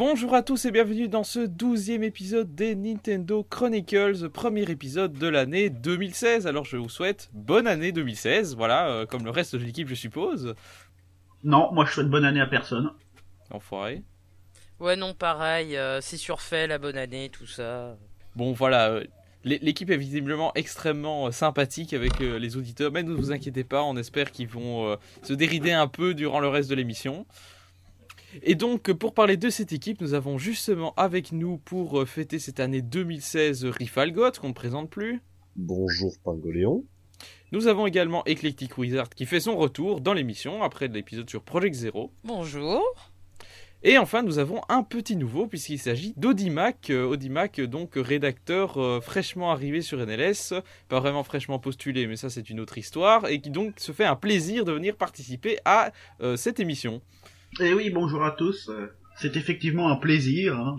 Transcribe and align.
Bonjour 0.00 0.34
à 0.34 0.42
tous 0.42 0.64
et 0.64 0.70
bienvenue 0.70 1.08
dans 1.08 1.24
ce 1.24 1.40
douzième 1.40 2.02
épisode 2.02 2.54
des 2.54 2.74
Nintendo 2.74 3.44
Chronicles, 3.44 4.30
premier 4.30 4.62
épisode 4.62 5.12
de 5.12 5.26
l'année 5.28 5.68
2016. 5.68 6.46
Alors 6.46 6.64
je 6.64 6.78
vous 6.78 6.88
souhaite 6.88 7.28
bonne 7.34 7.66
année 7.66 7.92
2016, 7.92 8.56
voilà, 8.56 8.88
euh, 8.88 9.04
comme 9.04 9.26
le 9.26 9.30
reste 9.30 9.56
de 9.56 9.62
l'équipe 9.62 9.88
je 9.88 9.94
suppose. 9.94 10.54
Non, 11.44 11.70
moi 11.72 11.84
je 11.84 11.92
souhaite 11.92 12.08
bonne 12.08 12.24
année 12.24 12.40
à 12.40 12.46
personne. 12.46 12.92
Enfoiré. 13.50 14.02
Ouais, 14.78 14.96
non, 14.96 15.12
pareil, 15.12 15.76
euh, 15.76 16.00
c'est 16.00 16.16
surfait 16.16 16.66
la 16.66 16.78
bonne 16.78 16.96
année, 16.96 17.28
tout 17.28 17.46
ça. 17.46 17.98
Bon 18.36 18.52
voilà, 18.52 18.88
euh, 18.88 19.04
l'é- 19.44 19.58
l'équipe 19.60 19.90
est 19.90 19.98
visiblement 19.98 20.50
extrêmement 20.54 21.26
euh, 21.26 21.30
sympathique 21.30 21.92
avec 21.92 22.22
euh, 22.22 22.38
les 22.38 22.56
auditeurs, 22.56 22.90
mais 22.90 23.02
ne 23.02 23.12
vous 23.12 23.32
inquiétez 23.32 23.64
pas, 23.64 23.82
on 23.82 23.98
espère 23.98 24.30
qu'ils 24.32 24.48
vont 24.48 24.88
euh, 24.92 24.96
se 25.22 25.34
dérider 25.34 25.72
un 25.72 25.88
peu 25.88 26.14
durant 26.14 26.40
le 26.40 26.48
reste 26.48 26.70
de 26.70 26.74
l'émission. 26.74 27.26
Et 28.42 28.54
donc, 28.54 28.92
pour 28.92 29.14
parler 29.14 29.36
de 29.36 29.50
cette 29.50 29.72
équipe, 29.72 30.00
nous 30.00 30.14
avons 30.14 30.38
justement 30.38 30.94
avec 30.96 31.32
nous 31.32 31.58
pour 31.58 32.00
euh, 32.00 32.04
fêter 32.04 32.38
cette 32.38 32.60
année 32.60 32.82
2016 32.82 33.64
Rifalgot, 33.64 34.32
qu'on 34.40 34.48
ne 34.48 34.54
présente 34.54 34.90
plus. 34.90 35.20
Bonjour 35.56 36.12
Pingoléon. 36.24 36.84
Nous 37.52 37.66
avons 37.66 37.86
également 37.86 38.22
Eclectic 38.26 38.78
Wizard 38.78 39.10
qui 39.10 39.26
fait 39.26 39.40
son 39.40 39.56
retour 39.56 40.00
dans 40.00 40.14
l'émission 40.14 40.62
après 40.62 40.88
l'épisode 40.88 41.28
sur 41.28 41.42
Project 41.42 41.74
Zero. 41.74 42.12
Bonjour. 42.24 42.82
Et 43.82 43.96
enfin, 43.96 44.22
nous 44.22 44.38
avons 44.38 44.60
un 44.68 44.82
petit 44.82 45.16
nouveau 45.16 45.46
puisqu'il 45.46 45.78
s'agit 45.78 46.12
d'Audimac. 46.18 46.90
Euh, 46.90 47.06
Audimac, 47.06 47.58
euh, 47.58 47.66
donc 47.66 47.92
rédacteur 47.96 48.76
euh, 48.76 49.00
fraîchement 49.00 49.52
arrivé 49.52 49.80
sur 49.80 49.98
NLS, 49.98 50.52
pas 50.88 51.00
vraiment 51.00 51.24
fraîchement 51.24 51.58
postulé, 51.58 52.06
mais 52.06 52.16
ça 52.16 52.28
c'est 52.28 52.50
une 52.50 52.60
autre 52.60 52.76
histoire, 52.76 53.26
et 53.28 53.40
qui 53.40 53.48
donc 53.48 53.80
se 53.80 53.92
fait 53.92 54.04
un 54.04 54.16
plaisir 54.16 54.66
de 54.66 54.72
venir 54.72 54.96
participer 54.96 55.58
à 55.64 55.92
euh, 56.20 56.36
cette 56.36 56.60
émission. 56.60 57.00
Et 57.58 57.74
oui, 57.74 57.90
bonjour 57.90 58.24
à 58.24 58.30
tous. 58.30 58.70
C'est 59.16 59.36
effectivement 59.36 59.90
un 59.90 59.96
plaisir. 59.96 60.56
hein. 60.56 60.78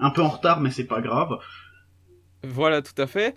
Un 0.00 0.10
peu 0.10 0.22
en 0.22 0.28
retard, 0.28 0.60
mais 0.60 0.70
c'est 0.70 0.86
pas 0.86 1.00
grave. 1.00 1.38
Voilà, 2.42 2.82
tout 2.82 3.00
à 3.00 3.06
fait. 3.06 3.36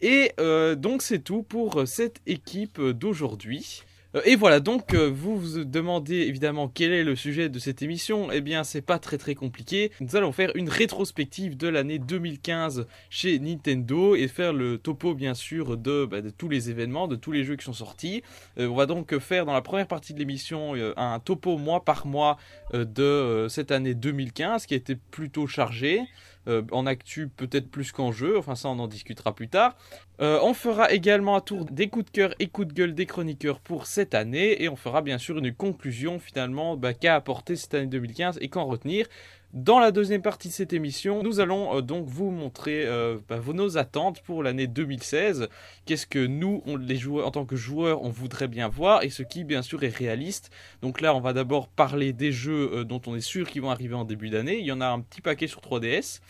Et 0.00 0.32
euh, 0.40 0.76
donc 0.76 1.02
c'est 1.02 1.18
tout 1.20 1.42
pour 1.42 1.80
euh, 1.80 1.86
cette 1.86 2.20
équipe 2.26 2.78
euh, 2.78 2.94
d'aujourd'hui. 2.94 3.82
Euh, 4.16 4.22
Et 4.24 4.36
voilà, 4.36 4.60
donc 4.60 4.94
euh, 4.94 5.08
vous 5.08 5.38
vous 5.38 5.64
demandez 5.64 6.16
évidemment 6.16 6.68
quel 6.68 6.92
est 6.92 7.04
le 7.04 7.14
sujet 7.16 7.48
de 7.48 7.58
cette 7.58 7.82
émission. 7.82 8.30
Eh 8.32 8.40
bien, 8.40 8.64
c'est 8.64 8.82
pas 8.82 8.98
très 8.98 9.18
très 9.18 9.34
compliqué. 9.34 9.92
Nous 10.00 10.16
allons 10.16 10.32
faire 10.32 10.50
une 10.54 10.68
rétrospective 10.68 11.56
de 11.56 11.68
l'année 11.68 11.98
2015 11.98 12.86
chez 13.08 13.38
Nintendo 13.38 14.14
et 14.16 14.28
faire 14.28 14.52
le 14.52 14.78
topo 14.78 15.14
bien 15.14 15.34
sûr 15.34 15.76
de, 15.76 16.06
bah, 16.06 16.20
de 16.20 16.30
tous 16.30 16.48
les 16.48 16.70
événements, 16.70 17.08
de 17.08 17.16
tous 17.16 17.32
les 17.32 17.44
jeux 17.44 17.56
qui 17.56 17.64
sont 17.64 17.72
sortis. 17.72 18.22
Euh, 18.58 18.66
on 18.68 18.74
va 18.74 18.86
donc 18.86 19.16
faire 19.18 19.46
dans 19.46 19.52
la 19.52 19.62
première 19.62 19.86
partie 19.86 20.14
de 20.14 20.18
l'émission 20.18 20.74
un 20.96 21.20
topo 21.20 21.56
mois 21.56 21.84
par 21.84 22.06
mois 22.06 22.36
de 22.72 23.46
cette 23.48 23.70
année 23.70 23.94
2015 23.94 24.66
qui 24.66 24.74
été 24.74 24.96
plutôt 24.96 25.46
chargé. 25.46 26.02
Euh, 26.48 26.62
en 26.72 26.86
actu 26.86 27.28
peut-être 27.28 27.70
plus 27.70 27.92
qu'en 27.92 28.12
jeu, 28.12 28.38
enfin 28.38 28.54
ça 28.54 28.70
on 28.70 28.78
en 28.78 28.88
discutera 28.88 29.34
plus 29.34 29.48
tard. 29.48 29.76
Euh, 30.22 30.38
on 30.42 30.54
fera 30.54 30.90
également 30.90 31.36
un 31.36 31.42
tour 31.42 31.66
des 31.66 31.88
coups 31.88 32.06
de 32.06 32.10
cœur 32.10 32.34
et 32.38 32.46
coups 32.46 32.68
de 32.68 32.72
gueule 32.72 32.94
des 32.94 33.04
chroniqueurs 33.04 33.60
pour 33.60 33.86
cette 33.86 34.14
année 34.14 34.62
et 34.62 34.70
on 34.70 34.76
fera 34.76 35.02
bien 35.02 35.18
sûr 35.18 35.36
une 35.36 35.52
conclusion 35.52 36.18
finalement 36.18 36.78
bah, 36.78 36.94
qu'a 36.94 37.14
apporté 37.14 37.56
cette 37.56 37.74
année 37.74 37.88
2015 37.88 38.38
et 38.40 38.48
qu'en 38.48 38.64
retenir. 38.64 39.06
Dans 39.52 39.80
la 39.80 39.90
deuxième 39.90 40.22
partie 40.22 40.46
de 40.46 40.52
cette 40.52 40.72
émission, 40.72 41.24
nous 41.24 41.40
allons 41.40 41.76
euh, 41.76 41.80
donc 41.80 42.06
vous 42.06 42.30
montrer 42.30 42.86
euh, 42.86 43.18
bah, 43.28 43.40
nos 43.52 43.78
attentes 43.78 44.22
pour 44.22 44.44
l'année 44.44 44.68
2016. 44.68 45.48
Qu'est-ce 45.86 46.06
que 46.06 46.24
nous, 46.24 46.62
les 46.78 46.94
joueurs, 46.94 47.26
en 47.26 47.32
tant 47.32 47.44
que 47.44 47.56
joueurs, 47.56 48.02
on 48.02 48.10
voudrait 48.10 48.46
bien 48.46 48.68
voir 48.68 49.02
et 49.02 49.10
ce 49.10 49.24
qui 49.24 49.42
bien 49.42 49.62
sûr 49.62 49.82
est 49.82 49.88
réaliste. 49.88 50.52
Donc 50.82 51.00
là, 51.00 51.16
on 51.16 51.20
va 51.20 51.32
d'abord 51.32 51.66
parler 51.66 52.12
des 52.12 52.30
jeux 52.30 52.70
euh, 52.72 52.84
dont 52.84 53.02
on 53.08 53.16
est 53.16 53.20
sûr 53.20 53.50
qu'ils 53.50 53.62
vont 53.62 53.72
arriver 53.72 53.94
en 53.94 54.04
début 54.04 54.30
d'année. 54.30 54.60
Il 54.60 54.64
y 54.64 54.70
en 54.70 54.80
a 54.80 54.86
un 54.86 55.00
petit 55.00 55.20
paquet 55.20 55.48
sur 55.48 55.60
3DS. 55.60 56.20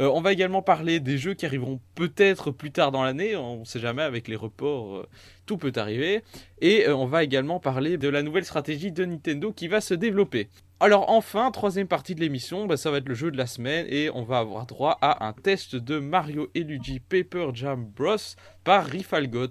Euh, 0.00 0.10
on 0.12 0.20
va 0.20 0.32
également 0.32 0.60
parler 0.60 0.98
des 0.98 1.16
jeux 1.16 1.34
qui 1.34 1.46
arriveront 1.46 1.78
peut-être 1.94 2.50
plus 2.50 2.72
tard 2.72 2.90
dans 2.90 3.04
l'année, 3.04 3.36
on 3.36 3.60
ne 3.60 3.64
sait 3.64 3.78
jamais 3.78 4.02
avec 4.02 4.26
les 4.26 4.34
reports, 4.34 5.06
tout 5.46 5.58
peut 5.58 5.72
arriver. 5.76 6.24
Et 6.60 6.88
on 6.88 7.06
va 7.06 7.22
également 7.22 7.60
parler 7.60 7.98
de 7.98 8.08
la 8.08 8.24
nouvelle 8.24 8.44
stratégie 8.44 8.90
de 8.90 9.04
Nintendo 9.04 9.52
qui 9.52 9.68
va 9.68 9.80
se 9.80 9.94
développer. 9.94 10.48
Alors 10.80 11.08
enfin, 11.08 11.50
troisième 11.50 11.86
partie 11.86 12.14
de 12.14 12.20
l'émission, 12.20 12.66
bah, 12.66 12.76
ça 12.76 12.90
va 12.90 12.98
être 12.98 13.08
le 13.08 13.14
jeu 13.14 13.30
de 13.30 13.36
la 13.36 13.46
semaine 13.46 13.86
et 13.88 14.10
on 14.10 14.22
va 14.22 14.38
avoir 14.38 14.66
droit 14.66 14.98
à 15.00 15.26
un 15.26 15.32
test 15.32 15.76
de 15.76 15.98
Mario 15.98 16.48
et 16.54 16.64
Luigi 16.64 17.00
Paper 17.00 17.50
Jam 17.54 17.86
Bros 17.86 18.16
par 18.64 18.84
Rifalgot. 18.84 19.46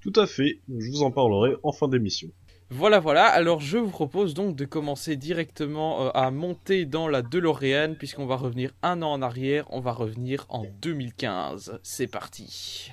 Tout 0.00 0.12
à 0.16 0.26
fait, 0.26 0.60
je 0.68 0.90
vous 0.90 1.02
en 1.02 1.10
parlerai 1.10 1.54
en 1.62 1.72
fin 1.72 1.88
d'émission. 1.88 2.28
Voilà, 2.70 3.00
voilà. 3.00 3.26
Alors, 3.26 3.60
je 3.60 3.76
vous 3.76 3.90
propose 3.90 4.32
donc 4.32 4.56
de 4.56 4.64
commencer 4.64 5.16
directement 5.16 6.06
euh, 6.06 6.10
à 6.14 6.30
monter 6.30 6.86
dans 6.86 7.06
la 7.06 7.20
DeLorean, 7.20 7.94
puisqu'on 7.98 8.24
va 8.24 8.36
revenir 8.36 8.72
un 8.82 9.02
an 9.02 9.12
en 9.12 9.20
arrière. 9.20 9.66
On 9.68 9.80
va 9.80 9.92
revenir 9.92 10.46
en 10.48 10.64
2015. 10.80 11.80
C'est 11.82 12.06
parti. 12.06 12.90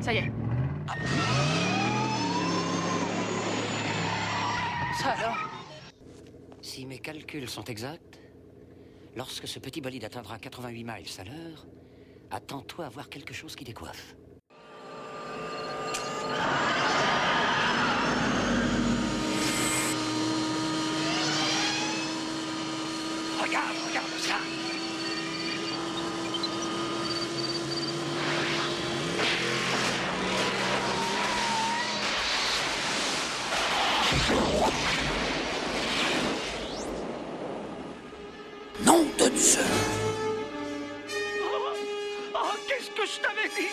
Ça 0.00 0.12
y 0.12 0.18
est. 0.18 0.32
Ça 5.00 5.10
alors? 5.12 5.51
Si 6.62 6.86
mes 6.86 7.00
calculs 7.00 7.48
sont 7.48 7.64
exacts, 7.64 8.20
lorsque 9.16 9.48
ce 9.48 9.58
petit 9.58 9.80
bolide 9.80 10.04
atteindra 10.04 10.38
88 10.38 10.84
miles 10.84 11.06
à 11.18 11.24
l'heure, 11.24 11.66
attends-toi 12.30 12.86
à 12.86 12.88
voir 12.88 13.08
quelque 13.08 13.34
chose 13.34 13.56
qui 13.56 13.64
décoiffe. 13.64 14.14
Regarde, 23.40 23.76
regarde 23.88 24.18
ça 24.20 24.51
Nom 38.92 39.04
de 39.16 39.28
Dieu. 39.30 39.64
Oh, 42.34 42.52
qu'est-ce 42.68 42.90
que 42.90 43.06
je 43.06 43.20
t'avais 43.22 43.48
dit? 43.58 43.72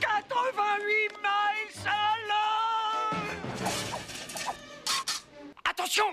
88 0.00 1.12
miles 1.22 1.86
à 1.86 2.16
l'heure! 2.26 3.14
Attention! 5.64 6.06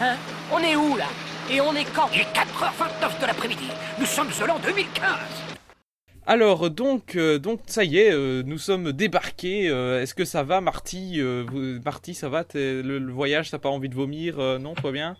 Hein? 0.00 0.16
On 0.50 0.58
est 0.60 0.76
où 0.76 0.96
là? 0.96 1.08
Et 1.50 1.60
on 1.60 1.74
est 1.74 1.84
quand? 1.94 2.08
Il 2.14 2.22
est 2.22 2.34
4h29 2.34 3.20
de 3.20 3.26
l'après-midi. 3.26 3.68
Nous 3.98 4.06
sommes 4.06 4.30
l'an 4.46 4.58
2015. 4.58 5.55
Alors, 6.26 6.70
donc, 6.70 7.14
euh, 7.14 7.38
donc 7.38 7.60
ça 7.66 7.84
y 7.84 7.98
est, 7.98 8.12
euh, 8.12 8.42
nous 8.44 8.58
sommes 8.58 8.92
débarqués. 8.92 9.68
Euh, 9.68 10.02
Est-ce 10.02 10.14
que 10.14 10.24
ça 10.24 10.42
va, 10.42 10.60
Marty 10.60 11.20
Euh, 11.20 11.44
vous- 11.48 11.80
Marty, 11.84 12.14
ça 12.14 12.28
va? 12.28 12.44
Le, 12.54 12.82
le 12.98 13.12
voyage, 13.12 13.50
t'as 13.50 13.58
pas 13.58 13.68
envie 13.68 13.88
de 13.88 13.94
vomir 13.94 14.38
Euh, 14.40 14.58
Non, 14.58 14.74
toi 14.74 14.90
bien? 14.92 15.16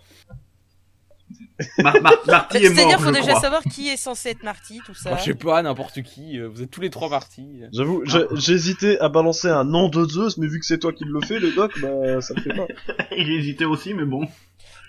Mar- 1.78 2.00
Mar- 2.02 2.12
Marty 2.26 2.56
est 2.58 2.68
mort, 2.68 2.76
C'est-à-dire, 2.76 3.00
faut 3.00 3.10
déjà 3.10 3.28
crois. 3.30 3.40
savoir 3.40 3.62
qui 3.64 3.88
est 3.88 3.96
censé 3.96 4.30
être 4.30 4.42
Marty, 4.42 4.80
tout 4.84 4.94
ça. 4.94 5.10
Bah, 5.10 5.16
Je 5.18 5.24
sais 5.24 5.34
pas, 5.34 5.60
n'importe 5.62 6.02
qui. 6.02 6.38
Vous 6.40 6.62
êtes 6.62 6.70
tous 6.70 6.80
les 6.80 6.90
trois 6.90 7.08
partis. 7.08 7.62
J'avoue, 7.72 8.02
hésité 8.34 8.98
à 9.00 9.08
balancer 9.08 9.48
un 9.48 9.64
nom 9.64 9.88
de 9.88 10.04
Zeus, 10.04 10.38
mais 10.38 10.46
vu 10.48 10.60
que 10.60 10.66
c'est 10.66 10.78
toi 10.78 10.92
qui 10.92 11.04
le 11.04 11.20
fais, 11.22 11.38
le 11.38 11.52
doc, 11.52 11.72
bah 11.80 12.20
ça 12.20 12.34
le 12.34 12.42
fait 12.42 12.54
pas. 12.54 12.66
Il 13.16 13.30
hésitait 13.32 13.64
aussi, 13.64 13.94
mais 13.94 14.04
bon. 14.04 14.26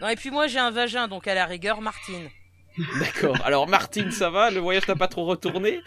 Non, 0.01 0.07
et 0.09 0.15
puis 0.15 0.29
moi 0.29 0.47
j'ai 0.47 0.59
un 0.59 0.69
vagin, 0.71 1.07
donc 1.07 1.27
à 1.27 1.33
la 1.35 1.45
rigueur, 1.45 1.81
Martine. 1.81 2.27
D'accord. 2.99 3.37
Alors, 3.43 3.67
Martine, 3.67 4.11
ça 4.11 4.29
va? 4.29 4.51
Le 4.51 4.59
voyage 4.59 4.85
t'a 4.85 4.95
pas 4.95 5.07
trop 5.07 5.25
retourné? 5.25 5.81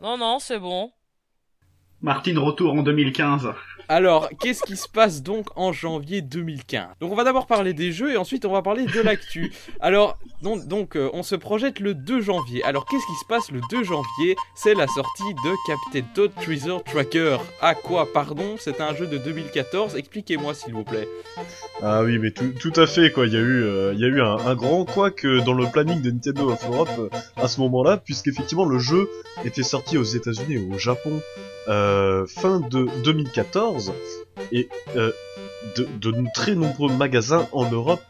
Non, 0.00 0.16
non, 0.16 0.38
c'est 0.38 0.58
bon. 0.58 0.90
Martine 2.00 2.38
retour 2.38 2.72
en 2.74 2.82
2015. 2.82 3.52
Alors, 3.90 4.28
qu'est-ce 4.38 4.62
qui 4.62 4.76
se 4.76 4.86
passe 4.86 5.22
donc 5.22 5.46
en 5.56 5.72
janvier 5.72 6.20
2015 6.20 6.88
Donc, 7.00 7.10
on 7.10 7.14
va 7.14 7.24
d'abord 7.24 7.46
parler 7.46 7.72
des 7.72 7.90
jeux 7.90 8.12
et 8.12 8.18
ensuite 8.18 8.44
on 8.44 8.52
va 8.52 8.60
parler 8.60 8.84
de 8.84 9.00
l'actu. 9.00 9.50
Alors, 9.80 10.18
donc, 10.42 10.94
euh, 10.94 11.08
on 11.14 11.22
se 11.22 11.34
projette 11.34 11.80
le 11.80 11.94
2 11.94 12.20
janvier. 12.20 12.62
Alors, 12.64 12.84
qu'est-ce 12.84 13.06
qui 13.06 13.14
se 13.14 13.24
passe 13.26 13.50
le 13.50 13.62
2 13.70 13.84
janvier? 13.84 14.36
C'est 14.54 14.74
la 14.74 14.86
sortie 14.88 15.32
de 15.32 15.54
Captain 15.66 16.06
Toad 16.14 16.32
Treasure 16.34 16.84
Tracker. 16.84 17.38
À 17.62 17.74
quoi, 17.74 18.12
pardon? 18.12 18.56
C'est 18.58 18.82
un 18.82 18.94
jeu 18.94 19.06
de 19.06 19.16
2014. 19.16 19.96
Expliquez-moi, 19.96 20.52
s'il 20.52 20.74
vous 20.74 20.84
plaît. 20.84 21.08
Ah 21.82 22.02
oui, 22.02 22.18
mais 22.18 22.32
tout, 22.32 22.72
à 22.76 22.86
fait, 22.86 23.10
quoi. 23.10 23.26
Il 23.26 23.32
y 23.32 23.36
a 23.36 23.40
eu, 23.40 23.62
euh, 23.62 24.36
un, 24.36 24.54
grand 24.54 24.84
couac 24.84 25.24
dans 25.46 25.54
le 25.54 25.64
planning 25.64 26.02
de 26.02 26.10
Nintendo 26.10 26.50
of 26.50 26.62
Europe 26.66 26.90
euh, 26.98 27.08
à 27.36 27.48
ce 27.48 27.58
moment-là, 27.60 27.96
puisqu'effectivement 27.96 28.66
le 28.66 28.78
jeu 28.78 29.08
était 29.46 29.62
sorti 29.62 29.96
aux 29.96 30.02
États-Unis 30.02 30.54
et 30.56 30.74
au 30.74 30.78
Japon 30.78 31.22
euh, 31.68 32.26
fin 32.26 32.60
de 32.60 32.86
2014 33.04 33.92
et 34.52 34.68
euh, 34.96 35.12
de, 35.76 35.86
de 36.00 36.14
très 36.34 36.54
nombreux 36.54 36.92
magasins 36.92 37.46
en 37.52 37.70
Europe 37.70 38.02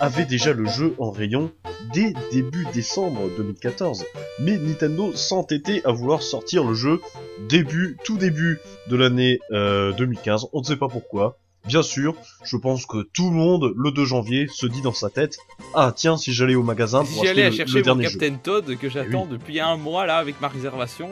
avaient 0.00 0.24
déjà 0.24 0.52
le 0.52 0.66
jeu 0.66 0.94
en 0.98 1.10
rayon 1.10 1.52
dès 1.92 2.14
début 2.32 2.66
décembre 2.72 3.28
2014. 3.36 4.04
Mais 4.40 4.58
Nintendo 4.58 5.12
s'entêtait 5.14 5.82
à 5.84 5.92
vouloir 5.92 6.22
sortir 6.22 6.64
le 6.64 6.74
jeu 6.74 7.00
début, 7.48 7.96
tout 8.04 8.16
début 8.16 8.60
de 8.88 8.96
l'année 8.96 9.40
euh, 9.52 9.92
2015. 9.92 10.46
On 10.52 10.60
ne 10.60 10.64
sait 10.64 10.76
pas 10.76 10.88
pourquoi. 10.88 11.38
Bien 11.66 11.82
sûr, 11.82 12.14
je 12.44 12.56
pense 12.56 12.86
que 12.86 13.08
tout 13.12 13.30
le 13.30 13.36
monde, 13.36 13.72
le 13.76 13.90
2 13.90 14.04
janvier, 14.04 14.46
se 14.48 14.66
dit 14.66 14.82
dans 14.82 14.92
sa 14.92 15.10
tête 15.10 15.36
Ah, 15.74 15.92
tiens, 15.94 16.16
si 16.16 16.32
j'allais 16.32 16.54
au 16.54 16.62
magasin 16.62 17.00
pour 17.00 17.08
Si 17.08 17.26
acheter 17.26 17.44
le, 17.44 17.50
chercher 17.50 17.74
le 17.74 17.80
mon 17.80 17.84
dernier 17.84 18.08
jeu. 18.08 18.18
Captain 18.18 18.36
Todd 18.36 18.76
que 18.78 18.88
j'attends 18.88 19.26
Eh 19.28 19.32
depuis 19.32 19.58
un 19.58 19.76
mois 19.76 20.06
là 20.06 20.18
avec 20.18 20.40
ma 20.40 20.46
réservation. 20.46 21.10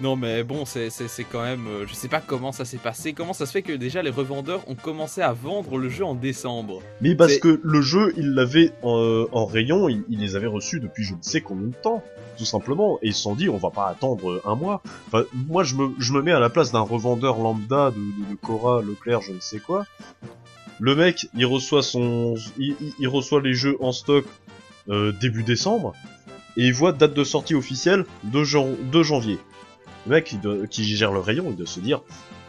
Non 0.00 0.14
mais 0.14 0.44
bon, 0.44 0.64
c'est 0.64 0.90
quand 1.30 1.42
même... 1.42 1.66
euh, 1.66 1.86
je 1.86 1.94
sais 1.94 2.06
pas 2.06 2.20
comment 2.20 2.52
ça 2.52 2.64
s'est 2.64 2.78
passé. 2.78 3.12
Comment 3.12 3.32
ça 3.32 3.46
se 3.46 3.52
fait 3.52 3.62
que 3.62 3.72
déjà 3.72 4.00
les 4.00 4.10
revendeurs 4.10 4.60
ont 4.68 4.76
commencé 4.76 5.22
à 5.22 5.32
vendre 5.32 5.76
le 5.76 5.88
jeu 5.88 6.04
en 6.04 6.14
décembre? 6.14 6.80
Mais 7.00 7.16
parce 7.16 7.38
que 7.38 7.60
le 7.64 7.82
jeu, 7.82 8.12
il 8.16 8.34
l'avait 8.34 8.72
en, 8.82 9.26
en 9.32 9.46
rayon, 9.46 9.88
il, 9.88 10.04
il 10.08 10.20
les 10.20 10.36
avait 10.36 10.46
reçus 10.46 10.78
depuis 10.78 11.02
je 11.02 11.14
ne 11.14 11.22
sais 11.22 11.40
combien 11.40 11.66
de 11.66 11.74
temps, 11.74 12.04
tout 12.36 12.44
simplement. 12.44 13.00
Et 13.02 13.08
ils 13.08 13.14
se 13.14 13.22
sont 13.22 13.34
dit, 13.34 13.48
on 13.48 13.56
va 13.56 13.70
pas 13.70 13.88
attendre 13.88 14.40
un 14.44 14.54
mois. 14.54 14.82
Enfin, 15.08 15.24
moi, 15.34 15.64
je 15.64 15.74
me, 15.74 15.90
je 15.98 16.12
me 16.12 16.22
mets 16.22 16.32
à 16.32 16.38
la 16.38 16.48
place 16.48 16.70
d'un 16.70 16.80
revendeur 16.80 17.38
lambda 17.38 17.90
de, 17.90 17.96
de, 17.96 18.30
de 18.30 18.34
Cora, 18.40 18.80
Leclerc, 18.82 19.22
je 19.22 19.32
ne 19.32 19.40
sais 19.40 19.58
quoi. 19.58 19.84
Le 20.78 20.94
mec, 20.94 21.26
il 21.34 21.44
reçoit 21.44 21.82
son, 21.82 22.36
il, 22.56 23.08
reçoit 23.08 23.40
les 23.42 23.54
jeux 23.54 23.76
en 23.80 23.90
stock 23.90 24.24
euh, 24.90 25.10
début 25.20 25.42
décembre, 25.42 25.92
et 26.56 26.62
il 26.66 26.72
voit 26.72 26.92
date 26.92 27.14
de 27.14 27.24
sortie 27.24 27.56
officielle 27.56 28.04
de, 28.22 28.44
jan- 28.44 28.76
de 28.92 29.02
janvier. 29.02 29.38
Le 30.08 30.14
mec, 30.14 30.32
il 30.32 30.40
doit- 30.40 30.66
qui 30.66 30.84
gère 30.96 31.12
le 31.12 31.20
rayon, 31.20 31.44
il 31.50 31.56
doit 31.56 31.66
se 31.66 31.80
dire, 31.80 32.00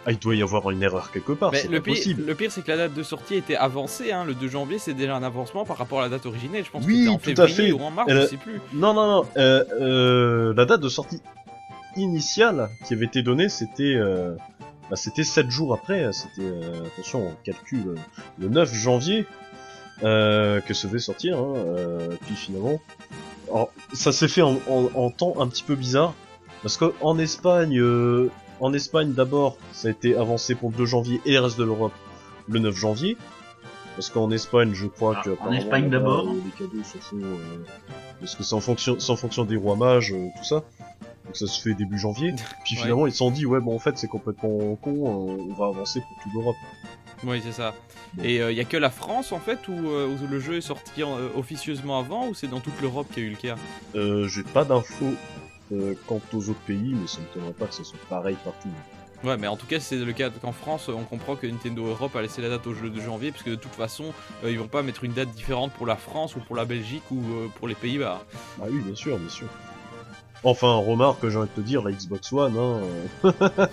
ah, 0.05 0.11
il 0.11 0.17
doit 0.19 0.33
y 0.35 0.41
avoir 0.41 0.69
une 0.71 0.81
erreur 0.81 1.11
quelque 1.11 1.33
part, 1.33 1.51
Mais 1.51 1.63
le 1.69 1.81
pire, 1.81 1.93
possible. 1.93 2.23
le 2.25 2.33
pire 2.35 2.51
c'est 2.51 2.61
que 2.63 2.71
la 2.71 2.77
date 2.77 2.93
de 2.93 3.03
sortie 3.03 3.35
était 3.35 3.57
avancée. 3.57 4.11
Hein. 4.13 4.23
Le 4.25 4.33
2 4.33 4.47
janvier 4.47 4.79
c'est 4.79 4.93
déjà 4.93 5.15
un 5.15 5.23
avancement 5.23 5.65
par 5.65 5.77
rapport 5.77 5.99
à 5.99 6.03
la 6.03 6.09
date 6.09 6.25
originelle. 6.25 6.63
Je 6.65 6.71
pense 6.71 6.85
Oui, 6.85 7.03
que 7.05 7.09
en 7.09 7.17
tout 7.17 7.33
à 7.41 7.47
fait. 7.47 7.71
ou 7.73 7.79
en 7.81 7.91
mars, 7.91 8.09
je 8.09 8.25
sais 8.27 8.37
plus. 8.37 8.61
Non, 8.73 8.93
non, 8.93 9.07
non. 9.07 9.25
Euh, 9.37 9.63
euh, 9.81 10.53
la 10.55 10.65
date 10.65 10.79
de 10.81 10.89
sortie 10.89 11.21
initiale 11.97 12.69
qui 12.87 12.93
avait 12.93 13.05
été 13.05 13.21
donnée, 13.23 13.49
c'était 13.49 13.95
euh, 13.95 14.35
bah, 14.89 14.95
c'était 14.95 15.23
7 15.25 15.49
jours 15.51 15.73
après. 15.73 16.09
C'était 16.13 16.49
attention, 16.93 17.27
on 17.27 17.33
calcule 17.43 17.95
le 18.39 18.47
9 18.49 18.73
janvier 18.73 19.25
que 20.01 20.73
ça 20.73 20.87
devait 20.87 20.99
sortir. 20.99 21.37
Hein, 21.39 21.53
puis 22.25 22.35
finalement, 22.35 22.79
alors, 23.49 23.69
ça 23.93 24.11
s'est 24.13 24.27
fait 24.29 24.41
en, 24.41 24.57
en- 24.69 24.89
en 24.95 25.09
temps 25.11 25.33
un 25.39 25.47
petit 25.47 25.63
peu 25.63 25.75
bizarre 25.75 26.13
parce 26.61 26.77
qu'en 26.77 27.17
Espagne, 27.17 27.79
euh, 27.79 28.29
en 28.59 28.73
Espagne 28.73 29.13
d'abord, 29.13 29.57
ça 29.71 29.87
a 29.87 29.91
été 29.91 30.15
avancé 30.15 30.55
pour 30.55 30.69
le 30.71 30.75
2 30.77 30.85
janvier 30.85 31.21
et 31.25 31.33
le 31.33 31.39
reste 31.39 31.57
de 31.57 31.63
l'Europe 31.63 31.93
le 32.47 32.59
9 32.59 32.75
janvier. 32.75 33.17
Parce 33.95 34.09
qu'en 34.09 34.31
Espagne, 34.31 34.71
je 34.73 34.87
crois 34.87 35.15
Ah, 35.17 35.21
que 35.23 35.29
en 35.41 35.51
Espagne 35.51 35.89
d'abord. 35.89 36.25
euh, 36.29 36.33
les 36.45 36.51
cadeaux 36.51 36.83
se 36.83 36.97
font 36.99 37.17
euh, 37.17 37.35
parce 38.21 38.35
que 38.35 38.43
c'est 38.43 38.55
en 38.55 38.61
fonction, 38.61 38.95
c'est 38.99 39.11
en 39.11 39.15
fonction 39.17 39.43
des 39.43 39.57
rois 39.57 39.75
mages, 39.75 40.13
euh, 40.13 40.27
tout 40.37 40.43
ça. 40.43 40.63
Donc 41.25 41.35
ça 41.35 41.47
se 41.47 41.61
fait 41.61 41.73
début 41.73 41.99
janvier. 41.99 42.33
Puis 42.63 42.75
Ouais. 42.75 42.81
finalement, 42.83 43.07
ils 43.07 43.11
se 43.11 43.17
sont 43.17 43.29
dit, 43.31 43.45
ouais, 43.45 43.59
bon, 43.59 43.75
en 43.75 43.79
fait, 43.79 43.97
c'est 43.97 44.07
complètement 44.07 44.75
con, 44.77 44.91
euh, 45.37 45.43
on 45.49 45.53
va 45.53 45.67
avancer 45.67 45.99
pour 45.99 46.23
toute 46.23 46.33
l'Europe. 46.33 46.55
Oui, 47.25 47.41
c'est 47.43 47.51
ça. 47.51 47.73
Et 48.23 48.37
il 48.37 48.55
y 48.55 48.61
a 48.61 48.63
que 48.63 48.77
la 48.77 48.89
France 48.89 49.33
en 49.33 49.39
fait 49.39 49.67
où, 49.67 49.73
euh, 49.89 50.07
où 50.07 50.27
le 50.27 50.39
jeu 50.39 50.55
est 50.55 50.61
sorti 50.61 51.03
euh, 51.03 51.27
officieusement 51.35 51.99
avant 51.99 52.27
ou 52.29 52.33
c'est 52.33 52.47
dans 52.47 52.61
toute 52.61 52.79
l'Europe 52.81 53.07
qu'il 53.13 53.23
y 53.23 53.25
a 53.25 53.29
eu 53.29 53.31
le 53.33 53.37
cas? 53.37 53.55
Euh, 53.95 54.27
j'ai 54.29 54.43
pas 54.43 54.63
d'infos 54.63 55.13
euh, 55.71 55.93
quant 56.07 56.21
aux 56.33 56.49
autres 56.49 56.59
pays, 56.61 56.93
mais 56.93 57.07
ça 57.07 57.19
me 57.19 57.23
m'étonnerait 57.25 57.53
pas 57.53 57.67
que 57.67 57.75
ce 57.75 57.83
soit 57.83 57.99
pareil 58.09 58.37
partout. 58.43 58.69
Ouais, 59.23 59.35
mais 59.37 59.47
en 59.47 59.57
tout 59.57 59.67
cas, 59.67 59.79
c'est 59.81 59.97
le 59.97 60.13
cas 60.13 60.29
qu'en 60.29 60.53
France, 60.53 60.87
on 60.87 61.03
comprend 61.03 61.35
que 61.35 61.45
Nintendo 61.45 61.85
Europe 61.85 62.15
a 62.15 62.21
laissé 62.21 62.41
la 62.41 62.47
date 62.47 62.65
au 62.67 62.73
jeu 62.73 62.89
de 62.89 63.01
janvier, 63.01 63.31
puisque 63.31 63.49
de 63.49 63.55
toute 63.55 63.73
façon, 63.73 64.13
euh, 64.43 64.51
ils 64.51 64.57
vont 64.57 64.67
pas 64.67 64.81
mettre 64.81 65.03
une 65.03 65.11
date 65.11 65.29
différente 65.31 65.73
pour 65.73 65.85
la 65.85 65.97
France 65.97 66.35
ou 66.37 66.39
pour 66.39 66.55
la 66.55 66.63
Belgique 66.63 67.03
ou 67.11 67.17
euh, 67.17 67.47
pour 67.57 67.67
les 67.67 67.75
Pays-Bas. 67.75 68.23
Ah 68.61 68.65
oui, 68.69 68.79
bien 68.79 68.95
sûr, 68.95 69.17
bien 69.17 69.29
sûr. 69.29 69.47
Enfin, 70.43 70.73
remarque, 70.75 71.27
j'ai 71.27 71.37
envie 71.37 71.49
de 71.49 71.61
te 71.61 71.67
dire, 71.67 71.83
la 71.83 71.91
Xbox 71.91 72.31
One, 72.31 72.55
hein. 72.57 73.29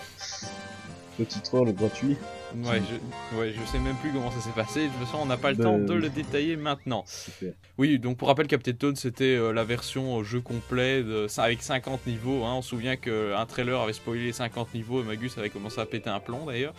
Petit 1.16 1.40
troll 1.40 1.72
gratuit. 1.72 2.16
Ouais, 2.64 2.80
je, 2.80 3.36
ouais, 3.36 3.52
je 3.52 3.64
sais 3.70 3.78
même 3.78 3.96
plus 3.96 4.12
comment 4.12 4.30
ça 4.30 4.40
s'est 4.40 4.50
passé. 4.50 4.84
De 4.84 4.88
toute 4.88 5.06
façon, 5.06 5.18
on 5.22 5.26
n'a 5.26 5.36
pas 5.36 5.50
le 5.50 5.56
Ben, 5.56 5.64
temps 5.64 5.78
de 5.78 5.94
le 5.94 6.08
détailler 6.08 6.56
maintenant. 6.56 7.04
Super. 7.06 7.52
Oui, 7.78 7.98
donc 7.98 8.16
pour 8.16 8.28
rappel, 8.28 8.46
Captain 8.46 8.72
Toad, 8.72 8.96
c'était 8.96 9.36
euh, 9.36 9.52
la 9.52 9.64
version 9.64 10.18
euh, 10.20 10.24
jeu 10.24 10.40
complet 10.40 11.02
de, 11.02 11.26
avec 11.40 11.62
50 11.62 12.06
niveaux. 12.06 12.44
Hein. 12.44 12.54
On 12.54 12.62
se 12.62 12.70
souvient 12.70 12.96
qu'un 12.96 13.44
trailer 13.46 13.80
avait 13.80 13.92
spoilé 13.92 14.24
les 14.26 14.32
50 14.32 14.74
niveaux 14.74 15.00
et 15.02 15.04
Magus 15.04 15.36
avait 15.38 15.50
commencé 15.50 15.80
à 15.80 15.86
péter 15.86 16.10
un 16.10 16.20
plomb 16.20 16.46
d'ailleurs. 16.46 16.74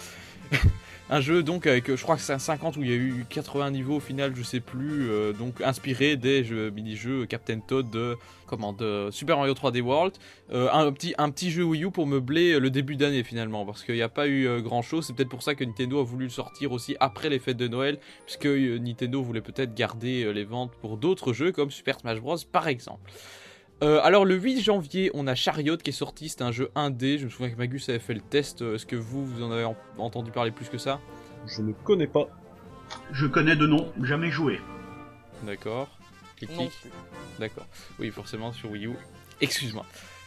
un 1.10 1.22
jeu 1.22 1.44
donc 1.44 1.68
avec, 1.68 1.90
euh, 1.90 1.98
je 1.98 2.04
crois 2.04 2.16
que 2.16 2.22
c'est 2.22 2.34
un 2.34 2.40
50 2.40 2.78
où 2.78 2.84
il 2.84 2.90
y 2.90 2.94
a 2.94 2.96
eu 2.96 3.26
80 3.30 3.72
niveaux 3.72 3.98
au 3.98 4.00
final, 4.00 4.34
je 4.36 4.44
sais 4.44 4.60
plus. 4.60 5.10
euh, 5.10 5.34
donc 5.34 5.62
inspiré 5.62 6.16
des 6.16 6.44
jeux, 6.44 6.70
mini-jeux 6.72 7.26
Captain 7.26 7.60
Toad 7.60 7.90
de, 7.90 8.18
comment, 8.48 8.76
Super 9.12 9.38
Mario 9.38 9.54
3D 9.54 9.82
World. 9.82 10.14
Euh, 10.52 10.70
un, 10.72 10.92
petit, 10.92 11.52
jeu 11.52 11.64
Wii 11.64 11.84
U 11.84 11.92
pour 11.92 12.08
meubler 12.08 12.54
euh, 12.54 12.60
le 12.60 12.70
début 12.72 12.96
d'année 12.96 13.24
finalement, 13.24 13.66
parce 13.66 13.84
qu'il 13.84 13.96
n'y 13.96 14.02
a 14.02 14.10
pas 14.10 14.28
eu 14.28 14.48
euh, 14.48 14.62
grand 14.62 14.82
chose. 14.82 15.06
C'est 15.06 15.14
peut-être 15.14 15.30
pour 15.30 15.44
ça 15.44 15.54
que 15.54 15.64
Nintendo 15.64 16.00
a 16.00 16.04
voulu 16.04 16.26
le 16.26 16.32
sortir 16.32 16.72
aussi 16.72 16.96
après 17.00 17.30
les 17.30 17.40
fêtes 17.40 17.58
de 17.58 17.68
Noël 17.68 18.00
puisque 18.26 18.48
euh, 18.48 18.80
Nintendo 18.80 19.22
voulait 19.22 19.42
peut-être 19.42 19.76
garder 19.76 20.24
euh, 20.24 20.32
les 20.32 20.46
ventes 20.46 20.72
pour 20.82 20.98
d'autres 20.98 21.34
jeux 21.34 21.52
comme 21.52 21.70
Super 21.70 22.00
Smash 22.00 22.20
Bros 22.20 22.38
par 22.52 22.68
exemple. 22.68 23.12
Euh, 23.84 24.00
alors 24.04 24.26
le 24.26 24.36
8 24.36 24.62
janvier, 24.62 25.12
on 25.14 25.28
a 25.28 25.36
Chariot 25.36 25.78
qui 25.78 25.92
est 25.92 25.94
sorti, 25.94 26.30
c'est 26.30 26.42
un 26.42 26.52
jeu 26.52 26.72
1D, 26.76 27.20
je 27.20 27.26
me 27.26 27.30
souviens 27.30 27.52
que 27.52 27.58
Magus 27.58 27.88
avait 27.90 28.00
fait 28.00 28.16
le 28.16 28.22
test, 28.22 28.62
Euh, 28.64 28.76
est-ce 28.76 28.86
que 28.88 28.96
vous, 28.96 29.24
vous 29.26 29.44
en 29.44 29.52
avez 29.52 29.66
en- 29.66 29.76
entendu 30.00 30.32
parler 30.32 30.50
plus 30.52 30.68
que 30.68 30.80
ça? 30.80 31.00
Je 31.46 31.62
ne 31.62 31.74
connais 31.74 32.08
pas. 32.08 32.28
Je 33.12 33.28
connais 33.28 33.56
de 33.56 33.68
nom, 33.68 33.92
jamais 34.02 34.32
joué. 34.32 34.60
D'accord. 35.44 35.90
D'accord. 37.40 37.68
Oui, 38.00 38.10
forcément 38.10 38.52
sur 38.52 38.72
Wii 38.72 38.88
U. 38.88 38.94
Excuse-moi. 39.42 39.86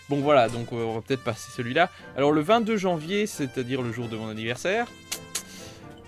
Bon 0.08 0.20
voilà, 0.20 0.48
donc 0.48 0.72
euh, 0.72 0.76
on 0.84 0.94
va 0.94 1.00
peut-être 1.00 1.22
passer 1.24 1.50
celui-là. 1.52 1.88
Alors 2.16 2.30
le 2.32 2.40
22 2.40 2.76
janvier, 2.76 3.26
c'est-à-dire 3.26 3.82
le 3.82 3.92
jour 3.92 4.08
de 4.08 4.16
mon 4.16 4.28
anniversaire, 4.28 4.86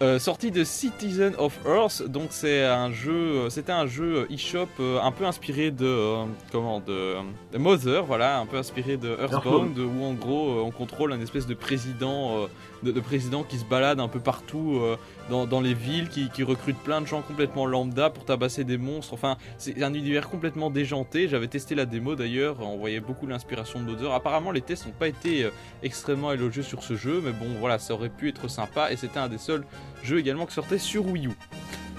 euh, 0.03 0.19
sortie 0.19 0.51
de 0.51 0.65
Citizen 0.65 1.33
of 1.39 1.57
Earth, 1.65 2.03
donc 2.03 2.29
c'est 2.31 2.65
un 2.65 2.91
jeu, 2.91 3.49
c'était 3.51 3.71
un 3.71 3.87
jeu 3.87 4.27
eShop 4.33 4.67
euh, 4.81 5.01
un 5.01 5.13
peu 5.13 5.25
inspiré 5.25 5.71
de 5.71 5.87
euh, 5.87 6.25
comment 6.51 6.81
de, 6.81 7.15
de 7.53 7.59
Mother, 7.59 8.05
voilà, 8.05 8.41
un 8.41 8.47
peu 8.47 8.57
inspiré 8.57 8.97
de 8.97 9.11
Earthbound, 9.11 9.79
où 9.79 10.03
en 10.03 10.15
gros 10.15 10.51
euh, 10.51 10.63
on 10.63 10.73
contrôle 10.73 11.13
un 11.13 11.21
espèce 11.21 11.47
de 11.47 11.55
président, 11.55 12.49
de, 12.83 12.93
de 12.93 13.01
président 13.01 13.43
qui 13.43 13.59
se 13.59 13.65
balade 13.65 14.01
un 14.01 14.09
peu 14.09 14.21
partout 14.21 14.79
euh, 14.81 14.97
dans, 15.31 15.47
dans 15.47 15.61
les 15.61 15.75
villes, 15.75 16.09
qui, 16.09 16.29
qui 16.31 16.43
recrute 16.43 16.77
plein 16.79 17.01
de 17.01 17.07
gens 17.07 17.23
complètement 17.23 17.67
lambda 17.67 18.11
pour 18.11 18.25
tabasser 18.25 18.65
des 18.65 18.79
monstres. 18.79 19.15
Enfin, 19.15 19.37
c'est 19.59 19.83
un 19.83 19.95
univers 19.95 20.29
complètement 20.29 20.71
déjanté. 20.71 21.29
J'avais 21.29 21.49
testé 21.49 21.75
la 21.75 21.87
démo 21.87 22.15
d'ailleurs, 22.15 22.61
on 22.61 22.77
voyait 22.77 23.01
beaucoup 23.01 23.27
l'inspiration 23.27 23.81
de 23.81 23.85
Mother. 23.85 24.13
Apparemment, 24.13 24.51
les 24.51 24.63
tests 24.63 24.87
n'ont 24.87 24.93
pas 24.93 25.09
été 25.09 25.45
euh, 25.45 25.51
extrêmement 25.83 26.33
élogieux 26.33 26.63
sur 26.63 26.83
ce 26.83 26.95
jeu, 26.95 27.21
mais 27.25 27.33
bon, 27.33 27.47
voilà, 27.61 27.79
ça 27.79 27.95
aurait 27.95 28.09
pu 28.09 28.29
être 28.29 28.49
sympa 28.49 28.93
et 28.93 28.97
c'était 28.97 29.19
un 29.19 29.29
des 29.29 29.39
seuls 29.39 29.65
jeux 30.03 30.19
également 30.19 30.47
qui 30.47 30.55
sortait 30.55 30.79
sur 30.79 31.07
Wii 31.07 31.27
U. 31.27 31.31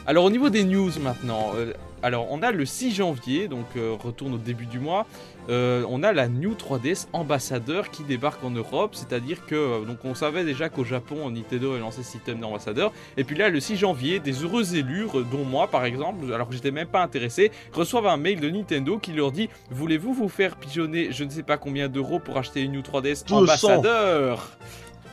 Alors, 0.06 0.25
au 0.25 0.30
niveau 0.30 0.50
des 0.50 0.66
news 0.66 0.92
maintenant, 1.02 1.52
euh, 1.56 1.74
alors 2.03 2.27
on 2.29 2.43
a 2.43 2.51
le 2.51 2.65
6 2.65 2.93
janvier, 2.93 3.48
donc 3.48 3.65
euh, 3.77 3.95
retourne 3.98 4.33
au 4.33 4.38
début 4.38 4.65
du 4.67 4.79
mois. 4.79 5.07
euh, 5.50 5.83
on 5.89 6.03
a 6.03 6.13
la 6.13 6.27
New 6.27 6.53
3DS 6.53 7.07
Ambassadeur 7.13 7.89
qui 7.89 8.03
débarque 8.03 8.43
en 8.43 8.50
Europe, 8.51 8.93
c'est-à-dire 8.93 9.45
que 9.45 9.55
euh, 9.55 9.86
donc 9.86 9.98
on 10.03 10.13
savait 10.13 10.43
déjà 10.43 10.69
qu'au 10.69 10.83
Japon 10.83 11.29
Nintendo 11.31 11.72
avait 11.72 11.79
lancé 11.79 12.03
ce 12.03 12.12
système 12.12 12.39
d'ambassadeur, 12.39 12.91
et 13.17 13.24
puis 13.24 13.36
là 13.36 13.50
le 13.50 13.60
6 13.60 13.77
janvier, 13.77 14.19
des 14.19 14.43
heureux 14.43 14.75
élus, 14.75 15.07
euh, 15.15 15.24
dont 15.31 15.43
moi 15.45 15.67
par 15.67 15.86
exemple, 15.86 16.31
alors 16.33 16.48
que 16.48 16.53
j'étais 16.53 16.72
même 16.72 16.88
pas 16.88 17.01
intéressé, 17.01 17.51
reçoivent 17.74 18.07
un 18.07 18.17
mail 18.17 18.39
de 18.39 18.50
Nintendo 18.50 18.98
qui 19.00 19.13
leur 19.13 19.31
dit 19.31 19.50
voulez-vous 19.72 20.13
vous 20.13 20.29
faire 20.29 20.55
pigeonner 20.57 21.10
je 21.12 21.24
ne 21.24 21.29
sais 21.29 21.43
pas 21.43 21.57
combien 21.57 21.88
d'euros 21.89 22.19
pour 22.19 22.38
acheter 22.38 22.62
une 22.62 22.74
New 22.74 22.81
3DS 22.81 23.25
200. 23.27 23.38
Ambassadeur? 23.38 24.57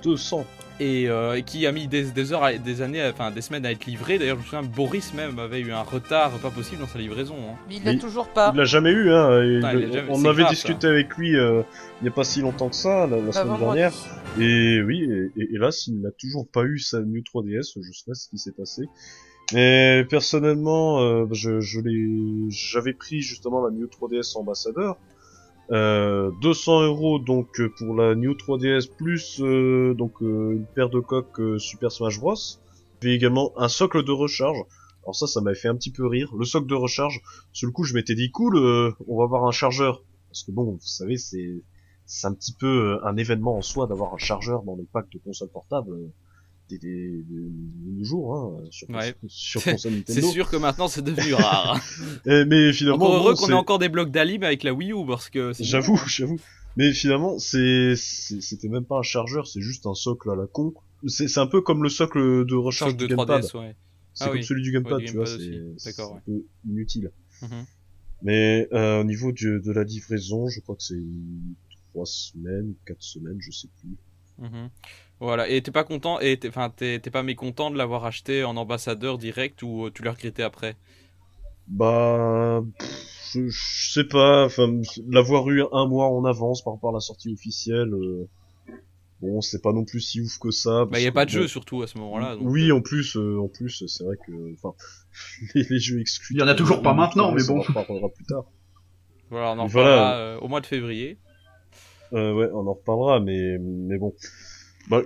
200. 0.03 0.45
Et, 0.81 1.09
euh, 1.09 1.35
et 1.37 1.43
qui 1.43 1.67
a 1.67 1.73
mis 1.73 1.87
des, 1.87 2.05
des 2.11 2.33
heures, 2.33 2.43
à- 2.43 2.55
des 2.55 2.83
années, 2.83 3.07
enfin 3.09 3.31
des 3.31 3.43
semaines 3.43 3.65
à 3.67 3.71
être 3.71 3.87
livré. 3.87 4.19
D'ailleurs, 4.19 4.37
je 4.39 4.41
me 4.41 4.45
souviens, 4.47 4.63
Boris 4.63 5.15
même 5.15 5.39
avait 5.39 5.61
eu 5.61 5.71
un 5.73 5.83
retard 5.83 6.31
pas 6.39 6.51
possible 6.51 6.81
dans 6.81 6.89
sa 6.89 6.99
livraison. 6.99 7.37
hein. 7.37 7.57
Mais 7.69 7.77
il 7.77 7.85
l'a 7.85 7.95
toujours 7.97 8.29
pas. 8.29 8.51
Il 8.55 8.59
l'a 8.59 8.65
jamais 8.65 8.91
eu, 8.91 9.11
hein. 9.13 9.45
il 9.45 9.61
jamais- 9.61 10.07
on 10.09 10.25
avait 10.25 10.43
grave, 10.43 10.55
discuté 10.55 10.87
avec 10.89 11.17
lui 11.17 11.37
euh, 11.37 11.63
il 12.01 12.05
n'y 12.05 12.09
a 12.09 12.13
pas 12.13 12.25
si 12.25 12.41
longtemps 12.41 12.69
que 12.71 12.77
ça, 12.77 13.07
la, 13.07 13.19
la 13.19 13.23
Bah, 13.23 13.33
semaine 13.33 13.59
dernière. 13.59 13.93
Et 14.41 14.81
oui, 14.83 15.03
et, 15.37 15.41
et 15.43 15.49
hélas, 15.55 15.87
il 15.87 16.01
n'a 16.01 16.11
toujours 16.13 16.49
pas 16.49 16.65
eu 16.65 16.79
sa 16.79 17.01
New 17.01 17.21
3DS, 17.21 17.75
je 17.81 17.93
sais 17.93 18.05
pas 18.07 18.15
ce 18.15 18.29
qui 18.29 18.39
s'est 18.39 18.53
passé. 18.53 18.83
Mais 19.53 20.05
personnellement, 20.09 21.01
euh, 21.03 21.27
je, 21.33 21.61
je 21.61 21.81
l'ai, 21.81 22.07
j'avais 22.51 22.93
pris 22.93 23.21
justement 23.21 23.65
la 23.65 23.71
New 23.73 23.87
3DS 23.87 24.39
ambassadeur. 24.39 24.97
Euh, 25.73 26.33
200 26.43 26.83
euros 26.83 27.21
donc 27.21 27.61
euh, 27.61 27.73
pour 27.79 27.95
la 27.95 28.17
New 28.17 28.33
3DS 28.33 28.91
plus 28.97 29.41
euh, 29.41 29.95
donc 29.95 30.21
euh, 30.21 30.57
une 30.57 30.67
paire 30.67 30.91
de 30.91 30.99
coques 30.99 31.39
euh, 31.39 31.59
Super 31.59 31.93
Smash 31.93 32.19
Bros. 32.19 32.35
J'ai 33.03 33.15
également 33.15 33.53
un 33.57 33.69
socle 33.69 34.05
de 34.05 34.11
recharge. 34.11 34.59
Alors 35.05 35.15
ça, 35.15 35.27
ça 35.27 35.41
m'avait 35.41 35.57
fait 35.57 35.69
un 35.69 35.77
petit 35.77 35.93
peu 35.93 36.07
rire. 36.07 36.33
Le 36.37 36.45
socle 36.45 36.67
de 36.67 36.75
recharge, 36.75 37.21
sur 37.53 37.67
le 37.67 37.73
coup, 37.73 37.85
je 37.85 37.95
m'étais 37.95 38.15
dit 38.15 38.31
cool, 38.31 38.57
euh, 38.57 38.91
on 39.07 39.19
va 39.19 39.25
avoir 39.25 39.47
un 39.47 39.53
chargeur. 39.53 40.03
Parce 40.29 40.43
que 40.43 40.51
bon, 40.51 40.73
vous 40.73 40.79
savez, 40.81 41.17
c'est 41.17 41.63
c'est 42.05 42.27
un 42.27 42.35
petit 42.35 42.53
peu 42.53 42.99
un 43.05 43.17
événement 43.17 43.57
en 43.57 43.63
soi 43.63 43.87
d'avoir 43.87 44.13
un 44.13 44.19
chargeur 44.19 44.65
dans 44.65 44.75
les 44.75 44.87
packs 44.93 45.11
de 45.13 45.19
consoles 45.19 45.51
portables 45.51 45.93
des, 46.79 47.23
des, 47.23 47.23
de 47.23 47.99
nos 47.99 48.05
jours, 48.05 48.35
hein, 48.37 48.65
sur, 48.71 48.89
Ouais. 48.91 49.15
sur 49.29 49.63
console 49.63 49.93
C'est 49.93 50.15
Nintendo. 50.15 50.31
sûr 50.33 50.51
que 50.51 50.57
maintenant 50.57 50.89
c'est 50.89 51.03
devenu 51.03 51.35
rare. 51.35 51.77
hein. 51.77 51.81
Euh, 52.27 52.45
mais 52.49 52.73
finalement, 52.73 52.97
Encore 53.07 53.15
heureux 53.17 53.35
qu'on 53.35 53.49
ait 53.51 53.53
encore 53.55 53.79
des 53.79 53.89
blocs 53.89 54.11
d'Alim 54.11 54.43
avec 54.43 54.63
la 54.63 54.73
Wii 54.75 54.93
U 54.93 55.07
parce 55.07 55.31
que. 55.31 55.53
J'avoue, 55.59 55.97
j'avoue. 56.07 56.39
Mais 56.77 56.93
finalement, 56.93 57.39
c'était 57.39 58.69
même 58.69 58.85
pas 58.85 58.99
un 58.99 59.03
chargeur, 59.03 59.47
c'est 59.47 59.61
juste 59.61 59.87
un 59.87 59.95
socle 59.95 60.31
à 60.31 60.37
la 60.37 60.47
con. 60.47 60.73
C'est, 61.07 61.39
un 61.39 61.47
peu 61.47 61.61
comme 61.63 61.83
le 61.83 61.89
socle 61.89 62.45
de 62.47 62.55
recharge 62.55 62.93
Socle 62.93 63.03
de 63.03 63.07
du 63.09 63.17
gamepad. 63.17 63.43
3DS, 63.43 63.59
ouais. 63.59 63.77
C'est 64.15 64.25
Ah 64.25 64.29
comme 64.29 64.37
oui. 64.39 64.45
celui 64.45 64.63
du 64.63 64.71
gamepad, 64.73 64.99
tu 65.05 65.15
vois, 65.15 65.25
gamepad 65.25 65.75
c'est, 65.79 66.01
un 66.01 66.21
peu 66.27 66.45
inutile. 66.69 67.11
Mhm. 67.43 67.65
Mais 68.23 68.69
euh, 68.73 69.01
au 69.01 69.05
niveau 69.05 69.33
du- 69.33 69.61
de 69.65 69.73
la 69.73 69.83
livraison, 69.83 70.47
je 70.49 70.61
crois 70.61 70.77
que 70.77 70.83
c'est 70.83 71.01
trois 71.91 72.05
semaines, 72.07 72.75
quatre 72.87 73.03
semaines, 73.03 73.39
je 73.41 73.51
sais 73.51 73.69
plus. 73.81 73.97
Mhm. 74.39 74.69
Voilà, 75.21 75.49
et 75.49 75.63
t'es 75.63 75.71
pas 75.71 75.85
content, 75.85 76.19
et 76.19 76.37
t'es, 76.39 76.49
enfin, 76.49 76.69
t'es, 76.71 76.99
t'es 76.99 77.11
pas 77.11 77.23
mécontent 77.23 77.71
de 77.71 77.77
l'avoir 77.77 78.05
acheté 78.07 78.43
en 78.43 78.57
ambassadeur 78.57 79.19
direct 79.19 79.63
ou 79.63 79.87
euh, 79.87 79.91
tu 79.93 80.03
l'as 80.03 80.13
regretté 80.13 80.43
après? 80.43 80.77
Bah, 81.69 82.63
pff, 82.79 83.31
je, 83.33 83.49
je 83.49 83.93
sais 83.93 84.05
pas, 84.05 84.45
enfin, 84.45 84.81
l'avoir 85.09 85.49
eu 85.51 85.63
un 85.73 85.87
mois 85.87 86.09
en 86.09 86.25
avance 86.25 86.63
par 86.65 86.75
rapport 86.75 86.91
à 86.91 86.95
la 86.95 87.01
sortie 87.01 87.33
officielle, 87.33 87.93
euh, 87.95 88.29
bon, 89.21 89.41
c'est 89.41 89.63
pas 89.63 89.73
non 89.73 89.85
plus 89.85 90.01
si 90.01 90.21
ouf 90.21 90.39
que 90.39 90.51
ça. 90.51 90.87
Bah, 90.91 90.99
y 91.01 91.07
a 91.07 91.13
pas 91.13 91.25
de 91.25 91.31
bon, 91.31 91.37
jeu 91.43 91.49
surtout 91.49 91.83
à 91.83 91.87
ce 91.87 91.99
moment-là. 91.99 92.35
donc, 92.37 92.47
Oui, 92.47 92.71
euh, 92.71 92.77
en 92.77 92.81
plus, 92.81 93.17
euh, 93.17 93.39
en 93.41 93.49
plus, 93.49 93.85
c'est 93.87 94.05
vrai 94.05 94.17
que, 94.27 94.33
enfin, 94.55 94.75
les, 95.55 95.65
les 95.71 95.79
jeux 95.79 96.01
exclus. 96.01 96.35
Il 96.35 96.41
y 96.41 96.43
en 96.43 96.49
a 96.49 96.55
toujours 96.55 96.83
pas 96.83 96.95
maintenant, 96.95 97.33
mais 97.33 97.43
bon. 97.45 97.55
On 97.57 97.61
en 97.61 97.83
reparlera 97.83 98.09
plus 98.09 98.25
tard. 98.25 98.45
Voilà, 99.31 99.53
on 99.53 99.59
en 99.59 99.67
Voilà. 99.67 99.97
reparlera 99.97 100.15
euh, 100.17 100.39
au 100.41 100.49
mois 100.49 100.61
de 100.61 100.67
février. 100.67 101.19
Euh, 102.13 102.35
ouais, 102.35 102.49
on 102.53 102.67
en 102.67 102.75
reparlera, 102.75 103.21
mais, 103.21 103.59
mais 103.59 103.99
bon. 103.99 104.15
Bah, 104.89 105.03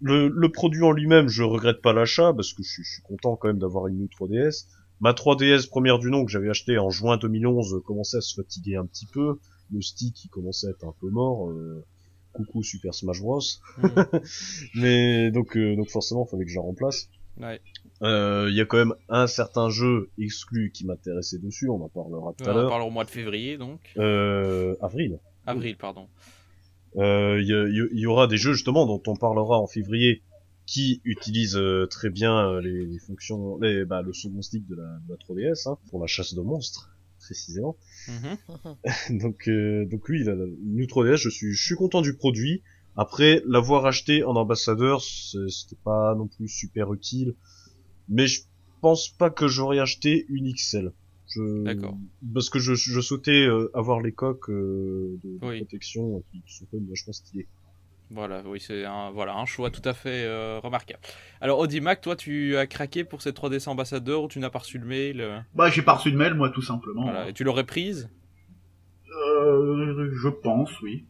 le, 0.00 0.28
le 0.28 0.48
produit 0.50 0.82
en 0.82 0.92
lui-même, 0.92 1.28
je 1.28 1.42
regrette 1.42 1.80
pas 1.82 1.92
l'achat 1.92 2.32
parce 2.34 2.52
que 2.52 2.62
je, 2.62 2.68
suis- 2.68 2.84
je 2.84 2.92
suis 2.94 3.02
content 3.02 3.36
quand 3.36 3.48
même 3.48 3.58
d'avoir 3.58 3.86
une 3.88 3.96
New 3.98 4.06
3DS. 4.08 4.66
Ma 5.00 5.12
3DS 5.12 5.68
première 5.68 5.98
du 5.98 6.10
nom 6.10 6.24
que 6.24 6.30
j'avais 6.30 6.48
acheté 6.50 6.78
en 6.78 6.90
juin 6.90 7.16
2011 7.18 7.74
euh, 7.74 7.80
commençait 7.80 8.18
à 8.18 8.20
se 8.22 8.34
fatiguer 8.34 8.76
un 8.76 8.86
petit 8.86 9.06
peu. 9.06 9.38
Le 9.72 9.82
stick 9.82 10.24
il 10.24 10.28
commençait 10.28 10.68
à 10.68 10.70
être 10.70 10.84
un 10.86 10.94
peu 11.00 11.08
mort. 11.10 11.50
euh, 11.50 11.84
Coucou 12.32 12.62
Super 12.62 12.94
Smash 12.94 13.20
Bros. 13.20 13.40
Mhm. 13.78 13.90
Mais 14.74 15.30
donc 15.30 15.56
euh, 15.56 15.74
donc 15.76 15.88
forcément 15.90 16.24
fallait 16.26 16.44
que 16.44 16.50
je 16.50 16.56
la 16.56 16.62
remplace. 16.62 17.08
Ouais. 17.40 17.60
Euh, 18.02 18.46
Il 18.50 18.56
y 18.56 18.60
a 18.60 18.64
quand 18.66 18.76
même 18.78 18.94
un 19.08 19.26
certain 19.26 19.68
jeu 19.70 20.10
exclu 20.18 20.70
qui 20.72 20.86
m'intéressait 20.86 21.38
dessus, 21.38 21.68
on 21.68 21.82
en 21.82 21.88
parlera 21.88 22.32
tout 22.36 22.44
à 22.44 22.48
on 22.48 22.50
en 22.52 22.54
l'heure. 22.56 22.86
au 22.86 22.90
mois 22.90 23.04
de 23.04 23.10
février 23.10 23.56
donc. 23.58 23.80
Euh, 23.98 24.74
avril. 24.80 25.18
Avril, 25.46 25.76
pardon. 25.76 26.08
Euh, 26.96 27.40
Il 27.40 27.48
y, 27.48 27.52
a- 27.52 27.68
il 27.68 27.98
y 28.00 28.06
aura 28.06 28.26
des 28.26 28.36
jeux 28.38 28.52
justement 28.54 28.86
dont 28.86 29.02
on 29.06 29.16
parlera 29.16 29.58
en 29.60 29.66
février 29.66 30.22
qui 30.66 31.00
utilisent 31.04 31.56
euh, 31.56 31.86
très 31.86 32.10
bien 32.10 32.48
euh, 32.50 32.60
les, 32.60 32.86
les 32.86 32.98
fonctions, 32.98 33.58
les, 33.60 33.84
bah, 33.84 34.02
le 34.02 34.12
second 34.12 34.42
stick 34.42 34.66
de 34.66 34.74
la, 34.74 34.98
de 35.06 35.10
la 35.10 35.16
3DS 35.16 35.68
hein, 35.68 35.78
pour 35.90 36.00
la 36.00 36.06
chasse 36.06 36.34
de 36.34 36.40
monstres 36.40 36.90
précisément. 37.20 37.76
Mhm. 38.08 39.18
donc 39.20 39.48
euh, 39.48 39.84
donc 39.86 40.08
oui, 40.08 40.24
la, 40.24 40.34
la 40.34 40.46
New 40.64 40.86
3DS, 40.86 41.16
je 41.16 41.28
suis 41.28 41.52
je 41.52 41.64
suis 41.64 41.74
content 41.76 42.02
du 42.02 42.14
produit. 42.16 42.62
Après 42.96 43.42
l'avoir 43.46 43.84
acheté 43.84 44.24
en 44.24 44.34
ambassadeur, 44.36 45.02
c'était 45.02 45.76
pas 45.84 46.14
non 46.14 46.28
plus 46.28 46.48
super 46.48 46.92
utile, 46.94 47.34
mais 48.08 48.26
je 48.26 48.42
pense 48.80 49.10
pas 49.10 49.28
que 49.30 49.48
j'aurais 49.48 49.78
acheté 49.80 50.24
une 50.30 50.48
XL. 50.48 50.92
Je... 51.28 51.64
D'accord. 51.64 51.96
Parce 52.32 52.50
que 52.50 52.58
je, 52.58 52.74
je 52.74 53.00
souhaitais 53.00 53.46
euh, 53.46 53.70
avoir 53.74 54.00
les 54.00 54.12
coques 54.12 54.48
euh, 54.48 55.18
de, 55.24 55.38
protection 55.38 56.22
qui, 56.30 56.42
qui 56.42 56.54
sont 56.54 56.66
quand 56.70 56.78
même 56.78 56.88
vachement 56.88 57.12
stylées. 57.12 57.46
Voilà, 58.10 58.42
oui, 58.46 58.60
c'est 58.60 58.84
un, 58.84 59.10
voilà, 59.10 59.34
un 59.34 59.46
choix 59.46 59.70
tout 59.70 59.82
à 59.84 59.92
fait 59.92 60.24
euh, 60.24 60.60
remarquable. 60.62 61.00
Alors, 61.40 61.58
Audimac, 61.58 62.00
toi, 62.00 62.14
tu 62.14 62.56
as 62.56 62.68
craqué 62.68 63.02
pour 63.02 63.20
cette 63.20 63.36
3DS 63.36 63.68
ambassadeur 63.68 64.22
ou 64.22 64.28
tu 64.28 64.38
n'as 64.38 64.50
pas 64.50 64.60
reçu 64.60 64.78
le 64.78 64.86
mail 64.86 65.20
euh, 65.20 65.40
Bah, 65.54 65.70
j'ai 65.70 65.82
pas 65.82 65.94
reçu 65.94 66.12
de 66.12 66.16
mail, 66.16 66.34
moi, 66.34 66.50
tout 66.50 66.62
simplement. 66.62 67.02
voilà. 67.02 67.28
Et 67.28 67.32
tu 67.32 67.42
l'aurais 67.42 67.64
prise? 67.66 68.08
Euh, 69.10 70.10
je 70.12 70.28
pense, 70.28 70.80
oui. 70.82 71.04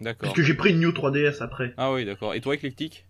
D'accord. 0.00 0.28
Parce 0.28 0.34
que 0.34 0.42
j'ai 0.42 0.54
pris 0.54 0.70
une 0.72 0.80
New 0.80 0.90
3DS 0.90 1.42
après. 1.42 1.72
Ah 1.78 1.92
oui, 1.92 2.04
d'accord. 2.04 2.34
Et 2.34 2.42
toi, 2.42 2.54
Eclectic? 2.54 3.06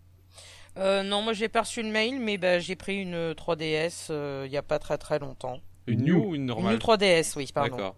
Euh, 0.77 1.03
non, 1.03 1.21
moi 1.21 1.31
j'ai 1.33 1.47
pas 1.47 1.61
reçu 1.61 1.81
le 1.81 1.89
mail, 1.89 2.19
mais 2.19 2.37
bah, 2.37 2.59
j'ai 2.59 2.75
pris 2.75 3.01
une 3.01 3.31
3DS 3.31 4.07
euh, 4.09 4.43
il 4.45 4.51
y 4.51 4.57
a 4.57 4.61
pas 4.61 4.77
très 4.77 4.97
très 4.97 5.19
longtemps. 5.19 5.61
Une 5.87 6.01
New. 6.03 6.15
Ou 6.15 6.35
une 6.35 6.41
Une 6.41 6.45
normale 6.47 6.75
New 6.75 6.79
3DS, 6.79 7.33
oui, 7.37 7.49
pardon. 7.53 7.75
D'accord. 7.75 7.95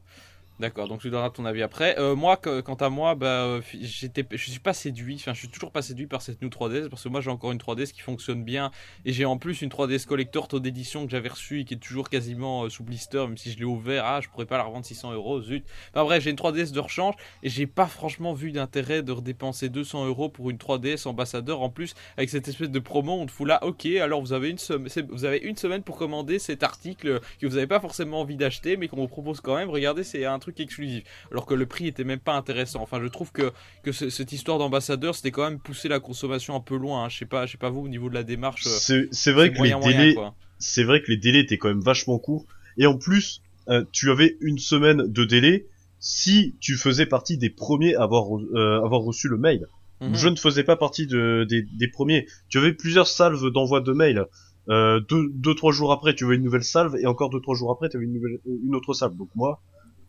D'accord, 0.60 0.88
donc 0.88 1.02
tu 1.02 1.12
donneras 1.12 1.30
ton 1.30 1.46
avis 1.46 1.62
après. 1.62 2.00
Euh, 2.00 2.16
moi, 2.16 2.36
quant 2.36 2.74
à 2.74 2.90
moi, 2.90 3.14
bah, 3.14 3.44
euh, 3.44 3.62
j'étais, 3.80 4.26
je 4.32 4.50
suis 4.50 4.60
pas 4.60 4.74
séduit. 4.74 5.14
Enfin, 5.16 5.36
je 5.36 5.40
suis 5.40 5.50
toujours 5.50 5.72
pas 5.72 5.84
séduit 5.84 6.08
par 6.08 6.24
cette 6.24 6.42
New 6.42 6.50
3DS 6.50 6.90
parce 6.90 7.04
que 7.04 7.10
moi, 7.10 7.22
j'ai 7.22 7.30
encore 7.30 7.52
une 7.52 7.60
3DS 7.60 7.92
qui 7.92 8.02
fonctionne 8.02 8.44
bien 8.44 8.72
et 9.06 9.14
j'ai 9.14 9.26
en 9.26 9.38
plus 9.38 9.62
une 9.62 9.70
3DS 9.70 10.08
collector 10.08 10.48
taux 10.48 10.60
d'édition 10.60 11.06
que 11.06 11.12
j'avais 11.12 11.30
reçue 11.30 11.60
et 11.60 11.66
qui 11.66 11.76
est 11.76 11.78
toujours 11.78 12.10
quasiment 12.10 12.64
euh, 12.64 12.70
sous 12.70 12.84
blister, 12.84 13.20
même 13.20 13.38
si 13.38 13.52
je 13.52 13.60
l'ai 13.60 13.66
ouvert. 13.66 14.04
Ah, 14.04 14.20
je 14.20 14.30
pourrais 14.30 14.48
pas 14.48 14.58
la 14.58 14.64
revendre 14.64 14.84
600 14.84 15.14
euros, 15.14 15.40
zut. 15.44 15.64
Enfin 15.94 16.04
bref, 16.04 16.24
j'ai 16.24 16.32
une 16.32 16.38
3DS 16.38 16.72
de 16.72 16.80
rechange 16.80 17.14
et 17.44 17.50
j'ai 17.50 17.68
pas 17.68 17.86
franchement 17.86 18.34
vu 18.34 18.52
d'intérêt 18.52 19.04
de 19.04 19.12
redépenser 19.12 19.70
200 19.70 20.08
euros 20.08 20.30
pour 20.30 20.50
une 20.50 20.58
3DS 20.58 21.08
ambassadeur. 21.08 21.62
En 21.62 21.70
plus, 21.70 21.94
avec 22.18 22.32
cette 22.32 22.48
espèce 22.48 22.72
de 22.72 22.80
promo, 22.80 23.14
on 23.14 23.28
te 23.28 23.32
fout 23.32 23.48
là, 23.48 23.64
ok, 23.64 23.86
alors 23.86 24.22
vous 24.22 24.34
avez 24.34 24.50
une 24.50 24.58
semaine, 24.58 24.90
vous 25.12 25.26
avez 25.26 25.38
une 25.38 25.56
semaine 25.56 25.84
pour 25.84 25.98
commander 25.98 26.40
cet 26.40 26.64
article 26.64 27.20
que 27.40 27.46
vous 27.46 27.54
n'avez 27.54 27.68
pas 27.68 27.80
forcément 27.80 28.22
envie 28.22 28.38
d'acheter, 28.38 28.76
mais 28.76 28.88
qu'on 28.88 28.98
vous 28.98 29.08
propose 29.08 29.40
quand 29.40 29.56
même. 29.56 29.70
Regardez, 29.70 30.04
c'est 30.04 30.26
un 30.26 30.40
truc 30.40 30.47
exclusif. 30.58 31.04
Alors 31.32 31.46
que 31.46 31.54
le 31.54 31.66
prix 31.66 31.88
était 31.88 32.04
même 32.04 32.20
pas 32.20 32.36
intéressant. 32.36 32.82
Enfin, 32.82 33.00
je 33.02 33.08
trouve 33.08 33.32
que, 33.32 33.52
que 33.84 33.92
ce- 33.92 34.10
cette 34.10 34.32
histoire 34.32 34.58
d'ambassadeur, 34.58 35.16
c'était 35.16 35.32
quand 35.32 35.50
même 35.50 35.60
pousser 35.60 35.88
la 35.88 36.00
consommation 36.00 36.56
un 36.56 36.60
peu 36.62 36.76
loin. 36.78 37.04
hein. 37.06 37.10
Je 37.10 37.18
sais 37.18 37.26
pas, 37.26 37.46
je 37.46 37.54
sais 37.54 37.58
pas 37.58 37.70
vous 37.70 37.82
au 37.82 37.88
niveau 37.90 38.10
de 38.10 38.14
la 38.16 38.24
démarche. 38.24 38.66
euh, 38.68 39.08
C'est 39.12 39.32
vrai 39.32 39.50
que 39.50 39.54
les 39.56 39.74
moyen, 39.76 39.80
délais, 39.98 40.16
c'est 40.60 40.84
vrai 40.84 41.02
que 41.02 41.12
les 41.12 41.18
délais 41.18 41.40
étaient 41.42 41.58
quand 41.58 41.70
même 41.70 41.82
vachement 41.82 42.18
courts. 42.20 42.46
Et 42.78 42.86
en 42.86 42.98
plus, 42.98 43.42
euh, 43.70 43.84
tu 43.92 44.10
avais 44.12 44.38
une 44.42 44.58
semaine 44.60 45.08
de 45.08 45.26
délai 45.26 45.66
si 46.00 46.56
tu 46.60 46.76
faisais 46.76 47.06
partie 47.06 47.38
des 47.38 47.50
premiers 47.50 47.96
à 47.96 48.04
avoir, 48.04 48.26
euh, 48.38 48.84
avoir 48.84 49.02
reçu 49.02 49.28
le 49.28 49.38
mail. 49.38 49.66
Mhm. 50.00 50.16
Je 50.16 50.28
ne 50.30 50.36
faisais 50.36 50.64
pas 50.64 50.76
partie 50.76 51.08
de, 51.08 51.46
des, 51.50 51.64
des 51.64 51.88
premiers. 51.88 52.28
Tu 52.50 52.60
avais 52.60 52.72
plusieurs 52.74 53.08
salves 53.08 53.50
d'envoi 53.52 53.82
de 53.82 53.92
mail. 53.94 54.26
Euh, 54.70 55.00
deux, 55.00 55.30
deux, 55.34 55.56
trois 55.56 55.72
jours 55.72 55.92
après, 55.92 56.14
tu 56.14 56.26
avais 56.26 56.36
une 56.36 56.44
nouvelle 56.44 56.64
salve, 56.64 56.96
et 56.98 57.08
encore 57.08 57.30
deux, 57.30 57.40
trois 57.42 57.56
jours 57.56 57.72
après, 57.72 57.90
tu 57.90 57.98
avais 57.98 58.06
une, 58.06 58.14
nouvelle, 58.14 58.38
une 58.46 58.76
autre 58.76 58.94
salve. 58.94 59.16
Donc 59.16 59.30
moi, 59.34 59.62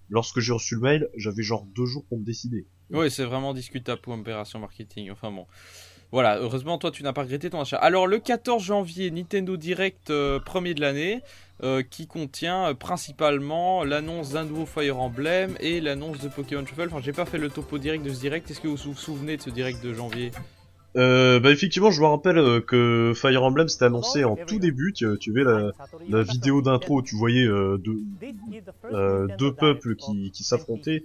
lorsque 0.08 0.40
j'ai 0.40 0.52
reçu 0.52 0.74
le 0.74 0.80
mail, 0.80 1.08
j'avais 1.16 1.42
genre 1.42 1.66
deux 1.74 1.86
jours 1.86 2.04
pour 2.08 2.18
me 2.18 2.24
décider. 2.24 2.66
Oui, 2.90 3.10
c'est 3.10 3.24
vraiment 3.24 3.52
discutable 3.54 4.00
pour 4.00 4.14
opération 4.14 4.58
marketing. 4.58 5.10
Enfin 5.10 5.30
bon. 5.30 5.46
Voilà, 6.10 6.38
heureusement, 6.38 6.78
toi, 6.78 6.90
tu 6.90 7.02
n'as 7.02 7.12
pas 7.12 7.22
regretté 7.22 7.50
ton 7.50 7.60
achat. 7.60 7.76
Alors, 7.76 8.06
le 8.06 8.18
14 8.18 8.62
janvier, 8.62 9.10
Nintendo 9.10 9.58
Direct 9.58 10.08
euh, 10.08 10.40
premier 10.40 10.72
de 10.72 10.80
l'année, 10.80 11.20
euh, 11.62 11.82
qui 11.82 12.06
contient 12.06 12.68
euh, 12.68 12.74
principalement 12.74 13.84
l'annonce 13.84 14.30
d'un 14.30 14.44
nouveau 14.44 14.64
Fire 14.64 14.98
Emblem 14.98 15.54
et 15.60 15.82
l'annonce 15.82 16.18
de 16.20 16.28
Pokémon 16.28 16.64
Shuffle. 16.64 16.88
Enfin, 16.90 17.02
j'ai 17.02 17.12
pas 17.12 17.26
fait 17.26 17.36
le 17.36 17.50
topo 17.50 17.76
direct 17.76 18.02
de 18.04 18.10
ce 18.10 18.20
direct. 18.20 18.50
Est-ce 18.50 18.60
que 18.60 18.68
vous 18.68 18.76
vous 18.76 18.94
souvenez 18.94 19.36
de 19.36 19.42
ce 19.42 19.50
direct 19.50 19.84
de 19.84 19.92
janvier? 19.92 20.30
Euh, 20.96 21.38
bah 21.38 21.50
effectivement, 21.50 21.90
je 21.90 22.00
me 22.00 22.06
rappelle 22.06 22.38
euh, 22.38 22.60
que 22.60 23.12
Fire 23.14 23.42
Emblem 23.44 23.68
s'était 23.68 23.84
annoncé 23.84 24.24
en 24.24 24.36
tout 24.36 24.58
début. 24.58 24.92
Tu, 24.94 25.06
tu 25.20 25.30
avais 25.30 25.44
la, 25.44 25.70
la 26.08 26.22
vidéo 26.22 26.62
d'intro 26.62 26.96
où 26.98 27.02
tu 27.02 27.14
voyais 27.14 27.44
euh, 27.46 27.76
deux, 27.78 28.00
euh, 28.92 29.28
deux 29.38 29.52
peuples 29.52 29.96
qui, 29.96 30.30
qui 30.30 30.44
s'affrontaient. 30.44 31.04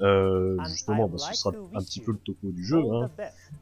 Euh, 0.00 0.56
justement, 0.68 1.08
bah, 1.08 1.18
ce 1.18 1.34
sera 1.34 1.52
un 1.74 1.82
petit 1.82 2.00
peu 2.00 2.12
le 2.12 2.18
topo 2.18 2.50
du 2.52 2.64
jeu. 2.64 2.78
Hein. 2.78 3.10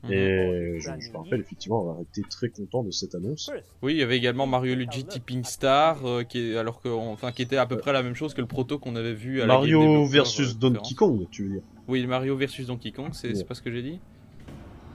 Mhm. 0.04 0.12
Et 0.12 0.78
je, 0.78 0.90
je 1.00 1.10
me 1.10 1.16
rappelle 1.16 1.40
effectivement 1.40 1.80
avoir 1.80 2.00
été 2.02 2.22
très 2.28 2.50
content 2.50 2.82
de 2.82 2.90
cette 2.90 3.14
annonce. 3.14 3.50
Oui, 3.80 3.94
il 3.94 3.98
y 3.98 4.02
avait 4.02 4.16
également 4.18 4.46
Mario 4.46 4.74
Luigi 4.74 5.04
Tipping 5.04 5.42
Star, 5.44 6.04
euh, 6.04 6.22
qui 6.22 6.38
est, 6.52 6.56
alors 6.56 6.80
que, 6.80 6.88
enfin, 6.88 7.32
qui 7.32 7.42
était 7.42 7.56
à 7.56 7.66
peu 7.66 7.78
près 7.78 7.92
la 7.92 8.02
même 8.02 8.14
chose 8.14 8.34
que 8.34 8.40
le 8.40 8.46
proto 8.46 8.78
qu'on 8.78 8.94
avait 8.94 9.14
vu 9.14 9.40
à 9.40 9.46
la 9.46 9.54
Mario 9.54 9.80
Developer, 9.80 10.12
versus 10.12 10.58
Donkey. 10.58 10.94
Kong, 10.94 11.26
tu 11.30 11.44
veux 11.44 11.48
dire 11.54 11.62
Oui, 11.88 12.06
Mario 12.06 12.36
versus 12.36 12.66
Donkey 12.66 12.92
Kong, 12.92 13.10
c'est 13.12 13.28
Ouais. 13.28 13.34
c'est 13.34 13.44
pas 13.44 13.54
ce 13.54 13.62
que 13.62 13.70
j'ai 13.72 13.82
dit 13.82 13.98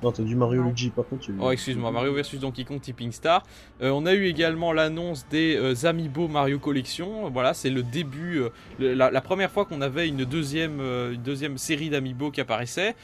Non, 0.03 0.11
t'as 0.11 0.21
dit 0.21 0.35
Mario 0.35 0.61
Luigi, 0.61 0.91
par 0.91 1.05
contre. 1.07 1.25
Oh, 1.39 1.49
excuse-moi, 1.51 1.91
Mario 1.91 2.13
vs 2.13 2.37
Donkey 2.39 2.63
Kong 2.63 2.79
Tipping 2.79 3.11
Star. 3.11 3.41
Euh, 3.81 3.89
on 3.89 4.05
a 4.05 4.13
eu 4.13 4.25
également 4.25 4.71
l'annonce 4.71 5.25
des 5.29 5.55
euh, 5.57 5.87
Amiibo 5.87 6.27
Mario 6.27 6.59
Collection. 6.59 7.29
Voilà, 7.31 7.55
c'est 7.55 7.71
le 7.71 7.81
début, 7.81 8.37
euh, 8.37 8.49
le- 8.79 8.93
la, 8.93 9.09
la 9.09 9.21
première 9.21 9.49
fois 9.49 9.65
qu'on 9.65 9.81
avait 9.81 10.07
une 10.07 10.23
deuxième, 10.23 10.79
une 10.79 11.21
deuxième 11.23 11.57
série 11.57 11.89
d'Amiibo 11.89 12.29
qui 12.29 12.41
apparaissait, 12.41 12.95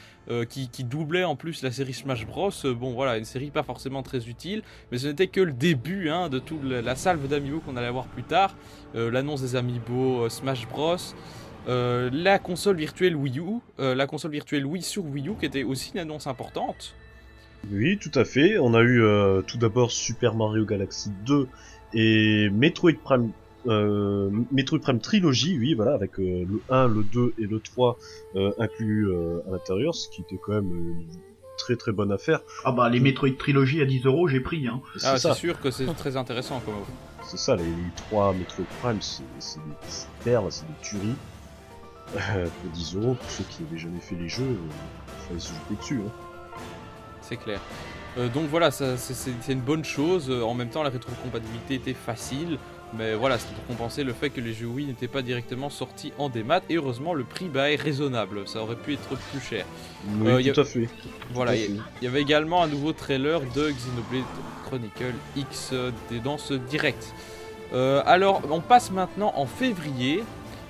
qui, 0.48 0.68
qui 0.70 0.84
doublait 0.84 1.24
en 1.24 1.36
plus 1.36 1.62
la 1.62 1.70
série 1.70 1.92
Smash 1.92 2.26
Bros. 2.26 2.50
Bon, 2.76 2.92
voilà, 2.94 3.18
une 3.18 3.24
série 3.24 3.50
pas 3.50 3.62
forcément 3.62 4.02
très 4.02 4.28
utile, 4.28 4.62
mais 4.90 4.98
ce 4.98 5.08
n'était 5.08 5.26
que 5.26 5.40
le 5.40 5.52
début 5.52 6.08
hein, 6.08 6.28
de 6.28 6.38
toute 6.38 6.62
la, 6.64 6.80
la 6.80 6.94
salve 6.96 7.26
d'Amiibo 7.28 7.60
qu'on 7.60 7.76
allait 7.76 7.88
avoir 7.88 8.06
plus 8.06 8.22
tard. 8.22 8.54
L'annonce 8.94 9.42
des 9.42 9.56
Amiibo 9.56 10.28
Smash 10.28 10.68
Bros. 10.68 10.96
Euh, 11.68 12.10
la 12.12 12.38
console 12.38 12.76
virtuelle 12.76 13.16
Wii 13.16 13.38
U, 13.38 13.60
euh, 13.80 13.94
la 13.94 14.06
console 14.06 14.32
virtuelle 14.32 14.66
Wii 14.66 14.82
sur 14.82 15.04
Wii 15.04 15.28
U 15.28 15.32
qui 15.38 15.46
était 15.46 15.62
aussi 15.62 15.92
une 15.94 16.00
annonce 16.00 16.26
importante. 16.26 16.94
Oui, 17.72 17.98
tout 17.98 18.10
à 18.14 18.24
fait. 18.24 18.58
On 18.58 18.74
a 18.74 18.82
eu 18.82 19.02
euh, 19.02 19.42
tout 19.42 19.56
d'abord 19.58 19.90
Super 19.90 20.34
Mario 20.34 20.66
Galaxy 20.66 21.10
2 21.26 21.48
et 21.94 22.50
Metroid 22.50 22.92
Prime 23.02 23.30
euh, 23.66 24.30
Metroid 24.52 24.80
Prime 24.80 25.00
Trilogy, 25.00 25.56
oui, 25.58 25.74
voilà, 25.74 25.94
avec 25.94 26.18
euh, 26.18 26.44
le 26.46 26.60
1, 26.68 26.88
le 26.88 27.02
2 27.02 27.34
et 27.38 27.46
le 27.46 27.60
3 27.60 27.96
euh, 28.36 28.52
inclus 28.58 29.08
euh, 29.08 29.40
à 29.48 29.52
l'intérieur, 29.52 29.94
ce 29.94 30.08
qui 30.10 30.20
était 30.20 30.36
quand 30.36 30.52
même 30.52 30.70
une 30.70 31.06
très 31.56 31.76
très 31.76 31.92
bonne 31.92 32.12
affaire. 32.12 32.40
Ah 32.64 32.72
bah 32.72 32.90
les 32.90 33.00
Metroid 33.00 33.30
Trilogy 33.38 33.80
à 33.80 33.86
10 33.86 34.04
euros, 34.04 34.28
j'ai 34.28 34.40
pris. 34.40 34.66
Hein. 34.68 34.82
C'est 34.98 35.06
Ah, 35.06 35.16
ça, 35.16 35.32
c'est 35.32 35.40
sûr 35.40 35.60
que 35.60 35.70
c'est 35.70 35.86
très 35.94 36.16
intéressant 36.18 36.60
comme 36.60 36.74
c'est 37.22 37.38
ça, 37.38 37.56
les, 37.56 37.62
les 37.64 37.90
trois 37.96 38.34
Metroid 38.34 38.66
Prime, 38.82 39.00
c'est 39.00 39.22
c'est 39.38 39.58
des 39.60 39.74
c'est 39.88 40.06
des 40.08 40.24
perles, 40.24 40.48
c'est 40.50 40.66
des 40.66 40.82
tueries. 40.82 41.14
Euh, 42.16 42.44
pour 42.62 42.70
10 42.72 42.96
euros, 42.96 43.14
pour 43.14 43.30
ceux 43.30 43.44
qui 43.44 43.62
n'avaient 43.62 43.78
jamais 43.78 44.00
fait 44.00 44.14
les 44.14 44.28
jeux, 44.28 44.56
il 44.56 45.26
fallait 45.28 45.40
se 45.40 45.48
jeter 45.48 45.74
dessus. 45.80 46.00
Hein. 46.06 46.10
c'est 47.22 47.36
clair. 47.36 47.60
Euh, 48.18 48.28
donc 48.28 48.44
voilà, 48.50 48.70
c'est- 48.70 48.96
une 49.48 49.60
bonne 49.60 49.84
chose. 49.84 50.26
Euh, 50.30 50.42
En 50.42 50.54
même 50.54 50.68
temps, 50.68 50.82
la 50.82 50.90
rétrocompatibilité 50.90 51.74
était 51.74 51.94
facile. 51.94 52.58
Mais 52.96 53.14
voilà, 53.14 53.38
c'était 53.38 53.54
pour 53.54 53.66
compenser 53.66 54.04
le 54.04 54.12
fait 54.12 54.30
que 54.30 54.40
les 54.40 54.52
jeux 54.52 54.66
Wii 54.68 54.86
n'étaient 54.86 55.08
pas 55.08 55.22
directement 55.22 55.68
sortis 55.68 56.12
en 56.18 56.28
démat. 56.28 56.60
Et 56.68 56.76
heureusement, 56.76 57.12
le 57.12 57.24
prix 57.24 57.48
bah, 57.48 57.72
est 57.72 57.74
raisonnable. 57.80 58.46
Ça 58.46 58.60
aurait 58.62 58.76
pu 58.76 58.92
être 58.92 59.08
plus 59.32 59.40
cher. 59.40 59.64
Oui, 60.20 60.28
Euh, 60.46 60.50
a- 60.50 60.54
tout 60.54 60.60
à 60.60 60.64
fait. 60.64 60.88
Voilà, 61.32 61.56
il 61.56 61.80
y 62.02 62.06
avait 62.06 62.20
également 62.22 62.62
un 62.62 62.68
nouveau 62.68 62.92
trailer 62.92 63.40
de 63.40 63.70
Xenoblade 63.70 64.22
Chronicle 64.66 65.14
X 65.34 65.70
euh, 65.72 65.90
des- 66.10 66.20
dans 66.20 66.38
ce 66.38 66.54
direct. 66.54 67.12
Euh, 67.72 68.00
alors, 68.06 68.42
on 68.50 68.60
passe 68.60 68.92
maintenant 68.92 69.32
en 69.34 69.46
février. 69.46 70.22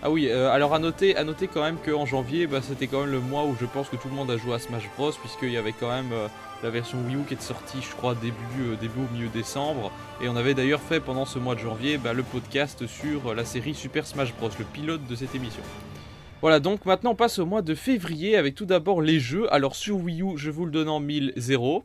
Ah 0.06 0.10
oui, 0.10 0.28
euh, 0.28 0.50
alors 0.50 0.74
à 0.74 0.78
noter, 0.78 1.16
à 1.16 1.24
noter 1.24 1.48
quand 1.48 1.62
même 1.62 1.78
qu'en 1.78 2.04
janvier, 2.04 2.46
bah, 2.46 2.60
c'était 2.60 2.88
quand 2.88 3.00
même 3.00 3.10
le 3.10 3.20
mois 3.20 3.46
où 3.46 3.56
je 3.58 3.64
pense 3.64 3.88
que 3.88 3.96
tout 3.96 4.08
le 4.08 4.14
monde 4.14 4.30
a 4.30 4.36
joué 4.36 4.52
à 4.52 4.58
Smash 4.58 4.90
Bros. 4.98 5.12
Puisqu'il 5.12 5.50
y 5.50 5.56
avait 5.56 5.72
quand 5.72 5.88
même 5.88 6.12
euh, 6.12 6.28
la 6.62 6.68
version 6.68 6.98
Wii 7.06 7.16
U 7.16 7.20
qui 7.26 7.32
est 7.32 7.40
sortie, 7.40 7.78
je 7.80 7.96
crois, 7.96 8.14
début, 8.14 8.34
euh, 8.60 8.76
début 8.76 8.98
au 8.98 9.14
milieu 9.14 9.28
décembre. 9.28 9.90
Et 10.20 10.28
on 10.28 10.36
avait 10.36 10.52
d'ailleurs 10.52 10.82
fait 10.82 11.00
pendant 11.00 11.24
ce 11.24 11.38
mois 11.38 11.54
de 11.54 11.60
janvier 11.60 11.96
bah, 11.96 12.12
le 12.12 12.22
podcast 12.22 12.86
sur 12.86 13.34
la 13.34 13.46
série 13.46 13.72
Super 13.72 14.06
Smash 14.06 14.34
Bros, 14.34 14.50
le 14.58 14.66
pilote 14.66 15.06
de 15.08 15.14
cette 15.14 15.34
émission. 15.34 15.62
Voilà, 16.42 16.60
donc 16.60 16.84
maintenant 16.84 17.12
on 17.12 17.16
passe 17.16 17.38
au 17.38 17.46
mois 17.46 17.62
de 17.62 17.74
février 17.74 18.36
avec 18.36 18.54
tout 18.54 18.66
d'abord 18.66 19.00
les 19.00 19.18
jeux. 19.18 19.50
Alors 19.54 19.74
sur 19.74 19.96
Wii 19.96 20.20
U, 20.20 20.36
je 20.36 20.50
vous 20.50 20.66
le 20.66 20.70
donne 20.70 20.90
en 20.90 21.00
1000-0. 21.00 21.82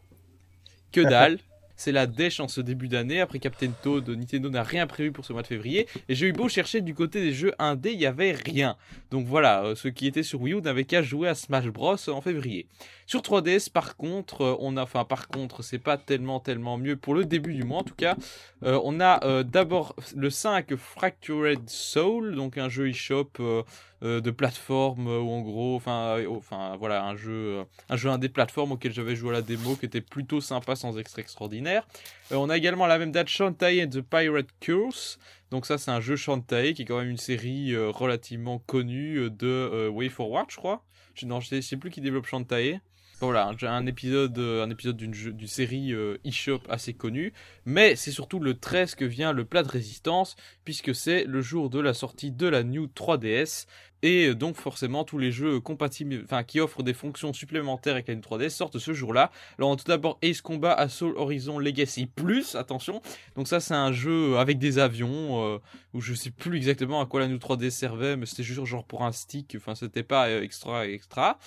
Que 0.92 1.00
dalle. 1.10 1.40
C'est 1.80 1.94
la 1.94 2.08
dèche 2.08 2.42
en 2.42 2.50
ce 2.50 2.60
début 2.60 2.90
d'année. 2.90 3.22
Après 3.22 3.40
Captain 3.40 3.72
Toad, 3.82 4.10
Nintendo 4.10 4.50
n'a 4.50 4.64
rien 4.64 4.86
prévu 4.86 5.14
pour 5.14 5.24
ce 5.24 5.32
mois 5.32 5.44
de 5.44 5.48
février. 5.48 5.88
Et 6.10 6.14
j'ai 6.14 6.28
eu 6.28 6.34
beau 6.34 6.50
chercher 6.50 6.82
du 6.82 6.94
côté 6.94 7.22
des 7.22 7.32
jeux 7.32 7.54
indés, 7.58 7.94
il 7.94 7.98
n'y 7.98 8.06
avait 8.06 8.34
rien. 8.34 8.76
Donc 9.12 9.26
voilà, 9.28 9.64
euh, 9.64 9.76
ceux 9.76 9.90
qui 9.90 10.06
étaient 10.06 10.22
sur 10.22 10.42
Wii 10.42 10.56
U 10.56 10.62
n'avaient 10.62 10.84
qu'à 10.84 11.02
jouer 11.02 11.30
à 11.30 11.36
Smash 11.36 11.68
Bros 11.68 11.96
en 12.10 12.20
février. 12.20 12.68
Sur 13.06 13.22
3DS, 13.22 13.72
par 13.72 13.96
contre, 13.96 14.42
euh, 14.42 14.56
on 14.60 14.76
a, 14.76 14.84
enfin 14.84 15.06
par 15.06 15.30
contre, 15.30 15.64
c'est 15.64 15.80
pas 15.80 15.98
tellement 15.98 16.42
tellement 16.42 16.78
mieux 16.78 16.98
pour 16.98 17.14
le 17.14 17.24
début 17.24 17.54
du 17.54 17.64
mois 17.64 17.80
en 17.80 17.84
tout 17.84 17.96
cas. 17.96 18.18
Euh, 18.64 18.80
on 18.84 19.00
a 19.00 19.24
euh, 19.26 19.44
d'abord 19.44 19.96
le 20.16 20.30
5 20.30 20.76
Fractured 20.76 21.70
Soul, 21.70 22.36
donc 22.36 22.58
un 22.58 22.68
jeu 22.68 22.90
eShop 22.90 23.30
euh, 23.40 23.64
euh, 24.02 24.22
de 24.22 24.32
plateforme 24.32 25.08
euh, 25.08 25.20
où 25.20 25.30
en 25.30 25.42
gros, 25.42 25.76
enfin, 25.76 26.18
euh, 26.20 26.30
enfin 26.30 26.78
voilà, 26.78 27.04
un 27.04 27.16
jeu, 27.16 27.66
un 27.90 27.98
jeu 27.98 28.10
indé 28.10 28.30
plateforme 28.30 28.72
auquel 28.72 28.94
j'avais 28.94 29.16
joué 29.16 29.32
à 29.32 29.34
la 29.34 29.42
démo 29.42 29.76
qui 29.76 29.86
était 29.86 30.00
plutôt 30.00 30.40
sympa 30.40 30.78
sans 30.78 30.98
extra 30.98 31.22
extraordinaire. 31.22 31.86
On 32.32 32.50
a 32.50 32.56
également 32.56 32.86
à 32.86 32.88
la 32.88 32.98
même 32.98 33.12
date 33.12 33.28
Shantae 33.28 33.84
and 33.84 33.90
the 33.90 34.02
Pirate 34.02 34.48
Curse. 34.62 35.20
Donc 35.52 35.66
ça 35.66 35.78
c'est 35.78 35.92
un 35.92 36.00
jeu 36.00 36.16
Shantae 36.16 36.74
qui 36.74 36.84
est 36.84 36.86
quand 36.86 37.00
même 37.00 37.10
une 37.10 37.18
série 37.18 37.76
relativement 37.76 38.60
connue 38.60 39.30
de 39.30 39.90
Way 39.90 40.10
Forward 40.10 40.46
je 40.50 40.56
crois. 40.56 40.86
Je, 41.16 41.26
non 41.26 41.42
sais, 41.42 41.62
sais 41.62 41.76
plus 41.76 41.90
qui 41.90 42.00
développe 42.00 42.28
Shantae. 42.28 42.80
Voilà, 43.22 43.52
un, 43.64 43.86
épisode, 43.86 44.38
euh, 44.40 44.64
un 44.64 44.70
épisode 44.70 44.96
d'une 44.96 45.48
série 45.48 45.94
eShop 46.24 46.62
assez 46.70 46.94
connue. 46.94 47.34
Mais 47.66 47.96
c'est 47.96 48.12
surtout 48.12 48.40
le 48.40 48.58
13 48.58 48.96
que 48.96 49.06
vient 49.06 49.34
le 49.34 49.44
plat 49.44 49.62
de 49.62 49.68
résistance, 49.68 50.36
puisque 50.64 50.96
c'est 50.96 51.26
le 51.26 51.42
jour 51.42 51.70
de 51.70 51.80
la 51.80 51.94
sortie 51.94 52.32
de 52.32 52.48
la 52.48 52.64
New 52.64 52.88
3DS. 52.88 53.68
Et 54.02 54.28
euh, 54.28 54.36
donc 54.36 54.56
forcément 54.56 55.04
tous 55.04 55.18
les 55.18 55.32
jeux 55.32 55.60
compatibles, 55.60 56.22
enfin 56.24 56.44
qui 56.44 56.60
offrent 56.60 56.84
des 56.84 56.94
fonctions 56.94 57.34
supplémentaires 57.34 57.94
avec 57.94 58.08
la 58.08 58.16
New 58.16 58.22
3DS 58.22 58.50
sortent 58.50 58.80
ce 58.80 58.94
jour-là. 58.94 59.32
Alors 59.58 59.76
tout 59.76 59.86
d'abord 59.86 60.18
Ace 60.22 60.42
Combat 60.42 60.74
Assault 60.74 61.14
Horizon 61.18 61.60
Legacy 61.60 62.06
Plus, 62.06 62.56
attention. 62.56 63.02
Donc 63.36 63.48
ça 63.48 63.60
c'est 63.60 63.74
un 63.74 63.92
jeu 63.92 64.38
avec 64.38 64.58
des 64.58 64.80
avions, 64.80 65.60
où 65.94 66.02
je 66.02 66.14
sais 66.14 66.32
plus 66.32 66.56
exactement 66.58 67.02
à 67.02 67.06
quoi 67.06 67.20
la 67.20 67.28
New 67.28 67.38
3DS 67.38 67.72
servait, 67.72 68.16
mais 68.16 68.26
c'était 68.26 68.44
juste 68.44 68.64
genre 68.64 68.86
pour 68.86 69.04
un 69.04 69.12
stick, 69.12 69.56
enfin 69.58 69.76
c'était 69.76 70.04
pas 70.04 70.42
extra 70.42 70.88
extra. 70.88 71.38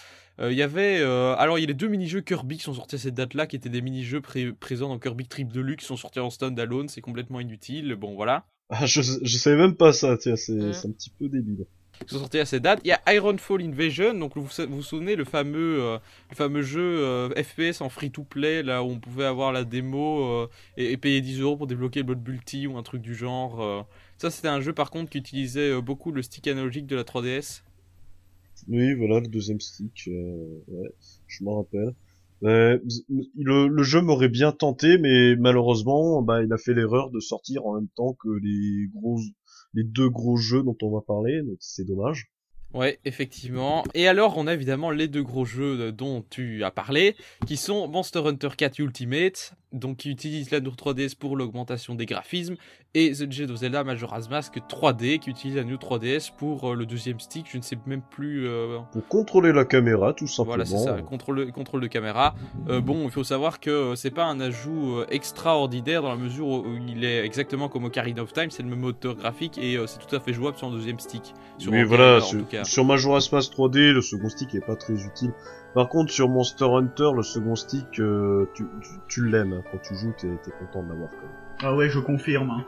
Euh, 0.42 0.52
Il 0.52 0.58
y 0.58 0.62
avait, 0.62 0.98
euh, 1.00 1.34
alors 1.36 1.58
il 1.58 1.62
y 1.62 1.64
a 1.64 1.68
les 1.68 1.74
deux 1.74 1.88
mini-jeux 1.88 2.20
Kirby 2.20 2.56
qui 2.58 2.64
sont 2.64 2.74
sortis 2.74 2.96
à 2.96 2.98
cette 2.98 3.14
date-là, 3.14 3.46
qui 3.46 3.56
étaient 3.56 3.68
des 3.68 3.82
mini-jeux 3.82 4.20
pré- 4.20 4.52
présents 4.52 4.88
dans 4.88 4.98
Kirby 4.98 5.26
Trip 5.26 5.52
Deluxe, 5.52 5.82
qui 5.84 5.86
sont 5.88 5.96
sortis 5.96 6.20
en 6.20 6.30
stand-alone, 6.30 6.88
c'est 6.88 7.00
complètement 7.00 7.40
inutile, 7.40 7.94
bon 7.94 8.14
voilà. 8.14 8.44
Ah, 8.70 8.86
je, 8.86 9.02
je 9.02 9.36
savais 9.36 9.56
même 9.56 9.74
pas 9.76 9.92
ça, 9.92 10.16
tiens, 10.18 10.36
c'est 10.36 10.52
Mm. 10.52 10.72
c'est 10.72 10.88
un 10.88 10.92
petit 10.92 11.10
peu 11.10 11.28
débile. 11.28 11.66
qui 12.06 12.14
sont 12.14 12.20
sortis 12.20 12.38
à 12.40 12.46
cette 12.46 12.62
date. 12.62 12.80
Il 12.84 12.88
y 12.88 12.92
a 12.92 13.00
Ironfall 13.14 13.62
Invasion, 13.62 14.14
donc 14.14 14.34
vous 14.34 14.42
vous 14.42 14.66
vous 14.68 14.82
souvenez 14.82 15.14
le 15.14 15.24
fameux, 15.24 15.80
euh, 15.82 15.98
le 16.30 16.34
fameux 16.34 16.62
jeu 16.62 16.80
euh, 17.04 17.28
FPS 17.40 17.80
en 17.80 17.88
free-to-play, 17.90 18.62
là 18.64 18.82
où 18.82 18.86
on 18.88 18.98
pouvait 18.98 19.26
avoir 19.26 19.52
la 19.52 19.62
démo 19.62 20.24
euh, 20.24 20.48
et, 20.76 20.90
et 20.92 20.96
payer 20.96 21.20
10 21.20 21.40
euros 21.42 21.56
pour 21.56 21.66
débloquer 21.68 22.00
le 22.00 22.06
mode 22.06 22.26
multi 22.26 22.66
ou 22.66 22.76
un 22.76 22.82
truc 22.82 23.02
du 23.02 23.14
genre. 23.14 23.62
euh. 23.62 23.82
Ça 24.18 24.30
c'était 24.30 24.48
un 24.48 24.60
jeu 24.60 24.72
par 24.72 24.90
contre 24.90 25.10
qui 25.10 25.18
utilisait 25.18 25.70
euh, 25.70 25.80
beaucoup 25.80 26.10
le 26.10 26.22
stick 26.22 26.48
analogique 26.48 26.86
de 26.86 26.96
la 26.96 27.04
3DS. 27.04 27.62
Oui, 28.68 28.94
voilà, 28.94 29.20
le 29.20 29.28
deuxième 29.28 29.60
stick, 29.60 30.08
euh, 30.08 30.62
ouais, 30.68 30.90
je 31.26 31.44
m'en 31.44 31.58
rappelle. 31.58 31.94
Euh, 32.44 32.78
le, 33.38 33.68
le 33.68 33.82
jeu 33.82 34.00
m'aurait 34.00 34.28
bien 34.28 34.50
tenté, 34.52 34.98
mais 34.98 35.36
malheureusement, 35.36 36.22
bah, 36.22 36.42
il 36.42 36.52
a 36.52 36.58
fait 36.58 36.74
l'erreur 36.74 37.10
de 37.10 37.20
sortir 37.20 37.66
en 37.66 37.74
même 37.74 37.88
temps 37.94 38.14
que 38.14 38.28
les 38.28 38.88
gros, 38.92 39.20
les 39.74 39.84
deux 39.84 40.08
gros 40.08 40.36
jeux 40.36 40.62
dont 40.62 40.76
on 40.82 40.90
va 40.90 41.00
parler, 41.00 41.42
donc 41.42 41.56
c'est 41.60 41.84
dommage. 41.84 42.32
Ouais, 42.74 42.98
effectivement. 43.04 43.84
Et 43.94 44.08
alors, 44.08 44.38
on 44.38 44.46
a 44.46 44.54
évidemment 44.54 44.90
les 44.90 45.06
deux 45.06 45.22
gros 45.22 45.44
jeux 45.44 45.92
dont 45.92 46.24
tu 46.30 46.64
as 46.64 46.70
parlé, 46.70 47.16
qui 47.46 47.56
sont 47.56 47.86
Monster 47.86 48.20
Hunter 48.24 48.48
4 48.56 48.78
Ultimate, 48.78 49.52
donc 49.72 49.98
qui 49.98 50.10
utilise 50.10 50.50
la 50.50 50.60
New 50.60 50.70
3DS 50.70 51.16
pour 51.16 51.36
l'augmentation 51.36 51.94
des 51.94 52.06
graphismes, 52.06 52.56
et 52.94 53.12
The 53.12 53.20
Legend 53.22 53.50
of 53.50 53.56
Zelda 53.56 53.84
Majora's 53.84 54.28
Mask 54.28 54.58
3D, 54.68 55.18
qui 55.18 55.30
utilise 55.30 55.56
la 55.56 55.64
New 55.64 55.76
3DS 55.76 56.30
pour 56.36 56.70
euh, 56.72 56.74
le 56.74 56.84
deuxième 56.86 57.20
stick, 57.20 57.46
je 57.50 57.56
ne 57.56 57.62
sais 57.62 57.78
même 57.86 58.02
plus... 58.02 58.46
euh, 58.46 58.78
Pour 58.92 59.06
contrôler 59.08 59.52
la 59.52 59.64
caméra, 59.64 60.12
tout 60.12 60.26
simplement. 60.26 60.56
Voilà, 60.56 60.64
c'est 60.66 60.78
ça, 60.78 61.00
contrôle, 61.02 61.50
contrôle 61.52 61.80
de 61.80 61.86
caméra. 61.86 62.34
Euh, 62.68 62.80
bon, 62.80 63.04
il 63.04 63.10
faut 63.10 63.24
savoir 63.24 63.60
que 63.60 63.94
c'est 63.96 64.10
pas 64.10 64.24
un 64.26 64.40
ajout 64.40 65.02
extraordinaire 65.08 66.02
dans 66.02 66.10
la 66.10 66.16
mesure 66.16 66.46
où, 66.48 66.64
il 66.86 67.04
est 67.04 67.24
exactement 67.24 67.68
comme 67.68 67.84
Ocarina 67.84 68.22
of 68.22 68.32
Time, 68.32 68.50
c'est 68.50 68.62
le 68.62 68.68
même 68.68 68.80
moteur 68.80 69.14
graphique 69.16 69.56
et 69.58 69.78
c'est 69.86 69.98
tout 70.06 70.14
à 70.14 70.20
fait 70.20 70.32
jouable 70.34 70.56
sur 70.58 70.66
un 70.68 70.70
deuxième 70.72 70.98
stick. 71.00 71.32
Sur 71.58 71.72
Mais 71.72 71.82
Ocarina, 71.84 71.96
voilà, 72.04 72.16
en 72.18 72.26
sur, 72.26 72.38
tout 72.40 72.44
cas. 72.46 72.64
sur 72.64 72.84
Majora's 72.84 73.32
Mask 73.32 73.52
3D, 73.54 73.92
le 73.92 74.00
second 74.02 74.28
stick 74.28 74.54
est 74.54 74.60
pas 74.66 74.76
très 74.76 74.94
utile. 75.02 75.32
Par 75.74 75.88
contre, 75.88 76.12
sur 76.12 76.28
Monster 76.28 76.66
Hunter, 76.66 77.10
le 77.16 77.22
second 77.22 77.56
stick, 77.56 77.98
euh, 77.98 78.46
tu, 78.54 78.66
tu, 78.82 78.90
tu 79.08 79.26
l'aimes. 79.28 79.54
hein. 79.54 79.62
Quand 79.70 79.78
tu 79.78 79.94
joues, 79.94 80.12
t'es 80.18 80.28
t'es 80.44 80.50
content 80.58 80.82
de 80.82 80.90
l'avoir 80.90 81.10
quand 81.10 81.22
même. 81.22 81.36
Ah 81.62 81.74
ouais, 81.74 81.88
je 81.88 81.98
confirme. 81.98 82.50
hein. 82.50 82.64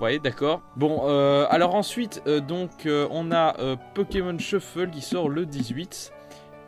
Ouais, 0.00 0.18
d'accord. 0.18 0.62
Bon, 0.76 1.02
euh, 1.08 1.46
alors 1.50 1.74
ensuite, 1.74 2.22
euh, 2.26 2.40
donc, 2.40 2.86
euh, 2.86 3.06
on 3.10 3.30
a 3.32 3.58
euh, 3.60 3.76
Pokémon 3.94 4.38
Shuffle 4.38 4.90
qui 4.90 5.00
sort 5.00 5.28
le 5.28 5.46
18. 5.46 6.12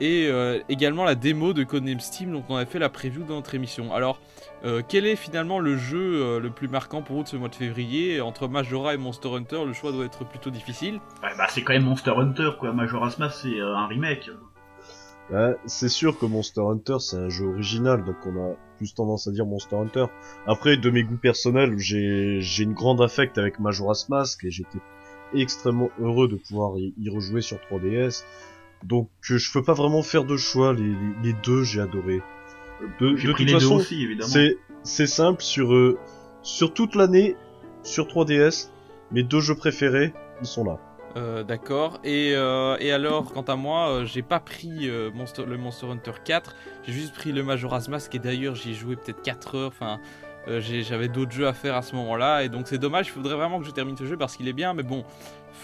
Et 0.01 0.27
euh, 0.29 0.59
également 0.69 1.05
la 1.05 1.15
démo 1.15 1.53
de 1.53 1.63
Codename 1.63 2.01
Steam, 2.01 2.33
donc 2.33 2.45
on 2.49 2.57
a 2.57 2.67
fait 2.67 2.81
la 2.81 2.89
preview 2.89 3.23
dans 3.23 3.37
notre 3.37 3.55
émission. 3.55 3.95
Alors, 3.95 4.19
euh, 4.65 4.83
quel 4.87 5.07
est 5.07 5.15
finalement 5.15 5.61
le 5.61 5.77
jeu 5.77 6.21
euh, 6.21 6.41
le 6.41 6.51
plus 6.51 6.67
marquant 6.67 7.01
pour 7.01 7.17
vous 7.19 7.23
de 7.23 7.29
ce 7.29 7.37
mois 7.37 7.49
de 7.49 7.55
février? 7.55 8.21
Entre 8.21 8.49
Majora 8.49 8.95
et 8.95 8.97
Monster 8.97 9.29
Hunter, 9.33 9.65
le 9.65 9.73
choix 9.73 9.93
doit 9.93 10.05
être 10.05 10.25
plutôt 10.25 10.51
difficile. 10.51 10.95
Ouais, 11.23 11.29
bah 11.39 11.47
c'est 11.49 11.63
quand 11.63 11.75
même 11.75 11.85
Monster 11.85 12.11
Hunter, 12.17 12.51
quoi. 12.59 12.73
Majora's 12.73 13.19
Mask, 13.19 13.39
c'est 13.43 13.61
euh, 13.61 13.77
un 13.77 13.87
remake. 13.87 14.31
C'est 15.67 15.89
sûr 15.89 16.19
que 16.19 16.27
Monster 16.27 16.61
Hunter, 16.61 16.97
c'est 17.01 17.17
un 17.17 17.29
jeu 17.29 17.47
original, 17.47 18.05
donc 18.05 18.17
on 18.27 18.37
a 18.37 18.57
plus 18.77 18.95
tendance 18.95 19.27
à 19.27 19.31
dire 19.31 19.47
Monster 19.47 19.77
Hunter. 19.77 20.07
Après, 20.47 20.77
de 20.77 20.91
mes 20.91 21.03
goûts 21.03 21.17
personnels, 21.17 21.79
j'ai 21.79 22.41
j'ai 22.41 22.65
une 22.65 22.75
grande 22.75 23.01
affect 23.01 23.39
avec 23.39 23.59
Majora's 23.59 24.09
Mask, 24.09 24.45
et 24.45 24.51
j'étais 24.51 24.79
extrêmement 25.35 25.91
heureux 26.01 26.29
de 26.29 26.37
pouvoir 26.37 26.79
y, 26.79 26.93
y 26.99 27.09
rejouer 27.09 27.41
sur 27.41 27.59
3DS. 27.71 28.25
Donc, 28.85 29.09
euh, 29.31 29.39
je 29.39 29.53
peux 29.53 29.63
pas 29.63 29.73
vraiment 29.73 30.03
faire 30.03 30.25
de 30.25 30.37
choix, 30.37 30.75
les, 30.75 30.83
les, 30.83 31.15
les 31.23 31.33
deux, 31.45 31.63
j'ai 31.65 31.81
adoré. 31.81 32.21
De, 33.01 33.17
J'ai 33.17 33.29
de 33.29 33.33
pris 33.33 33.45
toute 33.45 33.53
les 33.55 33.59
deux 33.59 33.61
façon, 33.61 33.77
aussi, 33.77 34.03
évidemment. 34.03 34.29
C'est 34.29 34.59
c'est 34.83 35.07
simple 35.07 35.43
sur 35.43 35.73
euh, 35.73 35.99
sur 36.43 36.75
toute 36.75 36.95
l'année 36.95 37.37
sur 37.83 38.07
3DS, 38.07 38.69
mes 39.11 39.23
deux 39.23 39.41
jeux 39.41 39.55
préférés, 39.55 40.13
ils 40.41 40.47
sont 40.47 40.65
là. 40.65 40.79
Euh, 41.17 41.45
D'accord. 41.45 42.01
Et, 42.03 42.33
euh, 42.35 42.77
et 42.81 42.91
alors, 42.93 43.33
quant 43.33 43.43
à 43.43 43.57
moi, 43.57 43.89
euh, 43.89 44.05
j'ai 44.05 44.23
pas 44.23 44.41
pris 44.41 44.89
euh, 44.89 45.11
Monster, 45.13 45.45
le 45.47 45.57
Monster 45.57 45.87
Hunter 45.87 46.13
4. 46.25 46.57
J'ai 46.85 46.93
juste 46.93 47.15
pris 47.15 47.33
le 47.33 47.43
Majora's 47.43 47.89
Mask. 47.89 48.15
Et 48.15 48.19
d'ailleurs, 48.19 48.55
j'y 48.55 48.73
ai 48.73 48.75
joué 48.75 48.97
peut-être 48.97 49.23
4 49.23 49.55
heures. 49.57 49.69
Enfin, 49.69 50.01
Euh, 50.49 50.61
J'avais 50.61 51.09
d'autres 51.09 51.33
jeux 51.33 51.47
à 51.47 51.53
faire 51.55 51.75
à 51.75 51.83
ce 51.83 51.95
moment-là, 51.97 52.45
et 52.45 52.49
donc 52.49 52.69
c'est 52.69 52.79
dommage. 52.79 53.07
Il 53.07 53.13
faudrait 53.13 53.37
vraiment 53.37 53.59
que 53.59 53.67
je 53.67 53.71
termine 53.71 53.97
ce 53.97 54.05
jeu 54.05 54.17
parce 54.17 54.37
qu'il 54.37 54.47
est 54.49 54.53
bien, 54.53 54.75
mais 54.75 54.83
bon, 54.83 55.05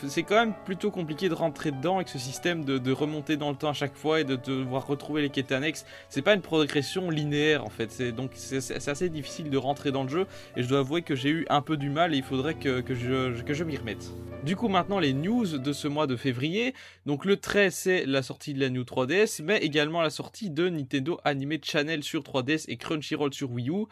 c'est 0.07 0.23
quand 0.23 0.37
même 0.37 0.55
plutôt 0.65 0.91
compliqué 0.91 1.29
de 1.29 1.35
rentrer 1.35 1.71
dedans 1.71 1.97
avec 1.97 2.09
ce 2.09 2.19
système 2.19 2.65
de, 2.65 2.79
de 2.79 2.93
remonter 2.93 3.37
dans 3.37 3.51
le 3.51 3.57
temps 3.57 3.69
à 3.69 3.75
chaque 3.75 3.95
fois 3.95 4.21
et 4.21 4.25
de 4.25 4.37
devoir 4.37 4.87
retrouver 4.87 5.21
les 5.21 5.29
quêtes 5.29 5.53
annexes. 5.53 5.85
C'est 6.09 6.23
pas 6.23 6.35
une 6.35 6.41
progression 6.41 7.11
linéaire 7.11 7.65
en 7.65 7.69
fait, 7.69 7.91
c'est 7.91 8.13
donc 8.13 8.31
c'est 8.35 8.89
assez 8.89 9.11
difficile 9.11 9.51
de 9.51 9.59
rentrer 9.59 9.93
dans 9.93 10.05
le 10.05 10.09
jeu, 10.09 10.27
et 10.57 10.63
je 10.63 10.69
dois 10.69 10.79
avouer 10.79 11.03
que 11.03 11.15
j'ai 11.15 11.29
eu 11.31 11.47
un 11.51 11.61
peu 11.61 11.77
du 11.77 11.91
mal 11.91 12.15
et 12.15 12.17
il 12.17 12.23
faudrait 12.23 12.55
que, 12.55 12.81
que 12.81 12.95
je, 12.95 13.43
que 13.43 13.53
je 13.53 13.65
m'y 13.65 13.77
remette. 13.77 14.11
Du 14.45 14.57
coup, 14.57 14.69
maintenant 14.69 14.99
les 14.99 15.13
news 15.13 15.59
de 15.59 15.73
ce 15.75 15.89
mois 15.89 16.07
de 16.07 16.17
février. 16.17 16.75
Donc 17.05 17.27
le 17.27 17.37
13, 17.37 17.75
c'est 17.75 18.07
la 18.07 18.23
sortie 18.23 18.55
de 18.55 18.61
la 18.61 18.71
New 18.71 18.83
3DS, 18.85 19.43
mais 19.43 19.59
également 19.59 20.01
la 20.01 20.09
sortie 20.11 20.49
de 20.49 20.71
Nintendo 20.71 21.21
Anime 21.25 21.59
Channel 21.63 22.03
sur 22.03 22.23
3DS 22.23 22.65
et 22.69 22.79
Crunchyroll 22.79 23.35
sur 23.35 23.51
Wii 23.51 23.69
U. 23.69 23.85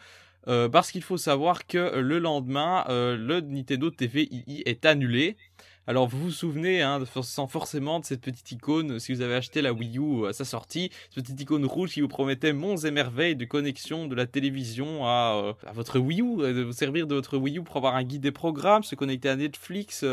Euh, 0.49 0.67
parce 0.67 0.91
qu'il 0.91 1.03
faut 1.03 1.17
savoir 1.17 1.67
que 1.67 1.77
euh, 1.77 2.01
le 2.01 2.17
lendemain, 2.17 2.83
euh, 2.89 3.15
le 3.15 3.39
Nintendo 3.39 3.91
TVII 3.91 4.63
est 4.65 4.83
annulé. 4.85 5.37
Alors 5.85 6.07
vous 6.07 6.19
vous 6.19 6.31
souvenez, 6.31 6.81
hein, 6.81 7.03
sans 7.23 7.47
forcément 7.47 7.99
de 7.99 8.05
cette 8.05 8.21
petite 8.21 8.51
icône, 8.51 8.99
si 8.99 9.13
vous 9.13 9.21
avez 9.21 9.35
acheté 9.35 9.61
la 9.61 9.73
Wii 9.73 9.97
U 9.97 10.27
à 10.27 10.33
sa 10.33 10.45
sortie, 10.45 10.91
cette 11.09 11.23
petite 11.23 11.41
icône 11.41 11.65
rouge 11.65 11.91
qui 11.91 12.01
vous 12.01 12.07
promettait 12.07 12.53
monts 12.53 12.77
et 12.77 12.91
merveilles 12.91 13.35
de 13.35 13.45
connexion 13.45 14.07
de 14.07 14.13
la 14.13 14.27
télévision 14.27 15.07
à, 15.07 15.55
votre 15.73 15.97
Wii 15.97 16.21
U, 16.21 16.37
de 16.37 16.61
vous 16.61 16.73
servir 16.73 17.07
de 17.07 17.15
votre 17.15 17.37
Wii 17.37 17.57
U 17.57 17.63
pour 17.63 17.77
avoir 17.77 17.95
un 17.95 18.03
guide 18.03 18.21
des 18.21 18.31
programmes, 18.31 18.83
se 18.83 18.93
connecter 18.93 19.29
à 19.29 19.35
Netflix, 19.35 20.05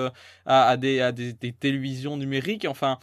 à, 0.46 0.76
des 0.78 1.52
télévisions 1.60 2.16
numériques, 2.16 2.66
enfin... 2.66 2.98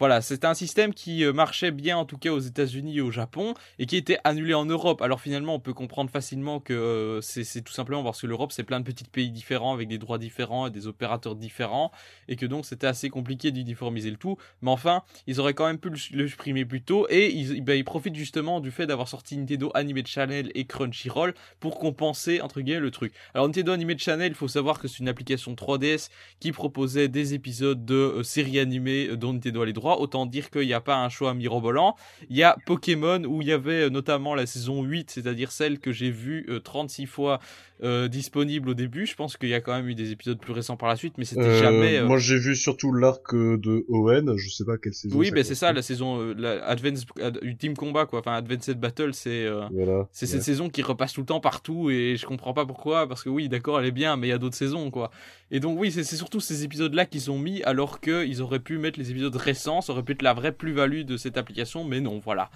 Voilà, 0.00 0.22
c'était 0.22 0.46
un 0.46 0.54
système 0.54 0.94
qui 0.94 1.26
euh, 1.26 1.34
marchait 1.34 1.70
bien 1.70 1.98
en 1.98 2.06
tout 2.06 2.16
cas 2.16 2.30
aux 2.30 2.38
États-Unis 2.38 2.96
et 2.96 3.00
au 3.02 3.10
Japon 3.10 3.52
et 3.78 3.84
qui 3.84 3.98
était 3.98 4.16
annulé 4.24 4.54
en 4.54 4.64
Europe. 4.64 5.02
Alors 5.02 5.20
finalement, 5.20 5.56
on 5.56 5.60
peut 5.60 5.74
comprendre 5.74 6.08
facilement 6.08 6.58
que 6.58 6.72
euh, 6.72 7.20
c'est 7.20 7.60
tout 7.60 7.74
simplement 7.74 8.02
parce 8.02 8.22
que 8.22 8.26
l'Europe 8.26 8.50
c'est 8.50 8.62
plein 8.62 8.80
de 8.80 8.84
petits 8.86 9.04
pays 9.04 9.30
différents 9.30 9.74
avec 9.74 9.88
des 9.88 9.98
droits 9.98 10.16
différents 10.16 10.68
et 10.68 10.70
des 10.70 10.86
opérateurs 10.86 11.36
différents 11.36 11.92
et 12.28 12.36
que 12.36 12.46
donc 12.46 12.64
c'était 12.64 12.86
assez 12.86 13.10
compliqué 13.10 13.50
d'uniformiser 13.50 14.10
le 14.10 14.16
tout. 14.16 14.38
Mais 14.62 14.70
enfin, 14.70 15.02
ils 15.26 15.38
auraient 15.38 15.52
quand 15.52 15.66
même 15.66 15.76
pu 15.76 15.90
le, 16.14 16.28
supprimer 16.28 16.64
plus 16.64 16.80
tôt 16.80 17.06
et 17.10 17.30
ils, 17.30 17.62
ben, 17.62 17.74
ils 17.74 17.84
profitent 17.84 18.16
justement 18.16 18.60
du 18.60 18.70
fait 18.70 18.86
d'avoir 18.86 19.06
sorti 19.06 19.36
Nintendo 19.36 19.70
Anime 19.74 20.06
Channel 20.06 20.50
et 20.54 20.64
Crunchyroll 20.64 21.34
pour 21.58 21.78
compenser 21.78 22.40
entre 22.40 22.62
guillemets 22.62 22.80
le 22.80 22.90
truc. 22.90 23.12
Alors 23.34 23.46
Nintendo 23.48 23.72
Anime 23.72 23.98
Channel, 23.98 24.32
il 24.32 24.34
faut 24.34 24.48
savoir 24.48 24.78
que 24.78 24.88
c'est 24.88 25.00
une 25.00 25.08
application 25.08 25.52
3DS 25.52 26.08
qui 26.40 26.52
proposait 26.52 27.08
des 27.08 27.34
épisodes 27.34 27.84
de 27.84 27.94
euh, 27.94 28.22
séries 28.22 28.58
animées 28.58 29.14
dont 29.18 29.34
Nintendo 29.34 29.60
a 29.60 29.66
les 29.66 29.74
droits. 29.74 29.89
Autant 29.98 30.26
dire 30.26 30.50
qu'il 30.50 30.66
n'y 30.66 30.74
a 30.74 30.80
pas 30.80 30.96
un 30.96 31.08
choix 31.08 31.34
mirobolant. 31.34 31.96
Il 32.28 32.36
y 32.36 32.42
a 32.42 32.56
Pokémon 32.66 33.24
où 33.24 33.42
il 33.42 33.48
y 33.48 33.52
avait 33.52 33.82
euh, 33.82 33.90
notamment 33.90 34.34
la 34.34 34.46
saison 34.46 34.82
8, 34.82 35.10
c'est-à-dire 35.10 35.52
celle 35.52 35.78
que 35.78 35.92
j'ai 35.92 36.10
vue 36.10 36.46
euh, 36.48 36.60
36 36.60 37.06
fois 37.06 37.40
euh, 37.82 38.08
disponible 38.08 38.68
au 38.70 38.74
début. 38.74 39.06
Je 39.06 39.14
pense 39.14 39.36
qu'il 39.36 39.48
y 39.48 39.54
a 39.54 39.60
quand 39.60 39.74
même 39.74 39.88
eu 39.88 39.94
des 39.94 40.10
épisodes 40.12 40.38
plus 40.38 40.52
récents 40.52 40.76
par 40.76 40.88
la 40.88 40.96
suite, 40.96 41.14
mais 41.18 41.24
c'était 41.24 41.40
Euh, 41.42 41.58
jamais. 41.60 41.98
euh, 41.98 42.06
Moi, 42.06 42.18
j'ai 42.18 42.38
vu 42.38 42.54
surtout 42.56 42.92
l'arc 42.92 43.34
de 43.34 43.84
Owen. 43.88 44.36
Je 44.36 44.48
sais 44.50 44.64
pas 44.64 44.76
quelle 44.78 44.94
saison. 44.94 45.16
Oui, 45.18 45.30
ben 45.30 45.42
c'est 45.44 45.54
ça, 45.54 45.72
la 45.72 45.82
saison 45.82 46.34
la 46.36 46.64
Advance 46.66 47.06
Ad- 47.20 47.38
Ultime 47.42 47.74
Combat 47.76 48.06
quoi. 48.06 48.20
Enfin, 48.20 48.34
Advanced 48.34 48.78
Battle, 48.78 49.14
c'est 49.14 49.46
Voilà. 49.72 50.08
c'est 50.12 50.26
cette 50.26 50.42
saison 50.42 50.68
qui 50.68 50.82
repasse 50.82 51.12
tout 51.12 51.20
le 51.20 51.26
temps 51.26 51.40
partout 51.40 51.90
et 51.90 52.16
je 52.16 52.26
comprends 52.26 52.52
pas 52.54 52.66
pourquoi 52.66 53.08
parce 53.08 53.22
que 53.22 53.28
oui 53.28 53.48
d'accord 53.48 53.80
elle 53.80 53.86
est 53.86 53.90
bien 53.92 54.16
mais 54.16 54.26
il 54.28 54.30
y 54.30 54.32
a 54.34 54.38
d'autres 54.38 54.56
saisons 54.56 54.90
quoi 54.90 55.10
et 55.50 55.60
donc 55.60 55.78
oui 55.78 55.90
c'est 55.90 56.04
surtout 56.04 56.40
ces 56.40 56.64
épisodes 56.64 56.92
là 56.94 57.06
qu'ils 57.06 57.30
ont 57.30 57.38
mis 57.38 57.62
alors 57.64 58.00
que 58.00 58.26
ils 58.26 58.42
auraient 58.42 58.60
pu 58.60 58.78
mettre 58.78 58.98
les 58.98 59.10
épisodes 59.10 59.34
récents 59.36 59.80
ça 59.80 59.92
aurait 59.92 60.02
pu 60.02 60.12
être 60.12 60.22
la 60.22 60.34
vraie 60.34 60.52
plus-value 60.52 61.02
de 61.04 61.16
cette 61.16 61.36
application 61.38 61.84
mais 61.84 62.00
non 62.00 62.18
voilà 62.18 62.50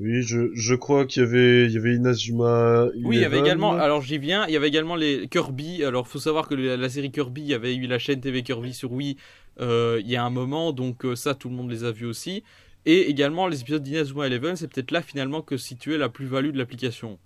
Oui, 0.00 0.22
je, 0.22 0.50
je 0.54 0.74
crois 0.74 1.04
qu'il 1.04 1.22
y 1.22 1.26
avait, 1.26 1.66
il 1.66 1.72
y 1.72 1.76
avait 1.76 1.94
Inazuma. 1.96 2.86
oui 3.04 3.16
il 3.16 3.20
y 3.20 3.24
avait 3.24 3.36
Eleven. 3.36 3.44
également 3.44 3.72
alors 3.74 4.00
j'y 4.00 4.18
viens 4.18 4.46
il 4.46 4.52
y 4.52 4.56
avait 4.56 4.68
également 4.68 4.96
les 4.96 5.28
Kirby 5.28 5.84
alors 5.84 6.08
faut 6.08 6.18
savoir 6.18 6.48
que 6.48 6.54
la, 6.54 6.76
la 6.78 6.88
série 6.88 7.10
Kirby 7.10 7.42
il 7.42 7.48
y 7.48 7.54
avait 7.54 7.74
eu 7.76 7.86
la 7.86 7.98
chaîne 7.98 8.20
TV 8.20 8.42
Kirby 8.42 8.72
sur 8.72 8.92
Wii 8.92 9.16
euh, 9.60 10.00
il 10.02 10.08
y 10.10 10.16
a 10.16 10.24
un 10.24 10.30
moment 10.30 10.72
donc 10.72 11.04
euh, 11.04 11.14
ça 11.16 11.34
tout 11.34 11.50
le 11.50 11.54
monde 11.54 11.70
les 11.70 11.84
a 11.84 11.92
vus 11.92 12.06
aussi 12.06 12.42
et 12.86 13.10
également 13.10 13.46
les 13.46 13.60
épisodes 13.60 13.82
d'Inazuma 13.82 14.26
Eleven 14.26 14.56
c'est 14.56 14.68
peut-être 14.68 14.90
là 14.90 15.02
finalement 15.02 15.42
que 15.42 15.58
situait 15.58 15.98
la 15.98 16.08
plus-value 16.08 16.52
de 16.52 16.58
l'application 16.58 17.18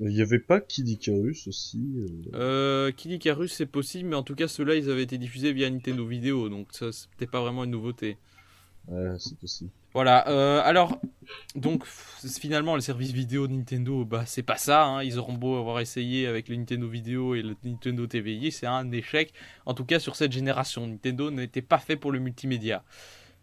Il 0.00 0.12
y 0.12 0.22
avait 0.22 0.38
pas 0.38 0.60
Kid 0.60 0.88
Icarus 0.88 1.46
aussi. 1.46 1.82
euh. 2.32 2.38
Euh, 2.88 2.90
Kid 2.92 3.12
Icarus 3.12 3.52
c'est 3.52 3.66
possible, 3.66 4.08
mais 4.08 4.16
en 4.16 4.22
tout 4.22 4.34
cas 4.34 4.48
ceux-là 4.48 4.76
ils 4.76 4.88
avaient 4.90 5.02
été 5.02 5.18
diffusés 5.18 5.52
via 5.52 5.68
Nintendo 5.68 6.06
Vidéo, 6.06 6.48
donc 6.48 6.68
ça 6.72 6.90
c'était 6.90 7.26
pas 7.30 7.40
vraiment 7.42 7.64
une 7.64 7.70
nouveauté. 7.72 8.16
C'est. 9.18 9.66
Voilà, 9.94 10.28
euh, 10.28 10.60
alors, 10.64 10.98
donc 11.54 11.84
finalement 11.86 12.74
le 12.74 12.80
service 12.80 13.12
vidéo 13.12 13.46
de 13.46 13.52
Nintendo, 13.52 14.04
bah 14.04 14.24
c'est 14.26 14.42
pas 14.42 14.56
ça, 14.56 14.84
hein. 14.84 15.04
ils 15.04 15.18
auront 15.18 15.34
beau 15.34 15.56
avoir 15.56 15.78
essayé 15.78 16.26
avec 16.26 16.48
le 16.48 16.56
Nintendo 16.56 16.88
Vidéo 16.88 17.36
et 17.36 17.42
le 17.42 17.54
Nintendo 17.62 18.04
TVI, 18.04 18.50
c'est 18.50 18.66
un 18.66 18.90
échec, 18.90 19.32
en 19.66 19.72
tout 19.72 19.84
cas 19.84 20.00
sur 20.00 20.16
cette 20.16 20.32
génération, 20.32 20.86
Nintendo 20.86 21.30
n'était 21.30 21.62
pas 21.62 21.78
fait 21.78 21.94
pour 21.94 22.10
le 22.10 22.18
multimédia. 22.18 22.82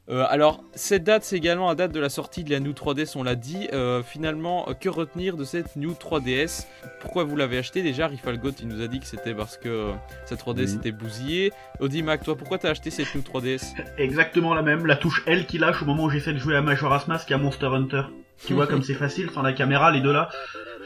Euh, 0.10 0.26
alors, 0.30 0.64
cette 0.74 1.04
date, 1.04 1.24
c'est 1.24 1.38
également 1.38 1.70
la 1.70 1.76
date 1.76 1.92
de 1.92 2.00
la 2.00 2.10
sortie 2.10 2.44
de 2.44 2.50
la 2.50 2.60
New 2.60 2.72
3DS, 2.74 3.14
on 3.16 3.24
l'a 3.24 3.36
dit. 3.36 3.70
Euh, 3.72 4.02
finalement, 4.04 4.68
que 4.80 4.90
retenir 4.90 5.38
de 5.38 5.44
cette 5.44 5.76
New 5.76 5.92
3DS 5.94 6.66
Pourquoi 7.00 7.24
vous 7.24 7.36
l'avez 7.36 7.58
acheté? 7.60 7.82
Déjà, 7.84 8.08
Rifalgot, 8.08 8.52
il 8.62 8.68
nous 8.68 8.82
a 8.82 8.88
dit 8.88 9.00
que 9.00 9.06
c'était 9.06 9.34
parce 9.34 9.58
que 9.58 9.70
euh, 9.70 9.92
sa 10.26 10.36
3DS 10.36 10.72
Oui. 10.72 10.76
était 10.76 10.92
bousillée. 10.92 11.52
Audimac, 11.80 12.24
toi, 12.24 12.36
pourquoi 12.36 12.58
t'as 12.58 12.72
acheté 12.72 12.90
cette 12.90 13.14
New 13.16 13.22
3DS 13.22 13.74
Exactement 13.98 14.54
la 14.54 14.64
même, 14.64 14.86
la 14.86 14.96
touche 14.96 15.24
L 15.28 15.46
qui 15.46 15.60
lâche 15.60 15.82
au 15.82 15.86
moment 15.86 16.06
où 16.06 16.10
j'essaie 16.10 16.34
de 16.34 16.40
jouer 16.40 16.56
à 16.58 16.62
Majora's 16.62 17.08
Mask 17.08 17.30
et 17.30 17.36
à 17.36 17.38
Monster 17.38 17.68
Hunter. 17.68 18.04
Tu 18.46 18.54
vois 18.54 18.66
comme 18.66 18.82
c'est 18.82 18.96
facile, 18.96 19.30
sans 19.30 19.44
la 19.44 19.54
caméra, 19.54 19.92
les 19.92 20.02
deux 20.02 20.12
là. 20.12 20.30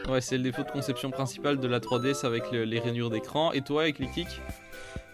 Ouais, 0.08 0.20
c'est 0.20 0.36
le 0.36 0.42
défaut 0.44 0.62
de 0.62 0.70
conception 0.70 1.10
principal 1.10 1.58
de 1.58 1.66
la 1.66 1.80
3DS 1.80 2.24
avec 2.24 2.50
le- 2.52 2.64
les 2.64 2.78
rainures 2.78 3.10
d'écran. 3.10 3.52
Et 3.52 3.60
toi, 3.62 3.82
avec 3.82 3.98
les 3.98 4.08
kicks 4.08 4.40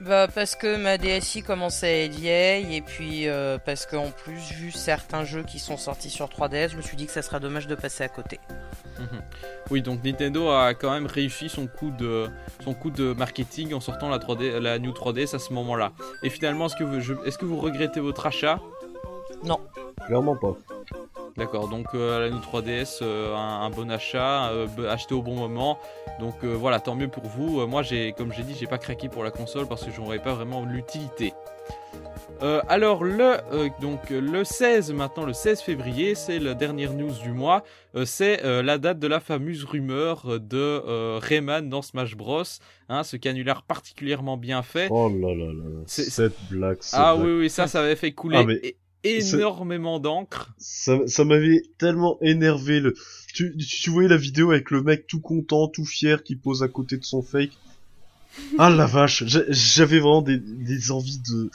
Bah 0.01 0.27
parce 0.35 0.55
que 0.57 0.77
ma 0.77 0.99
DSI 0.99 1.43
commençait 1.43 1.87
à 1.87 2.05
être 2.07 2.15
vieille 2.15 2.75
et 2.77 2.81
puis 2.83 3.29
euh, 3.29 3.57
parce 3.65 3.87
qu'en 3.87 4.11
plus 4.11 4.53
vu 4.53 4.71
certains 4.73 5.25
jeux 5.25 5.45
qui 5.45 5.59
sont 5.61 5.77
sortis 5.77 6.11
sur 6.11 6.29
3DS, 6.29 6.73
je 6.73 6.77
me 6.77 6.83
suis 6.83 6.97
dit 6.97 7.07
que 7.07 7.13
ça 7.13 7.23
serait 7.23 7.39
dommage 7.41 7.69
de 7.69 7.75
passer 7.77 8.03
à 8.05 8.09
côté. 8.09 8.41
Oui, 9.71 9.81
donc 9.81 10.05
Nintendo 10.05 10.51
a 10.51 10.75
quand 10.75 10.91
même 10.91 11.07
réussi 11.07 11.49
son 11.49 11.67
coup 11.67 11.91
de, 11.91 12.27
son 12.65 12.75
coup 12.75 12.91
de 12.91 13.13
marketing 13.15 13.75
en 13.75 13.81
sortant 13.81 14.09
la, 14.11 14.19
3D, 14.19 14.59
la 14.61 14.79
New 14.79 14.93
3DS 14.93 15.35
à 15.35 15.39
ce 15.39 15.53
moment-là. 15.55 15.93
Et 16.23 16.31
finalement, 16.31 16.67
est-ce 16.67 16.77
que, 16.77 16.85
vous, 16.85 17.01
je- 17.01 17.15
est-ce 17.25 17.39
que 17.39 17.45
vous 17.45 17.59
regrettez 17.59 18.01
votre 18.01 18.27
achat 18.27 18.61
Clairement 20.07 20.37
pas. 20.37 20.57
D'accord, 21.37 21.69
donc 21.69 21.87
euh, 21.95 22.21
la 22.21 22.31
New 22.31 22.39
3DS, 22.41 22.99
euh, 23.03 23.35
un, 23.35 23.63
un 23.63 23.71
bon 23.71 23.91
achat, 23.91 24.51
euh, 24.51 24.67
acheté 24.91 25.15
au 25.15 25.23
bon 25.23 25.35
moment. 25.35 25.79
Donc 26.21 26.35
euh, 26.45 26.49
voilà, 26.55 26.79
tant 26.79 26.95
mieux 26.95 27.09
pour 27.09 27.25
vous. 27.25 27.61
Euh, 27.61 27.67
moi, 27.67 27.83
j'ai, 27.83 28.13
comme 28.13 28.33
j'ai 28.33 28.43
dit, 28.43 28.55
j'ai 28.59 28.67
pas 28.67 28.77
craqué 28.79 29.09
pour 29.09 29.25
la 29.25 29.31
console 29.31 29.67
parce 29.67 29.85
que 29.85 29.91
j'en 29.91 30.09
avais 30.09 30.19
pas 30.19 30.35
vraiment 30.35 30.65
l'utilité. 30.65 31.33
Euh, 32.43 32.61
alors 32.69 33.05
le 33.05 33.37
euh, 33.53 33.69
donc 33.81 34.11
le 34.11 34.43
16 34.45 34.93
maintenant 34.93 35.25
le 35.25 35.33
16 35.33 35.61
février 35.61 36.15
c'est 36.15 36.39
la 36.39 36.55
dernière 36.55 36.93
news 36.93 37.13
du 37.23 37.31
mois 37.31 37.63
Euh, 37.95 38.05
c'est 38.05 38.45
euh, 38.45 38.63
la 38.63 38.79
date 38.79 38.99
de 38.99 39.07
la 39.07 39.21
fameuse 39.21 39.65
rumeur 39.65 40.41
de 40.41 40.57
euh, 40.57 41.21
Rayman 41.23 41.69
dans 41.69 41.83
Smash 41.83 42.17
Bros 42.17 42.43
hein, 42.89 43.05
ce 43.05 43.17
canular 43.17 43.63
particulièrement 43.63 44.37
bien 44.39 44.63
fait 44.63 44.89
Oh 44.91 45.09
là 45.09 45.29
là 45.35 45.47
là 45.47 45.53
là. 45.53 45.83
C'est- 45.87 46.11
Cette 46.11 46.37
blague. 46.51 46.79
ah 46.95 47.15
blague. 47.15 47.27
oui 47.27 47.33
oui 47.41 47.51
ça 47.51 47.67
ça 47.69 47.81
avait 47.81 47.97
fait 47.97 48.13
couler 48.13 48.39
Ah, 48.41 48.45
mais 48.45 48.75
énormément 49.05 49.99
d'encre 49.99 50.55
Ça, 50.59 50.99
ça 51.07 51.25
m'avait 51.25 51.63
tellement 51.79 52.19
énervé. 52.21 52.81
Le... 52.81 52.95
Tu, 53.35 53.57
tu 53.57 53.91
voyais 53.91 54.09
la 54.09 54.17
vidéo 54.17 54.51
avec 54.51 54.71
le 54.71 54.83
mec 54.83 55.07
tout 55.07 55.21
content, 55.21 55.69
tout 55.69 55.85
fier, 55.85 56.23
qui 56.23 56.37
pose 56.37 56.63
à 56.63 56.69
côté 56.69 56.97
de 56.97 57.05
son 57.05 57.23
fake. 57.23 57.53
Ah 58.59 58.71
la 58.71 58.87
vache, 58.87 59.25
j'a- 59.27 59.45
j'avais 59.49 59.99
vraiment 59.99 60.23
des, 60.23 60.39
des 60.39 60.91
envies 60.91 61.21
de... 61.21 61.51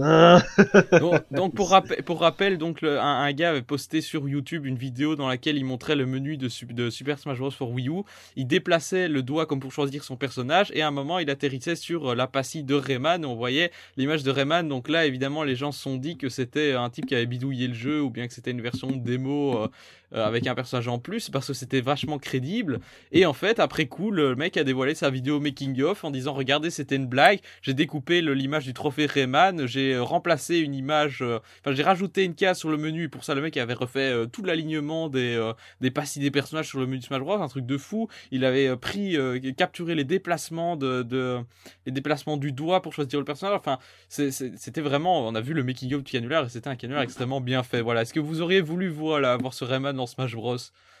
Ah. 0.00 0.42
donc, 1.30 1.54
pour, 1.54 1.70
rappel, 1.70 2.02
pour 2.02 2.20
rappel, 2.20 2.58
donc 2.58 2.82
un, 2.82 3.32
gars 3.32 3.50
avait 3.50 3.62
posté 3.62 4.00
sur 4.00 4.28
YouTube 4.28 4.66
une 4.66 4.76
vidéo 4.76 5.16
dans 5.16 5.28
laquelle 5.28 5.56
il 5.56 5.64
montrait 5.64 5.96
le 5.96 6.06
menu 6.06 6.36
de, 6.36 6.48
Sup- 6.48 6.72
de 6.72 6.90
Super 6.90 7.18
Smash 7.18 7.38
Bros 7.38 7.50
pour 7.50 7.70
Wii 7.72 7.88
U. 7.88 8.02
Il 8.36 8.46
déplaçait 8.46 9.08
le 9.08 9.22
doigt 9.22 9.46
comme 9.46 9.60
pour 9.60 9.72
choisir 9.72 10.04
son 10.04 10.16
personnage 10.16 10.70
et 10.74 10.82
à 10.82 10.88
un 10.88 10.92
moment 10.92 11.18
il 11.18 11.28
atterrissait 11.30 11.76
sur 11.76 12.10
euh, 12.10 12.14
la 12.14 12.26
passie 12.26 12.62
de 12.64 12.74
Rayman. 12.74 13.24
On 13.24 13.34
voyait 13.34 13.70
l'image 13.96 14.22
de 14.22 14.30
Rayman. 14.30 14.68
Donc 14.68 14.88
là 14.88 15.06
évidemment 15.06 15.44
les 15.44 15.56
gens 15.56 15.72
se 15.72 15.80
sont 15.82 15.96
dit 15.96 16.16
que 16.16 16.28
c'était 16.28 16.72
un 16.72 16.90
type 16.90 17.06
qui 17.06 17.14
avait 17.14 17.26
bidouillé 17.26 17.68
le 17.68 17.74
jeu 17.74 18.02
ou 18.02 18.10
bien 18.10 18.26
que 18.28 18.34
c'était 18.34 18.50
une 18.52 18.62
version 18.62 18.88
démo 18.90 19.58
euh, 19.58 19.68
euh, 20.14 20.26
avec 20.26 20.46
un 20.46 20.54
personnage 20.54 20.88
en 20.88 20.98
plus 20.98 21.30
parce 21.30 21.46
que 21.46 21.52
c'était 21.52 21.80
vachement 21.80 22.18
crédible. 22.18 22.80
Et 23.12 23.26
en 23.26 23.32
fait 23.32 23.58
après 23.60 23.86
coup 23.86 24.10
le 24.10 24.34
mec 24.34 24.56
a 24.56 24.64
dévoilé 24.64 24.94
sa 24.94 25.10
vidéo 25.10 25.40
making 25.40 25.80
of 25.82 26.04
en 26.04 26.10
disant 26.10 26.32
regardez 26.32 26.70
c'était 26.70 26.96
une 26.96 27.06
blague. 27.06 27.40
J'ai 27.62 27.74
découpé 27.74 28.20
l'image 28.20 28.64
du 28.64 28.74
trophée 28.74 29.06
Rayman, 29.06 29.66
j'ai 29.66 29.94
euh, 29.94 30.02
remplacé 30.02 30.58
une 30.58 30.74
image, 30.74 31.18
euh, 31.22 31.38
enfin 31.60 31.74
j'ai 31.74 31.82
rajouté 31.82 32.24
une 32.24 32.34
case 32.34 32.58
sur 32.58 32.70
le 32.70 32.76
menu. 32.76 33.08
Pour 33.08 33.24
ça 33.24 33.34
le 33.34 33.40
mec 33.40 33.56
avait 33.56 33.74
refait 33.74 34.26
tout 34.32 34.42
l'alignement 34.42 35.08
des 35.08 35.52
des 35.80 35.90
passes 35.90 36.18
des 36.18 36.30
personnages 36.30 36.68
sur 36.68 36.78
le 36.78 36.86
menu 36.86 36.98
de 36.98 37.04
Smash 37.04 37.20
Bros, 37.20 37.40
un 37.40 37.48
truc 37.48 37.66
de 37.66 37.76
fou. 37.76 38.08
Il 38.30 38.44
avait 38.44 38.76
pris 38.76 39.16
capturé 39.56 39.94
les 39.94 40.04
déplacements 40.04 40.76
de, 40.76 41.02
de 41.02 41.38
les 41.86 41.92
déplacements 41.92 42.36
du 42.36 42.52
doigt 42.52 42.82
pour 42.82 42.92
choisir 42.92 43.18
le 43.18 43.24
personnage. 43.24 43.56
Enfin 43.56 43.78
c'était 44.08 44.80
vraiment, 44.80 45.26
on 45.26 45.34
a 45.34 45.40
vu 45.40 45.54
le 45.54 45.64
making 45.64 45.94
of 45.94 46.02
du 46.02 46.12
canular 46.12 46.44
et 46.44 46.48
c'était 46.48 46.68
un 46.68 46.76
canular 46.76 47.02
extrêmement 47.02 47.40
bien 47.40 47.62
fait. 47.62 47.80
Voilà. 47.80 48.02
Est-ce 48.02 48.12
que 48.12 48.20
vous 48.20 48.40
auriez 48.40 48.60
voulu 48.60 48.88
voilà 48.88 49.36
voir 49.36 49.54
ce 49.54 49.64
Rayman 49.64 49.98
dans 50.02 50.06
Smash 50.06 50.34
Bros? 50.34 50.56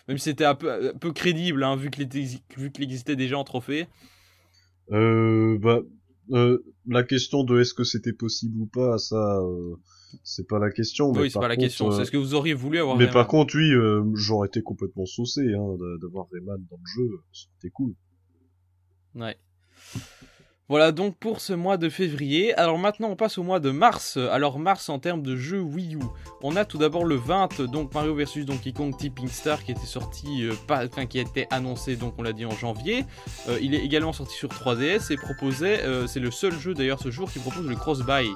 Même 0.08 0.18
si 0.18 0.24
c'était 0.24 0.44
un 0.44 0.54
peu, 0.54 0.90
un 0.90 0.98
peu 0.98 1.12
crédible, 1.12 1.62
hein, 1.64 1.76
vu 1.76 1.90
qu'il 1.90 2.08
qu'il 2.08 2.82
existait 2.82 3.16
déjà 3.16 3.38
en 3.38 3.44
trophée. 3.44 3.86
Euh, 4.90 5.58
bah, 5.60 5.80
euh, 6.32 6.58
la 6.86 7.02
question 7.02 7.44
de 7.44 7.60
est-ce 7.60 7.74
que 7.74 7.84
c'était 7.84 8.12
possible 8.12 8.60
ou 8.60 8.66
pas, 8.66 8.98
ça, 8.98 9.38
euh, 9.40 9.74
c'est 10.24 10.46
pas 10.48 10.58
la 10.58 10.70
question. 10.70 11.12
mais 11.12 11.20
Oui, 11.20 11.30
c'est 11.30 11.34
par 11.34 11.42
pas 11.42 11.48
la 11.48 11.56
contre, 11.56 11.66
question. 11.66 11.90
C'est 11.92 12.02
est-ce 12.02 12.10
que 12.10 12.16
vous 12.16 12.34
auriez 12.34 12.54
voulu 12.54 12.78
avoir 12.78 12.96
mais 12.96 13.04
Rayman 13.04 13.14
par 13.14 13.26
contre, 13.28 13.56
oui, 13.56 13.70
j'aurais 14.14 14.48
été 14.48 14.62
complètement 14.62 15.06
saucé 15.06 15.40
hein, 15.40 15.76
d'a- 15.78 15.98
d'avoir 16.00 16.26
Rayman 16.32 16.58
dans 16.70 16.76
le 16.76 16.86
jeu. 16.86 17.10
C'était 17.32 17.70
cool. 17.70 17.94
Ouais. 19.14 19.36
Voilà 20.72 20.90
donc 20.90 21.16
pour 21.18 21.42
ce 21.42 21.52
mois 21.52 21.76
de 21.76 21.90
février. 21.90 22.54
Alors 22.54 22.78
maintenant 22.78 23.10
on 23.10 23.14
passe 23.14 23.36
au 23.36 23.42
mois 23.42 23.60
de 23.60 23.70
mars. 23.70 24.16
Alors 24.16 24.58
mars 24.58 24.88
en 24.88 24.98
termes 24.98 25.20
de 25.20 25.36
jeux 25.36 25.60
Wii 25.60 25.96
U. 25.96 25.98
On 26.40 26.56
a 26.56 26.64
tout 26.64 26.78
d'abord 26.78 27.04
le 27.04 27.14
20, 27.14 27.60
donc 27.70 27.92
Mario 27.92 28.14
vs 28.14 28.46
Donkey 28.46 28.72
Kong 28.72 28.96
Tipping 28.96 29.28
Star 29.28 29.64
qui 29.64 29.72
était 29.72 29.84
sorti, 29.84 30.46
euh, 30.46 30.54
pas, 30.66 30.86
enfin 30.86 31.04
qui 31.04 31.20
a 31.20 31.24
annoncé 31.50 31.96
donc 31.96 32.14
on 32.16 32.22
l'a 32.22 32.32
dit 32.32 32.46
en 32.46 32.52
janvier. 32.52 33.04
Euh, 33.50 33.58
il 33.60 33.74
est 33.74 33.84
également 33.84 34.14
sorti 34.14 34.34
sur 34.34 34.48
3DS 34.48 35.12
et 35.12 35.16
proposait, 35.16 35.82
euh, 35.82 36.06
c'est 36.06 36.20
le 36.20 36.30
seul 36.30 36.58
jeu 36.58 36.72
d'ailleurs 36.72 37.00
ce 37.00 37.10
jour 37.10 37.30
qui 37.30 37.38
propose 37.38 37.66
le 37.66 37.76
cross-buy. 37.76 38.30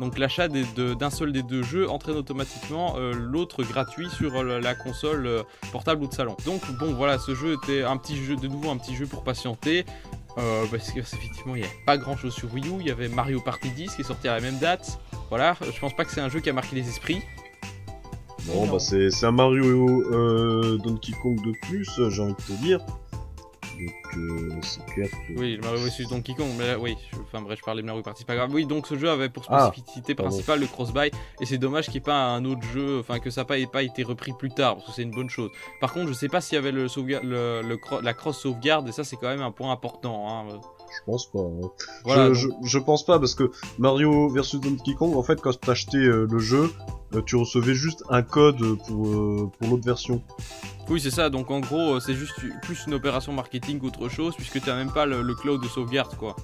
Donc 0.00 0.18
l'achat 0.18 0.48
d'un 0.48 1.10
seul 1.10 1.32
des 1.32 1.42
deux 1.42 1.62
jeux 1.62 1.88
entraîne 1.88 2.16
automatiquement 2.16 2.96
euh, 2.98 3.12
l'autre 3.12 3.62
gratuit 3.62 4.10
sur 4.10 4.34
euh, 4.36 4.60
la 4.60 4.74
console 4.74 5.26
euh, 5.26 5.42
portable 5.72 6.02
ou 6.02 6.08
de 6.08 6.14
salon. 6.14 6.36
Donc 6.44 6.62
bon 6.80 6.92
voilà, 6.94 7.18
ce 7.18 7.34
jeu 7.34 7.54
était 7.62 7.82
un 7.84 7.96
petit 7.96 8.16
jeu, 8.16 8.34
de 8.36 8.48
nouveau 8.48 8.70
un 8.70 8.76
petit 8.76 8.94
jeu 8.96 9.06
pour 9.06 9.22
patienter. 9.22 9.84
Euh, 10.36 10.64
parce 10.68 10.90
que 10.90 10.98
effectivement 10.98 11.54
il 11.54 11.60
n'y 11.60 11.64
avait 11.66 11.76
pas 11.86 11.96
grand 11.96 12.16
chose 12.16 12.34
sur 12.34 12.52
Wii 12.52 12.66
U, 12.66 12.72
il 12.80 12.88
y 12.88 12.90
avait 12.90 13.08
Mario 13.08 13.40
Party 13.40 13.70
10 13.70 13.94
qui 13.94 14.00
est 14.00 14.04
sorti 14.04 14.26
à 14.26 14.34
la 14.34 14.40
même 14.40 14.58
date. 14.58 14.98
Voilà, 15.30 15.56
je 15.62 15.78
pense 15.78 15.94
pas 15.94 16.04
que 16.04 16.10
c'est 16.10 16.20
un 16.20 16.28
jeu 16.28 16.40
qui 16.40 16.50
a 16.50 16.52
marqué 16.52 16.74
les 16.74 16.88
esprits. 16.88 17.22
Non, 18.48 18.66
Non. 18.66 18.72
bah 18.72 18.78
c'est 18.80 19.24
un 19.24 19.30
Mario 19.30 20.02
euh, 20.12 20.76
Donkey 20.78 21.12
Kong 21.22 21.36
de 21.36 21.52
plus, 21.68 21.88
j'ai 22.10 22.20
envie 22.20 22.34
de 22.34 22.42
te 22.42 22.52
dire. 22.62 22.80
Donc 23.78 24.16
euh, 24.16 24.48
c'est 24.62 24.84
clair 24.86 25.08
que... 25.10 25.32
Oui, 25.38 25.56
le 25.56 25.62
Mario 25.62 25.78
vs 25.80 26.08
Donkey 26.08 26.34
Kong, 26.34 26.46
mais 26.58 26.68
là, 26.68 26.78
oui, 26.78 26.96
je- 27.12 27.18
enfin 27.20 27.42
bref, 27.42 27.58
je 27.58 27.64
parlais 27.64 27.82
de 27.82 27.86
Mario 27.86 28.02
Party, 28.02 28.20
c'est 28.20 28.26
pas 28.26 28.36
grave. 28.36 28.50
Oui, 28.52 28.66
donc 28.66 28.86
ce 28.86 28.96
jeu 28.96 29.10
avait 29.10 29.28
pour 29.28 29.44
Ah, 29.48 29.66
spécificité 29.72 30.14
principale 30.14 30.60
le 30.60 30.66
cross-buy, 30.66 31.10
et 31.40 31.46
c'est 31.46 31.58
dommage 31.58 31.86
qu'il 31.86 31.94
n'y 31.94 31.98
ait 31.98 32.00
pas 32.02 32.24
un 32.26 32.44
autre 32.44 32.62
jeu, 32.72 33.00
enfin 33.00 33.18
que 33.18 33.30
ça 33.30 33.44
n'ait 33.50 33.66
pas, 33.66 33.82
été 33.82 34.02
repris 34.04 34.32
plus 34.38 34.50
tard, 34.50 34.76
parce 34.76 34.86
que 34.88 34.92
c'est 34.92 35.02
une 35.02 35.10
bonne 35.10 35.28
chose. 35.30 35.50
Par 35.80 35.92
contre, 35.92 36.08
je 36.08 36.12
sais 36.12 36.28
pas 36.28 36.40
s'il 36.40 36.54
y 36.54 36.58
avait 36.58 36.72
le 36.72 36.86
sauvegar- 36.88 37.22
le, 37.24 37.62
le 37.62 37.76
cro- 37.76 38.00
la 38.02 38.14
cross 38.14 38.38
sauvegarde, 38.40 38.88
et 38.88 38.92
ça 38.92 39.02
c'est 39.04 39.16
quand 39.16 39.28
même 39.28 39.42
un 39.42 39.50
point 39.50 39.72
important. 39.72 40.28
Hein. 40.28 40.60
Je 40.96 41.04
pense 41.10 41.26
pas. 41.32 41.40
hein. 41.40 41.70
Voilà, 42.04 42.32
je, 42.32 42.46
donc- 42.48 42.56
je, 42.62 42.68
je 42.68 42.78
pense 42.78 43.04
pas 43.04 43.18
parce 43.18 43.34
que 43.34 43.50
Mario 43.78 44.28
vs 44.28 44.60
Donkey 44.60 44.94
Kong, 44.94 45.16
en 45.16 45.22
fait, 45.24 45.40
quand 45.40 45.58
t'achetais 45.58 45.96
euh, 45.96 46.26
le 46.30 46.38
jeu, 46.38 46.70
euh, 47.14 47.22
tu 47.22 47.34
recevais 47.36 47.74
juste 47.74 48.04
un 48.10 48.22
code 48.22 48.78
pour, 48.86 49.08
euh, 49.08 49.50
pour 49.58 49.68
l'autre 49.70 49.84
version. 49.84 50.22
Oui, 50.88 51.00
c'est 51.00 51.10
ça, 51.10 51.30
donc 51.30 51.50
en 51.50 51.60
gros, 51.60 51.94
euh, 51.94 52.00
c'est 52.00 52.14
juste 52.14 52.34
plus 52.62 52.86
une 52.86 52.94
opération 52.94 53.32
marketing 53.32 53.80
qu'autre 53.80 54.08
chose, 54.08 54.34
puisque 54.36 54.60
tu 54.60 54.68
n'as 54.68 54.76
même 54.76 54.92
pas 54.92 55.06
le, 55.06 55.22
le 55.22 55.34
cloud 55.34 55.62
de 55.62 55.68
sauvegarde, 55.68 56.14
quoi. 56.16 56.36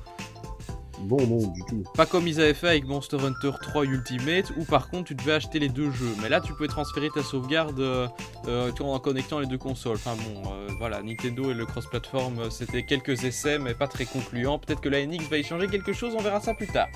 Non, 1.09 1.27
non, 1.27 1.47
du 1.49 1.63
tout. 1.65 1.83
Pas 1.95 2.07
comme 2.07 2.29
ils 2.29 2.41
avaient 2.41 2.55
fait 2.55 2.69
avec 2.69 2.87
Monster 2.87 3.17
Hunter 3.23 3.53
3 3.63 3.85
Ultimate, 3.85 4.53
où 4.59 4.65
par 4.65 4.91
contre 4.91 5.09
tu 5.09 5.15
devais 5.15 5.33
acheter 5.33 5.59
les 5.59 5.69
deux 5.69 5.91
jeux. 5.91 6.15
Mais 6.23 6.29
là, 6.29 6.41
tu 6.41 6.53
pouvais 6.53 6.69
transférer 6.69 7.09
ta 7.09 7.23
sauvegarde 7.23 7.81
euh, 7.81 8.07
euh, 8.49 8.71
en 8.81 8.99
connectant 8.99 9.39
les 9.39 9.47
deux 9.47 9.59
consoles. 9.59 9.97
Enfin 9.97 10.15
bon, 10.17 10.43
euh, 10.53 10.69
voilà, 10.79 11.03
Nintendo 11.03 11.51
et 11.51 11.55
le 11.55 11.65
cross-platform, 11.65 12.51
c'était 12.51 12.83
quelques 12.83 13.25
essais, 13.25 13.59
mais 13.59 13.75
pas 13.75 13.89
très 13.89 14.05
concluants. 14.05 14.59
Peut-être 14.59 14.81
que 14.81 14.91
la 14.91 15.05
NX 15.05 15.29
va 15.31 15.39
y 15.39 15.43
changer 15.45 15.69
quelque 15.69 15.93
chose, 15.95 16.15
on 16.15 16.23
verra 16.23 16.41
ça 16.41 16.53
plus 16.55 16.67
tard. 16.67 16.89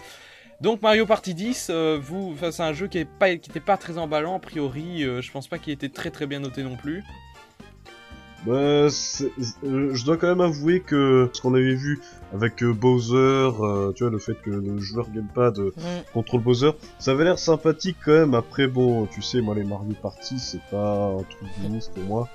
Donc 0.61 0.83
Mario 0.83 1.04
Party 1.04 1.35
10, 1.35 1.68
euh, 1.70 1.98
vous, 2.00 2.35
c'est 2.50 2.62
un 2.62 2.72
jeu 2.72 2.87
qui 2.87 2.98
n'était 2.98 3.61
pas, 3.61 3.76
très 3.76 3.98
emballant 3.98 4.37
a 4.37 4.38
priori. 4.38 5.04
euh, 5.04 5.20
je 5.20 5.30
pense 5.30 5.48
pas 5.48 5.59
qu'il 5.59 5.72
était 5.72 5.88
très 5.88 6.11
très 6.11 6.26
bien 6.26 6.40
noté 6.40 6.62
non 6.62 6.76
plus. 6.76 7.02
Bah, 8.46 8.90
c'est- 8.90 9.30
euh, 9.64 9.94
je 9.94 10.04
dois 10.04 10.16
quand 10.18 10.26
même 10.28 10.40
avouer 10.42 10.80
que 10.80 11.30
ce 11.33 11.40
qu'on 11.40 11.54
avait 11.54 11.74
vu 11.74 12.00
avec 12.35 12.62
euh, 12.62 12.72
Bowser, 12.74 13.16
euh, 13.16 13.92
tu 13.92 14.04
vois, 14.04 14.11
le 14.11 14.18
fait 14.18 14.35
que 14.42 14.50
le 14.50 14.78
joueur 14.78 15.09
gamepad 15.11 15.59
euh, 15.59 15.70
Mm. 15.76 16.12
contrôle 16.12 16.42
Bowser, 16.42 16.72
ça 16.98 17.12
avait 17.12 17.24
l'air 17.24 17.38
sympathique 17.38 17.96
quand 18.04 18.12
même. 18.12 18.35
Après, 18.35 18.66
bon, 18.66 19.07
tu 19.07 19.22
sais, 19.22 19.40
moi, 19.40 19.54
les 19.54 19.64
Mario 19.64 19.94
Party, 20.02 20.38
c'est 20.38 20.61
pas 20.70 21.07
un 21.18 21.22
truc 21.22 21.48
de 21.62 21.76
ouf 21.76 21.88
pour 21.94 22.04
moi. 22.04 22.28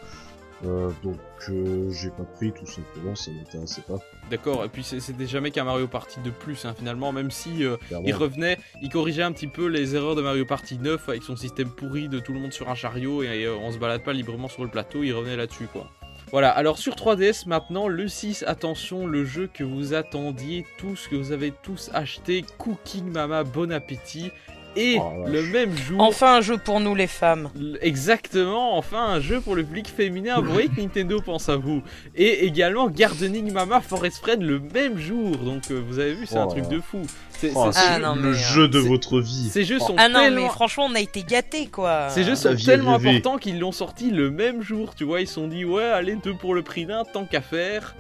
Euh, 0.66 0.90
donc, 1.04 1.16
euh, 1.50 1.90
j'ai 1.92 2.10
pas 2.10 2.24
pris 2.36 2.52
tout 2.52 2.66
simplement, 2.66 3.16
ça 3.16 3.32
m'intéressait 3.32 3.82
pas. 3.88 3.96
D'accord, 4.30 4.66
et 4.66 4.68
puis 4.68 4.84
c'était 4.84 5.26
jamais 5.26 5.52
qu'un 5.52 5.64
Mario 5.64 5.88
Party 5.88 6.20
de 6.22 6.32
plus 6.32 6.66
hein, 6.66 6.74
finalement, 6.78 7.14
même 7.14 7.32
si 7.32 7.64
euh, 7.64 7.78
il 8.04 8.14
revenait, 8.14 8.58
il 8.82 8.90
corrigeait 8.90 9.24
un 9.24 9.32
petit 9.32 9.48
peu 9.48 9.68
les 9.68 9.96
erreurs 9.96 10.16
de 10.16 10.22
Mario 10.22 10.44
Party 10.46 10.78
9 10.80 11.08
avec 11.08 11.24
son 11.24 11.38
système 11.38 11.70
pourri 11.70 12.10
de 12.10 12.20
tout 12.20 12.34
le 12.34 12.40
monde 12.40 12.52
sur 12.52 12.68
un 12.70 12.76
chariot 12.76 13.24
et 13.24 13.46
euh, 13.46 13.56
on 13.56 13.72
se 13.72 13.78
balade 13.78 14.04
pas 14.04 14.12
librement 14.12 14.50
sur 14.50 14.64
le 14.64 14.70
plateau, 14.70 15.02
il 15.02 15.14
revenait 15.14 15.38
là-dessus 15.38 15.68
quoi. 15.72 15.90
Voilà, 16.32 16.52
alors 16.52 16.78
sur 16.78 16.94
3DS 16.94 17.48
maintenant, 17.48 17.88
le 17.88 18.08
6, 18.08 18.44
attention, 18.48 19.08
le 19.08 19.26
jeu 19.26 19.50
que 19.52 19.64
vous 19.64 19.96
attendiez 19.96 20.66
tous, 20.78 21.08
que 21.08 21.16
vous 21.16 21.32
avez 21.32 21.52
tous 21.64 21.90
acheté, 21.94 22.46
Cooking 22.60 23.12
Mama, 23.12 23.44
bon 23.44 23.72
appétit, 23.72 24.32
et 24.76 24.98
Oh, 25.00 25.26
le 25.28 25.42
même 25.42 25.76
jour... 25.76 26.00
Enfin 26.00 26.36
un 26.38 26.42
jeu 26.42 26.58
pour 26.58 26.80
nous 26.80 26.94
les 26.94 27.08
femmes. 27.08 27.50
Exactement, 27.82 28.78
enfin 28.78 29.04
un 29.04 29.20
jeu 29.20 29.42
pour 29.42 29.56
le 29.56 29.64
public 29.64 29.88
féminin, 29.88 30.40
vous 30.40 30.52
voyez 30.52 30.70
que 30.70 30.80
Nintendo 30.80 31.20
pense 31.20 31.50
à 31.50 31.56
vous. 31.56 31.82
Et 32.16 32.46
également 32.46 32.90
Gardening 32.90 33.52
Mama 33.52 33.82
Forest 33.82 34.20
Friend 34.20 34.42
le 34.42 34.60
même 34.60 35.00
jour, 35.00 35.36
donc 35.38 35.72
euh, 35.72 35.82
vous 35.86 35.98
avez 35.98 36.14
vu, 36.14 36.28
c'est 36.28 36.38
un 36.38 36.46
Oh 36.46 36.52
truc 36.52 36.68
de 36.68 36.80
fou. 36.80 37.02
C'est- 37.40 37.52
Oh, 37.56 37.70
c'est- 37.72 37.80
Ah, 37.82 38.00
non, 38.00 38.16
le 38.16 38.22
mais, 38.22 38.28
euh, 38.30 38.34
jeu 38.34 38.68
de 38.68 38.80
votre 38.80 39.22
vie. 39.22 39.50
ces 39.50 39.64
jeux 39.64 39.80
sont 39.80 39.96
Ah 39.98 40.10
non 40.10 40.20
tellement, 40.20 40.42
mais 40.44 40.50
franchement 40.50 40.88
on 40.90 40.96
a 40.96 41.00
été 41.00 41.24
gâtés 41.24 41.68
quoi. 41.68 42.10
ces 42.10 42.24
jeux 42.26 42.36
sont 42.36 42.54
tellement 42.56 42.96
importants 42.96 43.38
qu'ils 43.38 43.60
l'ont 43.60 43.72
sorti 43.72 44.12
le 44.12 44.30
même 44.30 44.62
jour, 44.62 44.94
tu 44.94 45.06
vois, 45.06 45.22
ils 45.22 45.28
se 45.28 45.36
sont 45.36 45.48
dit 45.48 45.64
ouais 45.64 45.84
allez 45.86 46.16
deux 46.16 46.34
pour 46.34 46.54
le 46.54 46.62
prix 46.64 46.86
d'un, 46.86 47.04
tant 47.06 47.26
qu'à 47.26 47.42
faire. 47.42 47.96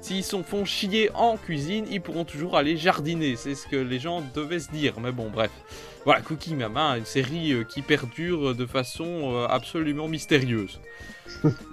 S'ils 0.00 0.24
se 0.24 0.40
font 0.42 0.64
chier 0.64 1.10
en 1.14 1.36
cuisine, 1.36 1.86
ils 1.90 2.00
pourront 2.00 2.24
toujours 2.24 2.56
aller 2.56 2.76
jardiner. 2.76 3.36
C'est 3.36 3.54
ce 3.54 3.68
que 3.68 3.76
les 3.76 4.00
gens 4.00 4.20
devaient 4.34 4.58
se 4.58 4.68
dire. 4.72 4.94
Mais 5.00 5.12
bon, 5.12 5.30
bref. 5.32 5.52
Voilà, 6.04 6.20
Cookie 6.22 6.54
Mama, 6.54 6.98
une 6.98 7.04
série 7.04 7.52
euh, 7.52 7.62
qui 7.62 7.82
perdure 7.82 8.56
de 8.56 8.66
façon 8.66 9.04
euh, 9.32 9.46
absolument 9.48 10.08
mystérieuse. 10.08 10.80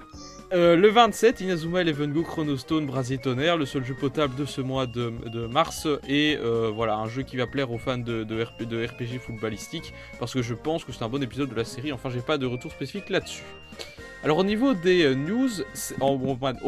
Euh, 0.51 0.75
le 0.75 0.89
27, 0.89 1.41
Inazuma 1.41 1.81
Eleven 1.81 2.11
Go 2.11 2.23
Chronostone 2.23 2.87
Brasier 2.87 3.19
Tonnerre, 3.19 3.55
le 3.55 3.67
seul 3.67 3.85
jeu 3.85 3.93
potable 3.93 4.35
de 4.35 4.45
ce 4.45 4.61
mois 4.61 4.87
de, 4.87 5.11
mars, 5.45 5.87
et 6.07 6.39
euh, 6.41 6.71
voilà, 6.73 6.95
un 6.95 7.07
jeu 7.07 7.21
qui 7.21 7.37
va 7.37 7.45
plaire 7.45 7.71
aux 7.71 7.77
fans 7.77 7.99
de, 7.99 8.23
de, 8.23 8.43
RP 8.43 8.63
de 8.63 8.83
RPG 8.83 9.19
footballistique, 9.19 9.93
parce 10.17 10.33
que 10.33 10.41
je 10.41 10.55
pense 10.55 10.83
que 10.83 10.91
c'est 10.91 11.03
un 11.03 11.09
bon 11.09 11.21
épisode 11.21 11.49
de 11.49 11.55
la 11.55 11.65
série, 11.65 11.91
enfin 11.91 12.09
j'ai 12.09 12.21
pas 12.21 12.39
de 12.39 12.47
retour 12.47 12.71
spécifique 12.71 13.09
là-dessus. 13.09 13.43
Alors 14.23 14.39
au 14.39 14.43
niveau 14.43 14.73
des 14.73 15.03
euh, 15.03 15.13
news, 15.13 15.49
au, 16.01 16.17
mois 16.17 16.53
de- 16.53 16.59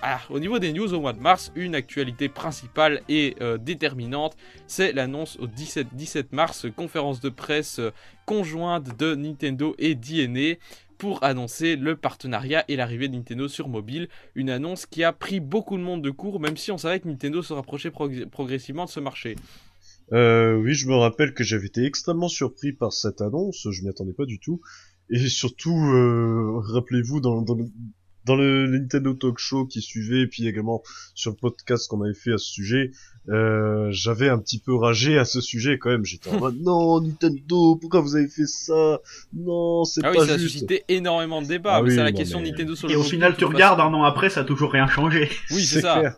ah, 0.00 0.20
au 0.30 0.38
niveau 0.40 0.58
des 0.58 0.72
news 0.72 0.94
au 0.94 1.00
mois 1.00 1.12
de 1.12 1.20
mars, 1.20 1.52
une 1.56 1.74
actualité 1.74 2.30
principale 2.30 3.02
et 3.10 3.36
déterminante, 3.60 4.34
c'est 4.66 4.92
l'annonce 4.92 5.36
au 5.40 5.46
17, 5.46 5.88
17 5.92 6.32
mars, 6.32 6.66
conférence 6.74 7.20
de 7.20 7.28
presse 7.28 7.80
conjointe 8.24 8.98
de 8.98 9.14
Nintendo 9.14 9.74
et 9.78 9.94
DNA 9.94 10.56
pour 10.98 11.22
annoncer 11.22 11.76
le 11.76 11.96
partenariat 11.96 12.64
et 12.68 12.76
l'arrivée 12.76 13.08
de 13.08 13.14
Nintendo 13.14 13.48
sur 13.48 13.68
mobile. 13.68 14.08
Une 14.34 14.50
annonce 14.50 14.86
qui 14.86 15.04
a 15.04 15.12
pris 15.12 15.40
beaucoup 15.40 15.76
de 15.76 15.82
monde 15.82 16.02
de 16.02 16.10
court, 16.10 16.40
même 16.40 16.56
si 16.56 16.70
on 16.70 16.78
savait 16.78 17.00
que 17.00 17.08
Nintendo 17.08 17.42
se 17.42 17.52
rapprochait 17.52 17.90
prog- 17.90 18.26
progressivement 18.26 18.84
de 18.84 18.90
ce 18.90 19.00
marché. 19.00 19.36
Euh, 20.12 20.56
oui, 20.56 20.74
je 20.74 20.88
me 20.88 20.94
rappelle 20.94 21.34
que 21.34 21.42
j'avais 21.42 21.66
été 21.66 21.84
extrêmement 21.84 22.28
surpris 22.28 22.72
par 22.72 22.92
cette 22.92 23.20
annonce, 23.20 23.66
je 23.70 23.82
m'y 23.82 23.88
attendais 23.88 24.12
pas 24.12 24.26
du 24.26 24.38
tout. 24.38 24.60
Et 25.10 25.28
surtout, 25.28 25.76
euh, 25.76 26.58
rappelez-vous, 26.58 27.20
dans, 27.20 27.42
dans 27.42 28.36
le 28.36 28.66
Nintendo 28.66 29.14
Talk 29.14 29.38
Show 29.38 29.66
qui 29.66 29.80
suivait, 29.80 30.22
et 30.22 30.26
puis 30.26 30.48
également 30.48 30.82
sur 31.14 31.30
le 31.30 31.36
podcast 31.36 31.88
qu'on 31.88 32.02
avait 32.02 32.14
fait 32.14 32.32
à 32.32 32.38
ce 32.38 32.50
sujet, 32.50 32.90
euh, 33.28 33.88
j'avais 33.90 34.28
un 34.28 34.38
petit 34.38 34.58
peu 34.58 34.74
ragé 34.74 35.18
à 35.18 35.24
ce 35.24 35.40
sujet 35.40 35.78
quand 35.78 35.90
même. 35.90 36.04
J'étais 36.04 36.30
en 36.30 36.38
mode, 36.38 36.60
non, 36.60 37.00
Nintendo, 37.00 37.76
pourquoi 37.76 38.00
vous 38.00 38.16
avez 38.16 38.28
fait 38.28 38.46
ça? 38.46 39.00
Non, 39.34 39.84
c'est 39.84 40.00
Ah 40.04 40.10
oui, 40.12 40.16
pas 40.18 40.26
ça 40.26 40.34
a 40.34 40.38
suscité 40.38 40.84
énormément 40.88 41.42
de 41.42 41.46
débats, 41.48 41.74
Ah 41.76 41.82
mais 41.82 41.88
oui, 41.90 41.96
c'est 41.96 42.02
la 42.02 42.12
question 42.12 42.38
mais- 42.40 42.46
de 42.46 42.50
Nintendo 42.52 42.74
sur 42.76 42.88
Et 42.88 42.92
le 42.92 42.98
au 42.98 43.02
mobile, 43.02 43.10
final, 43.12 43.36
tu 43.36 43.44
regardes 43.44 43.80
un 43.80 43.92
an 43.94 44.04
après, 44.04 44.30
ça 44.30 44.40
a 44.40 44.44
toujours 44.44 44.70
rien 44.72 44.86
changé. 44.86 45.28
Oui, 45.50 45.64
c'est 45.64 45.80
ça. 45.80 45.98
clair. 46.00 46.16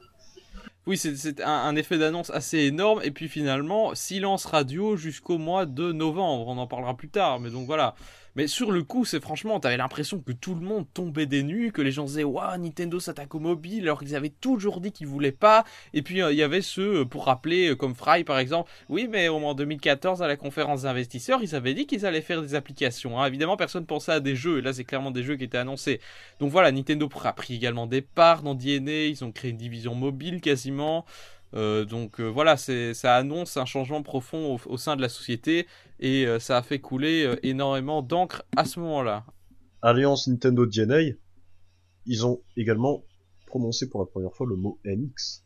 Oui, 0.86 0.96
c'est 0.96 1.14
c'est 1.16 1.42
un, 1.42 1.50
un 1.50 1.76
effet 1.76 1.98
d'annonce 1.98 2.30
assez 2.30 2.60
énorme. 2.60 3.00
Et 3.04 3.10
puis 3.10 3.28
finalement, 3.28 3.94
silence 3.94 4.46
radio 4.46 4.96
jusqu'au 4.96 5.36
mois 5.36 5.66
de 5.66 5.92
novembre. 5.92 6.48
On 6.48 6.56
en 6.56 6.66
parlera 6.66 6.96
plus 6.96 7.10
tard. 7.10 7.40
Mais 7.40 7.50
donc 7.50 7.66
voilà. 7.66 7.94
Mais 8.38 8.46
sur 8.46 8.70
le 8.70 8.84
coup, 8.84 9.04
c'est 9.04 9.20
franchement, 9.20 9.58
t'avais 9.58 9.78
l'impression 9.78 10.20
que 10.20 10.30
tout 10.30 10.54
le 10.54 10.60
monde 10.60 10.86
tombait 10.94 11.26
des 11.26 11.42
nues, 11.42 11.72
que 11.72 11.82
les 11.82 11.90
gens 11.90 12.04
disaient 12.04 12.22
Waouh, 12.22 12.56
Nintendo 12.58 13.00
s'attaque 13.00 13.34
au 13.34 13.40
mobile, 13.40 13.82
alors 13.82 13.98
qu'ils 13.98 14.14
avaient 14.14 14.28
toujours 14.28 14.80
dit 14.80 14.92
qu'ils 14.92 15.08
voulaient 15.08 15.32
pas. 15.32 15.64
Et 15.92 16.02
puis 16.02 16.22
euh, 16.22 16.30
il 16.30 16.38
y 16.38 16.44
avait 16.44 16.62
ceux, 16.62 17.00
euh, 17.00 17.04
pour 17.04 17.24
rappeler, 17.24 17.70
euh, 17.70 17.74
comme 17.74 17.96
Fry 17.96 18.22
par 18.22 18.38
exemple, 18.38 18.70
oui, 18.88 19.08
mais 19.10 19.26
au 19.26 19.40
moment 19.40 19.54
2014, 19.54 20.22
à 20.22 20.28
la 20.28 20.36
conférence 20.36 20.82
d'investisseurs, 20.82 21.42
ils 21.42 21.56
avaient 21.56 21.74
dit 21.74 21.88
qu'ils 21.88 22.06
allaient 22.06 22.20
faire 22.20 22.40
des 22.40 22.54
applications. 22.54 23.20
hein. 23.20 23.26
Évidemment, 23.26 23.56
personne 23.56 23.86
pensait 23.86 24.12
à 24.12 24.20
des 24.20 24.36
jeux, 24.36 24.58
et 24.58 24.62
là, 24.62 24.72
c'est 24.72 24.84
clairement 24.84 25.10
des 25.10 25.24
jeux 25.24 25.34
qui 25.34 25.42
étaient 25.42 25.58
annoncés. 25.58 26.00
Donc 26.38 26.52
voilà, 26.52 26.70
Nintendo 26.70 27.08
a 27.24 27.32
pris 27.32 27.56
également 27.56 27.88
des 27.88 28.02
parts 28.02 28.44
dans 28.44 28.54
DNA, 28.54 29.06
ils 29.06 29.24
ont 29.24 29.32
créé 29.32 29.50
une 29.50 29.56
division 29.56 29.96
mobile 29.96 30.40
quasiment. 30.40 31.04
Donc 31.54 32.20
voilà, 32.20 32.56
ça 32.56 33.16
annonce 33.16 33.56
un 33.56 33.64
changement 33.64 34.02
profond 34.02 34.58
au 34.66 34.76
sein 34.76 34.96
de 34.96 35.02
la 35.02 35.08
société 35.08 35.66
et 36.00 36.26
euh, 36.26 36.38
ça 36.38 36.56
a 36.58 36.62
fait 36.62 36.78
couler 36.80 37.24
euh, 37.24 37.36
énormément 37.42 38.02
d'encre 38.02 38.42
à 38.56 38.64
ce 38.64 38.80
moment-là. 38.80 39.24
Alliance 39.82 40.28
Nintendo 40.28 40.66
DNA, 40.66 41.14
ils 42.06 42.26
ont 42.26 42.40
également 42.56 43.04
prononcé 43.46 43.88
pour 43.88 44.00
la 44.00 44.06
première 44.06 44.34
fois 44.34 44.46
le 44.46 44.56
mot 44.56 44.78
NX. 44.84 45.44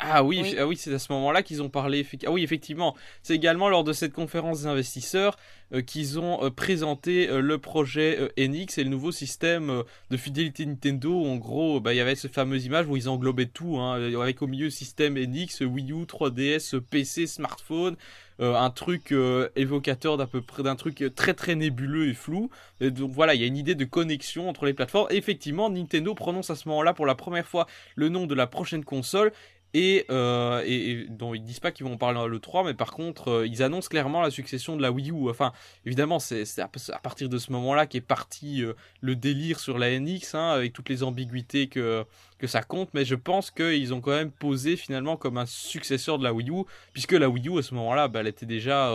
Ah 0.00 0.24
oui, 0.24 0.40
Oui. 0.42 0.56
ah 0.58 0.66
oui 0.66 0.76
c'est 0.76 0.92
à 0.92 0.98
ce 0.98 1.12
moment-là 1.12 1.44
qu'ils 1.44 1.62
ont 1.62 1.68
parlé. 1.70 2.04
Ah 2.26 2.32
oui, 2.32 2.42
effectivement, 2.42 2.96
c'est 3.22 3.34
également 3.36 3.68
lors 3.68 3.84
de 3.84 3.92
cette 3.92 4.12
conférence 4.12 4.62
des 4.62 4.66
investisseurs 4.66 5.36
euh, 5.72 5.82
qu'ils 5.82 6.18
ont 6.18 6.42
euh, 6.44 6.50
présenté 6.50 7.28
euh, 7.28 7.40
le 7.40 7.58
projet 7.58 8.18
euh, 8.20 8.28
NX 8.36 8.78
et 8.78 8.84
le 8.84 8.90
nouveau 8.90 9.12
système 9.12 9.70
euh, 9.70 9.82
de 10.10 10.16
fidélité 10.16 10.66
Nintendo. 10.66 11.24
En 11.24 11.36
gros, 11.36 11.80
bah, 11.80 11.94
il 11.94 11.98
y 11.98 12.00
avait 12.00 12.16
cette 12.16 12.34
fameuse 12.34 12.64
image 12.66 12.88
où 12.88 12.96
ils 12.96 13.08
englobaient 13.08 13.46
tout, 13.46 13.78
hein, 13.78 13.94
avec 14.20 14.42
au 14.42 14.48
milieu 14.48 14.68
système 14.68 15.14
NX, 15.16 15.60
Wii 15.60 15.92
U, 15.92 16.04
3DS, 16.06 16.80
PC, 16.80 17.28
smartphone, 17.28 17.96
euh, 18.40 18.54
un 18.54 18.70
truc 18.70 19.12
euh, 19.12 19.48
évocateur 19.56 20.16
d'à 20.16 20.26
peu 20.26 20.40
près 20.40 20.62
d'un 20.62 20.76
truc 20.76 21.04
très 21.14 21.34
très 21.34 21.54
nébuleux 21.54 22.08
et 22.08 22.14
flou. 22.14 22.50
Et 22.80 22.90
donc 22.90 23.12
voilà, 23.12 23.34
il 23.34 23.40
y 23.40 23.44
a 23.44 23.46
une 23.46 23.56
idée 23.56 23.74
de 23.74 23.84
connexion 23.84 24.48
entre 24.48 24.66
les 24.66 24.74
plateformes. 24.74 25.08
Effectivement, 25.10 25.70
Nintendo 25.70 26.14
prononce 26.14 26.50
à 26.50 26.56
ce 26.56 26.68
moment-là 26.68 26.94
pour 26.94 27.06
la 27.06 27.14
première 27.14 27.46
fois 27.46 27.66
le 27.94 28.08
nom 28.08 28.26
de 28.26 28.34
la 28.34 28.46
prochaine 28.46 28.84
console. 28.84 29.32
Et, 29.76 30.06
euh, 30.08 30.62
et, 30.64 31.06
dont 31.10 31.34
ils 31.34 31.42
disent 31.42 31.58
pas 31.58 31.72
qu'ils 31.72 31.84
vont 31.84 31.94
en 31.94 31.96
parler 31.96 32.28
le 32.28 32.38
3, 32.38 32.62
mais 32.62 32.74
par 32.74 32.92
contre, 32.92 33.28
euh, 33.28 33.46
ils 33.46 33.60
annoncent 33.60 33.88
clairement 33.88 34.22
la 34.22 34.30
succession 34.30 34.76
de 34.76 34.82
la 34.82 34.92
Wii 34.92 35.10
U. 35.10 35.28
Enfin, 35.28 35.52
évidemment, 35.84 36.20
c'est 36.20 36.44
à, 36.60 36.68
partir 37.00 37.28
de 37.28 37.38
ce 37.38 37.50
moment-là 37.50 37.86
qu'est 37.86 38.00
parti 38.00 38.62
euh, 38.62 38.74
le 39.00 39.16
délire 39.16 39.58
sur 39.58 39.76
la 39.76 39.98
NX, 39.98 40.34
hein, 40.34 40.50
avec 40.50 40.72
toutes 40.72 40.88
les 40.88 41.02
ambiguïtés 41.02 41.66
que, 41.66 42.04
que 42.38 42.46
ça 42.46 42.62
compte. 42.62 42.90
Mais 42.94 43.04
je 43.04 43.16
pense 43.16 43.50
qu'ils 43.50 43.92
ont 43.92 44.00
quand 44.00 44.12
même 44.12 44.30
posé 44.30 44.76
finalement 44.76 45.16
comme 45.16 45.38
un 45.38 45.46
successeur 45.46 46.20
de 46.20 46.24
la 46.24 46.32
Wii 46.32 46.50
U, 46.50 46.62
puisque 46.92 47.12
la 47.12 47.28
Wii 47.28 47.48
U 47.48 47.58
à 47.58 47.62
ce 47.62 47.74
moment-là, 47.74 48.06
bah, 48.06 48.20
elle 48.20 48.28
était 48.28 48.46
déjà 48.46 48.90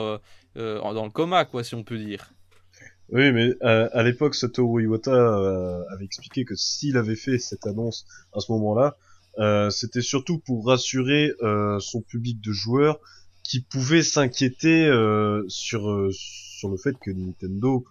dans 0.56 1.04
le 1.04 1.12
coma, 1.12 1.44
quoi, 1.44 1.66
si 1.66 1.76
on 1.76 1.84
peut 1.84 1.98
dire. 1.98 2.32
Oui, 3.10 3.34
mais 3.34 3.52
à 3.62 4.02
l'époque, 4.04 4.34
Satoru 4.34 4.84
Iwata 4.84 5.12
avait 5.92 6.06
expliqué 6.06 6.46
que 6.46 6.56
s'il 6.56 6.96
avait 6.96 7.18
fait 7.18 7.38
cette 7.38 7.68
annonce 7.68 8.06
à 8.34 8.40
ce 8.40 8.50
moment-là, 8.54 8.96
euh, 9.40 9.70
c'était 9.70 10.02
surtout 10.02 10.40
pour 10.40 10.68
rassurer 10.68 11.32
euh, 11.42 11.80
son 11.80 12.02
public 12.02 12.42
de 12.42 12.52
joueurs 12.52 13.00
qui 13.44 13.62
pouvaient 13.62 14.04
s'inquiéter 14.04 14.86
euh, 14.88 15.44
sur 15.48 15.90
euh, 15.90 16.10
sur 16.12 16.70
le 16.70 16.78
fait 16.78 16.96
que 17.00 17.12
Nintendo 17.12 17.86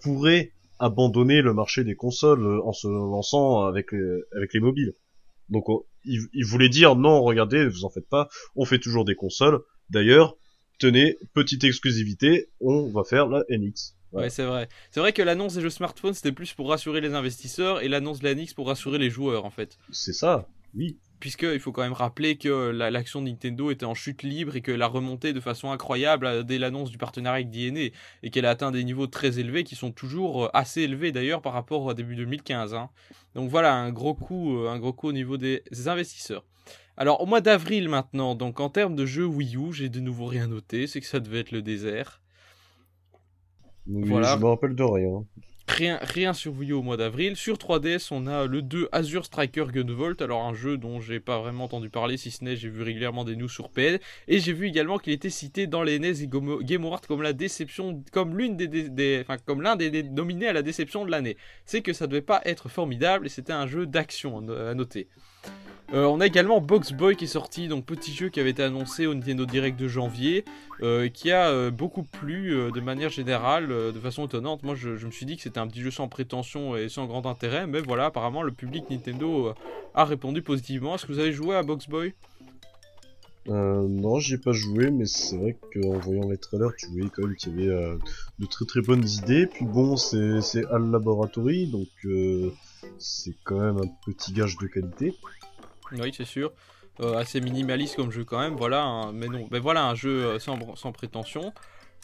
pourrait 0.00 0.52
abandonner 0.78 1.42
le 1.42 1.54
marché 1.54 1.84
des 1.84 1.94
consoles 1.94 2.44
euh, 2.44 2.60
en 2.64 2.72
se 2.72 2.88
lançant 2.88 3.62
avec 3.64 3.92
les, 3.92 4.20
avec 4.36 4.52
les 4.52 4.60
mobiles. 4.60 4.94
Donc 5.48 5.68
on- 5.68 5.84
il, 6.04 6.22
il 6.32 6.44
voulait 6.44 6.68
dire 6.68 6.96
non, 6.96 7.22
regardez, 7.22 7.68
vous 7.68 7.84
en 7.84 7.90
faites 7.90 8.08
pas, 8.08 8.28
on 8.56 8.64
fait 8.64 8.80
toujours 8.80 9.04
des 9.04 9.14
consoles. 9.14 9.60
D'ailleurs, 9.90 10.36
tenez, 10.80 11.16
petite 11.32 11.62
exclusivité, 11.62 12.48
on 12.60 12.88
va 12.90 13.04
faire 13.04 13.28
la 13.28 13.44
NX. 13.48 13.94
Ouais, 14.12 14.28
c'est 14.30 14.44
vrai. 14.44 14.68
C'est 14.90 14.98
vrai 15.00 15.12
que 15.12 15.22
l'annonce 15.22 15.54
des 15.54 15.60
jeux 15.62 15.70
smartphones, 15.70 16.12
c'était 16.12 16.32
plus 16.32 16.52
pour 16.54 16.68
rassurer 16.70 17.00
les 17.00 17.14
investisseurs, 17.14 17.82
et 17.82 17.88
l'annonce 17.88 18.18
de 18.18 18.24
la 18.24 18.34
NX 18.34 18.52
pour 18.54 18.66
rassurer 18.66 18.98
les 18.98 19.08
joueurs, 19.10 19.44
en 19.44 19.50
fait. 19.50 19.78
C'est 19.92 20.12
ça, 20.12 20.48
oui. 20.74 20.98
Puisque 21.20 21.42
il 21.44 21.60
faut 21.60 21.70
quand 21.70 21.82
même 21.82 21.92
rappeler 21.92 22.36
que 22.36 22.70
la- 22.70 22.90
l'action 22.90 23.22
de 23.22 23.28
Nintendo 23.28 23.70
était 23.70 23.84
en 23.84 23.94
chute 23.94 24.24
libre 24.24 24.56
et 24.56 24.60
qu'elle 24.60 24.82
a 24.82 24.88
remonté 24.88 25.32
de 25.32 25.38
façon 25.38 25.70
incroyable 25.70 26.26
euh, 26.26 26.42
dès 26.42 26.58
l'annonce 26.58 26.90
du 26.90 26.98
partenariat 26.98 27.46
avec 27.46 27.50
DNA 27.50 27.94
et 28.24 28.30
qu'elle 28.30 28.44
a 28.44 28.50
atteint 28.50 28.72
des 28.72 28.82
niveaux 28.82 29.06
très 29.06 29.38
élevés 29.38 29.62
qui 29.62 29.76
sont 29.76 29.92
toujours 29.92 30.46
euh, 30.46 30.48
assez 30.52 30.80
élevés 30.82 31.12
d'ailleurs 31.12 31.40
par 31.40 31.52
rapport 31.52 31.84
au 31.84 31.94
début 31.94 32.16
2015. 32.16 32.74
hein. 32.74 32.90
Donc 33.36 33.48
voilà 33.50 33.72
un 33.74 33.92
gros 33.92 34.14
coup, 34.14 34.56
euh, 34.58 34.68
un 34.68 34.80
gros 34.80 34.92
coup 34.92 35.06
au 35.08 35.12
niveau 35.12 35.36
des 35.36 35.62
investisseurs. 35.86 36.44
Alors 36.96 37.20
au 37.20 37.26
mois 37.26 37.40
d'avril 37.40 37.88
maintenant, 37.88 38.34
donc 38.34 38.58
en 38.58 38.68
termes 38.68 38.96
de 38.96 39.06
jeux 39.06 39.24
Wii 39.24 39.56
U, 39.56 39.72
j'ai 39.72 39.88
de 39.88 40.00
nouveau 40.00 40.26
rien 40.26 40.48
noté, 40.48 40.88
c'est 40.88 41.00
que 41.00 41.06
ça 41.06 41.20
devait 41.20 41.38
être 41.40 41.52
le 41.52 41.62
désert. 41.62 42.20
Oui, 43.86 44.08
Voilà. 44.08 44.34
Je 44.36 44.42
me 44.42 44.48
rappelle 44.48 44.74
de 44.74 44.82
rien. 44.82 45.24
Rien, 45.68 45.98
rien 46.02 46.32
sur 46.32 46.52
Wii 46.52 46.72
au 46.72 46.82
mois 46.82 46.96
d'avril. 46.96 47.36
Sur 47.36 47.56
3DS, 47.56 48.08
on 48.10 48.26
a 48.26 48.46
le 48.46 48.62
2 48.62 48.88
Azure 48.90 49.24
Striker 49.24 49.66
Gunvolt, 49.72 50.20
alors 50.20 50.42
un 50.42 50.54
jeu 50.54 50.76
dont 50.76 51.00
j'ai 51.00 51.20
pas 51.20 51.38
vraiment 51.40 51.64
entendu 51.64 51.88
parler, 51.88 52.16
si 52.16 52.30
ce 52.30 52.44
n'est 52.44 52.56
j'ai 52.56 52.68
vu 52.68 52.82
régulièrement 52.82 53.24
des 53.24 53.36
news 53.36 53.48
sur 53.48 53.70
PN. 53.70 53.98
Et 54.28 54.40
j'ai 54.40 54.52
vu 54.52 54.66
également 54.66 54.98
qu'il 54.98 55.12
était 55.12 55.30
cité 55.30 55.66
dans 55.66 55.82
les 55.82 55.98
NES 55.98 56.22
et 56.22 56.28
Game 56.28 56.84
Awards 56.84 57.00
comme 57.06 57.22
comme 59.46 59.62
l'un 59.62 59.76
des, 59.76 59.90
des 59.90 60.02
nominés 60.02 60.48
à 60.48 60.52
la 60.52 60.62
déception 60.62 61.04
de 61.04 61.10
l'année. 61.10 61.36
C'est 61.64 61.82
que 61.82 61.92
ça 61.92 62.06
devait 62.06 62.22
pas 62.22 62.42
être 62.44 62.68
formidable 62.68 63.26
et 63.26 63.30
c'était 63.30 63.52
un 63.52 63.66
jeu 63.66 63.86
d'action 63.86 64.38
à 64.50 64.74
noter. 64.74 65.08
Euh, 65.92 66.06
on 66.06 66.20
a 66.20 66.26
également 66.26 66.62
Box 66.62 66.92
Boy 66.92 67.16
qui 67.16 67.24
est 67.24 67.28
sorti, 67.28 67.68
donc 67.68 67.84
petit 67.84 68.14
jeu 68.14 68.30
qui 68.30 68.40
avait 68.40 68.50
été 68.50 68.62
annoncé 68.62 69.06
au 69.06 69.12
Nintendo 69.12 69.44
Direct 69.44 69.78
de 69.78 69.88
janvier, 69.88 70.46
euh, 70.80 71.08
qui 71.10 71.30
a 71.30 71.50
euh, 71.50 71.70
beaucoup 71.70 72.02
plu 72.02 72.56
de 72.72 72.80
manière 72.80 73.10
générale, 73.10 73.68
de 73.68 74.00
façon 74.00 74.24
étonnante. 74.24 74.62
Moi, 74.62 74.74
je, 74.74 75.04
me 75.04 75.10
suis 75.10 75.26
dit 75.26 75.36
que 75.36 75.42
c'était 75.42 75.58
un 75.58 75.66
petit 75.66 75.82
jeu 75.82 75.90
sans 75.90 76.08
prétention 76.08 76.76
et 76.76 76.88
sans 76.88 77.04
grand 77.06 77.26
intérêt, 77.26 77.66
mais 77.66 77.80
voilà, 77.80 78.06
apparemment, 78.06 78.42
le 78.42 78.52
public 78.52 78.88
Nintendo 78.90 79.52
a 79.94 80.04
répondu 80.06 80.40
positivement. 80.40 80.94
Est-ce 80.94 81.04
que 81.04 81.12
vous 81.12 81.18
avez 81.18 81.32
joué 81.32 81.56
à 81.56 81.62
Box 81.62 81.88
Boy? 81.88 82.14
Euh, 83.48 83.86
non, 83.88 84.18
j'y 84.18 84.34
ai 84.34 84.38
pas 84.38 84.52
joué, 84.52 84.90
mais 84.90 85.04
c'est 85.04 85.36
vrai 85.36 85.58
qu'en 85.74 85.98
voyant 85.98 86.28
les 86.30 86.38
trailers, 86.38 86.74
tu 86.78 86.86
voyais 86.86 87.10
quand 87.14 87.26
même 87.26 87.36
qu'il 87.36 87.60
y 87.60 87.70
avait 87.70 87.98
de 88.38 88.46
très 88.46 88.64
très 88.64 88.80
bonnes 88.80 89.06
idées. 89.06 89.46
Puis 89.46 89.66
bon, 89.66 89.96
c'est 89.96 90.40
c'est 90.40 90.64
Al 90.66 90.90
Laboratory, 90.90 91.66
donc 91.66 91.88
c'est 92.98 93.34
quand 93.44 93.60
même 93.60 93.76
un 93.76 93.88
petit 94.06 94.32
gage 94.32 94.56
de 94.56 94.66
qualité. 94.68 95.14
Oui, 95.90 96.12
c'est 96.16 96.24
sûr. 96.24 96.52
Euh, 97.00 97.16
assez 97.16 97.40
minimaliste 97.40 97.96
comme 97.96 98.10
jeu 98.10 98.22
quand 98.24 98.38
même, 98.38 98.54
voilà, 98.54 99.10
mais 99.14 99.26
non, 99.26 99.48
mais 99.50 99.60
voilà 99.60 99.86
un 99.86 99.94
jeu 99.94 100.24
euh, 100.26 100.38
sans, 100.38 100.58
sans 100.76 100.92
prétention, 100.92 101.54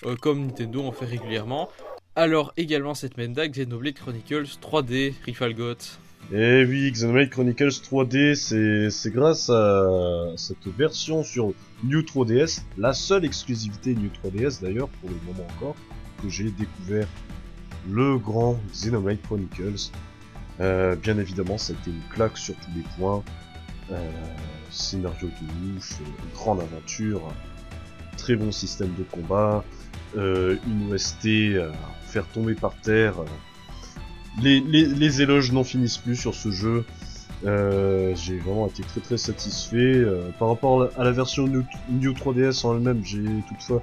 euh, 0.06 0.16
comme 0.16 0.46
Nintendo 0.46 0.82
en 0.82 0.92
fait 0.92 1.04
régulièrement. 1.04 1.68
Alors 2.16 2.54
également 2.56 2.94
cette 2.94 3.18
même 3.18 3.34
date, 3.34 3.50
Xenoblade 3.50 3.94
Chronicles 3.94 4.46
3D, 4.62 5.12
Rifalgot. 5.26 5.76
Et 6.32 6.64
oui, 6.64 6.90
Xenoblade 6.90 7.28
Chronicles 7.28 7.68
3D, 7.68 8.34
c'est 8.90 9.10
grâce 9.10 9.50
à 9.50 10.32
cette 10.36 10.66
version 10.68 11.22
sur 11.22 11.52
New 11.84 12.00
3DS, 12.00 12.62
la 12.78 12.94
seule 12.94 13.26
exclusivité 13.26 13.94
New 13.94 14.08
3DS 14.24 14.62
d'ailleurs, 14.62 14.88
pour 14.88 15.10
le 15.10 15.16
moment 15.26 15.46
encore, 15.56 15.76
que 16.22 16.30
j'ai 16.30 16.50
découvert 16.50 17.06
le 17.90 18.16
grand 18.16 18.58
Xenoblade 18.72 19.20
Chronicles. 19.20 19.90
Bien 20.58 21.18
évidemment, 21.18 21.58
ça 21.58 21.74
a 21.74 21.76
été 21.76 21.90
une 21.90 22.14
claque 22.14 22.38
sur 22.38 22.54
tous 22.54 22.70
les 22.74 22.84
points. 22.96 23.22
Euh, 23.90 24.10
scénario 24.70 25.28
de 25.28 25.76
ouf, 25.76 26.00
euh, 26.00 26.04
grande 26.34 26.60
aventure, 26.60 27.22
très 28.18 28.36
bon 28.36 28.52
système 28.52 28.92
de 28.98 29.02
combat, 29.04 29.64
euh, 30.16 30.56
une 30.66 30.92
OST 30.92 31.26
euh, 31.26 31.70
à 31.70 32.06
faire 32.06 32.26
tomber 32.26 32.54
par 32.54 32.74
terre. 32.82 33.20
euh, 33.20 33.24
les, 34.42 34.60
les, 34.60 34.84
les 34.84 35.22
éloges 35.22 35.52
n'en 35.52 35.64
finissent 35.64 35.98
plus 35.98 36.16
sur 36.16 36.34
ce 36.34 36.50
jeu. 36.50 36.84
Euh, 37.46 38.14
j'ai 38.16 38.38
vraiment 38.38 38.66
été 38.66 38.82
très 38.82 39.00
très 39.00 39.16
satisfait. 39.16 39.76
Euh, 39.76 40.30
par 40.38 40.48
rapport 40.48 40.90
à 40.98 41.04
la 41.04 41.12
version 41.12 41.46
New 41.46 42.12
3DS 42.12 42.66
en 42.66 42.76
elle-même, 42.76 43.04
j'ai 43.04 43.24
toutefois 43.48 43.80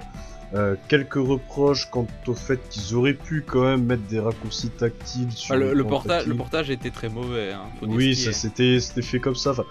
euh, 0.54 0.76
quelques 0.88 1.14
reproches 1.14 1.86
quant 1.90 2.06
au 2.28 2.34
fait 2.34 2.60
qu'ils 2.68 2.94
auraient 2.94 3.14
pu 3.14 3.42
quand 3.46 3.62
même 3.64 3.84
mettre 3.84 4.04
des 4.04 4.20
raccourcis 4.20 4.70
tactiles 4.70 5.32
sur 5.32 5.54
Ah, 5.54 5.58
le, 5.58 5.74
le 5.74 5.84
tactile. 5.84 6.28
le 6.30 6.36
portage 6.36 6.70
était 6.70 6.90
très 6.90 7.08
mauvais. 7.08 7.52
Hein, 7.52 7.62
Oui, 7.82 8.14
ça 8.14 8.32
c'était 8.32 8.78
c'était 8.78 9.02
fait 9.02 9.18
comme 9.18 9.34
ça. 9.34 9.50
Enfin, 9.50 9.64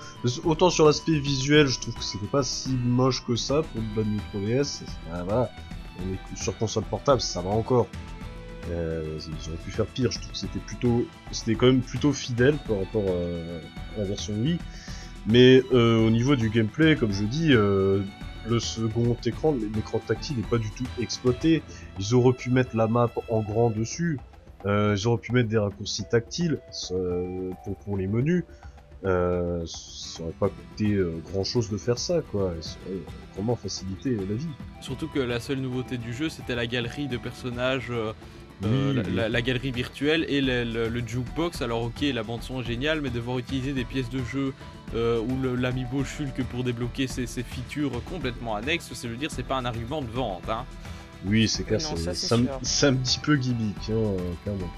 autant 0.43 0.69
sur 0.69 0.85
l'aspect 0.85 1.17
visuel, 1.19 1.67
je 1.67 1.79
trouve 1.79 1.93
que 1.95 2.03
c'était 2.03 2.27
pas 2.27 2.43
si 2.43 2.71
moche 2.83 3.23
que 3.25 3.35
ça 3.35 3.61
pour 3.61 3.81
de 3.81 4.01
la 4.01 4.03
New 4.07 4.19
3DS. 4.33 4.81
Ah, 5.13 5.23
voilà, 5.23 5.49
sur 6.35 6.57
console 6.57 6.83
portable, 6.83 7.21
ça 7.21 7.41
va 7.41 7.51
encore. 7.51 7.87
Euh, 8.71 9.17
ils 9.19 9.49
auraient 9.49 9.61
pu 9.63 9.71
faire 9.71 9.85
pire. 9.85 10.11
Je 10.11 10.19
trouve 10.19 10.31
que 10.31 10.37
c'était 10.37 10.59
plutôt, 10.59 11.05
c'était 11.31 11.55
quand 11.55 11.67
même 11.67 11.81
plutôt 11.81 12.11
fidèle 12.11 12.55
par 12.67 12.79
rapport 12.79 13.05
euh, 13.07 13.59
à 13.95 13.99
la 13.99 14.05
version 14.05 14.33
Wii. 14.33 14.57
Mais 15.27 15.63
euh, 15.73 16.05
au 16.05 16.09
niveau 16.09 16.35
du 16.35 16.49
gameplay, 16.49 16.95
comme 16.95 17.11
je 17.11 17.23
dis, 17.23 17.53
euh, 17.53 18.01
le 18.47 18.59
second 18.59 19.15
écran, 19.25 19.55
l'écran 19.73 19.99
tactile 19.99 20.37
n'est 20.37 20.43
pas 20.43 20.57
du 20.57 20.69
tout 20.71 20.85
exploité. 20.99 21.63
Ils 21.99 22.13
auraient 22.13 22.33
pu 22.35 22.49
mettre 22.51 22.75
la 22.75 22.87
map 22.87 23.09
en 23.29 23.41
grand 23.41 23.69
dessus. 23.69 24.19
Euh, 24.65 24.95
ils 24.97 25.07
auraient 25.07 25.21
pu 25.21 25.31
mettre 25.31 25.49
des 25.49 25.57
raccourcis 25.57 26.03
tactiles 26.09 26.59
euh, 26.91 27.51
pour, 27.63 27.75
pour 27.77 27.97
les 27.97 28.07
menus. 28.07 28.43
Euh, 29.03 29.63
ça 29.67 30.23
aurait 30.23 30.31
pas 30.39 30.49
coûté 30.49 30.97
grand 31.31 31.43
chose 31.43 31.69
de 31.69 31.77
faire 31.77 31.99
ça, 31.99 32.21
quoi. 32.31 32.53
Et 32.57 32.61
ça 32.61 32.77
aurait 32.87 32.99
vraiment 33.35 33.55
facilité 33.55 34.11
la 34.11 34.35
vie. 34.35 34.47
Surtout 34.81 35.07
que 35.07 35.19
la 35.19 35.39
seule 35.39 35.59
nouveauté 35.59 35.97
du 35.97 36.13
jeu, 36.13 36.29
c'était 36.29 36.55
la 36.55 36.65
galerie 36.65 37.07
de 37.07 37.17
personnages 37.17 37.91
euh, 37.91 38.13
euh, 38.63 38.89
Oui, 38.89 38.95
la, 38.95 39.01
oui. 39.03 39.13
la- 39.15 39.29
la 39.29 39.41
galerie 39.41 39.71
virtuelle 39.71 40.25
et 40.29 40.41
le, 40.41 40.63
le- 40.63 40.87
le 40.89 41.07
jukebox. 41.07 41.61
Alors 41.61 41.83
ok, 41.83 42.01
la 42.01 42.23
bande 42.23 42.41
son 42.41 42.61
est 42.61 42.65
géniale, 42.65 43.01
mais 43.01 43.09
devoir 43.11 43.37
utiliser 43.37 43.73
des 43.73 43.85
pièces 43.85 44.09
de 44.09 44.23
jeu 44.23 44.53
euh, 44.95 45.21
le- 45.41 45.55
l'amiibo 45.55 46.03
Shulk 46.03 46.43
pour 46.45 46.63
débloquer 46.63 47.07
ces, 47.07 47.27
ces 47.27 47.43
features 47.43 48.03
complètement 48.05 48.55
annexes, 48.55 48.89
c'est 48.93 49.07
je 49.07 49.13
veux 49.13 49.17
dire, 49.19 49.31
c'est 49.31 49.43
pas 49.43 49.55
un 49.57 49.65
argument 49.65 50.01
de 50.01 50.07
vente. 50.09 50.47
Hein. 50.49 50.65
Oui, 51.25 51.47
c'est 51.47 51.63
clair, 51.63 51.81
c'est 51.81 52.13
ça, 52.13 52.35
un, 52.87 52.93
petit 52.95 53.19
peu 53.19 53.35
gimmick, 53.35 53.75
hein, 53.89 54.13
clairement. 54.43 54.69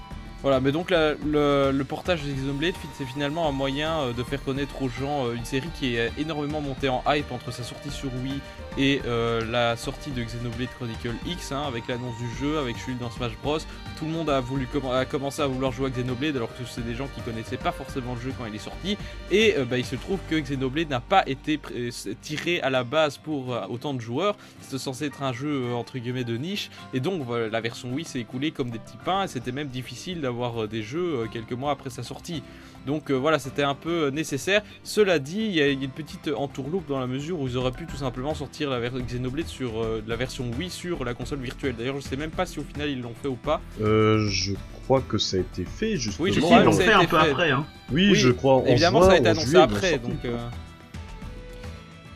Voilà, 0.42 0.60
mais 0.60 0.70
donc 0.70 0.90
le, 0.90 1.82
portage 1.82 2.22
de 2.22 2.30
Xenoblade, 2.30 2.74
c'est 2.96 3.04
finalement 3.04 3.48
un 3.48 3.52
moyen 3.52 4.00
euh, 4.00 4.12
de 4.12 4.22
faire 4.22 4.42
connaître 4.44 4.82
aux 4.82 4.88
gens 4.88 5.26
euh, 5.26 5.34
une 5.34 5.44
série 5.44 5.68
qui 5.78 5.96
est 5.96 6.12
énormément 6.16 6.60
montée 6.60 6.88
en 6.88 7.02
hype 7.08 7.32
entre 7.32 7.50
sa 7.50 7.64
sortie 7.64 7.90
sur 7.90 8.10
Wii 8.22 8.40
et 8.78 9.02
euh, 9.06 9.44
la 9.50 9.76
sortie 9.76 10.10
de 10.12 10.22
Xenoblade 10.22 10.68
Chronicle 10.76 11.14
X, 11.26 11.50
hein, 11.50 11.64
avec 11.66 11.88
l'annonce 11.88 12.16
du 12.18 12.30
jeu, 12.38 12.58
avec 12.58 12.78
Shulk 12.78 12.98
dans 12.98 13.10
Smash 13.10 13.36
Bros. 13.42 13.58
Tout 13.98 14.04
le 14.04 14.12
monde 14.12 14.30
a, 14.30 14.40
voulu 14.40 14.68
a 14.92 15.04
commencé 15.04 15.42
à 15.42 15.46
vouloir 15.48 15.72
jouer 15.72 15.86
à 15.86 15.90
Xenoblade 15.90 16.36
alors 16.36 16.50
que 16.50 16.64
c'est 16.64 16.86
des 16.86 16.94
gens 16.94 17.08
qui 17.12 17.20
connaissaient 17.20 17.56
pas 17.56 17.72
forcément 17.72 18.14
le 18.14 18.20
jeu 18.20 18.32
quand 18.38 18.46
il 18.46 18.54
est 18.54 18.58
sorti. 18.58 18.96
Et 19.32 19.54
euh, 19.56 19.64
bah, 19.64 19.78
il 19.78 19.84
se 19.84 19.96
trouve 19.96 20.20
que 20.30 20.36
Xenoblade 20.36 20.90
n'a 20.90 21.00
pas 21.00 21.24
été 21.26 21.58
euh, 21.74 21.90
tiré 22.22 22.60
à 22.60 22.70
la 22.70 22.84
base 22.84 23.18
pour 23.18 23.52
euh, 23.52 23.66
autant 23.68 23.94
de 23.94 24.00
joueurs. 24.00 24.36
C'était 24.60 24.78
censé 24.78 25.06
être 25.06 25.24
un 25.24 25.32
jeu 25.32 25.64
euh, 25.64 25.74
entre 25.74 25.98
guillemets 25.98 26.24
de 26.24 26.36
niche. 26.36 26.70
Et 26.94 27.00
donc 27.00 27.26
la 27.28 27.60
version 27.60 27.92
Wii 27.92 28.04
s'est 28.04 28.20
écoulée 28.20 28.52
comme 28.52 28.70
des 28.70 28.78
petits 28.78 28.96
pains 29.04 29.24
et 29.24 29.28
c'était 29.28 29.52
même 29.52 29.68
difficile 29.68 30.27
d'avoir 30.28 30.64
euh, 30.64 30.66
des 30.68 30.82
jeux 30.82 31.20
euh, 31.22 31.26
quelques 31.32 31.52
mois 31.52 31.72
après 31.72 31.90
sa 31.90 32.02
sortie. 32.02 32.42
Donc 32.86 33.10
euh, 33.10 33.14
voilà, 33.14 33.38
c'était 33.38 33.62
un 33.64 33.74
peu 33.74 34.08
nécessaire. 34.10 34.62
Cela 34.82 35.18
dit, 35.18 35.40
il 35.40 35.52
y, 35.54 35.60
a 35.60 35.68
une 35.68 35.88
petite 35.90 36.30
entourloupe 36.36 36.86
dans 36.88 37.00
la 37.00 37.06
mesure 37.06 37.40
où 37.40 37.48
ils 37.48 37.56
auraient 37.56 37.72
pu 37.72 37.86
tout 37.86 37.96
simplement 37.96 38.34
sortir 38.34 38.70
la 38.70 38.78
ver- 38.78 38.92
Xenoblade 39.00 39.46
sur 39.46 39.82
euh, 39.82 40.02
la 40.06 40.16
version 40.16 40.44
Wii 40.58 40.70
sur 40.70 41.04
la 41.04 41.14
console 41.14 41.40
virtuelle. 41.40 41.74
D'ailleurs, 41.76 41.96
je 41.96 42.00
sais 42.02 42.16
même 42.16 42.30
pas 42.30 42.46
si 42.46 42.58
au 42.60 42.62
final 42.62 42.88
ils 42.90 43.00
l'ont 43.00 43.14
fait 43.20 43.28
ou 43.28 43.34
pas. 43.34 43.60
Euh, 43.80 44.26
je 44.28 44.52
crois 44.84 45.00
que 45.00 45.18
ça 45.18 45.36
a 45.38 45.40
été 45.40 45.64
fait, 45.64 45.96
justement. 45.96 46.24
Oui, 46.24 46.30
je 46.32 46.40
Si, 46.40 46.46
crois 46.46 46.58
ils 46.58 46.64
l'ont 46.64 46.72
fait 46.72 46.92
un 46.92 47.04
peu 47.04 47.18
après, 47.18 47.50
hein. 47.50 47.66
Oui, 47.92 48.10
Oui, 48.10 48.14
je 48.14 48.30
crois. 48.30 48.54
En 48.56 48.64
Évidemment, 48.66 49.00
juin, 49.00 49.08
ça 49.08 49.14
a 49.14 49.18
été 49.18 49.28
annoncé 49.28 49.46
juillet, 49.46 49.62
après, 49.62 49.98
donc. 49.98 50.24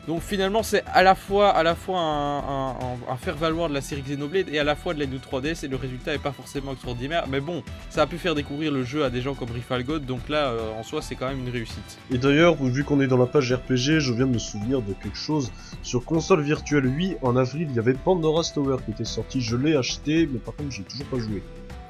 Donc 0.09 0.21
finalement, 0.21 0.65
c'est 0.65 0.83
à 0.93 1.05
la 1.05 1.15
fois, 1.15 1.51
à 1.51 1.63
la 1.63 1.77
fois 1.77 2.01
un, 2.01 2.39
un- 2.39 2.71
un- 2.71 3.13
un 3.13 3.17
faire-valoir 3.17 3.69
de 3.69 3.75
la 3.75 3.81
série 3.81 4.03
Xenoblade 4.03 4.49
et 4.49 4.59
à 4.59 4.65
la 4.65 4.75
fois 4.75 4.95
de 4.95 4.99
la 4.99 5.07
New 5.07 5.19
3DS 5.19 5.65
et 5.65 5.69
le 5.69 5.77
résultat 5.77 6.13
est 6.13 6.19
pas 6.19 6.33
forcément 6.33 6.73
extraordinaire. 6.73 7.25
Mais 7.29 7.39
bon, 7.41 7.63
ça 7.89 8.03
a 8.03 8.07
pu 8.09 8.19
faire 8.19 8.35
découvrir 8.35 8.73
le 8.73 8.83
jeu 8.83 9.05
à 9.05 9.11
des 9.11 9.21
gens 9.21 9.35
comme 9.35 9.53
Rifalgod, 9.53 10.05
donc 10.05 10.29
là, 10.29 10.49
euh, 10.49 10.73
en 10.77 10.83
soi, 10.83 11.03
c'est 11.03 11.15
quand 11.15 11.29
même 11.29 11.39
une 11.39 11.51
réussite. 11.53 11.99
Et 12.11 12.19
d'ailleurs, 12.19 12.57
vu 12.61 12.83
qu'on 12.83 13.01
est 13.01 13.07
dans 13.07 13.17
la 13.17 13.27
page 13.27 13.53
RPG, 13.53 14.01
je 14.01 14.13
viens 14.13 14.27
de 14.27 14.33
me 14.33 14.39
souvenir 14.39 14.83
de 14.83 14.93
quelque 14.93 15.17
chose. 15.17 15.53
Sur 15.83 16.05
console 16.05 16.43
virtuelle 16.43 16.85
8, 16.93 17.19
en 17.23 17.37
avril, 17.37 17.69
il 17.71 17.77
y 17.77 17.79
avait 17.79 17.95
Pandora's 17.95 18.53
Tower 18.53 18.79
qui 18.85 18.91
était 18.91 19.05
sorti. 19.05 19.41
Je 19.41 19.55
l'ai 19.57 19.77
acheté, 19.77 20.29
mais 20.31 20.41
par 20.41 20.57
contre, 20.57 20.73
j'ai 20.73 20.83
toujours 20.83 21.07
pas 21.07 21.19
joué. 21.19 21.43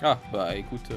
Ah, 0.02 0.18
bah 0.32 0.54
écoute, 0.56 0.84
euh, 0.90 0.94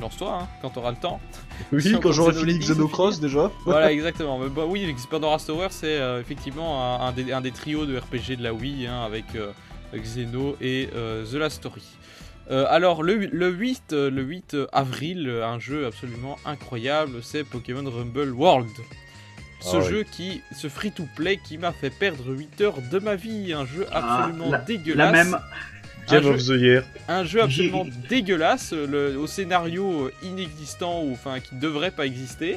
lance-toi 0.00 0.38
hein, 0.42 0.48
quand 0.62 0.70
t'auras 0.70 0.90
le 0.90 0.96
temps. 0.96 1.20
Oui, 1.72 1.94
quand 2.02 2.12
j'aurai 2.12 2.32
fini 2.34 2.58
Xenocross 2.58 3.20
déjà. 3.20 3.50
voilà, 3.66 3.92
exactement. 3.92 4.38
Mais 4.38 4.48
bah 4.48 4.64
oui, 4.66 4.94
Pandora's 5.10 5.44
Tower, 5.46 5.68
c'est 5.70 5.98
euh, 6.00 6.20
effectivement 6.20 7.00
un, 7.02 7.08
un 7.08 7.12
des, 7.12 7.32
un 7.32 7.40
des 7.42 7.50
trios 7.52 7.84
de 7.86 7.96
RPG 7.98 8.36
de 8.38 8.42
la 8.42 8.52
Wii, 8.54 8.86
hein, 8.86 9.02
avec 9.04 9.26
euh, 9.36 9.52
Xeno 9.94 10.56
et 10.60 10.88
euh, 10.94 11.24
The 11.26 11.34
Last 11.34 11.56
Story. 11.58 11.82
Alors, 12.68 13.04
le, 13.04 13.14
le 13.16 13.48
8, 13.48 13.92
euh, 13.92 14.10
le 14.10 14.22
8 14.22 14.56
avril, 14.72 15.30
un 15.44 15.60
jeu 15.60 15.86
absolument 15.86 16.36
incroyable, 16.44 17.22
c'est 17.22 17.44
Pokémon 17.44 17.88
Rumble 17.88 18.30
World. 18.32 18.66
Ce 19.60 19.76
Ah 19.76 19.78
oui. 19.80 19.88
jeu 19.88 20.02
qui, 20.10 20.40
ce 20.56 20.66
free-to-play 20.68 21.36
qui 21.46 21.58
m'a 21.58 21.70
fait 21.70 21.90
perdre 21.90 22.24
8 22.32 22.60
heures 22.62 22.78
de 22.90 22.98
ma 22.98 23.14
vie, 23.14 23.52
un 23.52 23.66
jeu 23.66 23.86
Ah, 23.92 24.22
absolument 24.24 24.50
la- 24.50 24.58
dégueulasse. 24.58 25.12
La 25.12 25.24
même. 25.24 25.38
Game 26.08 26.24
Un 26.26 26.30
of 26.30 26.42
the 26.44 26.48
Year. 26.60 26.82
Un 27.08 27.24
jeu 27.24 27.42
absolument 27.42 27.86
dégueulasse, 28.08 28.72
euh, 28.72 28.86
le- 29.12 29.18
au 29.18 29.26
scénario 29.26 30.06
euh, 30.06 30.12
inexistant, 30.22 31.02
ou 31.02 31.12
enfin 31.12 31.40
qui 31.40 31.54
devrait 31.56 31.90
pas 31.90 32.06
exister, 32.06 32.56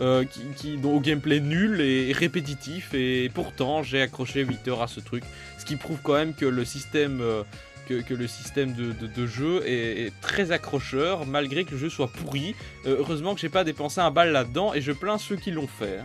euh, 0.00 0.24
qui, 0.24 0.40
qui- 0.56 0.76
dont- 0.76 0.96
au 0.96 1.00
gameplay 1.00 1.40
nul 1.40 1.80
et 1.80 2.12
répétitif, 2.12 2.94
et 2.94 3.30
pourtant 3.32 3.82
j'ai 3.82 4.00
accroché 4.02 4.44
8 4.44 4.68
heures 4.68 4.82
à 4.82 4.88
ce 4.88 5.00
truc, 5.00 5.24
ce 5.58 5.64
qui 5.64 5.76
prouve 5.76 5.98
quand 6.02 6.14
même 6.14 6.34
que 6.34 6.46
le 6.46 6.64
système, 6.64 7.20
euh, 7.20 7.42
que, 7.88 8.00
que 8.00 8.14
le 8.14 8.26
système 8.28 8.72
de, 8.74 8.92
de- 8.92 9.06
de 9.06 9.26
jeu 9.26 9.62
est, 9.66 10.06
est 10.06 10.12
très 10.20 10.52
accrocheur, 10.52 11.26
malgré 11.26 11.64
que 11.64 11.72
le 11.72 11.78
jeu 11.78 11.90
soit 11.90 12.08
pourri. 12.08 12.54
Euh, 12.86 12.96
heureusement 13.00 13.34
que 13.34 13.40
j'ai 13.40 13.48
pas 13.48 13.64
dépensé 13.64 14.00
un 14.00 14.10
bal 14.10 14.30
là-dedans, 14.32 14.72
et 14.74 14.80
je 14.80 14.92
plains 14.92 15.18
ceux 15.18 15.36
qui 15.36 15.50
l'ont 15.50 15.66
fait. 15.66 15.98
hein. 16.00 16.04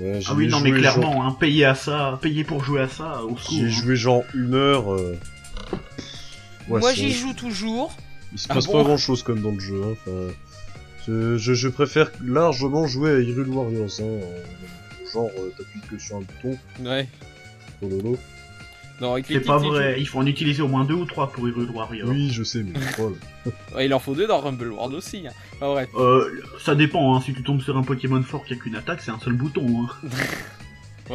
Ouais, 0.00 0.20
Ah 0.26 0.32
oui, 0.34 0.46
non, 0.46 0.60
mais 0.60 0.70
clairement, 0.72 1.26
hein, 1.26 1.36
payer 1.38 1.64
à 1.66 1.74
ça, 1.74 2.18
payer 2.22 2.44
pour 2.44 2.64
jouer 2.64 2.80
à 2.82 2.88
ça, 2.88 3.22
au 3.24 3.36
secours. 3.36 3.58
J'ai 3.58 3.64
hein. 3.66 3.68
joué 3.68 3.96
genre 3.96 4.22
une 4.34 4.54
heure. 4.54 4.94
euh, 4.94 5.18
ouais, 6.68 6.80
Moi 6.80 6.92
j'y 6.92 7.12
joue 7.12 7.32
toujours. 7.34 7.96
Il 8.32 8.38
se 8.38 8.46
Ah 8.50 8.54
passe 8.54 8.66
bon 8.66 8.72
pas 8.74 8.82
grand 8.84 8.96
chose 8.96 9.22
comme 9.22 9.40
dans 9.40 9.50
le 9.50 9.60
jeu. 9.60 9.80
Hein. 9.84 9.92
Enfin, 9.92 10.34
je, 11.06 11.36
je, 11.36 11.54
je 11.54 11.68
préfère 11.68 12.10
largement 12.24 12.86
jouer 12.86 13.10
à 13.10 13.18
Hyrule 13.20 13.48
Warriors. 13.48 13.88
Hein. 14.00 14.02
euh, 14.04 14.42
Genre, 15.12 15.30
euh, 15.38 15.50
t'appuies 15.58 15.80
que 15.90 15.98
sur 15.98 16.16
un 16.16 16.20
bouton. 16.20 16.56
Ouais. 16.84 17.08
Oh 17.82 17.88
lolo. 17.88 18.16
Non, 19.00 19.14
avec 19.14 19.26
C'est 19.26 19.40
pas 19.40 19.56
vrai, 19.56 19.96
il 19.98 20.06
faut 20.06 20.18
en 20.18 20.26
utiliser 20.26 20.60
au 20.62 20.68
moins 20.68 20.84
deux 20.84 20.94
ou 20.94 21.06
trois 21.06 21.32
pour 21.32 21.48
Hyrule 21.48 21.70
Warrior. 21.70 22.08
Oui, 22.08 22.30
je 22.30 22.42
sais, 22.44 22.62
mais 22.62 22.74
Ouais, 23.74 23.86
il 23.86 23.94
en 23.94 23.98
faut 23.98 24.14
deux 24.14 24.26
dans 24.26 24.40
Rumble 24.40 24.68
World 24.72 24.94
aussi. 24.94 25.24
Hein. 25.26 25.32
Euh, 25.96 26.30
ça 26.62 26.74
dépend, 26.74 27.16
hein, 27.16 27.22
si 27.24 27.32
tu 27.32 27.42
tombes 27.42 27.62
sur 27.62 27.76
un 27.78 27.82
Pokémon 27.82 28.22
fort 28.22 28.44
qui 28.44 28.52
a 28.52 28.56
qu'une 28.56 28.76
attaque, 28.76 29.00
c'est 29.00 29.10
un 29.10 29.18
seul 29.18 29.32
bouton. 29.32 29.84
Hein. 29.84 30.08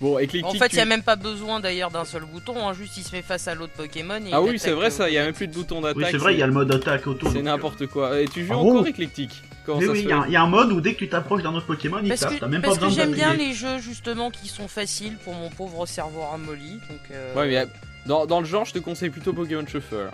Bon, 0.00 0.18
Eclectic, 0.18 0.44
En 0.46 0.52
fait, 0.54 0.66
il 0.66 0.70
tu- 0.70 0.76
n'y 0.76 0.82
a 0.82 0.86
même 0.86 1.02
pas 1.02 1.16
besoin 1.16 1.60
d'ailleurs 1.60 1.90
d'un 1.90 2.06
seul 2.06 2.24
bouton, 2.24 2.66
hein, 2.66 2.72
juste 2.72 2.96
il 2.96 3.04
se 3.04 3.14
met 3.14 3.20
face 3.20 3.46
à 3.48 3.54
l'autre 3.54 3.74
Pokémon. 3.74 4.16
Et 4.16 4.30
Ah 4.32 4.40
il 4.42 4.50
oui, 4.52 4.58
c'est 4.58 4.70
vrai 4.70 4.86
euh, 4.86 4.90
ça, 4.90 5.10
il 5.10 5.14
y 5.14 5.18
a 5.18 5.24
même 5.24 5.34
plus 5.34 5.46
de 5.46 5.52
bouton 5.52 5.82
d'attaque. 5.82 5.96
Oui, 5.98 6.04
c'est 6.10 6.16
vrai, 6.16 6.32
il 6.34 6.38
y 6.38 6.42
a 6.42 6.46
le 6.46 6.52
mode 6.54 6.72
attaque 6.72 7.06
auto. 7.06 7.26
C'est 7.28 7.34
donc, 7.34 7.42
n'importe 7.44 7.86
quoi. 7.86 8.18
Et 8.20 8.26
tu 8.26 8.46
joues 8.46 8.52
Ah 8.54 8.58
encore 8.58 8.86
éclectique? 8.86 9.42
Comment 9.66 9.80
Mais 9.80 9.86
ça 9.86 9.92
oui, 9.92 10.00
il 10.04 10.08
y, 10.08 10.12
a- 10.12 10.24
il 10.26 10.32
y 10.32 10.36
a 10.36 10.42
un 10.42 10.46
mode 10.48 10.72
où 10.72 10.80
dès 10.80 10.94
que 10.94 11.00
tu 11.00 11.08
t'approches 11.10 11.42
d'un 11.42 11.54
autre 11.54 11.66
Pokémon, 11.66 11.98
il 12.02 12.08
Parce 12.08 12.20
tape, 12.22 12.38
que, 12.40 12.44
même 12.46 12.62
parce 12.62 12.78
pas 12.78 12.86
que 12.86 12.92
j'aime 12.92 13.12
bien 13.12 13.34
les 13.34 13.52
jeux 13.52 13.78
justement 13.78 14.30
qui 14.30 14.48
sont 14.48 14.68
faciles 14.68 15.18
pour 15.22 15.34
mon 15.34 15.50
pauvre 15.50 15.84
cerveau 15.84 16.22
ramolli. 16.22 16.80
Donc, 16.88 17.00
euh, 17.10 17.34
Ouais, 17.34 17.46
mais 17.46 17.58
euh, 17.58 17.66
dans, 18.06 18.24
dans 18.24 18.40
le 18.40 18.46
genre, 18.46 18.64
je 18.64 18.72
te 18.72 18.78
conseille 18.78 19.10
plutôt 19.10 19.34
Pokémon 19.34 19.66
Shuffle. 19.66 20.08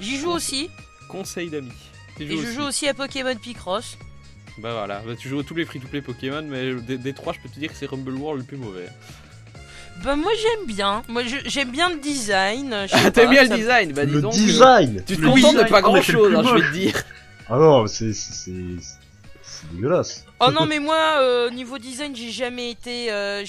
J'y 0.00 0.16
joue 0.16 0.30
aussi. 0.30 0.70
Conseil 1.08 1.50
d'amis. 1.50 1.68
Et 2.18 2.26
je 2.36 2.46
joue 2.52 2.62
aussi 2.62 2.88
à 2.88 2.94
Pokémon 2.94 3.34
Picross. 3.36 3.98
Bah 4.60 4.72
voilà, 4.74 5.00
bah, 5.06 5.14
tu 5.18 5.28
joues 5.28 5.40
à 5.40 5.44
tous 5.44 5.54
les 5.54 5.64
free-to-play 5.64 6.02
Pokémon, 6.02 6.42
mais 6.42 6.74
des, 6.74 6.98
des 6.98 7.12
trois, 7.12 7.32
je 7.32 7.40
peux 7.40 7.48
te 7.48 7.58
dire 7.58 7.70
que 7.70 7.76
c'est 7.76 7.86
Rumble 7.86 8.12
World 8.14 8.40
le 8.40 8.46
plus 8.46 8.56
mauvais. 8.56 8.88
Bah 10.04 10.16
moi 10.16 10.32
j'aime 10.40 10.66
bien. 10.66 11.02
Moi 11.08 11.22
j'aime 11.46 11.70
bien 11.70 11.90
le 11.90 11.96
design. 11.98 12.86
Ah, 12.92 13.10
t'aimes 13.10 13.30
bien 13.30 13.42
le 13.44 13.54
design 13.54 13.92
Bah 13.92 14.06
dis 14.06 14.12
le 14.14 14.22
donc. 14.22 14.32
euh, 14.34 14.36
design 14.36 15.02
Tu 15.06 15.16
te 15.16 15.22
contentes 15.26 15.56
de 15.56 15.62
pas 15.68 15.80
oh, 15.80 15.82
grand 15.82 16.02
chose, 16.02 16.34
hein, 16.34 16.42
je 16.42 16.54
vais 16.54 16.68
te 16.68 16.72
dire. 16.72 17.02
Ah 17.48 17.56
non, 17.58 17.86
c'est 17.86 18.12
c'est- 18.14 18.50
dégueulasse. 19.72 20.24
Oh 20.40 20.50
non 20.50 20.64
mais 20.64 20.78
moi 20.78 21.18
euh, 21.20 21.50
niveau 21.50 21.76
design 21.76 22.16
j'ai 22.16 22.30
jamais 22.30 22.70
été 22.70 23.12
euh, 23.12 23.44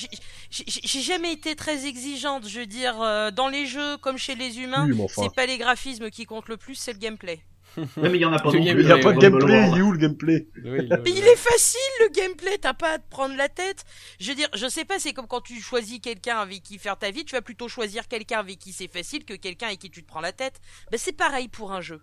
j'ai- 0.50 1.02
jamais 1.02 1.32
été 1.32 1.56
très 1.56 1.86
exigeante. 1.86 2.48
Je 2.50 2.60
veux 2.60 2.66
dire 2.66 3.02
euh, 3.02 3.32
dans 3.32 3.48
les 3.48 3.66
jeux 3.66 3.96
comme 3.98 4.18
chez 4.18 4.36
les 4.36 4.60
humains, 4.60 4.86
Oui, 4.90 4.94
mais 4.98 5.04
enfin. 5.04 5.22
c'est 5.24 5.34
pas 5.34 5.46
les 5.46 5.58
graphismes 5.58 6.10
qui 6.10 6.26
comptent 6.26 6.50
le 6.50 6.58
plus, 6.58 6.76
c'est 6.76 6.92
le 6.92 7.00
gameplay. 7.00 7.40
Ouais, 7.78 7.86
mais 8.10 8.18
il 8.18 8.22
y 8.22 8.26
en 8.26 8.34
a 8.34 8.40
pas 8.40 8.52
non 8.52 8.64
gameplay, 8.64 8.74
plus. 8.74 8.84
Il 8.84 8.90
y 8.90 8.92
a 8.92 8.98
pas 8.98 9.14
de 9.14 9.20
gameplay, 9.20 9.70
il 9.72 9.78
est 9.78 9.82
où 9.82 9.92
le 9.94 9.98
gameplay? 9.98 10.48
Oui, 10.58 10.88
le- 10.88 11.02
Mais 11.04 11.12
il 11.12 11.24
est 11.26 11.36
facile 11.38 11.80
le 12.02 12.10
gameplay, 12.10 12.58
t'as 12.58 12.74
pas 12.74 12.94
à 12.94 13.00
te 13.00 13.10
prendre 13.10 13.36
la 13.38 13.48
tête. 13.50 13.86
Je 14.20 14.30
veux 14.30 14.36
dire, 14.36 14.50
je 14.54 14.68
sais 14.68 14.84
pas, 14.84 15.00
c'est 15.00 15.14
comme 15.14 15.28
quand 15.28 15.42
tu 15.42 15.62
choisis 15.62 16.00
quelqu'un 16.00 16.38
avec 16.40 16.64
qui 16.64 16.78
faire 16.80 16.98
ta 16.98 17.12
vie, 17.12 17.24
tu 17.24 17.34
vas 17.36 17.42
plutôt 17.42 17.68
choisir 17.70 18.08
quelqu'un 18.08 18.40
avec 18.40 18.60
qui 18.60 18.74
c'est 18.74 18.90
facile 18.92 19.24
que 19.24 19.34
quelqu'un 19.36 19.68
avec 19.68 19.80
qui 19.80 19.90
tu 19.90 20.04
te 20.04 20.08
prends 20.08 20.20
la 20.22 20.34
tête. 20.34 20.60
Ben 20.92 20.98
c'est 20.98 21.14
pareil 21.16 21.48
pour 21.48 21.72
un 21.72 21.82
jeu. 21.82 22.02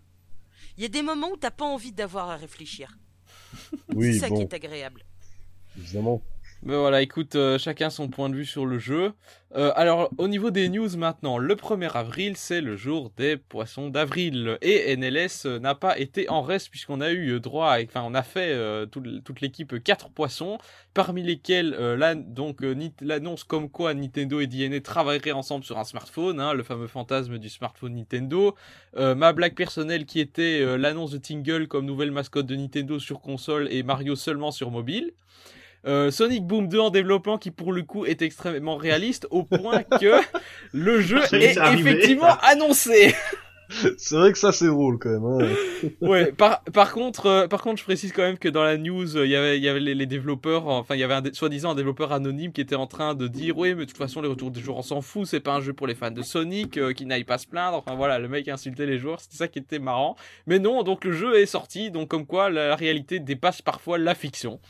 Il 0.76 0.82
y 0.82 0.86
a 0.86 0.88
des 0.88 1.02
moments 1.02 1.30
où 1.32 1.36
t'as 1.36 1.50
pas 1.50 1.64
envie 1.66 1.92
d'avoir 1.92 2.30
à 2.30 2.36
réfléchir. 2.36 2.96
Oui, 3.94 4.14
c'est 4.14 4.20
ça 4.20 4.28
qui 4.30 4.42
est 4.42 4.54
agréable. 4.54 5.04
évidemment. 5.78 6.22
Mais 6.64 6.74
voilà, 6.76 7.02
écoute, 7.02 7.36
euh, 7.36 7.56
chacun 7.56 7.88
son 7.88 8.08
point 8.08 8.28
de 8.28 8.34
vue 8.34 8.44
sur 8.44 8.66
le 8.66 8.80
jeu. 8.80 9.12
Euh, 9.54 9.70
alors, 9.76 10.10
au 10.18 10.26
niveau 10.26 10.50
des 10.50 10.68
news 10.68 10.88
maintenant, 10.96 11.38
le 11.38 11.54
1er 11.54 11.96
avril, 11.96 12.36
c'est 12.36 12.60
le 12.60 12.76
jour 12.76 13.12
des 13.16 13.36
poissons 13.36 13.88
d'avril. 13.90 14.58
Et 14.60 14.92
NLS 14.96 15.46
euh, 15.46 15.60
n'a 15.60 15.76
pas 15.76 15.96
été 15.98 16.28
en 16.28 16.42
reste 16.42 16.68
puisqu'on 16.70 17.00
a 17.00 17.12
eu 17.12 17.38
droit, 17.38 17.76
enfin, 17.84 18.02
on 18.04 18.12
a 18.12 18.24
fait 18.24 18.54
tout- 18.90 19.20
toute 19.24 19.40
l'équipe 19.40 19.82
4 19.82 20.10
poissons, 20.10 20.58
parmi 20.94 21.22
lesquels 21.22 21.70
là, 21.70 22.16
donc 22.16 22.58
l'annonce 23.00 23.44
comme 23.44 23.70
quoi 23.70 23.94
Nintendo 23.94 24.40
et 24.40 24.48
DNA 24.48 24.80
travailleraient 24.80 25.30
ensemble 25.32 25.64
sur 25.64 25.78
un 25.78 25.84
smartphone, 25.84 26.40
hein, 26.40 26.54
le 26.54 26.64
fameux 26.64 26.88
fantasme 26.88 27.38
du 27.38 27.48
smartphone 27.48 27.94
Nintendo. 27.94 28.56
Ma 28.96 29.32
blague 29.32 29.54
personnelle 29.54 30.06
qui 30.06 30.18
était 30.20 30.76
l'annonce 30.76 31.12
de 31.12 31.18
Tingle 31.18 31.68
comme 31.68 31.86
nouvelle 31.86 32.10
mascotte 32.10 32.46
de 32.46 32.56
Nintendo 32.56 32.98
sur 32.98 33.20
console 33.20 33.68
et 33.70 33.82
Mario 33.84 34.16
seulement 34.16 34.50
sur 34.50 34.70
mobile. 34.72 35.12
Euh, 35.86 36.10
Sonic 36.10 36.44
Boom 36.44 36.68
2 36.68 36.78
en 36.78 36.90
développement 36.90 37.38
qui 37.38 37.50
pour 37.50 37.72
le 37.72 37.82
coup 37.82 38.04
est 38.04 38.22
extrêmement 38.22 38.76
réaliste 38.76 39.26
au 39.30 39.44
point 39.44 39.82
que 39.82 40.20
le 40.72 41.00
jeu 41.00 41.20
est, 41.32 41.32
est 41.34 41.52
c'est 41.54 41.58
arrivé. 41.60 41.90
effectivement 41.90 42.36
annoncé. 42.42 43.14
C'est 43.98 44.14
vrai 44.14 44.32
que 44.32 44.38
ça 44.38 44.50
c'est 44.50 44.66
drôle 44.66 44.98
quand 44.98 45.10
même. 45.10 45.24
Hein. 45.24 45.88
ouais. 46.00 46.32
Par, 46.32 46.62
par 46.72 46.92
contre, 46.92 47.26
euh, 47.26 47.48
par 47.48 47.60
contre, 47.60 47.78
je 47.78 47.84
précise 47.84 48.12
quand 48.12 48.22
même 48.22 48.38
que 48.38 48.48
dans 48.48 48.62
la 48.62 48.78
news, 48.78 49.16
euh, 49.16 49.26
il 49.26 49.30
y 49.30 49.36
avait, 49.36 49.58
il 49.58 49.62
y 49.62 49.68
avait 49.68 49.80
les, 49.80 49.94
les 49.94 50.06
développeurs, 50.06 50.68
enfin, 50.68 50.94
il 50.94 51.00
y 51.00 51.04
avait 51.04 51.14
un 51.14 51.22
soi-disant 51.32 51.72
un 51.72 51.74
développeur 51.74 52.12
anonyme 52.12 52.52
qui 52.52 52.62
était 52.62 52.76
en 52.76 52.86
train 52.86 53.14
de 53.14 53.28
dire, 53.28 53.58
oui, 53.58 53.74
mais 53.74 53.84
de 53.84 53.90
toute 53.90 53.98
façon, 53.98 54.22
les 54.22 54.28
retours 54.28 54.50
des 54.50 54.60
joueurs, 54.60 54.78
on 54.78 54.82
s'en 54.82 55.02
fout, 55.02 55.26
c'est 55.26 55.40
pas 55.40 55.52
un 55.52 55.60
jeu 55.60 55.74
pour 55.74 55.86
les 55.86 55.94
fans 55.94 56.10
de 56.10 56.22
Sonic, 56.22 56.78
euh, 56.78 56.94
qui 56.94 57.04
n'aillent 57.04 57.24
pas 57.24 57.36
se 57.36 57.46
plaindre. 57.46 57.76
Enfin 57.76 57.94
voilà, 57.94 58.18
le 58.18 58.28
mec 58.28 58.48
insultait 58.48 58.86
les 58.86 58.98
joueurs, 58.98 59.20
c'était 59.20 59.36
ça 59.36 59.48
qui 59.48 59.58
était 59.58 59.78
marrant. 59.78 60.16
Mais 60.46 60.58
non, 60.58 60.82
donc 60.82 61.04
le 61.04 61.12
jeu 61.12 61.38
est 61.38 61.46
sorti, 61.46 61.90
donc 61.90 62.08
comme 62.08 62.24
quoi 62.24 62.48
la, 62.48 62.68
la 62.68 62.76
réalité 62.76 63.20
dépasse 63.20 63.60
parfois 63.60 63.98
la 63.98 64.14
fiction. 64.14 64.60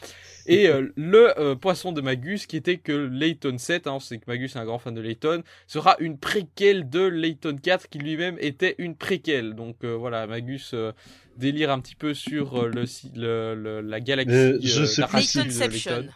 Et 0.48 0.66
euh, 0.68 0.90
le 0.96 1.38
euh, 1.38 1.54
poisson 1.54 1.92
de 1.92 2.00
Magus, 2.00 2.46
qui 2.46 2.56
était 2.56 2.78
que 2.78 2.92
Layton 2.92 3.58
7, 3.58 3.86
hein, 3.86 3.98
c'est 4.00 4.18
que 4.18 4.24
Magus 4.26 4.56
est 4.56 4.58
un 4.58 4.64
grand 4.64 4.78
fan 4.78 4.94
de 4.94 5.00
Layton, 5.00 5.42
sera 5.66 5.96
une 6.00 6.18
préquelle 6.18 6.88
de 6.88 7.00
Layton 7.02 7.56
4, 7.62 7.88
qui 7.88 7.98
lui-même 7.98 8.36
était 8.40 8.74
une 8.78 8.96
préquelle. 8.96 9.54
Donc 9.54 9.76
euh, 9.84 9.94
voilà, 9.94 10.26
Magus 10.26 10.72
euh, 10.74 10.92
délire 11.36 11.70
un 11.70 11.80
petit 11.80 11.94
peu 11.94 12.14
sur 12.14 12.56
euh, 12.64 12.68
le, 12.68 12.84
le, 13.14 13.54
le- 13.54 13.80
la 13.82 14.00
galaxie 14.00 14.34
Euh, 14.34 14.58
je 14.62 14.82
euh, 14.82 14.86
sais. 14.86 15.02
Layton. 15.92 16.08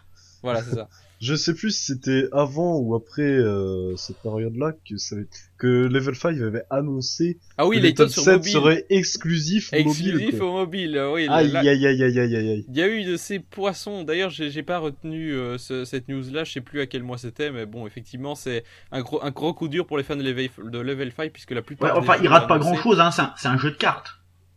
Voilà, 0.43 0.63
c'est 0.63 0.75
ça. 0.75 0.89
Je 1.23 1.37
sais 1.37 1.55
plus 1.55 1.71
si 1.71 1.85
c'était 1.85 2.27
avant 2.33 2.79
ou 2.79 2.97
après 2.97 3.23
euh, 3.23 3.95
cette 3.97 4.17
période-là 4.17 4.73
que, 4.89 4.97
ça 4.97 5.15
avait- 5.15 5.29
que 5.57 5.67
Level 5.87 6.17
5 6.17 6.41
avait 6.43 6.65
annoncé 6.69 7.39
Ah 7.57 7.67
oui, 7.67 7.77
que 7.77 7.83
Layton 7.85 8.09
sur 8.09 8.23
7 8.25 8.35
mobile. 8.39 8.53
serait 8.53 8.87
exclusif, 8.91 9.73
Exclusif 9.73 10.13
mobile. 10.15 10.43
au 10.43 10.53
mobile, 10.53 10.97
euh, 10.97 11.13
oui. 11.13 11.27
Aïe 11.31 11.53
là- 11.53 11.61
aïe 11.61 11.69
aïe 11.69 12.03
aïe 12.03 12.19
aïe 12.19 12.37
aïe. 12.37 12.65
Il 12.69 12.77
y 12.77 12.83
a 12.83 12.89
eu 12.89 13.05
de 13.05 13.17
ces 13.17 13.39
poissons. 13.39 14.03
D'ailleurs, 14.03 14.31
j'ai 14.31 14.63
pas 14.65 14.79
retenu 14.79 15.33
euh, 15.33 15.59
ce- 15.59 15.85
cette 15.85 16.09
news-là. 16.09 16.43
Je 16.43 16.53
sais 16.55 16.61
plus 16.61 16.81
à 16.81 16.87
quel 16.87 17.05
mois 17.05 17.19
c'était, 17.19 17.53
mais 17.53 17.67
bon, 17.67 17.87
effectivement, 17.87 18.35
c'est 18.35 18.65
un 18.91 19.03
gros, 19.03 19.23
un 19.23 19.31
gros 19.31 19.55
coup 19.55 19.69
dur 19.69 19.87
pour 19.87 19.99
les 19.99 20.03
fans 20.05 20.17
de 20.17 20.23
Level, 20.25 20.49
de 20.65 20.79
Level 20.81 21.13
5 21.17 21.31
puisque 21.33 21.53
la 21.53 21.63
plupart. 21.63 21.93
des 21.95 22.01
enfin, 22.01 22.15
jeux 22.15 22.25
il 22.25 22.29
rate 22.29 22.49
pas 22.49 22.57
annoncés- 22.57 22.73
grand 22.73 22.83
chose, 22.83 22.99
hein, 23.01 23.11
c'est 23.37 23.47
un, 23.49 23.57
jeu 23.59 23.71
de 23.71 23.77
cartes. 23.77 24.09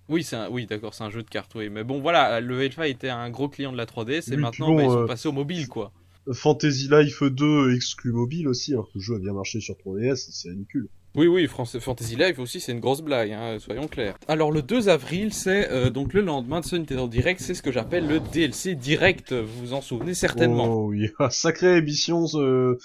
Oui, 0.10 0.24
c'est 0.24 0.36
un- 0.36 0.50
oui, 0.50 0.66
d'accord, 0.66 0.96
c'est 0.96 1.04
un 1.04 1.12
jeu 1.12 1.22
de 1.22 1.30
cartes, 1.30 1.54
oui. 1.54 1.70
Mais 1.70 1.84
bon, 1.84 2.00
voilà, 2.00 2.42
Level 2.42 2.72
5 2.74 2.86
était 2.86 3.10
un 3.10 3.30
gros 3.30 3.50
client 3.50 3.72
de 3.72 3.78
la 3.78 3.86
3DS 3.86 4.30
et 4.32 4.36
Oui, 4.36 4.42
maintenant, 4.42 4.68
bon, 4.70 4.76
bah, 4.78 4.84
ils 4.84 4.90
sont 4.90 5.04
euh, 5.04 5.06
passés 5.06 5.28
au 5.28 5.32
mobile, 5.32 5.68
quoi. 5.68 5.92
Fantasy 6.34 6.88
Life 6.90 7.22
2 7.24 7.74
exclu 7.76 8.12
mobile 8.12 8.48
aussi, 8.48 8.74
alors 8.74 8.86
que 8.88 8.94
le 8.96 9.02
jeu 9.02 9.16
a 9.16 9.20
bien 9.20 9.34
marché 9.34 9.60
sur 9.62 9.76
3DS, 9.76 10.28
c'est 10.32 10.50
ridicule. 10.50 10.88
Oui, 11.16 11.28
oui, 11.28 11.48
France- 11.48 11.78
Fantasy 11.80 12.18
Life 12.18 12.40
aussi, 12.40 12.60
c'est 12.60 12.74
une 12.74 12.82
grosse 12.82 13.02
blague, 13.02 13.32
hein, 13.32 13.58
soyons 13.60 13.88
clairs. 13.88 14.16
Alors, 14.28 14.52
le 14.52 14.62
2 14.62 14.90
avril, 14.90 15.32
c'est 15.34 15.72
euh, 15.72 15.90
donc 15.90 16.14
le 16.14 16.22
lendemain 16.22 16.60
de 16.60 16.66
ce 16.66 16.76
Nintendo 16.76 17.08
Direct, 17.08 17.40
c'est 17.40 17.54
ce 17.54 17.62
que 17.62 17.72
j'appelle 17.72 18.06
le 18.08 18.20
DLC 18.20 18.76
Direct. 18.76 19.32
Vous 19.32 19.68
vous 19.68 19.74
en 19.74 19.82
souvenez 19.82 20.14
certainement. 20.14 20.66
Oh 20.68 20.88
oui, 20.90 21.08
Ah, 21.20 21.30
sacrée 21.30 21.78
émission 21.78 22.26
euh, 22.36 22.78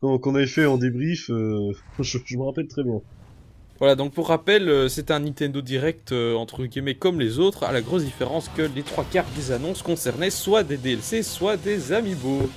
qu'on 0.00 0.34
avait 0.34 0.46
fait 0.46 0.66
en 0.66 0.76
débrief, 0.76 1.30
euh, 1.30 1.72
je, 2.00 2.18
je 2.24 2.36
me 2.36 2.42
rappelle 2.42 2.68
très 2.68 2.82
bien. 2.82 3.00
Voilà, 3.78 3.94
donc 3.94 4.12
pour 4.12 4.28
rappel, 4.28 4.68
euh, 4.68 4.88
c'est 4.88 5.10
un 5.12 5.20
Nintendo 5.20 5.62
Direct 5.62 6.12
entre 6.12 6.66
guillemets 6.66 6.96
comme 6.96 7.20
les 7.20 7.38
autres, 7.38 7.62
à 7.62 7.72
la 7.72 7.80
grosse 7.80 8.02
différence 8.04 8.50
que 8.50 8.62
les 8.62 8.82
trois 8.82 9.04
quarts 9.04 9.30
des 9.36 9.50
annonces 9.52 9.82
concernaient 9.82 10.30
soit 10.30 10.62
des 10.64 10.76
DLC, 10.76 11.22
soit 11.22 11.56
des 11.56 11.92
Amiibo. 11.92 12.50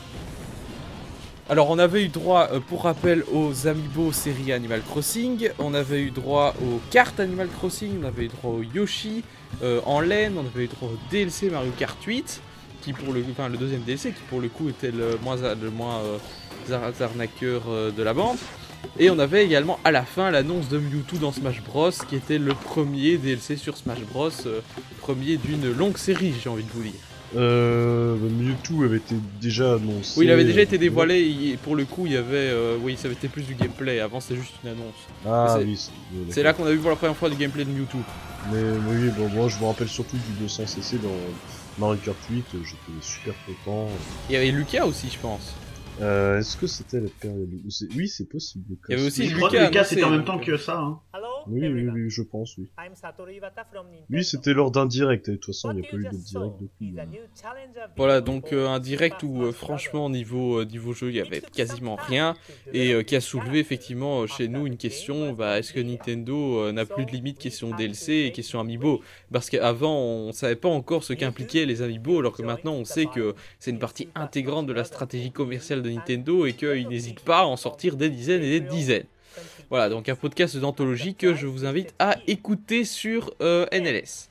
Alors 1.51 1.69
on 1.69 1.79
avait 1.79 2.05
eu 2.05 2.07
droit, 2.07 2.47
euh, 2.53 2.61
pour 2.61 2.83
rappel, 2.83 3.25
aux 3.33 3.67
Amiibo 3.67 4.13
série 4.13 4.53
Animal 4.53 4.81
Crossing, 4.83 5.49
on 5.59 5.73
avait 5.73 5.99
eu 6.01 6.09
droit 6.09 6.53
aux 6.61 6.79
cartes 6.91 7.19
Animal 7.19 7.49
Crossing, 7.49 7.99
on 8.01 8.07
avait 8.07 8.23
eu 8.23 8.27
droit 8.29 8.51
au 8.51 8.63
Yoshi 8.63 9.21
euh, 9.61 9.81
en 9.85 9.99
laine, 9.99 10.35
on 10.37 10.45
avait 10.47 10.63
eu 10.63 10.67
droit 10.69 10.87
au 10.87 10.97
DLC 11.11 11.49
Mario 11.49 11.73
Kart 11.77 12.01
8, 12.01 12.41
qui 12.81 12.93
pour 12.93 13.13
le, 13.13 13.21
deuxième 13.57 13.81
DLC, 13.81 14.11
qui 14.13 14.21
pour 14.29 14.39
le 14.39 14.47
coup 14.47 14.69
était 14.69 14.91
le 14.91 15.19
moins, 15.21 15.35
moins 15.75 15.99
euh, 16.69 16.73
ar- 16.73 16.93
arnaqueur 17.01 17.63
de 17.97 18.01
la 18.01 18.13
bande. 18.13 18.37
Et 18.97 19.09
on 19.09 19.19
avait 19.19 19.43
également 19.43 19.77
à 19.83 19.91
la 19.91 20.03
fin 20.03 20.31
l'annonce 20.31 20.69
de 20.69 20.77
Mewtwo 20.77 21.17
dans 21.17 21.33
Smash 21.33 21.61
Bros, 21.63 21.91
qui 22.07 22.15
était 22.15 22.37
le 22.37 22.53
premier 22.53 23.17
DLC 23.17 23.57
sur 23.57 23.75
Smash 23.75 23.99
Bros, 24.09 24.29
premier 25.01 25.35
d'une 25.35 25.69
longue 25.73 25.97
série, 25.97 26.33
j'ai 26.41 26.49
envie 26.49 26.63
de 26.63 26.71
vous 26.71 26.83
dire. 26.83 27.10
Euh, 27.35 28.17
Mewtwo 28.17 28.83
avait 28.83 28.97
été 28.97 29.15
déjà 29.39 29.75
annoncé. 29.75 30.19
Oui, 30.19 30.25
il 30.25 30.31
avait 30.31 30.43
déjà 30.43 30.61
été 30.61 30.75
euh, 30.75 30.79
dévoilé, 30.79 31.19
et 31.19 31.57
pour 31.57 31.75
le 31.75 31.85
coup, 31.85 32.05
il 32.05 32.13
y 32.13 32.17
avait, 32.17 32.49
euh, 32.49 32.77
oui, 32.81 32.97
ça 32.97 33.05
avait 33.05 33.15
été 33.15 33.27
plus 33.27 33.43
du 33.43 33.55
gameplay. 33.55 33.99
Avant, 33.99 34.19
c'était 34.19 34.39
juste 34.41 34.53
une 34.63 34.71
annonce. 34.71 34.95
Ah 35.25 35.57
oui, 35.63 35.79
c'est 36.29 36.43
là 36.43 36.53
qu'on 36.53 36.65
a 36.65 36.71
vu 36.71 36.79
pour 36.79 36.89
la 36.89 36.95
première 36.95 37.15
fois 37.15 37.29
du 37.29 37.35
gameplay 37.35 37.63
de 37.63 37.71
Mewtwo. 37.71 37.99
Mais, 38.51 38.61
mais 38.61 38.95
oui, 38.95 39.09
bon, 39.17 39.29
moi 39.29 39.47
je 39.47 39.59
me 39.59 39.65
rappelle 39.65 39.87
surtout 39.87 40.17
du 40.17 40.41
200 40.41 40.65
cc 40.65 40.97
dans 41.01 41.09
Mario 41.77 41.99
Kart 42.03 42.17
8, 42.29 42.45
euh, 42.53 42.57
j'étais 42.63 43.01
super 43.01 43.33
content. 43.45 43.89
Il 44.29 44.33
y 44.33 44.35
avait 44.35 44.51
Lucas 44.51 44.85
aussi, 44.85 45.09
je 45.09 45.19
pense. 45.19 45.55
Euh, 46.01 46.39
Est-ce 46.39 46.57
que 46.57 46.67
c'était 46.67 46.99
la 46.99 47.09
période 47.19 47.49
Oui, 47.95 48.07
c'est 48.07 48.27
possible. 48.27 48.75
Il 48.89 48.91
y 48.91 48.97
avait 48.97 49.07
aussi 49.07 49.21
Mais 49.21 49.27
je 49.27 49.35
crois 49.35 49.49
que 49.49 49.55
Lucas 49.55 49.67
Lucas, 49.67 49.83
c'était 49.85 50.03
en 50.03 50.09
même 50.09 50.25
temps 50.25 50.39
que 50.39 50.57
ça. 50.57 50.77
Hein. 50.77 50.99
Oui, 51.47 51.67
oui, 51.67 51.87
oui, 51.87 52.09
je 52.09 52.21
pense, 52.21 52.57
oui. 52.57 52.69
Oui, 54.09 54.23
c'était 54.23 54.53
lors 54.53 54.71
d'un 54.71 54.85
direct, 54.85 55.27
et 55.27 55.33
de 55.33 55.37
toute 55.37 55.53
façon, 55.53 55.71
il 55.71 55.81
n'y 55.81 55.87
a 55.87 55.89
pas 55.89 55.97
eu 55.97 56.03
de 56.05 56.17
direct 56.17 56.53
depuis. 56.61 56.95
challenger 57.39 57.93
Voilà, 57.97 58.21
donc 58.21 58.53
euh, 58.53 58.67
un 58.67 58.79
direct 58.79 59.23
où, 59.23 59.43
euh, 59.43 59.51
franchement, 59.51 60.09
niveau, 60.09 60.61
euh, 60.61 60.65
niveau 60.65 60.93
jeu, 60.93 61.09
il 61.09 61.15
y 61.15 61.21
avait 61.21 61.41
quasiment 61.41 61.95
rien. 61.95 62.35
Et 62.73 62.93
euh, 62.93 63.03
qui 63.03 63.15
a 63.15 63.21
soulevé 63.21 63.59
effectivement 63.59 64.25
chez 64.27 64.47
nous 64.47 64.65
une 64.65 64.77
question, 64.77 65.33
bah, 65.33 65.59
est-ce 65.59 65.73
que. 65.73 65.81
Nintendo 65.91 66.59
euh, 66.59 66.71
n'a 66.71 66.85
plus 66.85 67.05
de 67.05 67.11
limite 67.11 67.37
question 67.37 67.71
DLC 67.71 68.13
et 68.27 68.31
question 68.31 68.59
Amiibo. 68.59 69.01
Parce 69.31 69.49
qu'avant 69.49 69.97
on 69.97 70.31
savait 70.31 70.55
pas 70.55 70.69
encore 70.69 71.03
ce 71.03 71.13
qu'impliquaient 71.13 71.65
les 71.65 71.81
Amiibo 71.81 72.19
alors 72.19 72.33
que 72.33 72.41
maintenant 72.41 72.73
on 72.73 72.85
sait 72.85 73.05
que 73.05 73.35
c'est 73.59 73.71
une 73.71 73.79
partie 73.79 74.09
intégrante 74.15 74.67
de 74.67 74.73
la 74.73 74.83
stratégie 74.83 75.31
commerciale 75.31 75.81
de 75.81 75.89
Nintendo 75.89 76.45
et 76.45 76.53
qu'ils 76.53 76.87
n'hésitent 76.87 77.21
pas 77.21 77.39
à 77.39 77.45
en 77.45 77.57
sortir 77.57 77.97
des 77.97 78.09
dizaines 78.09 78.43
et 78.43 78.59
des 78.59 78.67
dizaines. 78.67 79.05
Voilà, 79.71 79.87
donc 79.87 80.09
un 80.09 80.15
podcast 80.15 80.57
d'anthologie 80.57 81.15
que 81.15 81.33
je 81.33 81.47
vous 81.47 81.65
invite 81.65 81.93
à 81.97 82.17
écouter 82.27 82.83
sur 82.83 83.33
euh, 83.41 83.65
NLS. 83.71 84.27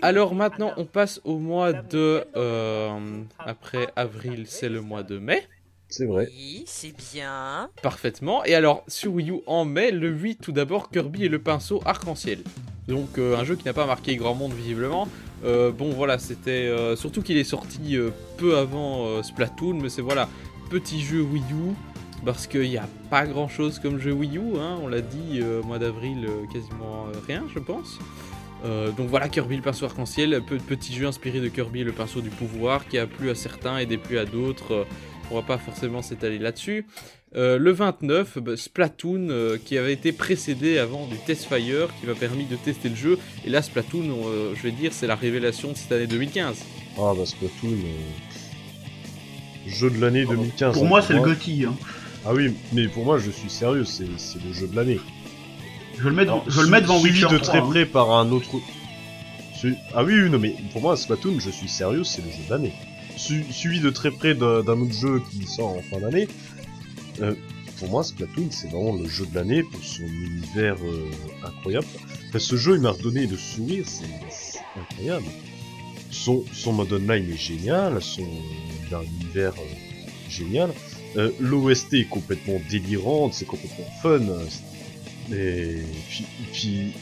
Alors 0.00 0.34
maintenant 0.34 0.72
on 0.76 0.84
passe 0.84 1.20
au 1.24 1.38
mois 1.38 1.72
de... 1.72 2.24
euh, 2.36 2.96
après 3.40 3.88
avril 3.96 4.44
c'est 4.46 4.68
le 4.68 4.80
mois 4.80 5.02
de 5.02 5.18
mai. 5.18 5.46
C'est 5.88 6.06
vrai. 6.06 6.28
Oui, 6.30 6.62
c'est 6.66 6.94
bien. 7.12 7.68
Parfaitement. 7.82 8.44
Et 8.44 8.54
alors, 8.54 8.82
sur 8.88 9.12
Wii 9.14 9.30
U 9.30 9.40
en 9.46 9.64
mai, 9.64 9.92
le 9.92 10.08
8, 10.08 10.40
tout 10.42 10.50
d'abord, 10.50 10.90
Kirby 10.90 11.26
et 11.26 11.28
le 11.28 11.38
pinceau 11.38 11.82
arc-en-ciel. 11.84 12.38
Donc, 12.88 13.18
euh, 13.18 13.36
un 13.36 13.44
jeu 13.44 13.54
qui 13.54 13.64
n'a 13.66 13.74
pas 13.74 13.86
marqué 13.86 14.16
grand 14.16 14.34
monde, 14.34 14.52
visiblement. 14.54 15.06
Euh, 15.44 15.70
bon, 15.70 15.90
voilà, 15.90 16.18
c'était. 16.18 16.50
euh, 16.66 16.96
surtout 16.96 17.22
qu'il 17.22 17.36
est 17.36 17.44
sorti 17.44 17.96
euh, 17.96 18.10
peu 18.38 18.56
avant 18.56 19.06
euh, 19.06 19.22
Splatoon, 19.22 19.74
mais 19.74 19.88
c'est 19.88 20.02
voilà, 20.02 20.28
petit 20.68 21.00
jeu 21.00 21.20
Wii 21.20 21.42
U. 21.52 21.74
Parce 22.24 22.46
qu'il 22.46 22.68
n'y 22.70 22.78
a 22.78 22.88
pas 23.10 23.26
grand 23.26 23.48
chose 23.48 23.78
comme 23.78 23.98
jeu 23.98 24.12
Wii 24.12 24.38
U, 24.38 24.58
hein, 24.58 24.78
on 24.82 24.88
l'a 24.88 25.00
dit, 25.02 25.40
euh, 25.42 25.62
mois 25.62 25.78
d'avril, 25.78 26.24
euh, 26.26 26.46
quasiment 26.52 27.06
euh, 27.08 27.18
rien, 27.26 27.44
je 27.54 27.58
pense. 27.58 27.98
Euh, 28.64 28.90
donc 28.92 29.08
voilà, 29.10 29.28
Kirby 29.28 29.56
le 29.56 29.62
pinceau 29.62 29.84
arc-en-ciel, 29.84 30.40
pe- 30.48 30.56
petit 30.56 30.94
jeu 30.94 31.06
inspiré 31.06 31.40
de 31.40 31.48
Kirby 31.48 31.84
le 31.84 31.92
pinceau 31.92 32.22
du 32.22 32.30
pouvoir, 32.30 32.88
qui 32.88 32.96
a 32.96 33.06
plu 33.06 33.28
à 33.28 33.34
certains 33.34 33.76
et 33.78 33.84
déplu 33.84 34.16
à 34.18 34.24
d'autres. 34.24 34.72
Euh, 34.72 34.84
on 35.30 35.34
va 35.36 35.42
pas 35.42 35.58
forcément 35.58 36.00
s'étaler 36.02 36.38
là-dessus. 36.38 36.86
Euh, 37.36 37.58
le 37.58 37.72
29, 37.72 38.38
bah, 38.38 38.56
Splatoon, 38.56 39.28
euh, 39.28 39.58
qui 39.62 39.76
avait 39.76 39.92
été 39.92 40.12
précédé 40.12 40.78
avant 40.78 41.06
du 41.06 41.16
Test 41.26 41.44
Fire, 41.44 41.88
qui 42.00 42.06
m'a 42.06 42.14
permis 42.14 42.44
de 42.46 42.56
tester 42.56 42.88
le 42.88 42.94
jeu. 42.96 43.18
Et 43.44 43.50
là, 43.50 43.60
Splatoon, 43.60 44.04
euh, 44.26 44.52
je 44.54 44.62
vais 44.62 44.70
dire, 44.70 44.92
c'est 44.94 45.06
la 45.06 45.16
révélation 45.16 45.72
de 45.72 45.76
cette 45.76 45.92
année 45.92 46.06
2015. 46.06 46.56
Ah 46.96 47.12
bah 47.16 47.26
Splatoon, 47.26 47.70
euh, 47.72 49.68
jeu 49.68 49.90
de 49.90 50.00
l'année 50.00 50.24
2015. 50.24 50.74
Pour 50.74 50.84
hein, 50.84 50.88
moi, 50.88 51.02
c'est 51.02 51.14
le 51.14 51.20
GOTY. 51.20 51.64
Hein. 51.66 51.74
Ah 52.26 52.32
oui, 52.32 52.54
mais 52.72 52.88
pour 52.88 53.04
moi, 53.04 53.18
je 53.18 53.30
suis 53.30 53.50
sérieux, 53.50 53.84
c'est 53.84 54.06
c'est 54.18 54.42
le 54.42 54.52
jeu 54.52 54.66
de 54.66 54.76
l'année. 54.76 54.98
Je 55.98 56.08
le 56.08 56.14
mets, 56.14 56.22
Alors, 56.22 56.44
je 56.48 56.60
le 56.62 56.68
mets 56.68 56.80
devant 56.80 56.98
suivi 56.98 57.22
Witcher 57.22 57.34
de 57.34 57.38
3. 57.38 57.48
très 57.54 57.58
hein. 57.62 57.68
près 57.70 57.86
par 57.86 58.10
un 58.12 58.30
autre. 58.32 58.48
Su- 59.54 59.76
Ah 59.94 60.02
oui, 60.04 60.14
oui, 60.22 60.30
non, 60.30 60.38
mais 60.38 60.56
pour 60.72 60.82
moi, 60.82 60.96
Splatoon, 60.96 61.38
je 61.38 61.50
suis 61.50 61.68
sérieux, 61.68 62.02
c'est 62.04 62.22
le 62.22 62.30
jeu 62.30 62.38
de 62.46 62.50
l'année. 62.50 62.72
Su- 63.16 63.44
suivi 63.50 63.78
de 63.80 63.90
très 63.90 64.10
près 64.10 64.34
d'un 64.34 64.60
autre 64.66 64.92
jeu 64.92 65.22
qui 65.30 65.46
sort 65.46 65.68
en 65.76 65.82
fin 65.82 66.00
d'année. 66.00 66.26
Euh, 67.22 67.34
pour 67.78 67.88
moi, 67.90 68.02
Splatoon, 68.02 68.48
c'est 68.50 68.68
vraiment 68.70 68.94
le 68.96 69.08
jeu 69.08 69.26
de 69.26 69.34
l'année 69.34 69.62
pour 69.62 69.82
son 69.84 70.02
univers 70.04 70.76
euh, 70.82 71.10
incroyable. 71.44 71.86
Enfin, 72.28 72.38
ce 72.38 72.56
jeu, 72.56 72.74
il 72.76 72.80
m'a 72.80 72.90
redonné 72.90 73.26
le 73.26 73.36
sourire, 73.36 73.84
c'est 73.86 74.58
incroyable. 74.80 75.26
Son, 76.10 76.44
son 76.52 76.72
mode 76.72 76.92
online 76.92 77.30
est 77.30 77.36
génial, 77.36 78.00
son 78.02 78.22
un 78.92 79.02
univers 79.02 79.52
euh, 79.52 80.08
génial. 80.30 80.70
Euh, 81.16 81.30
L'OST 81.38 81.94
est 81.94 82.08
complètement 82.08 82.60
délirante, 82.70 83.34
c'est 83.34 83.44
complètement 83.44 83.84
fun. 84.02 84.20
Et 85.32 85.82
puis, 86.08 86.24
et 86.42 86.46
puis, 86.52 86.92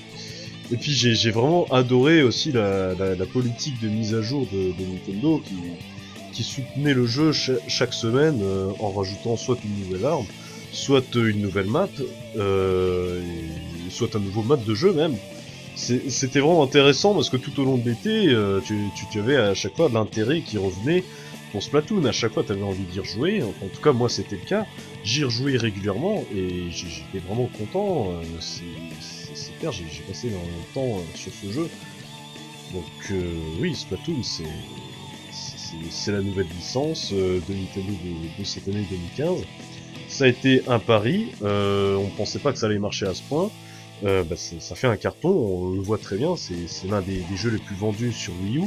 et 0.70 0.76
puis 0.76 0.92
j'ai 0.92 1.30
vraiment 1.30 1.66
adoré 1.70 2.22
aussi 2.22 2.52
la, 2.52 2.94
politique 3.32 3.80
de 3.80 3.88
mise 3.88 4.14
à 4.14 4.22
jour 4.22 4.46
de, 4.52 4.72
Nintendo 4.84 5.42
qui, 6.32 6.42
soutenait 6.44 6.94
le 6.94 7.06
jeu 7.06 7.32
cha- 7.32 7.52
chaque 7.68 7.92
semaine 7.92 8.40
euh, 8.42 8.72
en 8.80 8.90
rajoutant 8.90 9.36
soit 9.36 9.58
une 9.64 9.84
nouvelle 9.84 10.04
arme, 10.04 10.26
soit 10.72 11.04
euh, 11.16 11.28
une 11.28 11.40
nouvelle 11.40 11.66
map, 11.66 11.88
soit 13.90 14.16
un 14.16 14.18
nouveau 14.18 14.42
mode 14.42 14.64
de 14.64 14.74
jeu 14.74 14.92
même. 14.92 15.14
C'était 15.74 16.40
vraiment 16.40 16.62
intéressant 16.62 17.14
parce 17.14 17.30
que 17.30 17.38
tout 17.38 17.58
au 17.60 17.64
long 17.64 17.78
de 17.78 17.88
l'été, 17.88 18.36
tu, 19.10 19.18
avais 19.18 19.36
à 19.36 19.54
chaque 19.54 19.74
fois 19.74 19.88
l'intérêt 19.88 20.42
qui 20.42 20.58
revenait 20.58 21.02
pour 21.52 21.62
Splatoon. 21.62 22.04
À 22.06 22.12
chaque 22.12 22.32
fois, 22.32 22.42
tu 22.42 22.52
avais 22.52 22.62
envie 22.62 22.84
d'y 22.84 22.98
rejouer. 22.98 23.42
En 23.42 23.52
tout 23.52 23.80
cas, 23.82 23.92
moi, 23.92 24.08
c'était 24.08 24.36
le 24.36 24.44
cas. 24.46 24.66
J'y 25.04 25.22
rejouais 25.22 25.56
régulièrement 25.56 26.24
et 26.34 26.70
j'étais 26.70 27.18
vraiment 27.26 27.48
content. 27.58 28.10
euh, 28.10 28.22
c'est- 28.40 28.62
clair, 29.60 29.70
j'ai 29.72 29.84
passé 30.08 30.28
de 30.30 30.34
temps 30.74 30.98
euh, 30.98 31.02
sur 31.14 31.32
ce 31.32 31.52
jeu. 31.52 31.68
Donc 32.72 32.84
euh, 33.10 33.34
oui, 33.60 33.74
Splatoon, 33.76 34.22
c'est 34.22 36.12
la 36.12 36.20
nouvelle 36.20 36.48
licence 36.56 37.12
euh, 37.12 37.40
de 37.48 37.54
Nintendo 37.54 37.92
de, 38.38 38.44
cette 38.44 38.66
année 38.68 38.84
2015. 38.90 39.44
Ça 40.08 40.24
a 40.24 40.28
été 40.28 40.62
un 40.68 40.78
pari, 40.78 41.26
euh, 41.42 41.96
on 41.96 42.08
pensait 42.08 42.38
pas 42.38 42.52
que 42.52 42.58
ça 42.58 42.66
allait 42.66 42.78
marcher 42.78 43.06
à 43.06 43.14
ce 43.14 43.22
point. 43.22 43.50
Euh, 44.04 44.24
bah, 44.24 44.36
ça 44.36 44.74
fait 44.74 44.88
un 44.88 44.96
carton, 44.96 45.28
on 45.30 45.70
le 45.70 45.80
voit 45.80 45.98
très 45.98 46.16
bien, 46.16 46.34
c'est 46.36 46.88
l'un 46.88 47.02
des 47.02 47.22
jeux 47.36 47.50
les 47.50 47.58
plus 47.58 47.76
vendus 47.76 48.12
sur 48.12 48.32
Wii 48.42 48.58
U. 48.58 48.62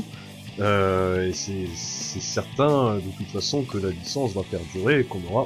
Euh, 0.60 1.30
et 1.30 1.34
c'est 1.34 2.20
certain 2.22 2.96
de 2.96 3.18
toute 3.18 3.28
façon 3.28 3.64
que 3.64 3.78
la 3.78 3.90
licence 3.90 4.34
va 4.34 4.44
perdurer 4.44 5.02
et 5.02 5.04
qu'on 5.04 5.22
aura 5.30 5.46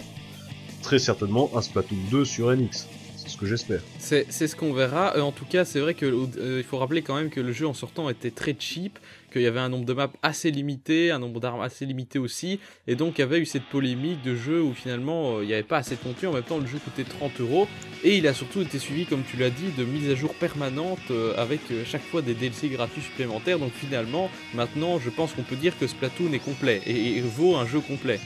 très 0.84 0.99
certainement 0.99 1.49
un 1.55 1.62
Splatoon 1.62 1.97
2 2.12 2.26
sur 2.26 2.55
NX. 2.55 2.88
C'est 3.18 3.30
ce 3.30 3.38
que 3.38 3.45
j'espère. 3.45 3.82
C'est 3.97 4.30
ce 4.30 4.55
qu'on 4.55 4.74
verra. 4.74 5.16
Euh, 5.18 5.22
en 5.22 5.32
tout 5.32 5.45
cas, 5.45 5.66
c'est 5.66 5.80
vrai 5.80 5.93
que 5.93 6.05
euh, 6.05 6.64
faut 6.64 6.78
rappeler 6.78 7.01
quand 7.01 7.16
même 7.16 7.30
que 7.30 7.41
le 7.41 7.51
jeu 7.51 7.68
en 7.68 7.74
sortant 7.74 8.10
était 8.10 8.32
très 8.32 8.55
cheap, 8.57 8.97
qu'il 9.30 9.41
y 9.41 9.47
avait 9.47 9.59
un 9.59 9.69
nombre 9.69 9.86
de 9.86 9.93
maps 9.93 10.11
assez 10.21 10.51
limité, 10.51 11.11
un 11.11 11.19
nombre 11.19 11.39
d'armes 11.39 11.61
assez 11.61 11.86
limité 11.86 12.19
aussi, 12.19 12.59
et 12.88 12.95
donc 12.95 13.17
il 13.17 13.21
y 13.21 13.23
avait 13.23 13.39
eu 13.39 13.45
cette 13.45 13.65
polémique 13.65 14.21
de 14.23 14.36
jeu 14.36 14.61
où 14.61 14.73
finalement 14.73 15.38
euh, 15.38 15.43
il 15.43 15.47
n'y 15.47 15.53
avait 15.53 15.63
pas 15.63 15.77
assez 15.77 15.95
de 15.95 16.01
contenu. 16.01 16.27
En 16.27 16.34
même 16.34 16.43
temps, 16.43 16.57
le 16.57 16.67
jeu 16.67 16.80
coûtait 16.80 17.03
30 17.03 17.39
euros, 17.41 17.67
et 18.03 18.17
il 18.17 18.27
a 18.27 18.34
surtout 18.34 18.61
été 18.61 18.80
suivi, 18.80 19.05
comme 19.05 19.23
tu 19.23 19.38
l'as 19.38 19.49
dit, 19.49 19.71
de 19.77 19.84
mises 19.84 20.09
à 20.09 20.15
jour 20.15 20.34
permanentes 20.34 21.11
euh, 21.11 21.34
avec 21.38 21.61
euh, 21.71 21.84
chaque 21.86 22.03
fois 22.03 22.21
des 22.21 22.34
DLC 22.34 22.69
gratuits 22.69 23.01
supplémentaires. 23.01 23.59
Donc 23.59 23.71
finalement, 23.73 24.30
maintenant, 24.53 24.99
je 24.99 25.09
pense 25.09 25.34
qu'on 25.34 25.43
peut 25.43 25.55
dire 25.55 25.77
que 25.77 25.88
Splatoon 25.88 26.34
est 26.34 26.43
complet 26.43 26.82
et, 26.86 27.17
et 27.17 27.21
vaut 27.21 27.55
un 27.55 27.65
jeu 27.65 27.80
complet. 27.80 28.19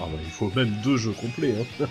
Ah 0.00 0.04
bah, 0.04 0.18
il 0.22 0.30
faut 0.30 0.50
même 0.54 0.74
deux 0.84 0.96
jeux 0.96 1.12
complets. 1.12 1.54
Hein. 1.80 1.86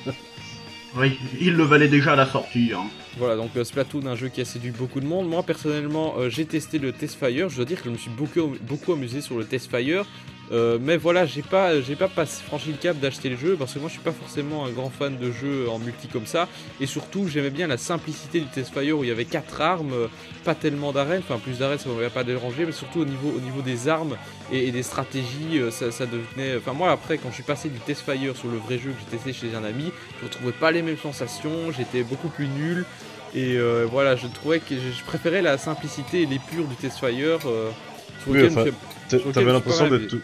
Oui, 0.95 1.19
il 1.39 1.53
le 1.53 1.63
valait 1.63 1.89
déjà 1.89 2.13
à 2.13 2.15
la 2.15 2.25
sortie. 2.25 2.71
Hein. 2.73 2.85
Voilà, 3.17 3.35
donc 3.35 3.49
euh, 3.55 3.63
Splatoon, 3.63 4.05
un 4.05 4.15
jeu 4.15 4.29
qui 4.29 4.41
a 4.41 4.45
séduit 4.45 4.69
beaucoup 4.69 4.99
de 4.99 5.05
monde. 5.05 5.27
Moi, 5.27 5.41
personnellement, 5.41 6.15
euh, 6.19 6.29
j'ai 6.29 6.45
testé 6.45 6.77
le 6.77 6.91
Test 6.91 7.17
Fire. 7.17 7.49
Je 7.49 7.55
dois 7.55 7.65
dire 7.65 7.79
que 7.79 7.85
je 7.85 7.89
me 7.89 7.97
suis 7.97 8.11
beaucoup, 8.11 8.93
amusé 8.93 9.21
sur 9.21 9.37
le 9.37 9.45
Test 9.45 9.71
Fire. 9.71 10.05
Euh, 10.51 10.77
mais 10.79 10.95
voilà, 10.95 11.25
j'ai 11.25 11.41
pas, 11.41 11.73
franchi 12.45 12.71
le 12.71 12.77
cap 12.77 12.97
d'acheter 12.99 13.27
le 13.29 13.35
jeu 13.35 13.55
parce 13.57 13.73
que 13.73 13.79
moi, 13.79 13.89
je 13.89 13.93
suis 13.93 14.03
pas 14.03 14.11
forcément 14.11 14.65
un 14.65 14.69
grand 14.69 14.89
fan 14.89 15.17
de 15.17 15.31
jeux 15.31 15.67
en 15.69 15.79
multi 15.79 16.07
comme 16.07 16.27
ça. 16.27 16.47
Et 16.79 16.85
surtout, 16.85 17.27
j'aimais 17.27 17.49
bien 17.49 17.67
la 17.67 17.77
simplicité 17.77 18.39
du 18.39 18.47
Test 18.47 18.71
Fire 18.71 18.97
où 18.97 19.03
il 19.03 19.07
y 19.07 19.11
avait 19.11 19.25
quatre 19.25 19.61
armes, 19.61 19.93
euh, 19.93 20.07
pas 20.45 20.55
tellement 20.55 20.91
d'arènes. 20.91 21.23
Enfin, 21.27 21.39
plus 21.39 21.57
d'arènes, 21.57 21.79
ça 21.79 21.89
m'avait 21.89 22.09
pas 22.09 22.23
dérangé, 22.23 22.65
mais 22.65 22.71
surtout 22.71 22.99
au 22.99 23.05
niveau, 23.05 23.33
au 23.35 23.41
niveau 23.41 23.61
des 23.61 23.87
armes 23.87 24.15
et, 24.51 24.71
des 24.71 24.83
stratégies, 24.83 25.59
ça, 25.71 25.91
ça 25.91 26.05
devenait. 26.05 26.57
Enfin, 26.57 26.73
moi, 26.73 26.91
après, 26.91 27.17
quand 27.17 27.29
je 27.29 27.35
suis 27.35 27.43
passé 27.43 27.69
du 27.69 27.79
Test 27.79 28.01
Fire 28.01 28.35
sur 28.35 28.47
le 28.47 28.57
vrai 28.57 28.77
jeu 28.77 28.91
que 28.91 28.97
j'ai 28.99 29.17
testé 29.17 29.33
chez 29.33 29.55
un 29.55 29.63
ami, 29.63 29.91
je 30.19 30.25
retrouvais 30.25 30.51
pas 30.51 30.71
les 30.71 30.81
mêmes 30.81 30.97
sensations. 30.97 31.71
J'étais 31.75 32.03
beaucoup 32.03 32.29
plus 32.29 32.47
nul. 32.47 32.85
Et 33.35 33.57
euh, 33.57 33.85
voilà, 33.89 34.15
je 34.15 34.27
trouvais 34.27 34.59
que 34.59 34.75
je, 34.75 35.03
préférais 35.05 35.41
la 35.41 35.57
simplicité 35.57 36.21
et 36.21 36.25
l'épure 36.25 36.67
du 36.67 36.75
Test 36.75 36.97
Fire. 36.99 37.39
euh, 37.45 37.69
sur 38.23 38.31
Oui, 38.31 38.45
enfin, 38.45 38.65
T'avais 39.31 39.51
l'impression 39.53 39.89
d'être, 39.89 40.15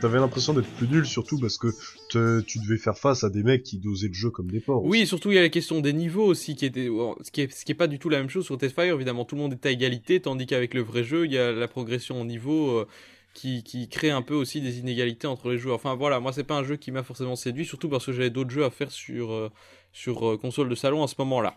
t'avais 0.00 0.18
l'impression 0.18 0.52
d'être 0.52 0.68
plus 0.70 0.88
nul 0.88 1.06
surtout 1.06 1.38
parce 1.38 1.58
que 1.58 1.68
te- 2.10 2.40
tu 2.40 2.58
devais 2.58 2.76
faire 2.76 2.98
face 2.98 3.22
à 3.22 3.30
des 3.30 3.42
mecs 3.44 3.62
qui 3.62 3.78
dosaient 3.78 4.08
le 4.08 4.14
jeu 4.14 4.30
comme 4.30 4.50
des 4.50 4.58
porcs. 4.60 4.84
Oui, 4.84 5.02
et 5.02 5.06
surtout 5.06 5.30
il 5.30 5.36
y 5.36 5.38
a 5.38 5.42
la 5.42 5.48
question 5.48 5.80
des 5.80 5.92
niveaux 5.92 6.24
aussi 6.24 6.56
qui 6.56 6.66
était 6.66 6.88
ce 7.20 7.30
qui 7.30 7.42
est 7.42 7.52
ce 7.52 7.64
qui 7.64 7.70
est 7.72 7.76
pas 7.76 7.86
du 7.86 7.98
tout 8.00 8.08
la 8.08 8.18
même 8.18 8.28
chose 8.30 8.44
sur 8.44 8.58
Testfire 8.58 8.94
évidemment 8.94 9.24
tout 9.24 9.36
le 9.36 9.42
monde 9.42 9.52
est 9.52 9.64
à 9.66 9.70
égalité 9.70 10.18
tandis 10.20 10.46
qu'avec 10.46 10.74
le 10.74 10.82
vrai 10.82 11.04
jeu 11.04 11.24
il 11.26 11.32
y 11.32 11.38
a 11.38 11.52
la 11.52 11.68
progression 11.68 12.20
au 12.20 12.24
niveau 12.24 12.70
euh, 12.78 12.88
qui, 13.34 13.62
qui 13.62 13.88
crée 13.88 14.10
un 14.10 14.22
peu 14.22 14.34
aussi 14.34 14.60
des 14.60 14.78
inégalités 14.80 15.26
entre 15.28 15.50
les 15.50 15.58
joueurs. 15.58 15.76
Enfin 15.76 15.94
voilà, 15.94 16.18
moi 16.20 16.32
c'est 16.32 16.44
pas 16.44 16.56
un 16.56 16.64
jeu 16.64 16.76
qui 16.76 16.90
m'a 16.90 17.02
forcément 17.04 17.36
séduit 17.36 17.64
surtout 17.64 17.88
parce 17.88 18.04
que 18.06 18.12
j'avais 18.12 18.30
d'autres 18.30 18.50
jeux 18.50 18.64
à 18.64 18.70
faire 18.70 18.90
sur 18.90 19.32
euh, 19.32 19.50
sur 19.92 20.28
euh, 20.32 20.36
console 20.36 20.68
de 20.68 20.74
salon 20.74 21.04
à 21.04 21.06
ce 21.06 21.14
moment-là. 21.18 21.54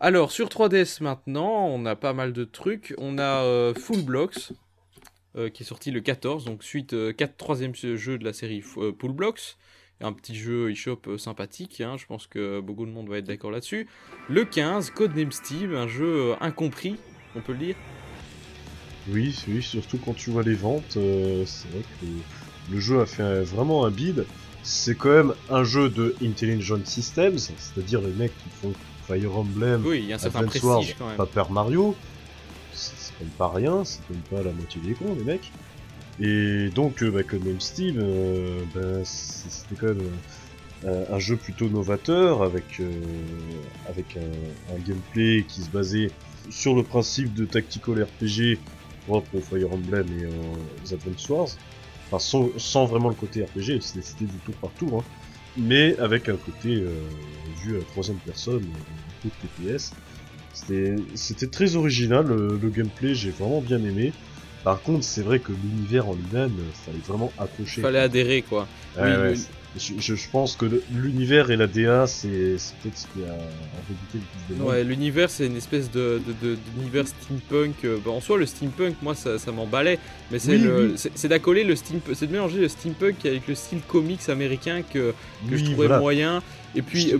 Alors 0.00 0.30
sur 0.30 0.48
3DS 0.48 1.02
maintenant, 1.02 1.66
on 1.66 1.84
a 1.84 1.96
pas 1.96 2.12
mal 2.12 2.32
de 2.32 2.44
trucs, 2.44 2.94
on 2.98 3.18
a 3.18 3.42
euh, 3.42 3.74
Full 3.74 4.02
Blocks 4.02 4.52
euh, 5.36 5.50
qui 5.50 5.64
est 5.64 5.66
sorti 5.66 5.90
le 5.90 6.00
14 6.00 6.44
donc 6.44 6.62
suite 6.62 6.94
euh, 6.94 7.12
4 7.12 7.36
troisième 7.36 7.74
jeu 7.74 8.16
de 8.16 8.24
la 8.24 8.32
série 8.32 8.62
euh, 8.78 8.92
Full 8.98 9.12
Blocks 9.12 9.56
un 10.00 10.12
petit 10.12 10.36
jeu 10.36 10.70
eShop 10.70 11.00
euh, 11.08 11.18
sympathique, 11.18 11.80
hein, 11.80 11.96
je 11.98 12.06
pense 12.06 12.26
que 12.26 12.60
beaucoup 12.60 12.86
de 12.86 12.90
monde 12.90 13.08
va 13.08 13.18
être 13.18 13.26
d'accord 13.26 13.50
là-dessus. 13.50 13.88
Le 14.28 14.44
15, 14.44 14.90
Codename 14.90 15.32
Steve, 15.32 15.74
un 15.74 15.88
jeu 15.88 16.32
euh, 16.32 16.34
incompris, 16.40 16.96
on 17.34 17.40
peut 17.40 17.52
le 17.52 17.58
dire. 17.58 17.76
Oui, 19.08 19.36
oui, 19.48 19.62
surtout 19.62 19.98
quand 19.98 20.14
tu 20.14 20.30
vois 20.30 20.42
les 20.42 20.54
ventes, 20.54 20.96
euh, 20.96 21.44
c'est 21.46 21.68
vrai 21.68 21.82
que 21.82 22.72
le, 22.72 22.80
jeu 22.80 23.00
a 23.00 23.06
fait 23.06 23.42
vraiment 23.42 23.84
un 23.86 23.90
bid. 23.90 24.24
C'est 24.62 24.96
quand 24.96 25.10
même 25.10 25.34
un 25.50 25.64
jeu 25.64 25.88
de 25.88 26.14
Intelligent 26.22 26.84
Systems, 26.84 27.38
c'est-à-dire 27.38 28.00
les 28.02 28.12
mecs 28.12 28.36
qui 28.36 28.50
font 28.50 28.72
Fire 29.08 29.36
Emblem, 29.36 29.82
Oui, 29.86 30.00
il 30.02 30.06
y 30.06 30.12
a 30.12 30.16
un 30.16 30.18
certain 30.18 30.40
Advance 30.40 30.62
Wars, 30.62 30.76
prestige 30.76 30.96
quand 30.98 31.06
même. 31.08 31.16
Paper 31.16 31.44
Mario. 31.50 31.96
C'est 32.74 33.18
même 33.20 33.30
pas 33.30 33.48
rien, 33.48 33.84
c'est 33.84 34.08
même 34.10 34.20
pas 34.30 34.42
la 34.42 34.52
moitié 34.52 34.80
des 34.80 34.92
cons, 34.94 35.14
les 35.16 35.24
mecs. 35.24 35.50
Et 36.20 36.68
donc, 36.74 37.02
euh, 37.02 37.10
bah, 37.10 37.22
comme 37.22 37.44
même 37.44 37.60
Steve, 37.60 37.98
euh, 37.98 38.60
bah, 38.74 39.04
c'était 39.04 39.74
quand 39.80 39.86
même 39.88 40.10
euh, 40.84 41.04
un 41.10 41.18
jeu 41.18 41.36
plutôt 41.36 41.68
novateur 41.68 42.42
avec 42.42 42.80
euh, 42.80 42.90
avec 43.88 44.16
un, 44.16 44.74
un 44.74 44.78
gameplay 44.78 45.44
qui 45.48 45.62
se 45.62 45.70
basait 45.70 46.10
sur 46.50 46.74
le 46.74 46.82
principe 46.82 47.34
de 47.34 47.44
tactical 47.44 48.02
RPG 48.02 48.58
propre 49.06 49.36
au 49.36 49.40
Fire 49.40 49.72
Emblem 49.72 50.06
et 50.20 50.26
aux 50.26 50.92
Advance 50.94 51.28
Wars. 51.28 51.48
Enfin, 52.06 52.18
sans, 52.18 52.48
sans 52.58 52.86
vraiment 52.86 53.08
le 53.08 53.14
côté 53.14 53.42
RPG, 53.44 53.80
c'était 53.80 54.02
c'était 54.02 54.24
du 54.24 54.38
tour 54.44 54.54
par 54.56 54.70
tour, 54.72 55.00
hein. 55.00 55.04
Mais 55.56 55.96
avec 55.98 56.28
un 56.28 56.36
côté 56.36 56.68
euh, 56.74 56.92
vu 57.62 57.76
à 57.76 57.78
la 57.78 57.84
troisième 57.86 58.18
personne, 58.18 58.62
euh, 58.62 59.26
un 59.28 59.28
peu 59.28 59.30
TPS. 59.40 59.92
C'était 61.14 61.46
très 61.46 61.76
original, 61.76 62.26
le, 62.26 62.58
le 62.60 62.68
gameplay, 62.70 63.14
j'ai 63.14 63.30
vraiment 63.30 63.60
bien 63.60 63.82
aimé. 63.84 64.12
Par 64.64 64.82
contre, 64.82 65.04
c'est 65.04 65.22
vrai 65.22 65.38
que 65.38 65.52
l'univers 65.52 66.08
en 66.08 66.14
lui-même, 66.14 66.52
euh, 66.58 66.72
fallait 66.84 66.98
vraiment 67.06 67.32
accrocher. 67.38 67.80
Fallait 67.80 68.00
adhérer 68.00 68.42
quoi. 68.42 68.66
Ouais, 68.96 69.02
oui, 69.04 69.10
ouais, 69.10 69.28
le- 69.30 69.34
c'est- 69.36 69.50
je, 69.76 69.92
je- 69.98 70.14
je 70.14 70.28
pense 70.30 70.56
que 70.56 70.66
l'univers 70.92 71.50
et 71.50 71.56
la 71.56 71.66
DA, 71.66 72.06
c'est 72.06 72.28
peut-être 72.82 72.96
ce 72.96 73.06
qui 73.08 73.22
a 73.24 73.32
en 73.32 73.36
réalité 73.36 74.14
le 74.14 74.20
plus 74.20 74.54
de 74.54 74.58
monde. 74.60 74.68
Ouais, 74.70 74.82
l'univers 74.84 75.30
c'est 75.30 75.46
une 75.46 75.56
espèce 75.56 75.90
de 75.90 76.20
d'univers 76.76 77.04
steampunk. 77.06 77.84
euh, 77.84 77.98
bah, 78.04 78.10
en 78.12 78.20
soi, 78.20 78.38
le 78.38 78.46
steampunk, 78.46 78.96
moi 79.02 79.14
ça, 79.14 79.38
ça 79.38 79.52
m'emballait, 79.52 79.98
mais 80.30 80.38
c'est 80.38 80.52
Oui, 80.52 80.58
le- 80.58 80.92
oui. 80.96 81.10
c'est 81.14 81.28
d'accoler 81.28 81.64
le 81.64 81.76
steampunk, 81.76 82.16
c'est 82.16 82.26
de 82.26 82.32
mélanger 82.32 82.60
le 82.60 82.68
steampunk 82.68 83.24
avec 83.26 83.46
le 83.46 83.54
style 83.54 83.80
comics 83.86 84.28
américain 84.28 84.82
que, 84.82 85.12
que 85.48 85.56
je 85.56 85.64
trouvais 85.64 85.86
voilà. 85.86 86.00
moyen. 86.00 86.42
Et 86.74 86.82
puis 86.82 87.12
euh, 87.14 87.18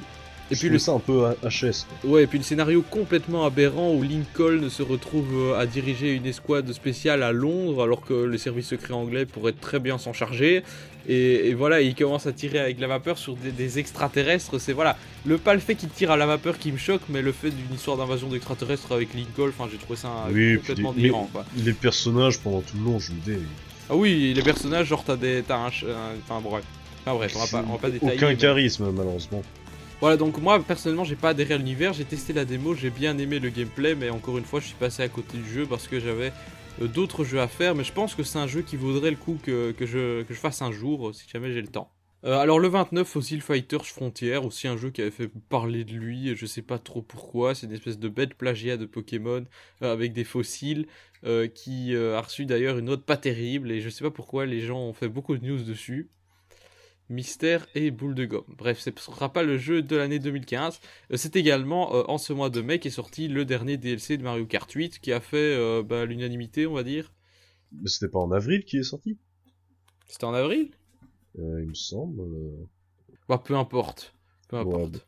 et 0.50 0.54
Je 0.54 0.60
puis 0.60 0.68
le 0.70 0.78
ça 0.78 0.92
un 0.92 0.98
peu 0.98 1.24
HS. 1.42 1.86
Ouais, 2.04 2.24
et 2.24 2.26
puis 2.26 2.38
le 2.38 2.44
scénario 2.44 2.82
complètement 2.82 3.44
aberrant 3.44 3.92
où 3.92 4.02
Lincoln 4.02 4.68
se 4.70 4.82
retrouve 4.82 5.28
euh, 5.52 5.58
à 5.58 5.66
diriger 5.66 6.12
une 6.14 6.26
escouade 6.26 6.72
spéciale 6.72 7.22
à 7.22 7.32
Londres 7.32 7.82
alors 7.82 8.00
que 8.02 8.14
les 8.24 8.38
services 8.38 8.68
secrets 8.68 8.94
anglais 8.94 9.26
pourraient 9.26 9.52
très 9.52 9.78
bien 9.78 9.98
s'en 9.98 10.12
charger. 10.12 10.62
Et, 11.10 11.48
et 11.48 11.54
voilà, 11.54 11.80
il 11.80 11.94
commence 11.94 12.26
à 12.26 12.32
tirer 12.32 12.58
avec 12.58 12.78
la 12.80 12.86
vapeur 12.86 13.16
sur 13.18 13.34
des, 13.36 13.50
des 13.50 13.78
extraterrestres. 13.78 14.58
C'est 14.60 14.72
voilà, 14.74 14.96
le 15.24 15.38
pas 15.38 15.54
le 15.54 15.60
fait 15.60 15.74
qu'il 15.74 15.88
tire 15.88 16.10
à 16.10 16.16
la 16.16 16.26
vapeur 16.26 16.58
qui 16.58 16.70
me 16.70 16.76
choque, 16.78 17.00
mais 17.08 17.22
le 17.22 17.32
fait 17.32 17.50
d'une 17.50 17.74
histoire 17.74 17.96
d'invasion 17.96 18.28
d'extraterrestres 18.28 18.92
avec 18.92 19.14
Lincoln. 19.14 19.48
Enfin, 19.48 19.68
j'ai 19.72 19.78
trouvé 19.78 19.96
ça 19.98 20.08
euh, 20.28 20.32
Oui, 20.32 20.58
complètement 20.58 20.92
les- 20.92 21.02
délirant. 21.02 21.28
Quoi. 21.32 21.44
Les 21.56 21.72
personnages 21.72 22.38
pendant 22.40 22.60
tout 22.60 22.76
le 22.76 22.84
long, 22.84 22.98
je 22.98 23.12
me 23.12 23.20
disais, 23.20 23.38
Ah 23.88 23.96
oui, 23.96 24.34
les 24.34 24.42
personnages, 24.42 24.86
genre 24.88 25.02
t'as 25.04 25.16
des, 25.16 25.42
t'as 25.46 25.56
un, 25.56 25.66
un- 25.68 26.16
enfin 26.28 26.40
bref. 26.42 26.64
Enfin 27.06 27.16
bref, 27.16 27.32
on 27.36 27.38
va 27.38 27.46
pas, 27.46 27.66
on 27.68 27.72
va 27.72 27.78
pas 27.78 27.90
détailler. 27.90 28.16
aucun 28.16 28.28
mais- 28.28 28.36
charisme 28.36 28.90
malheureusement. 28.90 29.42
Voilà, 30.00 30.16
donc 30.16 30.38
moi 30.38 30.62
personnellement 30.62 31.02
j'ai 31.02 31.16
pas 31.16 31.30
adhéré 31.30 31.54
à 31.54 31.56
l'univers, 31.56 31.92
j'ai 31.92 32.04
testé 32.04 32.32
la 32.32 32.44
démo, 32.44 32.72
j'ai 32.72 32.90
bien 32.90 33.18
aimé 33.18 33.40
le 33.40 33.50
gameplay, 33.50 33.96
mais 33.96 34.10
encore 34.10 34.38
une 34.38 34.44
fois 34.44 34.60
je 34.60 34.66
suis 34.66 34.76
passé 34.76 35.02
à 35.02 35.08
côté 35.08 35.38
du 35.38 35.50
jeu 35.52 35.66
parce 35.66 35.88
que 35.88 35.98
j'avais 35.98 36.32
euh, 36.80 36.86
d'autres 36.86 37.24
jeux 37.24 37.40
à 37.40 37.48
faire, 37.48 37.74
mais 37.74 37.82
je 37.82 37.92
pense 37.92 38.14
que 38.14 38.22
c'est 38.22 38.38
un 38.38 38.46
jeu 38.46 38.62
qui 38.62 38.76
vaudrait 38.76 39.10
le 39.10 39.16
coup 39.16 39.38
que, 39.42 39.74
je, 39.80 40.22
fasse 40.34 40.62
un 40.62 40.70
jour, 40.70 41.08
euh, 41.08 41.12
si 41.12 41.28
jamais 41.28 41.52
j'ai 41.52 41.62
le 41.62 41.66
temps. 41.66 41.90
Euh, 42.24 42.38
alors 42.38 42.60
le 42.60 42.68
29, 42.68 43.08
Fossil 43.08 43.40
Fighters 43.42 43.86
Frontier, 43.86 44.36
aussi 44.36 44.68
un 44.68 44.76
jeu 44.76 44.90
qui 44.90 45.00
avait 45.00 45.10
fait 45.10 45.30
parler 45.48 45.82
de 45.82 45.94
lui, 45.94 46.36
je 46.36 46.46
sais 46.46 46.62
pas 46.62 46.78
trop 46.78 47.02
pourquoi, 47.02 47.56
c'est 47.56 47.66
une 47.66 47.72
espèce 47.72 47.98
de 47.98 48.08
bête 48.08 48.34
plagiat 48.34 48.76
de 48.76 48.86
Pokémon 48.86 49.44
avec 49.80 50.12
des 50.12 50.24
fossiles, 50.24 50.86
qui 51.54 51.96
a 51.96 52.20
reçu 52.20 52.46
d'ailleurs 52.46 52.78
une 52.78 52.86
note 52.86 53.04
pas 53.04 53.16
terrible, 53.16 53.72
et 53.72 53.80
je 53.80 53.88
sais 53.88 54.04
pas 54.04 54.10
pourquoi 54.12 54.46
les 54.46 54.60
gens 54.60 54.78
ont 54.78 54.92
fait 54.92 55.08
beaucoup 55.08 55.36
de 55.36 55.44
news 55.44 55.62
dessus. 55.62 56.08
Mystère 57.10 57.66
et 57.74 57.90
boule 57.90 58.14
de 58.14 58.26
gomme. 58.26 58.44
Bref, 58.58 58.80
ce 58.80 58.90
ne 58.90 58.96
sera 58.98 59.32
pas 59.32 59.42
le 59.42 59.56
jeu 59.56 59.82
de 59.82 59.96
l'année 59.96 60.18
2015. 60.18 60.80
Euh, 61.12 61.16
c'est 61.16 61.36
également 61.36 61.94
euh, 61.94 62.02
en 62.08 62.18
ce 62.18 62.32
mois 62.32 62.50
de 62.50 62.60
mai 62.60 62.78
qu'est 62.78 62.90
sorti 62.90 63.28
le 63.28 63.44
dernier 63.44 63.76
DLC 63.78 64.18
de 64.18 64.22
Mario 64.22 64.44
Kart 64.46 64.70
8 64.70 64.98
qui 64.98 65.12
a 65.12 65.20
fait 65.20 65.36
euh, 65.56 65.82
bah, 65.82 66.04
l'unanimité, 66.04 66.66
on 66.66 66.74
va 66.74 66.82
dire. 66.82 67.12
Mais 67.72 67.88
c'était 67.88 68.10
pas 68.10 68.18
en 68.18 68.30
avril 68.30 68.64
qui 68.64 68.78
est 68.78 68.82
sorti, 68.82 69.16
C'était 70.06 70.24
en 70.24 70.34
avril? 70.34 70.70
Euh, 71.38 71.62
il 71.62 71.68
me 71.68 71.74
semble. 71.74 72.22
Bah, 73.28 73.38
peu 73.42 73.54
importe. 73.56 74.14
Peu 74.48 74.56
Ouais, 74.56 74.62
importe. 74.62 75.06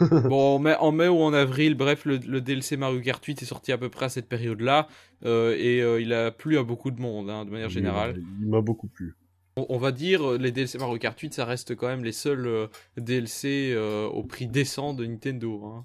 bon, 0.28 0.56
en 0.56 0.58
mai, 0.58 0.74
en 0.76 0.92
mai 0.92 1.08
ou 1.08 1.18
en 1.18 1.32
avril, 1.32 1.74
bref, 1.74 2.04
le, 2.04 2.16
le 2.16 2.40
DLC 2.40 2.76
Mario 2.76 3.00
Kart 3.00 3.24
8 3.24 3.42
est 3.42 3.46
sorti 3.46 3.70
à 3.72 3.78
peu 3.78 3.88
près 3.88 4.06
à 4.06 4.08
cette 4.08 4.28
période-là. 4.28 4.88
et 5.24 5.78
il 5.78 6.12
a 6.12 6.30
plu 6.30 6.58
à 6.58 6.62
beaucoup 6.64 6.90
de 6.90 7.00
monde, 7.00 7.30
hein, 7.30 7.44
de 7.44 7.50
manière 7.50 7.70
générale. 7.70 8.20
Il 8.40 8.48
m'a 8.48 8.60
beaucoup 8.60 8.88
plu. 8.88 9.14
On, 9.56 9.66
on 9.68 9.78
va 9.78 9.92
dire, 9.92 10.32
euh, 10.32 10.38
les 10.38 10.50
DLC 10.52 10.78
Mario 10.78 10.98
Kart 10.98 11.18
8, 11.18 11.34
ça 11.34 11.44
reste 11.44 11.74
quand 11.76 11.86
même 11.86 12.04
les 12.04 12.12
seuls 12.12 12.46
euh, 12.46 12.66
DLC 12.96 13.72
euh, 13.72 14.06
au 14.06 14.24
prix 14.24 14.46
décent 14.46 14.94
de 14.94 15.06
Nintendo. 15.06 15.64
hein. 15.64 15.84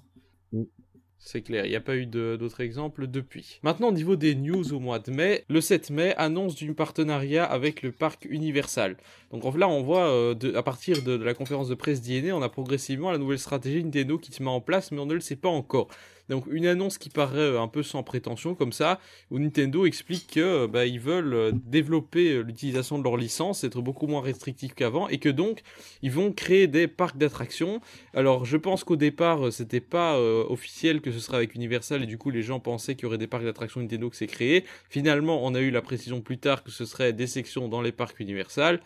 C'est 1.22 1.42
clair, 1.42 1.66
il 1.66 1.68
n'y 1.68 1.76
a 1.76 1.82
pas 1.82 1.96
eu 1.96 2.06
d'autres 2.06 2.62
exemples 2.62 3.06
depuis. 3.06 3.60
Maintenant, 3.62 3.88
au 3.88 3.92
niveau 3.92 4.16
des 4.16 4.34
news 4.34 4.72
au 4.72 4.80
mois 4.80 4.98
de 4.98 5.10
mai, 5.12 5.44
le 5.50 5.60
7 5.60 5.90
mai 5.90 6.14
annonce 6.16 6.54
du 6.54 6.72
partenariat 6.72 7.44
avec 7.44 7.82
le 7.82 7.92
parc 7.92 8.24
Universal. 8.24 8.96
Donc 9.30 9.44
là, 9.54 9.68
on 9.68 9.82
voit, 9.82 10.08
euh, 10.08 10.34
de- 10.34 10.54
à 10.54 10.62
partir 10.62 11.02
de, 11.02 11.18
de 11.18 11.22
la 11.22 11.34
conférence 11.34 11.68
de 11.68 11.74
presse 11.74 12.00
d'INA, 12.00 12.34
on 12.34 12.40
a 12.40 12.48
progressivement 12.48 13.12
la 13.12 13.18
nouvelle 13.18 13.38
stratégie 13.38 13.84
Nintendo 13.84 14.16
qui 14.16 14.32
se 14.32 14.42
met 14.42 14.48
en 14.48 14.62
place, 14.62 14.92
mais 14.92 14.98
on 14.98 15.04
ne 15.06 15.12
le 15.12 15.20
sait 15.20 15.36
pas 15.36 15.50
encore. 15.50 15.88
Donc 16.30 16.44
une 16.48 16.66
annonce 16.66 16.96
qui 16.96 17.10
paraît 17.10 17.38
euh, 17.38 17.60
un 17.60 17.66
peu 17.66 17.82
sans 17.82 18.04
prétention 18.04 18.54
comme 18.54 18.72
ça, 18.72 19.00
où 19.30 19.38
Nintendo 19.40 19.84
explique 19.84 20.34
que 20.34 20.40
euh, 20.40 20.66
bah, 20.68 20.86
ils 20.86 21.00
veulent 21.00 21.34
euh, 21.34 21.52
développer 21.52 22.40
l'utilisation 22.44 22.98
de 22.98 23.04
leur 23.04 23.16
licence, 23.16 23.64
être 23.64 23.82
beaucoup 23.82 24.06
moins 24.06 24.22
restrictifs 24.22 24.74
qu'avant, 24.74 25.08
et 25.08 25.18
que 25.18 25.28
donc 25.28 25.62
ils 26.02 26.12
vont 26.12 26.32
créer 26.32 26.68
des 26.68 26.86
parcs 26.86 27.18
d'attractions. 27.18 27.80
Alors 28.14 28.44
je 28.44 28.56
pense 28.56 28.84
qu'au 28.84 28.94
départ 28.94 29.52
c'était 29.52 29.80
pas 29.80 30.18
officiel 30.20 31.00
que 31.00 31.10
ce 31.10 31.18
serait 31.18 31.38
avec 31.38 31.54
Universal, 31.54 32.04
et 32.04 32.06
du 32.06 32.16
coup 32.16 32.30
les 32.30 32.42
gens 32.42 32.60
pensaient 32.60 32.94
qu'il 32.94 33.04
y 33.04 33.06
aurait 33.06 33.18
des 33.18 33.26
parcs 33.26 33.44
d'attractions 33.44 33.80
Nintendo 33.80 34.08
que 34.08 34.16
c'est 34.16 34.28
créé. 34.28 34.64
Finalement 34.88 35.44
on 35.44 35.54
a 35.54 35.60
eu 35.60 35.70
la 35.70 35.82
précision 35.82 36.20
plus 36.20 36.38
tard 36.38 36.62
que 36.62 36.70
ce 36.70 36.84
serait 36.84 37.12
des 37.12 37.26
sections 37.26 37.68
dans 37.68 37.82
les 37.82 37.92
parcs 37.92 38.20
Universal. 38.20 38.80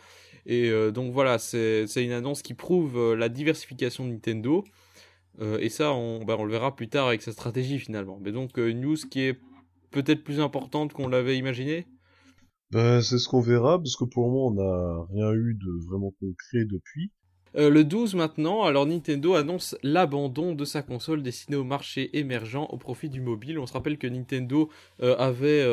Et 0.46 0.70
donc 0.92 1.12
voilà, 1.12 1.38
c'est 1.38 1.86
une 1.96 2.12
annonce 2.12 2.42
qui 2.42 2.54
prouve 2.54 3.14
la 3.14 3.28
diversification 3.28 4.04
de 4.04 4.10
Nintendo. 4.12 4.64
Euh, 5.40 5.58
et 5.58 5.68
ça, 5.68 5.92
on, 5.92 6.24
bah, 6.24 6.36
on 6.38 6.44
le 6.44 6.52
verra 6.52 6.74
plus 6.74 6.88
tard 6.88 7.08
avec 7.08 7.22
sa 7.22 7.32
stratégie 7.32 7.78
finalement. 7.78 8.18
Mais 8.22 8.32
donc, 8.32 8.58
euh, 8.58 8.68
une 8.68 8.80
news 8.80 8.96
qui 9.10 9.20
est 9.20 9.38
peut-être 9.90 10.24
plus 10.24 10.40
importante 10.40 10.92
qu'on 10.92 11.08
l'avait 11.08 11.38
imaginé. 11.38 11.86
Ben, 12.70 13.00
c'est 13.00 13.18
ce 13.18 13.28
qu'on 13.28 13.40
verra, 13.40 13.78
parce 13.78 13.96
que 13.96 14.04
pour 14.04 14.24
le 14.24 14.30
moment, 14.30 14.46
on 14.46 14.54
n'a 14.54 15.06
rien 15.12 15.32
eu 15.32 15.54
de 15.54 15.86
vraiment 15.88 16.12
concret 16.18 16.64
depuis. 16.64 17.12
Euh, 17.56 17.70
le 17.70 17.84
12 17.84 18.16
maintenant, 18.16 18.64
alors 18.64 18.84
Nintendo 18.86 19.34
annonce 19.34 19.76
l'abandon 19.84 20.54
de 20.54 20.64
sa 20.64 20.82
console 20.82 21.22
destinée 21.22 21.56
au 21.56 21.62
marché 21.62 22.18
émergent 22.18 22.66
au 22.70 22.76
profit 22.78 23.08
du 23.08 23.20
mobile. 23.20 23.60
On 23.60 23.66
se 23.66 23.72
rappelle 23.72 23.96
que 23.96 24.08
Nintendo 24.08 24.70
euh, 25.02 25.14
avait 25.18 25.64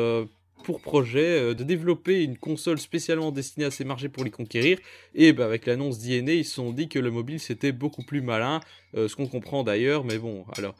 pour 0.62 0.80
projet 0.80 1.40
euh, 1.40 1.54
de 1.54 1.64
développer 1.64 2.22
une 2.22 2.38
console 2.38 2.78
spécialement 2.78 3.32
destinée 3.32 3.66
à 3.66 3.70
ces 3.70 3.84
marchés 3.84 4.08
pour 4.08 4.24
les 4.24 4.30
conquérir. 4.30 4.78
Et 5.14 5.32
bah, 5.32 5.44
avec 5.44 5.66
l'annonce 5.66 5.98
d'INA, 5.98 6.32
ils 6.32 6.44
se 6.44 6.54
sont 6.54 6.72
dit 6.72 6.88
que 6.88 6.98
le 6.98 7.10
mobile 7.10 7.40
c'était 7.40 7.72
beaucoup 7.72 8.02
plus 8.02 8.22
malin, 8.22 8.60
euh, 8.96 9.08
ce 9.08 9.16
qu'on 9.16 9.26
comprend 9.26 9.64
d'ailleurs, 9.64 10.04
mais 10.04 10.18
bon, 10.18 10.44
alors 10.56 10.74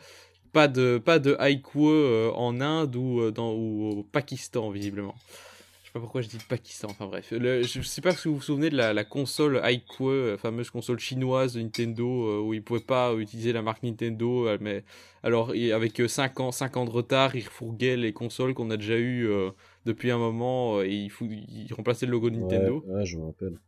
pas 0.52 0.68
de 0.68 0.98
pas 1.02 1.18
de 1.18 1.36
Haiku 1.38 1.88
euh, 1.90 2.30
en 2.34 2.60
Inde 2.60 2.94
ou, 2.96 3.30
dans, 3.30 3.52
ou 3.54 3.98
au 4.00 4.02
Pakistan 4.02 4.70
visiblement. 4.70 5.14
Je 5.82 5.88
sais 5.88 5.92
pas 5.94 6.00
pourquoi 6.00 6.22
je 6.22 6.28
dis 6.28 6.38
Pakistan, 6.48 6.88
enfin 6.90 7.06
bref. 7.06 7.32
Le- 7.32 7.62
je 7.64 7.82
sais 7.82 8.00
pas 8.00 8.12
si 8.12 8.28
vous 8.28 8.36
vous 8.36 8.42
souvenez 8.42 8.70
de 8.70 8.76
la, 8.76 8.94
la 8.94 9.04
console 9.04 9.60
Haiku, 9.62 10.10
la 10.10 10.38
fameuse 10.38 10.70
console 10.70 10.98
chinoise 10.98 11.52
de 11.54 11.60
Nintendo, 11.60 12.42
où 12.44 12.54
ils 12.54 12.62
pouvaient 12.62 12.80
pas 12.80 13.14
utiliser 13.14 13.52
la 13.52 13.60
marque 13.60 13.82
Nintendo, 13.82 14.46
mais 14.60 14.84
alors 15.22 15.50
avec 15.50 16.00
5 16.06 16.40
ans, 16.40 16.50
5 16.52 16.78
ans 16.78 16.84
de 16.86 16.90
retard, 16.90 17.36
ils 17.36 17.44
refourguaient 17.44 17.96
les 17.98 18.12
consoles 18.14 18.54
qu'on 18.54 18.70
a 18.70 18.78
déjà 18.78 18.96
eues 18.96 19.28
depuis 19.84 20.10
un 20.10 20.18
moment, 20.18 20.78
euh, 20.78 20.84
et 20.84 20.94
ils, 20.94 21.10
fou- 21.10 21.28
ils 21.30 21.72
remplaçaient 21.74 22.06
le 22.06 22.12
logo 22.12 22.30
de 22.30 22.36
Nintendo. 22.36 22.84
Ouais, 22.86 22.94
ouais, 22.94 23.06
je 23.06 23.16
me 23.18 23.24
rappelle. 23.26 23.58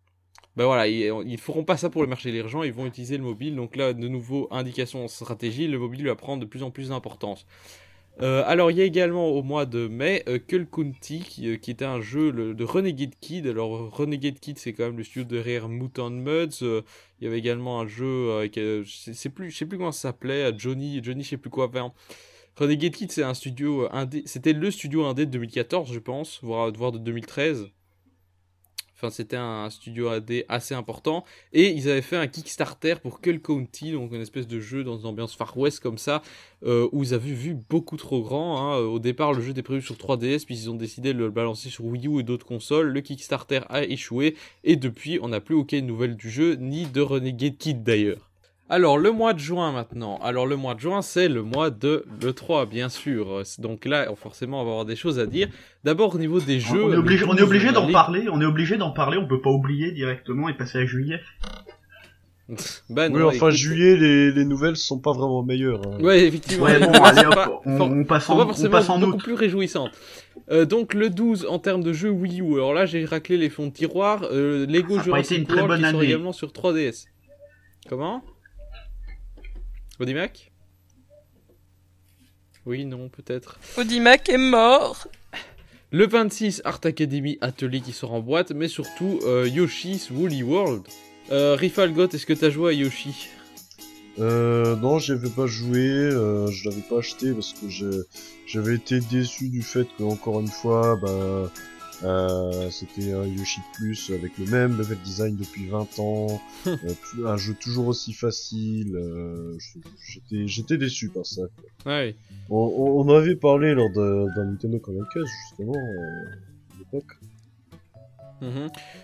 Ben 0.57 0.67
voilà, 0.67 0.87
ils, 0.87 1.13
ils 1.27 1.39
feront 1.39 1.65
pas 1.65 1.77
ça 1.77 1.91
pour 1.91 2.03
le 2.03 2.09
marché 2.09 2.29
émergent, 2.29 2.65
ils 2.65 2.73
vont 2.73 2.87
utiliser 2.87 3.17
le 3.17 3.25
mobile. 3.25 3.57
Donc 3.57 3.75
là, 3.77 3.93
de 3.93 4.09
nouveau, 4.09 4.47
indication 4.53 5.05
en 5.05 5.09
stratégie, 5.09 5.67
le 5.67 5.79
mobile 5.79 6.07
va 6.07 6.15
prendre 6.15 6.41
de 6.43 6.47
plus 6.47 6.63
en 6.63 6.71
plus 6.71 6.91
d'importance. 6.91 7.45
Euh, 8.23 8.45
alors, 8.47 8.71
il 8.71 8.77
y 8.77 8.81
a 8.81 8.85
également 8.85 9.31
au 9.31 9.43
mois 9.43 9.67
de 9.67 9.89
mai 9.89 10.23
euh, 10.29 10.39
Cull 10.39 10.69
County, 10.69 11.19
qui, 11.19 11.49
euh, 11.49 11.57
qui 11.57 11.73
était 11.73 11.85
un 11.85 12.01
jeu 12.01 12.31
le- 12.31 12.55
de 12.55 12.63
Renegade 12.63 13.15
Kid. 13.21 13.49
Alors, 13.49 13.91
Renegade 13.91 14.39
Kid, 14.39 14.57
c'est 14.57 14.73
quand 14.73 14.85
même 14.85 14.97
le 14.97 15.03
studio 15.03 15.25
derrière 15.25 15.69
Mutant 15.69 16.11
Muds. 16.11 16.63
Euh, 16.63 16.83
il 17.21 17.25
y 17.25 17.27
avait 17.27 17.39
également 17.41 17.81
un 17.81 17.89
jeu 17.89 18.05
euh, 18.07 18.85
sais 18.85 19.31
plus, 19.31 19.51
je 19.51 19.57
sais 19.57 19.67
plus 19.67 19.79
comment 19.79 19.91
ça 19.91 20.11
s'appelait, 20.11 20.45
euh, 20.45 20.53
Johnny, 20.57 21.01
Johnny, 21.03 21.25
je 21.25 21.31
sais 21.31 21.37
plus 21.37 21.51
quoi. 21.51 21.67
Enfin, 21.67 21.93
Renegade 22.57 22.93
Kid, 22.93 23.11
c'est 23.11 23.25
un 23.25 23.35
studio 23.35 23.85
euh, 23.85 23.89
indé. 23.93 24.23
C'était 24.27 24.53
le 24.53 24.71
studio 24.71 25.05
indé 25.05 25.27
de 25.27 25.31
2014, 25.33 25.93
je 25.93 25.99
pense, 25.99 26.39
voire, 26.43 26.71
voire 26.73 26.93
de 26.93 26.99
2013. 26.99 27.67
Enfin, 28.97 29.11
c'était 29.11 29.37
un 29.37 29.69
studio 29.71 30.07
AD 30.09 30.45
assez 30.49 30.73
important. 30.73 31.25
Et 31.53 31.73
ils 31.73 31.91
avaient 31.91 32.01
fait 32.01 32.17
un 32.17 32.29
Kickstarter 32.29 32.95
pour 33.03 33.21
Cull 33.21 33.41
County, 33.41 33.91
donc 33.91 34.13
une 34.13 34.21
espèce 34.21 34.47
de 34.47 34.61
jeu 34.61 34.85
dans 34.85 34.97
une 34.97 35.07
ambiance 35.07 35.35
Far 35.35 35.59
West 35.59 35.81
comme 35.81 35.99
ça, 35.99 36.23
euh, 36.65 36.89
où 36.93 37.03
ils 37.03 37.13
avaient 37.13 37.33
vu 37.33 37.57
beaucoup 37.69 37.97
trop 37.97 38.23
grand. 38.23 38.73
hein. 38.73 38.77
Au 38.79 39.01
départ, 39.01 39.33
le 39.33 39.43
jeu 39.43 39.51
était 39.51 39.65
prévu 39.65 39.83
sur 39.83 39.97
3DS, 39.97 40.45
puis 40.47 40.55
ils 40.55 40.71
ont 40.71 40.77
décidé 40.77 41.13
de 41.13 41.19
le 41.19 41.31
balancer 41.31 41.71
sur 41.71 41.85
Wii 41.87 42.07
U 42.07 42.21
et 42.21 42.23
d'autres 42.23 42.47
consoles. 42.47 42.87
Le 42.87 43.01
Kickstarter 43.01 43.63
a 43.69 43.83
échoué, 43.83 44.37
et 44.63 44.77
depuis, 44.77 45.19
on 45.21 45.29
n'a 45.29 45.41
plus 45.41 45.57
aucune 45.57 45.87
nouvelle 45.87 46.17
du 46.17 46.31
jeu, 46.31 46.55
ni 46.55 46.87
de 46.87 47.01
Renegade 47.01 47.59
Kid 47.59 47.83
d'ailleurs. 47.83 48.31
Alors, 48.75 48.99
le 48.99 49.11
mois 49.13 49.35
de 49.35 49.39
juin 49.39 49.71
maintenant. 49.73 50.19
Alors, 50.23 50.47
le 50.47 50.57
mois 50.57 50.75
de 50.75 50.81
juin, 50.81 51.01
c'est 51.03 51.29
le 51.29 51.43
mois 51.43 51.71
de 51.71 52.05
l'E3, 52.21 52.69
bien 52.69 52.89
sûr. 52.89 53.43
Donc 53.59 53.85
là, 53.85 54.09
forcément, 54.17 54.61
on 54.63 54.65
va 54.65 54.71
avoir 54.71 54.85
des 54.85 54.97
choses 54.97 55.19
à 55.21 55.27
dire. 55.27 55.49
D'abord, 55.85 56.15
au 56.15 56.19
niveau 56.19 56.41
des 56.41 56.59
jeux. 56.59 56.83
on 56.85 56.93
est 56.93 56.97
obligé, 56.97 57.25
le 57.25 57.31
on 57.31 57.35
est 57.35 57.41
12, 57.41 57.43
obligé 57.49 57.69
on 57.69 57.73
d'en 57.73 57.93
parler, 57.93 58.27
on 58.33 58.41
est 58.41 58.45
obligé 58.45 58.77
d'en 58.77 58.91
parler, 58.91 59.17
on 59.19 59.29
peut 59.29 59.41
pas 59.41 59.51
oublier 59.51 59.93
directement 59.93 60.49
et 60.49 60.55
passer 60.55 60.79
à 60.79 60.87
juillet. 60.87 61.21
Bah 62.91 63.07
oui, 63.11 63.19
non, 63.19 63.29
enfin, 63.29 63.37
écoute- 63.49 63.51
juillet, 63.53 63.97
les, 63.97 64.31
les 64.31 64.45
nouvelles 64.45 64.77
sont 64.77 64.99
pas 64.99 65.13
vraiment 65.13 65.43
meilleures. 65.43 65.81
hein. 65.87 65.99
Ouais, 66.01 66.27
effectivement. 66.27 66.65
Ouais, 66.67 66.79
les 66.79 66.87
bon, 66.87 66.93
nouvelles 66.93 67.03
allez 67.19 67.21
sont 67.23 67.29
hop, 67.29 67.35
pas- 67.35 67.61
on, 67.65 68.05
passe 68.05 68.29
en, 68.29 68.37
pas 68.37 68.43
on 68.43 68.69
passe 68.71 68.91
en 68.91 68.99
beaucoup 68.99 69.13
août. 69.15 69.23
plus 69.23 69.33
réjouissantes. 69.35 69.93
Euh, 70.51 70.67
donc 70.67 70.93
le 70.93 71.09
12 71.09 71.47
en 71.49 71.59
termes 71.59 71.83
de 71.83 71.95
jeux 71.95 72.11
Wii 72.11 72.43
U. 72.43 72.55
Alors 72.57 72.75
là, 72.75 72.85
j'ai 72.85 73.07
raclé 73.07 73.39
les 73.39 73.49
fonds 73.49 73.69
de 73.69 73.73
tiroir. 73.73 74.25
Euh, 74.31 74.67
Lego 74.67 74.89
Ça 74.89 74.95
a 74.95 74.99
pas 74.99 75.05
Jurassic 75.05 75.49
World 75.49 75.83
qui 75.83 75.91
sort 75.91 76.03
également 76.03 76.33
sur 76.33 76.49
3DS. 76.49 77.07
Comment? 77.89 78.23
Audimac 80.01 80.53
Oui, 82.67 82.85
non, 82.85 83.09
peut-être. 83.09 83.59
Audimac 83.77 84.29
est 84.29 84.39
mort. 84.39 85.09
Le 85.91 86.07
26, 86.07 86.63
Art 86.65 86.81
Academy 86.85 87.39
Atelier 87.41 87.81
qui 87.81 87.93
sort 87.93 88.13
en 88.13 88.21
boîte, 88.21 88.51
mais 88.51 88.67
surtout 88.69 89.21
euh, 89.25 89.49
Yoshi's 89.49 90.11
Woolly 90.11 90.43
World. 90.43 90.83
Euh, 91.31 91.55
Rifalgot, 91.55 92.09
est-ce 92.09 92.27
que 92.27 92.33
t'as 92.33 92.51
joué 92.51 92.71
à 92.71 92.73
Yoshi? 92.73 93.29
Euh, 94.19 94.77
non, 94.77 94.99
j'y 94.99 95.13
avais 95.13 95.31
pas 95.31 95.47
joué, 95.47 95.81
euh, 95.81 96.47
je 96.49 96.69
l'avais 96.69 96.83
pas 96.83 96.99
acheté 96.99 97.33
parce 97.33 97.53
que 97.53 97.67
j'avais 98.47 98.75
été 98.75 99.01
déçu 99.01 99.49
du 99.49 99.63
fait 99.63 99.87
que 99.99 100.05
encore 100.05 100.41
une 100.41 100.49
fois, 100.49 100.97
bah, 101.01 101.51
euh, 102.05 102.71
c'était 102.71 103.13
un 103.13 103.25
Yoshi 103.25 103.61
Plus 103.73 104.11
avec 104.11 104.37
le 104.39 104.45
même 104.47 104.77
level 104.79 104.99
design 105.05 105.37
depuis 105.37 105.67
20 105.67 105.99
ans, 105.99 106.41
euh, 106.67 106.77
un 107.27 107.37
jeu 107.37 107.55
toujours 107.55 107.87
aussi 107.89 108.13
facile. 108.13 108.95
euh, 108.97 109.57
j'étais, 110.07 110.47
j'étais 110.47 110.77
déçu 110.77 111.09
par 111.09 111.25
ça. 111.27 111.43
Ouais. 111.87 112.15
On, 112.51 113.05
on, 113.07 113.09
avait 113.17 113.37
parlé 113.37 113.75
lors 113.75 113.91
de- 113.91 114.27
d'un 114.37 114.45
Nintendo 114.45 114.79
Connect 114.79 115.11
justement 115.49 115.73
à 115.75 116.79
l'époque. 116.79 117.17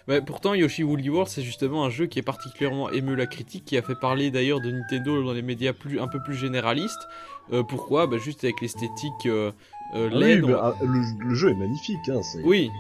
Mais 0.07 0.21
pourtant, 0.21 0.53
Yoshi 0.53 0.83
Woolly 0.83 1.09
World, 1.09 1.31
c'est 1.31 1.41
justement 1.43 1.85
un 1.87 1.89
jeu 1.91 2.07
qui 2.07 2.19
est 2.19 2.23
particulièrement 2.23 2.91
ému 2.91 3.17
la 3.17 3.27
critique, 3.27 3.65
qui 3.65 3.79
a 3.79 3.83
fait 3.83 3.95
parler 3.95 4.31
d'ailleurs 4.31 4.61
de 4.61 4.71
Nintendo 4.71 5.23
dans 5.25 5.33
les 5.33 5.41
médias 5.41 5.73
plus, 5.73 5.99
un 5.99 6.09
peu 6.09 6.19
plus 6.23 6.35
généralistes. 6.35 7.09
Euh, 7.53 7.63
pourquoi? 7.63 8.07
Bah, 8.07 8.19
Juste 8.19 8.45
avec 8.45 8.61
l'esthétique 8.61 9.25
euh, 9.27 9.51
euh, 9.95 10.09
Ah 10.13 10.17
oui, 10.17 10.41
on- 10.45 10.55
ah, 10.57 10.75
le, 10.83 11.01
le 11.19 11.35
jeu 11.35 11.51
est 11.51 11.55
magnifique, 11.55 12.09
hein, 12.09 12.21
c'est 12.23 12.43
Oui. 12.45 12.71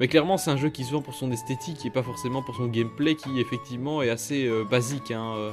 Mais 0.00 0.08
clairement, 0.08 0.36
c'est 0.36 0.50
un 0.50 0.56
jeu 0.56 0.68
qui 0.68 0.84
se 0.84 0.92
vend 0.92 1.00
pour 1.00 1.14
son 1.14 1.30
esthétique 1.32 1.84
et 1.86 1.90
pas 1.90 2.02
forcément 2.02 2.42
pour 2.42 2.54
son 2.56 2.66
gameplay 2.66 3.14
qui, 3.14 3.40
effectivement, 3.40 4.02
est 4.02 4.10
assez 4.10 4.46
euh, 4.46 4.64
basique. 4.64 5.10
Hein, 5.10 5.32
euh. 5.36 5.50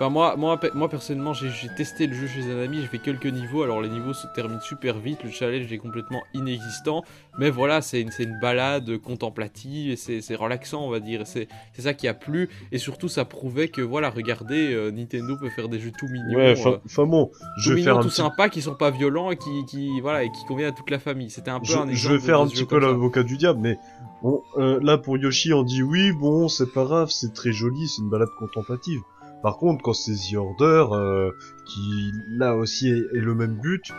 Enfin, 0.00 0.08
moi, 0.08 0.34
moi, 0.38 0.58
moi 0.72 0.88
personnellement, 0.88 1.34
j'ai 1.34 1.68
testé 1.76 2.06
le 2.06 2.14
jeu 2.14 2.26
chez 2.26 2.50
un 2.50 2.58
ami, 2.64 2.80
j'ai 2.80 2.86
fait 2.86 3.00
quelques 3.00 3.26
niveaux. 3.26 3.62
Alors, 3.62 3.82
les 3.82 3.90
niveaux 3.90 4.14
se 4.14 4.26
terminent 4.28 4.62
super 4.62 4.98
vite, 4.98 5.22
le 5.22 5.30
challenge 5.30 5.70
est 5.70 5.76
complètement 5.76 6.22
inexistant. 6.32 7.04
Mais 7.38 7.50
voilà, 7.50 7.82
c'est 7.82 8.00
une, 8.00 8.10
une 8.18 8.38
balade 8.40 8.96
contemplative 8.96 9.90
et 9.90 9.96
c'est 9.96 10.34
relaxant, 10.34 10.86
on 10.86 10.88
va 10.88 11.00
dire. 11.00 11.26
C'est 11.26 11.48
ça 11.76 11.92
qui 11.92 12.08
a 12.08 12.14
plu. 12.14 12.48
Et 12.72 12.78
surtout, 12.78 13.08
ça 13.08 13.26
prouvait 13.26 13.68
que, 13.68 13.82
voilà, 13.82 14.08
regardez, 14.08 14.72
euh, 14.72 14.90
Nintendo 14.90 15.36
peut 15.36 15.50
faire 15.50 15.68
des 15.68 15.78
jeux 15.78 15.92
tout 15.98 16.08
mignons. 16.08 16.34
Ouais, 16.34 16.48
euh, 16.48 16.52
enfin 16.58 16.80
enfin 16.86 17.04
bon, 17.04 17.26
tout 17.26 17.34
je 17.58 17.68
vais 17.68 17.74
mignons, 17.74 17.84
faire 17.84 17.98
un 17.98 18.00
tout 18.00 18.08
petit 18.08 18.16
sympas, 18.16 18.48
qui 18.48 18.62
sont 18.62 18.76
pas 18.76 18.90
violents 18.90 19.30
et 19.30 19.36
qui, 19.36 19.66
qui, 19.66 20.00
voilà, 20.00 20.24
et 20.24 20.30
qui 20.30 20.46
conviennent 20.46 20.70
à 20.70 20.72
toute 20.72 20.88
la 20.88 20.98
famille. 20.98 21.28
C'était 21.28 21.50
un 21.50 21.60
peu 21.60 21.66
je, 21.66 21.76
un 21.76 21.88
exemple. 21.88 21.96
je 21.96 22.08
vais 22.08 22.20
faire 22.20 22.40
un 22.40 22.46
petit 22.46 22.64
peu 22.64 22.78
l'avocat 22.78 23.22
du 23.22 23.36
diable, 23.36 23.60
mais 23.60 23.76
bon, 24.22 24.42
euh, 24.56 24.80
là 24.82 24.96
pour 24.96 25.18
Yoshi, 25.18 25.52
on 25.52 25.62
dit 25.62 25.82
oui, 25.82 26.12
bon, 26.12 26.48
c'est 26.48 26.72
pas 26.72 26.84
grave, 26.84 27.10
c'est 27.10 27.34
très 27.34 27.52
joli, 27.52 27.86
c'est 27.86 28.00
une 28.00 28.08
balade 28.08 28.30
contemplative. 28.38 29.00
Par 29.42 29.56
contre, 29.56 29.82
quand 29.82 29.94
c'est 29.94 30.14
The 30.14 30.36
Order, 30.36 30.86
euh, 30.92 31.30
qui 31.66 32.12
là 32.28 32.54
aussi 32.56 32.88
est, 32.88 32.98
est 33.16 33.20
le 33.20 33.34
même 33.34 33.58
but, 33.60 33.90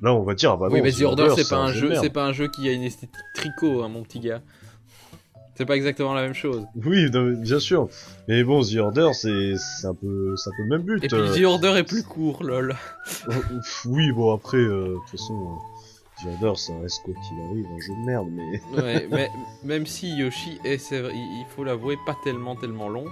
là 0.00 0.14
on 0.14 0.22
va 0.22 0.34
dire 0.34 0.52
ah 0.52 0.56
bah 0.56 0.68
oui, 0.70 0.78
non, 0.78 0.84
mais 0.84 0.92
The 0.92 1.02
Order, 1.02 1.28
c'est 1.36 1.48
pas 1.48 1.58
un 1.58 1.72
jeu, 1.72 1.94
c'est 2.00 2.10
pas 2.10 2.24
un 2.24 2.32
jeu 2.32 2.48
qui 2.48 2.68
a 2.68 2.72
une 2.72 2.82
esthétique 2.82 3.14
tricot, 3.34 3.82
hein, 3.82 3.88
mon 3.88 4.02
petit 4.02 4.20
gars. 4.20 4.40
C'est 5.56 5.64
pas 5.64 5.76
exactement 5.76 6.12
la 6.12 6.20
même 6.20 6.34
chose. 6.34 6.66
Oui, 6.84 7.08
bien 7.10 7.58
sûr. 7.58 7.88
Mais 8.28 8.44
bon, 8.44 8.62
The 8.62 8.76
Order, 8.76 9.10
c'est 9.14 9.54
un 9.84 9.94
peu, 9.94 10.34
peu 10.34 10.62
le 10.62 10.68
même 10.68 10.82
but. 10.82 11.02
Et 11.02 11.08
puis 11.08 11.16
euh. 11.16 11.34
The 11.34 11.44
Order 11.44 11.78
est 11.78 11.82
plus 11.82 12.02
court, 12.02 12.42
lol. 12.44 12.76
Pff, 13.26 13.86
oui, 13.86 14.12
bon 14.12 14.34
après, 14.34 14.58
euh, 14.58 14.88
de 14.88 14.94
toute 14.94 15.18
façon, 15.18 15.34
euh, 15.34 16.24
The 16.24 16.34
Order, 16.34 16.60
ça 16.60 16.74
reste 16.82 17.02
quoi 17.04 17.14
qu'il 17.14 17.40
arrive 17.42 17.66
un 17.74 17.80
jeu 17.80 17.94
de 17.94 18.06
merde, 18.06 18.28
mais 18.30 18.82
Ouais, 18.82 19.08
mais 19.10 19.30
même 19.64 19.86
si 19.86 20.14
Yoshi 20.14 20.58
est, 20.64 20.90
il 20.90 20.96
il 21.06 21.46
faut 21.48 21.64
l'avouer, 21.64 21.96
pas 22.04 22.16
tellement, 22.22 22.54
tellement 22.54 22.90
long. 22.90 23.06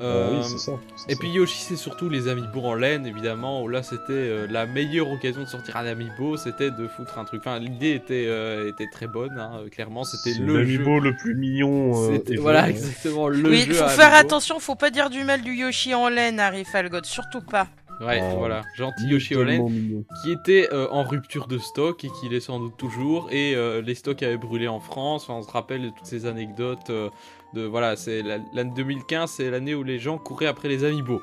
Ah 0.00 0.04
Euh, 0.04 0.30
oui, 0.38 0.44
c'est 0.44 0.58
ça. 0.58 0.72
c'est 0.96 1.10
et 1.10 1.14
ça. 1.14 1.18
puis 1.20 1.28
Yoshi, 1.30 1.58
c'est 1.58 1.76
surtout 1.76 2.08
les 2.08 2.26
amiibo 2.28 2.60
en 2.62 2.74
laine, 2.74 3.06
évidemment, 3.06 3.62
où 3.62 3.68
là 3.68 3.82
c'était 3.82 4.12
euh, 4.12 4.46
la 4.50 4.64
meilleure 4.66 5.10
occasion 5.10 5.42
de 5.42 5.46
sortir 5.46 5.76
un 5.76 5.84
amiibo, 5.86 6.36
c'était 6.38 6.70
de 6.70 6.88
foutre 6.88 7.18
un 7.18 7.24
truc. 7.24 7.42
Enfin, 7.44 7.58
l'idée 7.58 7.92
était, 7.92 8.24
euh, 8.26 8.68
était 8.70 8.86
très 8.90 9.06
bonne, 9.06 9.38
hein, 9.38 9.62
clairement, 9.70 10.04
c'était 10.04 10.38
le 10.38 10.58
l'amiibo 10.58 11.00
le 11.00 11.14
plus 11.16 11.34
mignon. 11.34 11.92
euh, 11.94 12.12
C'était- 12.14 12.32
ever, 12.32 12.42
voilà, 12.42 12.62
hein. 12.64 12.68
exactement, 12.68 13.28
le 13.28 13.48
oui, 13.48 13.60
jeu. 13.66 13.74
faut 13.74 13.84
à 13.84 13.88
faire 13.88 14.06
amiibo. 14.12 14.20
attention, 14.26 14.58
faut 14.58 14.74
pas 14.74 14.90
dire 14.90 15.10
du 15.10 15.22
mal 15.24 15.42
du 15.42 15.52
Yoshi 15.54 15.94
en 15.94 16.08
laine, 16.08 16.40
Harry 16.40 16.64
Falgot, 16.64 17.02
surtout 17.04 17.42
pas. 17.42 17.68
Ouais, 18.00 18.18
Oh. 18.32 18.38
voilà, 18.38 18.62
gentil 18.78 19.08
Yoshi 19.08 19.36
Olen, 19.36 20.02
qui 20.22 20.32
était 20.32 20.70
euh, 20.72 20.88
en 20.90 21.02
rupture 21.04 21.46
de 21.46 21.58
stock 21.58 22.02
et 22.02 22.08
qui 22.18 22.30
l'est 22.30 22.40
sans 22.40 22.58
doute 22.58 22.78
toujours, 22.78 23.28
et 23.30 23.54
euh, 23.54 23.82
les 23.82 23.94
stocks 23.94 24.22
avaient 24.22 24.38
brûlé 24.38 24.68
en 24.68 24.80
France. 24.80 25.24
Enfin, 25.28 25.34
on 25.34 25.42
se 25.42 25.50
rappelle 25.50 25.82
de 25.82 25.88
toutes 25.90 26.06
ces 26.06 26.24
anecdotes. 26.24 26.88
euh, 26.88 27.10
voilà, 27.54 27.96
c'est 27.96 28.22
la- 28.22 28.38
l'année 28.52 28.72
2015, 28.74 29.30
c'est 29.30 29.50
l'année 29.50 29.74
où 29.74 29.82
les 29.82 29.98
gens 29.98 30.18
couraient 30.18 30.46
après 30.46 30.68
les 30.68 30.84
amiibo. 30.84 31.20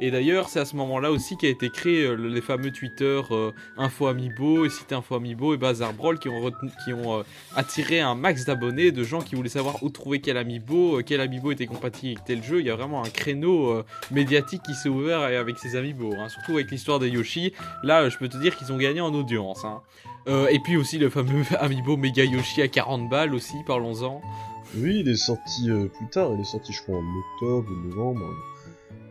Et 0.00 0.12
d'ailleurs, 0.12 0.48
c'est 0.48 0.60
à 0.60 0.64
ce 0.64 0.76
moment-là 0.76 1.10
aussi 1.10 1.36
qu'a 1.36 1.48
été 1.48 1.70
créé 1.70 2.04
euh, 2.04 2.14
les 2.14 2.40
fameux 2.40 2.70
Twitter 2.70 3.20
euh, 3.32 3.50
Info 3.76 4.06
Amiibo 4.06 4.64
et 4.64 4.68
Site 4.68 4.92
Info 4.92 5.16
Amiibo 5.16 5.54
et 5.54 5.56
Bazar 5.56 5.92
Brawl 5.92 6.20
qui 6.20 6.28
ont, 6.28 6.46
euh, 7.18 7.22
attiré 7.56 7.98
un 7.98 8.14
max 8.14 8.44
d'abonnés, 8.44 8.92
de 8.92 9.02
gens 9.02 9.20
qui 9.20 9.34
voulaient 9.34 9.48
savoir 9.48 9.82
où 9.82 9.88
trouver 9.88 10.20
quel 10.20 10.36
Amiibo, 10.36 10.98
euh, 10.98 11.02
quel 11.04 11.20
Amiibo 11.20 11.50
était 11.50 11.66
compatible 11.66 12.12
avec 12.20 12.24
tel 12.24 12.44
jeu. 12.44 12.60
Il 12.60 12.66
y 12.66 12.70
a 12.70 12.76
vraiment 12.76 13.02
un 13.02 13.08
créneau 13.08 13.82
médiatique 14.12 14.62
qui 14.62 14.74
s'est 14.74 14.88
ouvert 14.88 15.20
avec 15.20 15.58
ces 15.58 15.74
Amiibo, 15.74 16.12
hein, 16.16 16.28
surtout 16.28 16.52
avec 16.52 16.70
l'histoire 16.70 17.00
des 17.00 17.08
Yoshi. 17.08 17.52
Là, 17.82 18.08
je 18.08 18.18
peux 18.18 18.28
te 18.28 18.36
dire 18.36 18.56
qu'ils 18.56 18.70
ont 18.72 18.76
gagné 18.78 19.00
en 19.00 19.12
audience. 19.14 19.64
hein. 19.64 19.80
Et 20.50 20.60
puis 20.60 20.76
aussi 20.76 20.98
le 20.98 21.08
fameux 21.10 21.42
Amiibo 21.58 21.96
Mega 21.96 22.22
Yoshi 22.22 22.62
à 22.62 22.68
40 22.68 23.08
balles 23.08 23.34
aussi, 23.34 23.56
parlons-en. 23.66 24.20
Oui, 24.76 25.00
il 25.00 25.08
est 25.08 25.16
sorti 25.16 25.70
euh, 25.70 25.86
plus 25.86 26.08
tard. 26.08 26.30
Il 26.34 26.40
est 26.40 26.44
sorti, 26.44 26.72
je 26.72 26.82
crois, 26.82 26.96
en 26.98 27.18
octobre, 27.34 27.70
novembre. 27.86 28.24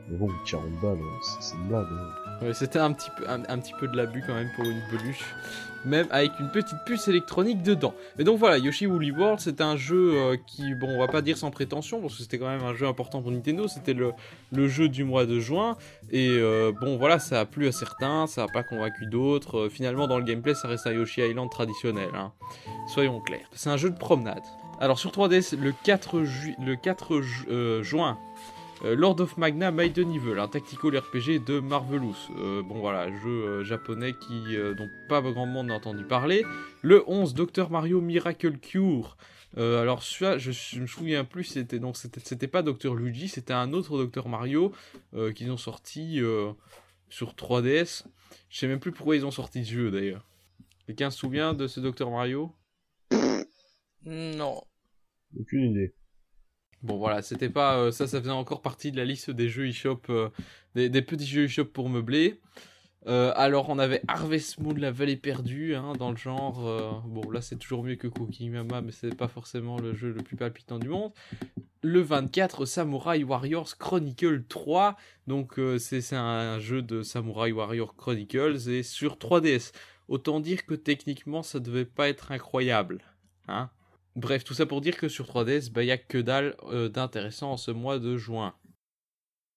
Mais 0.10 0.18
bon, 0.18 0.30
40 0.46 0.64
balles, 0.82 0.98
hein, 1.02 1.20
c'est 1.42 1.56
une 1.56 1.68
blague. 1.68 1.86
hein. 1.92 2.54
C'était 2.54 2.80
un 2.80 2.94
petit 2.94 3.10
peu 3.18 3.28
un, 3.28 3.40
petit 3.60 3.74
peu 3.80 3.88
de 3.88 3.98
l'abus 3.98 4.24
quand 4.26 4.36
même 4.36 4.50
pour 4.56 4.64
une 4.64 4.80
peluche, 4.92 5.26
même 5.86 6.06
avec 6.12 6.32
une 6.40 6.50
petite 6.52 6.78
puce 6.86 7.08
électronique 7.08 7.64
dedans. 7.64 7.96
Mais 8.18 8.24
donc 8.24 8.38
voilà, 8.38 8.60
Yoshi 8.60 8.86
Woolly 8.86 9.10
World, 9.12 9.40
c'est 9.40 9.60
un 9.60 9.76
jeu 9.76 10.14
euh, 10.16 10.38
qui, 10.46 10.76
bon, 10.76 10.88
on 10.88 11.00
va 11.00 11.08
pas 11.08 11.22
dire 11.24 11.36
sans 11.36 11.50
prétention, 11.50 12.00
parce 12.00 12.16
que 12.16 12.22
c'était 12.22 12.38
quand 12.38 12.48
même 12.48 12.64
un 12.64 12.76
jeu 12.76 12.86
important 12.88 13.24
pour 13.24 13.32
Nintendo. 13.32 13.68
C'était 13.68 13.96
le, 13.96 14.12
le 14.54 14.68
jeu 14.68 14.88
du 14.88 15.04
mois 15.04 15.26
de 15.26 15.40
juin, 15.40 15.78
et 16.12 16.30
euh, 16.30 16.72
bon, 16.80 16.98
voilà, 16.98 17.18
ça 17.18 17.40
a 17.42 17.46
plu 17.46 17.68
à 17.68 17.72
certains, 17.72 18.28
ça 18.28 18.44
a 18.44 18.48
pas 18.48 18.62
convaincu 18.64 19.08
d'autres. 19.08 19.68
Finalement, 19.68 20.08
dans 20.08 20.20
le 20.20 20.24
gameplay, 20.24 20.54
ça 20.54 20.68
reste 20.68 20.86
un 20.88 20.92
Yoshi 20.94 21.22
Island 21.22 21.50
traditionnel. 21.50 22.12
hein. 22.14 22.32
Soyons 22.94 23.20
clairs, 23.20 23.50
c'est 23.52 23.72
un 23.72 23.78
jeu 23.78 23.90
de 23.90 23.98
promenade. 23.98 24.44
Alors 24.80 25.00
sur 25.00 25.12
3DS, 25.12 25.56
le 25.58 25.74
4, 25.84 26.24
ju- 26.24 26.56
le 26.64 26.76
4 26.76 27.22
ju- 27.22 27.46
euh, 27.50 27.82
juin, 27.84 28.20
euh, 28.86 28.96
Lord 28.96 29.20
of 29.22 29.38
Magna 29.38 29.72
Maiden 29.72 30.12
Evil, 30.14 30.38
un 30.40 30.48
tactical 30.48 30.96
RPG 30.98 31.40
de 31.44 31.60
Marvelous. 31.60 32.16
Euh, 32.38 32.62
bon 32.62 32.80
voilà, 32.80 33.10
jeu 33.24 33.64
japonais 33.64 34.14
qui 34.14 34.56
dont 34.78 34.88
pas 35.10 35.22
grand 35.22 35.48
monde 35.48 35.68
n'a 35.68 35.76
entendu 35.76 36.04
parler. 36.04 36.46
Le 36.84 37.04
11, 37.08 37.34
Dr 37.34 37.70
Mario 37.72 38.02
Miracle 38.02 38.58
Cure. 38.60 39.18
Alors 39.56 40.04
celui-là, 40.04 40.38
je, 40.38 40.52
je 40.52 40.80
me 40.80 40.86
souviens 40.86 41.24
plus, 41.24 41.46
c'était 41.46 41.80
donc 41.80 41.98
c'était 41.98 42.48
pas 42.48 42.62
Dr 42.62 42.94
Luigi, 42.94 43.28
c'était 43.30 43.54
un 43.54 43.74
autre 43.74 44.06
Dr 44.06 44.28
Mario 44.30 44.72
qu'ils 45.36 45.50
ont 45.52 45.58
sorti 45.58 46.20
sur 47.10 47.34
3DS. 47.34 48.04
Je 48.50 48.58
sais 48.60 48.68
même 48.68 48.80
plus 48.80 48.92
pourquoi 48.92 49.16
ils 49.16 49.26
ont 49.26 49.32
sorti 49.32 49.66
ce 49.66 49.72
jeu 49.72 49.90
d'ailleurs. 49.90 50.24
Quelqu'un 50.86 51.10
se 51.10 51.18
souvient 51.18 51.54
de 51.56 51.66
ce 51.68 51.80
Dr 51.80 52.12
Mario? 52.12 52.52
Non. 54.08 54.62
Aucune 55.38 55.72
idée. 55.72 55.94
Bon 56.82 56.98
voilà, 56.98 57.22
c'était 57.22 57.50
pas 57.50 57.78
euh, 57.78 57.92
ça, 57.92 58.08
ça 58.08 58.20
faisait 58.22 58.32
encore 58.32 58.62
partie 58.62 58.92
de 58.92 58.98
la 58.98 59.06
liste 59.06 59.32
des 59.32 59.50
jeux 59.50 59.68
eShop, 59.68 60.02
euh, 60.10 60.30
des, 60.76 60.90
des 60.90 61.02
petits 61.02 61.26
jeux 61.26 61.46
eShop 61.46 61.66
pour 61.66 61.90
meubler. 61.90 62.40
Euh, 63.08 63.32
alors 63.36 63.70
on 63.70 63.80
avait 63.80 64.02
Harvest 64.08 64.60
Moon, 64.60 64.74
la 64.76 64.92
vallée 64.92 65.18
perdue, 65.18 65.76
hein, 65.76 65.94
dans 65.98 66.12
le 66.12 66.18
genre. 66.18 66.66
euh, 66.68 66.92
bon 67.06 67.30
là 67.32 67.42
c'est 67.42 67.58
toujours 67.58 67.84
mieux 67.84 67.96
que 67.96 68.08
Cooking 68.08 68.52
Mama, 68.52 68.82
mais 68.82 68.92
c'est 68.92 69.16
pas 69.16 69.28
forcément 69.28 69.78
le 69.80 69.94
jeu 69.94 70.12
le 70.12 70.24
plus 70.24 70.38
palpitant 70.38 70.80
du 70.80 70.90
monde. 70.90 71.12
Le 71.82 72.02
24, 72.02 72.66
Samurai 72.66 73.24
Warriors 73.24 73.78
Chronicle 73.78 74.44
3. 74.46 74.96
Donc 75.26 75.58
euh, 75.60 75.80
c'est 75.80 76.02
c'est 76.02 76.16
un 76.16 76.60
jeu 76.60 76.82
de 76.82 77.02
Samurai 77.02 77.52
Warrior 77.52 77.96
Chronicles 77.96 78.70
et 78.70 78.84
sur 78.84 79.16
3DS. 79.18 79.74
Autant 80.08 80.40
dire 80.40 80.66
que 80.66 80.76
techniquement 80.76 81.44
ça 81.44 81.60
devait 81.60 81.86
pas 81.86 82.08
être 82.10 82.32
incroyable. 82.32 83.02
Hein 83.48 83.70
Bref, 84.18 84.44
tout 84.44 84.54
ça 84.54 84.66
pour 84.66 84.82
dire 84.82 84.98
que 84.98 85.08
sur 85.08 85.26
3DS, 85.26 85.72
bah, 85.72 85.84
y 85.84 85.92
a 85.92 85.98
que 85.98 86.18
dalle 86.18 86.56
euh, 86.72 86.90
d'intéressant 86.90 87.52
en 87.52 87.58
ce 87.58 87.72
mois 87.72 88.00
de 88.00 88.18
juin. 88.18 88.54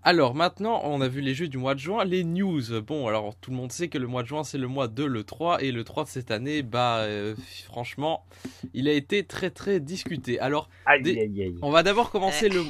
Alors 0.02 0.34
maintenant, 0.34 0.80
on 0.84 1.00
a 1.02 1.08
vu 1.08 1.20
les 1.20 1.34
jeux 1.34 1.48
du 1.48 1.58
mois 1.58 1.74
de 1.74 1.80
juin, 1.80 2.04
les 2.04 2.24
news. 2.24 2.62
Bon, 2.82 3.06
alors 3.06 3.34
tout 3.36 3.50
le 3.50 3.56
monde 3.58 3.70
sait 3.72 3.88
que 3.88 3.98
le 3.98 4.06
mois 4.06 4.22
de 4.22 4.28
juin 4.28 4.44
c'est 4.44 4.56
le 4.56 4.66
mois 4.68 4.88
de 4.88 5.04
l'E3 5.04 5.58
et 5.62 5.72
l'E3 5.72 6.04
de 6.04 6.08
cette 6.08 6.30
année, 6.30 6.62
bah 6.62 7.00
euh, 7.00 7.34
franchement, 7.66 8.24
il 8.72 8.88
a 8.88 8.92
été 8.92 9.24
très 9.24 9.50
très 9.50 9.78
discuté. 9.78 10.38
Alors, 10.40 10.70
Aïe, 10.86 11.02
Des- 11.02 11.20
aïe, 11.20 11.42
aïe. 11.42 11.58
on 11.60 11.70
va 11.70 11.82
d'abord 11.82 12.10
commencer 12.10 12.48
le 12.48 12.62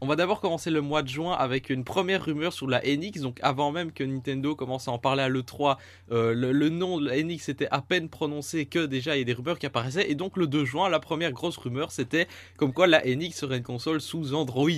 on 0.00 0.06
va 0.06 0.16
d'abord 0.16 0.40
commencer 0.40 0.70
le 0.70 0.80
mois 0.80 1.02
de 1.02 1.08
juin 1.08 1.32
avec 1.32 1.70
une 1.70 1.84
première 1.84 2.24
rumeur 2.24 2.52
sur 2.52 2.66
la 2.66 2.80
NX. 2.80 3.20
Donc 3.20 3.38
avant 3.42 3.72
même 3.72 3.92
que 3.92 4.04
Nintendo 4.04 4.54
commence 4.54 4.88
à 4.88 4.92
en 4.92 4.98
parler 4.98 5.22
à 5.22 5.28
l'E3, 5.28 5.76
euh, 6.10 6.34
le, 6.34 6.68
nom 6.68 7.00
de 7.00 7.08
la 7.08 7.22
NX 7.22 7.48
était 7.48 7.68
à 7.70 7.80
peine 7.80 8.08
prononcé 8.08 8.66
que 8.66 8.86
déjà 8.86 9.16
il 9.16 9.20
y 9.20 9.22
a 9.22 9.24
des 9.24 9.32
rumeurs 9.32 9.58
qui 9.58 9.66
apparaissaient. 9.66 10.10
Et 10.10 10.14
donc 10.14 10.36
le 10.36 10.46
2 10.46 10.64
juin, 10.64 10.88
la 10.88 11.00
première 11.00 11.32
grosse 11.32 11.56
rumeur 11.56 11.92
c'était 11.92 12.26
comme 12.56 12.72
quoi 12.72 12.86
la 12.86 13.02
NX 13.04 13.32
serait 13.32 13.58
une 13.58 13.62
console 13.62 14.00
sous 14.00 14.34
Android. 14.34 14.70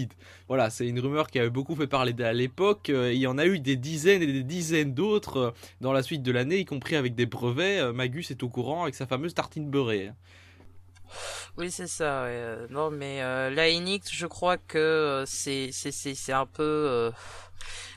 Voilà, 0.48 0.70
c'est 0.70 0.86
une 0.86 1.00
rumeur 1.00 1.28
qui 1.28 1.38
avait 1.38 1.50
beaucoup 1.50 1.74
fait 1.74 1.86
parler 1.86 2.14
à 2.22 2.32
l'époque. 2.32 2.90
Euh, 2.90 3.12
il 3.12 3.18
y 3.18 3.26
en 3.26 3.38
a 3.38 3.46
eu 3.46 3.60
des 3.60 3.76
dizaines 3.76 4.22
et 4.22 4.26
des 4.26 4.44
dizaines 4.44 4.94
d'autres 4.94 5.36
euh, 5.36 5.50
dans 5.80 5.92
la 5.92 6.02
suite 6.02 6.22
de 6.22 6.32
l'année, 6.32 6.58
y 6.58 6.64
compris 6.64 6.96
avec 6.96 7.14
des 7.14 7.26
brevets. 7.26 7.92
Magus 7.92 8.30
est 8.30 8.42
au 8.42 8.48
courant 8.48 8.82
avec 8.82 8.94
sa 8.94 9.06
fameuse 9.06 9.34
tartine 9.34 9.68
beurrée. 9.68 10.10
Oui, 11.58 11.70
c'est 11.72 11.88
ça. 11.88 12.22
ouais. 12.22 12.30
Euh, 12.30 12.66
Non, 12.70 12.90
mais 12.90 13.20
euh, 13.22 13.50
la 13.50 13.64
Enix, 13.68 14.08
je 14.12 14.26
crois 14.26 14.56
que 14.58 14.78
euh, 14.78 15.26
c'est 15.26 15.70
c'est 15.72 15.90
c'est 15.92 16.32
un 16.32 16.46
peu 16.46 16.62
euh, 16.62 17.10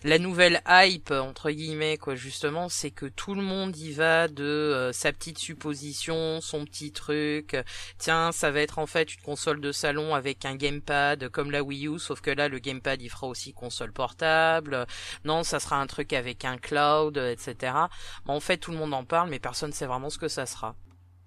la 0.04 0.18
nouvelle 0.18 0.62
hype 0.68 1.12
entre 1.12 1.52
guillemets 1.52 1.98
quoi. 1.98 2.16
Justement, 2.16 2.70
c'est 2.70 2.90
que 2.90 3.06
tout 3.06 3.36
le 3.36 3.44
monde 3.44 3.78
y 3.78 3.92
va 3.92 4.28
de 4.28 4.90
sa 4.94 5.14
petite 5.14 5.38
supposition, 5.38 6.42
son 6.42 6.66
petit 6.66 6.92
truc. 6.92 7.56
Tiens, 8.00 8.32
ça 8.32 8.50
va 8.52 8.62
être 8.62 8.80
en 8.80 8.88
fait 8.88 9.14
une 9.14 9.22
console 9.22 9.62
de 9.62 9.72
salon 9.72 10.16
avec 10.16 10.44
un 10.46 10.56
gamepad 10.56 11.30
comme 11.30 11.52
la 11.52 11.62
Wii 11.64 11.88
U, 11.88 12.00
sauf 12.00 12.20
que 12.22 12.32
là, 12.32 12.48
le 12.50 12.58
gamepad 12.60 13.00
il 13.02 13.10
fera 13.10 13.28
aussi 13.28 13.54
console 13.54 13.92
portable. 13.94 14.88
Non, 15.24 15.44
ça 15.44 15.60
sera 15.60 15.78
un 15.80 15.86
truc 15.88 16.14
avec 16.14 16.46
un 16.46 16.58
cloud, 16.58 17.16
etc. 17.18 17.74
Mais 18.26 18.34
en 18.34 18.40
fait, 18.40 18.58
tout 18.58 18.72
le 18.72 18.78
monde 18.78 18.94
en 18.96 19.06
parle, 19.06 19.30
mais 19.30 19.40
personne 19.40 19.72
sait 19.72 19.86
vraiment 19.86 20.10
ce 20.10 20.18
que 20.18 20.28
ça 20.30 20.46
sera. 20.48 20.76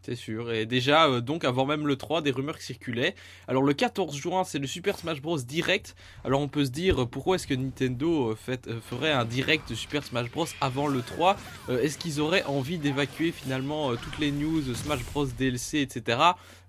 C'est 0.04 0.16
sûr. 0.16 0.52
Et 0.52 0.66
déjà, 0.66 1.06
euh, 1.06 1.20
donc 1.22 1.44
avant 1.44 1.64
même 1.64 1.86
le 1.86 1.96
3, 1.96 2.20
des 2.20 2.30
rumeurs 2.30 2.60
circulaient. 2.60 3.14
Alors 3.48 3.62
le 3.62 3.72
14 3.72 4.14
juin, 4.14 4.44
c'est 4.44 4.58
le 4.58 4.66
Super 4.66 4.98
Smash 4.98 5.22
Bros 5.22 5.38
Direct. 5.38 5.96
Alors 6.24 6.42
on 6.42 6.48
peut 6.48 6.66
se 6.66 6.70
dire, 6.70 7.02
euh, 7.02 7.06
pourquoi 7.06 7.36
est-ce 7.36 7.46
que 7.46 7.54
Nintendo 7.54 8.32
euh, 8.32 8.80
ferait 8.82 9.12
un 9.12 9.24
direct 9.24 9.74
Super 9.74 10.04
Smash 10.04 10.30
Bros 10.30 10.44
avant 10.60 10.88
le 10.88 11.00
3 11.00 11.36
Euh, 11.70 11.80
Est-ce 11.80 11.96
qu'ils 11.96 12.20
auraient 12.20 12.44
envie 12.44 12.76
d'évacuer 12.76 13.32
finalement 13.32 13.96
toutes 13.96 14.18
les 14.18 14.30
news 14.30 14.74
Smash 14.74 15.02
Bros 15.12 15.24
DLC, 15.24 15.78
etc. 15.80 16.18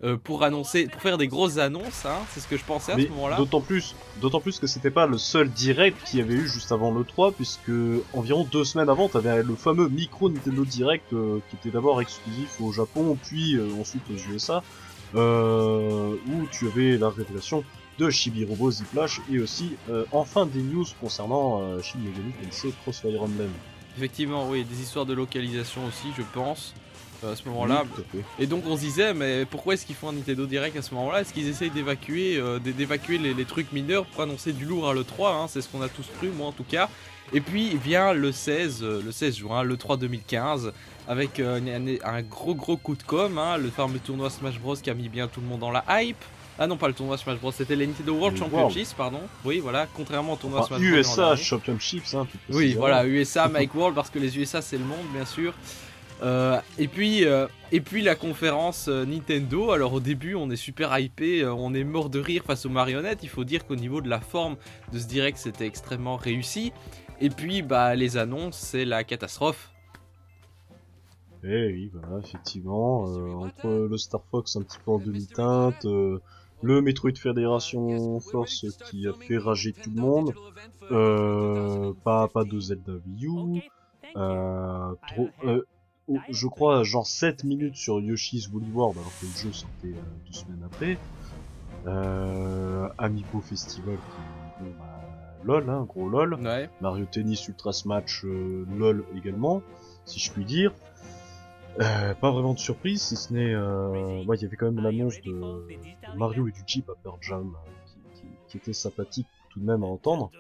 euh, 0.03 0.17
pour 0.17 0.43
annoncer, 0.43 0.87
pour 0.87 1.01
faire 1.01 1.17
des 1.17 1.27
grosses 1.27 1.57
annonces 1.57 2.05
hein 2.05 2.19
C'est 2.33 2.39
ce 2.41 2.47
que 2.47 2.57
je 2.57 2.63
pensais 2.65 2.91
à 2.91 2.95
Mais 2.97 3.05
ce 3.05 3.09
moment-là. 3.09 3.37
d'autant 3.37 3.61
plus, 3.61 3.95
d'autant 4.21 4.41
plus 4.41 4.59
que 4.59 4.67
c'était 4.67 4.91
pas 4.91 5.07
le 5.07 5.17
seul 5.17 5.49
direct 5.49 5.97
qu'il 6.05 6.19
y 6.19 6.21
avait 6.21 6.33
eu 6.33 6.47
juste 6.47 6.71
avant 6.71 6.91
le 6.91 7.03
3, 7.03 7.31
puisque 7.31 7.71
environ 8.13 8.45
deux 8.51 8.65
semaines 8.65 8.89
avant, 8.89 9.07
t'avais 9.07 9.41
le 9.41 9.55
fameux 9.55 9.87
micro 9.87 10.29
Nintendo 10.29 10.65
Direct 10.65 11.13
euh, 11.13 11.39
qui 11.49 11.55
était 11.55 11.69
d'abord 11.71 12.01
exclusif 12.01 12.59
au 12.59 12.71
Japon, 12.71 13.17
puis 13.23 13.55
euh, 13.55 13.67
ensuite 13.79 14.03
aux 14.09 14.31
USA, 14.33 14.63
euh, 15.15 16.15
où 16.27 16.45
tu 16.51 16.67
avais 16.67 16.97
la 16.97 17.09
révélation 17.09 17.63
de 17.97 18.09
Chibi 18.09 18.43
Robo 18.43 18.69
Ziplash 18.71 19.21
et 19.31 19.39
aussi 19.39 19.77
euh, 19.89 20.03
enfin 20.11 20.45
des 20.45 20.61
news 20.61 20.83
concernant 20.99 21.61
euh, 21.61 21.81
Shin 21.81 21.99
Megami 21.99 22.33
Tensei 22.43 22.73
Crossfire 22.81 23.21
Emblem. 23.23 23.49
Effectivement, 23.97 24.49
oui, 24.49 24.65
des 24.65 24.81
histoires 24.81 25.05
de 25.05 25.13
localisation 25.13 25.85
aussi, 25.85 26.07
je 26.17 26.23
pense. 26.33 26.73
Euh, 27.23 27.33
à 27.33 27.35
ce 27.35 27.47
moment-là, 27.49 27.83
Oui. 28.13 28.21
Et 28.39 28.47
donc 28.47 28.63
on 28.67 28.75
se 28.75 28.81
disait, 28.81 29.13
mais 29.13 29.45
pourquoi 29.45 29.73
est-ce 29.73 29.85
qu'ils 29.85 29.95
font 29.95 30.09
un 30.09 30.13
Nintendo 30.13 30.45
Direct 30.45 30.75
à 30.77 30.81
ce 30.81 30.93
moment-là? 30.95 31.21
Est-ce 31.21 31.33
qu'ils 31.33 31.47
essayent 31.47 31.69
d'évacuer 31.69 32.37
euh, 32.37 32.59
d'é- 32.59 32.73
d'évacuer 32.73 33.17
les, 33.17 33.33
les 33.33 33.45
trucs 33.45 33.71
mineurs 33.71 34.05
pour 34.05 34.21
annoncer 34.23 34.53
du 34.53 34.65
lourd 34.65 34.89
à 34.89 34.93
l'E3 34.93 35.33
hein? 35.33 35.45
C'est 35.47 35.61
ce 35.61 35.69
qu'on 35.69 35.81
a 35.81 35.89
tous 35.89 36.07
cru, 36.17 36.29
moi 36.29 36.47
en 36.47 36.51
tout 36.51 36.63
cas. 36.65 36.89
Et 37.33 37.41
puis 37.41 37.75
vient 37.77 38.13
le 38.13 38.31
16, 38.31 38.83
euh, 38.83 39.01
le 39.03 39.11
16 39.11 39.37
juin, 39.37 39.63
le 39.63 39.77
3 39.77 39.97
2015, 39.97 40.71
avec 41.07 41.39
euh, 41.39 41.59
un, 41.59 42.17
un 42.17 42.21
gros 42.21 42.53
gros 42.55 42.77
coup 42.77 42.95
de 42.95 43.03
com, 43.03 43.37
hein, 43.37 43.57
le 43.57 43.69
fameux 43.69 43.99
tournoi 43.99 44.29
Smash 44.29 44.59
Bros 44.59 44.75
qui 44.75 44.89
a 44.89 44.93
mis 44.93 45.09
bien 45.09 45.27
tout 45.27 45.41
le 45.41 45.47
monde 45.47 45.59
dans 45.61 45.71
la 45.71 45.83
hype. 45.89 46.23
Ah 46.57 46.67
non, 46.67 46.77
pas 46.77 46.87
le 46.87 46.93
tournoi 46.93 47.17
Smash 47.17 47.37
Bros, 47.39 47.51
c'était 47.51 47.75
les 47.75 47.85
Nintendo 47.85 48.13
World 48.13 48.37
Championships, 48.37 48.93
pardon. 48.95 49.19
Oui, 49.43 49.59
voilà, 49.59 49.87
contrairement 49.93 50.33
au 50.33 50.35
tournoi 50.37 50.61
Enfin, 50.61 50.77
Smash 50.77 50.89
Bros. 50.89 50.99
USA. 50.99 51.35
Championships, 51.35 52.13
hein, 52.13 52.27
Oui, 52.49 52.75
voilà, 52.75 53.05
USA, 53.05 53.49
Mike 53.49 53.75
World, 53.75 53.93
parce 53.95 54.09
que 54.09 54.19
les 54.19 54.37
USA 54.37 54.61
c'est 54.61 54.77
le 54.77 54.85
monde, 54.85 55.05
bien 55.13 55.25
sûr. 55.25 55.53
Euh, 56.23 56.59
et 56.77 56.87
puis 56.87 57.25
euh, 57.25 57.47
et 57.71 57.81
puis 57.81 58.01
la 58.01 58.15
conférence 58.15 58.87
euh, 58.87 59.05
Nintendo. 59.05 59.71
Alors 59.71 59.93
au 59.93 59.99
début, 59.99 60.35
on 60.35 60.49
est 60.49 60.55
super 60.55 60.97
hypé, 60.97 61.41
euh, 61.41 61.53
on 61.53 61.73
est 61.73 61.83
mort 61.83 62.09
de 62.09 62.19
rire 62.19 62.43
face 62.45 62.65
aux 62.65 62.69
marionnettes. 62.69 63.19
Il 63.23 63.29
faut 63.29 63.43
dire 63.43 63.65
qu'au 63.67 63.75
niveau 63.75 64.01
de 64.01 64.09
la 64.09 64.21
forme 64.21 64.55
de 64.93 64.99
ce 64.99 65.07
direct, 65.07 65.37
c'était 65.37 65.67
extrêmement 65.67 66.15
réussi. 66.15 66.71
Et 67.19 67.29
puis 67.29 67.61
bah 67.61 67.95
les 67.95 68.17
annonces, 68.17 68.57
c'est 68.57 68.85
la 68.85 69.03
catastrophe. 69.03 69.71
Eh 71.47 71.67
oui, 71.67 71.91
voilà, 71.93 72.17
effectivement, 72.23 73.07
euh, 73.07 73.31
entre 73.33 73.67
le 73.67 73.97
Star 73.97 74.21
Fox 74.31 74.55
un 74.55 74.63
petit 74.63 74.79
peu 74.83 74.91
en 74.91 74.97
demi-teinte, 74.97 75.85
euh, 75.85 76.19
le 76.63 76.81
Metroid 76.81 77.15
Federation 77.15 78.19
Force 78.19 78.65
qui 78.89 79.07
a 79.07 79.13
fait 79.13 79.37
rager 79.37 79.71
tout 79.71 79.91
le 79.95 80.01
monde, 80.01 80.33
euh, 80.91 81.93
pas, 82.03 82.27
pas 82.29 82.45
de 82.45 82.59
Zelda 82.59 82.93
Wii 83.05 83.27
U, 83.27 83.61
euh, 84.15 84.95
trop, 85.07 85.29
je 86.29 86.47
crois 86.47 86.83
genre 86.83 87.07
7 87.07 87.43
minutes 87.43 87.75
sur 87.75 87.99
Yoshi's 87.99 88.47
Woolly 88.49 88.71
World 88.71 88.97
alors 88.97 89.11
que 89.19 89.25
le 89.25 89.31
jeu 89.31 89.51
sortait 89.53 89.87
euh, 89.87 90.01
deux 90.27 90.33
semaines 90.33 90.63
après, 90.65 90.97
euh, 91.87 92.87
Amiibo 92.97 93.41
Festival 93.41 93.95
qui, 93.95 94.63
bon, 94.63 94.71
bah, 94.79 95.01
LOL, 95.43 95.69
hein, 95.69 95.85
gros 95.87 96.09
LOL, 96.09 96.33
Ouais. 96.35 96.69
Mario 96.81 97.05
Tennis 97.05 97.47
Ultra 97.47 97.73
Smash 97.73 98.23
euh, 98.25 98.65
LOL 98.77 99.05
également, 99.15 99.61
si 100.05 100.19
je 100.19 100.31
puis 100.31 100.45
dire. 100.45 100.71
Euh, 101.81 102.13
pas 102.15 102.31
vraiment 102.31 102.53
de 102.53 102.59
surprise, 102.59 103.01
si 103.01 103.15
ce 103.17 103.33
n'est... 103.33 103.53
Euh... 103.53 104.23
ouais, 104.25 104.37
il 104.37 104.41
y 104.43 104.45
avait 104.45 104.55
quand 104.55 104.71
même 104.71 104.81
l'annonce 104.83 105.19
de 105.21 105.67
Mario 106.15 106.47
et 106.47 106.51
du 106.51 106.63
Jeep 106.65 106.89
à 106.89 106.93
Pearl 107.03 107.17
Jam, 107.21 107.53
euh, 107.53 107.69
qui, 108.15 108.21
qui- 108.21 108.27
qui 108.47 108.57
était 108.57 108.73
sympathique 108.73 109.27
tout 109.49 109.59
de 109.59 109.65
même 109.65 109.83
à 109.83 109.87
entendre. 109.87 110.31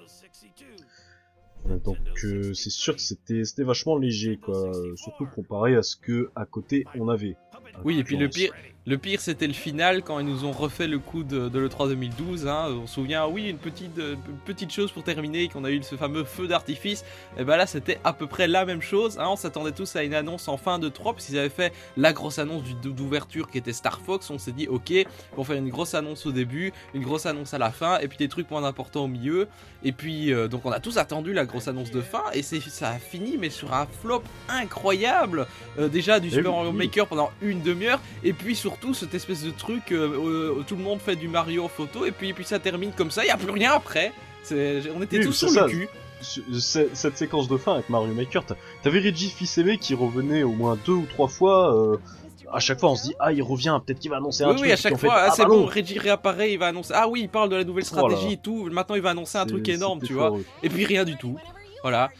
Euh, 1.69 1.77
donc 1.79 1.97
euh, 2.23 2.53
c'est 2.53 2.69
sûr 2.69 2.95
que 2.95 3.01
c'était 3.01 3.43
c'était 3.43 3.63
vachement 3.63 3.97
léger, 3.97 4.37
quoi. 4.37 4.75
euh, 4.75 4.95
Surtout 4.95 5.25
comparé 5.25 5.75
à 5.75 5.83
ce 5.83 5.95
que 5.95 6.29
à 6.35 6.45
côté 6.45 6.85
on 6.95 7.09
avait. 7.09 7.35
Oui, 7.83 7.99
et 7.99 8.03
puis 8.03 8.17
le 8.17 8.29
pire, 8.29 8.53
le 8.87 8.99
pire 8.99 9.19
c'était 9.19 9.47
le 9.47 9.53
final 9.53 10.03
quand 10.03 10.19
ils 10.19 10.27
nous 10.27 10.45
ont 10.45 10.51
refait 10.51 10.87
le 10.87 10.99
coup 10.99 11.23
de, 11.23 11.49
de 11.49 11.59
l'E3 11.59 11.89
2012. 11.89 12.47
Hein. 12.47 12.67
On 12.83 12.85
se 12.85 12.95
souvient, 12.95 13.25
oui, 13.25 13.49
une 13.49 13.57
petite, 13.57 13.97
euh, 13.97 14.15
petite 14.45 14.71
chose 14.71 14.91
pour 14.91 15.03
terminer, 15.03 15.47
qu'on 15.47 15.63
a 15.63 15.71
eu 15.71 15.81
ce 15.81 15.95
fameux 15.95 16.23
feu 16.23 16.47
d'artifice. 16.47 17.03
Et 17.37 17.43
ben 17.43 17.57
là, 17.57 17.65
c'était 17.65 17.99
à 18.03 18.13
peu 18.13 18.27
près 18.27 18.47
la 18.47 18.63
même 18.63 18.81
chose. 18.81 19.17
Hein. 19.17 19.25
On 19.27 19.35
s'attendait 19.35 19.71
tous 19.71 19.95
à 19.95 20.03
une 20.03 20.13
annonce 20.13 20.47
en 20.47 20.57
fin 20.57 20.77
de 20.77 20.87
3, 20.87 21.13
parce 21.13 21.25
qu'ils 21.25 21.39
avaient 21.39 21.49
fait 21.49 21.73
la 21.97 22.13
grosse 22.13 22.37
annonce 22.37 22.63
d'ouverture 22.83 23.49
qui 23.49 23.57
était 23.57 23.73
Star 23.73 23.99
Fox. 23.99 24.29
On 24.29 24.37
s'est 24.37 24.51
dit, 24.51 24.67
ok, 24.67 24.93
on 25.35 25.41
va 25.41 25.43
faire 25.43 25.57
une 25.57 25.69
grosse 25.69 25.95
annonce 25.95 26.25
au 26.27 26.31
début, 26.31 26.71
une 26.93 27.03
grosse 27.03 27.25
annonce 27.25 27.55
à 27.55 27.57
la 27.57 27.71
fin, 27.71 27.97
et 27.99 28.07
puis 28.07 28.19
des 28.19 28.27
trucs 28.27 28.51
moins 28.51 28.63
importants 28.63 29.05
au 29.05 29.07
milieu. 29.07 29.47
Et 29.83 29.93
puis, 29.93 30.31
euh, 30.31 30.47
donc 30.47 30.65
on 30.65 30.71
a 30.71 30.79
tous 30.79 30.97
attendu 30.97 31.33
la 31.33 31.45
grosse 31.45 31.67
annonce 31.67 31.89
de 31.89 32.01
fin, 32.01 32.23
et 32.33 32.43
ça 32.43 32.89
a 32.89 32.99
fini, 32.99 33.37
mais 33.39 33.49
sur 33.49 33.73
un 33.73 33.87
flop 33.87 34.23
incroyable. 34.47 35.47
Euh, 35.79 35.87
déjà 35.87 36.19
du 36.19 36.27
Eh 36.27 36.31
Super 36.31 36.51
Mario. 36.51 36.71
Maker 36.71 37.07
pendant 37.07 37.31
une 37.41 37.63
demi-heure, 37.63 37.99
et 38.23 38.33
puis 38.33 38.55
surtout 38.75 38.93
cette 38.93 39.13
espèce 39.13 39.43
de 39.43 39.51
truc, 39.51 39.91
euh, 39.91 40.09
euh, 40.59 40.63
tout 40.67 40.75
le 40.75 40.83
monde 40.83 40.99
fait 40.99 41.15
du 41.15 41.27
Mario 41.29 41.63
en 41.63 41.67
photo, 41.69 42.05
et 42.05 42.11
puis, 42.11 42.33
puis 42.33 42.43
ça 42.43 42.59
termine 42.59 42.91
comme 42.91 43.09
ça, 43.11 43.23
il 43.23 43.27
n'y 43.27 43.31
a 43.31 43.37
plus 43.37 43.51
rien 43.51 43.71
après. 43.73 44.11
On 44.51 45.01
était 45.01 45.19
Oui, 45.19 45.25
tous 45.25 45.31
sur 45.33 45.49
ça. 45.49 45.63
le 45.65 45.69
cul. 45.71 45.89
Ce- 46.21 46.39
ce- 46.59 46.89
cette 46.93 47.17
séquence 47.17 47.47
de 47.47 47.57
fin 47.57 47.73
avec 47.75 47.89
Mario 47.89 48.13
Maker, 48.13 48.43
t'avais 48.83 48.99
Reggie 48.99 49.29
Fils-Aimé 49.29 49.77
qui 49.77 49.93
revenait 49.93 50.43
au 50.43 50.51
moins 50.53 50.77
deux 50.85 50.93
ou 50.93 51.05
trois 51.05 51.27
fois. 51.27 51.73
euh, 51.75 51.97
à 52.53 52.59
chaque 52.59 52.79
fois, 52.79 52.91
on 52.91 52.95
se 52.95 53.03
dit 53.03 53.13
ah 53.19 53.31
il 53.33 53.41
revient, 53.41 53.79
peut-être 53.85 53.99
qu'il 53.99 54.11
va 54.11 54.17
annoncer 54.17 54.43
un 54.43 54.49
Oui, 54.49 54.55
truc. 54.55 54.65
oui, 54.67 54.71
à 54.71 54.75
chaque 54.75 54.97
fois, 54.97 55.13
ah, 55.15 55.25
ah, 55.29 55.31
c'est 55.35 55.43
bah 55.43 55.49
bon. 55.49 55.65
Reggie 55.65 55.97
réapparaît, 55.99 56.53
il 56.53 56.57
va 56.59 56.67
annoncer. 56.67 56.93
Ah 56.95 57.07
oui, 57.07 57.21
il 57.23 57.29
parle 57.29 57.49
de 57.49 57.55
la 57.55 57.63
nouvelle 57.63 57.85
stratégie 57.85 58.15
Voilà. 58.21 58.33
et 58.33 58.37
tout. 58.37 58.69
Maintenant, 58.71 58.95
il 58.95 59.01
va 59.01 59.09
annoncer 59.11 59.37
un 59.37 59.45
truc 59.45 59.67
énorme, 59.67 59.99
tu 60.01 60.13
vois. 60.13 60.31
Et 60.63 60.69
puis 60.69 60.85
rien 60.85 61.03
du 61.05 61.15
tout. 61.17 61.37
Voilà. 61.81 62.11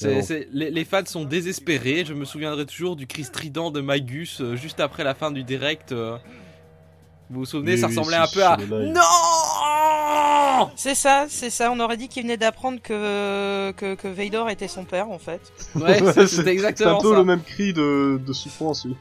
C'est, 0.00 0.14
Non. 0.14 0.22
c'est- 0.22 0.48
les, 0.52 0.70
les 0.70 0.84
fans 0.84 1.04
sont 1.04 1.24
désespérés. 1.24 2.04
Je 2.06 2.14
me 2.14 2.24
souviendrai 2.24 2.64
toujours 2.66 2.94
du 2.94 3.08
cri 3.08 3.24
strident 3.24 3.72
de 3.72 3.80
Magus 3.80 4.40
euh, 4.40 4.54
juste 4.54 4.78
après 4.78 5.02
la 5.02 5.12
fin 5.14 5.32
du 5.32 5.42
direct. 5.42 5.90
euh. 5.90 6.16
Vous 7.30 7.40
vous 7.40 7.44
souvenez, 7.46 7.72
Oui, 7.72 7.78
ça 7.78 7.88
ressemblait 7.88 8.16
un 8.16 8.26
peu 8.32 8.44
à. 8.44 8.56
Non 8.56 9.02
C'est 10.76 10.94
ça, 10.94 11.26
c'est 11.28 11.50
ça. 11.50 11.70
On 11.72 11.80
aurait 11.80 11.96
dit 11.96 12.08
qu'il 12.08 12.22
venait 12.22 12.36
d'apprendre 12.36 12.80
que, 12.80 13.72
que 13.72 13.94
que 13.96 14.06
Vader 14.08 14.44
était 14.50 14.68
son 14.68 14.84
père 14.84 15.10
en 15.10 15.18
fait. 15.18 15.40
Ouais, 15.74 15.98
c'est- 15.98 16.04
C'est- 16.12 16.26
c'était 16.26 16.28
C'est 16.28 16.40
un 16.48 16.52
exactement 16.52 17.00
peu 17.00 17.10
ça. 17.10 17.16
le 17.18 17.24
même 17.24 17.42
cri 17.42 17.72
de, 17.72 18.20
de 18.24 18.32
souffrance, 18.32 18.84
oui. 18.86 18.94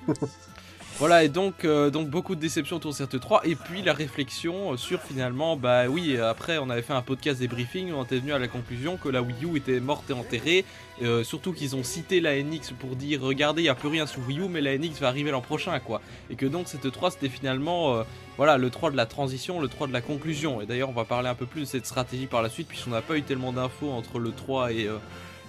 Voilà, 0.99 1.23
et 1.23 1.29
donc, 1.29 1.63
euh, 1.63 1.91
donc 1.91 2.09
beaucoup 2.09 2.33
de 2.33 2.39
déceptions 2.41 2.77
autour 2.77 2.89
de 2.89 2.95
cette 2.95 3.19
3 3.19 3.41
et 3.45 3.55
puis 3.55 3.83
la 3.83 3.93
réflexion 3.93 4.73
euh, 4.73 4.77
sur 4.77 4.99
finalement, 4.99 5.55
bah 5.55 5.83
oui, 5.87 6.17
après 6.17 6.57
on 6.57 6.71
avait 6.71 6.81
fait 6.81 6.93
un 6.93 7.03
podcast 7.03 7.39
débriefing, 7.39 7.93
on 7.93 8.03
était 8.03 8.17
venu 8.17 8.33
à 8.33 8.39
la 8.39 8.47
conclusion 8.47 8.97
que 8.97 9.07
la 9.07 9.21
Wii 9.21 9.45
U 9.45 9.57
était 9.57 9.79
morte 9.79 10.09
et 10.09 10.13
enterrée, 10.13 10.65
euh, 11.03 11.23
surtout 11.23 11.53
qu'ils 11.53 11.75
ont 11.75 11.83
cité 11.83 12.19
la 12.19 12.41
NX 12.41 12.71
pour 12.79 12.95
dire, 12.95 13.21
regardez, 13.21 13.61
il 13.61 13.65
n'y 13.65 13.69
a 13.69 13.75
plus 13.75 13.89
rien 13.89 14.07
sur 14.07 14.21
Wii 14.27 14.39
U, 14.39 14.47
mais 14.49 14.59
la 14.59 14.75
NX 14.75 14.99
va 14.99 15.09
arriver 15.09 15.29
l'an 15.29 15.41
prochain, 15.41 15.77
quoi. 15.79 16.01
Et 16.31 16.35
que 16.35 16.47
donc 16.47 16.67
cette 16.67 16.91
3 16.91 17.11
c'était 17.11 17.29
finalement, 17.29 17.93
euh, 17.97 18.03
voilà, 18.37 18.57
le 18.57 18.71
3 18.71 18.89
de 18.89 18.97
la 18.97 19.05
transition, 19.05 19.61
le 19.61 19.67
3 19.67 19.85
de 19.85 19.93
la 19.93 20.01
conclusion. 20.01 20.61
Et 20.61 20.65
d'ailleurs, 20.65 20.89
on 20.89 20.93
va 20.93 21.05
parler 21.05 21.29
un 21.29 21.35
peu 21.35 21.45
plus 21.45 21.61
de 21.61 21.65
cette 21.65 21.85
stratégie 21.85 22.25
par 22.25 22.41
la 22.41 22.49
suite, 22.49 22.67
puisqu'on 22.67 22.89
n'a 22.89 23.01
pas 23.03 23.17
eu 23.17 23.21
tellement 23.21 23.53
d'infos 23.53 23.91
entre 23.91 24.17
le 24.17 24.31
3 24.31 24.71
et, 24.73 24.87
euh, 24.87 24.97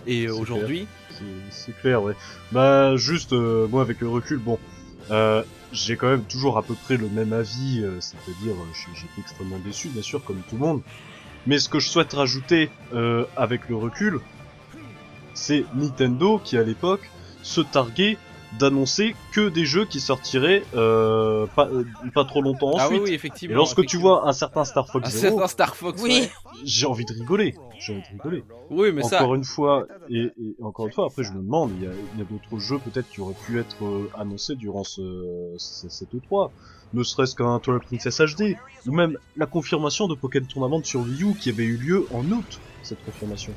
et 0.06 0.28
aujourd'hui. 0.28 0.86
C'est- 1.08 1.24
C'est 1.50 1.80
clair, 1.80 2.02
ouais. 2.02 2.12
Bah, 2.52 2.96
juste, 2.98 3.32
euh, 3.32 3.66
moi, 3.66 3.80
avec 3.80 4.00
le 4.02 4.08
recul, 4.10 4.36
bon, 4.38 4.58
euh, 5.10 5.44
j'ai 5.72 5.96
quand 5.96 6.08
même 6.08 6.26
toujours 6.26 6.58
à 6.58 6.62
peu 6.64 6.74
près 6.76 6.96
le 6.96 7.08
même 7.08 7.32
avis, 7.32 7.82
euh, 7.82 8.00
c'est-à-dire, 8.00 8.54
euh, 8.62 8.70
j'ai- 8.72 8.94
j'étais 8.94 9.20
extrêmement 9.20 9.58
déçu, 9.58 9.90
bien 9.90 10.02
sûr, 10.02 10.24
comme 10.24 10.42
tout 10.44 10.56
le 10.56 10.62
monde. 10.66 10.82
Mais 11.46 11.58
ce 11.58 11.68
que 11.68 11.78
je 11.78 11.88
souhaite 11.88 12.12
rajouter 12.12 12.72
euh, 12.92 13.26
avec 13.36 13.68
le 13.68 13.76
recul, 13.76 14.20
c'est 15.34 15.66
Nintendo 15.72 16.38
qui, 16.38 16.56
à 16.56 16.62
l'époque, 16.64 17.12
se 17.42 17.60
targuait 17.60 18.18
d'annoncer 18.58 19.14
que 19.32 19.48
des 19.48 19.66
jeux 19.66 19.84
qui 19.84 20.00
sortiraient 20.00 20.62
euh, 20.74 21.46
pas, 21.54 21.66
euh, 21.68 21.84
pas 22.14 22.24
trop 22.24 22.40
longtemps 22.40 22.72
Ah 22.78 22.86
ensuite. 22.86 23.00
oui, 23.00 23.04
oui, 23.06 23.10
Et 23.10 23.14
effectivement. 23.14 23.56
lorsque 23.56 23.84
tu 23.84 23.98
vois 23.98 24.26
un 24.28 24.32
certain 24.32 24.64
Star 24.64 24.88
Fox 24.88 25.06
Un 25.06 25.10
0, 25.10 25.34
certain 25.36 25.48
Star 25.48 25.76
Fox, 25.76 26.02
Oui. 26.02 26.20
ouais. 26.22 26.30
j'ai 26.64 26.86
envie 26.86 27.04
de 27.04 27.12
rigoler. 27.12 27.54
J'ai 27.78 27.92
envie 27.92 28.02
de 28.02 28.08
rigoler. 28.08 28.44
Oui, 28.70 28.90
mais 28.92 29.02
ça, 29.02 29.18
encore 29.18 29.34
une 29.34 29.44
fois, 29.44 29.86
et, 30.08 30.30
et 30.40 30.56
encore 30.62 30.86
une 30.86 30.92
fois, 30.92 31.06
après 31.06 31.24
je 31.24 31.32
me 31.32 31.42
demande, 31.42 31.70
il 31.78 31.84
y 31.84 31.86
a, 31.86 31.90
il 32.14 32.18
y 32.18 32.22
a 32.22 32.24
d'autres 32.24 32.58
jeux 32.62 32.78
peut-être 32.78 33.08
qui 33.10 33.20
auraient 33.20 33.34
pu 33.46 33.58
être 33.60 33.84
euh, 33.84 34.10
annoncés 34.18 34.54
durant 34.56 34.84
ce, 34.84 35.52
ce- 35.58 35.88
cette 35.88 36.14
E3, 36.14 36.50
ne 36.94 37.02
serait-ce 37.02 37.36
qu'un 37.36 37.58
Twilight 37.58 37.84
Princess 37.84 38.20
HD, 38.20 38.56
ou 38.86 38.92
même 38.92 39.18
la 39.36 39.44
confirmation 39.46 40.08
de 40.08 40.14
Pokémon 40.14 40.46
Tournament 40.46 40.82
sur 40.84 41.00
Wii 41.00 41.22
U 41.22 41.34
qui 41.34 41.50
avait 41.50 41.64
eu 41.64 41.76
lieu 41.76 42.06
en 42.14 42.24
août, 42.30 42.58
cette 42.82 43.04
confirmation. 43.04 43.52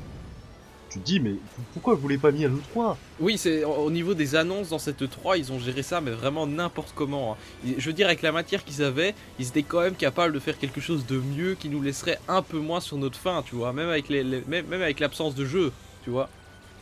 Tu 0.92 0.98
te 0.98 1.04
dis, 1.06 1.20
mais 1.20 1.34
pourquoi 1.72 1.94
vous 1.94 2.06
l'avez 2.06 2.20
pas 2.20 2.32
mis 2.32 2.44
à 2.44 2.48
l'E3 2.48 2.96
Oui, 3.18 3.38
c'est 3.38 3.64
au 3.64 3.70
au 3.72 3.90
niveau 3.90 4.12
des 4.14 4.36
annonces 4.36 4.68
dans 4.68 4.78
cette 4.78 5.08
3, 5.08 5.38
ils 5.38 5.50
ont 5.50 5.58
géré 5.58 5.82
ça, 5.82 6.00
mais 6.02 6.10
vraiment 6.10 6.46
n'importe 6.46 6.92
comment. 6.94 7.32
hein. 7.32 7.36
Je 7.78 7.86
veux 7.86 7.94
dire, 7.94 8.06
avec 8.06 8.20
la 8.20 8.30
matière 8.32 8.62
qu'ils 8.64 8.82
avaient, 8.82 9.14
ils 9.38 9.48
étaient 9.48 9.62
quand 9.62 9.80
même 9.80 9.94
capables 9.94 10.34
de 10.34 10.38
faire 10.38 10.58
quelque 10.58 10.80
chose 10.82 11.06
de 11.06 11.16
mieux 11.18 11.54
qui 11.54 11.68
nous 11.70 11.80
laisserait 11.80 12.18
un 12.28 12.42
peu 12.42 12.58
moins 12.58 12.80
sur 12.80 12.98
notre 12.98 13.18
fin, 13.18 13.42
tu 13.42 13.54
vois. 13.54 13.72
Même 13.72 13.88
avec 13.88 14.08
les, 14.10 14.22
les- 14.22 14.42
même, 14.46 14.66
même 14.66 14.82
avec 14.82 15.00
l'absence 15.00 15.34
de 15.34 15.46
jeu, 15.46 15.72
tu 16.04 16.10
vois. 16.10 16.28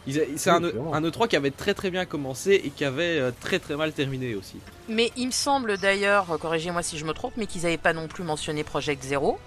C'est 0.09 0.51
Oui, 0.51 0.73
un, 0.93 0.95
un 0.95 1.03
E3 1.03 1.29
qui 1.29 1.37
avait 1.37 1.51
très 1.53 1.75
très 1.75 1.91
bien 1.91 2.05
commencé 2.07 2.61
et 2.65 2.71
qui 2.71 2.85
avait 2.85 3.19
euh, 3.21 3.31
très 3.39 3.59
très 3.61 3.77
mal 3.77 3.93
terminé 3.93 4.35
aussi. 4.35 4.57
Mais 4.89 5.13
il 5.17 5.27
me 5.27 5.31
semble 5.31 5.77
d'ailleurs, 5.79 6.37
corrigez-moi 6.41 6.83
si 6.83 6.99
je 6.99 7.05
me 7.05 7.13
trompe, 7.13 7.35
mais 7.37 7.47
qu'ils 7.47 7.63
n'avaient 7.63 7.77
pas 7.77 7.93
non 7.93 8.09
plus 8.09 8.25
mentionné 8.25 8.65
Project 8.65 9.05
Zero. 9.05 9.39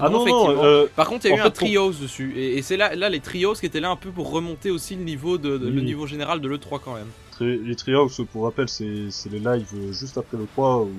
Ah 0.00 0.08
non, 0.08 0.24
non, 0.26 0.62
euh, 0.64 0.86
Par 0.96 1.08
contre, 1.08 1.26
il 1.26 1.28
y 1.28 1.32
a 1.32 1.34
eu 1.36 1.38
fait, 1.38 1.44
un 1.46 1.50
pour- 1.50 1.54
trios 1.54 1.90
dessus, 1.92 2.32
et, 2.36 2.58
et 2.58 2.62
c'est 2.62 2.76
là, 2.76 2.94
là 2.94 3.08
les 3.08 3.20
trios 3.20 3.54
qui 3.54 3.66
étaient 3.66 3.80
là 3.80 3.90
un 3.90 3.96
peu 3.96 4.10
pour 4.10 4.30
remonter 4.30 4.70
aussi 4.70 4.96
le 4.96 5.04
niveau, 5.04 5.38
de, 5.38 5.58
de- 5.58 5.68
le 5.68 5.80
Oui. 5.80 5.84
niveau 5.84 6.06
général 6.06 6.40
de 6.40 6.48
l'E3 6.48 6.80
quand 6.80 6.94
même. 6.94 7.08
les 7.40 7.74
Treehouse, 7.76 8.20
pour 8.32 8.44
rappel, 8.44 8.68
c'est 8.68 8.84
les 9.30 9.38
lives 9.38 9.92
juste 9.92 10.18
après 10.18 10.36
le 10.36 10.46
3 10.46 10.82
où, 10.82 10.90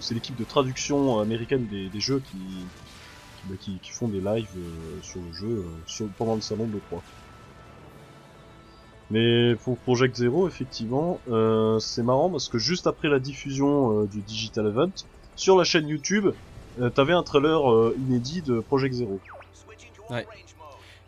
c'est 0.00 0.14
l'équipe 0.14 0.36
de 0.36 0.44
traduction 0.44 1.18
américaine 1.20 1.66
des, 1.66 1.88
des 1.88 2.00
jeux 2.00 2.20
qui, 2.20 2.36
qui, 2.38 3.46
bah, 3.48 3.54
qui- 3.60 3.78
qui 3.80 3.90
font 3.92 4.08
des 4.08 4.20
lives 4.20 4.48
euh, 4.56 5.00
sur 5.02 5.20
le 5.20 5.32
jeu 5.32 5.46
euh, 5.46 5.62
sur, 5.86 6.08
pendant 6.18 6.34
le 6.34 6.40
salon 6.40 6.66
de 6.66 6.78
3. 6.88 7.02
Mais 9.10 9.56
pour 9.64 9.76
Project 9.78 10.16
Zero, 10.16 10.46
effectivement, 10.46 11.20
euh, 11.28 11.78
c'est 11.80 12.02
marrant 12.02 12.30
parce 12.30 12.48
que 12.48 12.58
juste 12.58 12.86
après 12.86 13.08
la 13.08 13.18
diffusion 13.18 14.02
euh, 14.02 14.06
du 14.06 14.20
Digital 14.22 14.66
Event, 14.68 14.92
sur 15.34 15.56
la 15.56 15.64
chaîne 15.64 15.88
YouTube, 15.88 16.28
euh, 16.80 16.90
t'avais 16.90 17.12
un 17.12 17.22
trailer 17.22 17.72
euh, 17.72 17.96
inédit 17.98 18.42
de 18.42 18.60
Project 18.60 18.94
Zero. 18.94 19.18
Ouais. 20.10 20.26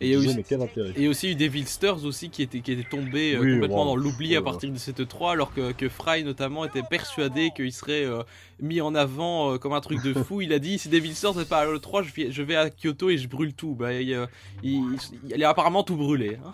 Et 0.01 0.07
il 0.07 0.11
y 0.11 0.15
a 0.15 1.09
aussi- 1.09 1.29
eu 1.31 1.35
Devil 1.35 1.65
Stars 1.65 2.03
aussi 2.03 2.29
qui 2.29 2.41
était, 2.41 2.59
qui 2.59 2.73
était 2.73 2.89
tombé 2.89 3.35
euh, 3.35 3.37
complètement 3.53 3.83
wow. 3.83 3.85
dans 3.91 3.95
l'oubli 3.95 4.35
à 4.35 4.39
Oh 4.41 4.43
partir 4.43 4.69
de 4.69 4.77
cette 4.77 5.07
3 5.07 5.31
alors 5.31 5.53
que, 5.53 5.71
que 5.71 5.87
Fry 5.87 6.23
notamment 6.25 6.65
était 6.65 6.83
persuadé 6.83 7.51
qu'il 7.55 7.71
serait 7.71 8.03
euh, 8.03 8.23
mis 8.59 8.81
en 8.81 8.95
avant 8.95 9.53
euh, 9.53 9.57
comme 9.57 9.71
un 9.71 9.79
truc 9.79 10.01
de 10.03 10.13
fou. 10.23 10.41
Il 10.41 10.51
a 10.51 10.59
dit 10.59 10.77
si 10.77 10.89
Devil 10.89 11.15
Stars 11.15 11.35
n'est 11.35 11.45
pas 11.45 11.59
à 11.61 11.65
l'E3 11.65 12.03
je 12.03 12.13
vais, 12.13 12.31
je 12.31 12.43
vais 12.43 12.55
à 12.57 12.69
Kyoto 12.69 13.09
et 13.11 13.17
je 13.17 13.29
brûle 13.29 13.53
tout. 13.53 13.75
Bah, 13.75 13.93
il, 13.93 14.09
il, 14.09 14.27
il- 14.63 15.33
il 15.35 15.43
a 15.43 15.49
apparemment 15.49 15.83
tout 15.83 15.95
brûlé. 15.95 16.37
hein. 16.45 16.51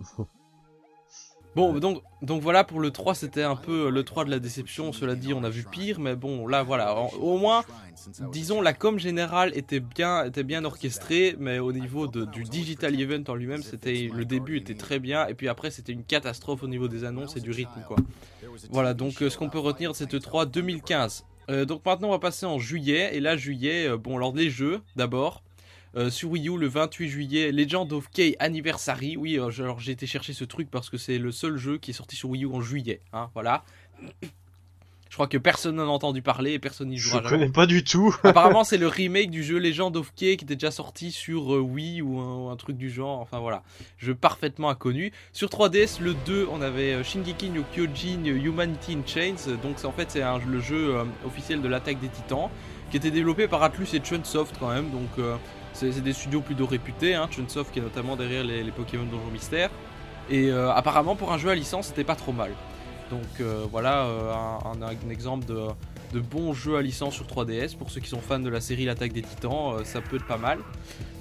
Bon, 1.54 1.74
donc, 1.78 2.02
donc 2.22 2.40
voilà, 2.40 2.64
pour 2.64 2.80
le 2.80 2.90
3, 2.90 3.14
c'était 3.14 3.42
un 3.42 3.56
peu 3.56 3.90
le 3.90 4.04
3 4.04 4.24
de 4.24 4.30
la 4.30 4.38
déception. 4.38 4.92
Cela 4.92 5.14
dit, 5.14 5.34
on 5.34 5.44
a 5.44 5.50
vu 5.50 5.64
pire, 5.70 6.00
mais 6.00 6.16
bon, 6.16 6.46
là, 6.46 6.62
voilà. 6.62 6.96
Au 7.20 7.36
moins, 7.36 7.62
disons, 8.32 8.62
la 8.62 8.72
com 8.72 8.98
générale 8.98 9.52
était 9.54 9.80
bien, 9.80 10.24
était 10.24 10.44
bien 10.44 10.64
orchestrée, 10.64 11.36
mais 11.38 11.58
au 11.58 11.72
niveau 11.72 12.06
de- 12.06 12.24
du 12.24 12.44
digital 12.44 12.98
event 12.98 13.22
en 13.28 13.34
lui-même, 13.34 13.62
c'était 13.62 14.08
le 14.14 14.24
début 14.24 14.56
était 14.56 14.74
très 14.74 14.98
bien, 14.98 15.26
et 15.26 15.34
puis 15.34 15.48
après, 15.48 15.70
c'était 15.70 15.92
une 15.92 16.04
catastrophe 16.04 16.62
au 16.62 16.68
niveau 16.68 16.88
des 16.88 17.04
annonces 17.04 17.36
et 17.36 17.40
du 17.40 17.50
rythme, 17.50 17.82
quoi. 17.86 17.96
Voilà, 18.70 18.94
donc 18.94 19.22
euh, 19.22 19.28
ce 19.28 19.36
qu'on 19.36 19.50
peut 19.50 19.58
retenir 19.58 19.92
de 19.92 19.96
cette 19.96 20.18
3 20.20 20.46
2015. 20.46 21.26
Euh, 21.50 21.64
donc 21.66 21.84
maintenant, 21.84 22.08
on 22.08 22.12
va 22.12 22.18
passer 22.18 22.46
en 22.46 22.58
juillet, 22.58 23.10
et 23.14 23.20
là, 23.20 23.36
juillet, 23.36 23.88
euh, 23.88 23.98
bon, 23.98 24.16
alors 24.16 24.34
les 24.34 24.48
jeux, 24.48 24.80
d'abord. 24.96 25.42
Euh, 25.94 26.08
sur 26.10 26.30
Wii 26.30 26.48
U 26.48 26.56
le 26.58 26.68
28 26.68 27.08
juillet, 27.08 27.52
Legend 27.52 27.92
of 27.92 28.08
Kay 28.10 28.34
Anniversary. 28.38 29.16
Oui, 29.18 29.38
euh, 29.38 29.50
je- 29.50 29.62
alors 29.62 29.78
j'ai 29.80 29.92
été 29.92 30.06
chercher 30.06 30.32
ce 30.32 30.44
truc 30.44 30.70
parce 30.70 30.88
que 30.88 30.96
c'est 30.96 31.18
le 31.18 31.32
seul 31.32 31.56
jeu 31.58 31.76
qui 31.78 31.90
est 31.90 31.94
sorti 31.94 32.16
sur 32.16 32.30
Wii 32.30 32.44
U 32.44 32.48
en 32.52 32.60
juillet. 32.62 33.00
Hein, 33.12 33.28
voilà. 33.34 33.64
Je 35.10 35.16
crois 35.18 35.26
que 35.26 35.36
personne 35.36 35.76
n'en 35.76 35.82
a 35.82 35.88
entendu 35.88 36.22
parler 36.22 36.52
et 36.52 36.58
personne 36.58 36.88
n'y 36.88 36.96
Je 36.96 37.10
jouera 37.10 37.22
jamais. 37.22 37.36
connais 37.40 37.52
pas 37.52 37.66
du 37.66 37.84
tout. 37.84 38.16
Apparemment, 38.24 38.64
c'est 38.64 38.78
le 38.78 38.86
remake 38.88 39.30
du 39.30 39.44
jeu 39.44 39.58
Legend 39.58 39.94
of 39.98 40.10
Kay 40.16 40.38
qui 40.38 40.46
était 40.46 40.54
déjà 40.56 40.70
sorti 40.70 41.12
sur 41.12 41.54
euh, 41.54 41.58
Wii 41.60 42.00
ou 42.00 42.18
un, 42.18 42.36
ou 42.38 42.48
un 42.48 42.56
truc 42.56 42.78
du 42.78 42.90
genre. 42.90 43.20
Enfin 43.20 43.38
voilà, 43.38 43.62
jeu 43.98 44.14
parfaitement 44.14 44.70
inconnu. 44.70 45.12
Sur 45.34 45.50
3DS, 45.50 46.00
le 46.00 46.14
2, 46.24 46.48
on 46.50 46.62
avait 46.62 47.04
Shingeki 47.04 47.50
no 47.50 47.62
Kyojin 47.74 48.24
Humanity 48.24 48.94
in 48.94 49.02
Chains. 49.06 49.52
Donc 49.62 49.74
c'est 49.76 49.86
en 49.86 49.92
fait 49.92 50.10
c'est 50.10 50.22
le 50.48 50.60
jeu 50.60 50.94
officiel 51.26 51.60
de 51.60 51.68
l'attaque 51.68 52.00
des 52.00 52.08
Titans 52.08 52.48
qui 52.90 52.96
était 52.96 53.10
développé 53.10 53.46
par 53.48 53.62
Atlus 53.62 53.88
et 53.92 54.00
Chunsoft 54.02 54.56
quand 54.58 54.70
même. 54.70 54.88
Donc 54.92 55.10
c'est 55.90 56.02
des 56.02 56.12
studios 56.12 56.40
plutôt 56.40 56.66
réputés. 56.66 57.14
Hein. 57.14 57.28
Chunsoft 57.30 57.72
qui 57.72 57.80
est 57.80 57.82
notamment 57.82 58.16
derrière 58.16 58.44
les, 58.44 58.70
Pokémon 58.70 59.04
Donjon 59.04 59.30
Mystère. 59.32 59.70
Et 60.30 60.50
euh, 60.50 60.72
apparemment 60.72 61.16
pour 61.16 61.32
un 61.32 61.38
jeu 61.38 61.50
à 61.50 61.54
licence, 61.54 61.88
c'était 61.88 62.04
pas 62.04 62.14
trop 62.14 62.32
mal. 62.32 62.52
Donc 63.10 63.40
euh, 63.40 63.66
voilà 63.70 64.06
euh, 64.06 64.32
un, 64.32 65.10
exemple 65.10 65.44
de, 65.44 66.20
bons 66.20 66.52
jeux 66.52 66.76
à 66.76 66.82
licence 66.82 67.14
sur 67.14 67.26
3DS. 67.26 67.76
Pour 67.76 67.90
ceux 67.90 68.00
qui 68.00 68.08
sont 68.08 68.20
fans 68.20 68.38
de 68.38 68.48
la 68.48 68.60
série 68.60 68.84
L'attaque 68.84 69.12
des 69.12 69.22
Titans, 69.22 69.84
ça 69.84 70.00
peut 70.00 70.16
être 70.16 70.26
pas 70.26 70.36
mal. 70.36 70.58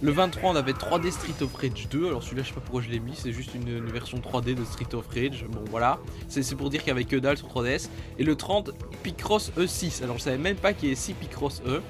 Le 0.02 0.12
23, 0.12 0.52
on 0.52 0.56
avait 0.56 0.74
3D 0.74 1.12
Street 1.12 1.42
of 1.42 1.54
Rage 1.56 1.88
2. 1.90 2.08
Alors 2.08 2.24
celui-là, 2.24 2.44
je 2.44 2.50
sais 2.50 2.54
pas 2.54 2.62
pourquoi 2.62 2.82
je 2.82 2.90
l'ai 2.90 3.00
mis, 3.00 3.16
c'est 3.16 3.32
juste 3.32 3.56
une, 3.56 3.86
version 3.90 4.20
3D 4.20 4.54
de 4.54 4.66
Street 4.66 4.94
of 4.94 5.08
Rage. 5.08 5.46
Bon 5.50 5.64
voilà, 5.70 6.00
c'est 6.28 6.56
pour 6.56 6.70
dire 6.70 6.82
qu'il 6.82 6.90
y 6.90 6.92
avait 6.92 7.06
que 7.06 7.16
dalle 7.16 7.38
sur 7.38 7.48
3DS. 7.48 7.90
Et 8.20 8.24
le 8.24 8.36
30, 8.36 8.72
Picross 9.02 9.52
E6. 9.58 10.04
Alors 10.04 10.18
je 10.18 10.24
savais 10.24 10.38
même 10.38 10.58
pas 10.58 10.74
qu'il 10.74 10.90
y 10.90 10.92
ait 10.92 10.96
6 10.96 11.14
Picross 11.14 11.62
E. 11.66 11.82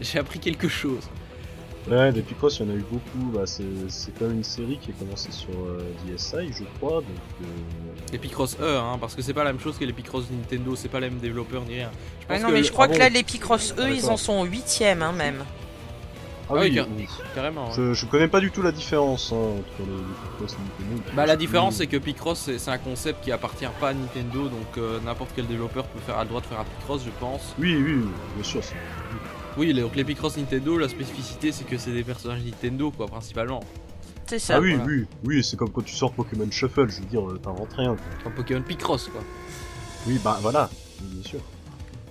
J'ai 0.00 0.18
appris 0.18 0.38
quelque 0.38 0.68
chose. 0.68 1.08
Ouais, 1.88 2.12
des 2.12 2.22
Picross, 2.22 2.58
il 2.60 2.66
y 2.66 2.70
en 2.70 2.72
a 2.72 2.76
eu 2.76 2.84
beaucoup. 2.90 3.30
Bah, 3.32 3.44
c'est 3.46 3.64
quand 4.18 4.26
même 4.26 4.36
une 4.36 4.44
série 4.44 4.78
qui 4.80 4.90
a 4.90 4.94
commencé 4.94 5.32
sur 5.32 5.48
euh, 5.50 5.80
DSi, 6.06 6.52
je 6.52 6.64
crois. 6.78 6.96
Donc, 7.00 7.04
euh, 7.42 7.44
Les 8.12 8.18
Picross 8.18 8.56
E, 8.60 8.76
hein, 8.78 8.98
parce 9.00 9.14
que 9.14 9.22
c'est 9.22 9.32
pas 9.34 9.44
la 9.44 9.52
même 9.52 9.60
chose 9.62 9.78
que 9.78 9.84
les 9.84 9.92
Picross 9.92 10.24
Nintendo, 10.30 10.76
c'est 10.76 10.88
pas 10.88 11.00
les 11.00 11.08
mêmes 11.10 11.18
développeurs 11.20 11.62
ni 11.62 11.76
rien. 11.76 11.90
Je 12.20 12.26
pense 12.26 12.42
non, 12.42 12.48
que 12.48 12.52
mais 12.52 12.62
je 12.64 12.70
crois 12.70 12.84
ah 12.84 12.88
que 12.88 12.92
bon 12.92 12.98
là, 12.98 13.08
les 13.08 13.22
Picross, 13.22 13.72
eux, 13.78 13.84
Ah, 13.86 13.90
ils 13.90 14.06
en 14.06 14.16
sont 14.18 14.34
au 14.40 14.44
huitième, 14.44 15.02
hein, 15.02 15.12
même. 15.12 15.42
Ah 16.52 16.54
oui, 16.54 16.60
oui, 16.62 16.74
car- 16.74 16.86
oui. 16.96 17.06
Carrément. 17.34 17.68
ouais. 17.68 17.74
Je, 17.76 17.94
je 17.94 18.06
connais 18.06 18.26
pas 18.28 18.40
du 18.40 18.50
tout 18.50 18.60
la 18.60 18.72
différence 18.72 19.32
hein, 19.32 19.36
entre 19.36 19.88
les, 19.88 19.96
les 19.96 20.02
Picross 20.32 20.52
et 20.58 20.82
Nintendo. 20.84 21.02
Bah 21.14 21.24
la 21.24 21.36
différence 21.36 21.76
c'est 21.76 21.86
que 21.86 21.96
Picross 21.96 22.50
c'est 22.58 22.70
un 22.70 22.78
concept 22.78 23.22
qui 23.22 23.30
appartient 23.30 23.64
pas 23.80 23.90
à 23.90 23.94
Nintendo 23.94 24.48
donc 24.48 24.76
euh, 24.76 24.98
n'importe 25.04 25.30
quel 25.36 25.46
développeur 25.46 25.84
peut 25.84 26.00
faire 26.00 26.18
a 26.18 26.24
le 26.24 26.28
droit 26.28 26.40
de 26.40 26.46
faire 26.46 26.58
un 26.58 26.64
Picross 26.64 27.02
je 27.04 27.10
pense. 27.20 27.54
Oui, 27.60 27.76
oui, 27.80 28.00
bien 28.34 28.42
sûr. 28.44 28.62
Oui 29.56 29.72
les- 29.72 29.82
donc 29.82 29.96
les 29.96 30.04
Picross 30.04 30.36
Nintendo 30.36 30.78
la 30.78 30.88
spécificité 30.88 31.52
c'est 31.52 31.64
que 31.64 31.76
c'est 31.76 31.92
des 31.92 32.04
personnages 32.04 32.42
Nintendo 32.44 32.90
quoi 32.90 33.06
principalement. 33.06 33.60
C'est 34.26 34.38
ça. 34.38 34.56
Ah 34.56 34.60
oui, 34.60 34.74
voilà. 34.76 34.84
oui, 34.88 35.06
oui, 35.24 35.42
c'est 35.44 35.56
comme 35.56 35.70
quand 35.72 35.82
tu 35.82 35.92
sors 35.94 36.12
Pokémon 36.12 36.48
Shuffle, 36.52 36.88
je 36.88 37.00
veux 37.00 37.06
dire, 37.06 37.28
euh, 37.28 37.36
t'inventes 37.38 37.72
rien. 37.72 37.96
quoi. 37.96 38.04
Enfin 38.20 38.30
Pokémon 38.30 38.62
Picross 38.62 39.08
quoi. 39.08 39.22
Oui, 40.06 40.20
bah 40.22 40.38
voilà, 40.40 40.70
bien 41.02 41.22
sûr. 41.24 41.40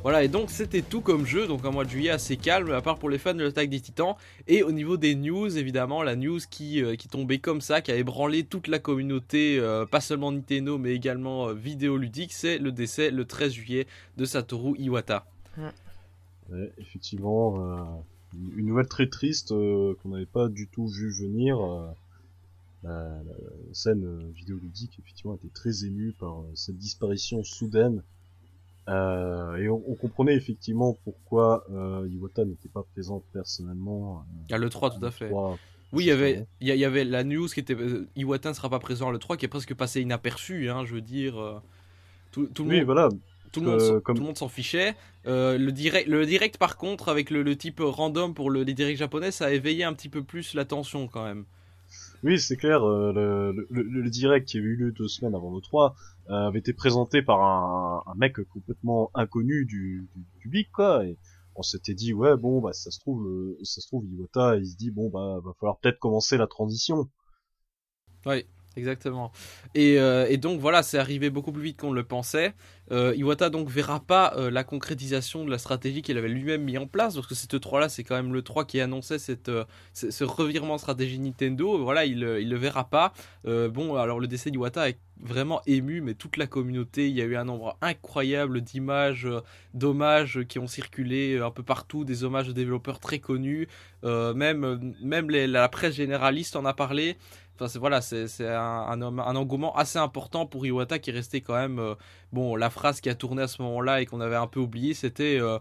Voilà 0.03 0.23
et 0.23 0.27
donc 0.29 0.49
c'était 0.49 0.81
tout 0.81 1.01
comme 1.01 1.25
jeu 1.25 1.45
donc 1.47 1.65
un 1.65 1.71
mois 1.71 1.83
de 1.83 1.89
juillet 1.89 2.09
assez 2.09 2.37
calme 2.37 2.71
à 2.71 2.81
part 2.81 2.97
pour 2.99 3.09
les 3.09 3.17
fans 3.17 3.33
de 3.33 3.43
l'attaque 3.43 3.69
des 3.69 3.81
titans 3.81 4.15
et 4.47 4.63
au 4.63 4.71
niveau 4.71 4.95
des 4.95 5.13
news 5.13 5.57
évidemment 5.57 6.03
la 6.03 6.15
news 6.15 6.39
qui, 6.49 6.81
euh, 6.81 6.95
qui 6.95 7.09
tombait 7.09 7.39
comme 7.39 7.59
ça 7.59 7.81
qui 7.81 7.91
a 7.91 7.95
ébranlé 7.97 8.45
toute 8.45 8.69
la 8.69 8.79
communauté 8.79 9.57
euh, 9.59 9.85
pas 9.85 9.99
seulement 9.99 10.31
Nintendo 10.31 10.77
mais 10.77 10.93
également 10.95 11.49
euh, 11.49 11.53
vidéoludique 11.53 12.31
c'est 12.31 12.59
le 12.59 12.71
décès 12.71 13.11
le 13.11 13.25
13 13.25 13.51
juillet 13.51 13.87
de 14.15 14.23
Satoru 14.23 14.73
Iwata. 14.79 15.25
Ouais, 16.51 16.73
effectivement, 16.77 17.59
euh, 17.61 17.83
une- 18.57 18.65
nouvelle 18.67 18.87
très 18.87 19.07
triste 19.07 19.51
euh, 19.51 19.95
qu'on 20.01 20.09
n'avait 20.09 20.25
pas 20.25 20.47
du 20.47 20.67
tout 20.67 20.87
vu 20.87 21.09
venir. 21.11 21.59
euh, 21.59 21.87
la, 22.83 22.91
la 23.23 23.33
scène 23.73 24.31
vidéoludique, 24.31 24.97
effectivement, 24.99 25.35
était 25.35 25.49
très 25.53 25.85
émue 25.85 26.13
par 26.13 26.43
cette 26.55 26.77
disparition 26.77 27.43
soudaine. 27.43 28.03
Et 28.87 29.69
on, 29.69 29.83
on 29.87 29.95
comprenait 29.95 30.35
effectivement 30.35 30.97
pourquoi 31.03 31.65
Iwata 32.09 32.45
n'était 32.45 32.69
pas 32.69 32.83
présent 32.93 33.21
personnellement. 33.33 34.25
À 34.51 34.57
l'E3 34.57 34.89
tout 34.97 35.05
à 35.05 35.11
fait. 35.11 35.29
3. 35.29 35.57
Oui, 35.93 36.03
il 36.05 36.07
y 36.07 36.11
avait, 36.11 36.45
il 36.61 36.67
y, 36.67 37.05
la 37.05 37.23
news 37.23 37.47
qui 37.47 37.59
était 37.59 37.75
Iwata 38.15 38.49
ne 38.49 38.53
sera 38.55 38.69
pas 38.69 38.79
présent 38.79 39.09
à 39.09 39.11
l'E3 39.11 39.37
qui 39.37 39.45
est 39.45 39.49
presque 39.49 39.73
passé 39.75 40.01
inaperçu, 40.01 40.69
hein, 40.69 40.85
je 40.85 40.95
veux 40.95 41.01
dire. 41.01 41.61
tout, 42.31 42.47
tout 42.47 42.63
le 42.63 42.69
Oui, 42.69 42.77
monde, 42.77 42.85
voilà. 42.85 43.09
Tout 43.51 43.61
le 43.61 43.67
monde, 43.71 43.81
euh, 43.81 43.99
comme- 44.01 44.15
tout 44.15 44.21
le 44.21 44.27
monde 44.27 44.37
s'en 44.37 44.49
fichait. 44.49 44.95
Euh, 45.25 45.57
le, 45.57 45.71
direct, 45.71 46.07
le 46.07 46.25
direct, 46.25 46.57
par 46.57 46.77
contre, 46.77 47.09
avec 47.09 47.29
le, 47.29 47.43
le 47.43 47.55
type 47.55 47.79
random 47.83 48.33
pour 48.33 48.49
le, 48.49 48.63
les 48.63 48.73
directs 48.73 48.97
japonais, 48.97 49.31
ça 49.31 49.45
a 49.47 49.51
éveillé 49.51 49.83
un 49.83 49.93
petit 49.93 50.09
peu 50.09 50.23
plus 50.23 50.53
l'attention 50.53 51.07
quand 51.07 51.23
même. 51.23 51.45
Oui, 52.23 52.39
c'est 52.39 52.57
clair. 52.57 52.83
euh, 52.87 53.53
le, 53.69 54.09
direct 54.09 54.47
qui 54.47 54.57
avait 54.57 54.67
eu 54.67 54.75
lieu 54.75 54.91
deux 54.91 55.07
semaines 55.07 55.35
avant 55.35 55.53
le 55.53 55.61
3 55.61 55.95
euh, 56.29 56.33
avait 56.47 56.59
été 56.59 56.73
présenté 56.73 57.21
par 57.21 57.41
un, 57.41 58.03
un 58.05 58.15
mec 58.15 58.35
complètement 58.49 59.09
inconnu 59.13 59.65
du, 59.65 60.07
du 60.15 60.23
public, 60.39 60.69
quoi. 60.71 61.05
Et 61.05 61.17
on 61.55 61.63
s'était 61.63 61.93
dit, 61.93 62.13
ouais, 62.13 62.37
bon, 62.37 62.61
bah 62.61 62.73
ça 62.73 62.91
se 62.91 62.99
trouve, 62.99 63.27
ça 63.63 63.81
se 63.81 63.87
trouve, 63.87 64.05
Iwata, 64.05 64.57
il 64.57 64.67
se 64.67 64.75
dit, 64.75 64.91
bon, 64.91 65.09
bah 65.09 65.39
va 65.43 65.51
falloir 65.59 65.77
peut-être 65.79 65.99
commencer 65.99 66.37
la 66.37 66.47
transition. 66.47 67.09
Oui, 68.25 68.45
exactement. 68.79 69.31
Et, 69.75 69.99
euh, 69.99 70.25
et 70.29 70.37
donc 70.37 70.59
voilà, 70.59 70.81
c'est 70.83 70.97
arrivé 70.97 71.29
beaucoup 71.29 71.51
plus 71.51 71.63
vite 71.63 71.79
qu'on 71.79 71.91
le 71.91 72.03
pensait. 72.03 72.53
Euh, 72.91 73.13
Iwata 73.15 73.49
donc 73.49 73.69
verra 73.69 73.99
pas 73.99 74.33
euh, 74.35 74.49
la 74.49 74.63
concrétisation 74.63 75.45
de 75.45 75.51
la 75.51 75.59
stratégie 75.59 76.01
qu'il 76.01 76.17
avait 76.17 76.29
lui-même 76.29 76.63
mis 76.63 76.77
en 76.77 76.87
place, 76.87 77.15
parce 77.15 77.27
que 77.27 77.35
cette 77.35 77.59
3 77.59 77.79
là, 77.79 77.89
c'est 77.89 78.03
quand 78.03 78.15
même 78.15 78.33
le 78.33 78.41
3 78.41 78.65
qui 78.65 78.81
annonçait 78.81 79.17
euh, 79.47 79.63
ce, 79.93 80.09
ce 80.09 80.23
revirement 80.23 80.75
de 80.75 80.79
stratégie 80.79 81.19
Nintendo. 81.19 81.77
Voilà, 81.83 82.05
il, 82.05 82.17
il 82.41 82.49
le 82.49 82.57
verra 82.57 82.89
pas. 82.89 83.13
Bon, 83.45 83.95
alors 83.95 84.19
le 84.19 84.27
décès 84.27 84.51
d'Iwata 84.51 84.89
est 84.89 84.99
vraiment 85.21 85.61
ému, 85.65 86.01
mais 86.01 86.13
toute 86.13 86.37
la 86.37 86.47
communauté, 86.47 87.09
il 87.09 87.15
y 87.15 87.21
a 87.21 87.25
eu 87.25 87.35
un 87.35 87.43
nombre 87.43 87.77
incroyable 87.81 88.61
d'images, 88.61 89.27
d'hommages 89.73 90.43
qui 90.47 90.59
ont 90.59 90.67
circulé 90.67 91.39
un 91.39 91.51
peu 91.51 91.63
partout, 91.63 92.05
des 92.05 92.23
hommages 92.23 92.47
de 92.47 92.53
développeurs 92.53 92.99
très 92.99 93.19
connus. 93.19 93.67
Même 94.03 94.93
même 95.01 95.29
la 95.29 95.67
presse 95.69 95.95
généraliste 95.95 96.55
en 96.55 96.65
a 96.65 96.73
parlé. 96.73 97.17
Enfin, 97.59 97.67
c'est 97.67 97.79
voilà, 97.79 97.99
c'est 97.99 98.25
un, 98.47 98.85
un, 98.87 99.01
homme- 99.01 99.19
un 99.19 99.35
engouement 99.35 99.75
assez 99.75 99.99
important 99.99 100.45
pour 100.45 100.65
Iwata 100.65 100.97
qui 100.97 101.09
est 101.09 101.13
resté 101.13 101.41
quand 101.41 101.55
même. 101.55 101.77
euh, 101.79 101.95
bon, 102.31 102.55
la 102.55 102.69
phrase 102.69 103.01
qui 103.01 103.09
a 103.09 103.15
tourné 103.15 103.41
à 103.41 103.47
ce 103.47 103.61
moment-là 103.63 103.99
et 104.01 104.05
qu'on 104.05 104.21
avait 104.21 104.37
un 104.37 104.47
peu 104.47 104.61
oublié, 104.61 104.93
c'était 104.93 105.37
euh, 105.41 105.59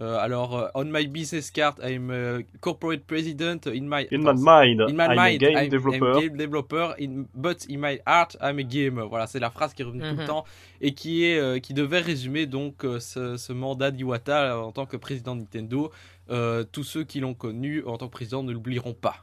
euh, 0.00 0.16
alors 0.18 0.70
on 0.74 0.84
my 0.84 1.06
business 1.08 1.50
card, 1.50 1.74
I'm 1.82 2.10
a 2.10 2.38
corporate 2.60 3.04
president 3.04 3.66
in 3.66 3.82
my 3.82 4.06
In 4.12 4.18
my 4.22 4.32
mind, 4.38 4.80
in 4.88 4.94
my 4.94 5.02
I'm 5.06 5.10
a 5.10 5.14
mind, 5.16 5.38
game 5.40 5.56
I'm, 5.58 5.68
developer. 5.68 6.12
I'm 6.12 6.20
game 6.28 6.36
developer, 6.36 6.94
in, 7.00 7.24
but 7.34 7.66
in 7.68 7.78
my 7.80 7.98
heart, 8.06 8.36
I'm 8.40 8.58
a 8.58 8.62
gamer. 8.62 9.06
Voilà, 9.08 9.26
c'est 9.26 9.40
la 9.40 9.50
phrase 9.50 9.74
qui 9.74 9.82
est 9.82 9.84
revenue 9.84 10.02
tout 10.08 10.14
Mhm. 10.14 10.20
le 10.20 10.26
temps 10.26 10.44
et 10.80 10.94
qui 10.94 11.24
est 11.24 11.38
euh, 11.38 11.58
qui 11.58 11.74
devait 11.74 12.00
résumer 12.00 12.46
donc 12.46 12.84
euh, 12.84 13.00
ce, 13.00 13.36
ce 13.36 13.52
mandat 13.52 13.90
d'Iwata 13.90 14.56
en 14.58 14.70
tant 14.72 14.86
que 14.86 14.96
président 14.96 15.34
de 15.34 15.40
Nintendo. 15.40 15.90
Euh, 16.30 16.62
tous 16.62 16.84
ceux 16.84 17.02
qui 17.02 17.18
l'ont 17.18 17.34
connu 17.34 17.82
en 17.84 17.98
tant 17.98 18.06
que 18.06 18.12
président 18.12 18.44
ne 18.44 18.52
l'oublieront 18.52 18.94
pas. 18.94 19.16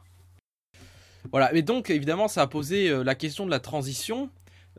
Voilà, 1.30 1.50
mais 1.52 1.62
donc 1.62 1.90
évidemment 1.90 2.28
ça 2.28 2.42
a 2.42 2.46
posé 2.46 2.90
euh, 2.90 3.04
la 3.04 3.14
question 3.14 3.44
de 3.44 3.50
la 3.50 3.60
transition 3.60 4.30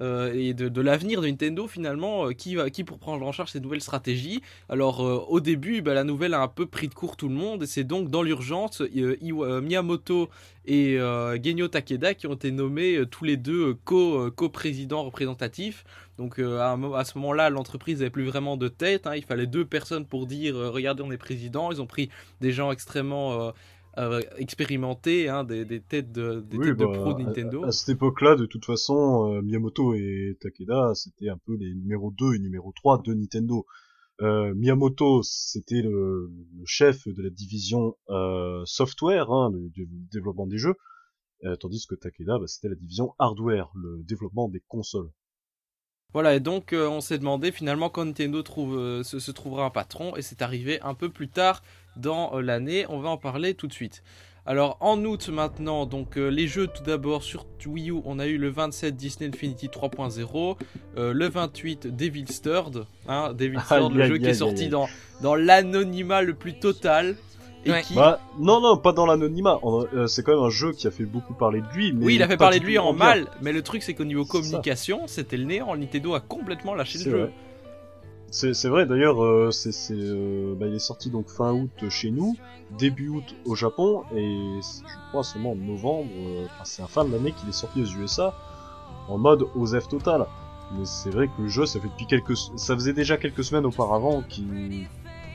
euh, 0.02 0.34
et 0.34 0.54
de, 0.54 0.82
l'avenir 0.82 1.22
de 1.22 1.28
Nintendo 1.28 1.68
finalement, 1.68 2.28
euh, 2.28 2.32
qui, 2.32 2.56
va, 2.56 2.70
qui 2.70 2.86
pour 2.86 3.00
prendre 3.00 3.26
en 3.26 3.34
charge 3.34 3.52
ces 3.52 3.60
nouvelles 3.60 3.82
stratégies. 3.82 4.42
Alors 4.70 5.02
au 5.30 5.42
début, 5.42 5.82
bah, 5.82 5.94
la 5.94 6.06
nouvelle 6.06 6.34
a 6.34 6.42
un 6.42 6.48
peu 6.48 6.66
pris 6.66 6.88
de 6.88 6.94
court 6.94 7.18
tout 7.18 7.28
le 7.28 7.36
monde 7.36 7.64
et 7.64 7.68
c'est 7.68 7.84
donc 7.84 8.10
dans 8.10 8.24
l'urgence 8.24 8.82
Miyamoto 8.82 10.30
et 10.66 10.98
Genyo 11.44 11.68
Takeda 11.68 12.14
qui 12.14 12.28
ont 12.28 12.34
été 12.34 12.52
nommés 12.52 13.04
tous 13.12 13.26
les 13.26 13.36
deux 13.36 13.74
co, 13.84 14.32
co-présidents 14.32 15.04
représentatifs. 15.04 15.84
Donc 16.18 16.40
à, 16.40 16.78
ce 17.06 17.18
moment-là, 17.18 17.50
l'entreprise 17.50 18.00
n'avait 18.00 18.10
plus 18.10 18.26
vraiment 18.26 18.56
de 18.56 18.70
tête. 18.70 19.06
hein. 19.06 19.16
il 19.16 19.24
fallait 19.24 19.48
deux 19.48 19.66
personnes 19.66 20.06
pour 20.06 20.28
dire 20.28 20.56
regardez 20.56 21.04
on 21.04 21.12
est 21.12 21.18
président. 21.18 21.72
Ils 21.72 21.82
ont 21.82 21.88
pris 21.88 22.10
des 22.40 22.54
gens 22.54 22.72
extrêmement 22.72 23.52
euh, 24.00 24.22
expérimentés, 24.38 25.28
hein, 25.30 25.44
des, 25.44 25.66
des 25.66 25.82
têtes 25.82 26.12
de, 26.12 26.40
des 26.40 26.58
Oui, 26.58 26.68
têtes 26.68 26.78
de 26.78 26.86
bah, 26.86 26.92
pro 26.94 27.14
de 27.14 27.24
Nintendo. 27.24 27.64
À, 27.64 27.72
cette 27.72 27.90
époque-là, 27.90 28.36
de 28.36 28.46
toute 28.46 28.66
façon, 28.66 29.34
euh, 29.34 29.42
Miyamoto 29.42 29.94
et 29.94 30.38
Takeda, 30.40 30.94
c'était 30.96 31.30
un 31.30 31.38
peu 31.46 31.56
les 31.56 31.74
numéro 31.74 32.12
2 32.12 32.36
et 32.36 32.40
numéro 32.40 32.72
3 32.76 33.02
de 33.04 33.14
Nintendo. 33.14 33.66
Euh, 34.22 34.54
Miyamoto, 34.56 35.22
c'était 35.24 35.82
le, 35.82 36.32
le 36.58 36.64
chef 36.66 37.08
de 37.08 37.22
la 37.22 37.30
division 37.30 37.96
euh, 38.10 38.62
software, 38.66 39.30
hein, 39.32 39.52
du, 39.52 39.70
du 39.86 40.08
développement 40.12 40.48
des 40.48 40.58
jeux, 40.58 40.76
tandis 41.60 41.86
que 41.88 41.96
Takeda, 41.96 42.38
bah, 42.38 42.48
c'était 42.48 42.70
la 42.70 42.76
division 42.76 43.16
hardware, 43.18 43.70
le 43.76 44.04
développement 44.04 44.50
des 44.50 44.62
consoles. 44.68 45.10
Voilà, 46.14 46.36
et 46.36 46.40
donc 46.40 46.74
euh, 46.74 46.88
on 46.88 47.02
s'est 47.02 47.20
demandé 47.20 47.52
finalement 47.52 47.90
quand 47.90 48.04
Nintendo 48.04 48.42
trouve, 48.42 48.78
euh, 48.78 49.04
se, 49.04 49.20
se 49.20 49.32
trouvera 49.32 49.66
un 49.66 49.70
patron, 49.70 50.16
et 50.16 50.24
c'est 50.24 50.42
arrivé 50.42 50.80
un 50.82 50.96
peu 50.96 51.10
plus 51.10 51.28
tard 51.28 51.62
dans 51.98 52.36
euh, 52.36 52.42
l'année, 52.42 52.86
on 52.90 53.00
va 53.00 53.10
en 53.10 53.18
parler 53.18 53.54
tout 53.54 53.68
de 53.68 53.74
suite. 53.74 54.04
Alors 54.46 54.78
en 54.80 55.04
août 55.06 55.30
maintenant, 55.30 55.86
donc 55.86 56.16
les 56.16 56.48
jeux 56.48 56.66
tout 56.66 56.82
d'abord 56.82 57.22
sur 57.22 57.46
Wii 57.68 57.92
U, 57.92 58.02
on 58.06 58.18
a 58.18 58.26
eu 58.26 58.40
le 58.40 58.50
27 58.50 58.96
Disney 58.96 59.30
Infinity 59.30 59.68
3.0, 59.68 60.58
euh, 60.98 61.14
le 61.14 61.30
28 61.30 61.96
Devil's 61.96 62.42
Third, 62.42 62.88
hein, 63.08 63.34
Devil's 63.34 63.68
Third, 63.68 63.94
le 63.94 64.06
jeu 64.08 64.18
qui 64.18 64.26
est 64.26 64.34
sorti 64.34 64.70
dans 65.22 65.36
l'anonymat 65.36 66.24
le 66.24 66.34
plus 66.34 66.58
total, 66.58 67.16
et 67.66 67.72
Ouais. 67.72 67.82
qui... 67.82 67.94
Bah, 67.96 68.20
non, 68.38 68.62
non, 68.62 68.78
pas 68.78 68.94
dans 68.94 69.06
l'anonymat. 69.06 69.60
On- 69.64 69.86
euh, 69.94 70.08
c'est 70.08 70.24
quand 70.24 70.34
même 70.36 70.44
un 70.44 70.50
jeu 70.50 70.72
qui 70.72 70.88
a 70.88 70.92
fait 70.92 71.04
beaucoup 71.06 71.34
parler 71.34 71.62
de 71.62 71.68
lui. 71.74 71.92
Mais 71.94 72.06
oui, 72.06 72.16
il 72.16 72.24
a 72.24 72.28
fait 72.28 72.38
parler 72.38 72.60
de 72.60 72.66
lui 72.66 72.78
en 72.78 72.94
bien. 72.94 73.06
mal, 73.06 73.28
mais 73.42 73.52
le 73.52 73.62
truc 73.62 73.84
c'est 73.84 73.94
qu'au 73.94 74.06
niveau 74.06 74.26
communication, 74.26 75.02
c'était 75.08 75.38
le 75.38 75.46
néant. 75.46 75.76
Nintendo 75.76 76.14
a 76.14 76.20
complètement 76.22 76.74
lâché 76.76 77.00
le 77.00 77.12
jeu. 77.12 77.30
C'est 78.32 78.68
vrai, 78.70 78.86
d'ailleurs, 78.86 79.24
euh, 79.24 79.50
euh, 79.92 80.56
bah, 80.56 80.68
il 80.68 80.76
est 80.76 80.80
sorti 80.80 81.10
donc 81.10 81.30
fin 81.30 81.52
août 81.52 81.90
chez 81.90 82.12
nous, 82.12 82.36
début 82.78 83.10
août 83.10 83.36
au 83.46 83.56
Japon, 83.56 84.04
et 84.16 84.60
je 84.62 85.10
crois 85.10 85.24
seulement 85.24 85.54
en 85.54 85.56
novembre, 85.56 86.10
euh, 86.16 86.46
enfin, 86.46 86.64
c'est 86.64 86.84
un 86.84 86.88
fin 86.88 87.06
de 87.06 87.12
l'année 87.12 87.32
qu'il 87.32 87.50
est 87.50 87.54
sorti 87.54 87.82
aux 87.82 87.86
USA, 88.00 88.36
en 89.08 89.18
mode 89.18 89.46
OZEF 89.56 89.88
total. 89.88 90.28
Mais 90.78 90.86
c'est 90.86 91.10
vrai 91.10 91.26
que 91.28 91.42
le 91.42 91.48
jeu, 91.48 91.66
ça 91.66 91.80
fait 91.80 91.88
depuis 91.88 92.06
quelques, 92.06 92.38
ça 92.38 92.76
faisait 92.76 92.94
déjà 92.94 93.18
quelques 93.18 93.44
semaines 93.44 93.66
auparavant 93.66 94.24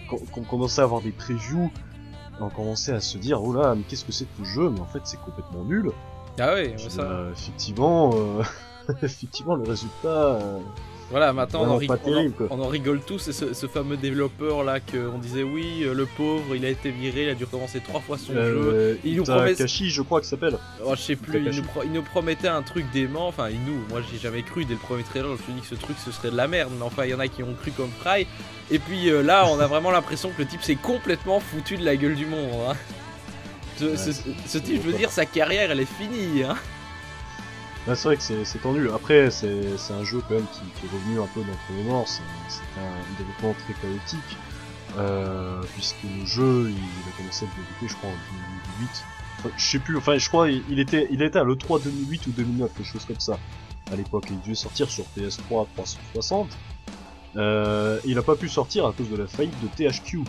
qu'on 0.09 0.43
commençait 0.45 0.81
à 0.81 0.85
avoir 0.85 1.01
des 1.01 1.11
previews, 1.11 1.73
on 2.41 2.49
commençait 2.49 2.93
à 2.93 3.01
se 3.01 3.19
dire, 3.19 3.43
oh 3.43 3.53
là, 3.53 3.75
mais 3.75 3.83
qu'est-ce 3.83 4.05
que 4.05 4.13
c'est 4.13 4.25
que 4.25 4.45
ce 4.45 4.45
jeu 4.45 4.71
Mais 4.71 4.81
en 4.81 4.87
fait, 4.87 5.01
c'est 5.05 5.21
complètement 5.21 5.65
nul. 5.65 5.91
Ah 6.39 6.55
oui, 6.55 6.75
ça. 6.89 7.03
euh, 7.03 7.33
effectivement, 7.33 8.11
euh, 8.15 8.43
effectivement, 9.03 9.55
le 9.55 9.65
résultat, 9.65 10.09
euh, 10.09 10.59
Voilà, 11.11 11.33
maintenant 11.33 11.61
on 11.69 11.75
en, 11.75 11.79
on 12.51 12.61
on 12.61 12.67
rigole 12.69 13.01
tous, 13.07 13.31
ce, 13.31 13.53
ce 13.55 13.67
fameux 13.67 13.97
développeur 13.97 14.65
là 14.65 14.81
qu'on 14.81 15.19
disait 15.19 15.43
oui, 15.43 15.83
euh, 15.85 15.93
le 15.95 16.07
pauvre, 16.07 16.57
il 16.57 16.65
a 16.65 16.71
été 16.71 16.91
viré, 16.91 17.25
il 17.25 17.29
a 17.29 17.35
dû 17.35 17.45
recommencer 17.45 17.81
trois 17.81 18.01
fois 18.01 18.17
son 18.19 18.33
jeu. 18.33 18.41
Euh, 18.75 18.95
Il 19.05 19.11
nous 19.19 19.25
promet- 19.37 19.55
je 19.91 20.03
crois 20.03 20.21
que 20.21 20.27
s'appelle. 20.27 20.57
Oh, 20.85 20.95
je 20.97 21.01
sais 21.01 21.17
plus, 21.17 21.33
il 21.39 21.45
nous, 21.59 21.63
pro- 21.69 21.83
il 21.85 21.93
nous 21.93 22.03
promettait 22.03 22.49
un 22.49 22.63
truc 22.63 22.87
dément, 22.93 23.29
enfin 23.29 23.49
il 23.51 23.61
nous, 23.65 23.79
moi 23.91 24.01
j'ai 24.11 24.19
jamais 24.19 24.43
cru 24.43 24.65
dès 24.65 24.73
le 24.75 24.81
premier 24.81 25.03
trailer, 25.03 25.29
je 25.29 25.33
me 25.33 25.39
suis 25.39 25.53
dit 25.53 25.61
que 25.61 25.67
ce 25.67 25.75
truc 25.75 25.97
ce 26.05 26.11
serait 26.11 26.31
de 26.31 26.37
la 26.37 26.49
merde, 26.49 26.73
mais 26.77 26.83
enfin 26.85 27.05
il 27.05 27.11
y 27.11 27.15
en 27.15 27.21
a 27.21 27.29
qui 27.29 27.43
ont 27.43 27.55
cru 27.61 27.71
comme 27.71 27.91
Fry, 28.01 28.27
et 28.71 28.79
puis 28.79 29.11
euh, 29.11 29.23
là 29.23 29.47
on 29.49 29.61
a 29.61 29.67
vraiment 29.67 29.91
l'impression 29.91 30.31
que 30.31 30.41
le 30.43 30.49
type 30.49 30.63
s'est 30.63 30.75
complètement 30.77 31.39
foutu 31.39 31.77
de 31.77 31.85
la 31.85 31.97
gueule 31.97 32.15
du 32.17 32.27
monde. 32.27 32.49
hein. 32.71 32.75
Ce, 33.79 33.85
Ouais, 33.85 33.97
ce- 33.97 34.13
c'est- 34.13 34.23
ce 34.47 34.59
type, 34.59 34.83
je 34.85 34.91
veux 34.91 34.97
dire, 34.97 35.11
sa 35.11 35.27
carrière 35.27 35.71
elle 35.71 35.81
est 35.81 35.85
finie. 35.85 36.45
Hein. 36.45 36.57
Bah, 37.87 37.95
c'est 37.95 38.09
vrai 38.09 38.17
que 38.17 38.23
c'est 38.23 38.59
tendu. 38.63 38.91
Après, 38.91 39.31
c'est 39.31 39.93
un 39.93 40.05
jeu 40.05 40.23
quand 40.27 40.35
même 40.35 40.47
qui, 40.53 40.61
qui 40.81 40.87
est 40.87 40.91
revenu 40.91 41.21
un 41.21 41.27
peu 41.27 41.41
d'entre 41.41 41.59
les 41.77 41.83
morts. 41.85 42.09
C'est 42.09 42.23
un 42.81 43.19
développement 43.19 43.55
très 43.65 43.75
chaotique. 43.75 44.37
Euh, 44.97 45.61
puisque 45.75 46.03
le 46.05 46.25
jeu, 46.25 46.71
il, 46.71 46.77
il 46.77 47.09
a 47.13 47.17
commencé 47.17 47.45
à 47.45 47.49
être 47.49 47.57
développé, 47.57 47.89
je 47.89 47.95
crois, 47.97 48.11
en 48.11 48.13
2008. 48.79 49.05
Enfin, 49.39 49.51
je 49.57 49.65
sais 49.65 49.79
plus, 49.81 49.97
enfin, 49.97 50.17
je 50.19 50.29
crois, 50.29 50.49
il, 50.49 50.79
était, 50.79 51.09
il 51.11 51.21
était 51.21 51.39
à 51.39 51.45
l'E3 51.45 51.83
2008 51.83 52.27
ou 52.29 52.31
2009, 52.31 52.73
quelque 52.75 52.87
chose 52.87 53.05
comme 53.05 53.19
ça. 53.21 53.39
À 53.93 53.97
l'époque, 53.97 54.27
il 54.31 54.41
devait 54.41 54.55
sortir 54.55 54.89
sur 54.89 55.05
PS3 55.17 55.67
360. 55.75 56.49
Euh, 57.37 57.99
il 58.05 58.17
a 58.17 58.23
pas 58.23 58.37
pu 58.37 58.49
sortir 58.49 58.87
à 58.87 58.93
cause 58.93 59.11
de 59.11 59.17
la 59.17 59.27
faillite 59.27 59.55
de 59.61 59.67
THQ. 59.67 60.21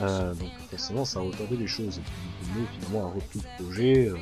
Euh, 0.00 0.34
donc 0.34 0.50
forcément, 0.70 1.04
ça 1.04 1.20
a 1.20 1.22
retardé 1.22 1.56
les 1.56 1.66
choses. 1.66 1.98
Et 1.98 2.00
puis 2.00 2.66
finalement, 2.80 3.08
a 3.10 3.14
repris 3.14 3.40
le 3.58 3.64
projet. 3.64 4.08
euh, 4.08 4.16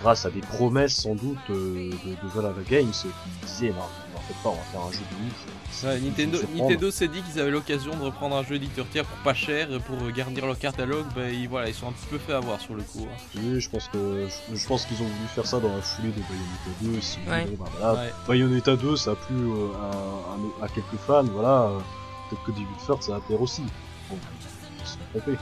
grâce 0.00 0.26
à 0.26 0.30
des 0.30 0.40
promesses 0.40 0.94
sans 0.96 1.14
doute 1.14 1.38
euh, 1.50 1.90
de, 2.04 2.10
de 2.10 2.28
Valhalla 2.34 2.62
Games 2.68 2.90
qui 2.92 3.08
disaient 3.46 3.70
non, 3.70 3.82
en 4.16 4.20
fait 4.20 4.34
pas, 4.42 4.50
on 4.50 4.54
va 4.54 4.60
faire 4.72 4.80
un 4.82 4.92
jeu 4.92 4.98
de 4.98 5.26
ouf. 5.26 5.84
Ouais, 5.84 6.00
Nintendo, 6.00 6.90
s'est 6.90 7.08
dit 7.08 7.22
qu'ils 7.22 7.40
avaient 7.40 7.50
l'occasion 7.50 7.94
de 7.96 8.02
reprendre 8.02 8.36
un 8.36 8.42
jeu 8.44 8.54
éditeur 8.56 8.86
tiers 8.90 9.04
pour 9.04 9.16
pas 9.18 9.34
cher 9.34 9.70
et 9.72 9.78
pour 9.80 9.96
garnir 10.10 10.46
leur 10.46 10.58
catalogue, 10.58 11.06
bah, 11.14 11.30
ils, 11.30 11.48
voilà, 11.48 11.68
ils 11.68 11.74
sont 11.74 11.88
un 11.88 11.92
petit 11.92 12.06
peu 12.10 12.18
fait 12.18 12.32
avoir 12.32 12.60
sur 12.60 12.74
le 12.74 12.82
coup. 12.82 13.06
hein. 13.10 13.16
Oui, 13.36 13.60
je 13.60 13.68
pense 13.70 13.88
que 13.88 14.26
je, 14.50 14.56
je 14.56 14.66
pense 14.66 14.84
qu'ils 14.86 14.96
ont 15.02 15.06
voulu 15.06 15.28
faire 15.34 15.46
ça 15.46 15.60
dans 15.60 15.74
la 15.74 15.82
foulée 15.82 16.08
de 16.08 16.20
Bayonetta 16.20 16.82
2. 16.82 16.90
Ils 16.94 17.02
se 17.02 17.14
sont 17.14 17.20
dit, 17.24 17.30
Ouais. 17.30 17.44
bon, 17.56 17.64
bah, 17.64 17.70
voilà, 17.78 18.00
Ouais. 18.02 18.12
Bayonetta 18.28 18.76
2, 18.76 18.96
ça 18.96 19.10
a 19.12 19.14
plu 19.16 19.36
euh, 19.36 19.68
à, 19.82 20.62
à- 20.62 20.64
à 20.66 20.68
quelques 20.68 21.00
fans, 21.06 21.24
voilà. 21.24 21.70
Peut-être 22.30 22.44
que 22.44 22.50
David 22.52 22.66
Firth, 22.84 23.02
ça 23.02 23.12
va 23.12 23.20
plaire 23.20 23.40
aussi. 23.40 23.62
Bon, 24.10 24.16
ils 24.80 24.86
se 24.86 24.92
sont 24.94 24.98
trompés. 25.12 25.38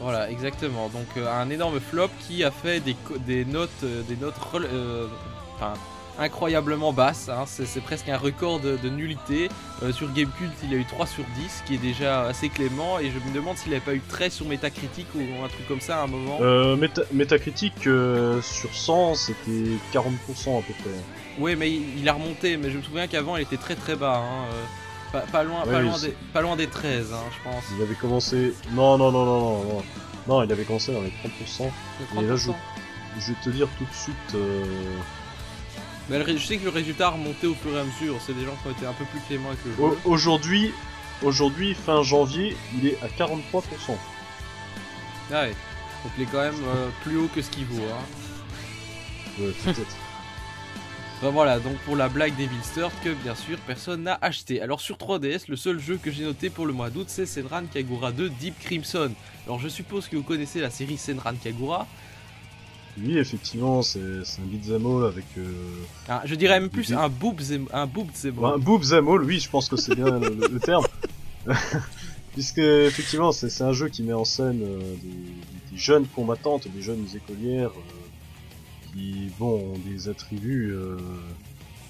Voilà, 0.00 0.30
exactement. 0.30 0.88
Donc 0.88 1.06
euh, 1.16 1.30
un 1.30 1.50
énorme 1.50 1.78
flop 1.80 2.08
qui 2.26 2.42
a 2.44 2.50
fait 2.50 2.80
des, 2.80 3.44
notes, 3.44 3.68
euh, 3.84 4.02
des 4.08 4.16
notes 4.16 4.34
euh, 4.54 5.06
enfin, 5.56 5.74
incroyablement 6.18 6.92
basses. 6.92 7.28
hein. 7.28 7.44
C'est 7.46 7.82
presque 7.82 8.08
un 8.08 8.16
record 8.18 8.60
de, 8.60 8.76
de 8.76 8.88
nullité. 8.88 9.48
Euh, 9.82 9.92
sur 9.92 10.12
Gamecult, 10.12 10.50
il 10.64 10.74
a 10.74 10.76
eu 10.76 10.84
3 10.84 11.06
sur 11.06 11.24
10, 11.36 11.48
ce 11.60 11.62
qui 11.66 11.74
est 11.74 11.78
déjà 11.78 12.22
assez 12.22 12.48
clément. 12.48 12.98
Et 12.98 13.10
je 13.10 13.18
me 13.28 13.34
demande 13.34 13.56
s'il 13.56 13.72
n'avait 13.72 13.84
pas 13.84 13.94
eu 13.94 14.00
13 14.00 14.32
sur 14.32 14.46
Metacritic 14.46 15.06
ou 15.14 15.20
un 15.44 15.48
truc 15.48 15.66
comme 15.68 15.80
ça 15.80 16.00
à 16.00 16.04
un 16.04 16.06
moment. 16.06 16.38
Euh, 16.40 16.76
Meta- 16.76 17.04
Metacritic, 17.12 17.86
euh, 17.86 18.40
sur 18.42 18.74
100, 18.74 19.14
c'était 19.14 19.70
40% 19.92 20.58
à 20.58 20.62
peu 20.62 20.72
près. 20.82 20.90
Oui, 21.38 21.56
mais 21.56 21.70
il, 21.70 21.98
il 22.00 22.08
a 22.08 22.12
remonté. 22.14 22.56
Mais 22.56 22.70
je 22.70 22.78
me 22.78 22.82
souviens 22.82 23.06
qu'avant, 23.06 23.36
il 23.36 23.42
était 23.42 23.56
très 23.56 23.74
très 23.74 23.96
bas. 23.96 24.22
hein. 24.24 24.44
Pas, 25.12 25.20
pas 25.22 25.42
loin, 25.42 25.62
pas, 25.64 25.80
loin 25.80 25.98
des, 25.98 26.14
pas 26.32 26.40
loin 26.40 26.56
des 26.56 26.68
13, 26.68 27.12
hein, 27.12 27.16
je 27.36 27.42
pense. 27.50 27.64
Il 27.76 27.82
avait 27.82 27.94
commencé... 27.96 28.54
Non, 28.72 28.96
non, 28.96 29.10
non, 29.10 29.24
non, 29.24 29.64
non, 29.64 29.82
non. 30.28 30.42
Il 30.44 30.52
avait 30.52 30.64
commencé 30.64 30.92
dans 30.92 31.00
les 31.02 31.08
30%. 31.08 31.70
Le 32.16 32.22
Et 32.22 32.26
là, 32.28 32.34
30%. 32.36 32.54
Je 33.18 33.32
vais 33.32 33.38
te 33.42 33.50
dire 33.50 33.68
tout 33.76 33.84
de 33.84 33.92
suite... 33.94 34.14
euh, 34.36 34.64
Mais 36.08 36.18
le 36.18 36.36
je 36.38 36.46
sais 36.46 36.58
que 36.58 36.64
le 36.64 36.70
résultat 36.70 37.08
a 37.08 37.10
remonté 37.10 37.48
au 37.48 37.54
fur 37.54 37.76
et 37.76 37.80
à 37.80 37.84
mesure. 37.84 38.16
C'est 38.24 38.34
des 38.38 38.44
gens 38.44 38.54
qui 38.62 38.68
ont 38.68 38.72
été 38.72 38.86
un 38.86 38.92
peu 38.92 39.04
plus 39.06 39.20
cléments 39.26 39.48
avec 39.48 39.64
le 39.64 39.72
jeu. 39.74 39.82
Au- 39.82 39.98
Aujourd'hui, 40.04 40.72
aujourd'hui, 41.24 41.74
fin 41.74 42.02
janvier, 42.04 42.56
il 42.78 42.86
est 42.86 42.98
à 43.02 43.08
43%. 43.08 43.42
Ah 45.32 45.42
ouais. 45.42 45.48
Donc 45.48 46.12
il 46.16 46.22
est 46.22 46.26
quand 46.26 46.40
même 46.40 46.54
euh, 46.66 46.88
plus 47.02 47.16
haut 47.18 47.28
que 47.34 47.42
ce 47.42 47.50
qu'il 47.50 47.64
vaut. 47.66 47.82
Hein. 47.82 48.04
Ouais, 49.40 49.52
peut-être. 49.64 49.80
Enfin, 51.22 51.32
voilà, 51.32 51.58
donc 51.58 51.76
pour 51.84 51.96
la 51.96 52.08
blague 52.08 52.34
Devil's 52.38 52.72
Third 52.74 52.90
que 53.04 53.10
bien 53.10 53.34
sûr 53.34 53.58
personne 53.66 54.04
n'a 54.04 54.18
acheté. 54.22 54.62
Alors 54.62 54.80
sur 54.80 54.96
3DS, 54.96 55.50
le 55.50 55.56
seul 55.56 55.78
jeu 55.78 55.98
que 56.02 56.10
j'ai 56.10 56.24
noté 56.24 56.48
pour 56.48 56.64
le 56.64 56.72
mois 56.72 56.88
d'août 56.88 57.04
c'est 57.08 57.26
Senran 57.26 57.64
Kagura 57.70 58.10
2 58.10 58.30
Deep 58.30 58.58
Crimson. 58.58 59.10
Alors 59.44 59.60
je 59.60 59.68
suppose 59.68 60.08
que 60.08 60.16
vous 60.16 60.22
connaissez 60.22 60.62
la 60.62 60.70
série 60.70 60.96
Senran 60.96 61.34
Kagura. 61.34 61.86
oui, 62.96 63.18
effectivement, 63.18 63.82
c'est 63.82 64.00
un 64.00 64.46
beat'em 64.46 64.86
all 64.86 65.04
avec... 65.04 65.26
Euh... 65.36 65.52
Ah, 66.08 66.22
je 66.24 66.34
dirais 66.36 66.58
même 66.58 66.70
plus 66.70 66.90
un 66.94 67.10
boob 67.10 67.38
un 67.70 67.86
boob 67.86 68.08
Un 68.42 68.56
boob'em 68.56 69.06
all, 69.06 69.22
oui, 69.22 69.40
je 69.40 69.50
pense 69.50 69.68
que 69.68 69.76
c'est 69.76 69.94
bien 69.94 70.18
le, 70.20 70.58
terme. 70.58 70.86
Puisque, 72.32 72.58
effectivement, 72.58 73.32
c'est 73.32 73.50
c'est 73.50 73.64
un 73.64 73.74
jeu 73.74 73.90
qui 73.90 74.02
met 74.04 74.14
en 74.14 74.24
scène 74.24 74.62
euh, 74.62 74.78
des, 75.02 75.72
des 75.72 75.76
jeunes 75.76 76.06
combattantes, 76.06 76.66
des 76.68 76.80
jeunes 76.80 77.04
écolières 77.14 77.72
euh, 77.72 77.99
qui, 78.92 79.30
bon, 79.38 79.74
ont 79.74 79.78
des 79.90 80.08
attributs 80.08 80.70
euh, 80.72 80.96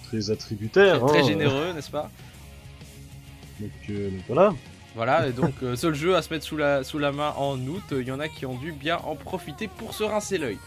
très 0.05 0.31
attributaires. 0.31 1.05
très 1.07 1.21
hein. 1.21 1.27
généreux, 1.27 1.73
n'est-ce 1.75 1.91
pas? 1.91 2.11
Donc, 3.61 3.71
euh, 3.91 4.11
donc 4.11 4.23
voilà. 4.27 4.55
Voilà, 4.97 5.29
et 5.29 5.33
donc 5.33 5.55
euh, 5.63 5.77
seul 5.77 5.95
jeu 5.95 6.17
à 6.17 6.23
se 6.23 6.33
mettre 6.33 6.45
sous 6.45 6.57
la, 6.57 6.83
sous 6.83 6.99
la 6.99 7.13
main 7.13 7.33
en 7.37 7.59
août, 7.67 7.83
il 7.93 8.09
y 8.09 8.11
en 8.11 8.19
a 8.19 8.29
qui 8.29 8.45
ont 8.45 8.57
dû 8.57 8.73
bien 8.73 8.97
en 8.99 9.15
profiter 9.15 9.69
pour 9.69 9.95
se 9.95 10.03
rincer 10.03 10.39
l'œil. 10.39 10.59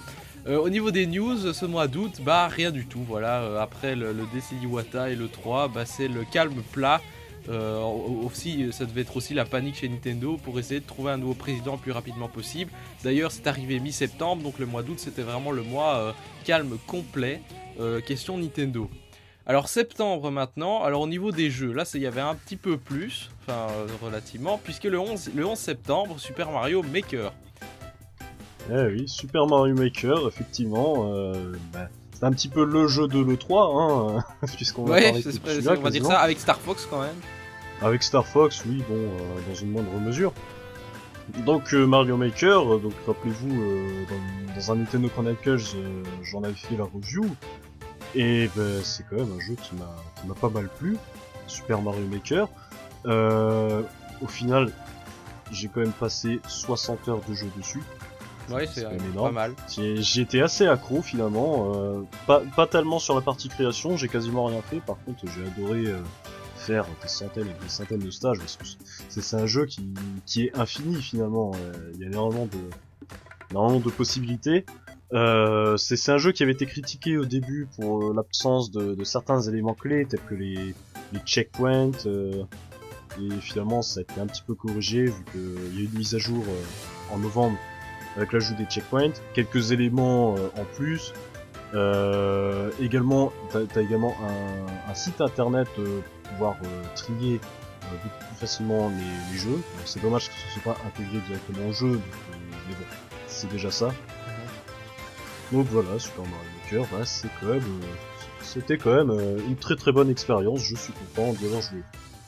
Euh, 0.48 0.58
au 0.58 0.70
niveau 0.70 0.92
des 0.92 1.08
news, 1.08 1.54
ce 1.54 1.66
mois 1.66 1.88
d'août, 1.88 2.20
bah 2.22 2.48
rien 2.48 2.72
du 2.72 2.86
tout, 2.86 3.04
voilà, 3.08 3.42
euh, 3.42 3.62
après 3.62 3.96
le, 3.96 4.14
le 4.14 4.24
DC 4.34 4.62
Iwata 4.62 5.10
et 5.10 5.16
le 5.16 5.28
3, 5.28 5.68
bah 5.70 5.86
c'est 5.86 6.08
le 6.08 6.24
calme 6.24 6.62
plat. 6.72 7.02
Euh, 7.50 7.80
au- 7.82 8.26
aussi, 8.26 8.72
ça 8.72 8.86
devait 8.86 9.02
être 9.02 9.18
aussi 9.18 9.34
la 9.34 9.44
panique 9.46 9.76
chez 9.76 9.90
Nintendo 9.90 10.38
pour 10.44 10.60
essayer 10.60 10.80
de 10.80 10.86
trouver 10.86 11.12
un 11.12 11.18
nouveau 11.18 11.34
président 11.34 11.74
le 11.74 11.78
plus 11.80 11.92
rapidement 11.92 12.30
possible. 12.30 12.72
D'ailleurs, 13.04 13.32
c'est 13.32 13.48
arrivé 13.48 13.80
mi-septembre, 13.80 14.42
donc 14.44 14.60
le 14.60 14.66
mois 14.66 14.82
d'août 14.84 14.98
c'était 15.00 15.24
vraiment 15.24 15.52
le 15.52 15.64
mois 15.64 15.96
euh, 15.98 16.12
calme 16.46 16.78
complet. 16.88 17.42
Euh, 17.80 18.00
question 18.02 18.38
Nintendo. 18.38 18.90
Alors 19.46 19.68
septembre 19.68 20.32
maintenant, 20.32 20.84
alors 20.84 21.02
au 21.02 21.08
niveau 21.08 21.32
des 21.32 21.50
jeux, 21.50 21.74
là 21.74 21.84
il 21.96 22.02
y 22.02 22.08
avait 22.08 22.22
un 22.22 22.36
petit 22.36 22.56
peu 22.56 22.78
plus, 22.78 23.30
enfin 23.42 23.68
relativement, 24.02 24.58
puisque 24.64 24.86
le 24.86 24.98
11, 24.98 25.32
le 25.36 25.46
11 25.46 25.58
septembre, 25.58 26.18
Super 26.18 26.50
Mario 26.50 26.82
Maker. 26.82 27.34
Eh 28.72 28.86
oui, 28.86 29.10
Super 29.10 29.46
Mario 29.46 29.76
Maker, 29.76 30.28
effectivement, 30.30 31.12
bah, 31.74 31.90
un 32.24 32.32
petit 32.32 32.48
peu 32.48 32.64
le 32.66 32.88
jeu 32.88 33.08
de 33.08 33.20
l'E3, 33.20 34.18
hein, 34.18 34.24
puisqu'on 34.56 34.86
va 34.86 34.96
Ouais, 34.96 35.04
parler 35.04 35.22
c'est- 35.22 35.32
c'est- 35.34 35.68
on 35.70 35.82
va 35.82 35.90
dire 35.90 36.06
ça 36.06 36.20
avec 36.20 36.40
Star 36.40 36.60
Fox 36.60 36.88
quand 36.90 37.02
même. 37.02 37.16
Avec 37.82 38.02
Star 38.04 38.26
Fox, 38.26 38.64
oui, 38.66 38.84
bon, 38.88 38.96
euh, 38.96 39.40
dans 39.50 39.56
une 39.56 39.72
moindre 39.72 39.92
mesure. 40.00 40.32
Donc 41.46 41.74
euh, 41.74 41.86
Mario 41.86 42.18
Maker, 42.18 42.76
euh, 42.76 42.80
donc 42.80 42.94
rappelez-vous, 43.08 43.62
euh, 43.62 44.04
dans, 44.10 44.54
dans 44.56 44.72
un 44.72 44.76
Nintendo 44.76 45.10
Chronicles, 45.10 45.58
j'en 46.22 46.44
avais 46.44 46.54
fait 46.54 46.76
la 46.78 46.84
review, 46.84 47.26
et 48.16 48.50
ben, 48.56 48.82
c'est 48.84 49.06
quand 49.10 49.16
même 49.18 49.32
un 49.36 49.40
jeu 49.40 49.56
qui 49.62 49.76
m'a 49.76 49.96
qui 50.22 50.28
m'a 50.28 50.34
pas 50.36 50.50
mal 50.50 50.70
plu, 50.80 50.98
Super 51.48 51.82
Mario 51.82 52.06
Maker. 52.12 52.48
Au 54.22 54.28
final, 54.28 54.72
j'ai 55.52 55.68
quand 55.68 55.82
même 55.82 55.92
passé 55.92 56.40
60 56.48 57.08
heures 57.10 57.22
de 57.28 57.34
jeu 57.34 57.48
dessus. 57.58 57.84
Ouais, 58.52 58.68
c'est 58.68 58.86
pas 59.16 59.32
mal. 59.32 59.54
Été 59.78 60.42
assez 60.42 60.68
accro 60.68 61.02
finalement, 61.02 61.72
euh, 61.76 62.02
pas, 62.28 62.42
pas 62.56 62.68
tellement 62.68 63.00
sur 63.00 63.16
la 63.16 63.22
partie 63.22 63.50
création, 63.50 63.98
j'ai 63.98 64.08
quasiment 64.08 64.46
rien 64.46 64.62
fait, 64.62 64.80
par 64.80 64.98
contre 65.04 65.20
j'ai 65.34 65.46
adoré 65.46 65.88
euh, 65.88 66.00
faire 66.58 66.86
des 67.02 67.08
centaines 67.08 67.48
et 67.48 67.64
des 67.64 67.70
centaines 67.70 68.00
de 68.00 68.12
stages, 68.12 68.38
parce 68.40 68.58
que 68.58 69.22
c'est 69.22 69.36
un 69.38 69.46
jeu 69.46 69.66
qui, 69.66 69.94
qui 70.26 70.46
est 70.46 70.58
infini 70.58 71.02
finalement, 71.02 71.52
euh, 71.56 71.92
il 71.94 72.02
y 72.02 72.04
a 72.04 72.08
énormément 72.08 72.46
de, 72.46 72.60
énormément 73.52 73.80
de 73.80 73.90
possibilités. 73.90 74.66
Euh, 75.14 75.78
c'est 75.78 75.96
c'est 75.96 76.12
un 76.12 76.18
jeu 76.18 76.32
qui 76.32 76.42
avait 76.42 76.54
été 76.54 76.66
critiqué 76.66 77.18
au 77.18 77.26
début 77.26 77.68
pour 77.76 78.04
euh, 78.04 78.14
l'absence 78.16 78.72
de, 78.72 78.96
de 78.96 79.04
certains 79.04 79.42
éléments 79.42 79.76
clés, 79.76 80.06
tels 80.08 80.20
que 80.22 80.34
les, 80.36 80.74
les 81.14 81.20
checkpoints, 81.26 81.92
euh, 82.08 82.44
et 83.22 83.30
finalement 83.42 83.82
ça 83.84 84.00
a 84.00 84.04
été 84.04 84.20
un 84.20 84.26
petit 84.26 84.42
peu 84.42 84.56
corrigé, 84.56 85.06
vu 85.06 85.24
qu'il 85.32 85.76
y 85.76 85.78
a 85.78 85.82
eu 85.82 85.86
une 85.86 85.98
mise 85.98 86.16
à 86.16 86.18
jour 86.18 86.44
euh, 86.48 87.14
en 87.14 87.20
novembre 87.20 87.58
avec 88.16 88.32
l'ajout 88.34 88.56
des 88.56 88.66
checkpoints, 88.66 89.14
quelques 89.34 89.72
éléments 89.72 90.36
euh, 90.38 90.50
en 90.62 90.66
plus. 90.66 91.14
Euh, 91.74 92.70
également, 92.80 93.34
t'as 93.52 93.62
as 93.76 93.82
également 93.82 94.16
un, 94.22 94.92
un 94.92 94.94
site 94.94 95.22
internet 95.22 95.68
euh, 95.80 96.02
pour 96.24 96.32
pouvoir 96.32 96.56
trier 96.96 97.40
beaucoup 97.82 98.26
plus 98.28 98.36
facilement 98.40 98.90
les, 98.90 99.34
les 99.34 99.40
jeux. 99.40 99.62
C'est 99.86 100.02
dommage 100.02 100.30
que 100.30 100.36
ce 100.36 100.60
soit 100.60 100.74
pas 100.74 100.80
intégré 100.86 101.20
directement 101.28 101.68
au 101.68 101.74
jeu, 101.74 102.00
mais 102.32 102.76
bon, 102.76 102.86
c'est 103.28 103.50
déjà 103.50 103.72
ça. 103.72 103.92
Donc 105.52 105.68
voilà, 105.68 106.00
Super 106.00 106.24
Mario 106.24 106.50
Maker, 106.64 106.86
bah, 106.92 107.06
c'est 107.06 107.28
quand 107.40 107.48
même, 107.48 107.60
euh, 107.60 107.86
c'était 108.42 108.78
quand 108.78 108.96
même 108.96 109.12
euh, 109.12 109.38
une 109.48 109.56
très 109.56 109.76
très 109.76 109.92
bonne 109.92 110.10
expérience. 110.10 110.62
Je 110.64 110.76
suis 110.76 110.94
content 110.94 111.34
d'y 111.34 111.46
avoir 111.46 111.62
joué. 111.62 111.82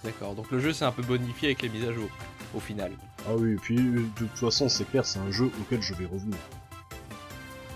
D'accord, 0.04 0.36
donc 0.36 0.52
le 0.52 0.60
jeu 0.60 0.74
c'est 0.74 0.86
un 0.86 0.92
peu 0.92 1.02
bonifié 1.02 1.50
avec 1.50 1.64
les 1.64 1.70
mises 1.70 1.88
à 1.88 1.94
jour, 1.94 2.10
au 2.56 2.60
final. 2.60 2.92
Ah 3.28 3.32
oui, 3.38 3.54
et 3.54 3.56
puis 3.56 3.78
euh, 3.78 4.02
de 4.20 4.26
toute 4.28 4.38
façon, 4.38 4.70
c'est 4.70 4.90
clair, 4.90 5.06
c'est 5.06 5.20
un 5.20 5.32
jeu 5.32 5.52
auquel 5.62 5.82
je 5.82 5.94
vais 5.94 6.06
revenir. 6.06 6.38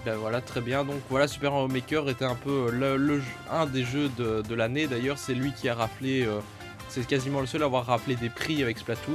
Ben 0.06 0.16
voilà, 0.16 0.40
très 0.42 0.62
bien. 0.62 0.86
Donc 0.86 0.98
voilà, 1.10 1.28
Super 1.28 1.52
Mario 1.52 1.68
Maker 1.68 2.10
était 2.10 2.26
un 2.26 2.36
peu 2.36 2.72
le, 2.72 2.96
le 2.98 3.20
jeu- 3.20 3.26
un 3.52 3.66
des 3.66 3.84
jeux 3.84 4.10
de, 4.18 4.42
de 4.42 4.56
l'année. 4.56 4.88
D'ailleurs, 4.88 5.18
c'est 5.18 5.34
lui 5.34 5.52
qui 5.52 5.68
a 5.68 5.76
raflé, 5.76 6.24
euh, 6.26 6.40
c'est 6.88 7.06
quasiment 7.06 7.42
le 7.42 7.48
seul 7.48 7.64
à 7.64 7.66
avoir 7.66 7.86
raflé 7.86 8.16
des 8.16 8.30
prix 8.30 8.64
avec 8.64 8.78
Splatoon. 8.78 9.14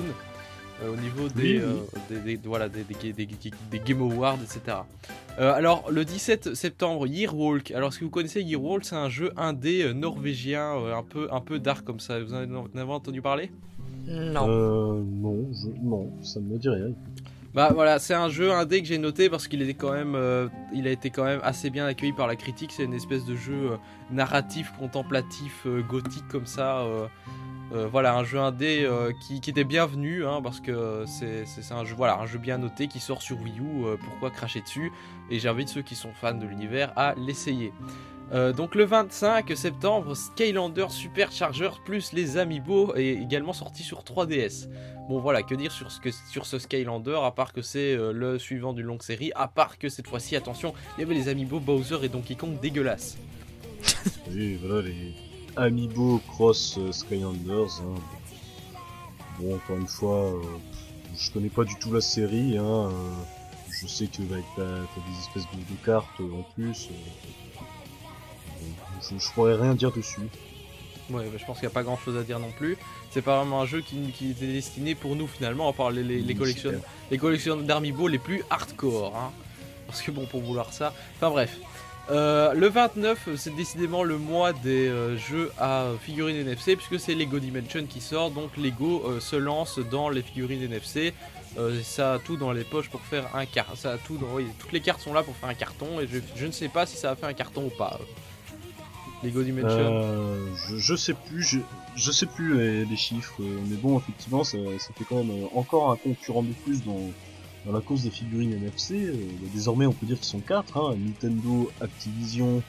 euh, 0.82 0.93
au 0.93 0.97
niveau 0.97 1.28
des, 1.28 1.59
Oui, 1.59 1.65
oui. 1.65 1.78
euh, 2.11 2.20
des, 2.24 2.36
des- 2.36 2.47
voilà, 2.49 2.69
des, 2.69 2.82
des, 2.85 3.12
des- 3.12 3.27
des- 3.27 3.51
des 3.70 3.78
Game 3.81 4.03
Awards, 4.03 4.39
etc. 4.43 4.78
Euh, 5.39 5.53
alors, 5.55 5.91
le 5.91 6.05
17 6.05 6.55
septembre, 6.55 7.07
Yearwalk. 7.07 7.70
Alors, 7.70 7.93
si 7.95 8.01
vous 8.05 8.11
connaissez 8.11 8.43
Yearwalk, 8.43 8.85
c'est 8.85 8.97
un 8.97 9.09
jeu 9.09 9.32
indé 9.36 9.82
euh, 9.85 9.93
norvégien, 9.95 10.74
euh, 10.77 10.95
un 10.97 11.03
peu, 11.03 11.28
un 11.32 11.41
peu 11.41 11.59
dark 11.61 11.85
comme 11.85 12.01
ça. 12.01 12.20
Vous 12.20 12.35
en 12.35 12.39
avez, 12.39 12.47
vous 12.47 12.57
en 12.74 12.78
avez 12.78 12.93
entendu 12.93 13.23
parler? 13.23 13.51
Non. 14.06 14.48
Euh, 14.48 15.02
non, 15.05 15.48
je, 15.52 15.68
non, 15.82 16.10
ça 16.22 16.40
ne 16.40 16.47
me 16.47 16.59
dit 16.59 16.68
rien. 16.68 16.89
Bah 17.55 17.70
voilà, 17.72 18.01
c'est 18.01 18.14
un 18.14 18.28
jeu 18.28 18.51
indé 18.52 18.82
que 18.82 18.89
j'ai 18.89 18.98
noté 18.98 19.31
parce 19.31 19.47
qu'il 19.47 19.62
était 19.62 19.74
quand 19.74 19.93
même, 19.93 20.16
euh, 20.16 20.48
il 20.74 20.89
a 20.89 20.90
été 20.90 21.10
quand 21.10 21.22
même 21.24 21.39
assez 21.44 21.70
bien 21.70 21.86
accueilli 21.86 22.12
par 22.12 22.26
la 22.26 22.35
critique. 22.35 22.72
C'est 22.72 22.82
une 22.82 22.94
espèce 22.94 23.24
de 23.24 23.36
jeu 23.36 23.72
euh, 23.72 23.76
narratif, 24.10 24.72
contemplatif, 24.78 25.62
euh, 25.66 25.81
gothique 25.82 26.26
comme 26.28 26.47
ça. 26.47 26.81
euh, 26.81 27.06
euh, 27.72 27.86
voilà, 27.86 28.14
un 28.16 28.24
jeu 28.24 28.39
indé 28.40 28.85
euh, 28.85 29.12
qui, 29.26 29.40
qui 29.40 29.51
était 29.51 29.64
bienvenu 29.64 30.26
hein, 30.26 30.40
parce 30.43 30.60
que 30.60 31.05
c'est 31.06 31.44
un 31.72 31.85
jeu, 31.85 31.94
voilà, 31.97 32.18
un 32.18 32.26
jeu 32.26 32.39
bien 32.39 32.59
noté 32.59 32.89
qui 32.89 32.98
sort 33.01 33.22
sur 33.22 33.40
Wii 33.40 33.59
U. 33.59 33.85
euh, 33.86 33.97
pourquoi 34.05 34.31
cracher 34.31 34.60
dessus? 34.60 34.93
Et 35.31 35.39
j'invite 35.39 35.68
ceux 35.68 35.82
qui 35.82 35.94
sont 35.94 36.10
fans 36.12 36.35
de 36.35 36.47
l'univers 36.47 36.93
à 36.97 37.14
l'essayer. 37.16 37.72
Euh, 38.33 38.53
donc 38.53 38.75
le 38.75 38.85
25 38.85 39.57
septembre, 39.57 40.15
Skylander 40.15 40.87
Supercharger 40.89 41.71
plus 41.85 42.13
les 42.13 42.37
Amiibo 42.37 42.95
est 42.97 43.11
également 43.23 43.53
sorti 43.53 43.83
sur 43.83 44.03
3DS. 44.03 44.69
Bon 45.09 45.21
voilà, 45.21 45.43
que 45.43 45.55
dire 45.55 45.71
sur 45.71 45.91
ce, 45.93 46.01
que, 46.01 46.11
sur 46.11 46.47
ce 46.47 46.59
Skylander, 46.59 47.21
à 47.23 47.31
part 47.31 47.53
que 47.53 47.61
c'est 47.63 47.95
euh, 47.95 48.13
le 48.13 48.39
suivant 48.39 48.73
d'une 48.73 48.87
longue 48.87 49.03
série, 49.03 49.31
à 49.35 49.47
part 49.47 49.79
que 49.79 49.89
cette 49.89 50.09
fois-ci, 50.09 50.35
attention, 50.37 50.73
il 50.97 51.03
y 51.03 51.05
avait 51.05 51.15
les 51.15 51.29
Amiibo 51.29 51.61
Bowser 51.61 51.99
et 52.03 52.09
Donkey 52.09 52.35
Kong 52.35 52.59
dégueulasses. 52.61 53.17
Oui, 54.31 54.59
voilà 54.65 54.89
les 54.89 55.13
Amiibo 55.57 56.19
Cross 56.29 56.79
euh, 56.79 56.91
Skylanders. 56.93 57.81
hein. 57.83 58.01
Bon, 59.39 59.55
encore 59.57 59.77
une 59.77 59.87
fois, 59.87 60.33
je 61.17 61.31
connais 61.31 61.51
pas 61.51 61.65
du 61.65 61.75
tout 61.77 61.93
la 61.93 62.01
série. 62.01 62.57
Hein, 62.57 62.89
je 63.81 63.87
sais 63.87 64.07
que 64.07 64.23
bah, 64.23 64.37
t'as 64.57 64.63
t'as 64.63 65.11
des 65.11 65.19
espèces 65.21 65.47
de, 65.53 65.59
de 65.59 65.79
cartes 65.85 66.21
en 66.21 66.43
plus. 66.55 66.89
Je, 69.10 69.18
je 69.18 69.31
pourrais 69.32 69.55
rien 69.55 69.74
dire 69.74 69.93
dessus. 69.93 70.20
Ouais, 71.10 71.24
bah, 71.26 71.36
je 71.39 71.44
pense 71.44 71.59
qu'il 71.59 71.66
n'y 71.68 71.72
a 71.72 71.74
pas 71.74 71.82
grand 71.82 71.98
chose 71.98 72.16
à 72.16 72.22
dire 72.22 72.39
non 72.39 72.51
plus. 72.51 72.78
C'est 73.10 73.22
pas 73.22 73.36
vraiment 73.39 73.60
un 73.62 73.66
jeu 73.66 73.82
qui, 73.82 73.97
qui 74.12 74.31
était 74.31 74.47
destiné 74.47 74.94
pour 74.94 75.16
nous 75.16 75.26
finalement, 75.26 75.68
à 75.68 75.72
part 75.72 75.90
les, 75.90 76.02
les, 76.02 76.20
les 76.20 76.32
Oui, 76.32 76.35
collections, 76.35 76.70
clair. 76.70 76.82
les 77.10 77.18
collections 77.18 77.56
d'Amiibo 77.56 78.09
les 78.09 78.18
plus 78.18 78.43
hardcore. 78.51 79.14
Hein. 79.16 79.31
Parce 79.86 80.01
que 80.02 80.10
bon, 80.10 80.24
pour 80.26 80.40
vouloir 80.40 80.72
ça. 80.72 80.94
Enfin 81.16 81.31
bref. 81.31 81.56
Euh, 82.10 82.52
le 82.52 82.68
29, 82.68 83.31
c'est 83.36 83.55
décidément 83.55 84.02
le 84.02 84.18
mois 84.18 84.52
des 84.52 84.89
euh, 84.89 85.16
jeux 85.16 85.51
à 85.59 85.86
figurines 86.02 86.36
NFC, 86.36 86.76
puisque 86.76 87.01
c'est 87.02 87.14
Lego 87.14 87.39
Dimension 87.39 87.86
qui 87.86 88.01
sort. 88.01 88.31
Donc 88.31 88.56
Lego 88.59 89.02
euh, 89.06 89.20
se 89.20 89.36
lance 89.36 89.78
dans 89.78 90.09
les 90.10 90.22
figurines 90.22 90.62
NFC. 90.62 91.12
Ça 91.85 92.14
a 92.14 92.18
tout 92.18 92.36
dans 92.36 92.51
les 92.51 92.64
poches 92.64 92.90
pour 92.90 93.01
faire 93.02 93.35
un 93.36 93.47
carton. 93.47 93.76
Ça 93.76 93.93
a 93.93 93.98
tout 93.98 94.16
dans... 94.18 94.26
oui, 94.35 94.47
toutes 94.59 94.72
les 94.72 94.81
cartes 94.81 95.01
sont 95.01 95.14
là 95.14 95.22
pour 95.22 95.36
faire 95.36 95.48
un 95.48 95.55
carton. 95.55 96.01
Et 96.01 96.09
je, 96.10 96.18
je 96.35 96.47
ne 96.47 96.51
sais 96.51 96.68
pas 96.68 96.85
si 96.85 96.97
ça 96.97 97.12
a 97.12 97.16
fait 97.16 97.26
un 97.26 97.32
carton 97.32 97.66
ou 97.66 97.70
pas. 97.70 98.01
Euh. 99.25 99.29
Lego 99.29 99.43
Dimension. 99.43 99.69
Euh, 99.79 100.47
je, 100.69 100.77
je 100.77 100.95
sais 100.95 101.15
plus, 101.15 101.43
je, 101.43 101.59
je 101.97 102.11
sais 102.13 102.27
plus 102.27 102.57
les, 102.57 102.85
les 102.85 102.97
chiffres, 102.97 103.41
euh, 103.41 103.59
mais 103.69 103.77
bon, 103.77 103.99
effectivement, 103.99 104.45
ça, 104.45 104.59
ça 104.79 104.93
fait 104.97 105.05
quand 105.09 105.23
même 105.25 105.31
euh, 105.31 105.47
encore 105.59 105.91
un 105.91 105.97
concurrent 105.97 106.43
de 106.43 106.53
plus 106.65 106.83
dans, 106.85 107.01
dans 107.67 107.73
la 107.73 107.81
cause 107.81 108.03
des 108.03 108.11
figurines 108.11 108.53
NFC. 108.53 109.13
Désormais, 109.55 109.87
on 109.87 109.93
peut 109.93 110.07
dire 110.07 110.17
qu'ils 110.17 110.27
sont 110.27 110.41
quatre, 110.41 110.77
hein, 110.77 110.97
Nintendo, 110.99 111.71
Activision, 111.81 112.63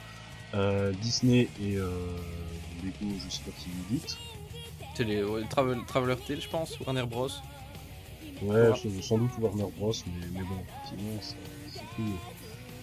euh, 0.54 0.92
Disney 1.02 1.48
et 1.62 1.76
euh, 1.78 1.90
Lego, 2.84 3.14
je 3.26 3.30
sais 3.34 3.42
pas 3.44 3.52
qui 3.58 3.70
vous 3.70 3.96
dites. 3.96 4.18
C'est 4.96 5.04
les 5.04 5.24
ouais, 5.24 5.42
Travel- 5.50 5.86
Traveler 5.86 6.16
Tales, 6.26 6.40
je 6.42 6.48
pense, 6.48 6.80
Warner 6.80 7.06
Bros. 7.06 7.28
Ouais, 8.42 8.72
sans 9.02 9.18
doute 9.18 9.32
Warner 9.40 9.66
Bros, 9.78 9.94
mais, 10.08 10.28
mais 10.34 10.40
bon, 10.42 10.56
effectivement, 10.62 11.22
ça, 11.22 11.36
ça 11.74 11.82
fait- 11.96 12.04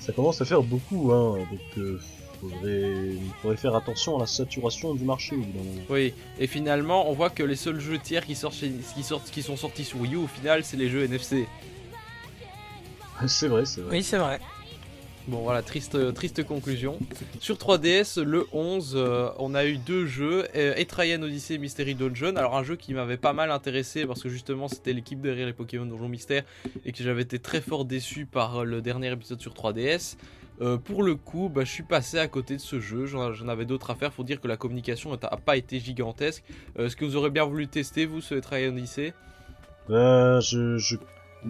ça 0.01 0.12
commence 0.12 0.40
à 0.40 0.44
faire 0.44 0.62
beaucoup, 0.62 1.12
hein, 1.12 1.39
donc 1.51 1.61
euh, 1.78 2.01
faudrait, 2.43 2.93
faudrait 3.40 3.56
faire 3.56 3.74
attention 3.77 4.16
à 4.16 4.20
la 4.20 4.27
saturation 4.27 4.94
du 4.94 5.05
marché, 5.05 5.35
évidemment. 5.36 5.82
Oui, 5.89 6.12
et 6.39 6.47
finalement, 6.47 7.09
on 7.09 7.14
voit 7.14 7.31
que 7.31 7.43
les 7.43 7.56
seuls 7.56 7.81
jeux 7.81 7.98
tiers 7.98 8.27
qui, 8.27 8.35
sortent 8.35 8.56
chez- 8.56 8.73
qui, 8.94 9.02
sortent, 9.02 9.31
qui 9.31 9.43
sont 9.43 9.56
sortis 9.56 9.85
sur 9.85 10.01
Wii 10.01 10.14
U, 10.14 10.16
au 10.19 10.27
final, 10.27 10.64
c'est 10.64 10.77
les 10.77 10.89
jeux 10.89 11.05
NFC. 11.05 11.47
c'est 13.27 13.48
vrai, 13.48 13.64
c'est 13.64 13.81
vrai. 13.81 13.97
Oui, 13.97 14.02
c'est 14.02 14.19
vrai. 14.19 14.40
Bon, 15.28 15.39
voilà, 15.43 15.62
triste, 15.62 16.12
triste 16.14 16.43
conclusion. 16.43 16.98
Sur 17.39 17.55
3DS, 17.55 18.20
le 18.20 18.44
11, 18.52 18.94
euh, 18.97 19.28
on 19.39 19.55
a 19.55 19.64
eu 19.64 19.77
deux 19.77 20.05
jeux 20.05 20.48
euh, 20.56 20.74
Etrian 20.74 21.23
Odyssey 21.23 21.55
et 21.55 21.59
Mystery 21.59 21.94
Dungeon. 21.94 22.35
Alors, 22.35 22.56
un 22.56 22.64
jeu 22.64 22.74
qui 22.74 22.93
m'avait 22.93 23.16
pas 23.16 23.32
mal 23.32 23.52
intéressé 23.52 24.05
parce 24.05 24.20
que 24.20 24.28
justement, 24.28 24.66
c'était 24.66 24.93
l'équipe 24.93 25.20
derrière 25.20 25.47
les 25.47 25.52
Pokémon 25.52 25.86
Donjon 25.86 26.09
Mystère 26.09 26.43
et 26.85 26.90
que 26.90 27.05
j'avais 27.05 27.23
été 27.23 27.39
très 27.39 27.60
fort 27.60 27.85
déçu 27.85 28.27
par 28.27 28.64
le 28.64 28.82
dernier 28.82 29.12
épisode 29.12 29.40
sur 29.40 29.55
3DS. 29.55 30.16
Euh, 30.60 30.76
pour 30.76 31.02
le 31.02 31.16
coup, 31.16 31.48
bah, 31.48 31.64
je 31.64 31.70
suis 31.70 31.82
passé 31.82 32.18
à 32.18 32.28
côté 32.28 32.56
de 32.56 32.60
ce 32.60 32.78
jeu. 32.78 33.06
J'en 33.06 33.48
avais 33.48 33.64
d'autres 33.64 33.90
à 33.90 33.94
faire. 33.94 34.12
Faut 34.12 34.24
dire 34.24 34.40
que 34.40 34.48
la 34.48 34.56
communication 34.56 35.10
n'a 35.10 35.16
pas 35.18 35.56
été 35.56 35.80
gigantesque. 35.80 36.44
Euh, 36.78 36.86
Est-ce 36.86 36.96
que 36.96 37.04
vous 37.04 37.16
aurez 37.16 37.30
bien 37.30 37.44
voulu 37.44 37.66
tester, 37.68 38.06
vous, 38.06 38.20
ce 38.20 38.34
Etrian 38.34 38.68
Odyssey? 38.70 39.14
Euh, 39.90 40.40
je, 40.40 40.76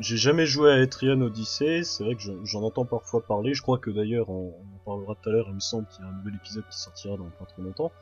j'ai 0.01 0.17
jamais 0.17 0.47
joué 0.47 0.71
à 0.73 0.81
Etrian 0.81 1.21
Odyssey, 1.21 1.83
c'est 1.83 2.03
vrai 2.05 2.15
que 2.15 2.23
je- 2.23 2.33
j'en 2.45 2.63
entends 2.63 2.87
parfois 2.87 3.21
parler, 3.21 3.53
je 3.53 3.61
crois 3.61 3.77
que 3.77 3.91
d'ailleurs 3.91 4.31
on, 4.31 4.49
en 4.49 4.85
parlera 4.87 5.15
tout 5.21 5.29
à 5.29 5.33
l'heure, 5.33 5.47
il 5.51 5.55
me 5.57 5.61
semble 5.61 5.87
qu'il 5.89 6.03
y 6.03 6.09
a 6.09 6.11
un 6.11 6.15
nouvel 6.17 6.37
épisode 6.37 6.65
qui 6.71 6.79
sortira 6.79 7.19
dans 7.19 7.29
pas 7.39 7.45
trop 7.45 7.61
longtemps. 7.61 7.93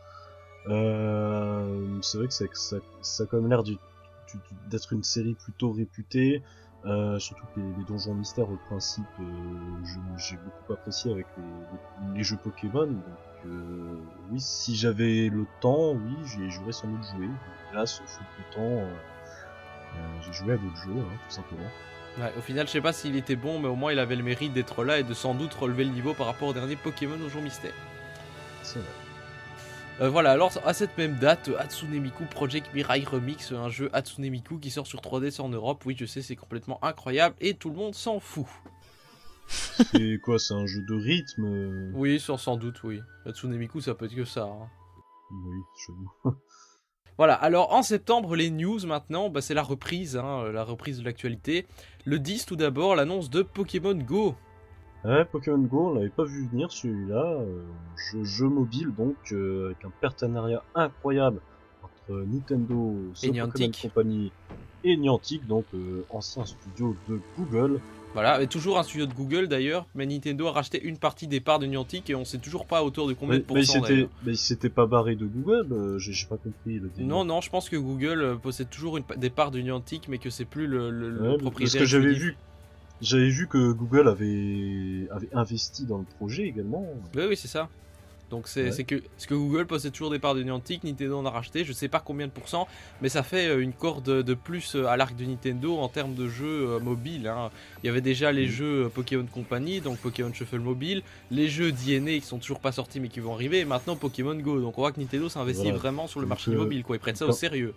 C'est 2.02 2.18
vrai 2.18 2.28
que 2.28 2.32
ça, 2.34 2.44
ça, 2.52 2.76
ça 3.02 3.24
a 3.24 3.26
quand 3.26 3.40
même 3.40 3.50
l'air 3.50 3.64
d'être 3.64 4.92
une 4.92 5.02
série 5.02 5.34
plutôt 5.34 5.72
réputée, 5.72 6.42
euh, 6.86 7.18
surtout 7.18 7.44
que 7.54 7.60
les, 7.60 7.72
les 7.78 7.84
donjons 7.84 8.14
mystères 8.14 8.48
au 8.50 8.56
principe 8.68 9.04
euh, 9.20 9.24
j'ai 10.16 10.36
beaucoup 10.36 10.72
apprécié 10.72 11.12
avec 11.12 11.26
les, 11.36 11.42
les- 11.42 12.18
les 12.18 12.24
jeux 12.24 12.36
Pokémon, 12.36 12.86
donc 12.86 13.02
euh, 13.46 13.98
oui 14.30 14.40
si 14.40 14.74
j'avais 14.76 15.28
le 15.28 15.46
temps, 15.60 15.92
oui 15.92 16.16
j'y 16.24 16.50
j'aurais 16.50 16.72
sans 16.72 16.88
doute 16.88 17.04
joué, 17.14 17.28
là 17.74 17.84
ce 17.86 18.02
faute 18.02 18.26
de 18.38 18.54
temps... 18.54 18.60
euh, 18.62 18.94
euh, 19.96 20.20
j'ai 20.22 20.32
joué 20.32 20.54
à 20.54 20.56
d'autres 20.56 20.76
jeux, 20.76 20.92
hein, 20.98 21.16
tout 21.28 21.34
simplement. 21.34 21.68
Ouais, 22.18 22.32
au 22.38 22.40
final, 22.40 22.66
je 22.66 22.72
sais 22.72 22.80
pas 22.80 22.92
s'il 22.92 23.16
était 23.16 23.36
bon, 23.36 23.58
mais 23.60 23.68
au 23.68 23.74
moins 23.76 23.92
il 23.92 23.98
avait 23.98 24.16
le 24.16 24.22
mérite 24.22 24.52
d'être 24.52 24.84
là 24.84 24.98
et 24.98 25.02
de 25.02 25.14
sans 25.14 25.34
doute 25.34 25.52
relever 25.54 25.84
le 25.84 25.90
niveau 25.90 26.14
par 26.14 26.26
rapport 26.26 26.48
au 26.48 26.52
dernier 26.52 26.76
Pokémon 26.76 27.16
jour 27.28 27.42
mystère. 27.42 27.72
C'est 28.62 28.78
vrai. 28.78 28.88
Euh, 30.00 30.08
voilà, 30.08 30.30
alors 30.32 30.50
à 30.64 30.72
cette 30.72 30.96
même 30.96 31.16
date, 31.16 31.50
Hatsune 31.58 32.00
Miku 32.00 32.24
Project 32.24 32.72
Mirai 32.74 33.04
Remix, 33.04 33.52
un 33.52 33.68
jeu 33.68 33.90
Hatsune 33.92 34.30
Miku 34.30 34.58
qui 34.58 34.70
sort 34.70 34.86
sur 34.86 35.00
3DS 35.00 35.42
en 35.42 35.50
Europe. 35.50 35.84
Oui, 35.84 35.94
je 35.98 36.06
sais, 36.06 36.22
c'est 36.22 36.36
complètement 36.36 36.82
incroyable 36.82 37.36
et 37.40 37.54
tout 37.54 37.68
le 37.68 37.76
monde 37.76 37.94
s'en 37.94 38.18
fout. 38.18 38.46
C'est 39.48 40.18
quoi, 40.22 40.38
c'est 40.38 40.54
un 40.54 40.64
jeu 40.64 40.80
de 40.88 40.94
rythme 40.94 41.44
euh, 41.44 41.90
Oui, 41.94 42.18
sans, 42.18 42.38
sans 42.38 42.56
doute, 42.56 42.82
oui. 42.84 43.00
Hatsune 43.26 43.54
Miku, 43.56 43.80
ça 43.80 43.94
peut 43.94 44.06
être 44.06 44.14
que 44.14 44.24
ça. 44.24 44.44
hein. 44.44 44.68
Oui, 45.30 45.56
je... 45.86 46.30
Voilà, 47.18 47.34
alors 47.34 47.74
en 47.74 47.82
septembre, 47.82 48.34
les 48.34 48.48
news 48.48 48.78
maintenant, 48.86 49.28
bah, 49.28 49.42
c'est 49.42 49.52
la 49.52 49.62
reprise, 49.62 50.16
hein, 50.16 50.50
la 50.52 50.64
reprise 50.64 51.00
de 51.00 51.04
l'actualité. 51.04 51.66
Le 52.06 52.18
10 52.18 52.46
tout 52.46 52.56
d'abord, 52.56 52.96
l'annonce 52.96 53.28
de 53.28 53.42
Pokémon 53.42 53.92
Go. 53.94 54.34
Ouais, 55.04 55.24
Pokémon 55.24 55.58
Go, 55.58 55.90
on 55.90 55.94
l'avait 55.94 56.10
pas 56.10 56.24
vu 56.24 56.46
venir 56.48 56.70
celui-là. 56.70 57.24
euh, 57.40 57.62
jeu, 58.12 58.24
jeu 58.24 58.48
mobile 58.48 58.88
donc, 58.96 59.16
euh, 59.32 59.66
avec 59.66 59.84
un 59.84 59.90
partenariat 60.00 60.62
incroyable 60.74 61.40
entre 61.82 62.24
Nintendo, 62.26 62.96
The 63.20 63.24
Et 63.24 63.30
Pokémon. 63.32 63.70
Company 63.82 64.32
et 64.84 64.96
Niantic, 64.96 65.46
donc 65.46 65.64
euh, 65.74 66.04
ancien 66.10 66.44
studio 66.44 66.96
de 67.08 67.18
Google. 67.38 67.80
Voilà, 68.12 68.42
et 68.42 68.46
toujours 68.48 68.78
un 68.78 68.82
studio 68.82 69.06
de 69.06 69.14
Google 69.14 69.46
d'ailleurs, 69.46 69.86
mais 69.94 70.04
Nintendo 70.04 70.48
a 70.48 70.52
racheté 70.52 70.82
une 70.82 70.98
partie 70.98 71.28
des 71.28 71.40
parts 71.40 71.60
de 71.60 71.66
Niantic 71.66 72.10
et 72.10 72.14
on 72.14 72.24
sait 72.24 72.38
toujours 72.38 72.66
pas 72.66 72.82
autour 72.82 73.06
de 73.06 73.12
combien 73.14 73.36
Mais, 73.36 73.40
de 73.40 73.44
mais 73.54 73.60
il 73.62 73.66
pourcents. 73.66 73.82
mais 74.24 74.32
il 74.32 74.36
s'était 74.36 74.68
pas 74.68 74.86
barré 74.86 75.14
de 75.14 75.26
Google, 75.26 75.96
j'ai 75.98 76.26
pas 76.26 76.36
compris 76.36 76.78
le 76.80 76.88
délire. 76.88 77.06
Non, 77.06 77.24
non, 77.24 77.40
je 77.40 77.48
pense 77.50 77.68
que 77.68 77.76
Google 77.76 78.38
possède 78.42 78.68
toujours 78.68 78.96
une, 78.96 79.04
des 79.16 79.30
parts 79.30 79.50
de 79.52 79.60
Niantic, 79.60 80.08
mais 80.08 80.18
que 80.18 80.28
c'est 80.28 80.44
plus 80.44 80.66
le, 80.66 80.90
le- 80.90 81.08
le 81.10 81.22
Ouais, 81.30 81.38
propriétaire. 81.38 81.80
parce 81.82 81.92
que 81.92 81.98
j'avais 81.98 82.14
vu, 82.14 82.36
j'avais 83.02 83.28
vu 83.30 83.46
que 83.46 83.72
Google 83.72 84.08
avait, 84.08 85.08
avait 85.10 85.28
investi 85.32 85.84
dans 85.86 85.98
le 85.98 86.04
projet 86.18 86.44
également. 86.44 86.86
Oui, 87.16 87.22
oui, 87.28 87.36
c'est 87.36 87.48
ça. 87.48 87.68
Donc 88.30 88.46
c'est 88.46 88.70
Ouais. 88.70 88.84
que, 88.84 89.02
ce 89.18 89.26
que 89.26 89.34
Google 89.34 89.66
possède 89.66 89.90
toujours 89.90 90.10
des 90.12 90.20
parts 90.20 90.36
de 90.36 90.42
Niantic, 90.44 90.84
Nintendo 90.84 91.18
en 91.18 91.26
a 91.26 91.30
racheté, 91.30 91.64
je 91.64 91.72
sais 91.72 91.88
pas 91.88 91.98
combien 91.98 92.28
de 92.28 92.30
pourcents, 92.32 92.68
mais 93.02 93.08
ça 93.08 93.24
fait 93.24 93.48
euh, 93.48 93.58
une 93.60 93.72
corde 93.72 94.04
de 94.22 94.34
plus 94.34 94.76
euh, 94.76 94.86
à 94.86 94.96
l'arc 94.96 95.16
de 95.16 95.24
Nintendo 95.24 95.76
en 95.78 95.88
termes 95.88 96.14
de 96.14 96.28
jeux 96.28 96.68
euh, 96.68 96.78
mobiles. 96.78 97.26
hein. 97.26 97.50
Il 97.82 97.86
y 97.86 97.88
avait 97.88 98.00
déjà 98.00 98.30
les 98.30 98.46
jeux 98.46 98.88
Pokémon 98.94 99.26
Company, 99.26 99.80
donc 99.80 99.98
Pokémon 99.98 100.32
Shuffle 100.32 100.60
Mobile, 100.60 101.02
les 101.32 101.48
jeux 101.48 101.72
DNA 101.72 102.20
qui 102.20 102.26
sont 102.26 102.38
toujours 102.38 102.60
pas 102.60 102.70
sortis 102.70 103.00
mais 103.00 103.08
qui 103.08 103.18
vont 103.18 103.34
arriver, 103.34 103.58
et 103.58 103.64
maintenant 103.64 103.96
Pokémon 103.96 104.36
Go. 104.36 104.60
Donc 104.60 104.78
on 104.78 104.82
voit 104.82 104.92
que 104.92 105.00
Nintendo 105.00 105.28
s'investit 105.28 105.64
Voilà. 105.64 105.78
vraiment 105.78 106.06
sur 106.06 106.20
le 106.20 106.26
marché 106.28 106.52
mobile, 106.52 106.84
quoi. 106.84 106.94
Ils 106.94 107.00
prennent 107.00 107.16
ça 107.16 107.26
au 107.26 107.32
sérieux. 107.32 107.74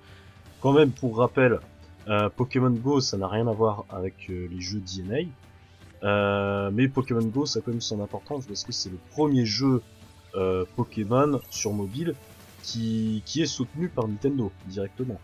Quand 0.62 0.74
même, 0.74 0.92
pour 0.92 1.18
rappel, 1.18 1.60
euh, 2.08 2.30
Pokémon 2.30 2.70
Go, 2.72 3.00
ça 3.02 3.18
n'a 3.18 3.28
rien 3.28 3.48
à 3.48 3.52
voir 3.54 3.86
avec 3.90 4.16
euh, 4.30 4.48
les 4.52 4.62
jeux 4.62 4.80
DNA. 4.82 5.30
Euh, 6.04 6.70
mais 6.74 6.88
Pokémon 6.90 7.22
Go, 7.24 7.46
ça 7.46 7.60
a 7.60 7.62
quand 7.62 7.72
même 7.72 7.82
son 7.82 8.02
importance 8.02 8.46
parce 8.46 8.64
que 8.64 8.72
c'est 8.74 8.90
le 8.90 8.98
premier 9.12 9.46
jeu 9.46 9.82
euh, 10.36 10.66
Pokémon 10.76 11.40
sur 11.50 11.72
mobile 11.72 12.14
qui, 12.62 13.22
qui 13.26 13.42
est 13.42 13.46
soutenu 13.46 13.88
par 13.88 14.08
Nintendo 14.08 14.52
directement. 14.68 15.20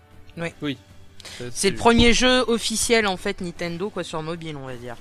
C'est 1.51 1.72
le 1.72 1.76
premier 1.76 2.14
jeu 2.14 2.41
officiel 2.47 3.06
en 3.07 3.18
fait 3.18 3.41
Nintendo 3.41 3.89
quoi 3.89 4.03
sur 4.03 4.22
mobile 4.23 4.56
on 4.56 4.68
va 4.68 4.76
dire. 4.77 4.95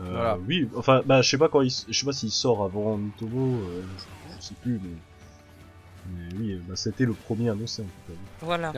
Euh, 0.00 0.10
Voilà. 0.12 0.38
Oui, 0.46 0.68
enfin, 0.76 1.02
bah, 1.04 1.20
je 1.22 1.28
sais 1.30 1.38
pas 1.38 1.48
quand 1.48 1.62
il, 1.62 1.70
je 1.88 1.98
sais 1.98 2.06
pas 2.06 2.12
s'il 2.12 2.30
sort 2.30 2.62
avant 2.62 2.96
Nintendo, 2.96 3.36
euh, 3.36 3.82
je, 4.30 4.36
je 4.36 4.40
sais 4.46 4.54
plus, 4.62 4.78
mais, 4.80 4.90
mais 6.14 6.38
oui, 6.38 6.60
bah, 6.68 6.76
c'était 6.76 7.04
le 7.04 7.12
premier 7.14 7.50
annoncé 7.50 7.82
en 7.82 7.86
tout 7.86 8.12
cas. 8.12 8.18
Voilà. 8.42 8.72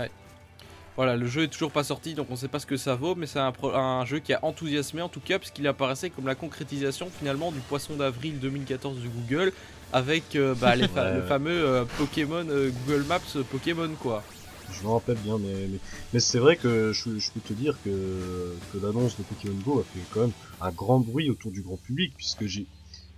Voilà, 0.96 1.16
le 1.16 1.26
jeu 1.26 1.44
est 1.44 1.48
toujours 1.48 1.72
pas 1.72 1.84
sorti, 1.84 2.14
donc 2.14 2.30
on 2.30 2.36
sait 2.36 2.48
pas 2.48 2.58
ce 2.58 2.66
que 2.66 2.76
ça 2.76 2.94
vaut, 2.94 3.14
mais 3.14 3.26
c'est 3.26 3.38
un, 3.38 4.04
jeu 4.04 4.18
qui 4.18 4.32
a 4.34 4.44
enthousiasmé 4.44 5.00
en 5.00 5.08
tout 5.08 5.20
cas, 5.20 5.38
parce 5.38 5.50
qu'il 5.50 5.66
apparaissait 5.66 6.10
comme 6.10 6.26
la 6.26 6.34
concrétisation 6.34 7.10
finalement 7.10 7.52
du 7.52 7.62
poisson 7.62 7.96
d'avril 7.96 8.38
2014 8.38 9.02
de 9.02 9.08
Google, 9.08 9.52
avec 9.92 10.36
euh, 10.36 10.54
bah, 10.54 10.76
les 10.76 10.86
fa- 10.88 11.04
Ouais, 11.04 11.10
le 11.10 11.22
ouais. 11.22 11.28
fameux 11.28 11.64
euh, 11.66 11.84
Pokémon 11.86 12.46
euh, 12.50 12.70
Google 12.70 13.04
Maps 13.04 13.20
Pokémon 13.48 13.96
quoi. 13.96 14.22
Je 14.68 14.84
me 14.84 14.88
rappelle 14.90 15.18
bien, 15.18 15.38
mais, 15.38 15.68
mais, 15.68 15.80
mais 16.12 16.20
c'est 16.20 16.38
vrai 16.38 16.56
que 16.56 16.92
je, 16.92 17.18
je 17.18 17.32
peux 17.32 17.40
te 17.40 17.52
dire 17.52 17.80
que, 17.80 18.62
que 18.68 18.78
l'annonce 18.78 19.16
de 19.16 19.24
Pokémon 19.24 19.54
Go 19.56 19.80
a 19.80 19.84
fait 19.84 20.06
quand 20.08 20.20
même 20.20 20.34
un 20.60 20.70
grand 20.72 21.00
bruit 21.00 21.28
autour 21.30 21.50
du 21.50 21.62
grand 21.62 21.76
public, 21.78 22.14
puisque 22.16 22.46
j'ai, 22.46 22.68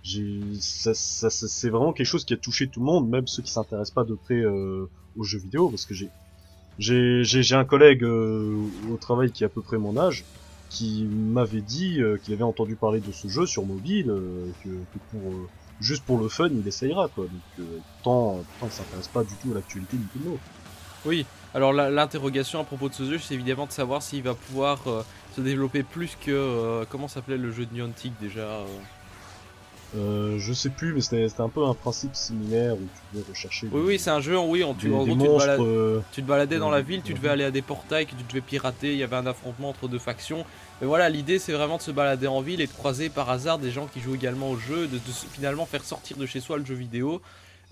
j'ai, 0.01 0.57
ça, 0.59 0.93
ça, 0.95 1.29
ça- 1.29 1.47
c'est 1.47 1.69
vraiment 1.69 1.93
quelque 1.93 2.07
chose 2.07 2.25
qui 2.25 2.33
a 2.33 2.37
touché 2.37 2.69
tout 2.69 2.79
le 2.79 2.85
monde, 2.87 3.07
même 3.09 3.27
ceux 3.27 3.43
qui 3.43 3.51
s'intéressent 3.51 3.93
pas 3.93 4.03
de 4.03 4.15
près 4.15 4.35
euh, 4.41 4.89
aux 5.15 5.23
jeux 5.23 5.39
vidéo, 5.39 5.69
parce 5.69 5.85
que 5.85 5.93
j'ai, 5.93 6.11
j'ai, 6.79 7.53
un 7.53 7.65
collègue 7.65 8.03
euh, 8.03 8.55
au 8.91 8.97
travail 8.97 9.31
qui 9.31 9.43
a 9.43 9.47
à 9.47 9.49
peu 9.49 9.61
près 9.61 9.77
mon 9.77 9.97
âge, 9.97 10.23
qui 10.69 11.03
m'avait 11.03 11.61
dit 11.61 12.01
euh, 12.01 12.17
qu'il 12.17 12.33
avait 12.33 12.43
entendu 12.43 12.75
parler 12.75 12.99
de 12.99 13.11
ce 13.11 13.27
jeu 13.27 13.45
sur 13.45 13.65
mobile, 13.65 14.09
euh, 14.09 14.47
que, 14.63 14.69
que 14.69 14.99
pour 15.11 15.21
juste 15.79 16.03
pour 16.03 16.19
le 16.19 16.29
fun, 16.29 16.49
il 16.51 16.67
essayera 16.67 17.09
quoi. 17.13 17.25
Donc 17.25 17.67
tant, 18.03 18.43
tant 18.59 18.67
il 18.67 18.71
s'intéresse 18.71 19.07
pas 19.07 19.23
du 19.23 19.33
tout 19.41 19.51
à 19.51 19.55
l'actualité 19.55 19.97
Nintendo. 19.97 20.39
Oui, 21.05 21.25
alors 21.53 21.73
l'interrogation 21.73 22.59
à 22.59 22.63
propos 22.63 22.87
de 22.89 22.93
ce 22.93 23.03
jeu, 23.03 23.17
c'est 23.17 23.33
évidemment 23.33 23.65
de 23.65 23.71
savoir 23.71 24.01
s'il 24.01 24.23
va 24.23 24.33
pouvoir 24.33 24.79
se 25.35 25.41
développer 25.41 25.83
plus 25.83 26.15
que. 26.21 26.85
comment 26.89 27.09
s'appelait 27.09 27.37
le 27.37 27.51
jeu 27.51 27.65
de 27.65 27.73
Niantic 27.73 28.13
déjà 28.21 28.61
euh, 29.95 29.99
Euh, 30.33 30.39
je 30.39 30.53
sais 30.53 30.69
plus, 30.69 30.93
mais 30.93 31.01
c'était 31.01 31.41
un 31.41 31.49
peu 31.49 31.63
un 31.65 31.73
principe 31.73 32.15
similaire 32.15 32.73
où 32.75 32.79
tu 32.79 33.17
devais 33.17 33.29
rechercher. 33.29 33.67
Oui, 33.71 33.81
des- 33.81 33.87
oui, 33.87 33.99
c'est 33.99 34.09
un 34.09 34.19
jeu, 34.21 34.37
oui, 34.37 34.63
en, 34.63 34.73
tu, 34.73 34.89
des, 34.89 34.93
en 34.93 35.05
gros, 35.05 35.15
tu 35.15 35.17
te 35.17 35.37
balades- 35.37 35.59
euh, 35.61 35.99
Tu 36.11 36.21
te 36.23 36.27
baladais 36.27 36.57
dans 36.59 36.69
la 36.69 36.77
Ouais, 36.77 36.83
ville, 36.83 37.01
tu 37.03 37.13
devais 37.13 37.29
aller 37.29 37.43
à 37.43 37.51
des 37.51 37.61
portails 37.61 38.05
que 38.05 38.11
tu 38.15 38.23
devais 38.27 38.41
pirater, 38.41 38.91
il 38.93 38.97
y 38.97 39.03
avait 39.03 39.15
un 39.15 39.25
affrontement 39.27 39.69
entre 39.69 39.87
deux 39.87 39.99
factions. 39.99 40.45
Mais 40.81 40.87
voilà, 40.87 41.09
l'idée 41.09 41.39
c'est 41.39 41.53
vraiment 41.53 41.77
de 41.77 41.81
se 41.83 41.91
balader 41.91 42.27
en 42.27 42.41
ville 42.41 42.59
et 42.61 42.67
de 42.67 42.71
croiser 42.71 43.09
par 43.09 43.29
hasard 43.29 43.59
des 43.59 43.71
gens 43.71 43.85
qui 43.87 44.01
jouent 44.01 44.15
également 44.15 44.49
au 44.49 44.57
jeu, 44.57 44.87
de, 44.87 44.99
finalement 45.31 45.65
faire 45.65 45.83
sortir 45.83 46.17
de 46.17 46.25
chez 46.25 46.39
soi 46.39 46.57
le 46.57 46.65
jeu 46.65 46.75
vidéo. 46.75 47.21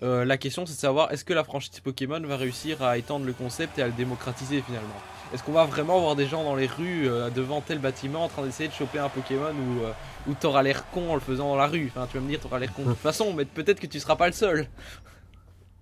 Euh, 0.03 0.26
la 0.26 0.38
question 0.38 0.65
c'est 0.65 0.73
de 0.73 0.80
savoir 0.80 1.11
est-ce 1.11 1.23
que 1.23 1.34
la 1.34 1.44
franchise 1.44 1.80
Pokémon 1.80 2.19
va 2.22 2.36
réussir 2.36 2.82
à 2.82 2.98
étendre 2.98 3.26
le 3.26 3.34
concept 3.34 3.78
et 3.78 3.84
à 3.84 3.88
le 3.88 3.94
démocratiser 3.94 4.61
finalement? 4.61 4.99
Est-ce 5.34 5.44
qu'on 5.44 5.52
va 5.52 5.65
vraiment 5.65 5.99
voir 5.99 6.15
des 6.15 6.26
gens 6.26 6.44
dans 6.44 6.56
les 6.56 6.65
rues 6.65 7.07
euh, 7.07 7.30
devant 7.30 7.61
tel 7.61 7.80
bâtiment 7.80 8.26
en 8.26 8.28
train 8.28 8.44
d'essayer 8.44 8.68
de 8.68 8.73
choper 8.73 8.99
un 8.99 9.10
Pokémon 9.10 9.52
ou, 9.52 9.84
euh, 9.84 9.91
ou 10.28 10.34
t'auras 10.34 10.64
l'air 10.64 10.90
con 10.90 11.11
en 11.11 11.14
le 11.14 11.22
faisant 11.22 11.49
dans 11.49 11.56
la 11.56 11.68
rue? 11.68 11.91
Enfin 11.95 12.07
tu 12.11 12.18
vas 12.18 12.23
me 12.23 12.30
dire 12.30 12.40
t'auras 12.40 12.60
l'air 12.60 12.73
con 12.73 12.84
de 12.84 12.90
toute 12.90 12.98
façon, 13.02 13.34
mais 13.34 13.45
peut-être 13.45 13.80
que 13.80 13.88
tu 13.88 13.99
seras 13.99 14.15
pas 14.15 14.28
le 14.28 14.34
seul. 14.34 14.68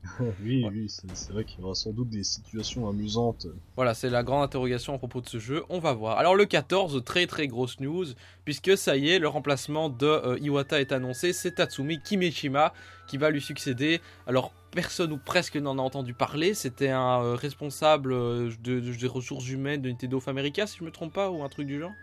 oui, 0.44 0.66
oui, 0.72 0.88
c'est 0.90 1.32
vrai 1.32 1.44
qu'il 1.44 1.60
y 1.60 1.64
aura 1.64 1.76
sans 1.76 1.92
doute 1.92 2.10
des 2.10 2.24
situations 2.24 2.88
amusantes. 2.88 3.48
Voilà, 3.76 3.94
c'est 3.94 4.10
la 4.10 4.24
grande 4.24 4.44
interrogation 4.44 4.94
à 4.94 4.98
propos 4.98 5.20
de 5.22 5.28
ce 5.28 5.40
jeu. 5.40 5.64
On 5.70 5.80
va 5.80 5.94
voir. 5.94 6.18
Alors 6.18 6.36
le 6.36 6.46
14, 6.46 7.04
très 7.04 7.28
très 7.28 7.48
grosse 7.48 7.80
news, 7.80 8.06
puisque 8.46 8.78
ça 8.78 8.96
y 8.96 9.10
est, 9.10 9.20
le 9.20 9.28
remplacement 9.28 9.90
de 9.90 10.06
euh, 10.06 10.40
Iwata 10.40 10.80
est 10.80 10.92
annoncé. 10.94 11.34
C'est 11.34 11.52
Tatsumi 11.52 12.02
Kimishima 12.02 12.74
qui 13.08 13.18
va 13.18 13.30
lui 13.30 13.42
succéder. 13.42 14.02
Alors 14.26 14.54
personne 14.72 15.12
ou 15.12 15.18
presque 15.18 15.58
n'en 15.58 15.78
a 15.78 15.82
entendu 15.82 16.14
parler. 16.14 16.54
C'était 16.54 16.90
un 16.90 17.22
euh, 17.22 17.36
responsable 17.36 18.14
euh, 18.14 18.50
de, 18.64 18.80
de- 18.80 18.94
des 18.94 19.08
ressources 19.08 19.50
humaines 19.50 19.82
de 19.82 19.90
Nintendo 19.90 20.18
of 20.18 20.28
America, 20.30 20.66
si 20.66 20.78
je 20.80 20.84
me 20.86 20.92
trompe 20.92 21.14
pas, 21.14 21.30
ou 21.30 21.44
un 21.44 21.50
truc 21.50 21.68
du 21.68 21.80
genre? 21.80 21.94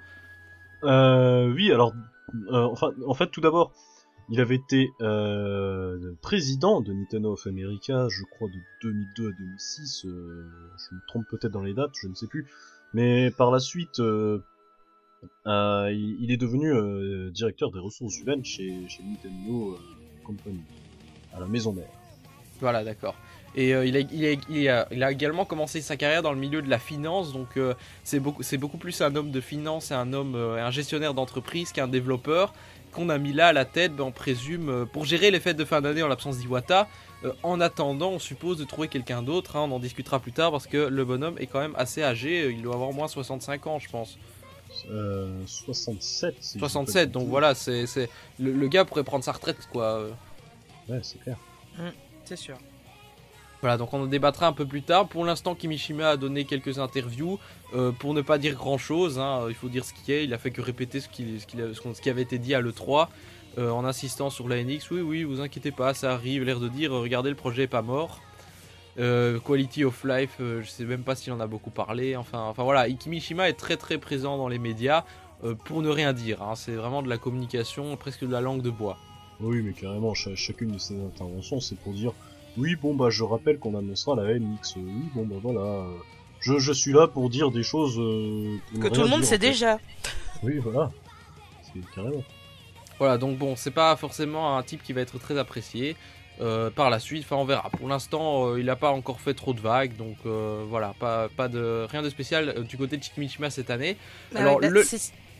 Euh, 0.84 1.50
oui, 1.52 1.72
alors, 1.72 1.94
enfin, 2.52 2.90
en 3.06 3.14
fait, 3.14 3.28
tout 3.28 3.40
d'abord, 3.40 3.72
il 4.28 4.40
avait 4.40 4.56
été 4.56 4.90
euh, 5.00 6.14
président 6.20 6.80
de 6.80 6.92
Nintendo 6.92 7.32
of 7.32 7.46
America, 7.46 8.08
je 8.08 8.24
crois, 8.24 8.48
de 8.48 8.58
2002 8.82 9.28
à 9.28 9.32
2006. 9.32 10.04
euh, 10.06 10.48
je 10.76 10.94
me 10.94 11.00
trompe 11.06 11.26
peut-être 11.28 11.52
dans 11.52 11.62
les 11.62 11.74
dates, 11.74 11.92
je 12.00 12.08
ne 12.08 12.14
sais 12.14 12.26
plus. 12.26 12.46
Mais 12.92 13.30
par 13.30 13.50
la 13.50 13.60
suite, 13.60 14.00
euh, 14.00 14.42
euh, 15.46 15.92
il, 15.92 16.30
est 16.30 16.36
devenu 16.36 16.72
euh, 16.72 17.30
directeur 17.30 17.70
des 17.70 17.78
ressources 17.78 18.18
humaines 18.18 18.44
chez, 18.44 18.70
Nintendo 19.04 19.74
euh, 19.74 20.24
Company, 20.24 20.60
à 21.34 21.40
la 21.40 21.46
maison 21.46 21.72
mère. 21.72 21.88
Voilà, 22.60 22.84
d'accord. 22.84 23.14
Et 23.54 23.70
il, 23.70 24.68
a, 24.68 25.10
également 25.10 25.46
commencé 25.46 25.80
sa 25.80 25.96
carrière 25.96 26.22
dans 26.22 26.32
le 26.32 26.38
milieu 26.38 26.60
de 26.60 26.68
la 26.68 26.78
finance, 26.78 27.32
donc 27.32 27.58
c'est 28.04 28.18
beaucoup, 28.18 28.76
plus 28.76 29.00
un 29.00 29.16
homme 29.16 29.30
de 29.30 29.40
finance 29.40 29.90
et 29.92 29.94
un 29.94 30.12
homme, 30.12 30.34
un 30.34 30.70
gestionnaire 30.70 31.14
d'entreprise 31.14 31.72
qu'un 31.72 31.88
développeur 31.88 32.52
qu'on 32.92 33.08
a 33.08 33.18
mis 33.18 33.32
là 33.32 33.48
à 33.48 33.52
la 33.52 33.64
tête, 33.64 33.94
ben, 33.94 34.04
on 34.04 34.12
présume, 34.12 34.68
euh, 34.68 34.84
pour 34.86 35.04
gérer 35.04 35.30
les 35.30 35.40
fêtes 35.40 35.56
de 35.56 35.64
fin 35.64 35.80
d'année 35.80 36.02
en 36.02 36.08
l'absence 36.08 36.38
d'Iwata. 36.38 36.88
Euh, 37.24 37.32
en 37.42 37.60
attendant, 37.60 38.10
on 38.10 38.18
suppose 38.18 38.58
de 38.58 38.64
trouver 38.64 38.88
quelqu'un 38.88 39.22
d'autre, 39.22 39.56
hein, 39.56 39.60
on 39.70 39.72
en 39.72 39.78
discutera 39.78 40.20
plus 40.20 40.32
tard 40.32 40.50
parce 40.50 40.66
que 40.66 40.76
le 40.76 41.04
bonhomme 41.04 41.36
est 41.38 41.46
quand 41.46 41.60
même 41.60 41.74
assez 41.76 42.02
âgé, 42.02 42.50
il 42.50 42.62
doit 42.62 42.74
avoir 42.74 42.90
au 42.90 42.92
moins 42.92 43.08
65 43.08 43.66
ans, 43.66 43.78
je 43.78 43.88
pense. 43.88 44.18
Euh, 44.90 45.40
67. 45.46 46.34
si 46.40 46.48
je 46.48 46.52
dis 46.54 46.58
pas 46.60 46.66
de 46.66 46.70
67, 46.72 47.10
donc 47.12 47.28
voilà, 47.28 47.54
c'est, 47.54 47.86
c'est 47.86 48.10
le, 48.38 48.52
le 48.52 48.68
gars 48.68 48.84
pourrait 48.84 49.04
prendre 49.04 49.24
sa 49.24 49.32
retraite, 49.32 49.56
quoi. 49.72 49.84
euh. 50.00 50.10
Ouais, 50.88 51.00
c'est 51.02 51.18
clair. 51.20 51.36
C'est 52.24 52.36
sûr. 52.36 52.56
Voilà, 53.66 53.78
donc 53.78 53.92
on 53.94 54.00
en 54.02 54.06
débattra 54.06 54.46
un 54.46 54.52
peu 54.52 54.64
plus 54.64 54.82
tard. 54.82 55.08
Pour 55.08 55.24
l'instant, 55.24 55.56
Kimishima 55.56 56.10
a 56.10 56.16
donné 56.16 56.44
quelques 56.44 56.78
interviews. 56.78 57.40
euh, 57.74 57.90
pour 57.90 58.14
ne 58.14 58.20
pas 58.20 58.38
dire 58.38 58.54
grand 58.54 58.78
chose, 58.78 59.20
il 59.48 59.54
faut 59.56 59.68
dire 59.68 59.84
ce 59.84 59.92
qui 59.92 60.12
est. 60.12 60.22
Il 60.22 60.32
a 60.32 60.38
fait 60.38 60.52
que 60.52 60.60
répéter 60.60 61.00
ce 61.00 61.08
qui, 61.08 62.08
avait 62.08 62.22
été 62.22 62.38
dit 62.38 62.54
à 62.54 62.60
l'E3 62.60 63.08
euh, 63.58 63.70
en 63.72 63.84
insistant 63.84 64.30
sur 64.30 64.46
la 64.48 64.62
NX. 64.62 64.92
Oui, 64.92 65.00
oui, 65.00 65.24
vous 65.24 65.40
inquiétez 65.40 65.72
pas, 65.72 65.94
ça 65.94 66.12
arrive. 66.12 66.44
L'air 66.44 66.60
de 66.60 66.68
dire, 66.68 66.92
regardez, 66.92 67.28
le 67.28 67.34
projet 67.34 67.64
est 67.64 67.66
pas 67.66 67.82
mort. 67.82 68.20
Euh, 69.00 69.40
quality 69.40 69.82
of 69.82 70.04
life, 70.04 70.36
je 70.38 70.64
sais 70.64 70.84
même 70.84 71.02
pas 71.02 71.16
s'il 71.16 71.32
en 71.32 71.40
a 71.40 71.48
beaucoup 71.48 71.70
parlé. 71.70 72.14
Enfin, 72.14 72.42
enfin 72.42 72.62
voilà, 72.62 72.88
Kimishima 72.88 73.48
est 73.48 73.54
très 73.58 73.76
très 73.76 73.98
présent 73.98 74.38
dans 74.38 74.46
les 74.46 74.60
médias 74.60 75.02
pour 75.64 75.82
ne 75.82 75.88
rien 75.88 76.12
dire. 76.12 76.40
hein. 76.40 76.54
C'est 76.54 76.76
vraiment 76.76 77.02
de 77.02 77.08
la 77.08 77.18
communication, 77.18 77.96
presque 77.96 78.24
de 78.24 78.30
la 78.30 78.40
langue 78.40 78.62
de 78.62 78.70
bois. 78.70 78.96
Oui, 79.40 79.60
mais 79.60 79.72
carrément, 79.72 80.14
cha- 80.14 80.36
chacune 80.36 80.70
de 80.70 80.78
ces 80.78 80.94
interventions, 81.04 81.58
c'est 81.58 81.76
pour 81.80 81.94
dire 81.94 82.12
oui, 82.56 82.76
bon, 82.76 82.94
bah, 82.94 83.10
je 83.10 83.22
rappelle 83.24 83.58
qu'on 83.58 83.76
annoncera 83.76 84.16
la 84.16 84.34
NX. 84.38 84.76
Oui, 84.76 84.92
bon, 85.14 85.24
bah, 85.26 85.36
voilà. 85.42 85.60
euh, 85.60 85.84
Je, 86.40 86.58
je 86.58 86.72
suis 86.72 86.92
là 86.92 87.06
pour 87.08 87.28
dire 87.30 87.50
des 87.50 87.62
choses 87.62 87.98
euh, 87.98 88.56
Que 88.80 88.88
tout 88.88 89.02
le 89.02 89.08
monde 89.08 89.20
dire, 89.20 89.28
sait 89.28 89.36
en 89.36 89.40
fait. 89.40 89.48
déjà. 89.48 89.78
Oui, 90.42 90.58
voilà. 90.58 90.90
C'est 91.62 91.80
carrément. 91.94 92.22
Voilà, 92.98 93.18
donc 93.18 93.36
bon, 93.38 93.56
c'est 93.56 93.70
pas 93.70 93.94
forcément 93.96 94.56
un 94.56 94.62
type 94.62 94.82
qui 94.82 94.92
va 94.92 95.00
être 95.02 95.18
très 95.18 95.36
apprécié. 95.38 95.96
euh, 96.42 96.68
par 96.70 96.90
la 96.90 96.98
suite. 96.98 97.24
Enfin, 97.24 97.36
on 97.36 97.46
verra. 97.46 97.70
Pour 97.70 97.88
l'instant, 97.88 98.48
euh, 98.50 98.60
il 98.60 98.66
n'a 98.66 98.76
pas 98.76 98.90
encore 98.90 99.20
fait 99.20 99.32
trop 99.32 99.54
de 99.54 99.60
vagues, 99.60 99.96
donc 99.96 100.16
euh, 100.26 100.64
voilà, 100.68 100.94
pas, 101.00 101.30
pas 101.30 101.48
de 101.48 101.86
rien 101.90 102.02
de 102.02 102.10
spécial 102.10 102.50
euh, 102.58 102.60
du 102.62 102.76
côté 102.76 102.98
de 102.98 103.02
Chikimishima 103.02 103.48
cette 103.48 103.70
année. 103.70 103.96
Bah 104.32 104.40
Alors, 104.40 104.56
ouais, 104.56 104.60
bah, 104.62 104.68
le- 104.68 104.82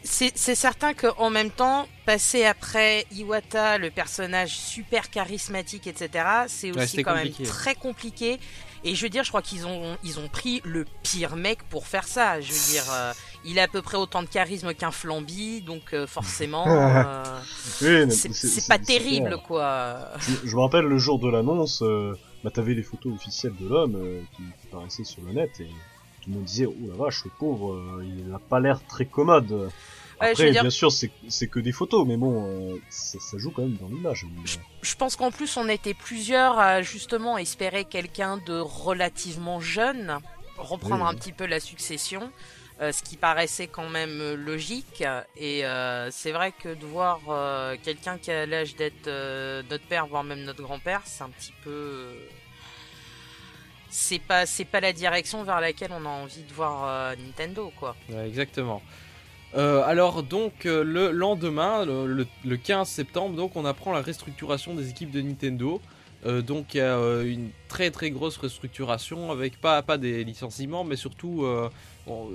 c'est- 0.07 0.55
certain 0.55 0.95
qu'en 0.95 1.31
même 1.31 1.51
temps, 1.51 1.87
passer 2.05 2.45
après 2.45 3.07
Iwata, 3.13 3.79
le 3.79 3.91
personnage 3.91 4.57
super 4.57 5.11
charismatique, 5.11 5.87
etc., 5.87 6.25
c'est 6.49 6.71
aussi 6.77 7.03
quand 7.03 7.15
compliqué. 7.15 7.43
même 7.43 7.53
très 7.53 7.75
compliqué. 7.75 8.41
Et 8.85 8.95
je 8.95 9.03
veux 9.03 9.09
dire, 9.09 9.25
je 9.25 9.31
crois 9.31 9.43
qu'ils 9.43 9.67
ont, 9.67 9.97
ils 10.05 10.21
ont 10.21 10.29
pris 10.29 10.61
le 10.65 10.85
pire 11.03 11.35
mec 11.35 11.63
pour 11.71 11.87
faire 11.89 12.07
ça. 12.07 12.41
Je 12.41 12.53
veux 12.53 12.73
dire, 12.73 12.85
euh, 12.93 13.13
il 13.45 13.59
a 13.59 13.65
à 13.65 13.69
peu 13.69 13.83
près 13.83 13.97
autant 13.97 14.23
de 14.23 14.29
charisme 14.29 14.75
qu'un 14.75 14.93
flambi, 14.93 15.61
donc 15.63 15.93
euh, 15.93 16.07
forcément, 16.07 16.65
euh, 16.69 17.25
Oui, 17.83 18.13
c'est 18.13 18.69
pas 18.69 18.79
terrible, 18.79 19.39
quoi. 19.47 20.11
Je, 20.19 20.49
je 20.49 20.55
me 20.55 20.61
rappelle 20.61 20.85
le 20.85 20.99
jour 20.99 21.19
de 21.19 21.29
l'annonce, 21.29 21.83
euh, 21.83 22.15
bah, 22.45 22.51
t'avais 22.53 22.75
les 22.75 22.83
photos 22.85 23.15
officielles 23.15 23.55
de 23.59 23.67
l'homme 23.67 23.97
euh, 23.97 24.21
qui, 24.37 24.43
qui 24.61 24.67
paraissaient 24.71 25.05
sur 25.05 25.23
le 25.23 25.33
net 25.33 25.51
et 25.59 25.65
tout 26.23 26.31
le 26.31 26.35
monde 26.37 26.45
disait 26.45 26.67
oh 26.67 26.75
la 26.89 26.95
vache, 26.95 27.25
le 27.25 27.31
pauvre, 27.39 27.73
euh, 27.73 28.05
il 28.05 28.33
a 28.33 28.39
pas 28.39 28.61
l'air 28.61 28.81
très 28.87 29.07
commode. 29.07 29.71
Ouais, 30.21 30.29
je 30.29 30.33
Après, 30.33 30.45
veux 30.47 30.51
dire- 30.53 30.63
bien 30.63 30.71
sûr, 30.71 30.91
c'est 30.93 31.47
que 31.49 31.61
des 31.61 31.73
photos, 31.73 32.07
mais 32.07 32.17
bon, 32.17 32.47
euh, 32.73 32.77
ça, 32.89 33.19
ça 33.21 33.37
joue 33.39 33.51
quand 33.51 33.63
même 33.63 33.77
dans 33.77 33.89
l'image. 33.89 34.25
euh, 34.25 34.61
Je 34.83 34.95
pense 34.95 35.15
qu'en 35.17 35.31
plus, 35.31 35.57
on 35.59 35.69
était 35.69 35.93
plusieurs 35.95 36.59
à 36.59 36.81
justement 36.83 37.37
espérer 37.37 37.85
quelqu'un 37.85 38.39
de 38.39 38.59
relativement 38.59 39.61
jeune, 39.61 40.19
reprendre 40.57 41.03
Oui, 41.05 41.09
un 41.11 41.13
oui. 41.13 41.17
petit 41.17 41.33
peu 41.33 41.45
la 41.45 41.61
succession, 41.61 42.33
euh, 42.81 42.93
ce 42.93 43.03
qui 43.03 43.17
paraissait 43.19 43.67
quand 43.67 43.91
même 43.91 44.35
logique. 44.35 45.05
Et 45.37 45.67
euh, 45.67 46.11
c'est 46.11 46.33
vrai 46.33 46.53
que 46.53 46.73
de 46.75 46.87
voir 46.87 47.21
euh, 47.29 47.77
quelqu'un 47.83 48.17
qui 48.17 48.31
a 48.31 48.47
l'âge 48.47 48.75
d'être 48.75 49.09
euh, 49.09 49.63
notre 49.69 49.85
père, 49.85 50.07
voire 50.07 50.25
même 50.25 50.45
notre 50.45 50.63
grand-père, 50.63 51.03
c'est 51.05 51.25
un 51.25 51.31
petit 51.31 51.53
peu. 51.63 52.15
C'est 53.91 54.19
pas, 54.19 54.47
c'est 54.47 54.65
pas 54.65 54.81
la 54.81 54.93
direction 54.93 55.43
vers 55.45 55.61
laquelle 55.61 55.91
on 55.93 56.05
a 56.05 56.09
envie 56.09 56.43
de 56.43 56.53
voir 56.53 56.85
euh, 56.87 57.15
Nintendo, 57.17 57.73
quoi. 57.79 57.95
Ouais, 58.11 58.27
exactement. 58.27 58.83
Euh, 59.55 59.83
alors 59.85 60.23
donc 60.23 60.67
euh, 60.67 60.83
le 60.85 61.11
lendemain, 61.13 61.85
le, 61.85 62.07
le- 62.07 62.27
le 62.45 62.57
15 62.57 62.89
septembre, 62.89 63.37
donc 63.37 63.57
on 63.57 63.65
apprend 63.65 63.93
la 63.93 64.03
restructuration 64.03 64.75
des 64.75 64.91
équipes 64.91 65.11
de 65.11 65.21
Nintendo. 65.21 65.81
Euh, 66.25 66.43
donc 66.43 66.75
il 66.75 66.81
une 66.81 67.51
très 67.69 67.91
très 67.91 68.11
grosse 68.11 68.37
restructuration 68.39 69.31
avec 69.31 69.61
pas, 69.61 69.83
pas 69.83 69.99
des 69.99 70.25
licenciements 70.25 70.83
mais 70.83 70.97
surtout 70.97 71.47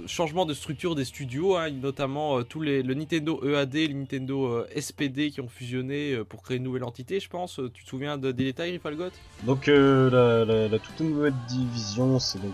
changement 0.07 0.45
de 0.45 0.53
structure 0.53 0.95
des 0.95 1.05
studios, 1.05 1.55
hein, 1.55 1.69
notamment 1.71 2.39
euh, 2.39 2.43
tous 2.43 2.61
les, 2.61 2.83
le 2.83 2.93
Nintendo 2.93 3.41
EAD, 3.43 3.73
le 3.73 3.93
Nintendo 3.93 4.45
euh, 4.45 4.67
SPD 4.79 5.31
qui 5.31 5.39
ont 5.41 5.47
fusionné 5.47 6.13
euh, 6.13 6.23
pour 6.25 6.41
créer 6.43 6.57
une 6.57 6.63
nouvelle 6.63 6.83
entité 6.83 7.19
je 7.19 7.29
pense. 7.29 7.59
Tu 7.73 7.83
te 7.83 7.89
souviens 7.89 8.17
de, 8.17 8.31
des 8.31 8.43
détails 8.43 8.71
Rifalgot? 8.71 9.11
Donc 9.43 9.67
la, 9.67 10.43
la, 10.45 10.67
la 10.67 10.79
toute 10.79 10.99
nouvelle 10.99 11.33
division, 11.47 12.19
c'est 12.19 12.39
donc 12.41 12.53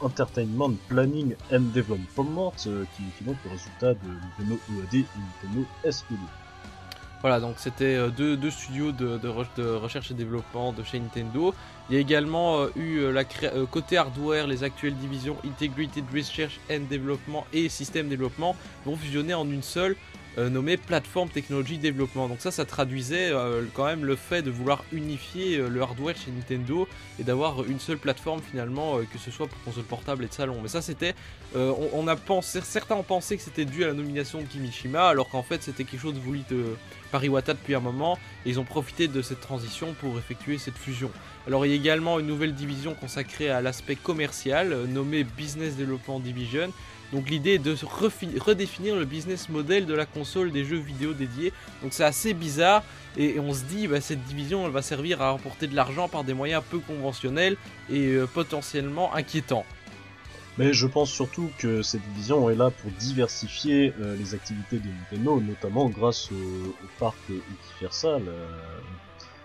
Entertainment 0.00 0.72
Planning 0.88 1.34
and 1.52 1.60
Development, 1.74 2.52
qui, 2.56 2.68
qui 2.96 3.24
est 3.24 3.26
donc 3.26 3.36
le 3.44 3.50
résultat 3.50 3.94
de 3.94 4.08
Nintendo 4.08 4.60
EAD 4.70 4.94
et 4.94 5.04
Nintendo 5.44 5.66
SPD. 5.88 6.18
Voilà, 7.22 7.38
donc 7.38 7.56
c'était 7.58 8.10
deux, 8.16 8.36
deux 8.38 8.50
studios 8.50 8.92
de, 8.92 9.18
de, 9.18 9.28
re- 9.28 9.44
de 9.58 9.68
recherche 9.68 10.10
et 10.10 10.14
développement 10.14 10.72
de 10.72 10.82
chez 10.82 10.98
Nintendo. 10.98 11.54
Il 11.90 11.94
y 11.94 11.96
a 11.96 12.00
également 12.00 12.60
euh, 12.60 12.68
eu 12.76 12.98
euh, 13.00 13.24
euh, 13.42 13.66
côté 13.66 13.96
hardware, 13.96 14.46
les 14.46 14.62
actuelles 14.62 14.94
divisions 14.94 15.36
Integrated 15.44 16.04
Research 16.14 16.60
and 16.70 16.82
Development 16.88 17.44
et 17.52 17.68
System 17.68 18.08
Development 18.08 18.54
vont 18.86 18.94
fusionner 18.94 19.34
en 19.34 19.50
une 19.50 19.64
seule, 19.64 19.96
nommée 20.38 20.76
Platform 20.76 21.28
Technology 21.28 21.76
Development. 21.76 22.28
Donc 22.28 22.40
ça, 22.40 22.52
ça 22.52 22.64
traduisait 22.64 23.32
quand 23.74 23.84
même 23.84 24.04
le 24.04 24.14
fait 24.14 24.40
de 24.42 24.50
vouloir 24.50 24.84
unifier 24.92 25.58
le 25.58 25.82
hardware 25.82 26.16
chez 26.16 26.30
Nintendo 26.30 26.88
et 27.18 27.24
d'avoir 27.24 27.64
une 27.64 27.80
seule 27.80 27.98
plateforme 27.98 28.40
finalement, 28.40 28.98
que 29.12 29.18
ce 29.18 29.32
soit 29.32 29.48
pour 29.48 29.60
console 29.64 29.84
portable 29.84 30.24
et 30.24 30.28
de 30.28 30.32
salon. 30.32 30.56
Mais 30.62 30.68
ça, 30.68 30.80
c'était, 30.80 31.14
on 31.54 32.06
a 32.06 32.14
pensé, 32.14 32.60
certains 32.62 32.94
ont 32.94 33.02
pensé 33.02 33.36
que 33.36 33.42
c'était 33.42 33.64
dû 33.64 33.82
à 33.82 33.88
la 33.88 33.92
nomination 33.92 34.38
de 34.40 34.44
Kimishima, 34.44 35.08
alors 35.08 35.28
qu'en 35.28 35.42
fait, 35.42 35.62
c'était 35.64 35.84
quelque 35.84 36.00
chose 36.00 36.14
voulu 36.14 36.42
de 36.48 36.76
par 37.10 37.24
Iwata 37.24 37.54
depuis 37.54 37.74
un 37.74 37.80
moment 37.80 38.18
et 38.44 38.50
ils 38.50 38.60
ont 38.60 38.64
profité 38.64 39.08
de 39.08 39.22
cette 39.22 39.40
transition 39.40 39.94
pour 40.00 40.18
effectuer 40.18 40.58
cette 40.58 40.78
fusion. 40.78 41.10
Alors 41.46 41.66
il 41.66 41.70
y 41.70 41.72
a 41.72 41.76
également 41.76 42.18
une 42.18 42.26
nouvelle 42.26 42.54
division 42.54 42.94
consacrée 42.94 43.50
à 43.50 43.60
l'aspect 43.60 43.96
commercial 43.96 44.72
euh, 44.72 44.86
nommée 44.86 45.24
Business 45.24 45.76
Development 45.76 46.20
Division. 46.20 46.70
Donc 47.12 47.28
l'idée 47.28 47.54
est 47.54 47.58
de 47.58 47.74
redéfinir 48.38 48.94
le 48.94 49.04
business 49.04 49.48
model 49.48 49.86
de 49.86 49.94
la 49.94 50.06
console 50.06 50.52
des 50.52 50.64
jeux 50.64 50.78
vidéo 50.78 51.12
dédiés. 51.12 51.52
Donc 51.82 51.92
c'est 51.92 52.04
assez 52.04 52.34
bizarre 52.34 52.84
et, 53.16 53.40
on 53.40 53.52
se 53.52 53.64
dit 53.64 53.88
bah, 53.88 54.00
cette 54.00 54.22
division 54.24 54.64
elle 54.64 54.72
va 54.72 54.82
servir 54.82 55.20
à 55.20 55.32
rapporter 55.32 55.66
de 55.66 55.74
l'argent 55.74 56.08
par 56.08 56.22
des 56.22 56.34
moyens 56.34 56.62
peu 56.70 56.78
conventionnels 56.78 57.56
et 57.90 58.06
euh, 58.06 58.26
potentiellement 58.26 59.12
inquiétants. 59.14 59.64
Mais 60.58 60.72
je 60.72 60.86
pense 60.86 61.10
surtout 61.10 61.48
que 61.58 61.80
cette 61.82 62.02
division 62.12 62.50
est 62.50 62.54
là 62.54 62.70
pour 62.70 62.90
diversifier 62.92 63.94
euh, 64.00 64.14
les 64.16 64.34
activités 64.34 64.78
de 64.78 64.88
Nintendo, 64.88 65.40
notamment 65.40 65.88
grâce 65.88 66.30
au, 66.32 66.34
au 66.34 66.88
parc 66.98 67.16
Universal, 67.28 68.22
euh, 68.28 68.46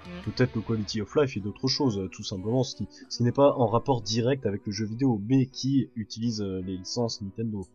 Mm. 0.08 0.22
peut-être 0.32 0.54
le 0.56 0.62
Quality 0.62 1.02
of 1.02 1.16
Life 1.16 1.36
et 1.36 1.40
d'autres 1.40 1.68
choses, 1.68 1.98
euh, 1.98 2.08
tout 2.10 2.22
simplement, 2.24 2.64
ce 2.64 2.76
qui, 2.76 2.88
ce 3.10 3.18
qui 3.18 3.24
n'est 3.24 3.32
pas 3.32 3.54
en 3.56 3.66
rapport 3.66 4.02
direct 4.04 4.46
avec 4.46 4.62
le 4.68 4.72
jeu 4.72 4.86
vidéo, 4.86 5.20
mais 5.28 5.48
qui 5.48 5.90
utilise 5.96 6.42
les 6.42 6.78
licences 6.78 7.22
Nintendo. 7.24 7.66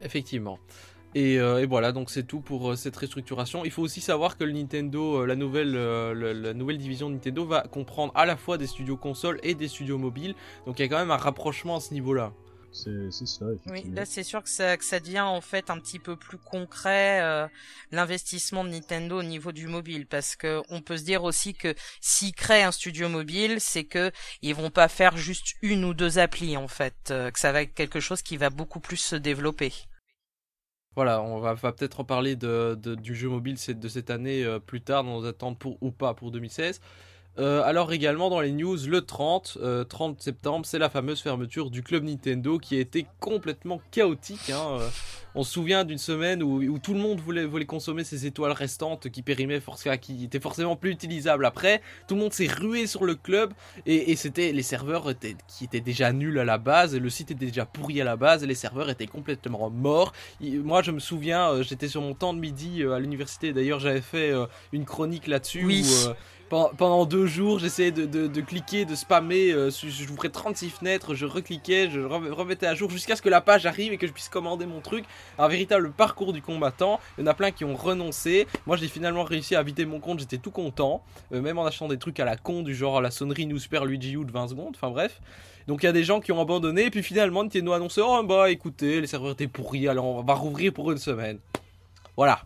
Effectivement. 0.00 0.58
Et, 1.14 1.38
euh, 1.38 1.60
et 1.60 1.66
voilà, 1.66 1.92
donc 1.92 2.08
c'est 2.10 2.22
tout 2.26 2.40
pour 2.40 2.70
euh, 2.70 2.76
cette 2.76 2.96
restructuration. 2.96 3.64
Il 3.66 3.70
faut 3.70 3.82
aussi 3.82 4.00
savoir 4.00 4.38
que 4.38 4.44
le 4.44 4.52
Nintendo, 4.52 5.22
euh, 5.22 5.26
la 5.26 5.36
nouvelle, 5.36 5.72
le- 5.72 6.32
la 6.32 6.54
nouvelle 6.54 6.78
division 6.78 7.10
Nintendo 7.10 7.44
va 7.44 7.60
comprendre 7.62 8.10
à 8.14 8.24
la 8.24 8.36
fois 8.38 8.56
des 8.56 8.66
studios 8.66 8.96
consoles 8.96 9.38
et 9.42 9.54
des 9.54 9.68
studios 9.68 9.98
mobiles. 9.98 10.34
Donc 10.64 10.78
il 10.78 10.82
y 10.82 10.84
a 10.86 10.88
quand 10.88 10.98
même 10.98 11.10
un 11.10 11.16
rapprochement 11.18 11.76
à 11.76 11.80
ce 11.80 11.92
niveau-là. 11.92 12.32
C'est 12.76 13.10
cela, 13.10 13.56
Oui, 13.66 13.84
là 13.94 14.04
c'est 14.06 14.22
sûr 14.22 14.42
que 14.44 14.48
ça, 14.48 14.76
que 14.76 14.84
ça 14.84 15.00
devient 15.00 15.20
en 15.20 15.40
fait 15.40 15.70
un 15.70 15.78
petit 15.80 15.98
peu 15.98 16.16
plus 16.16 16.38
concret 16.38 17.20
euh, 17.22 17.48
l'investissement 17.90 18.62
de 18.64 18.68
Nintendo 18.70 19.18
au 19.18 19.22
niveau 19.24 19.50
du 19.50 19.66
mobile 19.66 20.06
parce 20.06 20.36
que 20.36 20.62
on 20.68 20.80
peut 20.82 20.96
se 20.96 21.02
dire 21.04 21.24
aussi 21.24 21.52
que 21.54 21.74
s'ils 22.00 22.32
créent 22.34 22.62
un 22.62 22.70
studio 22.72 23.08
mobile, 23.08 23.60
c'est 23.60 23.84
que 23.84 24.12
ils 24.40 24.54
vont 24.54 24.70
pas 24.70 24.86
faire 24.88 25.16
juste 25.16 25.54
une 25.62 25.84
ou 25.84 25.94
deux 25.94 26.18
applis 26.18 26.56
en 26.56 26.68
fait, 26.68 27.10
euh, 27.10 27.30
que 27.32 27.40
ça 27.40 27.50
va 27.50 27.62
être 27.62 27.74
quelque 27.74 27.98
chose 28.00 28.22
qui 28.22 28.36
va 28.36 28.50
beaucoup 28.50 28.78
plus 28.80 28.98
se 28.98 29.16
développer. 29.16 29.72
Voilà, 30.94 31.20
on 31.22 31.38
va, 31.40 31.52
va 31.54 31.72
peut-être 31.72 31.98
reparler 31.98 32.36
de, 32.36 32.74
de- 32.80 32.94
du 32.94 33.14
jeu 33.14 33.28
mobile 33.28 33.56
de 33.68 33.88
cette 33.88 34.10
année 34.10 34.44
euh, 34.44 34.58
plus 34.58 34.80
tard 34.80 35.04
dans 35.04 35.20
nos 35.20 35.26
attentes 35.26 35.58
pour 35.58 35.76
ou 35.82 35.90
pas 35.92 36.14
pour 36.14 36.30
2016. 36.30 36.80
Euh, 37.38 37.62
alors 37.64 37.92
également 37.92 38.30
dans 38.30 38.40
les 38.40 38.50
news, 38.52 38.78
le 38.86 39.00
30, 39.02 39.58
euh, 39.60 39.84
30 39.84 40.20
septembre, 40.22 40.64
c'est 40.64 40.78
la 40.78 40.88
fameuse 40.88 41.20
fermeture 41.20 41.70
du 41.70 41.82
club 41.82 42.04
Nintendo 42.04 42.58
qui 42.58 42.76
a 42.76 42.80
été 42.80 43.06
complètement 43.20 43.80
chaotique. 43.90 44.50
hein, 44.50 44.78
euh. 44.80 44.88
On 45.38 45.42
se 45.44 45.52
souvient 45.52 45.84
d'une 45.84 45.98
semaine 45.98 46.42
où, 46.42 46.62
où 46.62 46.78
tout 46.78 46.94
le 46.94 46.98
monde 46.98 47.20
voulait, 47.20 47.44
voulait 47.44 47.66
consommer 47.66 48.04
ces 48.04 48.24
étoiles 48.24 48.52
restantes 48.52 49.10
qui 49.10 49.20
périmaient, 49.20 49.60
forcément, 49.60 49.98
qui 49.98 50.24
étaient 50.24 50.40
forcément 50.40 50.76
plus 50.76 50.90
utilisables 50.92 51.44
après. 51.44 51.82
Tout 52.08 52.14
le 52.14 52.22
monde 52.22 52.32
s'est 52.32 52.46
rué 52.46 52.86
sur 52.86 53.04
le 53.04 53.14
club 53.16 53.52
et, 53.84 54.12
et 54.12 54.16
c'était 54.16 54.52
les 54.52 54.62
serveurs 54.62 55.10
étaient, 55.10 55.36
qui 55.46 55.64
étaient 55.64 55.82
déjà 55.82 56.10
nuls 56.14 56.38
à 56.38 56.44
la 56.46 56.56
base, 56.56 56.94
et 56.94 57.00
le 57.00 57.10
site 57.10 57.32
était 57.32 57.44
déjà 57.44 57.66
pourri 57.66 58.00
à 58.00 58.04
la 58.04 58.16
base 58.16 58.44
et 58.44 58.46
les 58.46 58.54
serveurs 58.54 58.88
étaient 58.88 59.06
complètement 59.06 59.68
morts. 59.68 60.14
Moi 60.40 60.80
je 60.80 60.90
me 60.90 61.00
souviens, 61.00 61.60
j'étais 61.60 61.88
sur 61.88 62.00
mon 62.00 62.14
temps 62.14 62.32
de 62.32 62.38
midi 62.40 62.82
à 62.82 62.98
l'université, 62.98 63.52
d'ailleurs 63.52 63.78
j'avais 63.80 64.00
fait 64.00 64.32
une 64.72 64.86
chronique 64.86 65.26
là-dessus 65.26 65.66
Oui. 65.66 65.84
où 65.84 66.10
pendant 66.48 67.04
deux 67.06 67.26
jours 67.26 67.58
j'essayais 67.58 67.90
de, 67.90 68.40
cliquer, 68.40 68.84
de 68.84 68.94
spammer, 68.94 69.50
euh, 69.52 69.70
j'ouvrais 69.70 70.28
36 70.28 70.70
fenêtres, 70.70 71.14
je 71.14 71.26
recliquais, 71.26 71.90
je 71.90 72.00
rem- 72.00 72.32
remettais 72.32 72.66
à 72.66 72.74
jour 72.74 72.88
jusqu'à 72.90 73.16
ce 73.16 73.22
que 73.22 73.28
la 73.28 73.40
page 73.40 73.66
arrive 73.66 73.92
et 73.92 73.98
que 73.98 74.06
je 74.06 74.12
puisse 74.12 74.28
commander 74.28 74.64
mon 74.66 74.80
truc. 74.80 75.04
Un 75.38 75.48
véritable 75.48 75.90
parcours 75.92 76.32
du 76.32 76.42
combattant, 76.42 77.00
il 77.18 77.22
y 77.22 77.24
en 77.24 77.26
a 77.30 77.34
plein 77.34 77.50
qui 77.50 77.64
ont 77.64 77.74
renoncé. 77.74 78.46
Moi 78.66 78.76
j'ai 78.76 78.88
finalement 78.88 79.24
réussi 79.24 79.56
à 79.56 79.62
vider 79.62 79.84
mon 79.86 79.98
compte, 80.00 80.20
j'étais 80.20 80.38
tout 80.38 80.50
content, 80.52 81.02
euh, 81.32 81.40
même 81.42 81.58
en 81.58 81.64
achetant 81.66 81.88
des 81.88 81.98
trucs 81.98 82.20
à 82.20 82.24
la 82.24 82.36
con 82.36 82.62
du 82.62 82.74
genre 82.74 83.00
la 83.00 83.10
sonnerie 83.10 83.46
New 83.46 83.58
Super 83.58 83.84
Luigi 83.84 84.12
U 84.14 84.24
de 84.24 84.30
20 84.32 84.48
secondes, 84.48 84.74
enfin 84.76 84.90
bref. 84.90 85.20
Donc 85.66 85.82
il 85.82 85.86
y 85.86 85.88
a 85.88 85.92
des 85.92 86.04
gens 86.04 86.20
qui 86.20 86.30
ont 86.30 86.40
abandonné, 86.40 86.84
et 86.84 86.90
puis 86.90 87.02
finalement 87.02 87.42
Nintendo 87.42 87.72
a 87.72 87.76
annoncé 87.76 88.00
Oh 88.04 88.22
bah 88.22 88.50
écoutez, 88.50 89.00
les 89.00 89.08
serveurs 89.08 89.32
étaient 89.32 89.48
pourris, 89.48 89.88
alors 89.88 90.04
on 90.04 90.22
va 90.22 90.34
rouvrir 90.34 90.72
pour 90.72 90.92
une 90.92 90.98
semaine. 90.98 91.38
Voilà. 92.16 92.40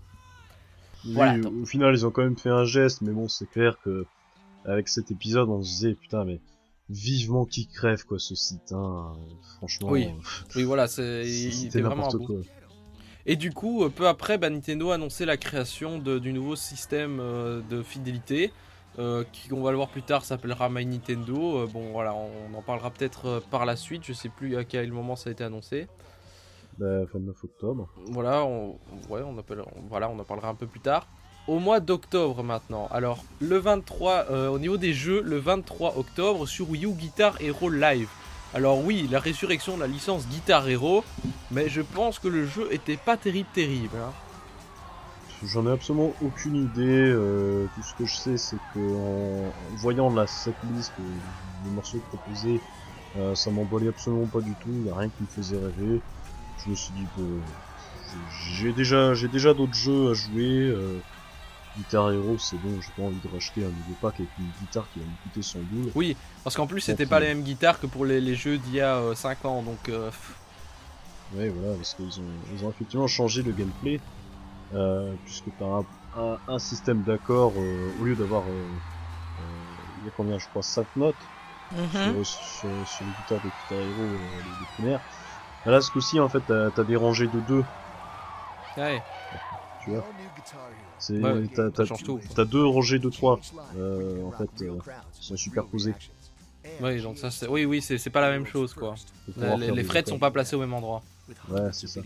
Oui, 1.06 1.12
Voilà, 1.14 1.34
au- 1.36 1.40
donc. 1.40 1.52
au 1.62 1.66
final, 1.66 1.94
ils 1.94 2.06
ont 2.06 2.10
quand 2.10 2.22
même 2.22 2.36
fait 2.38 2.50
un 2.50 2.64
geste, 2.64 3.00
mais 3.02 3.12
bon, 3.12 3.28
c'est 3.28 3.48
clair 3.48 3.76
que 3.84 4.06
avec 4.64 4.88
cet 4.88 5.10
épisode, 5.10 5.48
on 5.48 5.62
se 5.62 5.68
disait 5.68 5.94
putain, 5.94 6.24
mais 6.24 6.40
vivement 6.90 7.44
qu'il 7.46 7.66
crève 7.68 8.04
quoi 8.04 8.18
ce 8.18 8.34
site. 8.34 8.72
Hein. 8.72 9.12
Franchement, 9.56 9.88
Oui, 9.90 10.06
euh, 10.06 10.22
Oui, 10.56 10.64
voilà, 10.64 10.86
c'est, 10.88 11.24
c'était 11.24 11.66
était 11.66 11.80
vraiment 11.80 12.08
quoi. 12.08 12.36
Et 13.26 13.36
du 13.36 13.52
coup, 13.52 13.84
euh, 13.84 13.88
peu 13.90 14.08
après, 14.08 14.38
bah, 14.38 14.50
Nintendo 14.50 14.90
a 14.90 14.94
annoncé 14.94 15.24
la 15.24 15.36
création 15.36 15.98
de- 15.98 16.18
du 16.18 16.32
nouveau 16.32 16.56
système 16.56 17.18
euh, 17.20 17.60
de 17.70 17.82
fidélité, 17.82 18.50
euh, 18.98 19.24
qui, 19.32 19.52
on 19.52 19.62
va 19.62 19.70
le 19.70 19.76
voir 19.76 19.88
plus 19.88 20.02
tard, 20.02 20.24
s'appellera 20.24 20.68
My 20.70 20.84
Nintendo. 20.86 21.58
Euh, 21.60 21.66
bon, 21.66 21.92
voilà, 21.92 22.14
on, 22.14 22.54
en 22.58 22.62
parlera 22.62 22.90
peut-être 22.90 23.26
euh, 23.26 23.40
par 23.50 23.66
la 23.66 23.76
suite, 23.76 24.02
je 24.04 24.12
sais 24.12 24.30
plus 24.30 24.56
à 24.56 24.64
quel 24.64 24.90
moment 24.90 25.16
ça 25.16 25.28
a 25.28 25.32
été 25.32 25.44
annoncé. 25.44 25.86
Bah, 26.80 27.04
29 27.12 27.44
octobre. 27.44 27.88
Voilà, 28.06 28.42
on, 28.44 28.70
ouais, 29.10 29.20
on, 29.22 29.36
appelle, 29.38 29.60
on- 29.60 29.88
voilà, 29.90 30.08
on 30.08 30.18
en 30.18 30.24
parlera 30.24 30.48
un 30.48 30.54
peu 30.54 30.66
plus 30.66 30.80
tard. 30.80 31.06
au 31.46 31.58
mois 31.58 31.80
d'octobre 31.80 32.42
maintenant. 32.42 32.86
Alors, 32.92 33.24
le 33.40 33.58
23, 33.58 34.26
euh, 34.30 34.48
au 34.48 34.58
niveau 34.58 34.76
des 34.76 34.94
jeux, 34.94 35.20
le 35.22 35.38
23 35.38 35.98
octobre 35.98 36.46
sur 36.46 36.70
Wii 36.70 36.86
U 36.86 36.92
Guitar 36.92 37.34
Hero 37.40 37.68
Live. 37.68 38.08
Alors 38.54 38.84
oui, 38.84 39.08
la 39.10 39.18
résurrection 39.20 39.76
de 39.76 39.80
la 39.82 39.86
licence 39.88 40.26
Guitar 40.28 40.68
Hero, 40.68 41.04
mais 41.50 41.68
je 41.68 41.82
pense 41.82 42.18
que 42.18 42.28
le 42.28 42.46
jeu 42.46 42.68
était 42.72 42.96
pas 42.96 43.16
terrible 43.16 43.48
terrible. 43.52 43.96
hein. 43.98 44.12
J'en 45.44 45.66
ai 45.66 45.70
absolument 45.70 46.12
aucune 46.22 46.56
idée. 46.56 46.82
euh, 46.86 47.66
tout 47.74 47.82
ce 47.82 47.94
que 47.94 48.04
je 48.04 48.14
sais, 48.16 48.36
c'est 48.36 48.58
que 48.74 48.78
en, 48.96 49.52
voyant 49.78 50.10
la 50.14 50.26
setlist, 50.26 50.92
les 51.64 51.70
morceaux 51.70 51.98
proposés, 52.10 52.60
euh, 53.16 53.34
ça 53.34 53.50
m'emballait 53.50 53.88
absolument 53.88 54.26
pas 54.26 54.40
du 54.40 54.52
tout. 54.62 54.68
Il 54.68 54.82
n'y 54.82 54.90
a 54.90 54.94
rien 54.96 55.08
qui 55.08 55.22
me 55.22 55.28
faisait 55.28 55.56
rêver. 55.58 56.00
Je 56.64 56.70
me 56.70 56.74
suis 56.74 56.92
dit 56.92 57.06
que 57.16 57.40
j'ai 58.28 58.72
déjà, 58.72 59.14
j'ai 59.14 59.28
déjà 59.28 59.54
d'autres 59.54 59.74
jeux 59.74 60.10
à 60.10 60.14
jouer. 60.14 60.68
Euh, 60.68 61.00
Guitar 61.76 62.12
Hero, 62.12 62.36
c'est 62.38 62.56
bon. 62.58 62.80
J'ai 62.80 62.92
pas 62.92 63.02
envie 63.02 63.20
de 63.20 63.28
racheter 63.28 63.62
un 63.62 63.68
nouveau 63.68 63.94
pack 64.00 64.18
avec 64.18 64.30
une 64.38 64.46
guitare 64.60 64.88
qui 64.92 64.98
va 64.98 65.06
me 65.06 65.12
coûter 65.22 65.42
100 65.42 65.58
boules. 65.60 65.90
Oui, 65.94 66.16
parce 66.44 66.56
qu'en 66.56 66.66
plus 66.66 66.80
c'était 66.80 67.06
pas 67.06 67.18
euh, 67.18 67.20
les 67.20 67.26
mêmes 67.28 67.42
guitares 67.42 67.80
que 67.80 67.86
pour 67.86 68.04
les, 68.04 68.20
les 68.20 68.34
jeux 68.34 68.58
d'il 68.58 68.74
y 68.74 68.80
a 68.80 69.14
5 69.14 69.44
ans, 69.44 69.62
donc 69.62 69.88
euh, 69.88 70.10
Ouais, 71.34 71.48
voilà, 71.48 71.74
parce 71.76 71.94
qu'ils 71.94 72.20
ont, 72.20 72.26
ils 72.52 72.64
ont 72.64 72.70
effectivement 72.72 73.06
changé 73.06 73.42
le 73.42 73.52
gameplay, 73.52 74.00
euh, 74.72 75.14
puisque 75.24 75.50
t'as 75.58 75.64
un, 75.66 75.84
un, 76.16 76.38
un 76.48 76.58
système 76.58 77.02
d'accords, 77.02 77.52
euh, 77.52 77.94
au 78.00 78.04
lieu 78.04 78.16
d'avoir, 78.16 78.42
euh, 78.50 78.66
euh, 79.38 79.42
il 79.98 80.04
y 80.04 80.08
a 80.08 80.10
combien, 80.16 80.38
je 80.38 80.48
crois, 80.48 80.62
5 80.62 80.88
notes 80.96 81.28
Mhm. 81.70 82.24
sur, 82.24 82.26
sur, 82.26 82.86
sur 82.86 83.04
les 83.04 83.12
guitares 83.12 83.40
de 83.40 83.48
Guitar 83.48 83.78
Hero, 83.78 84.02
euh, 84.02 84.42
les, 84.44 84.50
les 84.58 84.66
primaires. 84.66 85.00
Là, 85.66 85.80
ce 85.80 85.90
coup-ci, 85.90 86.20
en 86.20 86.28
fait, 86.28 86.42
t'as, 86.46 86.84
des 86.84 86.96
rangées 86.96 87.26
de 87.26 87.40
2, 87.40 87.64
ouais. 88.78 89.02
tu 89.84 89.90
vois. 89.90 90.06
C'est, 90.98 91.14
Ouais, 91.14 91.46
t'as, 91.54 92.44
deux 92.44 92.64
rangées 92.64 92.98
de 92.98 93.10
3, 93.10 93.40
euh, 93.76 94.24
en 94.24 94.32
fait, 94.32 94.64
euh, 94.64 94.78
qui 95.14 95.26
sont 95.26 95.36
superposées. 95.36 95.94
Oui, 96.82 97.00
donc 97.00 97.18
ça 97.18 97.30
c'est, 97.30 97.48
oui, 97.48 97.64
oui, 97.64 97.80
c'est 97.80 98.10
pas 98.10 98.20
la 98.20 98.30
même 98.30 98.46
chose 98.46 98.74
quoi. 98.74 98.94
les 99.36 99.70
les 99.70 99.82
frettes 99.82 100.08
sont 100.08 100.18
pas 100.18 100.30
placées 100.30 100.56
au 100.56 100.60
même 100.60 100.74
endroit. 100.74 101.02
Ouais, 101.48 101.68
c'est 101.72 101.86
ça. 101.86 102.00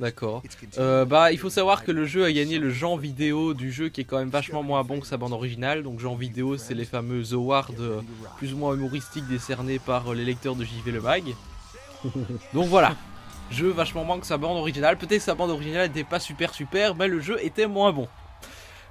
D'accord. 0.00 0.42
Euh, 0.78 1.04
bah, 1.04 1.32
il 1.32 1.38
faut 1.38 1.50
savoir 1.50 1.84
que 1.84 1.92
le 1.92 2.06
jeu 2.06 2.24
a 2.24 2.32
gagné 2.32 2.58
le 2.58 2.70
genre 2.70 2.98
vidéo 2.98 3.54
du 3.54 3.70
jeu 3.70 3.88
qui 3.88 4.00
est 4.00 4.04
quand 4.04 4.18
même 4.18 4.30
vachement 4.30 4.62
moins 4.62 4.82
bon 4.82 5.00
que 5.00 5.06
sa 5.06 5.16
bande 5.16 5.32
originale. 5.32 5.82
Donc, 5.82 6.00
genre 6.00 6.16
vidéo, 6.16 6.56
c'est 6.56 6.74
les 6.74 6.84
fameux 6.84 7.22
awards 7.32 7.70
euh, 7.78 8.00
plus 8.38 8.52
ou 8.54 8.56
moins 8.56 8.74
humoristiques 8.74 9.26
décernés 9.28 9.78
par 9.78 10.10
euh, 10.10 10.14
les 10.14 10.24
lecteurs 10.24 10.56
de 10.56 10.64
JV 10.64 10.92
Le 10.92 11.00
Mag. 11.00 11.24
Donc 12.54 12.66
voilà. 12.66 12.94
Jeu 13.50 13.68
vachement 13.68 14.04
moins 14.04 14.18
que 14.18 14.26
sa 14.26 14.38
bande 14.38 14.56
originale. 14.56 14.96
Peut-être 14.96 15.18
que 15.18 15.24
sa 15.24 15.34
bande 15.34 15.50
originale 15.50 15.88
n'était 15.88 16.04
pas 16.04 16.18
super 16.18 16.52
super, 16.54 16.94
mais 16.94 17.08
le 17.08 17.20
jeu 17.20 17.38
était 17.44 17.66
moins 17.66 17.92
bon. 17.92 18.08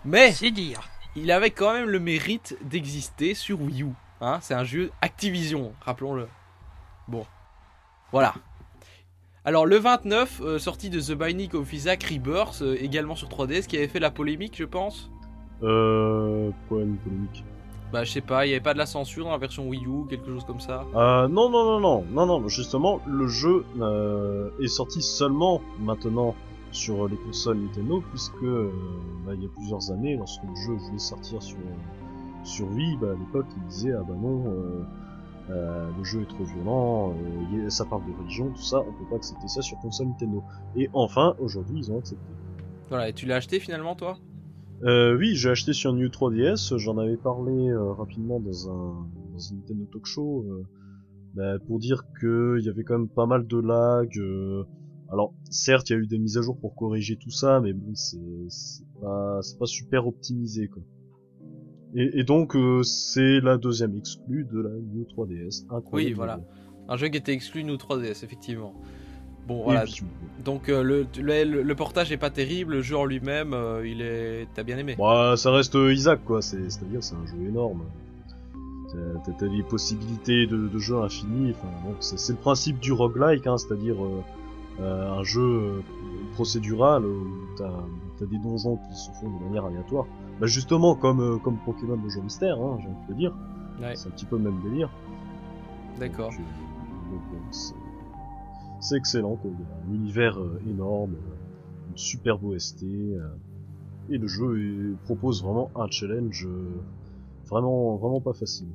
Mais 0.06 0.32
C'est 0.32 0.52
dire. 0.52 0.82
il 1.16 1.32
avait 1.32 1.52
quand 1.52 1.74
même 1.74 1.90
le 1.90 2.00
mérite 2.00 2.58
d'exister 2.62 3.34
sur 3.34 3.62
Wii 3.62 3.84
U. 3.84 3.90
Hein, 4.22 4.40
c'est 4.42 4.54
un 4.54 4.64
jeu 4.64 4.92
Activision, 5.02 5.74
rappelons-le. 5.82 6.28
Bon, 7.08 7.26
voilà. 8.12 8.34
Alors 9.44 9.66
le 9.66 9.78
29, 9.78 10.42
euh, 10.42 10.60
sortie 10.60 10.90
de 10.90 11.00
The 11.00 11.12
Binding 11.12 11.54
of 11.56 11.72
Isaac 11.72 12.04
Rebirth, 12.04 12.62
euh, 12.62 12.78
également 12.80 13.16
sur 13.16 13.28
3DS, 13.28 13.68
qui 13.68 13.78
avait 13.78 13.88
fait 13.88 14.00
la 14.00 14.10
polémique, 14.10 14.56
je 14.58 14.64
pense. 14.64 15.12
Euh, 15.62 16.50
quoi, 16.68 16.82
une 16.82 16.98
polémique? 16.98 17.44
Bah 17.94 18.04
je 18.04 18.12
sais 18.12 18.22
pas, 18.22 18.46
il 18.46 18.50
y 18.50 18.52
avait 18.54 18.64
pas 18.64 18.74
de 18.74 18.80
la 18.80 18.86
censure 18.86 19.26
dans 19.26 19.32
la 19.32 19.38
version 19.38 19.68
Wii 19.68 19.86
U, 19.86 20.06
quelque 20.10 20.26
chose 20.26 20.44
comme 20.44 20.60
ça. 20.60 20.86
Euh, 20.96 21.28
non, 21.28 21.50
non, 21.50 21.64
non, 21.64 21.80
non, 21.80 22.06
non, 22.12 22.26
non, 22.26 22.48
justement, 22.48 23.00
le 23.08 23.28
jeu 23.28 23.64
euh, 23.80 24.50
est 24.62 24.68
sorti 24.68 25.02
seulement 25.02 25.62
maintenant 25.80 26.36
sur 26.72 27.08
les 27.08 27.16
consoles 27.16 27.60
Nintendo, 27.60 28.04
puisque 28.10 28.44
euh, 28.44 28.72
bah, 29.26 29.34
il 29.36 29.44
y 29.44 29.46
a 29.46 29.50
plusieurs 29.50 29.92
années, 29.92 30.18
lorsque 30.18 30.44
le 30.44 30.56
jeu 30.56 30.74
voulait 30.74 31.00
sortir 31.00 31.42
sur, 31.42 31.58
sur 32.44 32.68
Wii, 32.72 32.98
bah, 32.98 33.12
à 33.12 33.14
l'époque, 33.14 33.48
ils 33.56 33.68
disaient, 33.68 33.94
ah 33.94 34.04
bah 34.06 34.16
non, 34.20 34.44
euh, 35.52 35.88
le 35.98 36.04
jeu 36.04 36.22
est 36.24 36.28
trop 36.28 36.44
violent, 36.44 37.14
euh, 37.54 37.70
ça 37.70 37.86
parle 37.86 38.02
de 38.06 38.18
religion, 38.20 38.50
tout 38.50 38.62
ça, 38.62 38.80
on 38.80 38.92
peut 38.92 39.10
pas 39.10 39.16
accepter 39.18 39.48
ça 39.48 39.62
sur 39.62 39.78
console 39.78 40.08
Nintendo. 40.08 40.44
Et 40.76 40.90
enfin, 40.94 41.36
aujourd'hui, 41.40 41.78
ils 41.78 41.92
ont 41.92 42.00
accepté. 42.00 42.26
Voilà, 42.90 43.10
et 43.10 43.14
tu 43.14 43.26
l'as 43.26 43.36
acheté 43.36 43.60
finalement 43.60 43.96
toi? 43.96 44.18
Euh, 44.84 45.18
oui, 45.18 45.36
j'ai 45.36 45.50
acheté 45.50 45.74
sur 45.74 45.94
New 45.94 46.08
3DS, 46.08 46.78
j'en 46.78 46.98
avais 46.98 47.18
parlé 47.18 47.70
euh, 47.70 47.94
rapidement 47.94 48.40
dans 48.40 48.70
un, 48.70 49.08
dans 49.34 49.52
un 49.52 49.56
Nintendo 49.56 49.86
Talk 49.92 50.06
Show, 50.06 50.46
euh, 50.48 50.64
bah, 51.34 51.60
pour 51.66 51.80
dire 51.80 52.04
que 52.20 52.58
il 52.60 52.66
y 52.66 52.70
avait 52.70 52.84
quand 52.84 52.98
même 52.98 53.10
pas 53.10 53.26
mal 53.26 53.48
de 53.48 53.58
lag. 53.58 54.10
euh, 54.18 54.64
alors, 55.12 55.34
certes, 55.50 55.90
il 55.90 55.94
y 55.94 55.96
a 55.96 56.00
eu 56.00 56.08
des 56.08 56.18
mises 56.18 56.38
à 56.38 56.42
jour 56.42 56.58
pour 56.60 56.76
corriger 56.76 57.16
tout 57.16 57.30
ça, 57.30 57.62
mais 57.62 57.74
bon, 57.74 57.94
c'est 57.94 58.18
pas, 59.02 59.40
c'est 59.42 59.58
pas 59.58 59.66
super 59.66 60.08
optimisé, 60.08 60.68
quoi. 60.68 60.84
Et, 61.96 62.20
et 62.20 62.24
donc, 62.24 62.56
euh, 62.56 62.84
c'est 62.84 63.40
la 63.40 63.58
deuxième 63.58 63.96
exclue 63.96 64.46
de 64.52 64.60
la 64.60 64.70
New 64.72 65.04
3DS. 65.04 65.66
Incroyable. 65.70 65.94
Oui, 65.94 66.14
voilà. 66.14 66.42
Un 66.90 66.98
jeu 66.98 67.08
qui 67.08 67.18
était 67.18 67.34
exclu 67.34 67.64
nous 67.64 67.76
3DS, 67.76 68.24
effectivement. 68.24 68.74
Bon 69.48 69.64
voilà, 69.64 69.86
donc 70.44 70.70
euh, 70.70 70.82
le, 70.82 71.08
le, 71.20 71.62
le 71.64 71.76
portage 71.76 72.12
est 72.12 72.18
pas 72.18 72.30
terrible, 72.30 72.74
le 72.74 72.82
jeu 72.82 72.98
en 72.98 73.06
lui-même, 73.06 73.54
euh, 73.54 73.88
il 73.88 74.02
est... 74.02 74.48
T'as 74.54 74.64
bien 74.64 74.78
aimé 74.78 74.96
Bah, 74.98 75.36
ça 75.38 75.52
reste 75.52 75.76
euh, 75.76 75.94
Isaac, 75.94 76.24
quoi. 76.24 76.42
C'est, 76.42 76.70
c'est-à-dire, 76.70 77.04
c'est 77.04 77.16
un 77.16 77.26
jeu 77.28 77.48
énorme. 77.48 77.84
T'as, 79.38 79.48
des 79.48 79.62
possibilités 79.64 80.48
de, 80.48 80.68
de 80.68 80.80
jeu 80.80 80.98
infinies. 81.02 81.52
Enfin, 81.52 81.68
bon, 81.84 81.96
c'est, 82.00 82.30
le 82.32 82.38
principe 82.40 82.80
du 82.80 82.94
roguelike, 82.94 83.46
hein, 83.46 83.58
c'est-à-dire 83.58 83.96
euh, 84.80 85.20
un 85.20 85.24
jeu 85.24 85.84
procédural 86.34 87.06
où 87.06 87.28
t'as, 87.58 88.26
des 88.26 88.38
donjons 88.38 88.78
qui 88.78 88.98
se 88.98 89.12
font 89.20 89.30
de 89.30 89.44
manière 89.44 89.66
aléatoire. 89.66 90.06
Bah, 90.40 90.48
justement, 90.48 90.96
comme 90.96 91.40
comme 91.42 91.58
Pokémon 91.66 91.98
Donjon 91.98 92.24
Mystère, 92.24 92.58
hein, 92.58 92.78
j'ai 92.82 92.88
envie 92.88 93.08
de 93.08 93.14
te 93.14 93.18
dire. 93.18 93.34
Ouais, 93.82 93.96
C'est 93.96 94.08
un 94.08 94.12
petit 94.12 94.26
peu 94.26 94.38
le 94.38 94.44
même 94.44 94.62
délire. 94.64 94.90
d'accord. 96.00 96.32
Donc, 96.32 97.22
c'est, 98.80 98.98
excellent, 98.98 99.36
quoi. 99.36 99.52
Il 99.54 99.60
y 99.60 99.64
a 99.64 99.76
un 99.76 99.96
univers 99.96 100.40
euh, 100.40 100.62
énorme, 100.70 101.16
euh, 101.16 101.92
une 101.92 101.98
superbe 101.98 102.44
OST, 102.44 102.84
euh, 102.84 103.28
et 104.10 104.18
le 104.18 104.28
jeu 104.28 104.96
propose 105.06 105.44
vraiment 105.44 105.72
un 105.76 105.90
challenge 105.90 106.46
euh, 106.46 106.70
vraiment, 107.48 107.96
vraiment 107.96 108.22
pas 108.22 108.34
facile. 108.34 108.68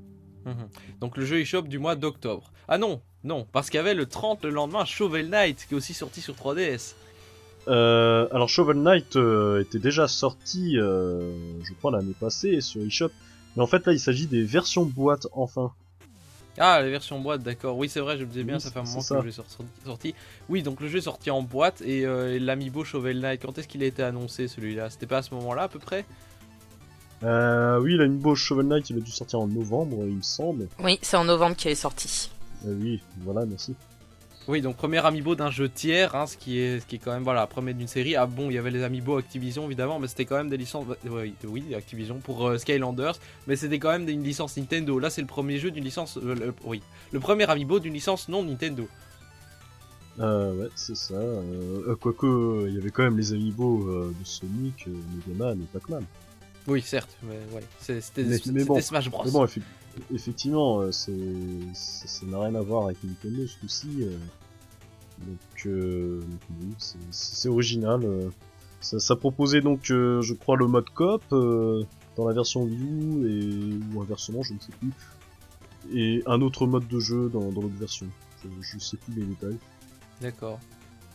Mhm. 0.47 0.68
Donc 1.01 1.16
le 1.16 1.24
jeu 1.24 1.40
il 1.40 1.44
chope 1.44 1.68
du 1.68 1.78
mois 1.78 1.97
d'octobre. 1.97 2.52
Ah 2.68 2.78
non, 2.78 3.01
non, 3.24 3.47
parce 3.52 3.68
qu'il 3.68 3.78
y 3.78 3.81
avait 3.81 3.94
le 3.94 4.06
30 4.06 4.44
le 4.44 4.51
lendemain 4.51 4.85
Shovel 4.85 5.28
Knight 5.28 5.66
qui 5.68 5.74
est 5.74 5.77
aussi 5.77 5.94
sorti 5.94 6.20
sur 6.20 6.35
3DS. 6.35 6.94
Euh, 7.68 8.27
alors 8.32 8.48
Shovel 8.48 8.78
Knight 8.78 9.16
euh, 9.16 9.60
était 9.60 9.78
déjà 9.78 10.09
sorti, 10.09 10.78
euh, 10.78 11.32
je 11.62 11.74
crois 11.74 11.90
l'année 11.90 12.14
passée 12.18 12.60
sur 12.62 12.82
eShop, 12.82 13.10
mais 13.55 13.62
en 13.62 13.66
fait 13.66 13.86
là 13.86 13.93
il 13.93 14.01
s'agit 14.01 14.27
des 14.27 14.43
versions 14.43 14.85
boîte 14.85 15.27
enfin. 15.32 15.72
Ah, 16.59 16.82
les 16.82 16.90
versions 16.90 17.18
boîte, 17.20 17.43
d'accord. 17.43 17.77
Oui, 17.78 17.89
c'est 17.89 18.01
vrai, 18.01 18.18
je 18.18 18.24
me 18.24 18.28
disais 18.28 18.44
bien, 18.44 18.56
Oui, 18.56 18.60
ça 18.60 18.70
fait 18.70 18.78
un 18.81 18.82
moment 18.82 19.02
que 19.02 19.14
le 19.14 19.22
jeu 19.22 19.28
est 19.28 19.32
sorti- 19.32 19.56
sorti. 19.85 20.14
Oui, 20.48 20.62
donc 20.62 20.81
le 20.81 20.89
jeu 20.89 20.98
est 20.98 21.02
sorti 21.02 21.31
en 21.31 21.43
boîte 21.43 21.81
et 21.82 22.05
euh, 22.05 22.39
l'amiibo 22.40 22.85
Shovel 22.85 23.20
Knight, 23.20 23.40
quand 23.43 23.56
est-ce 23.59 23.68
qu'il 23.68 23.82
a 23.82 23.86
été 23.86 24.02
annoncé 24.02 24.48
celui-là? 24.48 24.90
C'était 24.90 25.06
pas 25.06 25.18
à 25.18 25.22
ce 25.22 25.32
moment-là 25.35 25.62
à 25.62 25.68
peu 25.68 25.78
près? 25.78 26.05
Euh, 27.22 27.78
oui, 27.81 27.97
l'amiibo 27.97 28.35
Shovel 28.35 28.66
Knight 28.66 28.89
il 28.90 28.97
a 28.97 29.01
dû 29.01 29.10
sortir 29.10 29.40
en 29.40 29.47
novembre 29.47 29.98
il 30.06 30.16
me 30.16 30.22
semble. 30.22 30.68
Oui, 30.82 30.98
c'est 31.02 31.16
en 31.16 31.24
novembre 31.24 31.55
qu'il 31.56 31.70
est 31.70 31.74
sorti. 31.74 32.31
Euh, 32.66 32.74
oui, 32.81 33.01
voilà, 33.18 33.44
merci. 33.47 33.74
Oui, 34.51 34.60
donc 34.62 34.77
premier 34.77 34.98
amiibo 35.06 35.36
d'un 35.36 35.51
jeu 35.52 35.68
tiers, 35.68 36.16
hein, 36.16 36.27
ce, 36.27 36.36
qui 36.36 36.59
est, 36.59 36.81
ce 36.81 36.86
qui 36.86 36.97
est 36.97 36.98
quand 36.98 37.12
même 37.12 37.22
voilà, 37.22 37.47
premier 37.47 37.72
d'une 37.72 37.86
série. 37.86 38.16
Ah 38.16 38.27
bon, 38.27 38.51
il 38.51 38.55
y 38.55 38.59
avait 38.59 38.72
les 38.72 38.82
amiibo 38.82 39.16
Activision 39.16 39.64
évidemment, 39.66 40.01
mais 40.01 40.09
c'était 40.09 40.24
quand 40.24 40.36
même 40.36 40.48
des 40.51 40.56
licences. 40.56 40.86
Oui, 41.09 41.35
oui 41.44 41.72
Activision 41.74 42.18
pour 42.18 42.48
euh, 42.48 42.59
Skylanders, 42.59 43.14
mais 43.47 43.55
c'était 43.55 43.78
quand 43.78 43.90
même 43.90 44.09
une 44.09 44.24
licence 44.24 44.56
Nintendo. 44.56 44.98
Là, 44.98 45.09
c'est 45.09 45.20
le 45.20 45.28
premier 45.28 45.59
jeu 45.59 45.70
d'une 45.70 45.85
licence. 45.85 46.16
euh, 46.16 46.35
le- 46.35 46.55
oui, 46.64 46.82
le 47.12 47.20
premier 47.20 47.48
amiibo 47.48 47.78
d'une 47.78 47.94
licence 47.94 48.28
non 48.28 48.43
Nintendo. 48.43 48.89
Euh, 50.18 50.52
ouais, 50.56 50.68
c'est 50.74 50.97
ça. 50.97 51.14
Euh, 51.14 51.94
quoique, 52.01 52.66
il 52.68 52.74
y 52.74 52.78
avait 52.78 52.90
quand 52.90 53.05
même 53.05 53.16
les 53.16 53.32
amiibo 53.32 54.10
de 54.10 54.24
Sonic, 54.24 54.89
Megaman 55.28 55.60
et 55.62 55.66
Pac-Man. 55.72 56.05
Oui, 56.66 56.82
certes, 56.82 57.16
mais 57.22 57.39
ouais, 57.55 57.62
c'est- 57.78 58.01
c'était 58.01 58.24
bon, 58.64 58.81
Smash 58.81 59.09
Bros. 59.10 59.22
Mais 59.24 59.31
bon, 59.31 59.44
effe- 59.47 59.60
effectivement, 60.12 60.90
ça 60.93 61.12
n'a 62.27 62.39
rien 62.40 62.55
à 62.56 62.60
voir 62.60 62.86
avec 62.86 62.98
Nintendo 63.05 63.47
ce 63.47 63.56
coup-ci. 63.60 63.89
euh. 64.02 64.16
Donc, 65.27 65.67
euh, 65.67 66.21
c'est, 67.11 67.49
original. 67.49 68.05
euh. 68.05 68.31
Ça, 68.81 68.99
ça 68.99 69.15
proposait 69.17 69.61
donc, 69.61 69.91
euh, 69.91 70.23
je 70.23 70.33
crois, 70.35 70.57
le 70.57 70.67
mode 70.67 70.89
coop 70.91 71.23
euh, 71.33 71.85
dans 72.17 72.27
la 72.27 72.33
version 72.35 72.63
Wii 72.63 72.81
U 72.81 73.29
et 73.29 73.95
ou 73.95 74.01
inversement, 74.01 74.43
je 74.43 74.55
ne 74.55 74.59
sais 74.59 74.73
plus. 74.81 74.91
Et 75.95 76.23
un 76.27 76.41
autre 76.41 76.67
mode 76.67 76.89
de 76.89 76.99
jeu 76.99 77.29
dans, 77.29 77.51
dans 77.53 77.61
l'autre 77.61 77.77
version. 77.79 78.07
Je, 78.43 78.49
je 78.61 78.79
sais 78.79 78.97
plus 78.97 79.13
les 79.15 79.25
détails. 79.27 79.59
D'accord. 80.23 80.59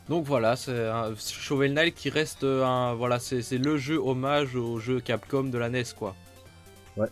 Donc 0.10 0.26
voilà, 0.26 0.56
c'est 0.56 0.92
Shovel 1.18 1.74
Knight 1.74 1.96
qui 1.96 2.12
reste 2.12 2.44
un 2.44 2.94
voilà, 2.94 3.18
c'est 3.18 3.58
le 3.58 3.78
jeu 3.78 3.98
hommage 3.98 4.56
au 4.56 4.78
jeu 4.80 5.00
Capcom 5.00 5.46
de 5.46 5.58
la 5.58 5.70
NES 5.70 5.84
quoi. 5.98 6.16
Ouais. 6.96 7.08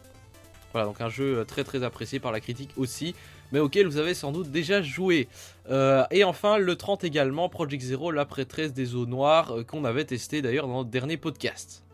Voilà, 0.74 0.86
donc 0.86 1.02
un 1.02 1.10
jeu 1.10 1.44
très 1.48 1.64
très 1.64 1.82
apprécié 1.84 2.20
par 2.20 2.32
la 2.32 2.40
critique 2.40 2.70
aussi, 2.78 3.16
mais 3.54 3.60
auquel 3.60 3.86
vous 3.86 3.98
avez 3.98 4.16
sans 4.16 4.32
doute 4.32 4.50
déjà 4.50 4.82
joué. 4.82 5.30
Euh, 5.70 6.04
et 6.10 6.24
enfin, 6.24 6.58
le 6.58 6.76
30 6.76 7.04
également, 7.04 7.48
Project 7.48 7.84
Zero, 7.84 8.12
la 8.12 8.26
prêtresse 8.26 8.74
des 8.74 8.96
eaux 8.96 9.06
noires, 9.06 9.52
euh, 9.52 9.64
qu'on 9.64 9.86
avait 9.86 10.06
testé 10.06 10.42
d'ailleurs 10.42 10.68
dans 10.68 10.80
notre 10.80 10.90
dernier 10.90 11.18
podcast. 11.18 11.86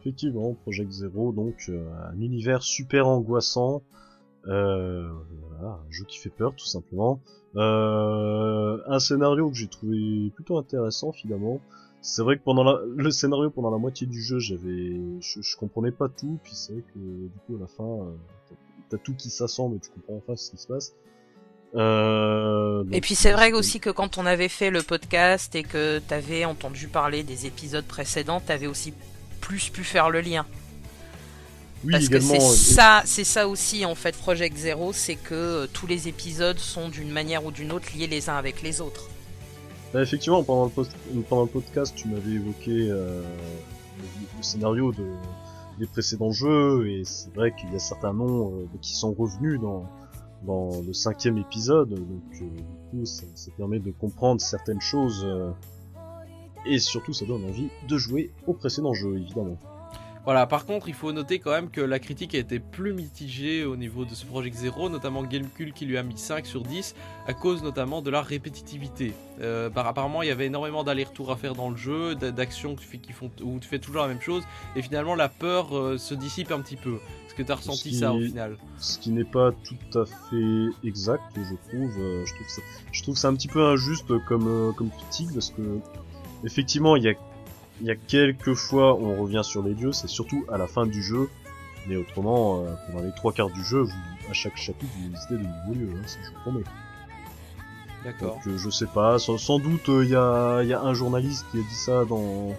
Effectivement, 0.00 0.54
Project 0.62 0.90
Zero, 0.90 1.32
donc 1.32 1.66
euh, 1.68 1.84
un 2.10 2.18
univers 2.20 2.62
super 2.62 3.06
angoissant, 3.06 3.82
un 4.48 5.78
jeu 5.90 6.04
qui 6.08 6.18
fait 6.18 6.30
peur 6.30 6.54
tout 6.56 6.66
simplement. 6.66 7.20
Un 7.54 8.98
scénario 8.98 9.50
que 9.50 9.56
j'ai 9.56 9.68
trouvé 9.68 10.32
plutôt 10.34 10.58
intéressant 10.58 11.12
finalement. 11.12 11.60
C'est 12.00 12.22
vrai 12.22 12.36
que 12.36 12.42
pendant 12.42 12.76
le 12.84 13.10
scénario 13.12 13.50
pendant 13.50 13.70
la 13.70 13.78
moitié 13.78 14.08
du 14.08 14.20
jeu, 14.20 14.40
j'avais, 14.40 14.98
je, 15.20 15.40
je 15.40 15.56
comprenais 15.56 15.92
pas 15.92 16.08
tout, 16.08 16.40
puis 16.42 16.54
c'est 16.56 16.72
vrai 16.72 16.82
que 16.92 16.98
du 16.98 17.38
coup 17.46 17.54
à 17.54 17.60
la 17.60 17.68
fin, 17.68 18.16
t'as- 18.92 19.02
tout 19.02 19.14
qui 19.14 19.30
s'assemble 19.30 19.76
et 19.76 19.80
tu 19.80 19.90
comprends 19.90 20.16
enfin 20.24 20.36
ce 20.36 20.50
qui 20.52 20.58
se 20.58 20.66
passe. 20.68 20.92
Euh, 21.74 22.84
Et 22.92 23.00
puis 23.00 23.14
c'est 23.14 23.32
vrai 23.32 23.52
aussi 23.52 23.80
que 23.80 23.88
quand 23.90 24.18
on 24.18 24.26
avait 24.26 24.48
fait 24.50 24.70
le 24.70 24.82
podcast 24.82 25.54
et 25.54 25.62
que 25.62 26.00
t'avais 26.00 26.44
entendu 26.44 26.86
parler 26.88 27.22
des 27.22 27.46
épisodes 27.46 27.84
précédents, 27.86 28.40
t'avais 28.40 28.66
aussi 28.66 28.92
plus 29.40 29.70
pu 29.70 29.82
faire 29.82 30.10
le 30.10 30.20
lien. 30.20 30.44
oui, 31.84 31.92
Parce 31.92 32.08
que 32.10 32.20
c'est 32.20 32.36
euh, 32.36 32.40
ça, 32.40 33.02
c'est 33.06 33.24
ça 33.24 33.48
aussi 33.48 33.86
en 33.86 33.94
fait 33.94 34.14
Project 34.16 34.56
Zero, 34.56 34.92
c'est 34.92 35.14
que 35.16 35.34
euh, 35.34 35.66
tous 35.72 35.86
les 35.86 36.08
épisodes 36.08 36.58
sont 36.58 36.90
d'une 36.90 37.10
manière 37.10 37.44
ou 37.46 37.50
d'une 37.50 37.72
autre 37.72 37.86
liés 37.96 38.06
les 38.06 38.28
uns 38.28 38.36
avec 38.36 38.60
les 38.62 38.80
autres. 38.82 39.08
Bah, 39.94 40.02
effectivement, 40.02 40.42
pendant 40.42 40.64
le, 40.64 40.70
post- 40.70 40.96
pendant 41.28 41.42
le 41.42 41.48
podcast, 41.48 41.94
tu 41.96 42.08
m'avais 42.08 42.32
évoqué 42.32 42.70
euh, 42.90 43.22
le, 43.98 44.04
le 44.36 44.42
scénario 44.42 44.92
de, 44.92 45.04
précédents 45.86 46.32
jeux, 46.32 46.88
et 46.88 47.04
c'est 47.04 47.34
vrai 47.34 47.54
qu'il 47.54 47.72
y 47.72 47.76
a 47.76 47.78
certains 47.78 48.12
noms 48.12 48.52
euh, 48.52 48.66
qui 48.80 48.94
sont 48.94 49.12
revenus 49.12 49.60
dans, 49.60 49.86
dans 50.44 50.80
le 50.80 50.92
cinquième 50.92 51.38
épisode, 51.38 51.90
donc 51.90 52.22
euh, 52.34 52.44
du 52.44 52.90
coup, 52.90 53.04
ça, 53.04 53.24
ça 53.34 53.50
permet 53.56 53.78
de 53.78 53.90
comprendre 53.90 54.40
certaines 54.40 54.80
choses, 54.80 55.22
euh, 55.24 55.50
et 56.66 56.78
surtout, 56.78 57.12
ça 57.12 57.26
donne 57.26 57.44
envie 57.44 57.68
de 57.88 57.98
jouer 57.98 58.32
au 58.46 58.52
précédent 58.52 58.94
jeu, 58.94 59.16
évidemment. 59.16 59.58
Voilà, 60.24 60.46
par 60.46 60.66
contre, 60.66 60.88
il 60.88 60.94
faut 60.94 61.10
noter 61.10 61.40
quand 61.40 61.50
même 61.50 61.68
que 61.68 61.80
la 61.80 61.98
critique 61.98 62.36
a 62.36 62.38
été 62.38 62.60
plus 62.60 62.92
mitigée 62.92 63.64
au 63.64 63.74
niveau 63.74 64.04
de 64.04 64.14
ce 64.14 64.24
Project 64.24 64.56
Zero, 64.56 64.88
notamment 64.88 65.24
Gamecube 65.24 65.72
qui 65.72 65.84
lui 65.84 65.98
a 65.98 66.04
mis 66.04 66.16
5 66.16 66.46
sur 66.46 66.62
10, 66.62 66.94
à 67.26 67.34
cause 67.34 67.64
notamment 67.64 68.02
de 68.02 68.10
la 68.10 68.22
répétitivité. 68.22 69.14
Euh, 69.40 69.68
bah, 69.68 69.84
apparemment, 69.84 70.22
il 70.22 70.28
y 70.28 70.30
avait 70.30 70.46
énormément 70.46 70.84
d'allers-retours 70.84 71.32
à 71.32 71.36
faire 71.36 71.54
dans 71.56 71.70
le 71.70 71.76
jeu, 71.76 72.14
d'a- 72.14 72.30
d'actions 72.30 72.76
qui 72.76 73.12
font, 73.12 73.32
où 73.42 73.58
tu 73.58 73.66
fais 73.68 73.80
toujours 73.80 74.02
la 74.02 74.08
même 74.08 74.20
chose, 74.20 74.44
et 74.76 74.82
finalement 74.82 75.16
la 75.16 75.28
peur 75.28 75.76
euh, 75.76 75.98
se 75.98 76.14
dissipe 76.14 76.52
un 76.52 76.60
petit 76.60 76.76
peu. 76.76 76.98
Est-ce 77.26 77.34
que 77.34 77.42
tu 77.42 77.50
as 77.50 77.56
ressenti 77.56 77.92
ça 77.94 78.12
au 78.12 78.20
final? 78.20 78.58
Ce 78.78 78.98
qui 79.00 79.10
n'est 79.10 79.24
pas 79.24 79.50
tout 79.64 79.98
à 79.98 80.04
fait 80.04 80.86
exact, 80.86 81.22
je 81.34 81.54
trouve. 81.68 81.98
Euh, 81.98 82.24
je 82.26 82.34
trouve 82.34 82.48
ça, 82.48 82.62
je 82.92 83.02
trouve 83.02 83.16
ça 83.16 83.26
un 83.28 83.34
petit 83.34 83.48
peu 83.48 83.64
injuste 83.64 84.12
comme 84.28 84.46
euh, 84.46 84.70
comme 84.72 84.90
critique 84.90 85.30
parce 85.34 85.50
que 85.50 85.62
effectivement 86.44 86.94
il 86.96 87.04
y 87.04 87.08
a 87.08 87.14
il 87.80 87.86
y 87.86 87.90
a 87.90 87.96
quelques 87.96 88.54
fois 88.54 88.94
où 88.94 89.06
on 89.06 89.22
revient 89.22 89.42
sur 89.42 89.62
les 89.62 89.74
dieux, 89.74 89.92
c'est 89.92 90.08
surtout 90.08 90.44
à 90.52 90.58
la 90.58 90.66
fin 90.66 90.86
du 90.86 91.02
jeu. 91.02 91.28
Mais 91.88 91.96
autrement, 91.96 92.60
euh, 92.62 92.72
pendant 92.86 93.02
les 93.04 93.12
trois 93.12 93.32
quarts 93.32 93.50
du 93.50 93.64
jeu, 93.64 93.80
vous- 93.80 93.90
à 94.30 94.32
chaque 94.32 94.56
chapitre, 94.56 94.92
vous 94.96 95.10
visitez 95.10 95.34
de 95.34 95.38
nouveaux 95.40 95.74
lieux, 95.74 95.92
hein, 95.98 96.02
ça 96.06 96.18
je 96.22 96.28
vous 96.28 96.40
promets. 96.42 96.64
D'accord. 98.04 98.34
Donc 98.36 98.46
euh, 98.46 98.56
je 98.58 98.70
sais 98.70 98.86
pas, 98.86 99.18
sans, 99.18 99.36
sans 99.38 99.58
doute 99.58 99.88
euh, 99.88 100.04
il 100.04 100.10
y, 100.10 100.14
a, 100.16 100.62
il 100.62 100.68
y 100.68 100.74
a 100.74 100.80
un 100.80 100.94
journaliste 100.94 101.44
qui 101.50 101.58
a 101.58 101.62
dit 101.62 101.74
ça 101.74 102.04
dans, 102.04 102.54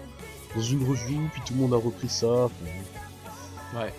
dans 0.54 0.60
une 0.62 0.86
review, 0.86 1.20
puis 1.32 1.40
tout 1.46 1.54
le 1.54 1.60
monde 1.60 1.72
a 1.74 1.76
repris 1.78 2.08
ça. 2.08 2.44
Enfin, 2.44 2.54
Ouais. 3.76 3.92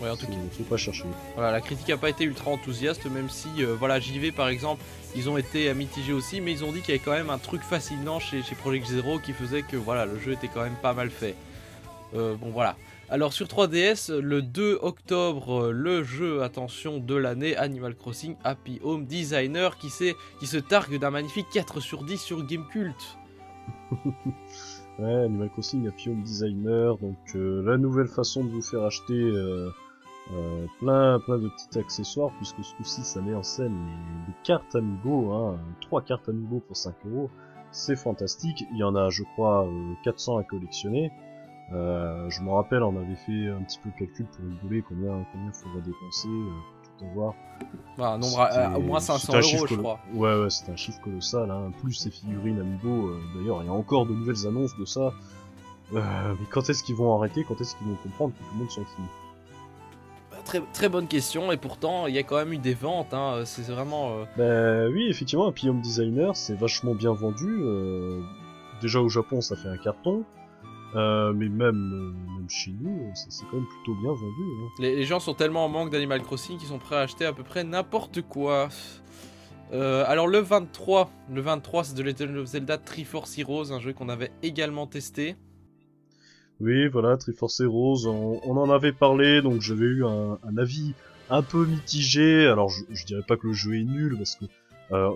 Ouais, 0.00 0.10
en 0.10 0.16
tout 0.16 0.26
faut, 0.26 0.32
cas. 0.32 0.38
faut 0.58 0.64
pas 0.64 0.76
chercher. 0.76 1.04
Voilà, 1.34 1.52
la 1.52 1.60
critique 1.60 1.88
n'a 1.88 1.96
pas 1.96 2.10
été 2.10 2.24
ultra 2.24 2.50
enthousiaste, 2.50 3.06
même 3.06 3.30
si, 3.30 3.48
euh, 3.60 3.74
voilà, 3.78 3.98
JV 3.98 4.30
par 4.30 4.48
exemple, 4.48 4.82
ils 5.14 5.30
ont 5.30 5.38
été 5.38 5.72
mitigés 5.72 6.12
aussi, 6.12 6.40
mais 6.40 6.52
ils 6.52 6.64
ont 6.64 6.72
dit 6.72 6.80
qu'il 6.80 6.94
y 6.94 6.98
avait 6.98 7.04
quand 7.04 7.12
même 7.12 7.30
un 7.30 7.38
truc 7.38 7.62
fascinant 7.62 8.20
chez, 8.20 8.42
chez 8.42 8.54
Project 8.54 8.86
Zero 8.86 9.18
qui 9.18 9.32
faisait 9.32 9.62
que, 9.62 9.76
voilà, 9.76 10.04
le 10.04 10.18
jeu 10.18 10.32
était 10.32 10.48
quand 10.48 10.62
même 10.62 10.76
pas 10.82 10.92
mal 10.92 11.10
fait. 11.10 11.34
Euh, 12.14 12.34
bon, 12.34 12.50
voilà. 12.50 12.76
Alors 13.08 13.32
sur 13.32 13.46
3DS, 13.46 14.12
le 14.18 14.42
2 14.42 14.80
octobre, 14.82 15.66
euh, 15.66 15.70
le 15.70 16.02
jeu, 16.02 16.42
attention, 16.42 16.98
de 16.98 17.14
l'année, 17.14 17.56
Animal 17.56 17.94
Crossing 17.94 18.36
Happy 18.42 18.80
Home 18.82 19.06
Designer, 19.06 19.78
qui, 19.78 19.88
qui 20.40 20.46
se 20.46 20.56
targue 20.56 20.98
d'un 20.98 21.10
magnifique 21.10 21.46
4 21.52 21.80
sur 21.80 22.02
10 22.04 22.18
sur 22.18 22.44
Gamecult. 22.44 23.18
Ouais, 24.98 25.14
Animal 25.14 25.50
Crossing 25.50 25.86
Happy 25.86 26.08
Home 26.08 26.22
Designer, 26.22 26.96
donc 26.96 27.18
euh, 27.34 27.62
la 27.66 27.76
nouvelle 27.76 28.08
façon 28.08 28.44
de 28.44 28.48
vous 28.48 28.62
faire 28.62 28.82
acheter 28.82 29.12
euh, 29.12 29.68
euh, 30.34 30.66
plein 30.80 31.20
plein 31.20 31.38
de 31.38 31.48
petits 31.48 31.78
accessoires, 31.78 32.30
puisque 32.38 32.62
ce 32.64 32.74
coup-ci 32.76 33.02
ça 33.02 33.20
met 33.20 33.34
en 33.34 33.42
scène 33.42 33.72
les, 33.74 34.26
les 34.28 34.34
cartes 34.44 34.74
Amiibo, 34.74 35.32
hein, 35.32 35.58
trois 35.80 36.02
cartes 36.02 36.28
Amiibo 36.28 36.60
pour 36.60 36.76
5 36.76 36.94
euros, 37.10 37.30
c'est 37.70 37.96
fantastique, 37.96 38.64
il 38.72 38.78
y 38.78 38.84
en 38.84 38.94
a 38.96 39.08
je 39.10 39.22
crois 39.34 39.66
euh, 39.66 39.92
400 40.04 40.38
à 40.38 40.42
collectionner, 40.44 41.10
euh, 41.72 42.28
je 42.30 42.42
me 42.42 42.50
rappelle 42.50 42.82
on 42.82 42.96
avait 42.96 43.16
fait 43.16 43.48
un 43.48 43.62
petit 43.62 43.78
peu 43.78 43.90
le 43.94 43.98
calcul 44.06 44.26
pour 44.26 44.44
rigoler 44.62 44.82
combien 44.82 45.24
combien 45.32 45.52
faudrait 45.52 45.82
dépenser 45.82 46.28
euh, 46.28 46.50
pour 46.82 46.96
tout 46.98 47.04
avoir. 47.10 47.34
Un 47.98 48.18
nombre 48.18 48.40
à- 48.40 48.78
au 48.78 48.82
moins 48.82 49.00
C'était- 49.00 49.18
500 49.18 49.32
c'était 49.40 49.54
un 49.54 49.56
euros, 49.56 49.66
je 49.66 49.74
crois. 49.76 49.98
Ouais, 50.14 50.40
ouais, 50.42 50.50
c'était 50.50 50.72
un 50.72 50.76
chiffre 50.76 51.00
colossal, 51.02 51.50
hein. 51.50 51.70
plus 51.80 51.92
ces 51.92 52.10
figurines 52.10 52.60
Amiibo. 52.60 53.08
euh, 53.08 53.20
D'ailleurs, 53.36 53.62
il 53.62 53.66
y 53.66 53.68
a 53.68 53.72
encore 53.72 54.06
de 54.06 54.12
nouvelles 54.12 54.46
annonces 54.46 54.76
de 54.78 54.84
ça. 54.84 55.12
Euh, 55.94 56.34
mais 56.40 56.46
quand 56.50 56.68
est-ce 56.68 56.82
qu'ils 56.82 56.96
vont 56.96 57.16
arrêter? 57.16 57.44
Quand 57.44 57.60
est-ce 57.60 57.76
qu'ils 57.76 57.86
vont 57.86 57.94
comprendre 58.02 58.32
que 58.34 58.38
tout 58.38 58.44
le 58.54 58.58
monde 58.60 58.70
s'en 58.70 58.82
fout? 58.84 59.04
Très, 60.46 60.62
très 60.72 60.88
bonne 60.88 61.08
question, 61.08 61.50
et 61.52 61.56
pourtant, 61.56 62.06
il 62.06 62.14
y 62.14 62.18
a 62.18 62.22
quand 62.22 62.36
même 62.36 62.52
eu 62.52 62.58
des 62.58 62.74
ventes, 62.74 63.12
hein, 63.12 63.42
c'est 63.44 63.66
vraiment... 63.66 64.12
euh, 64.38 64.86
Bah 64.86 64.92
oui, 64.94 65.08
effectivement, 65.10 65.48
Happy 65.48 65.68
Home 65.68 65.80
Designer, 65.80 66.36
c'est 66.36 66.54
vachement 66.54 66.94
bien 66.94 67.12
vendu. 67.12 67.62
euh, 67.64 68.20
déjà 68.80 69.00
au 69.00 69.08
Japon, 69.08 69.40
ça 69.40 69.56
fait 69.56 69.68
un 69.68 69.76
carton. 69.76 70.24
Euh, 70.94 71.32
mais 71.34 71.48
même, 71.48 72.14
même 72.38 72.48
chez 72.48 72.70
nous, 72.80 73.10
c'est 73.14 73.44
quand 73.50 73.56
même 73.56 73.66
plutôt 73.66 74.00
bien 74.00 74.12
vendu. 74.12 74.42
Hein. 74.42 74.68
Les, 74.78 74.94
les 74.96 75.04
gens 75.04 75.18
sont 75.18 75.34
tellement 75.34 75.64
en 75.64 75.68
manque 75.68 75.90
d'Animal 75.90 76.22
Crossing 76.22 76.56
qu'ils 76.58 76.68
sont 76.68 76.78
prêts 76.78 76.96
à 76.96 77.00
acheter 77.00 77.26
à 77.26 77.32
peu 77.32 77.42
près 77.42 77.64
n'importe 77.64 78.22
quoi. 78.22 78.68
Euh, 79.72 80.04
alors 80.06 80.28
le 80.28 80.38
23, 80.38 81.10
le 81.34 81.40
23 81.40 81.84
c'est 81.84 81.94
The 81.94 82.00
Legend 82.00 82.36
of 82.36 82.46
Zelda 82.46 82.78
Triforce 82.78 83.36
Heroes, 83.36 83.72
un 83.72 83.80
jeu 83.80 83.92
qu'on 83.92 84.08
avait 84.08 84.30
également 84.44 84.86
testé. 84.86 85.34
Oui, 86.60 86.88
voilà, 86.88 87.16
Triforce 87.16 87.60
Heroes, 87.60 88.06
on, 88.06 88.40
on 88.44 88.56
en 88.56 88.70
avait 88.70 88.92
parlé, 88.92 89.42
donc 89.42 89.60
j'avais 89.60 89.84
eu 89.84 90.04
un, 90.04 90.38
avis 90.56 90.94
un 91.28 91.42
peu 91.42 91.66
mitigé. 91.66 92.46
Alors, 92.46 92.70
je, 92.70 92.82
je 92.90 93.04
dirais 93.04 93.24
pas 93.26 93.36
que 93.36 93.46
le 93.46 93.52
jeu 93.52 93.74
est 93.74 93.84
nul, 93.84 94.16
parce 94.16 94.36
que 94.36 94.46
euh, 94.92 95.10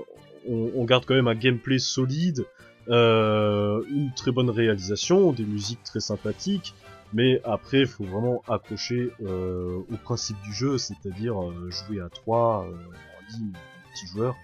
on, 0.49 0.85
garde 0.85 1.05
quand 1.07 1.15
même 1.15 1.29
un 1.29 1.35
gameplay 1.35 1.79
solide, 1.79 2.45
euh, 2.89 3.83
une 3.91 4.13
très 4.15 4.33
bonne 4.33 4.51
réalisation, 4.51 5.33
des 5.33 5.45
musiques 5.45 5.83
très 5.83 6.01
sympathiques, 6.01 6.75
mais 7.13 7.41
après, 7.45 7.81
il 7.81 7.87
faut 7.87 8.05
vraiment 8.05 8.43
accrocher 8.49 9.11
euh, 9.23 9.81
au 9.91 9.97
principe 9.97 10.41
du 10.43 10.53
jeu, 10.53 10.79
c'est-à-dire 10.79 11.43
euh, 11.43 11.71
jouer 11.71 12.01
à 12.01 12.09
3 12.09 12.65
euh, 12.65 12.71
en 12.71 13.37
ligne, 13.37 13.53
multijoueur, 13.87 14.37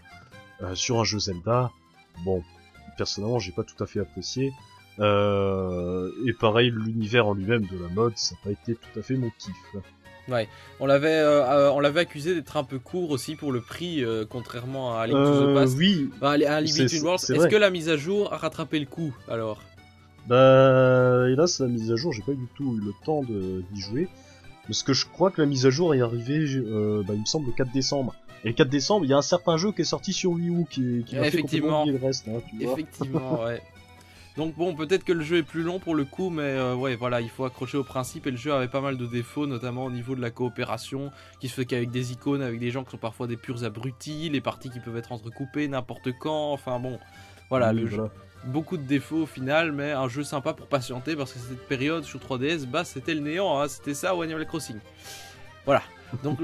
euh, 0.62 0.74
sur 0.74 1.00
un 1.00 1.04
jeu 1.04 1.18
Zelda. 1.18 1.70
Bon, 2.24 2.42
personnellement, 2.96 3.38
j'ai 3.38 3.52
pas 3.52 3.62
tout 3.62 3.82
à 3.82 3.86
fait 3.86 4.00
apprécié. 4.00 4.52
Euh, 4.98 6.10
et 6.26 6.32
pareil, 6.32 6.70
l'univers 6.70 7.26
en 7.26 7.34
lui-même 7.34 7.62
de 7.62 7.78
la 7.82 7.88
mode, 7.88 8.12
ça 8.16 8.34
n'a 8.34 8.40
pas 8.44 8.50
été 8.50 8.74
tout 8.74 8.98
à 8.98 9.02
fait 9.02 9.14
mon 9.14 9.30
kiff. 9.38 9.54
On 10.80 10.86
l'avait, 10.86 11.08
euh, 11.08 11.44
euh, 11.44 11.70
on 11.70 11.80
l'avait 11.80 12.00
accusé 12.00 12.34
d'être 12.34 12.56
un 12.56 12.64
peu 12.64 12.78
court 12.78 13.10
aussi 13.10 13.36
pour 13.36 13.52
le 13.52 13.60
prix, 13.60 14.02
euh, 14.04 14.24
contrairement 14.28 14.98
à 14.98 15.06
Link 15.06 15.16
to 15.16 15.52
the 15.52 15.54
Past. 15.54 15.76
oui, 15.78 16.10
Enfin, 16.16 16.32
à 16.32 16.60
Limited 16.60 16.88
c'est- 16.88 17.00
World. 17.00 17.20
c'est 17.20 17.36
Est-ce 17.36 17.46
que 17.48 17.56
la 17.56 17.70
mise 17.70 17.88
à 17.88 17.96
jour 17.96 18.32
a 18.32 18.36
rattrapé 18.36 18.78
le 18.80 18.86
coup 18.86 19.14
alors? 19.28 19.62
Bah 20.28 21.26
hélas 21.30 21.60
la 21.60 21.68
mise 21.68 21.92
à 21.92 21.96
jour, 21.96 22.12
j'ai 22.12 22.22
pas 22.22 22.32
du 22.32 22.46
tout 22.56 22.76
eu 22.76 22.84
le 22.84 22.92
temps 23.04 23.22
d'y 23.22 23.80
jouer. 23.80 24.08
Parce 24.66 24.82
que 24.82 24.92
je 24.92 25.06
crois 25.06 25.30
que 25.30 25.40
la 25.40 25.46
mise 25.46 25.64
à 25.64 25.70
jour 25.70 25.94
est 25.94 26.00
arrivée, 26.00 26.40
bah, 27.06 27.14
il 27.14 27.20
me 27.20 27.24
semble, 27.26 27.46
le 27.46 27.52
4 27.52 27.70
décembre. 27.70 28.16
Et 28.44 28.48
le 28.48 28.54
4 28.54 28.68
décembre, 28.68 29.04
il 29.06 29.10
y 29.10 29.14
a 29.14 29.16
un 29.16 29.22
certain 29.22 29.56
jeu 29.56 29.70
qui 29.70 29.82
est 29.82 29.84
sorti 29.84 30.12
sur 30.12 30.32
Wii 30.32 30.48
U 30.48 30.64
qui, 30.68 31.04
qui 31.06 31.14
m'a 31.16 31.30
fait 31.30 31.38
complètement 31.42 31.82
oublier 31.82 31.98
le 31.98 32.04
reste, 32.04 32.26
hein, 32.28 32.40
tu 32.50 32.64
vois. 32.64 32.72
Effectivement, 32.72 33.42
ouais. 33.44 33.62
Donc 34.36 34.54
bon, 34.54 34.74
peut-être 34.74 35.04
que 35.04 35.12
le 35.12 35.22
jeu 35.22 35.38
est 35.38 35.42
plus 35.42 35.62
long 35.62 35.78
pour 35.78 35.94
le 35.94 36.04
coup, 36.04 36.28
mais 36.28 36.42
euh, 36.42 36.74
ouais, 36.74 36.94
voilà, 36.94 37.22
il 37.22 37.30
faut 37.30 37.44
accrocher 37.44 37.78
au 37.78 37.84
principe. 37.84 38.26
Et 38.26 38.30
le 38.30 38.36
jeu 38.36 38.52
avait 38.52 38.68
pas 38.68 38.82
mal 38.82 38.98
de 38.98 39.06
défauts, 39.06 39.46
notamment 39.46 39.86
au 39.86 39.90
niveau 39.90 40.14
de 40.14 40.20
la 40.20 40.30
coopération, 40.30 41.10
qui 41.40 41.48
se 41.48 41.54
fait 41.54 41.64
qu'avec 41.64 41.90
des 41.90 42.12
icônes, 42.12 42.42
avec 42.42 42.60
des 42.60 42.70
gens 42.70 42.84
qui 42.84 42.90
sont 42.90 42.98
parfois 42.98 43.26
des 43.26 43.38
purs 43.38 43.64
abrutis, 43.64 44.28
les 44.28 44.42
parties 44.42 44.68
qui 44.68 44.80
peuvent 44.80 44.96
être 44.96 45.12
entrecoupées 45.12 45.68
n'importe 45.68 46.12
quand. 46.18 46.52
Enfin 46.52 46.78
bon, 46.78 46.98
voilà, 47.48 47.72
le 47.72 47.86
jeu, 47.86 48.10
beaucoup 48.44 48.76
de 48.76 48.82
défauts 48.82 49.22
au 49.22 49.26
final, 49.26 49.72
mais 49.72 49.92
un 49.92 50.08
jeu 50.08 50.22
sympa 50.22 50.52
pour 50.52 50.66
patienter 50.66 51.16
parce 51.16 51.32
que 51.32 51.38
cette 51.38 51.66
période 51.66 52.04
sur 52.04 52.20
3DS, 52.20 52.66
bah 52.66 52.84
c'était 52.84 53.14
le 53.14 53.20
néant, 53.20 53.58
hein, 53.58 53.68
c'était 53.68 53.94
ça 53.94 54.12
Animal 54.12 54.46
Crossing. 54.46 54.76
Voilà. 55.66 55.82
Donc 56.22 56.38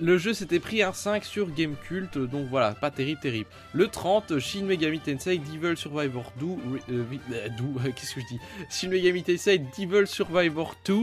le 0.00 0.18
jeu 0.18 0.34
s'était 0.34 0.60
pris 0.60 0.82
un 0.82 0.92
5 0.92 1.24
sur 1.24 1.50
Gamecult, 1.50 2.18
donc 2.18 2.46
voilà, 2.50 2.72
pas 2.72 2.90
terrible, 2.90 3.18
terrible. 3.18 3.46
Le 3.72 3.88
30, 3.88 4.38
Shin 4.38 4.64
Megami 4.64 5.00
Tensei 5.00 5.38
Devil 5.38 5.78
Survivor 5.78 6.30
2, 6.38 6.46
re- 6.46 6.58
euh, 6.90 7.04
euh, 7.32 7.48
do- 7.56 7.80
qu'est-ce 7.96 8.14
que 8.14 8.20
je 8.20 8.26
dis? 8.26 8.38
Shin 8.70 8.90
Megami 8.90 9.22
Tensei 9.22 9.58
Devil 9.78 10.06
Survivor 10.06 10.74
2, 10.84 10.94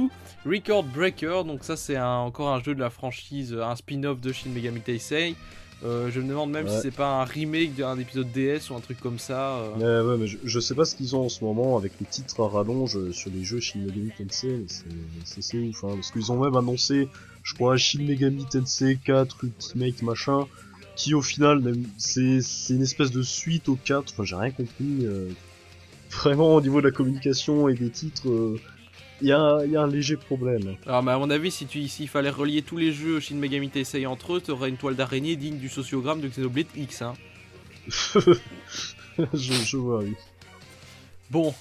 Record 0.45 0.83
Breaker, 0.83 1.41
donc 1.47 1.63
ça 1.63 1.75
c'est 1.75 1.99
encore 1.99 2.49
un 2.49 2.61
jeu 2.61 2.75
de 2.75 2.79
la 2.79 2.91
franchise, 2.91 3.53
euh, 3.53 3.63
un 3.65 3.75
spin-off 3.75 4.21
de 4.21 4.31
Shin 4.31 4.51
Megami 4.51 4.81
Tensei. 4.81 5.35
Euh, 5.83 6.09
je 6.11 6.21
me 6.21 6.29
demande 6.29 6.51
même 6.51 6.67
Ouais. 6.67 6.71
si 6.75 6.81
c'est 6.83 6.91
pas 6.95 7.21
un 7.21 7.25
remake 7.25 7.75
d'un 7.75 7.97
épisode 7.99 8.31
DS 8.31 8.69
ou 8.69 8.75
un 8.75 8.79
truc 8.79 8.99
comme 8.99 9.19
ça. 9.19 9.57
euh. 9.57 10.03
Ouais, 10.03 10.09
ouais, 10.11 10.17
mais 10.17 10.27
je, 10.27 10.37
je 10.43 10.59
sais 10.59 10.73
pas 10.75 10.85
ce 10.85 10.95
qu'ils 10.95 11.15
ont 11.15 11.25
en 11.25 11.29
ce 11.29 11.43
moment 11.43 11.75
avec 11.75 11.91
les 11.99 12.05
titres 12.05 12.39
à 12.41 12.47
rallonge 12.47 12.95
euh, 12.97 13.11
sur 13.11 13.29
les 13.31 13.43
jeux 13.43 13.59
Shin 13.59 13.79
Megami 13.79 14.11
Tensei, 14.17 14.47
mais 14.59 14.65
c'est- 14.67 14.85
c'est 15.25 15.41
c'est 15.41 15.57
ouf, 15.57 15.83
hein, 15.83 15.89
parce 15.95 16.11
qu'ils 16.11 16.31
ont 16.31 16.39
même 16.39 16.55
annoncé, 16.55 17.09
je 17.45 17.53
crois, 17.53 17.77
Shin 17.77 18.03
Megami 18.03 18.43
Tensei 18.51 18.97
4 19.05 19.37
Ultimate 19.45 20.01
machin, 20.01 20.47
qui 20.97 21.13
au 21.13 21.21
final, 21.21 21.61
c'est 21.97 22.39
une 22.69 22.81
espèce 22.81 23.11
de 23.11 23.21
suite 23.21 23.69
au 23.69 23.75
4, 23.77 24.11
enfin 24.11 24.23
j'ai 24.25 24.35
rien 24.35 24.51
compris. 24.51 25.05
euh, 25.05 25.29
vraiment 26.11 26.55
au 26.55 26.61
niveau 26.61 26.79
de 26.81 26.85
la 26.87 26.91
communication 26.91 27.67
et 27.69 27.73
des 27.75 27.89
titres, 27.89 28.55
il 29.21 29.27
y, 29.27 29.31
a, 29.31 29.39
un- 29.39 29.65
y 29.65 29.75
a 29.75 29.81
un 29.81 29.87
léger 29.87 30.15
problème. 30.17 30.75
Alors, 30.85 31.03
mais 31.03 31.11
à 31.11 31.17
mon 31.17 31.29
avis, 31.29 31.51
si 31.51 31.65
tu 31.65 31.87
s'il 31.87 32.07
fallait 32.07 32.29
relier 32.29 32.61
tous 32.61 32.77
les 32.77 32.91
jeux 32.93 33.19
Shin 33.19 33.35
Megami 33.35 33.69
Tensei 33.69 34.05
entre 34.05 34.35
eux, 34.35 34.41
t'aurais 34.41 34.69
une 34.69 34.77
toile 34.77 34.95
d'araignée 34.95 35.35
digne 35.35 35.57
du 35.57 35.69
sociogramme 35.69 36.21
de 36.21 36.27
Xenoblade 36.29 36.67
X. 36.75 37.01
Hein. 37.01 37.13
je, 39.33 39.53
je 39.53 39.77
vois, 39.77 39.99
oui. 39.99 40.13
Bon, 41.29 41.53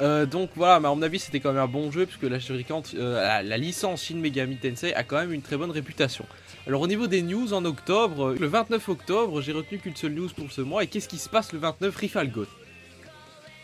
euh, 0.00 0.24
donc 0.26 0.50
voilà, 0.56 0.80
mais 0.80 0.88
à 0.88 0.94
mon 0.94 1.02
avis, 1.02 1.18
c'était 1.18 1.40
quand 1.40 1.52
même 1.52 1.62
un 1.62 1.66
bon 1.66 1.90
jeu 1.90 2.06
puisque 2.06 2.24
euh, 2.24 3.14
la, 3.22 3.42
la 3.42 3.58
licence 3.58 4.04
Shin 4.04 4.16
Megami 4.16 4.56
Tensei 4.56 4.94
a 4.94 5.02
quand 5.02 5.16
même 5.16 5.32
une 5.32 5.42
très 5.42 5.56
bonne 5.56 5.70
réputation. 5.70 6.24
Alors 6.66 6.80
au 6.80 6.86
niveau 6.86 7.06
des 7.06 7.22
news 7.22 7.52
en 7.52 7.64
octobre, 7.64 8.34
le 8.38 8.46
29 8.46 8.88
octobre, 8.88 9.40
j'ai 9.40 9.52
retenu 9.52 9.78
qu'une 9.78 9.96
seule 9.96 10.12
news 10.12 10.28
pour 10.34 10.50
ce 10.52 10.62
mois. 10.62 10.84
Et 10.84 10.86
qu'est-ce 10.86 11.08
qui 11.08 11.18
se 11.18 11.28
passe 11.28 11.52
le 11.52 11.58
29 11.58 11.94
Rifalgot 11.94 12.46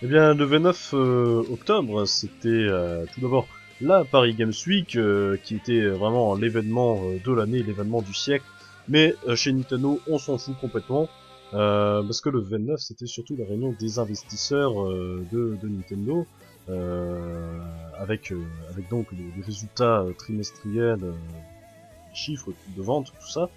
Eh 0.02 0.06
bien, 0.06 0.34
le 0.34 0.44
29 0.44 0.90
euh, 0.94 1.42
octobre, 1.50 2.04
c'était 2.06 2.66
tout 3.14 3.20
d'abord 3.20 3.46
la 3.80 4.04
Paris 4.04 4.34
Games 4.34 4.54
Week, 4.66 4.98
qui 5.44 5.54
était 5.54 5.86
vraiment 5.86 6.34
l'événement 6.34 7.00
de 7.24 7.32
l'année, 7.32 7.62
l'événement 7.62 8.02
du 8.02 8.14
siècle. 8.14 8.44
Mais 8.88 9.14
chez 9.34 9.52
Nintendo, 9.52 10.00
on 10.06 10.18
s'en 10.18 10.38
fout 10.38 10.56
complètement, 10.60 11.08
euh, 11.54 12.02
parce 12.02 12.20
que 12.20 12.28
le 12.28 12.40
29, 12.40 12.80
c'était 12.80 13.06
surtout 13.06 13.36
la 13.36 13.44
réunion 13.44 13.74
des 13.78 13.98
investisseurs 13.98 14.82
euh, 14.82 15.24
de, 15.32 15.56
de 15.62 15.68
Nintendo, 15.68 16.26
euh, 16.68 17.60
avec, 17.96 18.32
euh, 18.32 18.42
avec 18.70 18.88
donc 18.88 19.12
les, 19.12 19.30
les 19.36 19.42
résultats 19.42 20.00
euh, 20.00 20.12
trimestriels, 20.12 20.98
les 21.00 22.14
chiffres 22.14 22.52
de 22.76 22.82
vente, 22.82 23.12
tout 23.20 23.28
ça. 23.28 23.48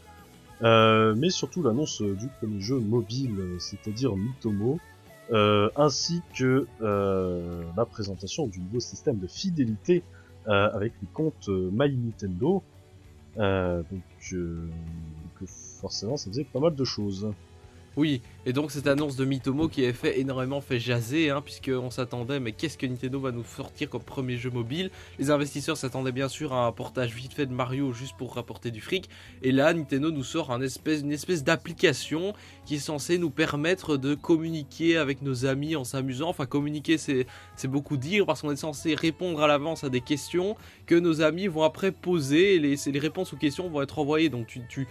Mais 0.62 1.30
surtout 1.30 1.64
l'annonce 1.64 2.02
du 2.02 2.28
premier 2.28 2.60
jeu 2.60 2.80
mobile, 2.80 3.38
c'est-à-dire 3.60 4.16
Mitomo, 4.18 4.78
ainsi 5.32 6.22
que 6.38 6.68
la 6.82 7.86
présentation 7.86 8.46
du 8.46 8.60
nouveau 8.60 8.82
système 8.82 9.20
de 9.20 9.28
fidélité 9.28 10.04
avec 10.46 10.92
les 11.02 11.08
comptes 11.14 11.48
My 11.48 11.96
Nintendo. 11.96 12.62
Donc, 13.38 14.04
que 14.20 15.46
forcément, 15.80 16.18
ça 16.18 16.30
faisait 16.30 16.44
pas 16.44 16.60
mal 16.60 16.76
de 16.76 16.84
choses. 16.84 17.32
Oui, 18.00 18.22
et 18.46 18.54
donc 18.54 18.72
cette 18.72 18.88
annonce 18.88 19.18
de 19.18 19.26
Mitomo 19.26 19.68
qui 19.68 19.86
a 19.86 19.92
fait 19.92 20.22
énormément 20.22 20.62
fait 20.62 20.80
jaser, 20.80 21.32
hein, 21.32 21.42
puisqu'on 21.42 21.92
s'attendait, 21.92 22.40
mais 22.40 22.54
qu'est-ce 22.54 22.78
que 22.78 22.86
Nintendo 22.86 23.20
va 23.20 23.34
nous 23.34 23.44
sortir 23.44 23.90
comme 23.90 24.04
premier 24.04 24.38
jeu 24.38 24.50
mobile? 24.50 24.90
Les 25.18 25.32
investisseurs 25.32 25.76
s'attendaient 25.76 26.14
bien 26.14 26.30
sûr 26.30 26.54
à 26.54 26.66
un 26.66 26.72
portage 26.72 27.14
vite 27.14 27.34
fait 27.34 27.46
de 27.46 27.52
Mario 27.52 27.92
juste 27.92 28.16
pour 28.16 28.36
rapporter 28.36 28.72
du 28.72 28.80
fric, 28.80 29.10
et 29.44 29.52
là 29.52 29.74
Nintendo 29.74 30.12
nous 30.12 30.24
sort 30.24 30.50
une 30.50 30.64
espèce 30.64 31.44
d'application 31.44 32.34
qui 32.64 32.76
est 32.76 32.80
censée 32.80 33.18
nous 33.18 33.32
permettre 33.32 33.98
de 33.98 34.16
communiquer 34.16 34.96
avec 34.96 35.22
nos 35.22 35.46
amis 35.46 35.76
en 35.76 35.84
s'amusant. 35.84 36.30
Enfin, 36.30 36.46
communiquer 36.46 36.98
c'est 36.98 37.28
beaucoup 37.66 37.98
dire 37.98 38.26
parce 38.26 38.44
qu'on 38.44 38.52
est 38.52 38.56
censé 38.56 38.96
répondre 38.96 39.42
à 39.42 39.48
l'avance 39.48 39.84
à 39.84 39.90
des 39.90 40.00
questions 40.00 40.56
que 40.86 40.96
nos 40.96 41.20
amis 41.20 41.48
vont 41.48 41.64
après 41.64 41.92
poser, 41.92 42.56
et 42.56 42.60
les, 42.60 43.00
réponses 43.00 43.34
aux 43.34 43.38
questions 43.38 43.68
vont 43.68 43.82
être 43.82 44.00
envoyées, 44.00 44.30
donc 44.30 44.48
tu 44.48 44.88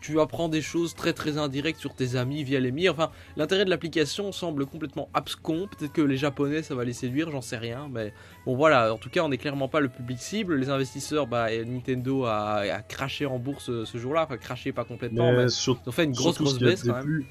tu 0.00 0.20
apprends 0.20 0.48
des 0.48 0.62
choses 0.62 0.94
très 0.94 1.12
très 1.12 1.38
indirectes 1.38 1.80
sur 1.80 1.94
tes 1.94 2.16
amis 2.16 2.44
via 2.44 2.60
les 2.60 2.70
mi. 2.72 2.88
Enfin, 2.88 3.10
l'intérêt 3.36 3.64
de 3.64 3.70
l'application 3.70 4.32
semble 4.32 4.66
complètement 4.66 5.08
abscon. 5.14 5.68
Peut-être 5.68 5.92
que 5.92 6.02
les 6.02 6.16
japonais 6.16 6.62
ça 6.62 6.74
va 6.74 6.84
les 6.84 6.92
séduire, 6.92 7.30
j'en 7.30 7.40
sais 7.40 7.56
rien. 7.56 7.88
Mais 7.90 8.12
bon, 8.46 8.56
voilà. 8.56 8.92
En 8.92 8.98
tout 8.98 9.10
cas, 9.10 9.22
on 9.24 9.28
n'est 9.28 9.38
clairement 9.38 9.68
pas 9.68 9.80
le 9.80 9.88
public 9.88 10.18
cible. 10.18 10.56
Les 10.56 10.70
investisseurs, 10.70 11.26
bah, 11.26 11.52
et 11.52 11.64
Nintendo 11.64 12.24
a, 12.24 12.56
a 12.58 12.82
craché 12.82 13.26
en 13.26 13.38
bourse 13.38 13.64
ce, 13.64 13.84
ce 13.84 13.98
jour-là. 13.98 14.24
Enfin, 14.24 14.36
craché 14.36 14.72
pas 14.72 14.84
complètement, 14.84 15.32
mais, 15.32 15.44
Mais 15.44 15.48
sur- 15.48 15.78
ils 15.84 15.88
ont 15.88 15.92
fait 15.92 16.04
une 16.04 16.12
grosse 16.12 16.36
surtout, 16.36 16.44
grosse 16.44 16.54
ce 16.54 16.58
qui 16.58 16.64
a 16.64 16.68
baisse 16.68 16.82
quand 16.82 16.92
même. 16.92 17.00
déplu, 17.02 17.26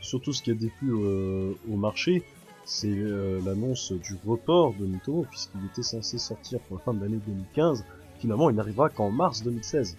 surtout 0.00 0.32
ce 0.32 0.42
qui 0.42 0.50
a 0.50 0.54
déplu 0.54 0.90
euh, 0.92 1.52
au 1.70 1.76
marché, 1.76 2.22
c'est 2.64 2.88
euh, 2.88 3.40
l'annonce 3.46 3.92
du 3.92 4.14
report 4.26 4.74
de 4.74 4.84
Nintendo, 4.86 5.24
puisqu'il 5.30 5.64
était 5.66 5.82
censé 5.82 6.18
sortir 6.18 6.60
pour 6.60 6.76
la 6.78 6.82
fin 6.84 6.92
de 6.92 7.00
l'année 7.02 7.20
2015. 7.26 7.84
Finalement, 8.18 8.50
il 8.50 8.56
n'arrivera 8.56 8.88
qu'en 8.90 9.10
mars 9.10 9.42
2016. 9.42 9.96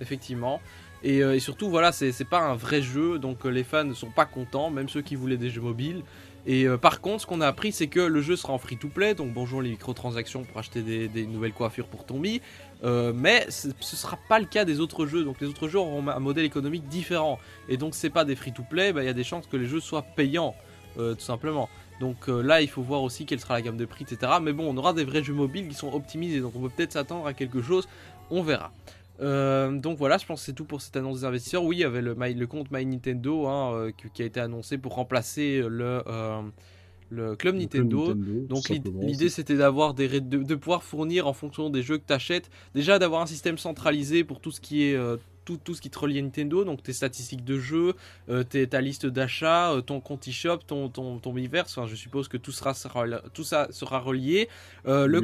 Effectivement. 0.00 0.60
Et, 1.02 1.22
euh, 1.22 1.34
et 1.34 1.40
surtout, 1.40 1.68
voilà, 1.68 1.92
c'est 1.92 2.24
pas 2.24 2.40
un 2.40 2.54
vrai 2.54 2.80
jeu, 2.80 3.18
donc 3.18 3.44
euh, 3.44 3.50
les 3.50 3.62
fans 3.62 3.84
ne 3.84 3.92
sont 3.92 4.10
pas 4.10 4.24
contents, 4.24 4.70
même 4.70 4.88
ceux 4.88 5.02
qui 5.02 5.16
voulaient 5.16 5.36
des 5.36 5.50
jeux 5.50 5.60
mobiles. 5.60 6.02
Et 6.46 6.66
euh, 6.66 6.76
par 6.76 7.00
contre, 7.00 7.22
ce 7.22 7.26
qu'on 7.26 7.40
a 7.40 7.46
appris, 7.46 7.72
c'est 7.72 7.86
que 7.86 8.00
le 8.00 8.20
jeu 8.20 8.36
sera 8.36 8.52
en 8.52 8.58
free-to-play, 8.58 9.14
donc 9.14 9.32
bonjour 9.32 9.62
les 9.62 9.70
microtransactions 9.70 10.44
pour 10.44 10.58
acheter 10.58 10.82
des, 10.82 11.26
nouvelles 11.26 11.52
coiffures 11.52 11.86
pour 11.86 12.04
ton 12.04 12.18
mi. 12.18 12.40
Euh, 12.84 13.12
mais 13.14 13.46
ce 13.48 13.96
sera 13.96 14.18
pas 14.28 14.38
le 14.38 14.44
cas 14.44 14.64
des 14.64 14.80
autres 14.80 15.06
jeux, 15.06 15.24
donc 15.24 15.40
les 15.40 15.46
autres 15.46 15.68
jeux 15.68 15.78
auront 15.78 16.06
un 16.06 16.20
modèle 16.20 16.44
économique 16.44 16.86
différent. 16.88 17.38
Et 17.68 17.76
donc, 17.76 17.94
c'est 17.94 18.10
pas 18.10 18.24
des 18.24 18.36
free-to-play, 18.36 18.92
bah, 18.92 19.02
il 19.02 19.06
y 19.06 19.10
a 19.10 19.14
des 19.14 19.24
chances 19.24 19.46
que 19.46 19.56
les 19.56 19.66
jeux 19.66 19.80
soient 19.80 20.02
payants, 20.02 20.54
tout 20.96 21.18
simplement. 21.18 21.68
Donc 22.00 22.28
là, 22.28 22.60
il 22.60 22.68
faut 22.68 22.82
voir 22.82 23.02
aussi 23.02 23.24
quelle 23.24 23.40
sera 23.40 23.54
la 23.54 23.62
gamme 23.62 23.76
de 23.76 23.86
prix, 23.86 24.04
etc. 24.08 24.32
Mais 24.42 24.52
bon, 24.52 24.72
on 24.72 24.76
aura 24.76 24.92
des 24.92 25.04
vrais 25.04 25.24
jeux 25.24 25.32
mobiles 25.32 25.68
qui 25.68 25.74
sont 25.74 25.92
optimisés, 25.94 26.40
donc 26.40 26.54
on 26.56 26.60
peut 26.60 26.68
peut-être 26.68 26.92
s'attendre 26.92 27.26
à 27.26 27.32
quelque 27.32 27.62
chose, 27.62 27.88
on 28.30 28.42
verra. 28.42 28.70
Euh, 29.20 29.70
donc 29.78 29.98
voilà, 29.98 30.18
je 30.18 30.26
pense 30.26 30.40
que 30.40 30.46
c'est 30.46 30.52
tout 30.52 30.64
pour 30.64 30.80
cette 30.80 30.96
annonce 30.96 31.20
des 31.20 31.24
investisseurs. 31.24 31.64
Oui, 31.64 31.76
il 31.76 31.80
y 31.80 31.84
avait 31.84 32.02
le, 32.02 32.46
compte 32.46 32.70
My 32.70 32.84
Nintendo 32.84 33.46
hein, 33.46 33.74
euh, 33.74 33.92
qui, 33.96 34.10
qui 34.10 34.22
a 34.22 34.24
été 34.24 34.40
annoncé 34.40 34.78
pour 34.78 34.94
remplacer 34.94 35.62
le, 35.68 36.02
euh, 36.06 36.42
le 37.10 37.36
Club 37.36 37.56
Nintendo. 37.56 38.14
Donc 38.14 38.68
l'idée 38.68 39.28
c'était 39.28 39.56
d'avoir 39.56 39.94
des 39.94 40.08
de, 40.20 40.42
de 40.42 40.54
pouvoir 40.54 40.82
fournir 40.82 41.26
en 41.26 41.32
fonction 41.32 41.70
des 41.70 41.82
jeux 41.82 41.98
que 41.98 42.06
tu 42.06 42.12
achètes, 42.12 42.50
déjà 42.74 42.98
d'avoir 42.98 43.22
un 43.22 43.26
système 43.26 43.58
centralisé 43.58 44.24
pour 44.24 44.40
tout 44.40 44.50
ce 44.50 44.60
qui 44.60 44.84
est 44.84 44.98
tout, 45.44 45.58
tout 45.58 45.74
ce 45.74 45.80
qui 45.80 45.90
te 45.90 45.98
relie 45.98 46.18
à 46.18 46.22
Nintendo, 46.22 46.64
donc 46.64 46.82
tes 46.82 46.92
statistiques 46.92 47.44
de 47.44 47.58
jeux, 47.58 47.94
euh, 48.28 48.42
tes- 48.44 48.66
ta 48.66 48.80
liste 48.80 49.06
d'achat, 49.06 49.72
euh, 49.72 49.80
ton 49.80 50.00
compte 50.00 50.26
eShop, 50.28 50.58
ton 50.66 50.88
ton 50.88 51.18
ton 51.18 51.32
Miiverse, 51.32 51.76
enfin 51.76 51.86
je 51.86 51.94
suppose 51.96 52.28
que 52.28 52.36
tout 52.36 52.52
sera, 52.52 52.74
sera 52.74 53.04
tout 53.32 53.44
ça 53.44 53.68
sera 53.70 53.98
relié. 54.00 54.48
Euh, 54.86 55.06
le 55.06 55.20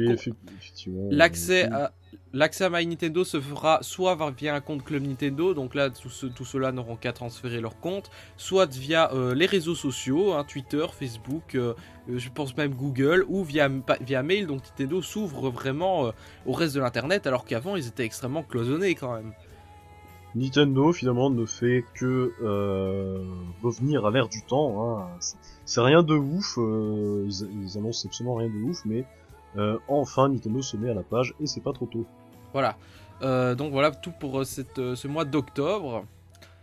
L'accès 1.09 1.65
à 1.71 1.91
l'accès 2.33 2.65
à 2.65 2.69
My 2.69 2.85
Nintendo 2.85 3.23
se 3.23 3.39
fera 3.39 3.79
soit 3.81 4.17
via 4.37 4.53
un 4.55 4.61
compte 4.61 4.83
Club 4.83 5.03
Nintendo, 5.03 5.53
donc 5.53 5.75
là 5.75 5.89
tous 5.89 6.09
ceux- 6.09 6.29
tous 6.29 6.45
ceux-là 6.45 6.71
n'auront 6.71 6.95
qu'à 6.97 7.13
transférer 7.13 7.61
leur 7.61 7.79
compte, 7.79 8.09
soit 8.37 8.69
via 8.75 9.13
euh, 9.13 9.33
les 9.35 9.45
réseaux 9.45 9.75
sociaux, 9.75 10.33
hein, 10.33 10.43
Twitter, 10.43 10.85
Facebook, 10.97 11.55
euh, 11.55 11.73
je 12.07 12.29
pense 12.29 12.55
même 12.57 12.73
Google, 12.73 13.25
ou 13.27 13.43
via, 13.43 13.69
via 14.01 14.23
mail, 14.23 14.47
donc 14.47 14.63
Nintendo 14.65 15.01
s'ouvre 15.01 15.49
vraiment 15.49 16.07
euh, 16.07 16.11
au 16.45 16.53
reste 16.53 16.75
de 16.75 16.79
l'internet, 16.81 17.27
alors 17.27 17.45
qu'avant 17.45 17.75
ils 17.75 17.87
étaient 17.87 18.05
extrêmement 18.05 18.43
cloisonnés 18.43 18.95
quand 18.95 19.13
même. 19.15 19.33
Nintendo 20.35 20.93
finalement 20.93 21.29
ne 21.29 21.45
fait 21.45 21.83
que 21.93 22.33
euh, 22.41 23.23
revenir 23.61 24.05
à 24.05 24.11
l'ère 24.11 24.29
du 24.29 24.41
temps. 24.43 24.99
Hein. 24.99 25.07
C'est- 25.65 25.81
rien 25.81 26.03
de 26.03 26.13
ouf, 26.13 26.57
euh, 26.57 27.27
ils, 27.27 27.77
annoncent 27.77 28.07
absolument 28.07 28.35
rien 28.35 28.49
de 28.49 28.63
ouf, 28.63 28.81
mais 28.85 29.05
euh, 29.57 29.77
enfin 29.87 30.29
Nintendo 30.29 30.61
se 30.61 30.77
met 30.77 30.89
à 30.89 30.93
la 30.93 31.03
page 31.03 31.33
et 31.39 31.47
c'est 31.47 31.61
pas 31.61 31.73
trop 31.73 31.85
tôt. 31.85 32.05
Voilà. 32.53 32.77
Donc 33.21 33.71
voilà 33.71 33.91
tout 33.91 34.11
pour 34.19 34.43
ce 34.45 35.07
mois 35.07 35.25
d'octobre. 35.25 36.05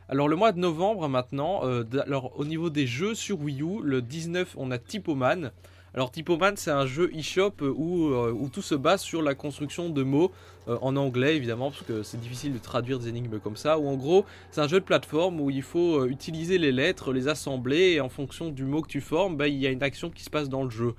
Alors 0.09 0.27
le 0.27 0.35
mois 0.35 0.51
de 0.51 0.59
novembre 0.59 1.09
maintenant, 1.09 1.63
alors 2.05 2.33
au 2.37 2.45
niveau 2.45 2.69
des 2.69 2.87
jeux 2.87 3.15
sur 3.15 3.41
Wii 3.41 3.63
U, 3.63 3.81
le 3.85 4.03
19 4.03 4.57
on 4.59 4.73
a 4.73 4.79
Typoman. 4.79 5.53
Alors 5.95 6.11
Typoman 6.11 6.57
c'est 6.57 6.73
un 6.73 6.85
jeu 6.85 7.15
eShop 7.15 7.63
où, 7.63 8.13
où 8.13 8.49
tout 8.49 8.63
se 8.63 8.75
base 8.75 9.03
sur 9.03 9.23
la 9.23 9.37
construction 9.37 9.89
de 9.89 10.03
mots 10.03 10.33
en 10.81 10.97
anglais 10.97 11.37
évidemment 11.37 11.71
parce 11.71 11.83
que 11.83 12.03
c'est 12.03 12.21
difficile 12.21 12.53
de 12.53 12.59
traduire 12.59 12.99
des 12.99 13.09
énigmes 13.09 13.39
comme 13.39 13.57
ça. 13.57 13.79
Ou 13.79 13.89
en 13.89 13.97
gros 13.97 14.25
c'est 14.51 14.61
un 14.61 14.69
jeu 14.69 14.81
de 14.81 14.85
plateforme 14.85 15.41
où 15.41 15.51
il 15.51 15.63
faut 15.63 16.01
euh, 16.01 16.07
utiliser 16.09 16.59
les 16.59 16.73
lettres, 16.73 17.13
les 17.13 17.29
assembler 17.29 17.93
et 17.93 18.01
en 18.01 18.09
fonction 18.09 18.51
du 18.51 18.65
mot 18.65 18.83
que 18.83 18.89
tu 18.89 19.01
formes, 19.01 19.37
bah, 19.37 19.49
il 19.49 19.57
y 19.57 19.67
a 19.67 19.71
une 19.71 19.83
action 19.83 20.11
qui 20.11 20.23
se 20.25 20.31
passe 20.31 20.49
dans 20.49 20.65
le 20.65 20.71
jeu. 20.71 20.95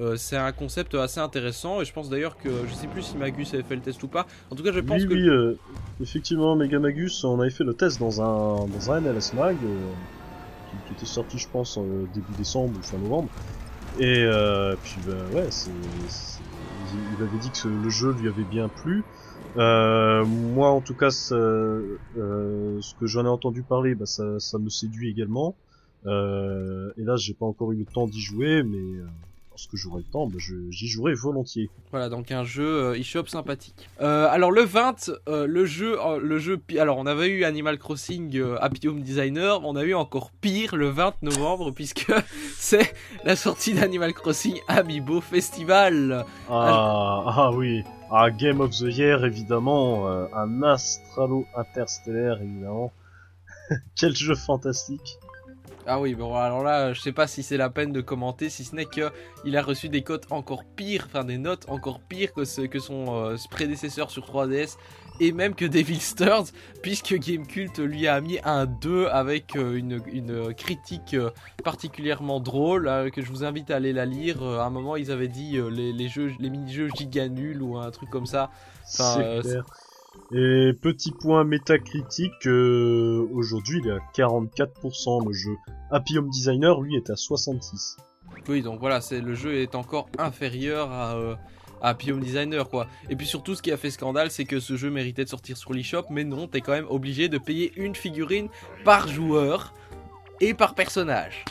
Euh, 0.00 0.16
c'est 0.16 0.36
un 0.36 0.50
concept 0.50 0.94
assez 0.96 1.20
intéressant 1.20 1.80
et 1.80 1.84
je 1.84 1.92
pense 1.92 2.08
d'ailleurs 2.10 2.36
que 2.36 2.66
je 2.66 2.74
sais 2.74 2.88
plus 2.88 3.02
si 3.02 3.16
Magus 3.16 3.54
avait 3.54 3.62
fait 3.62 3.76
le 3.76 3.80
test 3.82 4.02
ou 4.02 4.08
pas. 4.08 4.26
En 4.50 4.56
tout 4.56 4.64
cas 4.64 4.72
je 4.72 4.80
pense 4.80 5.02
oui, 5.02 5.08
que 5.08 5.14
oui, 5.14 5.28
euh, 5.28 5.54
effectivement, 6.02 6.56
Megamagus, 6.56 7.22
on 7.24 7.40
avait 7.40 7.50
fait 7.50 7.62
le 7.64 7.74
test 7.74 8.00
dans 8.00 8.20
un, 8.20 8.66
dans 8.66 8.90
un 8.90 9.00
NLS 9.00 9.32
Mag, 9.34 9.56
euh, 9.64 9.92
qui, 10.70 10.76
qui 10.88 10.92
était 10.94 11.06
sorti, 11.06 11.38
je 11.38 11.48
pense, 11.48 11.78
euh, 11.78 12.06
début 12.12 12.32
décembre 12.36 12.72
ou 12.76 12.82
fin 12.82 12.98
novembre. 12.98 13.28
Et 14.00 14.24
euh, 14.24 14.74
puis, 14.82 14.96
bah, 15.06 15.12
ouais, 15.32 15.46
c'est- 15.50 15.70
il 16.94 17.22
avait 17.22 17.38
dit 17.38 17.52
que 17.52 17.68
le 17.68 17.88
jeu 17.88 18.12
lui 18.12 18.28
avait 18.28 18.44
bien 18.44 18.68
plu. 18.68 19.06
Euh, 19.56 20.24
moi, 20.26 20.70
en 20.70 20.80
tout 20.80 20.96
cas, 20.96 21.10
euh, 21.32 21.98
ce 22.14 22.94
que 22.94 23.06
j'en 23.06 23.24
ai 23.24 23.28
entendu 23.28 23.62
parler, 23.62 23.94
bah, 23.94 24.06
ça, 24.06 24.38
ça 24.40 24.58
me 24.58 24.68
séduit 24.68 25.10
également. 25.10 25.58
Euh, 26.06 26.92
et 26.96 27.02
là, 27.04 27.16
j'ai 27.16 27.34
pas 27.34 27.46
encore 27.46 27.72
eu 27.72 27.76
le 27.76 27.86
temps 27.86 28.06
d'y 28.06 28.20
jouer, 28.20 28.62
mais 28.62 28.98
lorsque 29.54 29.76
j'aurai 29.76 29.98
le 29.98 30.10
temps, 30.10 30.26
bah, 30.26 30.38
j'y 30.38 30.88
jouerai 30.88 31.14
volontiers. 31.14 31.70
Voilà, 31.92 32.08
donc 32.08 32.32
un 32.32 32.42
jeu 32.42 32.66
euh, 32.66 32.98
eShop 32.98 33.26
sympathique. 33.26 33.88
Euh, 34.00 34.26
alors 34.28 34.50
le 34.50 34.62
20, 34.62 35.12
euh, 35.28 35.46
le 35.46 35.64
jeu, 35.64 35.96
le 36.20 36.38
jeu, 36.38 36.60
alors 36.76 36.98
on 36.98 37.06
avait 37.06 37.28
eu 37.28 37.44
Animal 37.44 37.78
Crossing 37.78 38.42
Happy 38.60 38.88
Home 38.88 39.00
Designer, 39.00 39.60
mais 39.60 39.66
on 39.68 39.76
a 39.76 39.84
eu 39.84 39.94
encore 39.94 40.32
pire 40.40 40.74
le 40.74 40.88
20 40.88 41.22
novembre 41.22 41.70
puisque 41.74 42.12
c'est 42.58 42.94
la 43.24 43.36
sortie 43.36 43.74
d'Animal 43.74 44.12
Crossing 44.12 44.60
Amiibo 44.66 45.20
Festival. 45.20 46.26
Ah, 46.50 47.24
ah 47.26 47.50
oui, 47.52 47.84
ah, 48.10 48.30
Game 48.30 48.60
of 48.60 48.70
the 48.70 48.96
Year 48.96 49.24
évidemment, 49.24 50.08
euh, 50.08 50.26
un 50.34 50.62
astralo 50.62 51.46
interstellaire 51.56 52.40
évidemment. 52.42 52.92
Quel 53.96 54.14
jeu 54.14 54.34
fantastique. 54.34 55.18
Ah 55.86 56.00
oui, 56.00 56.14
bon 56.14 56.34
alors 56.34 56.62
là, 56.62 56.92
je 56.92 57.00
sais 57.00 57.12
pas 57.12 57.26
si 57.26 57.42
c'est 57.42 57.56
la 57.56 57.68
peine 57.68 57.92
de 57.92 58.00
commenter, 58.00 58.48
si 58.48 58.64
ce 58.64 58.74
n'est 58.74 58.86
que 58.86 59.10
il 59.44 59.56
a 59.56 59.62
reçu 59.62 59.88
des 59.88 60.02
cotes 60.02 60.26
encore 60.30 60.64
pires, 60.64 61.04
enfin 61.06 61.24
des 61.24 61.38
notes 61.38 61.66
encore 61.68 62.00
pires 62.00 62.32
que, 62.32 62.44
ce, 62.44 62.62
que 62.62 62.78
son 62.78 63.14
euh, 63.14 63.36
prédécesseur 63.50 64.10
sur 64.10 64.24
3DS 64.24 64.76
et 65.20 65.32
même 65.32 65.54
que 65.54 65.64
Devil 65.64 66.00
Stars, 66.00 66.46
puisque 66.82 67.14
Gamecult 67.14 67.78
lui 67.78 68.08
a 68.08 68.20
mis 68.20 68.38
un 68.44 68.66
2 68.66 69.06
avec 69.06 69.56
euh, 69.56 69.76
une, 69.76 70.00
une 70.06 70.54
critique 70.54 71.14
euh, 71.14 71.30
particulièrement 71.62 72.40
drôle, 72.40 72.88
euh, 72.88 73.10
que 73.10 73.22
je 73.22 73.30
vous 73.30 73.44
invite 73.44 73.70
à 73.70 73.76
aller 73.76 73.92
la 73.92 74.06
lire. 74.06 74.42
À 74.42 74.64
un 74.64 74.70
moment, 74.70 74.96
ils 74.96 75.10
avaient 75.10 75.28
dit 75.28 75.58
les, 75.70 75.92
les 75.92 76.08
jeux, 76.08 76.32
les 76.40 76.50
mini-jeux 76.50 76.88
giga 76.96 77.28
nuls 77.28 77.62
ou 77.62 77.78
un 77.78 77.90
truc 77.90 78.10
comme 78.10 78.26
ça. 78.26 78.50
Enfin. 78.98 79.32
Et 80.32 80.72
petit 80.80 81.12
point 81.12 81.44
métacritique, 81.44 82.46
euh, 82.46 83.28
aujourd'hui 83.32 83.80
il 83.84 83.88
est 83.88 83.92
à 83.92 84.00
44% 84.16 85.26
le 85.26 85.32
jeu. 85.32 85.56
Happy 85.90 86.18
Home 86.18 86.30
Designer, 86.30 86.80
lui, 86.80 86.96
est 86.96 87.10
à 87.10 87.16
66. 87.16 87.98
Oui, 88.48 88.62
donc 88.62 88.80
voilà, 88.80 89.00
c'est 89.00 89.20
le 89.20 89.34
jeu 89.34 89.54
est 89.54 89.74
encore 89.74 90.08
inférieur 90.18 90.90
à, 90.90 91.16
euh, 91.16 91.34
Designer, 92.20 92.68
quoi. 92.70 92.86
Et 93.10 93.16
puis 93.16 93.26
surtout, 93.26 93.54
ce 93.54 93.60
qui 93.60 93.70
a 93.70 93.76
fait 93.76 93.90
scandale, 93.90 94.30
c'est 94.30 94.46
que 94.46 94.58
ce 94.58 94.76
jeu 94.76 94.90
méritait 94.90 95.24
de 95.24 95.28
sortir 95.28 95.58
sur 95.58 95.74
l'eShop, 95.74 96.04
mais 96.10 96.24
non, 96.24 96.48
t'es 96.48 96.62
quand 96.62 96.72
même 96.72 96.86
obligé 96.88 97.28
de 97.28 97.36
payer 97.36 97.72
une 97.76 97.94
figurine 97.94 98.48
par 98.84 99.06
joueur 99.06 99.74
et 100.40 100.54
par 100.54 100.74
personnage. 100.74 101.44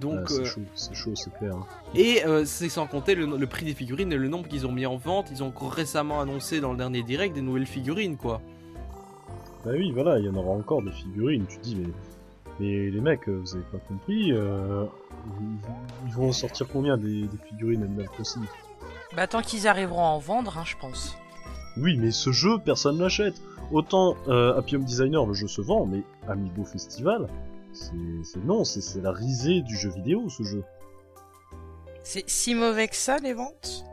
Donc, 0.00 0.28
c'est 0.28 0.40
euh, 0.40 0.44
chaud, 0.44 0.60
c'est 0.74 0.94
chaud, 0.94 1.12
c'est 1.14 1.32
clair. 1.38 1.54
hein. 1.54 1.66
et 1.94 2.24
euh, 2.26 2.44
c'est 2.44 2.68
sans 2.68 2.86
compter 2.86 3.14
le, 3.14 3.24
le 3.24 3.46
prix 3.46 3.64
des 3.64 3.74
figurines 3.74 4.12
et 4.12 4.16
le 4.16 4.28
nombre 4.28 4.46
qu'ils 4.48 4.66
ont 4.66 4.72
mis 4.72 4.84
en 4.86 4.96
vente. 4.96 5.28
Ils 5.30 5.42
ont 5.42 5.48
encore 5.48 5.72
récemment 5.72 6.20
annoncé 6.20 6.60
dans 6.60 6.72
le 6.72 6.76
dernier 6.78 7.02
direct 7.02 7.34
des 7.34 7.40
nouvelles 7.42 7.66
figurines, 7.66 8.16
quoi. 8.16 8.40
Bah 9.64 9.72
oui, 9.74 9.90
voilà, 9.92 10.18
il 10.18 10.26
y 10.26 10.28
en 10.28 10.34
aura 10.36 10.50
encore 10.50 10.82
des 10.82 10.92
figurines. 10.92 11.46
Tu 11.48 11.56
te 11.58 11.62
dis, 11.62 11.76
mais, 11.76 11.88
mais 12.60 12.90
les 12.90 13.00
mecs, 13.00 13.28
euh, 13.28 13.40
vous 13.42 13.54
avez 13.54 13.64
pas 13.64 13.78
compris 13.78 14.32
euh, 14.32 14.84
ils, 16.06 16.12
vont 16.12 16.28
en 16.28 16.32
sortir 16.32 16.66
combien 16.72 16.96
des, 16.96 17.22
des 17.22 17.38
figurines 17.48 17.82
Animal 17.82 18.08
Crossing 18.10 18.42
Bah 19.16 19.26
tant 19.26 19.42
qu'ils 19.42 19.66
arriveront 19.66 20.04
à 20.04 20.08
en 20.08 20.18
vendre, 20.18 20.56
hein, 20.58 20.62
je 20.64 20.76
pense. 20.80 21.16
Oui, 21.78 21.96
mais 21.98 22.10
ce 22.10 22.30
jeu, 22.32 22.58
personne 22.64 22.98
l'achète. 22.98 23.40
Autant 23.72 24.16
euh, 24.28 24.56
Happy 24.56 24.76
Home 24.76 24.84
Designer, 24.84 25.26
le 25.26 25.34
jeu 25.34 25.48
se 25.48 25.60
vend, 25.60 25.86
mais 25.86 26.02
Amiibo 26.28 26.64
Festival, 26.64 27.26
c'est 27.76 28.44
non, 28.44 28.64
c'est 28.64 29.00
la 29.00 29.12
risée 29.12 29.62
du 29.62 29.76
jeu 29.76 29.90
vidéo, 29.90 30.28
ce 30.28 30.42
jeu. 30.42 30.64
C'est 32.02 32.28
si 32.28 32.54
mauvais 32.54 32.88
que 32.88 32.96
ça 32.96 33.18
les 33.18 33.32
ventes? 33.32 33.84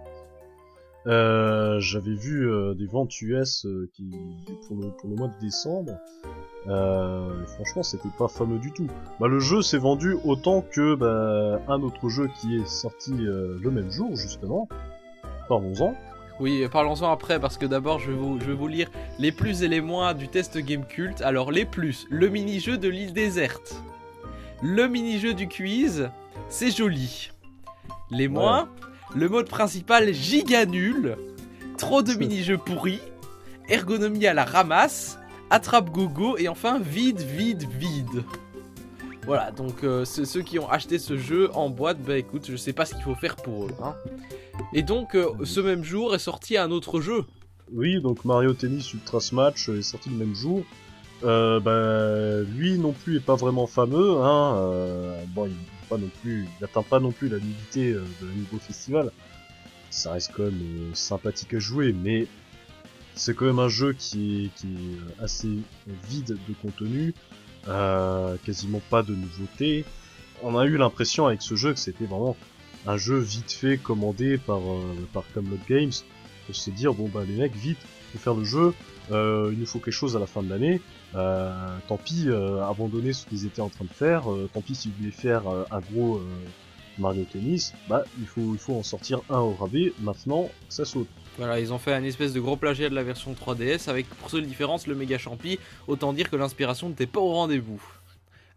Euh, 1.05 1.79
J'avais 1.79 2.13
vu 2.13 2.49
euh, 2.49 2.73
des 2.75 2.85
ventes 2.85 3.21
US 3.21 3.65
euh, 3.65 3.89
qui 3.93 4.09
pour 4.67 4.77
le, 4.77 4.89
pour 4.91 5.09
le 5.09 5.15
mois 5.15 5.27
de 5.27 5.39
décembre. 5.41 5.97
Euh, 6.67 7.45
franchement, 7.45 7.83
c'était 7.83 8.09
pas 8.17 8.29
fameux 8.29 8.57
du 8.57 8.71
tout. 8.71 8.87
Bah, 9.19 9.27
le 9.27 9.39
jeu 9.39 9.61
s'est 9.61 9.77
vendu 9.77 10.15
autant 10.23 10.61
que 10.61 10.95
bah, 10.95 11.61
un 11.67 11.81
autre 11.81 12.07
jeu 12.07 12.29
qui 12.39 12.55
est 12.55 12.67
sorti 12.67 13.11
le 13.11 13.69
même 13.69 13.91
jour, 13.91 14.15
justement. 14.15 14.69
Parlons-en. 15.49 15.93
Oui, 16.39 16.67
parlons-en 16.71 17.11
après 17.11 17.39
parce 17.39 17.57
que 17.57 17.65
d'abord 17.65 17.99
je 17.99 18.11
vais, 18.11 18.17
vous, 18.17 18.39
je 18.39 18.45
vais 18.45 18.53
vous 18.53 18.67
lire 18.67 18.89
les 19.19 19.31
plus 19.31 19.63
et 19.63 19.67
les 19.67 19.81
moins 19.81 20.13
du 20.13 20.27
test 20.27 20.57
Game 20.57 20.85
Cult. 20.85 21.21
Alors 21.21 21.51
les 21.51 21.65
plus, 21.65 22.07
le 22.09 22.27
mini-jeu 22.27 22.77
de 22.77 22.87
l'île 22.87 23.13
déserte. 23.13 23.75
Le 24.61 24.87
mini-jeu 24.87 25.33
du 25.33 25.47
quiz, 25.47 26.09
c'est 26.49 26.71
joli. 26.71 27.31
Les 28.09 28.27
moins, 28.27 28.69
le 29.15 29.29
mode 29.29 29.47
principal 29.47 30.11
giga 30.13 30.65
nul. 30.65 31.17
Trop 31.77 32.01
de 32.01 32.13
mini-jeux 32.13 32.57
pourris. 32.57 33.01
Ergonomie 33.69 34.25
à 34.25 34.33
la 34.33 34.45
ramasse. 34.45 35.19
Attrape 35.49 35.91
gogo 35.91 36.37
et 36.37 36.47
enfin 36.47 36.79
vide, 36.79 37.21
vide, 37.21 37.67
vide. 37.69 38.23
Voilà, 39.25 39.51
donc 39.51 39.83
euh, 39.83 40.05
ceux 40.05 40.41
qui 40.41 40.59
ont 40.59 40.69
acheté 40.69 40.99
ce 40.99 41.17
jeu 41.17 41.49
en 41.53 41.69
boîte, 41.69 42.01
bah 42.01 42.17
écoute, 42.17 42.45
je 42.49 42.55
sais 42.55 42.73
pas 42.73 42.85
ce 42.85 42.93
qu'il 42.93 43.03
faut 43.03 43.15
faire 43.15 43.35
pour 43.35 43.65
eux. 43.65 43.71
Hein. 43.81 43.95
Et 44.73 44.83
donc, 44.83 45.15
euh, 45.15 45.31
ce 45.43 45.59
même 45.59 45.83
jour 45.83 46.13
est 46.13 46.19
sorti 46.19 46.57
un 46.57 46.71
autre 46.71 46.99
jeu. 46.99 47.25
Oui, 47.71 48.01
donc 48.01 48.25
Mario 48.25 48.53
Tennis 48.53 48.93
Ultra 48.93 49.19
Smash 49.19 49.69
est 49.69 49.81
sorti 49.81 50.09
le 50.09 50.17
même 50.17 50.35
jour. 50.35 50.63
Euh, 51.23 51.59
bah, 51.61 52.41
lui 52.57 52.77
non 52.77 52.91
plus 52.91 53.17
est 53.17 53.25
pas 53.25 53.35
vraiment 53.35 53.65
fameux. 53.65 54.17
Hein. 54.21 55.15
bon, 55.33 55.45
il 55.45 55.51
est 55.51 56.67
pas 56.67 56.99
non 56.99 57.11
plus, 57.11 57.29
la 57.29 57.37
nullité 57.37 57.91
euh, 57.91 58.03
de 58.21 58.27
niveau 58.27 58.57
festival. 58.59 59.11
Ça 59.89 60.13
reste 60.13 60.31
quand 60.35 60.43
même 60.43 60.91
sympathique 60.93 61.53
à 61.53 61.59
jouer, 61.59 61.93
mais 61.93 62.27
c'est 63.15 63.35
quand 63.35 63.45
même 63.45 63.59
un 63.59 63.69
jeu 63.69 63.93
qui 63.93 64.51
est, 64.65 65.21
assez 65.23 65.49
vide 66.09 66.37
de 66.47 66.53
contenu, 66.61 67.13
euh, 67.67 68.35
quasiment 68.45 68.81
pas 68.89 69.03
de 69.03 69.15
nouveautés. 69.15 69.85
On 70.41 70.57
a 70.57 70.65
eu 70.65 70.77
l'impression 70.77 71.27
avec 71.27 71.41
ce 71.41 71.55
jeu 71.55 71.73
que 71.73 71.79
c'était 71.79 72.05
vraiment 72.05 72.35
un 72.85 72.97
jeu 72.97 73.17
vite 73.17 73.51
fait 73.51 73.77
commandé 73.77 74.37
par 74.37 74.59
euh, 74.59 75.07
par 75.13 75.23
Camelot 75.33 75.57
Games 75.69 75.91
pour 76.45 76.55
se 76.55 76.69
dire 76.69 76.93
bon 76.93 77.07
bah 77.07 77.21
les 77.25 77.35
mecs 77.35 77.55
vite 77.55 77.77
faut 78.11 78.19
faire 78.19 78.33
le 78.33 78.43
jeu 78.43 78.73
euh, 79.11 79.49
il 79.53 79.59
nous 79.59 79.65
faut 79.65 79.79
quelque 79.79 79.93
chose 79.93 80.15
à 80.15 80.19
la 80.19 80.27
fin 80.27 80.43
de 80.43 80.49
l'année 80.49 80.81
euh, 81.15 81.77
tant 81.87 81.97
pis 81.97 82.25
euh, 82.27 82.61
abandonnez 82.63 83.13
ce 83.13 83.25
qu'ils 83.25 83.45
étaient 83.45 83.61
en 83.61 83.69
train 83.69 83.85
de 83.85 83.93
faire 83.93 84.31
euh, 84.31 84.49
tant 84.53 84.61
pis 84.61 84.75
si 84.75 84.91
vous 84.99 85.11
faire 85.11 85.43
un 85.47 85.79
gros 85.79 86.21
Mario 86.97 87.23
Tennis 87.31 87.73
bah 87.89 88.03
il 88.19 88.27
faut 88.27 88.53
il 88.53 88.59
faut 88.59 88.75
en 88.75 88.83
sortir 88.83 89.21
un 89.29 89.39
au 89.39 89.53
rabais 89.53 89.93
maintenant 90.01 90.49
ça 90.69 90.85
saute 90.85 91.07
Voilà, 91.37 91.59
ils 91.59 91.73
ont 91.73 91.79
fait 91.79 91.93
un 91.93 92.03
espèce 92.03 92.31
de 92.33 92.39
gros 92.39 92.55
plagiat 92.57 92.89
de 92.89 92.95
la 92.95 93.03
version 93.03 93.33
3DS 93.33 93.89
avec 93.89 94.07
pour 94.07 94.29
seule 94.29 94.45
différence 94.45 94.85
le 94.87 94.93
méga 94.95 95.17
champi. 95.17 95.57
Autant 95.87 96.13
dire 96.13 96.29
que 96.29 96.35
l'inspiration 96.35 96.89
n'était 96.89 97.07
pas 97.07 97.19
au 97.21 97.31
rendez-vous. 97.33 97.81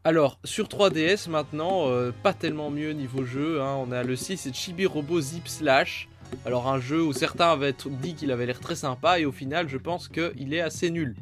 Alors, 0.04 0.38
sur 0.44 0.68
3DS 0.68 1.28
maintenant, 1.30 1.88
euh, 1.88 2.12
pas 2.22 2.32
tellement 2.34 2.70
mieux 2.70 2.92
niveau 2.92 3.24
jeu. 3.24 3.60
hein. 3.62 3.76
On 3.80 3.90
a 3.92 4.02
le 4.02 4.14
6 4.14 4.36
c'est 4.36 4.54
Chibi 4.54 4.86
Robo 4.86 5.20
Zip 5.20 5.48
Slash. 5.48 6.08
Alors, 6.44 6.68
un 6.68 6.78
jeu 6.78 7.02
où 7.02 7.12
certains 7.12 7.50
avaient 7.50 7.74
dit 8.02 8.14
qu'il 8.14 8.30
avait 8.30 8.46
l'air 8.46 8.60
très 8.60 8.74
sympa 8.76 9.18
et 9.20 9.24
au 9.24 9.32
final, 9.32 9.68
je 9.68 9.78
pense 9.78 10.08
qu'il 10.08 10.52
est 10.52 10.60
assez 10.60 10.90
nul. 10.90 11.16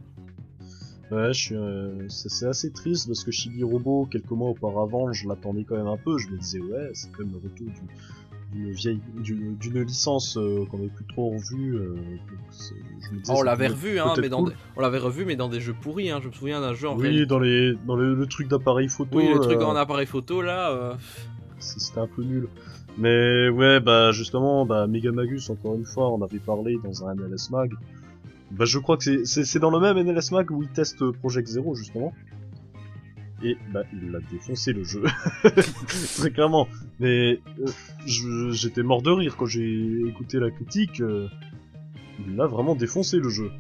ouais 1.10 1.30
euh, 1.52 2.06
c'est 2.08 2.30
c'est 2.30 2.46
assez 2.46 2.72
triste 2.72 3.06
parce 3.06 3.22
que 3.22 3.30
Chibi 3.30 3.62
Robo 3.62 4.06
quelques 4.10 4.30
mois 4.30 4.48
auparavant 4.48 5.12
je 5.12 5.28
l'attendais 5.28 5.62
quand 5.64 5.76
même 5.76 5.86
un 5.86 5.98
peu 5.98 6.16
je 6.18 6.28
me 6.28 6.38
disais 6.38 6.60
ouais 6.60 6.90
c'est 6.94 7.10
quand 7.12 7.22
même 7.24 7.32
le 7.34 7.40
retour 7.48 7.66
du- 7.68 7.94
d'une 8.54 8.70
vieille 8.70 9.00
d'une 9.20 9.82
licence 9.82 10.36
euh, 10.36 10.64
qu'on 10.70 10.78
avait 10.78 10.88
plus 10.88 11.04
trop 11.06 11.30
revue 11.30 11.74
euh, 11.76 11.96
on 13.28 13.42
l'avait 13.42 13.66
revu, 13.68 13.98
hein, 13.98 14.14
mais 14.20 14.28
dans 14.28 14.44
des... 14.44 14.52
on 14.76 14.80
l'avait 14.80 14.98
revu, 14.98 15.24
mais 15.24 15.36
dans 15.36 15.48
des 15.48 15.60
jeux 15.60 15.74
pourris. 15.74 16.10
Hein. 16.10 16.20
Je 16.22 16.28
me 16.28 16.32
souviens 16.32 16.60
d'un 16.60 16.72
jeu 16.74 16.88
en 16.88 16.96
Oui, 16.96 17.02
réalité- 17.02 17.26
dans 17.26 17.38
les 17.38 17.74
dans 17.86 17.96
le, 17.96 18.14
le 18.14 18.26
truc 18.26 18.48
d'appareil 18.48 18.88
photo. 18.88 19.18
Oui, 19.18 19.28
le 19.32 19.40
truc 19.40 19.58
euh, 19.58 19.64
en 19.64 19.76
appareil 19.76 20.06
photo 20.06 20.40
là. 20.42 20.96
C'était 21.58 22.00
un 22.00 22.06
peu 22.06 22.22
nul. 22.22 22.48
Mais 22.96 23.48
ouais, 23.48 23.80
bah 23.80 24.12
justement, 24.12 24.64
bah 24.66 24.86
Megamagus, 24.86 25.50
encore 25.50 25.74
une 25.74 25.84
fois, 25.84 26.12
on 26.12 26.22
avait 26.22 26.38
parlé 26.38 26.76
dans 26.84 27.06
un 27.06 27.14
NLS 27.14 27.50
Mag. 27.50 27.72
Bah 28.52 28.64
je 28.66 28.78
crois 28.78 28.96
que 28.96 29.24
c'est- 29.24 29.58
dans 29.58 29.70
le 29.70 29.80
même 29.80 29.96
NLS 29.98 30.30
Mag 30.30 30.50
où 30.52 30.62
il 30.62 30.68
teste 30.68 31.10
Project 31.10 31.48
Zero 31.48 31.74
justement. 31.74 32.12
Et 33.42 33.56
bah 33.72 33.82
il 33.92 34.10
l'a 34.10 34.20
défoncé 34.30 34.72
le 34.72 34.84
jeu. 34.84 35.02
Très 36.16 36.30
clairement. 36.30 36.68
Mais 37.00 37.40
euh, 37.60 38.52
j'étais 38.52 38.82
mort 38.82 39.02
de 39.02 39.10
rire 39.10 39.36
quand 39.36 39.46
j'ai 39.46 40.00
écouté 40.06 40.38
la 40.38 40.50
critique. 40.50 41.00
euh, 41.00 41.28
il 42.26 42.36
l'a 42.36 42.46
vraiment 42.46 42.74
défoncé 42.74 43.18
le 43.18 43.28
jeu. 43.28 43.50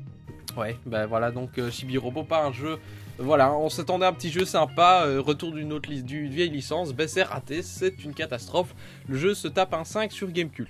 Ouais, 0.56 0.76
bah 0.86 1.06
voilà, 1.06 1.32
donc 1.32 1.58
euh, 1.58 1.70
Chibi 1.70 1.98
Robo, 1.98 2.22
pas 2.22 2.44
un 2.46 2.52
jeu. 2.52 2.78
Voilà, 3.18 3.52
on 3.52 3.68
s'attendait 3.68 4.06
à 4.06 4.08
un 4.08 4.12
petit 4.12 4.30
jeu 4.30 4.44
sympa, 4.44 5.04
euh, 5.06 5.20
retour 5.20 5.52
d'une 5.52 5.72
autre 5.72 5.88
d'une 5.92 6.28
vieille 6.28 6.50
licence, 6.50 6.92
ben 6.92 7.08
c'est 7.08 7.24
c'est 7.62 8.04
une 8.04 8.14
catastrophe. 8.14 8.74
Le 9.08 9.16
jeu 9.16 9.34
se 9.34 9.48
tape 9.48 9.74
un 9.74 9.84
5 9.84 10.12
sur 10.12 10.30
Gamecult. 10.30 10.68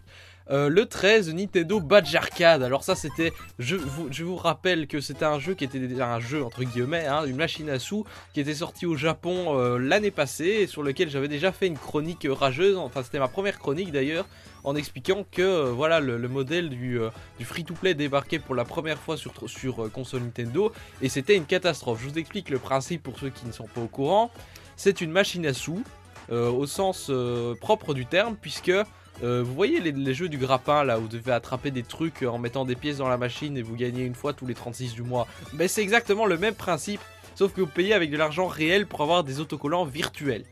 Euh, 0.50 0.68
le 0.68 0.84
13, 0.84 1.32
Nintendo 1.32 1.80
Badge 1.80 2.14
Arcade. 2.14 2.62
Alors 2.62 2.84
ça 2.84 2.94
c'était, 2.94 3.32
je 3.58 3.76
vous, 3.76 4.36
rappelle 4.36 4.86
que 4.86 5.00
c'était 5.00 5.24
un 5.24 5.38
jeu 5.38 5.54
qui 5.54 5.64
était 5.64 5.78
déjà 5.78 6.12
un 6.12 6.20
jeu 6.20 6.44
entre 6.44 6.64
guillemets, 6.64 7.06
hein, 7.06 7.24
une 7.24 7.36
machine 7.36 7.70
à 7.70 7.78
sous 7.78 8.04
qui 8.34 8.40
était 8.40 8.54
sorti 8.54 8.84
au 8.84 8.94
Japon 8.94 9.58
euh, 9.58 9.78
l'année 9.78 10.10
passée 10.10 10.58
et 10.60 10.66
sur 10.66 10.82
lequel 10.82 11.08
j'avais 11.08 11.28
déjà 11.28 11.50
fait 11.50 11.66
une 11.66 11.78
chronique 11.78 12.26
euh, 12.26 12.34
rageuse. 12.34 12.76
Enfin 12.76 13.02
c'était 13.02 13.18
ma 13.18 13.28
première 13.28 13.58
chronique 13.58 13.90
d'ailleurs 13.90 14.26
en 14.64 14.76
expliquant 14.76 15.24
que 15.30 15.70
voilà 15.70 16.00
le, 16.00 16.18
le 16.18 16.28
modèle 16.28 16.68
du, 16.68 16.98
free-to-play 17.40 17.94
débarquait 17.94 18.38
pour 18.38 18.54
la 18.54 18.64
première 18.64 18.98
fois 18.98 19.16
sur, 19.16 19.32
sur 19.46 19.90
console 19.92 20.22
Nintendo 20.22 20.72
et 21.00 21.08
c'était 21.08 21.36
une 21.36 21.46
catastrophe. 21.46 22.00
Je 22.02 22.08
vous 22.08 22.18
explique 22.18 22.50
le 22.50 22.58
principe 22.58 23.02
pour 23.02 23.18
ceux 23.18 23.30
qui 23.30 23.46
ne 23.46 23.52
sont 23.52 23.66
pas 23.66 23.80
au 23.80 23.88
courant. 23.88 24.30
C'est 24.76 25.00
une 25.00 25.10
machine 25.10 25.46
à 25.46 25.54
sous 25.54 25.82
au 26.30 26.66
sens 26.66 27.10
propre 27.60 27.92
du 27.92 28.06
terme 28.06 28.36
puisque 28.40 28.72
Euh, 29.22 29.42
vous 29.44 29.54
voyez 29.54 29.80
les, 29.80 29.92
les 29.92 30.14
jeux 30.14 30.28
du 30.28 30.38
grappin 30.38 30.84
là 30.84 30.98
où 30.98 31.02
vous 31.02 31.08
devez 31.08 31.32
attraper 31.32 31.70
des 31.70 31.82
trucs 31.82 32.22
en 32.22 32.38
mettant 32.38 32.64
des 32.64 32.74
pièces 32.74 32.98
dans 32.98 33.08
la 33.08 33.16
machine 33.16 33.56
et 33.56 33.62
vous 33.62 33.76
gagnez 33.76 34.04
une 34.04 34.14
fois 34.14 34.32
tous 34.32 34.46
les 34.46 34.54
36 34.54 34.94
du 34.94 35.02
mois. 35.02 35.26
Ben 35.52 35.68
c'est 35.68 35.82
exactement 35.82 36.26
le 36.26 36.36
même 36.36 36.54
principe, 36.54 37.00
sauf 37.34 37.52
que 37.52 37.60
vous 37.60 37.66
payez 37.66 37.94
avec 37.94 38.10
de 38.10 38.16
l'argent 38.16 38.46
réel 38.46 38.86
pour 38.86 39.02
avoir 39.02 39.22
des 39.24 39.40
autocollants 39.40 39.84
virtuels. 39.84 40.44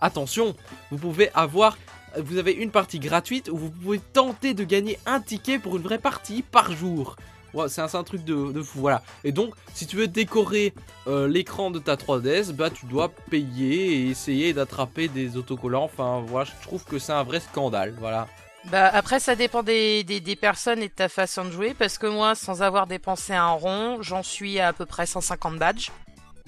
Attention, 0.00 0.54
vous 0.90 0.98
pouvez 0.98 1.30
avoir 1.34 1.76
vous 2.18 2.38
avez 2.38 2.52
une 2.52 2.70
partie 2.70 2.98
gratuite 2.98 3.50
où 3.50 3.56
vous 3.56 3.70
pouvez 3.70 3.98
tenter 3.98 4.54
de 4.54 4.64
gagner 4.64 4.98
un 5.04 5.20
ticket 5.20 5.58
pour 5.58 5.76
une 5.76 5.82
vraie 5.82 5.98
partie 5.98 6.42
par 6.42 6.72
jour. 6.72 7.16
Ouais, 7.56 7.68
c'est 7.70 7.80
un, 7.80 8.04
truc 8.04 8.22
de, 8.22 8.52
de 8.52 8.62
fou, 8.62 8.80
voilà. 8.80 9.02
Et 9.24 9.32
donc, 9.32 9.54
si 9.72 9.86
tu 9.86 9.96
veux 9.96 10.08
décorer 10.08 10.74
euh, 11.06 11.26
l'écran 11.26 11.70
de 11.70 11.78
ta 11.78 11.96
3DS, 11.96 12.52
bah 12.52 12.68
tu 12.68 12.84
dois 12.84 13.08
payer 13.30 13.94
et 13.94 14.10
essayer 14.10 14.52
d'attraper 14.52 15.08
des 15.08 15.38
autocollants. 15.38 15.84
Enfin, 15.84 16.22
voilà, 16.26 16.44
je 16.44 16.66
trouve 16.66 16.84
que 16.84 16.98
c'est 16.98 17.12
un 17.12 17.22
vrai 17.22 17.40
scandale, 17.40 17.94
voilà. 17.98 18.28
Bah 18.70 18.90
après 18.92 19.20
ça 19.20 19.36
dépend 19.36 19.62
des, 19.62 20.02
des, 20.04 20.20
des 20.20 20.34
personnes 20.36 20.80
et 20.82 20.88
de 20.88 20.92
ta 20.92 21.08
façon 21.08 21.44
de 21.44 21.50
jouer 21.52 21.72
parce 21.72 21.98
que 21.98 22.08
moi 22.08 22.34
sans 22.34 22.62
avoir 22.62 22.88
dépensé 22.88 23.32
un 23.32 23.50
rond 23.50 23.98
j'en 24.02 24.24
suis 24.24 24.58
à 24.58 24.68
à 24.68 24.72
peu 24.72 24.86
près 24.86 25.06
150 25.06 25.56
badges. 25.56 25.90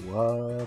What? 0.05 0.67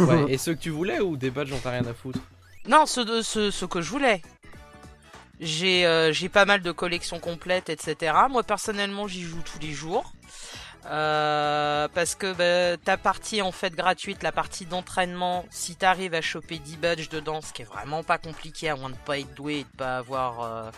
Ouais, 0.00 0.24
et 0.32 0.38
ceux 0.38 0.54
que 0.54 0.60
tu 0.60 0.70
voulais 0.70 1.00
ou 1.00 1.18
des 1.18 1.30
badges, 1.30 1.48
j'en 1.50 1.58
t'as 1.58 1.72
rien 1.72 1.84
à 1.84 1.92
foutre? 1.92 2.20
Non 2.66 2.86
ce, 2.86 3.00
de- 3.02 3.20
ce, 3.20 3.50
ce 3.50 3.66
que 3.66 3.82
je 3.82 3.90
voulais. 3.90 4.22
J'ai 5.42 5.84
euh, 5.86 6.12
j'ai 6.12 6.28
pas 6.28 6.44
mal 6.44 6.62
de 6.62 6.70
collections 6.72 7.18
complètes 7.18 7.68
etc. 7.68 8.14
Moi 8.30 8.44
personnellement 8.44 9.08
j'y 9.08 9.22
joue 9.22 9.42
tous 9.44 9.58
les 9.60 9.72
jours. 9.72 10.12
Euh, 10.86 11.86
parce 11.94 12.16
que 12.16 12.32
bah, 12.32 12.76
ta 12.84 12.96
partie 12.96 13.40
en 13.40 13.52
fait 13.52 13.74
gratuite, 13.74 14.22
la 14.22 14.32
partie 14.32 14.66
d'entraînement, 14.66 15.44
si 15.50 15.76
t'arrives 15.76 16.14
à 16.14 16.20
choper 16.20 16.58
10 16.58 16.76
badges 16.78 17.08
dedans, 17.08 17.40
ce 17.40 17.52
qui 17.52 17.62
est 17.62 17.66
vraiment 17.66 18.02
pas 18.02 18.18
compliqué 18.18 18.68
à 18.68 18.74
moins 18.74 18.90
de 18.90 18.96
pas 19.06 19.18
être 19.20 19.32
doué 19.34 19.60
et 19.60 19.62
de 19.62 19.76
pas 19.76 19.98
avoir 19.98 20.42
euh, 20.42 20.70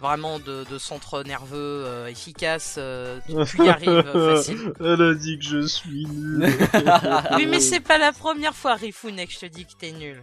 vraiment 0.00 0.40
de, 0.40 0.64
de 0.68 0.78
centre 0.78 1.22
nerveux 1.22 1.84
euh, 1.86 2.08
efficace, 2.08 2.76
euh, 2.78 3.20
tu, 3.46 3.64
y 3.64 3.68
arrives 3.68 3.88
euh, 3.90 4.36
facile. 4.36 4.72
Elle 4.80 5.02
a 5.02 5.14
dit 5.14 5.38
que 5.38 5.44
je 5.44 5.66
suis 5.66 6.06
nul. 6.06 6.48
Oui 7.36 7.46
mais 7.46 7.60
c'est 7.60 7.80
pas 7.80 7.98
la 7.98 8.12
première 8.12 8.54
fois 8.54 8.74
Rifune 8.74 9.24
que 9.24 9.32
je 9.32 9.38
te 9.38 9.46
dis 9.46 9.64
que 9.64 9.72
t'es 9.78 9.92
nul. 9.92 10.22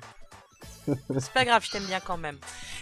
C'est 0.88 1.34
pas 1.34 1.46
grave, 1.46 1.64
je 1.66 1.72
t'aime 1.72 1.86
bien 1.86 2.00
quand 2.00 2.18
même. 2.18 2.38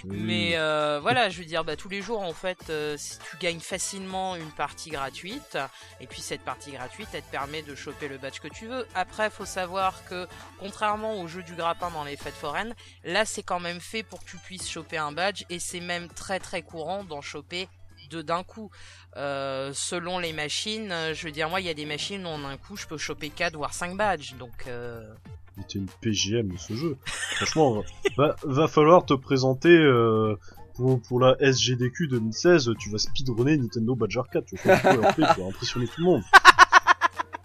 Mais 0.05 0.53
euh, 0.55 0.99
voilà, 1.01 1.30
je 1.30 1.39
veux 1.39 1.45
dire, 1.45 1.63
bah, 1.63 1.76
tous 1.76 1.89
les 1.89 2.01
jours, 2.01 2.21
en 2.21 2.34
fait, 2.34 2.69
euh, 2.69 2.95
si 2.97 3.17
tu 3.19 3.38
gagnes 3.38 3.59
facilement 3.59 4.35
une 4.35 4.51
partie 4.51 4.89
gratuite, 4.89 5.57
et 5.99 6.07
puis 6.07 6.21
cette 6.21 6.41
partie 6.41 6.71
gratuite, 6.71 7.09
elle 7.13 7.23
te 7.23 7.31
permet 7.31 7.61
de 7.61 7.76
choper 7.76 8.07
le 8.07 8.17
badge 8.17 8.39
que 8.39 8.47
tu 8.47 8.67
veux. 8.67 8.88
Après, 8.95 9.30
faut 9.30 9.45
savoir 9.45 10.03
que, 10.05 10.27
contrairement 10.59 11.21
au 11.21 11.27
jeu 11.27 11.43
du 11.43 11.53
grappin 11.53 11.91
dans 11.91 12.03
les 12.03 12.17
fêtes 12.17 12.35
foraines, 12.35 12.76
là, 13.03 13.26
c'est 13.26 13.43
quand 13.43 13.59
même 13.59 13.81
fait 13.81 14.03
pour 14.03 14.19
que 14.23 14.30
tu 14.30 14.38
puisses 14.38 14.69
choper 14.69 14.97
un 14.97 15.11
badge, 15.11 15.43
et 15.49 15.59
c'est 15.59 15.81
même 15.81 16.07
très 16.09 16.39
très 16.39 16.61
courant 16.61 17.03
d'en 17.03 17.21
choper 17.21 17.67
deux 18.09 18.23
d'un 18.23 18.43
coup. 18.43 18.69
Euh, 19.18 19.72
selon 19.73 20.19
les 20.19 20.34
machines, 20.34 20.91
euh, 20.91 21.14
je 21.14 21.26
veux 21.26 21.31
dire, 21.31 21.49
moi, 21.49 21.60
il 21.60 21.65
y 21.65 21.69
a 21.69 21.73
des 21.73 21.86
machines 21.86 22.26
où 22.26 22.30
en 22.30 22.44
un 22.45 22.57
coup, 22.57 22.77
je 22.77 22.86
peux 22.86 22.98
choper 22.98 23.30
4 23.30 23.56
voire 23.56 23.73
5 23.73 23.98
badges, 23.98 24.36
donc... 24.38 24.65
Euh... 24.68 25.02
Mais 25.57 25.64
T'es 25.68 25.80
une 25.80 25.88
PGM 26.02 26.49
de 26.49 26.57
ce 26.57 26.73
jeu. 26.73 26.98
Franchement, 27.06 27.84
va, 28.18 28.68
falloir 28.68 29.06
te 29.06 29.14
présenter 29.14 29.76
euh, 29.76 30.38
pour, 31.07 31.19
la 31.19 31.36
SGDQ 31.41 32.07
2016. 32.07 32.72
Tu 32.80 32.90
vas 32.90 32.98
speedrunner 32.98 33.57
Nintendo 33.57 33.95
Badge 33.95 34.15
Arcade. 34.18 34.45
Tu 34.45 34.56
vas, 34.64 34.80
impressionner 35.48 35.88
tout 35.88 35.99
le 35.99 36.06
monde. 36.06 36.23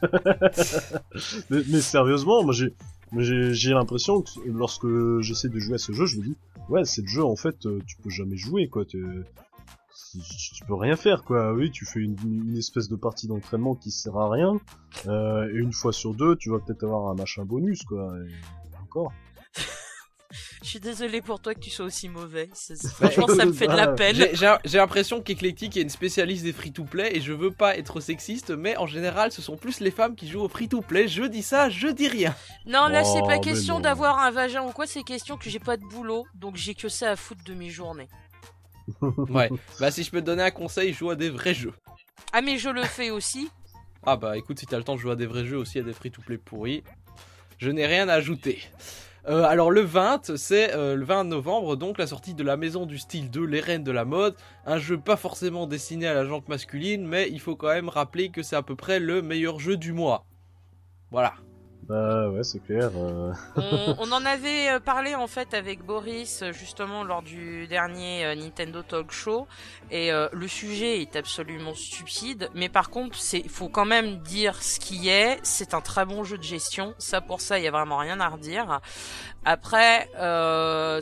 mais, 1.50 1.62
mais 1.68 1.80
sérieusement, 1.80 2.44
moi 2.44 2.52
j'ai 2.52 3.70
l'impression 3.70 4.22
que 4.22 4.30
lorsque 4.46 4.86
j'essaie 5.20 5.48
de 5.48 5.58
jouer 5.58 5.74
à 5.74 5.78
ce 5.78 5.92
jeu, 5.92 6.06
je 6.06 6.18
me 6.18 6.22
dis 6.22 6.36
ouais, 6.68 6.84
c'est 6.84 7.02
le 7.02 7.08
jeu 7.08 7.24
en 7.24 7.36
fait, 7.36 7.66
tu 7.86 7.96
peux 7.96 8.10
jamais 8.10 8.36
jouer 8.36 8.68
quoi. 8.68 8.84
Tu, 10.12 10.64
peux 10.66 10.74
rien 10.74 10.96
faire 10.96 11.22
quoi. 11.22 11.52
Oui, 11.52 11.70
tu 11.70 11.86
fais 11.86 12.00
une, 12.00 12.16
une 12.24 12.56
espèce 12.56 12.88
de 12.88 12.96
partie 12.96 13.26
d'entraînement 13.26 13.74
qui 13.74 13.90
sert 13.90 14.16
à 14.16 14.30
rien. 14.30 14.56
Euh, 15.06 15.48
et 15.52 15.56
une 15.56 15.72
fois 15.72 15.92
sur 15.92 16.14
deux, 16.14 16.36
tu 16.36 16.50
vas 16.50 16.58
peut-être 16.58 16.84
avoir 16.84 17.08
un 17.08 17.14
machin 17.14 17.44
bonus 17.44 17.82
quoi. 17.84 18.12
Et 18.28 18.76
encore. 18.82 19.12
Je 20.62 20.68
suis 20.68 20.80
désolé 20.80 21.20
pour 21.20 21.40
toi 21.40 21.54
que 21.54 21.60
tu 21.60 21.70
sois 21.70 21.84
aussi 21.84 22.08
mauvais. 22.08 22.48
Franchement, 22.94 23.28
ça 23.28 23.44
me 23.44 23.52
fait 23.52 23.68
de 23.68 23.76
la 23.76 23.88
peine. 23.88 24.16
J'ai- 24.16 24.78
l'impression 24.78 25.20
qu'Eclectic 25.20 25.76
est 25.76 25.82
une 25.82 25.90
spécialiste 25.90 26.42
des 26.42 26.52
free-to-play 26.52 27.16
et 27.16 27.20
je 27.20 27.32
veux 27.32 27.52
pas 27.52 27.76
être 27.76 28.00
sexiste, 28.00 28.50
mais 28.50 28.76
en 28.76 28.86
général, 28.86 29.30
ce 29.30 29.42
sont 29.42 29.56
plus 29.56 29.80
les 29.80 29.90
femmes 29.92 30.16
qui 30.16 30.26
jouent 30.26 30.40
au 30.40 30.48
free-to-play. 30.48 31.06
Je 31.06 31.24
dis 31.24 31.42
ça, 31.42 31.68
je 31.70 31.88
dis 31.88 32.08
rien. 32.08 32.34
Non, 32.66 32.88
là, 32.88 33.04
c'est 33.04 33.20
Oh, 33.22 33.26
pas 33.26 33.38
question 33.38 33.78
d'avoir 33.78 34.18
un 34.20 34.30
vagin 34.30 34.62
ou 34.64 34.72
quoi, 34.72 34.86
c'est 34.86 35.02
question 35.02 35.36
que 35.36 35.48
j'ai 35.50 35.60
pas 35.60 35.76
de 35.76 35.84
boulot, 35.84 36.26
donc 36.34 36.56
j'ai 36.56 36.74
que 36.74 36.88
ça 36.88 37.10
à 37.12 37.16
foutre 37.16 37.44
de 37.44 37.54
mes 37.54 37.70
journées. 37.70 38.08
Ouais, 39.30 39.50
bah 39.80 39.90
si 39.90 40.02
je 40.02 40.10
peux 40.10 40.20
te 40.20 40.26
donner 40.26 40.42
un 40.42 40.50
conseil, 40.50 40.92
joue 40.92 41.10
à 41.10 41.16
des 41.16 41.30
vrais 41.30 41.54
jeux. 41.54 41.74
Ah, 42.32 42.42
mais 42.42 42.58
je 42.58 42.68
le 42.68 42.82
fais 42.82 43.10
aussi. 43.10 43.48
Ah 44.04 44.16
bah 44.16 44.36
écoute, 44.36 44.58
si 44.58 44.66
t'as 44.66 44.76
le 44.76 44.84
temps 44.84 44.94
de 44.94 45.00
jouer 45.00 45.12
à 45.12 45.16
des 45.16 45.26
vrais 45.26 45.44
jeux 45.44 45.56
aussi, 45.56 45.78
à 45.78 45.82
des 45.82 45.92
free-to-play 45.92 46.36
pourris, 46.36 46.84
je 47.58 47.70
n'ai 47.70 47.86
rien 47.86 48.08
à 48.08 48.14
ajouter. 48.14 48.60
Euh, 49.26 49.44
alors 49.44 49.70
le 49.70 49.80
20, 49.80 50.36
c'est 50.36 50.74
euh, 50.74 50.96
le 50.96 51.04
20 51.04 51.24
novembre, 51.24 51.76
donc 51.76 51.96
la 51.96 52.06
sortie 52.06 52.34
de 52.34 52.44
la 52.44 52.58
maison 52.58 52.84
du 52.84 52.98
style 52.98 53.30
2, 53.30 53.44
les 53.44 53.60
reines 53.60 53.84
de 53.84 53.90
la 53.90 54.04
mode. 54.04 54.36
Un 54.66 54.78
jeu 54.78 54.98
pas 54.98 55.16
forcément 55.16 55.66
destiné 55.66 56.06
à 56.06 56.14
la 56.14 56.26
jante 56.26 56.48
masculine, 56.48 57.06
mais 57.06 57.30
il 57.30 57.40
faut 57.40 57.56
quand 57.56 57.68
même 57.68 57.88
rappeler 57.88 58.28
que 58.28 58.42
c'est 58.42 58.56
à 58.56 58.62
peu 58.62 58.76
près 58.76 59.00
le 59.00 59.22
meilleur 59.22 59.58
jeu 59.58 59.78
du 59.78 59.92
mois. 59.92 60.26
Voilà. 61.10 61.34
Bah 61.88 62.30
ouais, 62.30 62.44
c'est 62.44 62.60
clair. 62.60 62.90
euh. 62.96 63.32
On, 63.98 64.10
en 64.10 64.24
avait 64.24 64.70
euh, 64.70 64.80
parlé 64.80 65.14
en 65.14 65.26
fait 65.26 65.52
avec 65.52 65.84
Boris 65.84 66.40
euh, 66.42 66.52
justement 66.52 67.04
lors 67.04 67.22
du 67.22 67.66
dernier 67.66 68.34
Nintendo 68.36 68.82
Talk 68.82 69.10
Show. 69.10 69.46
Et 69.90 70.10
le 70.10 70.48
sujet 70.48 71.02
est 71.02 71.14
absolument 71.14 71.74
stupide. 71.74 72.48
Mais 72.54 72.68
par 72.68 72.90
contre 72.90 73.18
c'est 73.18 73.46
faut 73.48 73.68
quand 73.68 73.84
même 73.84 74.16
dire 74.18 74.62
ce 74.62 74.80
qui 74.80 75.08
est. 75.08 75.38
C'est 75.42 75.74
un 75.74 75.80
très 75.80 76.04
bon 76.04 76.24
jeu 76.24 76.38
de 76.38 76.42
gestion. 76.42 76.94
Ça 76.98 77.20
pour 77.20 77.40
ça 77.40 77.58
il 77.58 77.64
y 77.64 77.68
a 77.68 77.70
vraiment 77.70 77.98
rien 77.98 78.18
à 78.18 78.28
redire. 78.28 78.80
Après 79.44 80.08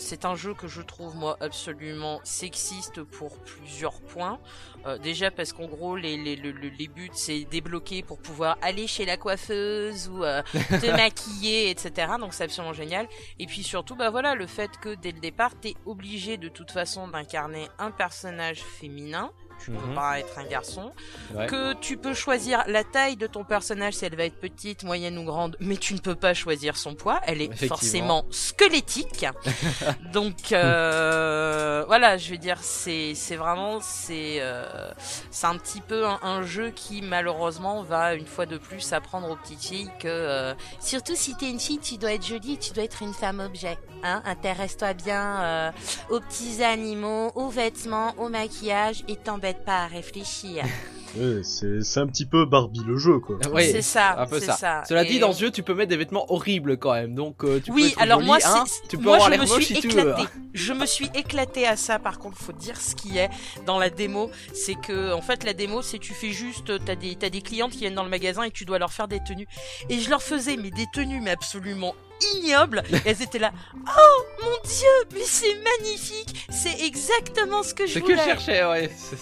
c'est 0.01 0.25
un 0.25 0.35
jeu 0.35 0.55
que 0.55 0.67
je 0.67 0.83
trouve 0.83 1.17
moi 1.17 1.37
absolument 1.41 2.21
sexiste 2.25 3.03
pour 3.03 3.39
plusieurs 3.39 4.01
points 4.01 4.39
Euh, 4.87 4.99
déjà 4.99 5.31
parce 5.31 5.53
qu'en 5.53 5.67
gros 5.67 5.97
les, 5.97 6.17
les, 6.17 6.35
le- 6.37 6.51
le- 6.53 6.69
les 6.69 6.89
buts 6.89 7.11
c'est 7.13 7.45
débloquer 7.45 8.03
pour 8.03 8.19
pouvoir 8.19 8.59
aller 8.63 8.87
chez 8.87 9.05
la 9.05 9.17
coiffeuse 9.17 10.09
ou 10.09 10.25
euh, 10.25 10.43
te 10.53 10.91
maquiller, 10.91 11.71
etc. 11.71 12.13
Donc 12.19 12.35
c'est 12.35 12.45
absolument 12.45 12.73
génial. 12.73 13.09
Et 13.39 13.47
puis 13.47 13.63
surtout, 13.63 13.95
bah 13.97 14.11
voilà, 14.11 14.35
le 14.35 14.47
fait 14.47 14.71
que 14.81 14.95
dès 14.95 15.13
le 15.13 15.21
départ, 15.21 15.53
t'es 15.61 15.75
obligé 15.87 16.37
de 16.37 16.49
toute 16.49 16.71
façon 16.71 17.09
d'incarner 17.09 17.69
un 17.79 17.91
personnage 17.91 18.61
féminin. 18.61 19.31
Tu 19.65 19.71
peux 19.71 19.87
Mhm. 19.87 19.95
pas 19.95 20.19
être 20.19 20.39
un 20.39 20.45
garçon. 20.45 20.93
Ouais. 21.35 21.47
Que 21.47 21.75
tu 21.75 21.97
peux 21.97 22.15
choisir 22.15 22.65
la 22.67 22.85
taille 22.85 23.17
de 23.17 23.27
ton 23.27 23.45
personnage 23.45 23.95
si 23.95 24.05
elle 24.05 24.17
va 24.17 24.25
être 24.25 24.39
petite, 24.41 24.83
moyenne 24.83 25.17
ou 25.19 25.25
grande, 25.25 25.57
mais 25.61 25.77
tu 25.77 25.95
ne 25.95 25.99
peux 26.01 26.15
pas 26.15 26.35
choisir 26.35 26.77
son 26.77 26.95
poids. 26.95 27.21
Elle 27.27 27.41
est 27.43 27.67
forcément 27.69 28.25
squelettique. 28.31 29.27
Donc 30.13 30.53
euh, 30.53 31.85
voilà, 31.87 32.17
je 32.17 32.31
veux 32.31 32.39
dire, 32.39 32.59
c'est 32.61 33.15
vraiment 33.37 33.81
c'est 33.81 34.39
euh, 34.41 34.91
c'est 35.31 35.47
un 35.47 35.57
petit 35.57 35.81
peu 35.81 36.07
un, 36.07 36.19
un 36.23 36.43
jeu 36.43 36.71
qui 36.71 37.03
malheureusement 37.03 37.83
va 37.83 38.15
une 38.15 38.27
fois 38.27 38.47
de 38.47 38.59
plus 38.59 38.93
apprendre 38.93 39.31
aux 39.31 39.37
petites 39.37 39.63
filles 39.65 39.91
que 40.01 40.09
euh, 40.09 40.55
surtout 40.81 41.15
si 41.17 41.37
t'es 41.37 41.49
une 41.51 41.61
fille, 41.61 41.79
tu 41.79 41.97
dois 41.99 42.13
être 42.15 42.27
jolie, 42.27 42.59
tu 42.59 42.73
dois 42.73 42.85
être 42.85 43.03
une 43.03 43.15
femme 43.15 43.41
objet. 43.41 43.79
Hein, 44.05 44.23
intéresse-toi 44.25 44.95
bien 44.95 45.43
euh, 45.43 45.71
aux 46.11 46.21
petits 46.21 46.65
animaux, 46.65 47.31
aux 47.37 47.49
vêtements, 47.49 48.15
au 48.19 48.29
maquillage 48.29 49.05
et 49.07 49.17
t'embête 49.17 49.65
pas 49.65 49.85
à 49.85 49.87
réfléchir. 49.87 50.65
Ouais, 51.15 51.43
c'est 51.43 52.01
un 52.01 52.07
petit 52.07 52.25
peu 52.25 52.47
Barbie 52.47 52.81
le 52.87 52.97
jeu 52.97 53.19
quoi. 53.19 53.37
Ouais, 53.53 53.71
c'est 53.71 53.83
ça, 53.83 54.19
un 54.19 54.27
peu 54.27 54.41
c'est 54.41 54.47
ça. 54.47 54.57
ça. 54.57 54.83
Cela 54.89 55.03
Et 55.05 55.09
dit, 55.09 55.19
dans 55.19 55.35
ce 55.35 55.43
jeu, 55.43 55.51
tu 55.51 55.63
peux 55.63 55.75
mettre 55.75 55.91
des 55.91 55.99
vêtements 55.99 56.25
horribles 56.33 56.79
quand 56.79 56.95
même, 56.95 57.15
donc 57.15 57.45
euh, 57.45 57.61
tu 57.63 57.71
peux 57.71 57.77
oui, 57.77 57.89
être 57.89 58.01
alors 58.01 58.23
moi, 58.23 58.39
hein, 58.43 58.65
c'est, 58.67 58.89
tu 58.89 58.97
peux 58.97 59.05
moi 59.05 59.17
avoir 59.17 59.31
je 59.31 59.41
me 59.41 59.47
suis 59.47 59.65
si 59.77 59.99
hein. 60.01 60.17
Je 60.55 60.73
me 60.73 60.87
suis 60.87 61.11
éclatée 61.15 61.67
à 61.67 61.77
ça. 61.77 61.99
Par 61.99 62.19
contre, 62.19 62.39
faut 62.39 62.53
dire 62.53 62.81
ce 62.81 62.95
qui 62.95 63.19
est 63.19 63.29
dans 63.67 63.79
la 63.79 63.91
démo, 63.91 64.31
c'est 64.55 64.75
que 64.75 65.13
en 65.13 65.21
fait 65.21 65.45
la 65.45 65.53
démo, 65.53 65.83
c'est 65.83 65.99
tu 65.99 66.15
fais 66.15 66.31
juste, 66.31 66.83
t'as 66.83 66.95
des 66.95 67.15
t'as 67.15 67.29
des 67.29 67.43
clientes 67.43 67.73
qui 67.73 67.81
viennent 67.81 67.95
dans 67.95 68.05
le 68.05 68.11
magasin 68.11 68.45
et 68.45 68.51
tu 68.51 68.65
dois 68.65 68.79
leur 68.79 68.93
faire 68.93 69.07
des 69.07 69.23
tenues. 69.23 69.49
Et 69.91 69.99
je 69.99 70.09
leur 70.09 70.23
faisais 70.23 70.57
mais 70.57 70.71
des 70.71 70.87
tenues 70.95 71.21
mais 71.21 71.33
absolument 71.33 71.95
ignobles. 72.37 72.83
Et 72.93 72.97
elles 73.11 73.23
étaient 73.23 73.39
là. 73.39 73.53
Oh 73.75 74.23
mon 74.43 74.69
dieu, 74.69 75.09
mais 75.15 75.21
c'est 75.25 75.55
magnifique. 75.79 76.47
C'est 76.51 76.85
exactement 76.87 77.63
ce 77.63 77.75
que 77.75 77.87
je 77.87 77.93
C'est 77.95 77.99
ce 78.01 78.05
que 78.05 78.11
voulais. 78.13 78.19
je 78.23 78.25
cherchais, 78.25 78.65
ouais. 78.67 78.91
c'est- 78.97 79.17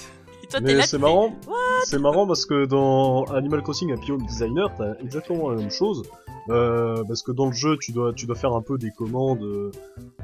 c'est 0.82 0.98
marrant, 0.98 1.32
c'est 1.84 1.98
marrant 2.00 2.26
parce 2.26 2.44
que 2.44 2.64
dans 2.66 3.22
Animal 3.26 3.62
Crossing 3.62 3.92
Happy 3.92 4.10
Home 4.10 4.26
Designer, 4.26 4.68
t'as 4.76 4.94
exactement 5.00 5.48
la 5.50 5.56
même 5.58 5.70
chose. 5.70 6.02
Euh, 6.48 7.04
parce 7.04 7.22
que 7.22 7.30
dans 7.30 7.46
le 7.46 7.52
jeu, 7.52 7.76
tu 7.80 7.92
dois, 7.92 8.12
tu 8.12 8.26
dois 8.26 8.34
faire 8.34 8.54
un 8.54 8.62
peu 8.62 8.76
des 8.76 8.90
commandes. 8.90 9.42
euh, 9.42 9.70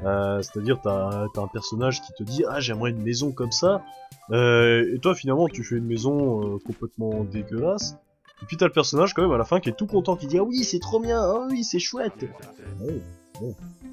euh, 0.05 0.41
C'est-à-dire, 0.41 0.81
t'as 0.83 1.09
as 1.33 1.39
un 1.41 1.47
personnage 1.47 2.01
qui 2.01 2.11
te 2.11 2.23
dit 2.23 2.43
Ah, 2.49 2.59
j'aimerais 2.59 2.89
une 2.89 3.01
maison 3.01 3.31
comme 3.31 3.51
ça. 3.53 3.81
Euh, 4.31 4.93
et 4.93 4.99
toi, 4.99 5.15
finalement, 5.15 5.47
tu 5.47 5.63
fais 5.63 5.75
une 5.75 5.85
maison 5.87 6.55
euh, 6.55 6.57
complètement 6.65 7.23
dégueulasse. 7.23 7.95
Et 8.41 8.45
puis 8.45 8.57
t'as 8.57 8.65
le 8.65 8.71
personnage 8.71 9.13
quand 9.13 9.21
même 9.21 9.31
à 9.31 9.37
la 9.37 9.45
fin 9.45 9.59
qui 9.59 9.69
est 9.69 9.77
tout 9.77 9.87
content, 9.87 10.15
qui 10.15 10.27
dit 10.27 10.37
ah 10.37 10.43
oui 10.43 10.63
c'est 10.63 10.79
trop 10.79 10.99
bien, 10.99 11.19
ah 11.19 11.47
oui 11.49 11.63
c'est 11.63 11.79
chouette. 11.79 12.25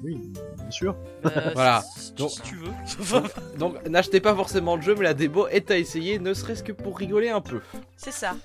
Oui, 0.03 0.17
bien 0.57 0.71
sûr. 0.71 0.95
Bah, 1.23 1.31
Voilà. 1.53 1.83
si- 1.97 2.13
Donc- 2.13 2.29
si 2.31 2.41
tu 2.41 2.55
veux. 2.55 3.21
Donc 3.57 3.87
n'achetez 3.87 4.19
pas 4.19 4.35
forcément 4.35 4.75
le 4.75 4.81
jeu, 4.81 4.95
mais 4.97 5.03
la 5.03 5.13
démo 5.13 5.47
est 5.47 5.71
à 5.71 5.77
essayer, 5.77 6.19
ne 6.19 6.33
serait-ce 6.33 6.63
que 6.63 6.71
pour 6.71 6.97
rigoler 6.97 7.29
un 7.29 7.41
peu. 7.41 7.61
C'est 7.97 8.11
ça. 8.11 8.35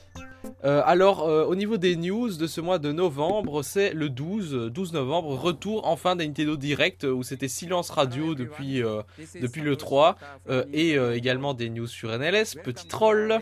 Euh, 0.64 0.80
alors, 0.86 1.28
euh, 1.28 1.44
au 1.44 1.54
niveau 1.54 1.76
des 1.76 1.96
news 1.96 2.30
de 2.34 2.46
ce 2.46 2.62
mois 2.62 2.78
de 2.78 2.92
novembre, 2.92 3.62
c'est 3.62 3.92
le 3.92 4.08
12, 4.08 4.54
euh, 4.54 4.70
12 4.70 4.94
novembre, 4.94 5.34
retour 5.34 5.86
enfin 5.86 6.16
d'un 6.16 6.26
Nintendo 6.26 6.56
Direct 6.56 7.04
où 7.04 7.22
c'était 7.22 7.46
silence 7.48 7.90
radio 7.90 8.34
depuis, 8.34 8.82
euh, 8.82 9.02
depuis 9.40 9.60
le 9.60 9.76
3 9.76 10.16
euh, 10.48 10.64
et 10.72 10.96
euh, 10.96 11.14
également 11.14 11.52
des 11.52 11.68
news 11.68 11.86
sur 11.86 12.10
NLS, 12.10 12.56
petit 12.64 12.86
troll. 12.86 13.38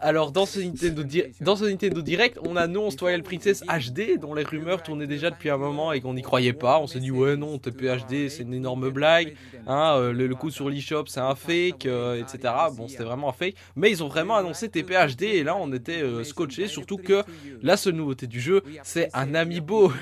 Alors, 0.00 0.32
dans 0.32 0.46
ce, 0.46 0.60
Nintendo 0.60 1.02
Di- 1.02 1.24
dans 1.42 1.56
ce 1.56 1.64
Nintendo 1.64 2.00
Direct, 2.00 2.38
on 2.46 2.56
annonce 2.56 2.96
Twilight 2.96 3.22
Princess 3.24 3.62
HD 3.62 4.18
dont 4.18 4.32
les 4.34 4.44
rumeurs 4.44 4.82
tournaient 4.82 5.06
déjà 5.06 5.28
depuis 5.30 5.50
un 5.50 5.58
moment 5.58 5.92
et 5.92 6.00
qu'on 6.00 6.14
n'y 6.14 6.22
croyait 6.22 6.54
pas. 6.54 6.78
On 6.80 6.86
s'est 6.86 7.00
dit, 7.00 7.10
ouais, 7.10 7.36
non, 7.40 7.58
TP 7.58 7.86
HD, 7.88 8.28
c'est 8.28 8.42
une 8.44 8.54
énorme 8.54 8.90
blague. 8.90 9.34
Hein, 9.66 9.94
euh, 9.98 10.12
le, 10.12 10.26
le 10.26 10.34
coup 10.36 10.50
sur 10.50 10.68
l'eShop, 10.70 11.06
c'est 11.06 11.20
un 11.20 11.34
fake, 11.34 11.86
euh, 11.86 12.16
etc. 12.22 12.70
Bon, 12.70 12.86
c'était 12.88 13.04
vraiment 13.04 13.30
un 13.30 13.32
fake. 13.32 13.56
Mais 13.76 13.90
ils 13.90 14.02
ont 14.04 14.08
vraiment 14.08 14.36
annoncé 14.36 14.68
TP 14.68 14.94
HD 14.94 15.22
et 15.24 15.44
là, 15.44 15.56
on 15.56 15.72
était 15.72 16.02
euh, 16.02 16.24
scotché. 16.24 16.68
Surtout 16.68 16.98
que 16.98 17.24
la 17.62 17.76
seule 17.76 17.94
nouveauté 17.94 18.26
du 18.26 18.40
jeu, 18.40 18.62
c'est 18.82 19.08
un 19.14 19.34
amiibo. 19.34 19.92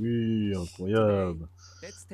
Oui, 0.00 0.52
incroyable. 0.54 1.48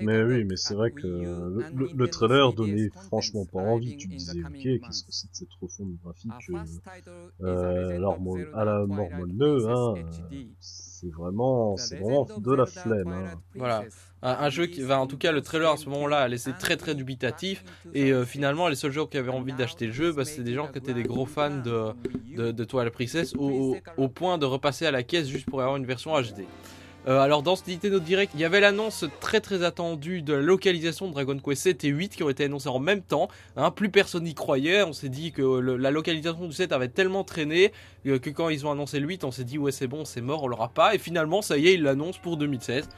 Mais 0.00 0.22
oui, 0.22 0.44
mais 0.44 0.56
c'est 0.56 0.74
vrai 0.74 0.90
que 0.92 1.06
le, 1.06 1.66
le- 1.72 1.90
le 1.94 2.08
trailer 2.08 2.52
donnait 2.52 2.90
franchement 3.08 3.44
pas 3.46 3.58
envie. 3.60 3.96
Tu 3.96 4.08
disais, 4.16 4.44
ok, 4.44 4.80
qu'est-ce 4.80 5.04
que 5.04 5.12
c'est 5.12 5.30
de 5.30 5.34
cette 5.36 5.52
refonte 5.60 5.94
graphique 6.02 6.30
euh, 6.50 6.54
euh, 7.42 7.98
à 8.52 8.64
la 8.64 8.86
mort 8.86 9.10
molleux, 9.12 9.66
hein, 9.68 9.94
euh, 9.98 10.28
c'est 11.10 11.16
vraiment, 11.16 11.76
c'est 11.76 11.96
vraiment 11.98 12.26
de 12.38 12.52
la 12.54 12.66
flemme. 12.66 13.08
Hein. 13.08 13.40
Voilà. 13.54 13.84
Un, 14.22 14.32
un 14.46 14.50
jeu 14.50 14.66
qui 14.66 14.80
va, 14.82 14.98
en 14.98 15.06
tout 15.06 15.18
cas, 15.18 15.30
le 15.30 15.40
trailer 15.42 15.70
à 15.70 15.76
ce 15.76 15.88
moment-là 15.90 16.18
a 16.20 16.28
laissé 16.28 16.52
très 16.58 16.76
très 16.76 16.94
dubitatif. 16.94 17.62
Et 17.94 18.12
euh, 18.12 18.24
finalement, 18.24 18.66
les 18.68 18.74
seuls 18.74 18.90
gens 18.92 19.06
qui 19.06 19.18
avaient 19.18 19.30
envie 19.30 19.52
d'acheter 19.52 19.86
le 19.86 19.92
jeu, 19.92 20.12
bah, 20.12 20.24
c'était 20.24 20.42
des 20.42 20.54
gens 20.54 20.66
qui 20.68 20.78
étaient 20.78 20.94
des 20.94 21.02
gros 21.04 21.26
fans 21.26 21.58
de, 21.62 21.92
de, 22.36 22.50
de 22.50 22.64
Twilight 22.64 22.92
Princess 22.92 23.34
au, 23.36 23.48
au- 23.50 23.76
au 23.96 24.08
point 24.08 24.38
de 24.38 24.46
repasser 24.46 24.86
à 24.86 24.90
la 24.90 25.02
caisse 25.02 25.28
juste 25.28 25.46
pour 25.48 25.60
avoir 25.60 25.76
une 25.76 25.86
version 25.86 26.12
HD. 26.20 26.44
Euh, 27.08 27.20
alors 27.20 27.42
dans 27.44 27.54
ce 27.54 27.62
Nintendo 27.70 28.00
Direct, 28.00 28.32
il 28.34 28.40
y 28.40 28.44
avait 28.44 28.58
l'annonce 28.58 29.04
très 29.20 29.40
très 29.40 29.62
attendue 29.62 30.22
de 30.22 30.32
la 30.34 30.40
localisation 30.42 31.06
de 31.06 31.12
Dragon 31.12 31.38
Quest 31.38 31.62
7 31.62 31.84
et 31.84 31.88
8 31.88 32.16
qui 32.16 32.22
ont 32.24 32.28
été 32.30 32.44
annoncées 32.44 32.68
en 32.68 32.80
même 32.80 33.00
temps. 33.02 33.28
Hein, 33.56 33.70
plus 33.70 33.90
personne 33.90 34.24
n'y 34.24 34.34
croyait, 34.34 34.82
on 34.82 34.92
s'est 34.92 35.08
dit 35.08 35.30
que 35.30 35.42
le- 35.42 35.76
la 35.76 35.92
localisation 35.92 36.46
du 36.46 36.52
7 36.52 36.72
avait 36.72 36.88
tellement 36.88 37.22
traîné 37.22 37.72
euh, 38.06 38.18
que 38.18 38.28
quand 38.30 38.48
ils 38.48 38.66
ont 38.66 38.72
annoncé 38.72 38.98
le 38.98 39.06
8, 39.06 39.22
on 39.22 39.30
s'est 39.30 39.44
dit 39.44 39.56
ouais 39.56 39.70
c'est 39.70 39.86
bon, 39.86 40.04
c'est 40.04 40.20
mort, 40.20 40.42
on 40.42 40.48
l'aura 40.48 40.68
pas. 40.68 40.96
Et 40.96 40.98
finalement 40.98 41.42
ça 41.42 41.58
y 41.58 41.68
est, 41.68 41.74
ils 41.74 41.82
l'annoncent 41.82 42.18
pour 42.20 42.36
2016. 42.36 42.88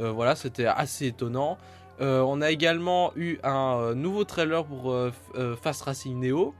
Euh, 0.00 0.12
voilà, 0.12 0.34
c'était 0.34 0.64
assez 0.64 1.08
étonnant. 1.08 1.58
Euh, 2.00 2.20
on 2.20 2.40
a 2.40 2.50
également 2.50 3.12
eu 3.16 3.38
un 3.42 3.92
nouveau 3.94 4.24
trailer 4.24 4.64
pour 4.64 4.96
Fast 5.60 5.82
Racing 5.82 6.18
Neo 6.20 6.54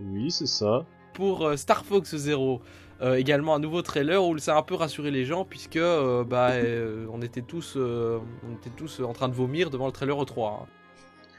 Oui, 0.00 0.30
c'est 0.30 0.46
ça. 0.46 0.84
pour 1.14 1.50
Star 1.56 1.84
Fox 1.86 2.14
Zero. 2.16 2.60
Euh, 3.02 3.14
également 3.14 3.54
un 3.54 3.58
nouveau 3.58 3.80
trailer 3.80 4.22
où 4.22 4.36
ça 4.38 4.56
a 4.56 4.58
un 4.58 4.62
peu 4.62 4.74
rassuré 4.74 5.10
les 5.10 5.24
gens 5.24 5.44
puisque 5.44 5.76
euh, 5.76 6.22
bah, 6.22 6.50
euh, 6.50 7.06
on 7.10 7.22
était 7.22 7.40
tous 7.40 7.76
on 7.76 8.54
était 8.56 8.70
tous 8.76 9.00
en 9.00 9.12
train 9.12 9.28
de 9.28 9.34
vomir 9.34 9.70
devant 9.70 9.86
le 9.86 9.92
trailer 9.92 10.20
E 10.20 10.24
E3. 10.24 10.62
hein. 10.62 10.66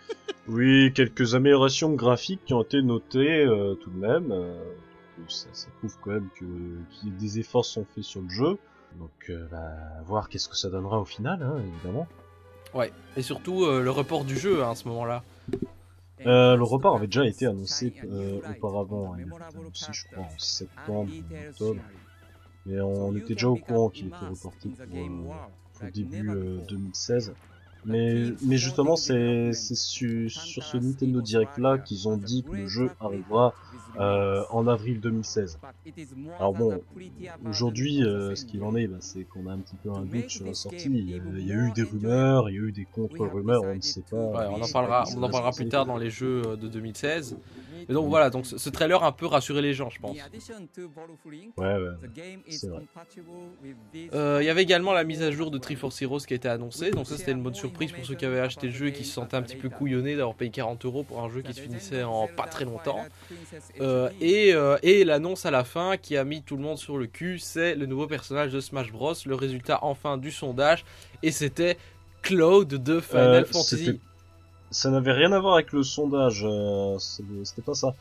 Oui, 0.47 0.91
quelques 0.93 1.35
améliorations 1.35 1.93
graphiques 1.93 2.41
qui 2.45 2.53
ont 2.53 2.63
été 2.63 2.81
notées 2.81 3.45
tout 3.79 3.91
de 3.91 3.97
même. 3.97 4.33
ça, 5.27 5.47
ça 5.53 5.67
prouve 5.77 5.95
quand 6.01 6.11
même 6.11 6.29
que, 6.35 6.45
que 6.45 7.09
des 7.19 7.39
efforts 7.39 7.63
sont 7.63 7.85
faits 7.93 8.03
sur 8.03 8.21
le 8.21 8.29
jeu. 8.29 8.57
Donc, 8.99 9.31
bah, 9.51 9.69
voir 10.05 10.27
qu'est-ce 10.29 10.49
que 10.49 10.57
ça 10.57 10.69
donnera 10.69 10.99
au 10.99 11.05
final, 11.05 11.41
hein, 11.43 11.61
évidemment. 11.75 12.07
Ouais. 12.73 12.91
Et 13.15 13.21
surtout 13.21 13.65
le 13.67 13.91
report 13.91 14.25
du 14.25 14.37
jeu 14.37 14.63
hein, 14.63 14.71
à 14.71 14.75
ce 14.75 14.87
moment-là. 14.87 15.23
Euh, 16.25 16.55
le 16.55 16.63
report 16.63 16.95
avait 16.95 17.07
déjà 17.07 17.25
été 17.25 17.45
annoncé 17.47 17.93
euh, 18.03 18.39
auparavant. 18.49 19.13
hein, 19.13 19.17
annoncé, 19.55 19.91
je 19.93 20.05
crois, 20.05 20.23
en 20.25 20.37
septembre 20.37 21.11
ou 21.11 21.49
octobre. 21.49 21.81
Mais 22.65 22.79
on 22.79 23.15
était 23.15 23.33
déjà 23.33 23.49
au 23.49 23.55
courant 23.57 23.89
qu'il 23.89 24.07
était 24.07 24.25
reporté 24.25 24.69
pour, 24.69 24.95
euh, 24.97 25.37
pour 25.79 25.91
début 25.91 26.29
euh, 26.29 26.59
2016. 26.69 27.33
Mais, 27.85 28.25
mais 28.43 28.57
justement, 28.57 28.95
c'est 28.95 29.53
c'est 29.53 29.75
su- 29.75 30.29
sur 30.29 30.63
ce 30.63 30.77
Nintendo 30.77 31.19
Direct 31.21 31.57
là 31.57 31.77
qu'ils 31.79 32.07
ont 32.07 32.17
dit 32.17 32.43
que 32.43 32.51
le 32.55 32.67
jeu 32.67 32.91
arrivera 32.99 33.53
euh, 33.99 34.43
en 34.51 34.67
avril 34.67 34.99
2016. 35.01 35.57
Alors 36.37 36.53
bon, 36.53 36.81
aujourd'hui, 37.45 38.03
euh, 38.03 38.35
ce 38.35 38.45
qu'il 38.45 38.63
en 38.63 38.75
est, 38.75 38.87
bah, 38.87 38.97
c'est 38.99 39.23
qu'on 39.23 39.47
a 39.47 39.53
un 39.53 39.57
petit 39.57 39.75
peu 39.75 39.89
un 39.89 40.01
doute 40.01 40.29
sur 40.29 40.45
la 40.45 40.53
sortie. 40.53 40.89
Il 40.91 41.09
y 41.09 41.13
a, 41.15 41.17
il 41.37 41.47
y 41.47 41.51
a 41.51 41.55
eu 41.55 41.71
des 41.71 41.83
rumeurs, 41.83 42.49
il 42.49 42.55
y 42.55 42.59
a 42.59 42.61
eu 42.61 42.71
des 42.71 42.85
contre-rumeurs, 42.85 43.63
on 43.63 43.75
ne 43.75 43.81
sait 43.81 44.03
pas. 44.09 44.15
Ouais, 44.17 44.45
on 44.49 44.61
en 44.61 44.67
parlera, 44.71 45.03
on 45.17 45.23
en 45.23 45.29
parlera 45.29 45.51
plus 45.51 45.67
tard 45.67 45.85
dans 45.85 45.97
les 45.97 46.09
jeux 46.11 46.41
euh, 46.45 46.55
de 46.55 46.67
2016. 46.67 47.37
Et 47.89 47.93
donc 47.93 48.07
voilà, 48.09 48.29
donc 48.29 48.45
ce, 48.45 48.69
trailer 48.69 49.03
a 49.03 49.07
un 49.07 49.11
peu 49.11 49.25
rassuré 49.25 49.61
les 49.63 49.73
gens, 49.73 49.89
je 49.89 49.99
pense. 49.99 50.15
Ouais, 51.57 51.75
ouais. 51.75 52.39
c'est 52.47 52.67
vrai. 52.67 52.83
Euh, 54.13 54.37
Il 54.41 54.45
y 54.45 54.49
avait 54.49 54.61
également 54.61 54.93
la 54.93 55.03
mise 55.03 55.23
à 55.23 55.31
jour 55.31 55.49
de 55.49 55.57
Triforce 55.57 55.99
Heroes 56.01 56.19
qui 56.19 56.33
a 56.33 56.35
été 56.35 56.47
annoncée, 56.47 56.91
donc 56.91 57.07
ça 57.07 57.17
c'était 57.17 57.31
une 57.31 57.41
bonne 57.41 57.55
surprise 57.55 57.70
pour 57.71 58.05
ceux 58.05 58.15
qui 58.15 58.25
avaient 58.25 58.39
acheté 58.39 58.67
le 58.67 58.73
jeu 58.73 58.87
et 58.87 58.93
qui 58.93 59.03
se 59.03 59.13
sentaient 59.13 59.37
un 59.37 59.41
petit 59.41 59.55
peu 59.55 59.69
couillonnés 59.69 60.15
d'avoir 60.15 60.35
payé 60.35 60.51
40 60.51 60.85
euros 60.85 61.03
pour 61.03 61.21
un 61.21 61.29
jeu 61.29 61.41
qui 61.41 61.53
se 61.53 61.61
finissait 61.61 62.03
en 62.03 62.27
pas 62.27 62.47
très 62.47 62.65
longtemps. 62.65 62.99
Euh, 63.79 64.09
et 64.21 64.53
euh, 64.53 64.77
et 64.83 65.03
l'annonce 65.03 65.45
à 65.45 65.51
la 65.51 65.63
fin 65.63 65.97
qui 65.97 66.17
a 66.17 66.23
mis 66.23 66.41
tout 66.41 66.55
le 66.57 66.63
monde 66.63 66.77
sur 66.77 66.97
le 66.97 67.07
cul, 67.07 67.39
c'est 67.39 67.75
le 67.75 67.85
nouveau 67.85 68.07
personnage 68.07 68.51
de 68.51 68.59
Smash 68.59 68.91
Bros, 68.91 69.13
le 69.25 69.35
résultat 69.35 69.79
enfin 69.81 70.17
du 70.17 70.31
sondage, 70.31 70.85
et 71.23 71.31
c'était 71.31 71.77
Cloud 72.21 72.67
de 72.67 72.99
Final 72.99 73.43
Euh, 73.43 73.45
Fantasy. 73.45 73.99
Ça 74.69 74.89
n'avait 74.89 75.11
rien 75.11 75.31
à 75.31 75.39
voir 75.39 75.55
avec 75.55 75.71
le 75.73 75.83
sondage, 75.83 76.45
c'était 76.99 77.61
pas 77.61 77.73
ça. 77.73 77.93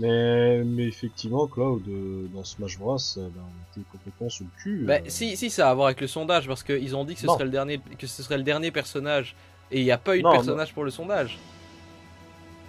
Mais, 0.00 0.64
mais 0.64 0.84
effectivement, 0.86 1.46
Cloud, 1.46 1.82
euh, 1.86 2.26
dans 2.34 2.42
Smash 2.42 2.78
Bros, 2.78 2.96
euh, 2.96 3.28
ben, 3.28 3.42
on 3.44 3.80
était 3.80 3.86
complètement 3.92 4.30
sous 4.30 4.44
le 4.44 4.62
cul. 4.62 4.84
Bah, 4.86 4.94
euh. 4.94 4.98
si, 5.08 5.36
si, 5.36 5.50
ça 5.50 5.68
a 5.68 5.70
à 5.70 5.74
voir 5.74 5.88
avec 5.88 6.00
le 6.00 6.06
sondage, 6.06 6.48
parce 6.48 6.62
qu'ils 6.62 6.96
ont 6.96 7.04
dit 7.04 7.14
que 7.14 7.20
ce, 7.20 7.26
Non. 7.26 7.34
serait 7.34 7.44
le 7.44 7.50
dernier, 7.50 7.80
que 7.98 8.06
ce 8.06 8.22
serait 8.22 8.38
le 8.38 8.42
dernier 8.42 8.70
personnage, 8.70 9.36
et 9.70 9.80
il 9.80 9.84
n'y 9.84 9.92
a 9.92 9.98
pas 9.98 10.16
eu 10.16 10.20
de 10.20 10.24
Non, 10.24 10.32
personnage 10.32 10.72
pour 10.72 10.84
le 10.84 10.90
sondage. 10.90 11.38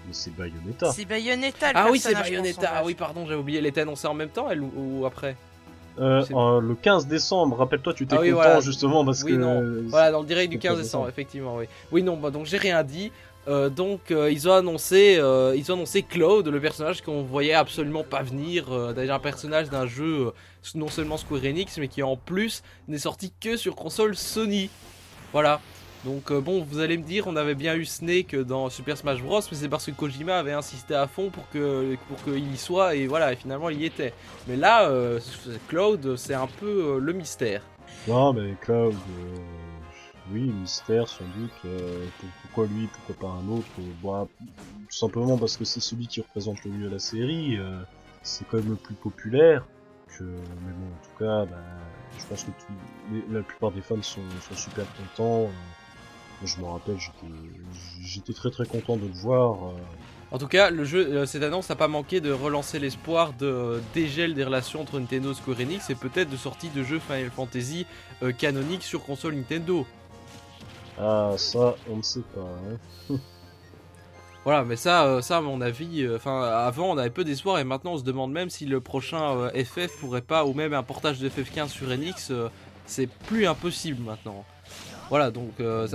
Mais 0.07 0.13
c'est 0.13 0.35
Bayonetta. 0.35 0.91
C'est 0.91 1.05
Bayonetta. 1.05 1.71
le 1.71 1.77
Ah 1.77 1.87
oui, 1.89 1.99
c'est 1.99 2.13
Bayonetta, 2.13 2.69
ah 2.73 2.83
oui, 2.83 2.95
pardon, 2.95 3.25
j'avais 3.25 3.39
oublié, 3.39 3.59
elle 3.59 3.65
était 3.65 3.81
annoncée 3.81 4.07
en 4.07 4.13
même 4.13 4.29
temps, 4.29 4.49
elle, 4.49 4.61
ou, 4.61 4.71
ou 4.75 5.05
après? 5.05 5.37
Euh, 5.99 6.23
euh, 6.31 6.61
le 6.61 6.75
15 6.75 7.07
décembre, 7.07 7.57
rappelle-toi, 7.57 7.93
tu 7.93 8.07
Ah 8.11 8.17
oui, 8.19 8.29
content 8.29 8.41
voilà. 8.41 8.59
justement 8.61 9.05
parce 9.05 9.23
Oui, 9.23 9.31
que. 9.33 9.37
non. 9.37 9.61
Voilà, 9.87 10.11
dans 10.11 10.21
le 10.21 10.25
direct 10.25 10.49
du 10.49 10.55
c'est 10.55 10.67
15 10.67 10.75
pas 10.77 10.83
décembre, 10.83 11.09
effectivement, 11.09 11.57
oui. 11.57 11.65
Oui, 11.91 12.03
non, 12.03 12.17
bah, 12.17 12.29
donc 12.31 12.45
j'ai 12.45 12.57
rien 12.57 12.83
dit. 12.83 13.11
Euh, 13.47 13.69
donc 13.69 14.11
euh, 14.11 14.31
ils 14.31 14.47
ont 14.47 14.53
annoncé, 14.53 15.17
euh, 15.17 15.55
ils 15.55 15.71
ont 15.71 15.75
annoncé 15.75 16.03
Cloud, 16.03 16.47
le 16.47 16.59
personnage 16.59 17.01
qu'on 17.01 17.23
voyait 17.23 17.53
absolument 17.53 18.03
pas 18.03 18.21
venir, 18.21 18.93
d'ailleurs 18.93 19.15
un 19.15 19.19
personnage 19.19 19.69
d'un 19.69 19.87
jeu 19.87 20.31
non 20.75 20.89
seulement 20.89 21.17
Square 21.17 21.45
Enix, 21.45 21.77
mais 21.79 21.87
qui 21.87 22.03
en 22.03 22.15
plus 22.15 22.61
n'est 22.87 22.99
sorti 22.99 23.33
que 23.39 23.57
sur 23.57 23.75
console 23.75 24.15
Sony. 24.15 24.69
Voilà. 25.33 25.59
Donc 26.03 26.33
bon, 26.33 26.65
vous 26.67 26.79
allez 26.79 26.97
me 26.97 27.03
dire, 27.03 27.27
on 27.27 27.35
avait 27.35 27.53
bien 27.53 27.75
eu 27.75 27.85
Snake 27.85 28.35
dans 28.35 28.71
Super 28.71 28.97
Smash 28.97 29.21
Bros, 29.21 29.39
mais 29.51 29.57
c'est 29.57 29.69
parce 29.69 29.85
que 29.85 29.91
Kojima 29.91 30.39
avait 30.39 30.51
insisté 30.51 30.95
à 30.95 31.05
fond 31.05 31.29
pour 31.29 31.47
que 31.49 31.95
pour 32.07 32.23
qu'il 32.23 32.51
y 32.51 32.57
soit 32.57 32.95
et 32.95 33.05
voilà, 33.05 33.33
et 33.33 33.35
finalement 33.35 33.69
il 33.69 33.81
y 33.81 33.85
était. 33.85 34.13
Mais 34.47 34.55
là, 34.55 34.91
Cloud, 35.67 36.15
c'est 36.15 36.33
un 36.33 36.47
peu 36.47 36.99
le 36.99 37.13
mystère. 37.13 37.61
Non, 38.07 38.33
mais 38.33 38.55
Cloud, 38.61 38.95
oui, 40.31 40.41
mystère 40.41 41.07
sans 41.07 41.23
doute. 41.37 41.51
euh, 41.65 42.05
pour- 42.19 42.29
pourquoi 42.43 42.65
lui, 42.67 42.87
pourquoi 42.87 43.15
pas 43.29 43.33
un 43.35 43.47
autre 43.49 43.67
euh, 43.79 43.83
bon, 44.01 44.27
Tout 44.89 44.97
simplement 44.97 45.37
parce 45.37 45.57
que 45.57 45.63
c'est 45.65 45.79
celui 45.79 46.07
qui 46.07 46.21
représente 46.21 46.63
le 46.65 46.71
mieux 46.71 46.89
la 46.89 46.99
série. 46.99 47.57
euh, 47.57 47.81
c'est 48.23 48.47
quand 48.47 48.57
même 48.57 48.69
le 48.69 48.75
plus 48.75 48.95
populaire. 48.95 49.65
Mais 50.19 50.27
bon, 50.27 50.85
en 50.85 51.03
tout 51.03 51.17
cas, 51.17 51.45
bah, 51.45 51.57
je 52.19 52.25
pense 52.25 52.43
que 52.43 52.51
tout- 52.51 53.31
la 53.33 53.41
plupart 53.41 53.71
des 53.71 53.81
fans 53.81 54.01
sont, 54.01 54.21
sont 54.47 54.55
super 54.55 54.85
contents. 54.95 55.43
euh, 55.49 56.45
je 56.45 56.59
me 56.59 56.65
rappelle, 56.65 56.97
j'étais- 58.01 58.33
très 58.33 58.49
très 58.51 58.65
content 58.65 58.97
de 58.97 59.07
le 59.07 59.13
voir. 59.13 59.69
euh, 59.69 59.71
En 60.31 60.37
tout 60.37 60.47
cas, 60.47 60.69
le 60.69 60.83
jeu, 60.85 61.05
euh, 61.07 61.25
cette 61.25 61.43
annonce 61.43 61.69
n'a 61.69 61.75
pas 61.75 61.87
manqué 61.87 62.21
de 62.21 62.31
relancer 62.31 62.79
l'espoir 62.79 63.33
de 63.33 63.45
euh, 63.45 63.79
dégel 63.93 64.33
des 64.33 64.43
relations 64.43 64.81
entre 64.81 64.99
Nintendo 64.99 65.31
et 65.31 65.35
Square 65.35 65.59
Enix 65.59 65.89
et 65.89 65.95
peut-être 65.95 66.29
de 66.29 66.37
sortie 66.37 66.69
de 66.69 66.83
jeux 66.83 66.99
Final 66.99 67.29
Fantasy 67.31 67.85
euh, 68.23 68.31
canoniques 68.31 68.83
sur 68.83 69.03
console 69.03 69.35
Nintendo. 69.35 69.85
Ah, 70.99 71.33
ça, 71.37 71.75
on 71.89 71.97
ne 71.97 72.01
sait 72.01 72.21
pas. 72.33 72.41
hein. 72.41 73.15
Voilà, 74.43 74.63
mais 74.63 74.75
ça, 74.75 75.05
euh, 75.05 75.21
ça 75.21 75.37
à 75.37 75.41
mon 75.41 75.61
avis, 75.61 76.01
euh, 76.01 76.15
enfin 76.15 76.41
avant 76.41 76.89
on 76.89 76.97
avait 76.97 77.11
peu 77.11 77.23
d'espoir 77.23 77.59
et 77.59 77.63
maintenant 77.63 77.93
on 77.93 77.97
se 77.99 78.03
demande 78.03 78.31
même 78.31 78.49
si 78.49 78.65
le 78.65 78.81
prochain 78.81 79.37
euh, 79.37 79.63
FF 79.63 79.99
pourrait 79.99 80.23
pas, 80.23 80.45
ou 80.45 80.53
même 80.55 80.73
un 80.73 80.81
portage 80.81 81.19
de 81.19 81.29
FF15 81.29 81.67
sur 81.67 81.87
NX, 81.89 82.31
euh, 82.31 82.49
c'est 82.87 83.05
plus 83.05 83.45
impossible 83.45 84.01
maintenant. 84.03 84.43
Voilà, 85.09 85.29
donc 85.29 85.51
euh, 85.59 85.87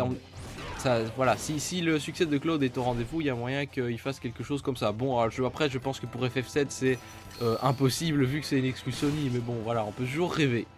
ça, 0.78 1.00
voilà, 1.16 1.36
si, 1.36 1.58
si 1.58 1.80
le 1.80 1.98
succès 1.98 2.24
de 2.24 2.38
Claude 2.38 2.62
est 2.62 2.78
au 2.78 2.84
rendez-vous, 2.84 3.20
il 3.20 3.26
y 3.26 3.30
a 3.30 3.34
moyen 3.34 3.66
qu'il 3.66 3.98
fasse 3.98 4.20
quelque 4.20 4.44
chose 4.44 4.62
comme 4.62 4.76
ça. 4.76 4.92
Bon, 4.92 5.18
après, 5.18 5.68
je 5.68 5.78
pense 5.78 5.98
que 5.98 6.06
pour 6.06 6.24
FF7, 6.24 6.66
c'est 6.68 6.98
euh, 7.42 7.56
impossible 7.62 8.24
vu 8.24 8.40
que 8.40 8.46
c'est 8.46 8.58
une 8.58 8.64
exclu 8.64 8.92
Sony, 8.92 9.28
mais 9.32 9.40
bon, 9.40 9.56
voilà, 9.64 9.84
on 9.84 9.90
peut 9.90 10.04
toujours 10.04 10.32
rêver. 10.32 10.68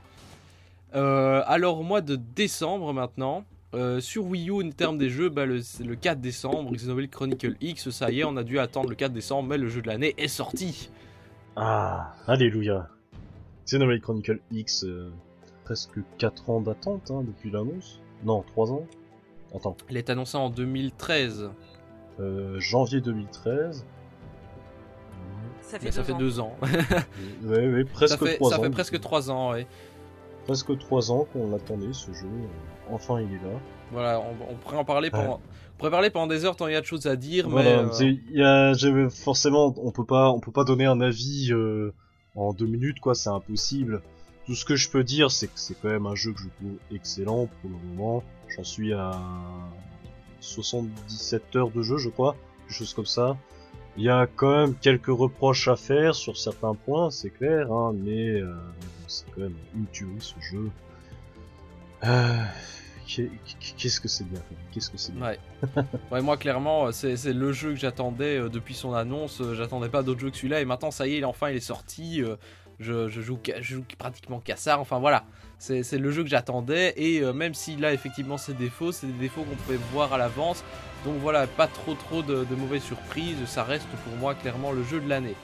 Euh, 0.94 1.42
alors, 1.46 1.80
au 1.80 1.82
mois 1.82 2.00
de 2.00 2.16
décembre 2.16 2.94
maintenant, 2.94 3.44
euh, 3.74 4.00
sur 4.00 4.24
Wii 4.26 4.48
U, 4.50 4.64
en 4.66 4.70
termes 4.70 4.98
des 4.98 5.10
jeux, 5.10 5.28
bah, 5.28 5.44
le, 5.46 5.60
c'est 5.60 5.84
le 5.84 5.94
4 5.96 6.20
décembre, 6.20 6.72
Xenoblade 6.74 7.10
Chronicle 7.10 7.56
X, 7.60 7.90
ça 7.90 8.10
y 8.10 8.20
est, 8.20 8.24
on 8.24 8.36
a 8.36 8.42
dû 8.44 8.58
attendre 8.58 8.88
le 8.88 8.94
4 8.94 9.12
décembre, 9.12 9.48
mais 9.50 9.58
le 9.58 9.68
jeu 9.68 9.82
de 9.82 9.88
l'année 9.88 10.14
est 10.16 10.28
sorti. 10.28 10.90
Ah, 11.56 12.14
alléluia. 12.26 12.88
Xenoblade 13.66 14.00
Chronicle 14.00 14.40
X, 14.50 14.84
euh, 14.84 15.12
presque 15.64 15.98
4 16.18 16.50
ans 16.50 16.60
d'attente 16.60 17.10
hein, 17.10 17.22
depuis 17.26 17.50
l'annonce. 17.50 18.00
Non, 18.24 18.42
3 18.42 18.72
ans. 18.72 18.86
Attends, 19.54 19.76
Il 19.90 19.96
est 19.96 20.10
annoncé 20.10 20.36
en 20.36 20.50
2013, 20.50 21.50
euh, 22.20 22.60
janvier 22.60 23.00
2013. 23.00 23.84
Ça 25.62 25.78
fait, 25.78 25.86
mais 25.86 25.90
ça 25.92 26.00
deux 26.02 26.06
fait 26.06 26.12
ans. 26.12 26.18
2 26.18 26.40
ans. 26.40 26.56
Ouais, 27.44 27.68
ouais, 27.68 27.84
presque 27.84 28.18
ça 28.18 28.26
fait, 28.26 28.36
3 28.36 28.50
ça 28.50 28.58
ans. 28.58 28.62
fait 28.62 28.70
presque 28.70 29.00
3 29.00 29.30
ans, 29.30 29.52
ouais. 29.52 29.66
Presque 30.46 30.78
3 30.78 31.12
ans 31.12 31.26
qu'on 31.32 31.50
l'attendait 31.50 31.92
ce 31.92 32.12
jeu. 32.12 32.28
Enfin, 32.90 33.20
il 33.20 33.28
est 33.32 33.44
là. 33.44 33.58
Voilà, 33.92 34.20
on, 34.20 34.52
on 34.52 34.54
pourrait 34.56 34.76
en 34.76 34.84
parler 34.84 35.10
pendant, 35.10 35.40
on 35.74 35.78
pourrait 35.78 35.90
parler 35.90 36.10
pendant 36.10 36.26
des 36.26 36.44
heures 36.44 36.56
tant 36.56 36.66
il 36.68 36.72
y 36.72 36.76
a 36.76 36.80
de 36.80 36.86
choses 36.86 37.06
à 37.06 37.16
dire, 37.16 37.48
Voilà, 37.48 37.84
mais... 37.84 38.04
euh, 38.04 38.14
y 38.30 38.42
a, 38.42 39.10
forcément, 39.10 39.74
on 39.78 39.90
peut 39.90 40.04
pas, 40.04 40.30
on 40.30 40.40
peut 40.40 40.52
pas 40.52 40.64
donner 40.64 40.84
un 40.84 41.00
avis 41.00 41.52
euh, 41.52 41.92
en 42.34 42.52
deux 42.52 42.66
minutes, 42.66 43.00
quoi. 43.00 43.14
C'est 43.14 43.30
impossible. 43.30 44.02
Tout 44.46 44.54
ce 44.54 44.64
que 44.64 44.76
je 44.76 44.90
peux 44.90 45.04
dire, 45.04 45.30
c'est 45.30 45.46
que 45.46 45.52
c'est 45.56 45.74
quand 45.80 45.88
même 45.88 46.06
un 46.06 46.14
jeu 46.14 46.32
que 46.32 46.40
je 46.40 46.48
trouve 46.48 46.76
excellent 46.94 47.48
pour 47.60 47.70
le 47.70 47.76
moment. 47.90 48.22
J'en 48.48 48.64
suis 48.64 48.92
à 48.92 49.12
77 50.40 51.56
heures 51.56 51.70
de 51.70 51.82
jeu, 51.82 51.98
je 51.98 52.08
crois, 52.08 52.34
quelque 52.66 52.76
chose 52.76 52.94
comme 52.94 53.06
ça. 53.06 53.36
Il 53.96 54.04
y 54.04 54.08
a 54.08 54.26
quand 54.26 54.56
même 54.56 54.74
quelques 54.74 55.08
reproches 55.08 55.66
à 55.68 55.76
faire 55.76 56.14
sur 56.14 56.36
certains 56.36 56.74
points, 56.74 57.10
c'est 57.10 57.30
clair, 57.30 57.72
hein, 57.72 57.92
mais 57.94 58.40
euh, 58.40 58.54
c'est 59.08 59.26
quand 59.34 59.40
même 59.40 59.56
une 59.74 59.86
tuerie 59.86 60.12
ce 60.20 60.34
jeu. 60.40 60.70
Euh, 62.04 62.36
qu'est- 63.06 63.30
Qu'est-ce 63.76 64.00
que 64.00 64.08
c'est 64.08 64.24
bien, 64.28 64.40
qu'est-ce 64.72 64.90
que 64.90 64.98
c'est 64.98 65.12
bien. 65.14 65.26
Ouais. 65.26 65.38
ouais, 66.12 66.20
moi 66.22 66.36
clairement, 66.36 66.86
euh, 66.86 66.92
c'est 66.92 67.16
c'est 67.16 67.32
le 67.32 67.52
jeu 67.52 67.70
que 67.70 67.76
j'attendais 67.76 68.38
euh, 68.38 68.48
depuis 68.48 68.74
son 68.74 68.92
annonce. 68.94 69.42
J'attendais 69.54 69.88
pas 69.88 70.02
d'autre 70.02 70.20
jeu 70.20 70.30
que 70.30 70.36
celui-là 70.36 70.60
et 70.60 70.64
maintenant 70.64 70.90
ça 70.90 71.06
y 71.06 71.14
est, 71.14 71.18
il- 71.18 71.24
enfin 71.24 71.50
il 71.50 71.56
est 71.56 71.60
sorti. 71.60 72.22
Je, 72.80 73.08
je 73.08 73.20
joue, 73.20 73.40
je 73.60 73.74
joue 73.74 73.84
pratiquement 73.98 74.38
qu'à 74.38 74.54
ça. 74.54 74.78
Enfin 74.78 75.00
voilà, 75.00 75.24
c'est 75.58 75.82
c'est 75.82 75.98
le 75.98 76.12
jeu 76.12 76.22
que 76.22 76.28
j'attendais 76.28 76.94
et 76.96 77.20
même 77.32 77.52
s'il 77.54 77.84
a 77.84 77.92
effectivement 77.92 78.38
ses 78.38 78.52
défauts, 78.54 78.92
c'est 78.92 79.08
des 79.08 79.12
défauts 79.14 79.42
qu'on 79.42 79.56
pouvait 79.56 79.80
voir 79.92 80.12
à 80.12 80.18
l'avance. 80.18 80.62
Donc 81.04 81.16
voilà, 81.18 81.46
pas 81.48 81.66
trop 81.66 81.94
trop 81.94 82.22
de, 82.22 82.44
de 82.44 82.54
mauvaises 82.54 82.82
surprises. 82.84 83.44
Ça 83.46 83.64
reste 83.64 83.86
pour 84.04 84.16
moi 84.16 84.34
clairement 84.36 84.70
le 84.70 84.84
jeu 84.84 85.00
de 85.00 85.08
l'année. 85.08 85.34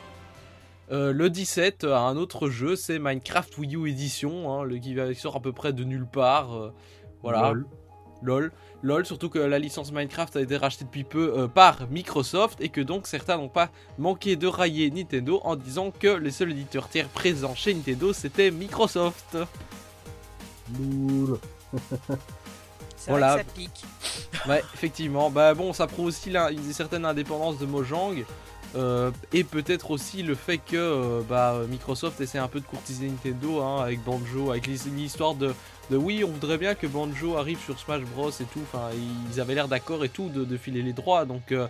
Euh, 0.92 1.12
le 1.12 1.30
17, 1.30 1.84
euh, 1.84 1.96
un 1.96 2.16
autre 2.16 2.48
jeu, 2.48 2.76
c'est 2.76 2.98
Minecraft 2.98 3.56
Wii 3.58 3.76
U 3.76 3.88
Edition, 3.90 4.52
hein, 4.52 4.64
le 4.64 4.76
qui 4.78 4.94
sort 5.18 5.36
à 5.36 5.40
peu 5.40 5.52
près 5.52 5.72
de 5.72 5.82
nulle 5.84 6.06
part. 6.06 6.54
euh, 6.54 6.72
voilà. 7.22 7.52
Lol. 7.52 7.66
LOL. 8.22 8.52
LOL, 8.82 9.04
surtout 9.06 9.28
que 9.30 9.38
la 9.38 9.58
licence 9.58 9.92
Minecraft 9.92 10.36
a 10.36 10.40
été 10.42 10.56
rachetée 10.56 10.84
depuis 10.84 11.04
peu 11.04 11.34
euh, 11.38 11.48
par 11.48 11.86
Microsoft 11.90 12.58
et 12.60 12.68
que 12.70 12.80
donc 12.80 13.06
certains 13.06 13.36
n'ont 13.38 13.48
pas 13.48 13.70
manqué 13.98 14.36
de 14.36 14.46
railler 14.46 14.90
Nintendo 14.90 15.40
en 15.44 15.56
disant 15.56 15.90
que 15.90 16.08
les 16.08 16.30
seuls 16.30 16.50
éditeurs 16.52 16.88
tiers 16.88 17.08
présents 17.08 17.54
chez 17.54 17.74
Nintendo 17.74 18.12
c'était 18.12 18.50
Microsoft. 18.50 19.36
Loul. 20.78 21.38
C'est 22.96 23.10
Voilà. 23.10 23.32
vrai 23.34 23.44
que 23.44 23.48
ça 23.50 23.54
pique. 23.54 23.84
Ouais, 24.48 24.62
effectivement. 24.74 25.30
Bah 25.30 25.52
bon, 25.54 25.72
ça 25.74 25.86
prouve 25.86 26.06
aussi 26.06 26.30
la- 26.30 26.50
une 26.50 26.72
certaine 26.72 27.04
indépendance 27.04 27.58
de 27.58 27.66
Mojang. 27.66 28.24
Euh, 28.76 29.10
et 29.32 29.44
peut-être 29.44 29.90
aussi 29.90 30.22
le 30.22 30.34
fait 30.34 30.58
que 30.58 30.76
euh, 30.76 31.20
bah, 31.28 31.60
Microsoft 31.68 32.20
essaie 32.20 32.38
un 32.38 32.48
peu 32.48 32.60
de 32.60 32.66
courtiser 32.66 33.08
Nintendo 33.08 33.60
hein, 33.62 33.82
avec 33.82 34.02
Banjo, 34.02 34.50
avec 34.50 34.66
l'his- 34.66 34.88
l'histoire 34.96 35.34
de, 35.34 35.54
de 35.90 35.96
oui, 35.96 36.24
on 36.24 36.30
voudrait 36.30 36.58
bien 36.58 36.74
que 36.74 36.86
Banjo 36.86 37.36
arrive 37.36 37.60
sur 37.60 37.78
Smash 37.78 38.02
Bros 38.02 38.30
et 38.30 38.44
tout. 38.44 38.60
Enfin, 38.62 38.90
ils 39.32 39.40
avaient 39.40 39.54
l'air 39.54 39.68
d'accord 39.68 40.04
et 40.04 40.08
tout 40.08 40.28
de, 40.28 40.44
de 40.44 40.56
filer 40.56 40.82
les 40.82 40.92
droits. 40.92 41.24
Donc 41.24 41.52
euh, 41.52 41.68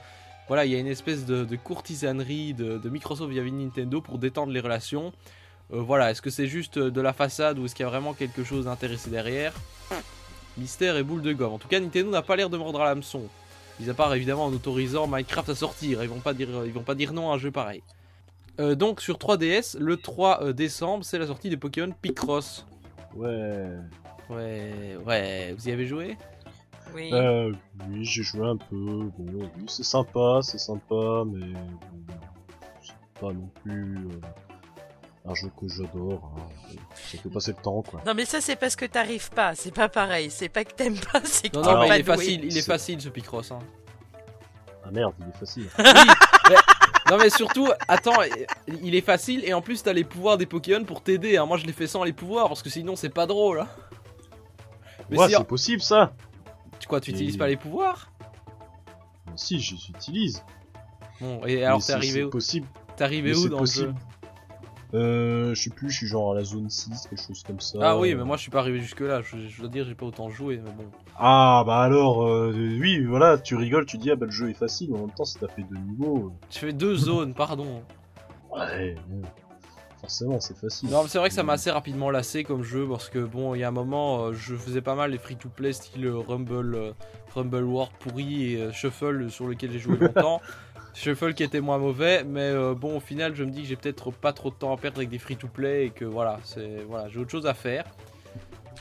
voilà, 0.48 0.64
il 0.64 0.72
y 0.72 0.74
a 0.74 0.78
une 0.78 0.86
espèce 0.86 1.24
de, 1.24 1.44
de 1.44 1.56
courtisanerie 1.56 2.54
de, 2.54 2.88
Microsoft 2.88 3.32
de 3.32 3.40
Nintendo 3.40 4.00
pour 4.00 4.18
détendre 4.18 4.52
les 4.52 4.60
relations. 4.60 5.12
Voilà, 5.70 6.10
est-ce 6.10 6.20
que 6.20 6.30
c'est 6.30 6.46
juste 6.46 6.78
de 6.78 7.00
la 7.00 7.14
façade 7.14 7.58
ou 7.58 7.64
est-ce 7.64 7.74
qu'il 7.74 7.84
y 7.84 7.86
a 7.86 7.90
vraiment 7.90 8.12
quelque 8.12 8.44
chose 8.44 8.66
d'intéressé 8.66 9.08
derrière? 9.10 9.54
Mystère 10.58 10.96
et 10.96 11.02
boule 11.02 11.22
de 11.22 11.32
gomme. 11.32 11.54
En 11.54 11.58
tout 11.58 11.66
cas, 11.68 11.80
Nintendo 11.80 12.10
n'a 12.10 12.22
pas 12.22 12.36
l'air 12.36 12.50
de 12.50 12.56
mordre 12.56 12.80
à 12.82 12.84
l'hameçon. 12.84 13.22
Mis 13.80 13.90
à 13.90 13.94
part 13.94 14.14
évidemment 14.14 14.46
en 14.46 14.52
autorisant 14.52 15.06
Minecraft 15.06 15.48
à 15.48 15.54
sortir, 15.54 16.02
ils 16.02 16.08
vont 16.08 16.20
pas 16.20 16.34
dire, 16.34 16.48
ils 16.64 16.72
vont 16.72 16.82
pas 16.82 16.94
dire 16.94 17.12
non 17.12 17.30
à 17.30 17.34
un 17.34 17.38
jeu 17.38 17.50
pareil. 17.50 17.82
Euh, 18.60 18.76
donc 18.76 19.00
sur 19.00 19.18
3DS, 19.18 19.76
le 19.78 19.96
3 19.96 20.42
euh, 20.42 20.52
décembre, 20.52 21.04
c'est 21.04 21.18
la 21.18 21.26
sortie 21.26 21.50
de 21.50 21.56
Pokémon 21.56 21.92
Picross. 22.00 22.66
Ouais. 23.16 23.68
Ouais, 24.30 24.96
ouais, 25.04 25.54
vous 25.56 25.68
y 25.68 25.72
avez 25.72 25.86
joué? 25.86 26.16
Oui. 26.94 27.10
Euh, 27.12 27.52
oui, 27.88 28.04
j'ai 28.04 28.22
joué 28.22 28.46
un 28.46 28.56
peu. 28.56 28.76
Bon, 28.76 29.12
oui, 29.18 29.64
c'est 29.66 29.84
sympa, 29.84 30.38
c'est 30.42 30.58
sympa, 30.58 31.24
mais 31.26 31.52
bon, 31.52 32.14
c'est 32.80 33.20
pas 33.20 33.32
non 33.32 33.50
plus 33.62 33.96
euh, 33.96 34.20
un 35.26 35.34
jeu 35.34 35.50
que 35.58 35.66
j'adore. 35.68 36.32
Hein. 36.36 36.76
Ça 36.94 37.18
fait 37.18 37.28
passer 37.30 37.52
le 37.56 37.62
temps, 37.62 37.82
quoi. 37.82 38.02
Non 38.06 38.14
mais 38.14 38.24
ça 38.24 38.40
c'est 38.40 38.56
parce 38.56 38.76
que 38.76 38.84
t'arrives 38.84 39.30
pas, 39.30 39.54
c'est 39.54 39.72
pas 39.72 39.88
pareil, 39.88 40.30
c'est 40.30 40.48
pas 40.50 40.64
que 40.64 40.72
t'aimes 40.74 40.98
pas, 41.12 41.20
c'est 41.24 41.48
que 41.48 41.56
Non, 41.56 41.62
non, 41.62 41.80
mais 41.82 41.88
pas 41.88 41.96
il 41.96 42.00
est 42.00 42.02
doué. 42.04 42.16
facile, 42.16 42.44
il 42.44 42.56
est 42.58 42.62
facile 42.62 43.00
ce 43.00 43.08
Picross. 43.08 43.50
Hein. 43.52 43.58
Ah 44.84 44.90
merde, 44.90 45.14
il 45.20 45.28
est 45.28 45.38
facile. 45.38 45.68
Non 47.10 47.18
mais 47.18 47.28
surtout, 47.28 47.68
attends, 47.86 48.16
il 48.82 48.94
est 48.94 49.02
facile 49.02 49.44
et 49.44 49.52
en 49.52 49.60
plus 49.60 49.82
t'as 49.82 49.92
les 49.92 50.04
pouvoirs 50.04 50.38
des 50.38 50.46
Pokémon 50.46 50.84
pour 50.84 51.02
t'aider. 51.02 51.36
hein. 51.36 51.44
Moi 51.44 51.58
je 51.58 51.66
l'ai 51.66 51.74
fait 51.74 51.86
sans 51.86 52.02
les 52.02 52.14
pouvoirs 52.14 52.48
parce 52.48 52.62
que 52.62 52.70
sinon 52.70 52.96
c'est 52.96 53.10
pas 53.10 53.26
drôle. 53.26 53.60
Hein. 53.60 53.68
Mais 55.10 55.18
ouais, 55.18 55.28
si, 55.28 55.34
c'est 55.36 55.44
possible 55.44 55.82
ça. 55.82 56.14
tu 56.80 56.88
quoi, 56.88 57.02
tu 57.02 57.10
Et- 57.10 57.14
utilises 57.14 57.36
pas 57.36 57.46
les 57.46 57.56
pouvoirs? 57.58 58.10
Si, 59.36 59.60
je 59.60 59.74
les 59.74 59.90
utilise. 59.90 60.42
Bon, 61.20 61.44
et 61.44 61.62
alors 61.62 61.78
t'es 61.80 61.84
c'est- 61.84 61.92
arrivé 61.92 62.12
c'est 62.20 62.22
où? 62.24 62.30
possible. 62.30 62.66
T'es 62.96 63.04
arrivé 63.04 63.32
mais 63.32 63.36
où 63.36 63.48
dans 63.50 63.56
le 63.56 63.60
possible. 63.60 63.88
jeu 63.88 63.94
Euh, 64.94 65.54
je 65.54 65.60
sais 65.62 65.70
plus, 65.70 65.90
je 65.90 65.96
suis 65.96 66.06
genre 66.06 66.32
à 66.32 66.34
la 66.36 66.44
zone 66.44 66.70
6, 66.70 67.08
quelque 67.10 67.20
chose 67.20 67.42
comme 67.44 67.58
ça. 67.60 67.78
Ah 67.82 67.98
oui, 67.98 68.14
mais 68.14 68.22
moi 68.24 68.36
je 68.36 68.42
suis 68.42 68.50
pas 68.50 68.60
arrivé 68.60 68.78
jusque 68.80 69.00
là. 69.00 69.22
Je, 69.22 69.36
je 69.48 69.60
dois 69.60 69.68
dire, 69.68 69.84
j'ai 69.84 69.94
pas 69.96 70.06
autant 70.06 70.28
joué, 70.30 70.60
mais 70.64 70.70
bon. 70.70 70.84
Ah 71.18 71.64
bah 71.66 71.80
alors, 71.80 72.24
euh, 72.26 72.52
oui, 72.80 73.04
voilà, 73.04 73.38
tu 73.38 73.56
rigoles, 73.56 73.86
tu 73.86 73.98
dis 73.98 74.10
ah 74.10 74.16
bah 74.16 74.26
le 74.26 74.32
jeu 74.32 74.50
est 74.50 74.54
facile, 74.54 74.90
mais 74.92 74.98
en 74.98 75.06
même 75.06 75.14
temps, 75.14 75.24
si 75.24 75.36
t'as 75.38 75.48
fait 75.48 75.62
deux 75.62 75.76
niveaux, 75.78 76.32
Tu 76.48 76.60
fais 76.60 76.72
deux 76.72 76.94
zones, 76.94 77.34
pardon. 77.34 77.82
ouais, 78.54 78.94
bon, 79.08 79.22
forcément 80.00 80.38
c'est 80.40 80.56
facile. 80.56 80.90
Non, 80.90 81.02
mais 81.02 81.08
c'est 81.08 81.18
vrai 81.18 81.28
que 81.28 81.34
ça 81.34 81.42
m'a 81.42 81.54
assez 81.54 81.70
rapidement 81.72 82.10
lassé 82.10 82.44
comme 82.44 82.62
jeu 82.62 82.86
parce 82.88 83.08
que 83.08 83.18
bon, 83.18 83.54
il 83.54 83.60
y 83.60 83.64
a 83.64 83.68
un 83.68 83.72
moment, 83.72 84.26
euh, 84.26 84.32
je 84.32 84.54
faisais 84.54 84.80
pas 84.82 84.94
mal 84.94 85.10
les 85.10 85.18
free-to-play 85.18 85.72
style 85.72 86.08
Rumble, 86.08 86.74
euh, 86.76 86.92
Rumble 87.34 87.64
World 87.64 87.92
pourri 87.98 88.54
et 88.54 88.72
Shuffle 88.72 89.28
sur 89.30 89.48
lequel 89.48 89.72
j'ai 89.72 89.78
joué 89.80 89.96
longtemps. 90.00 90.40
Shuffle 90.94 91.34
qui 91.34 91.42
était 91.42 91.60
moins 91.60 91.78
mauvais, 91.78 92.24
mais 92.24 92.40
euh, 92.50 92.74
bon, 92.74 92.96
au 92.96 93.00
final, 93.00 93.34
je 93.34 93.44
me 93.44 93.50
dis 93.50 93.62
que 93.62 93.68
j'ai 93.68 93.76
peut-être 93.76 94.12
pas 94.12 94.32
trop 94.32 94.50
de 94.50 94.54
temps 94.54 94.72
à 94.72 94.76
perdre 94.76 94.98
avec 94.98 95.08
des 95.10 95.18
free-to-play 95.18 95.86
et 95.86 95.90
que 95.90 96.04
voilà, 96.04 96.38
c'est 96.44 96.84
voilà, 96.88 97.08
j'ai 97.08 97.18
autre 97.18 97.30
chose 97.30 97.46
à 97.46 97.54
faire. 97.54 97.84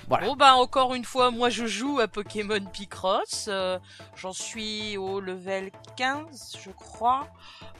Bon 0.10 0.36
bah 0.36 0.56
encore 0.56 0.94
une 0.96 1.06
fois, 1.06 1.32
moi 1.32 1.50
je 1.50 1.66
joue 1.66 2.00
à 2.02 2.10
Pokémon 2.10 2.60
Picross. 2.74 3.46
euh, 3.48 3.80
J'en 4.18 4.34
suis 4.34 4.98
au 4.98 5.22
level 5.22 5.72
15, 5.96 6.58
je 6.62 6.72
crois. 6.72 7.28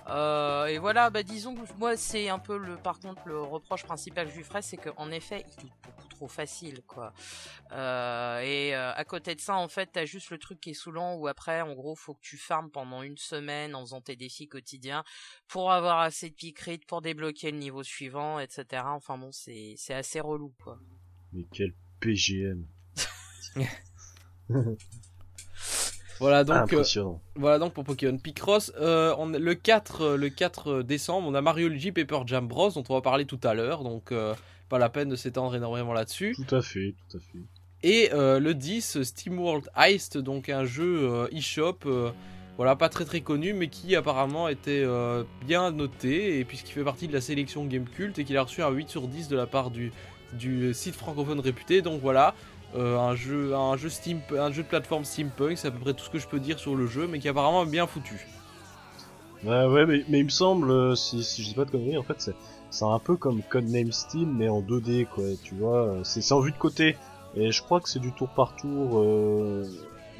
Euh, 0.10 0.68
et 0.68 0.78
voilà, 0.78 1.10
bah 1.10 1.22
disons 1.24 1.54
que 1.54 1.62
moi 1.78 1.98
c'est 1.98 2.30
un 2.30 2.40
peu 2.40 2.58
le, 2.58 2.76
par 2.78 3.00
contre 3.00 3.22
le 3.26 3.42
reproche 3.42 3.84
principal 3.84 4.26
que 4.28 4.32
je 4.32 4.38
lui 4.38 4.44
ferais, 4.44 4.62
c'est 4.62 4.78
qu'en 4.78 5.12
effet 5.12 5.46
trop 6.14 6.28
facile 6.28 6.82
quoi. 6.88 7.14
Euh, 7.72 8.40
et 8.42 8.76
euh, 8.76 8.94
à 8.94 9.04
côté 9.04 9.36
de 9.36 9.42
ça, 9.42 9.56
en 9.56 9.68
fait, 9.68 9.90
t'as 9.94 10.06
juste 10.06 10.30
le 10.30 10.38
truc 10.38 10.60
qui 10.62 10.70
est 10.72 10.74
saoulant 10.74 11.16
où 11.16 11.28
après, 11.28 11.62
en 11.62 11.74
gros, 11.74 11.96
faut 11.96 12.14
que 12.14 12.22
tu 12.22 12.38
farmes 12.38 12.70
pendant 12.70 13.02
une 13.02 13.18
semaine 13.18 13.76
en 13.76 13.82
faisant 13.82 14.02
tes 14.02 14.16
défis 14.16 14.48
quotidiens 14.48 15.04
pour 15.48 15.72
avoir 15.72 16.00
assez 16.00 16.30
de 16.30 16.36
piqueries 16.36 16.80
pour 16.88 17.02
débloquer 17.02 17.52
le 17.52 17.58
niveau 17.58 17.84
suivant, 17.84 18.40
etc. 18.40 18.84
Enfin 18.86 19.18
bon, 19.18 19.32
c'est 19.32 19.74
c'est 19.78 19.94
assez 19.94 20.20
relou 20.20 20.54
quoi. 20.64 20.78
Mais 21.34 21.46
quel 21.52 21.74
PGM. 22.00 22.66
Voilà 26.20 26.44
donc. 26.44 26.56
euh, 26.56 26.62
Impressionnant. 26.62 27.22
Voilà 27.36 27.60
donc 27.60 27.74
pour 27.74 27.84
Pokémon 27.84 28.18
Picross. 28.18 28.72
Euh, 28.80 29.16
on, 29.18 29.28
le, 29.28 29.56
4, 29.56 30.02
euh, 30.02 30.18
le 30.18 30.30
4 30.30 30.82
décembre, 30.84 31.28
on 31.28 31.34
a 31.34 31.42
Mario 31.42 31.68
Luigi 31.68 31.92
Paper 31.92 32.20
Jam 32.26 32.48
Bros 32.48 32.72
dont 32.72 32.84
on 32.88 32.94
va 32.94 33.02
parler 33.02 33.26
tout 33.26 33.40
à 33.44 33.54
l'heure, 33.54 33.84
donc 33.84 34.12
euh, 34.12 34.34
pas 34.74 34.80
la 34.80 34.90
peine 34.90 35.10
de 35.10 35.16
s'étendre 35.16 35.54
énormément 35.56 35.94
là-dessus. 35.94 36.36
Tout 36.36 36.56
à 36.56 36.64
fait, 36.64 36.96
tout 37.08 37.18
à 37.18 37.20
fait. 37.20 37.38
Et 37.84 38.10
euh, 38.12 38.40
le 38.40 38.56
10, 38.56 39.04
SteamWorld 39.04 39.70
Heist, 39.78 40.18
donc 40.18 40.50
un 40.50 40.66
jeu 40.66 41.04
euh, 41.04 41.28
eShop, 41.32 41.78
euh, 41.86 42.10
voilà, 42.58 42.76
pas 42.76 42.90
très 42.90 43.06
très 43.06 43.22
connu, 43.22 43.54
mais 43.54 43.68
qui 43.68 43.96
apparemment 43.96 44.48
était 44.48 44.82
euh, 44.84 45.26
bien 45.46 45.70
noté, 45.70 46.40
et 46.40 46.44
puisqu'il 46.44 46.72
fait 46.72 46.84
partie 46.84 47.08
de 47.08 47.14
la 47.14 47.22
sélection 47.22 47.66
Gamecult, 47.66 48.18
et 48.18 48.24
qu'il 48.24 48.36
a 48.36 48.42
reçu 48.42 48.64
un 48.64 48.72
8 48.72 48.90
sur 48.90 49.08
10 49.08 49.28
de 49.28 49.36
la 49.36 49.46
part 49.46 49.70
du, 49.70 49.92
du 50.40 50.74
site 50.74 50.96
francophone 50.96 51.40
réputé, 51.40 51.84
donc 51.84 52.02
voilà. 52.02 52.34
un 52.76 53.16
jeu, 53.16 53.54
un 53.54 53.78
jeu 53.78 53.90
steam, 53.90 54.22
un 54.36 54.52
jeu 54.52 54.64
de 54.64 54.68
plateforme 54.68 55.06
steampunk. 55.06 55.60
C'est 55.60 55.68
à 55.68 55.72
peu 55.72 55.78
près 55.78 55.94
tout 55.94 56.04
ce 56.04 56.10
que 56.10 56.18
je 56.18 56.28
peux 56.28 56.40
dire 56.40 56.58
sur 56.58 56.74
le 56.74 56.88
jeu, 56.88 57.06
mais 57.06 57.20
qui 57.20 57.28
est 57.28 57.30
apparemment 57.30 57.68
bien 57.68 57.86
foutu. 57.86 58.26
Ouais, 59.44 59.66
ouais, 59.68 59.86
mais, 59.86 60.04
mais 60.10 60.20
il 60.22 60.26
me 60.26 60.30
semble, 60.30 60.98
si, 60.98 61.24
si 61.24 61.44
je 61.44 61.50
dis 61.50 61.54
pas 61.54 61.66
de 61.66 61.70
conneries, 61.70 61.98
en 62.00 62.04
fait, 62.04 62.16
c'est, 62.18 62.36
c'est 62.74 62.86
un 62.86 62.98
peu 62.98 63.16
comme 63.18 63.44
Codename 63.44 63.92
Steam, 63.92 64.36
mais 64.36 64.50
en 64.50 64.60
2D, 64.62 65.06
quoi, 65.06 65.26
tu 65.44 65.54
vois. 65.54 65.86
euh, 65.90 66.04
C'est, 66.04 66.32
en 66.32 66.40
vue 66.40 66.52
de 66.52 66.58
côté. 66.58 66.98
Et 67.36 67.52
je 67.52 67.62
crois 67.62 67.80
que 67.80 67.88
c'est 67.88 68.00
du 68.00 68.12
tour 68.14 68.30
par 68.30 68.56
tour. 68.56 69.00
Euh, 69.00 69.64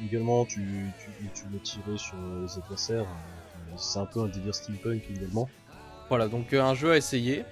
également, 0.04 0.44
tu, 0.44 0.60
tu, 1.00 1.10
tu 1.34 1.42
veux 1.50 1.58
tirer 1.58 1.98
sur 1.98 2.14
les 2.40 2.56
adversaires. 2.56 3.02
euh, 3.02 3.72
C'est 3.76 3.98
un 3.98 4.06
peu 4.06 4.20
un 4.20 4.28
délire 4.28 4.54
steampunk 4.54 5.02
également. 5.10 5.48
Voilà, 6.08 6.28
donc 6.28 6.52
euh, 6.52 6.62
un 6.62 6.74
jeu 6.74 6.92
à 6.92 6.96
essayer. 6.96 7.44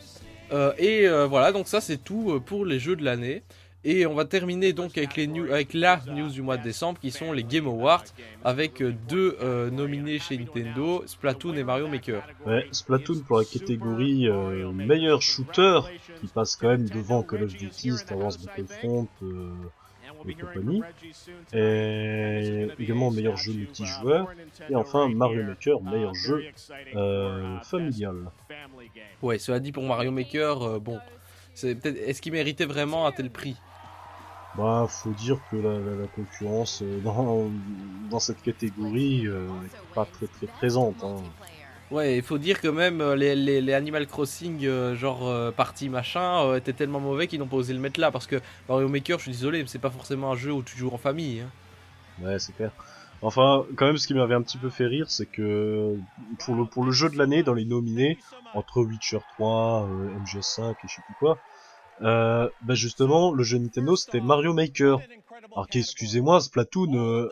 Euh, 0.52 0.72
et 0.78 1.08
euh, 1.08 1.26
voilà, 1.26 1.50
donc 1.50 1.66
ça 1.66 1.80
c'est 1.80 1.96
tout 1.96 2.40
pour 2.46 2.64
les 2.64 2.78
jeux 2.78 2.94
de 2.94 3.02
l'année. 3.04 3.42
Et 3.84 4.06
on 4.06 4.14
va 4.14 4.24
terminer 4.24 4.72
donc 4.72 4.96
avec, 4.96 5.16
les 5.16 5.28
avec 5.50 5.74
la 5.74 6.00
news 6.06 6.30
du 6.30 6.40
mois 6.40 6.56
de 6.56 6.62
décembre 6.62 7.00
qui 7.00 7.10
sont 7.10 7.32
les 7.32 7.42
Game 7.42 7.66
Awards 7.66 8.04
avec 8.44 8.80
euh, 8.80 8.94
deux 9.08 9.36
euh, 9.40 9.70
nominés 9.70 10.20
chez 10.20 10.38
Nintendo, 10.38 11.02
Splatoon 11.04 11.54
et 11.54 11.64
Mario 11.64 11.88
Maker. 11.88 12.22
Ouais, 12.46 12.64
Splatoon 12.70 13.22
pour 13.26 13.38
la 13.38 13.44
catégorie 13.44 14.28
euh, 14.28 14.70
meilleur 14.70 15.20
shooter, 15.20 15.80
qui 16.20 16.28
passe 16.28 16.54
quand 16.54 16.68
même 16.68 16.88
devant 16.88 17.24
Call 17.24 17.42
of 17.42 17.56
Duty, 17.56 17.98
Star 17.98 18.18
Wars 18.18 18.30
Battlefront 18.44 19.08
euh, 19.24 19.50
et 20.28 20.34
compagnie. 20.34 20.82
Et 21.52 22.68
également 22.78 23.10
meilleur 23.10 23.36
jeu 23.36 23.52
multijoueur. 23.52 24.28
Et 24.70 24.76
enfin 24.76 25.08
Mario 25.08 25.42
Maker, 25.42 25.82
meilleur 25.82 26.14
jeu 26.14 26.44
familial. 27.64 28.30
Ouais, 29.22 29.38
cela 29.38 29.58
dit 29.58 29.72
pour 29.72 29.82
Mario 29.82 30.12
Maker, 30.12 30.78
bon, 30.80 31.00
c'est 31.52 31.74
peut-être 31.74 31.96
est-ce 31.96 32.22
qu'il 32.22 32.30
méritait 32.30 32.64
vraiment 32.64 33.08
un 33.08 33.12
tel 33.12 33.28
prix? 33.28 33.56
Bah, 34.56 34.86
faut 34.88 35.10
dire 35.10 35.38
que 35.50 35.56
la, 35.56 35.78
la- 35.78 35.96
la 36.02 36.06
concurrence 36.08 36.82
euh, 36.82 37.00
dans, 37.04 37.50
dans 38.10 38.20
cette 38.20 38.42
catégorie 38.42 39.26
euh, 39.26 39.48
est 39.64 39.94
pas 39.94 40.04
très 40.04 40.26
très 40.26 40.46
présente. 40.46 41.02
Hein. 41.02 41.16
Ouais, 41.90 42.16
il 42.16 42.22
faut 42.22 42.38
dire 42.38 42.60
que 42.60 42.68
même 42.68 43.00
euh, 43.00 43.14
les, 43.16 43.34
les- 43.34 43.60
les 43.60 43.72
Animal 43.74 44.06
Crossing, 44.06 44.64
euh, 44.64 44.94
genre 44.96 45.26
euh, 45.28 45.50
partie 45.50 45.88
machin, 45.88 46.44
euh, 46.46 46.56
étaient 46.56 46.72
tellement 46.72 47.00
mauvais 47.00 47.26
qu'ils 47.26 47.38
n'ont 47.38 47.46
pas 47.46 47.56
osé 47.56 47.72
le 47.74 47.80
mettre 47.80 48.00
là. 48.00 48.10
Parce 48.10 48.26
que 48.26 48.40
Mario 48.68 48.88
Maker, 48.88 49.18
je 49.18 49.24
suis 49.24 49.32
désolé, 49.32 49.62
mais 49.62 49.68
c'est 49.68 49.78
pas 49.78 49.90
forcément 49.90 50.32
un 50.32 50.36
jeu 50.36 50.52
où 50.52 50.62
tu 50.62 50.76
joues 50.76 50.90
en 50.92 50.98
famille. 50.98 51.40
hein. 51.40 51.50
Ouais, 52.22 52.38
c'est 52.38 52.52
clair. 52.54 52.72
Enfin, 53.22 53.64
quand 53.76 53.86
même, 53.86 53.98
ce 53.98 54.06
qui 54.06 54.14
m'avait 54.14 54.34
un 54.34 54.42
petit 54.42 54.58
peu 54.58 54.68
fait 54.68 54.86
rire, 54.86 55.06
c'est 55.10 55.26
que 55.26 55.96
pour 56.40 56.56
le, 56.56 56.64
pour 56.64 56.84
le 56.84 56.92
jeu 56.92 57.08
de 57.08 57.16
l'année, 57.16 57.42
dans 57.42 57.54
les 57.54 57.64
nominés, 57.64 58.18
entre 58.54 58.82
Witcher 58.82 59.20
3, 59.34 59.86
euh, 59.88 60.18
MGS5 60.24 60.72
et 60.72 60.88
je 60.88 60.94
sais 60.96 61.02
plus 61.06 61.14
quoi, 61.20 61.38
euh, 62.00 62.48
bah 62.62 62.74
justement, 62.74 63.32
le 63.32 63.42
jeu 63.42 63.58
Nintendo, 63.58 63.96
c'était 63.96 64.20
Mario 64.20 64.52
Maker. 64.54 65.00
Alors 65.52 65.68
qu'excusez-moi, 65.68 66.40
Splatoon 66.40 66.94
euh, 66.94 67.28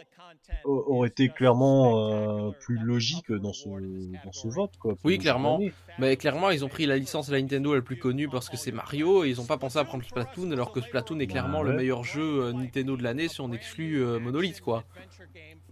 aurait 0.65 1.09
été 1.09 1.29
clairement 1.29 2.49
euh, 2.49 2.51
plus 2.51 2.77
logique 2.79 3.33
dans 3.33 3.53
ce, 3.53 3.69
dans 3.69 4.33
ce 4.33 4.49
vote, 4.49 4.73
quoi. 4.79 4.95
Oui, 5.05 5.19
clairement. 5.19 5.61
Mais 5.99 6.17
clairement, 6.17 6.51
ils 6.51 6.65
ont 6.65 6.69
pris 6.69 6.87
la 6.87 6.97
licence 6.97 7.29
de 7.29 7.33
la 7.35 7.41
Nintendo 7.41 7.75
la 7.75 7.83
plus 7.83 7.99
connue 7.99 8.29
parce 8.29 8.49
que 8.49 8.57
c'est 8.57 8.73
Mario 8.73 9.25
et 9.25 9.31
ils 9.31 9.41
ont 9.41 9.47
pas 9.47 9.59
pensé 9.59 9.79
à 9.79 9.85
prendre 9.85 10.05
Splatoon 10.05 10.51
alors 10.53 10.73
que 10.73 10.81
Splatoon 10.81 11.19
est 11.21 11.27
clairement 11.27 11.63
le 11.63 11.73
meilleur 11.73 12.05
jeu 12.05 12.43
euh, 12.45 12.53
Nintendo 12.53 12.97
de 12.97 13.03
l'année 13.03 13.29
si 13.29 13.41
on 13.41 13.53
exclut 13.53 14.03
euh, 14.03 14.19
Monolith 14.19 14.61
quoi. 14.61 14.85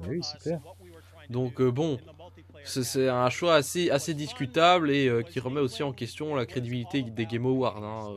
Oui, 0.06 0.20
c'est 0.22 0.38
clair. 0.38 0.60
Donc 1.28 1.60
bon, 1.60 1.98
c'est- 2.64 3.08
un 3.08 3.30
choix 3.30 3.54
assez, 3.56 3.90
assez 3.90 4.14
discutable 4.14 4.90
et 4.90 5.10
qui 5.28 5.40
remet 5.40 5.60
aussi 5.60 5.82
en 5.82 5.92
question 5.92 6.34
la 6.34 6.46
crédibilité 6.46 7.02
des 7.02 7.26
Game 7.26 7.46
Awards. 7.46 7.82
hein, 7.84 8.14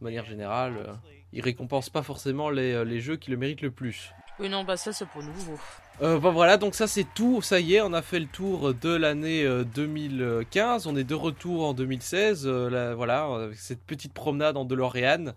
de 0.00 0.04
manière 0.04 0.24
générale, 0.24 0.74
euh, 0.78 0.92
ils 1.32 1.42
récompensent 1.42 1.90
pas 1.90 2.02
forcément 2.02 2.50
les, 2.50 2.72
euh, 2.72 2.84
les 2.84 3.00
jeux 3.00 3.16
qui 3.16 3.30
le 3.30 3.36
méritent 3.36 3.62
le 3.62 3.70
plus. 3.70 4.12
Oui, 4.38 4.48
non, 4.48 4.64
bah 4.64 4.76
ça, 4.76 4.92
c'est 4.92 5.06
pour 5.06 5.22
nouveau. 5.22 5.58
Euh, 6.00 6.18
bon, 6.20 6.30
voilà, 6.30 6.58
donc 6.58 6.76
ça 6.76 6.86
c'est 6.86 7.06
tout, 7.12 7.42
ça 7.42 7.58
y 7.58 7.74
est, 7.74 7.80
on 7.80 7.92
a 7.92 8.02
fait 8.02 8.20
le 8.20 8.26
tour 8.26 8.72
de 8.72 8.94
l'année 8.94 9.42
euh, 9.44 9.64
2015, 9.64 10.86
on 10.86 10.94
est 10.94 11.02
de 11.02 11.14
retour 11.16 11.66
en 11.66 11.74
2016, 11.74 12.46
euh, 12.46 12.70
là, 12.70 12.94
voilà, 12.94 13.24
avec 13.24 13.56
cette 13.56 13.82
petite 13.82 14.12
promenade 14.12 14.56
en 14.56 14.64
DeLorean. 14.64 15.32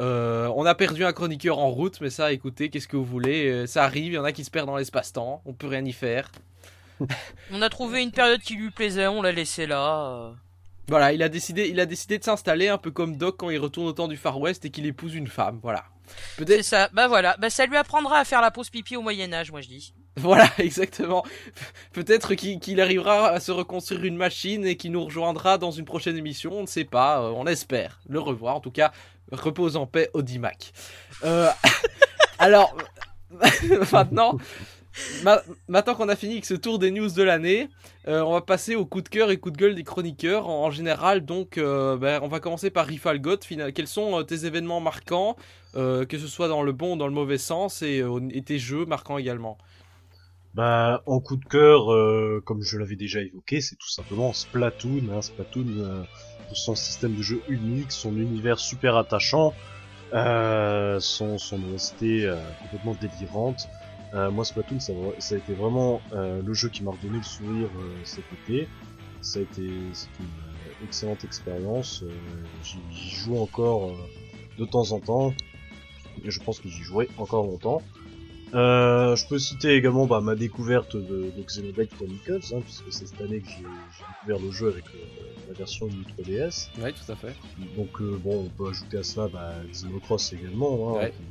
Euh, 0.00 0.50
on 0.56 0.66
a 0.66 0.74
perdu 0.74 1.04
un 1.04 1.12
chroniqueur 1.12 1.60
en 1.60 1.70
route, 1.70 2.00
mais 2.00 2.10
ça, 2.10 2.32
écoutez, 2.32 2.68
qu'est-ce 2.68 2.88
que 2.88 2.96
vous 2.96 3.04
voulez, 3.04 3.48
euh, 3.48 3.66
ça 3.66 3.84
arrive, 3.84 4.12
il 4.12 4.14
y 4.14 4.18
en 4.18 4.24
a 4.24 4.32
qui 4.32 4.42
se 4.42 4.50
perdent 4.50 4.66
dans 4.66 4.76
l'espace-temps, 4.76 5.40
on 5.44 5.52
peut 5.52 5.68
rien 5.68 5.84
y 5.84 5.92
faire. 5.92 6.28
On 7.52 7.62
a 7.62 7.68
trouvé 7.68 8.02
une 8.02 8.10
période 8.10 8.40
qui 8.40 8.54
lui 8.56 8.70
plaisait, 8.70 9.06
on 9.06 9.22
l'a 9.22 9.32
laissé 9.32 9.66
là. 9.66 10.34
Voilà, 10.88 11.12
il 11.12 11.22
a 11.22 11.28
décidé, 11.28 11.68
il 11.68 11.80
a 11.80 11.86
décidé 11.86 12.18
de 12.18 12.24
s'installer 12.24 12.68
un 12.68 12.78
peu 12.78 12.90
comme 12.90 13.16
Doc 13.16 13.36
quand 13.38 13.50
il 13.50 13.58
retourne 13.58 13.86
au 13.86 13.92
temps 13.92 14.08
du 14.08 14.16
Far 14.16 14.38
West 14.40 14.64
et 14.64 14.70
qu'il 14.70 14.86
épouse 14.86 15.14
une 15.14 15.28
femme, 15.28 15.60
voilà. 15.62 15.84
C'est 16.36 16.44
Peut-être, 16.44 16.64
ça, 16.64 16.90
bah 16.92 17.08
voilà, 17.08 17.36
bah 17.38 17.48
ça 17.48 17.66
lui 17.66 17.76
apprendra 17.76 18.18
à 18.18 18.24
faire 18.24 18.40
la 18.40 18.50
pause 18.50 18.68
pipi 18.68 18.96
au 18.96 19.02
Moyen-Âge, 19.02 19.50
moi 19.52 19.60
je 19.60 19.68
dis. 19.68 19.94
voilà, 20.16 20.48
exactement. 20.58 21.24
Peut-être 21.92 22.34
qu'il 22.34 22.80
arrivera 22.80 23.28
à 23.28 23.40
se 23.40 23.50
reconstruire 23.50 24.04
une 24.04 24.16
machine 24.16 24.66
et 24.66 24.76
qu'il 24.76 24.92
nous 24.92 25.04
rejoindra 25.04 25.56
dans 25.56 25.70
une 25.70 25.84
prochaine 25.84 26.16
émission, 26.16 26.52
on 26.52 26.62
ne 26.62 26.66
sait 26.66 26.84
pas, 26.84 27.22
euh, 27.22 27.32
on 27.34 27.46
espère 27.46 28.00
le 28.08 28.20
revoir. 28.20 28.56
En 28.56 28.60
tout 28.60 28.70
cas, 28.70 28.92
repose 29.30 29.76
en 29.76 29.86
paix, 29.86 30.10
Audimac. 30.12 30.72
Euh, 31.24 31.48
alors, 32.38 32.76
maintenant, 33.92 34.36
ma- 35.22 35.42
maintenant 35.68 35.94
qu'on 35.94 36.08
a 36.08 36.16
fini 36.16 36.34
avec 36.34 36.44
ce 36.44 36.54
tour 36.54 36.78
des 36.78 36.90
news 36.90 37.10
de 37.10 37.22
l'année, 37.22 37.68
euh, 38.08 38.20
on 38.22 38.32
va 38.32 38.40
passer 38.40 38.74
au 38.74 38.84
coup 38.84 39.00
de 39.00 39.08
cœur 39.08 39.30
et 39.30 39.38
coup 39.38 39.50
de 39.50 39.56
gueule 39.56 39.74
des 39.74 39.84
chroniqueurs. 39.84 40.48
En, 40.48 40.70
général, 40.70 41.24
donc, 41.24 41.58
euh, 41.58 41.96
ben, 41.96 42.20
on 42.22 42.28
va 42.28 42.40
commencer 42.40 42.70
par 42.70 42.86
Rifalgot. 42.86 43.38
Quels 43.74 43.86
sont 43.86 44.18
euh, 44.18 44.22
tes 44.22 44.46
événements 44.46 44.80
marquants, 44.80 45.36
que 45.74 46.06
ce 46.10 46.26
soit 46.26 46.48
dans 46.48 46.62
le 46.62 46.72
bon 46.72 46.94
ou 46.94 46.96
dans 46.98 47.06
le 47.06 47.14
mauvais 47.14 47.38
sens, 47.38 47.82
et, 47.82 48.04
tes 48.44 48.58
jeux 48.58 48.84
marquants 48.84 49.18
également? 49.18 49.56
Bah, 50.54 51.02
en 51.06 51.18
coup 51.20 51.36
de 51.36 51.44
cœur, 51.46 51.86
comme 52.44 52.62
je 52.62 52.76
l'avais 52.76 52.96
déjà 52.96 53.20
évoqué, 53.20 53.60
c'est 53.60 53.76
tout 53.76 53.88
simplement 53.88 54.32
Splatoon. 54.32 55.08
Hein, 55.10 55.22
Splatoon, 55.22 56.04
son 56.52 56.74
système 56.74 57.14
de 57.14 57.22
jeu 57.22 57.40
unique, 57.48 57.90
son 57.90 58.14
univers 58.18 58.58
super 58.58 58.96
attachant, 58.96 59.54
son, 60.12 61.38
son 61.38 61.58
OST 61.72 62.26
complètement 62.60 62.94
délirante. 63.00 63.66
Euh, 64.14 64.30
moi, 64.30 64.44
Splatoon, 64.44 64.78
ça, 64.80 64.92
a- 64.92 65.20
ça 65.20 65.34
a 65.34 65.38
été 65.38 65.54
vraiment 65.54 66.00
euh, 66.12 66.42
le 66.42 66.54
jeu 66.54 66.68
qui 66.68 66.82
m'a 66.82 66.90
redonné 66.90 67.16
le 67.18 67.22
sourire 67.22 67.68
euh, 67.78 67.94
cet 68.04 68.24
été. 68.32 68.68
Ça 69.22 69.38
a 69.38 69.42
été 69.42 69.62
une 69.62 69.90
euh, 69.90 70.84
excellente 70.84 71.24
expérience. 71.24 72.04
J'y 72.62 73.10
joue 73.10 73.38
encore 73.38 73.92
de 74.58 74.64
temps 74.64 74.92
en 74.92 75.00
temps. 75.00 75.32
Et 76.24 76.30
je 76.30 76.40
pense 76.40 76.60
que 76.60 76.68
j'y 76.68 76.82
jouerai 76.82 77.08
encore 77.16 77.46
longtemps. 77.46 77.82
Je 78.52 79.26
peux 79.28 79.38
citer 79.38 79.74
également 79.76 80.06
bah, 80.06 80.20
ma 80.20 80.34
découverte 80.34 80.94
de, 80.94 81.32
de 81.34 81.42
Xenoblade 81.42 81.88
Chronicles, 81.88 82.40
hein, 82.54 82.60
puisque 82.62 82.92
c'est 82.92 83.06
cette 83.06 83.20
année 83.22 83.40
que 83.40 83.48
j'ai 83.48 83.64
découvert 84.26 84.38
le 84.46 84.52
jeu 84.52 84.68
avec 84.68 84.84
la 85.48 85.54
version 85.54 85.86
du 85.86 86.02
3DS. 86.04 86.68
Oui, 86.82 86.92
tout 86.92 87.10
à 87.12 87.16
fait. 87.16 87.34
Donc 87.76 88.02
bon, 88.22 88.44
on 88.44 88.48
peut 88.50 88.68
ajouter 88.68 88.98
à 88.98 89.02
cela 89.02 89.28
bah, 89.28 89.54
Xenocross 89.70 90.34
également. 90.34 90.90
Hein, 90.90 90.98
Ouais. 90.98 91.10
qui- 91.12 91.22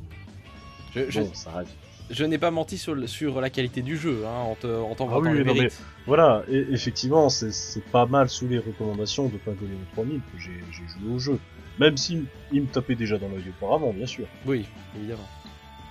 Je, 0.94 1.10
je, 1.10 1.20
Bon, 1.20 1.30
ça 1.34 1.52
reste. 1.52 1.72
Je 2.12 2.24
n'ai 2.24 2.38
pas 2.38 2.50
menti 2.50 2.78
sur, 2.78 2.94
le- 2.94 3.06
sur 3.06 3.40
la 3.40 3.50
qualité 3.50 3.82
du 3.82 3.96
jeu, 3.96 4.24
hein, 4.26 4.40
en 4.42 4.54
te- 4.54 4.66
en 4.66 4.94
t'en 4.94 5.08
Ah 5.10 5.18
oui, 5.18 5.28
non, 5.44 5.54
mérites. 5.54 5.80
Voilà, 6.06 6.44
et 6.48 6.58
effectivement, 6.70 7.28
c'est- 7.28 7.50
c'est 7.52 7.84
pas 7.84 8.06
mal 8.06 8.28
sous 8.28 8.46
les 8.46 8.58
recommandations 8.58 9.28
de 9.28 9.36
Pingolino 9.38 9.78
3000 9.94 10.20
que 10.32 10.38
j'ai 10.38 10.52
j'ai 10.70 10.86
joué 10.88 11.12
au 11.14 11.18
jeu. 11.18 11.38
Même 11.80 11.96
s'il 11.96 12.26
il 12.52 12.62
me 12.62 12.66
tapait 12.68 12.94
déjà 12.94 13.18
dans 13.18 13.28
l'œil 13.28 13.48
auparavant, 13.48 13.92
bien 13.92 14.06
sûr. 14.06 14.26
Oui, 14.46 14.66
évidemment. 14.96 15.26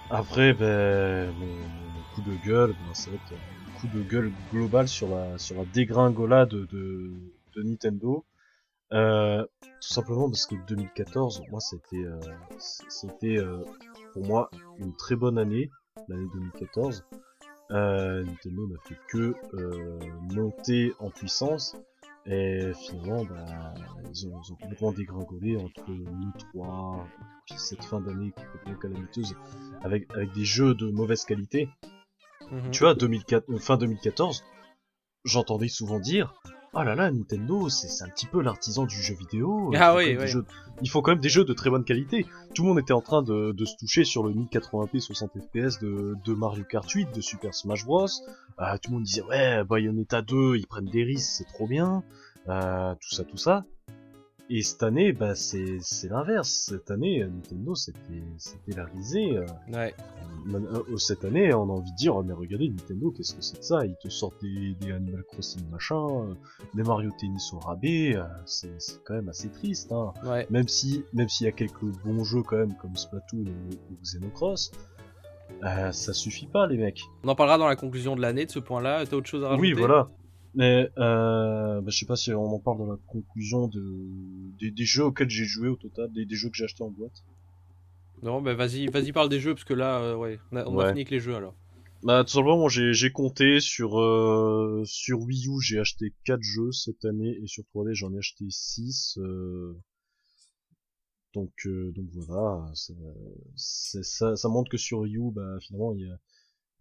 Après, 0.10 0.54
ben, 0.54 1.32
mon, 1.40 1.46
mon 1.46 2.04
coup 2.14 2.22
de 2.22 2.36
gueule, 2.48 2.72
ben, 2.72 2.94
ça 2.94 3.10
va 3.10 3.16
être 3.16 3.34
un 3.34 3.80
coup 3.80 3.88
de 3.88 4.02
gueule 4.04 4.32
global 4.54 4.88
sur 4.88 5.10
la, 5.10 5.38
sur 5.38 5.56
la 5.58 5.66
dégringolade 5.66 6.50
de, 6.50 7.12
de 7.56 7.64
Nintendo. 7.64 8.24
Euh, 8.94 9.44
tout 9.64 9.88
simplement 9.94 10.30
parce 10.30 10.46
que 10.46 10.56
2014, 10.68 11.42
moi, 11.50 11.62
c'était, 11.62 12.04
euh, 12.06 12.20
c'était 12.60 13.38
euh, 13.38 13.64
pour 14.14 14.26
moi 14.28 14.52
une 14.80 14.94
très 14.96 15.16
bonne 15.16 15.38
année, 15.38 15.72
l'année 16.08 16.28
2014. 16.34 17.06
Euh, 17.72 18.24
Nintendo 18.24 18.68
n'a 18.68 18.80
fait 18.88 18.98
que 19.08 19.34
euh, 19.54 20.00
monter 20.34 20.94
en 21.00 21.10
puissance. 21.10 21.76
Et 22.28 22.72
finalement, 22.76 23.26
bah, 23.26 23.74
ils, 24.14 24.28
ont, 24.28 24.40
ils 24.46 24.54
ont 24.54 24.56
complètement 24.56 24.92
dégringolé 24.92 25.58
entre 25.58 25.90
nous 25.90 26.32
3, 26.54 27.08
puis 27.48 27.56
cette 27.58 27.84
fin 27.84 28.00
d'année 28.00 28.32
qui 28.32 28.44
est 28.44 28.46
complètement 28.46 28.80
calamiteuse, 28.80 29.36
avec, 29.82 30.12
avec 30.14 30.32
des 30.34 30.46
jeux 30.46 30.76
de 30.76 30.92
mauvaise 30.92 31.26
qualité. 31.26 31.68
Mhm. 32.52 32.72
Tu 32.72 32.84
vois, 32.84 32.94
2004, 32.94 33.50
euh, 33.50 33.58
fin 33.58 33.78
2014, 33.78 34.44
j'entendais 35.26 35.68
souvent 35.68 36.00
dire 36.00 36.40
Oh 36.74 36.84
là 36.84 36.96
là, 36.96 37.12
Nintendo, 37.12 37.68
c'est 37.68 37.90
c'est 37.90 38.06
un 38.06 38.08
petit 38.08 38.26
peu 38.28 38.42
l'artisan 38.42 38.86
du 38.86 38.96
jeu 38.96 39.14
vidéo. 39.14 39.72
il 39.74 39.78
Ah 39.78 39.92
faut 39.92 39.98
oui, 39.98 40.04
quand 40.06 40.10
même 40.12 40.18
des 40.20 40.24
oui. 40.24 40.28
jeux- 40.32 40.46
Il 40.82 40.90
faut 40.90 41.02
quand 41.02 41.12
même 41.12 41.20
des 41.20 41.28
jeux 41.30 41.44
de 41.44 41.52
très 41.54 41.70
bonne 41.70 41.84
qualité. 41.84 42.26
Tout 42.56 42.64
le 42.64 42.70
monde 42.70 42.80
était 42.80 42.94
en 42.94 43.02
train 43.02 43.22
de, 43.22 43.52
de 43.52 43.66
se 43.66 43.76
toucher 43.76 44.06
sur 44.06 44.24
le 44.24 44.34
1080p 44.34 45.00
60 45.02 45.32
fps 45.38 45.80
de, 45.80 46.16
de 46.24 46.34
Mario 46.34 46.64
Kart 46.64 46.90
8, 46.90 47.14
de 47.14 47.20
Super 47.20 47.54
Smash 47.54 47.84
Bros. 47.86 48.06
Euh, 48.60 48.78
tout 48.82 48.90
le 48.92 48.96
monde 48.96 49.04
disait 49.04 49.22
Ouais, 49.24 49.64
Bayonetta 49.66 50.22
2, 50.22 50.56
ils 50.56 50.66
prennent 50.66 50.86
des 50.90 51.04
risques, 51.04 51.30
c'est 51.40 51.48
trop 51.54 51.68
bien. 51.68 52.04
Euh, 52.48 52.96
tout 52.96 53.14
ça, 53.16 53.26
tout 53.26 53.38
ça. 53.38 53.66
Et 54.58 54.62
cette 54.64 54.84
année, 54.84 55.14
bah, 55.14 55.36
c'est 55.36 55.78
c'est 55.80 56.10
l'inverse. 56.10 56.50
Cette 56.70 56.92
année, 56.92 57.24
euh, 57.24 57.28
Nintendo, 57.28 57.76
c'était 57.76 58.24
c'était 58.38 58.78
la 58.78 58.86
risée. 58.86 59.38
euh. 59.38 59.46
Ouais. 59.72 59.94
Euh, 60.54 60.98
Cette 60.98 61.24
année, 61.24 61.54
on 61.54 61.64
a 61.70 61.72
envie 61.74 61.92
de 61.92 61.96
dire, 61.98 62.16
oh, 62.16 62.24
mais 62.24 62.34
regardez, 62.34 62.70
Nintendo, 62.70 63.12
qu'est-ce 63.12 63.36
que 63.36 63.42
c'est 63.42 63.60
que 63.60 63.66
ça? 63.66 63.86
Ils 63.86 63.96
te 64.02 64.10
sortent 64.10 64.42
des, 64.42 64.74
des 64.82 64.92
Animal 64.92 65.24
Crossing 65.32 65.68
machin, 65.70 66.36
des 66.74 66.82
Mario 66.84 67.12
Tennis 67.20 67.54
au 67.54 67.60
rabais, 67.60 68.18
c'est 68.46 68.74
c'est 68.82 69.04
quand 69.04 69.14
même 69.14 69.30
assez 69.30 69.50
triste. 69.50 69.92
Hein. 69.92 70.14
Ouais. 70.26 70.48
Même 70.50 70.68
si, 70.68 71.06
même 71.14 71.30
s'il 71.30 71.46
y 71.46 71.50
a 71.50 71.52
quelques 71.52 71.86
bons 72.04 72.24
jeux 72.24 72.42
quand 72.42 72.58
même, 72.58 72.76
comme 72.78 72.96
Splatoon 72.96 73.46
ou, 73.46 73.94
ou 73.94 73.98
Xenocross, 74.02 74.72
euh, 75.64 75.92
ça 75.92 76.14
suffit 76.14 76.48
pas, 76.48 76.66
les 76.66 76.78
mecs. 76.78 77.02
On 77.24 77.28
en 77.28 77.36
parlera 77.36 77.58
dans 77.60 77.68
la 77.68 77.76
conclusion 77.76 78.16
de 78.16 78.22
l'année 78.22 78.46
de 78.46 78.52
ce 78.52 78.60
point-là. 78.60 79.06
T'as 79.06 79.18
autre 79.18 79.28
chose 79.28 79.44
à 79.44 79.50
rajouter? 79.50 79.74
Oui, 79.74 79.80
voilà. 79.80 80.10
Mais 80.54 80.90
euh, 80.98 81.82
bah, 81.82 81.90
je 81.92 81.98
sais 81.98 82.06
pas 82.06 82.16
si 82.16 82.34
on 82.34 82.46
en 82.46 82.60
parle 82.60 82.78
dans 82.80 82.92
la 82.92 82.98
conclusion 83.08 83.68
de 83.68 83.84
des, 84.60 84.72
des 84.72 84.86
jeux 84.86 85.06
auxquels 85.06 85.30
j'ai 85.30 85.46
joué 85.46 85.68
au 85.70 85.76
total, 85.76 86.12
des, 86.12 86.26
des 86.26 86.36
jeux 86.36 86.50
que 86.50 86.56
j'ai 86.58 86.66
achetés 86.66 86.84
en 86.84 86.90
boîte. 86.92 87.24
Non, 88.24 88.42
bah 88.42 88.54
vas-y, 88.54 88.88
vas-y 88.88 89.12
parle 89.12 89.30
des 89.30 89.40
jeux 89.40 89.54
parce 89.54 89.64
que 89.64 89.74
là, 89.74 90.00
euh, 90.00 90.16
ouais, 90.16 90.40
on 90.52 90.58
a, 90.58 90.66
on 90.66 90.80
a 90.80 90.86
fini 90.86 91.00
avec 91.02 91.10
les 91.10 91.20
jeux 91.20 91.36
alors. 91.36 91.56
Bah 92.04 92.24
tout 92.24 92.32
simplement, 92.32 92.58
moi, 92.60 92.70
j'ai 92.70 92.94
j'ai 92.94 93.12
compté 93.12 93.60
sur 93.60 94.00
euh, 94.00 94.84
sur 94.86 95.20
Wii 95.22 95.48
U, 95.48 95.62
j'ai 95.62 95.80
acheté 95.80 96.14
4 96.26 96.42
jeux 96.42 96.72
cette 96.72 97.06
année 97.06 97.38
et 97.42 97.48
sur 97.48 97.64
3D 97.74 97.94
j'en 97.94 98.14
ai 98.14 98.18
acheté 98.20 98.46
6 98.50 99.18
euh, 99.20 99.76
donc 101.34 101.52
euh, 101.66 101.92
donc 101.94 102.08
voilà, 102.12 102.70
ça, 102.74 102.94
c'est- 103.56 104.04
ça 104.04 104.36
ça 104.36 104.50
montre 104.50 104.70
que 104.72 104.78
sur 104.78 105.00
Wii 105.00 105.18
U, 105.18 105.32
bah 105.32 105.58
finalement 105.62 105.94
il 105.94 106.02
y 106.08 106.12
a 106.12 106.18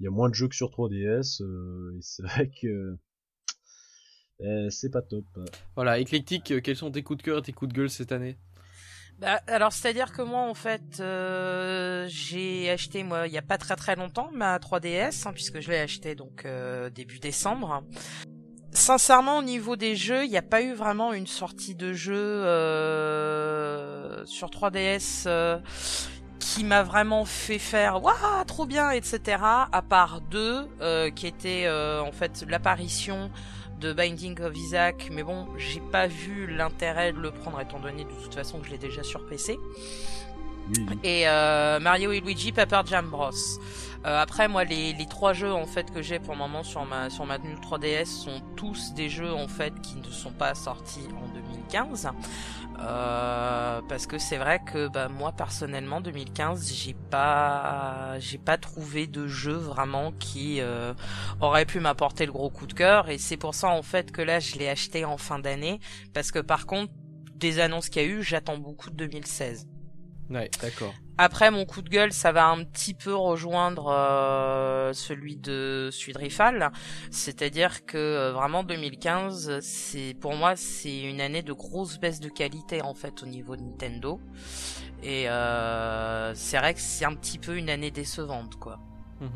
il 0.00 0.04
y 0.04 0.06
a 0.08 0.10
moins 0.10 0.28
de 0.30 0.34
jeux 0.34 0.48
que 0.48 0.56
sur 0.56 0.70
3DS 0.70 1.42
euh, 1.42 1.94
et 1.98 2.02
c'est 2.02 2.22
vrai 2.24 2.50
que 2.50 2.66
euh, 2.68 2.98
c'est 4.70 4.90
pas 4.90 5.02
top. 5.02 5.24
Voilà, 5.74 5.98
éclectique, 5.98 6.50
euh, 6.50 6.60
quels 6.60 6.76
sont 6.76 6.90
tes 6.90 7.02
coups 7.02 7.18
de 7.18 7.22
cœur 7.22 7.38
et 7.38 7.42
tes 7.42 7.52
coups 7.52 7.72
de 7.72 7.76
gueule 7.76 7.90
cette 7.90 8.12
année? 8.12 8.36
Bah, 9.18 9.40
alors, 9.48 9.72
c'est-à-dire 9.72 10.12
que 10.12 10.22
moi, 10.22 10.40
en 10.40 10.54
fait, 10.54 10.98
euh, 11.00 12.06
j'ai 12.08 12.70
acheté, 12.70 13.02
moi, 13.02 13.26
il 13.26 13.34
y 13.34 13.38
a 13.38 13.42
pas 13.42 13.58
très 13.58 13.76
très 13.76 13.94
longtemps, 13.94 14.30
ma 14.32 14.58
3DS, 14.58 15.28
hein, 15.28 15.32
puisque 15.34 15.60
je 15.60 15.70
l'ai 15.70 15.78
acheté 15.78 16.14
donc 16.14 16.46
euh, 16.46 16.88
début 16.88 17.18
décembre. 17.18 17.84
Sincèrement, 18.72 19.38
au 19.38 19.42
niveau 19.42 19.76
des 19.76 19.96
jeux, 19.96 20.24
il 20.24 20.30
n'y 20.30 20.38
a 20.38 20.42
pas 20.42 20.62
eu 20.62 20.72
vraiment 20.72 21.12
une 21.12 21.26
sortie 21.26 21.74
de 21.74 21.92
jeu 21.92 22.14
euh, 22.14 24.24
sur 24.26 24.48
3DS 24.48 25.24
euh, 25.26 25.58
qui 26.38 26.64
m'a 26.64 26.82
vraiment 26.82 27.24
fait 27.24 27.58
faire 27.58 28.02
waouh 28.02 28.44
trop 28.46 28.66
bien 28.66 28.90
etc. 28.90 29.38
À 29.40 29.82
part 29.82 30.20
deux 30.20 30.66
euh, 30.80 31.10
qui 31.10 31.26
étaient 31.26 31.64
euh, 31.66 32.00
en 32.00 32.12
fait 32.12 32.44
l'apparition 32.48 33.30
de 33.80 33.92
Binding 33.92 34.40
of 34.42 34.56
Isaac, 34.56 35.08
mais 35.10 35.22
bon, 35.22 35.46
j'ai 35.56 35.80
pas 35.80 36.06
vu 36.06 36.46
l'intérêt 36.46 37.12
de 37.12 37.18
le 37.18 37.30
prendre 37.30 37.60
étant 37.60 37.80
donné 37.80 38.04
de 38.04 38.22
toute 38.22 38.34
façon 38.34 38.60
que 38.60 38.66
je 38.66 38.72
l'ai 38.72 38.78
déjà 38.78 39.02
sur 39.02 39.26
PC. 39.26 39.58
Oui. 40.76 40.98
Et 41.02 41.26
euh, 41.26 41.80
Mario 41.80 42.12
et 42.12 42.20
Luigi 42.20 42.52
Paper 42.52 42.82
Jam 42.86 43.08
Bros. 43.08 43.30
Euh, 44.06 44.22
après, 44.22 44.48
moi, 44.48 44.64
les, 44.64 44.92
les 44.92 45.06
trois 45.06 45.32
jeux 45.32 45.52
en 45.52 45.66
fait 45.66 45.90
que 45.90 46.00
j'ai 46.00 46.18
pour 46.18 46.34
le 46.34 46.38
moment 46.38 46.62
sur 46.62 46.84
ma 46.84 47.10
sur 47.10 47.26
ma 47.26 47.38
tenue 47.38 47.54
3DS 47.54 48.06
sont 48.06 48.40
tous 48.56 48.94
des 48.94 49.08
jeux 49.08 49.32
en 49.32 49.48
fait 49.48 49.74
qui 49.82 49.96
ne 49.96 50.04
sont 50.04 50.32
pas 50.32 50.54
sortis 50.54 51.08
en 51.22 51.26
2015. 51.34 52.08
Euh, 52.80 53.82
parce 53.88 54.06
que 54.06 54.18
c'est 54.18 54.38
vrai 54.38 54.60
que 54.64 54.88
bah, 54.88 55.08
moi 55.08 55.32
personnellement 55.32 56.00
2015 56.00 56.72
j'ai 56.72 56.94
pas 56.94 58.18
j'ai 58.18 58.38
pas 58.38 58.56
trouvé 58.56 59.06
de 59.06 59.26
jeu 59.26 59.52
vraiment 59.52 60.12
qui 60.12 60.60
euh, 60.60 60.94
aurait 61.40 61.66
pu 61.66 61.78
m'apporter 61.80 62.24
le 62.24 62.32
gros 62.32 62.48
coup 62.48 62.66
de 62.66 62.72
cœur. 62.72 63.10
Et 63.10 63.18
c'est 63.18 63.36
pour 63.36 63.54
ça 63.54 63.68
en 63.68 63.82
fait 63.82 64.12
que 64.12 64.22
là 64.22 64.40
je 64.40 64.56
l'ai 64.56 64.68
acheté 64.68 65.04
en 65.04 65.18
fin 65.18 65.38
d'année. 65.38 65.80
Parce 66.14 66.32
que 66.32 66.38
par 66.38 66.66
contre 66.66 66.92
des 67.34 67.60
annonces 67.60 67.88
qu'il 67.88 68.02
y 68.02 68.04
a 68.06 68.08
eu 68.08 68.22
j'attends 68.22 68.58
beaucoup 68.58 68.90
de 68.90 68.96
2016 68.96 69.66
Ouais, 70.30 70.48
d'accord. 70.62 70.94
Après 71.20 71.50
mon 71.50 71.66
coup 71.66 71.82
de 71.82 71.90
gueule, 71.90 72.14
ça 72.14 72.32
va 72.32 72.46
un 72.46 72.64
petit 72.64 72.94
peu 72.94 73.14
rejoindre 73.14 73.88
euh, 73.92 74.94
celui 74.94 75.36
de 75.36 75.90
celui 75.92 76.14
de 76.14 76.18
Rifal, 76.18 76.72
c'est-à-dire 77.10 77.84
que 77.84 77.98
euh, 77.98 78.32
vraiment 78.32 78.64
2015, 78.64 79.60
c'est 79.60 80.16
pour 80.18 80.34
moi 80.34 80.56
c'est 80.56 81.02
une 81.02 81.20
année 81.20 81.42
de 81.42 81.52
grosse 81.52 82.00
baisse 82.00 82.20
de 82.20 82.30
qualité 82.30 82.80
en 82.80 82.94
fait 82.94 83.22
au 83.22 83.26
niveau 83.26 83.54
de 83.54 83.60
Nintendo 83.60 84.18
et 85.02 85.28
euh, 85.28 86.32
c'est 86.34 86.56
vrai 86.56 86.72
que 86.72 86.80
c'est 86.80 87.04
un 87.04 87.14
petit 87.14 87.38
peu 87.38 87.54
une 87.58 87.68
année 87.68 87.90
décevante 87.90 88.56
quoi. 88.56 88.78
Mhm. 89.20 89.28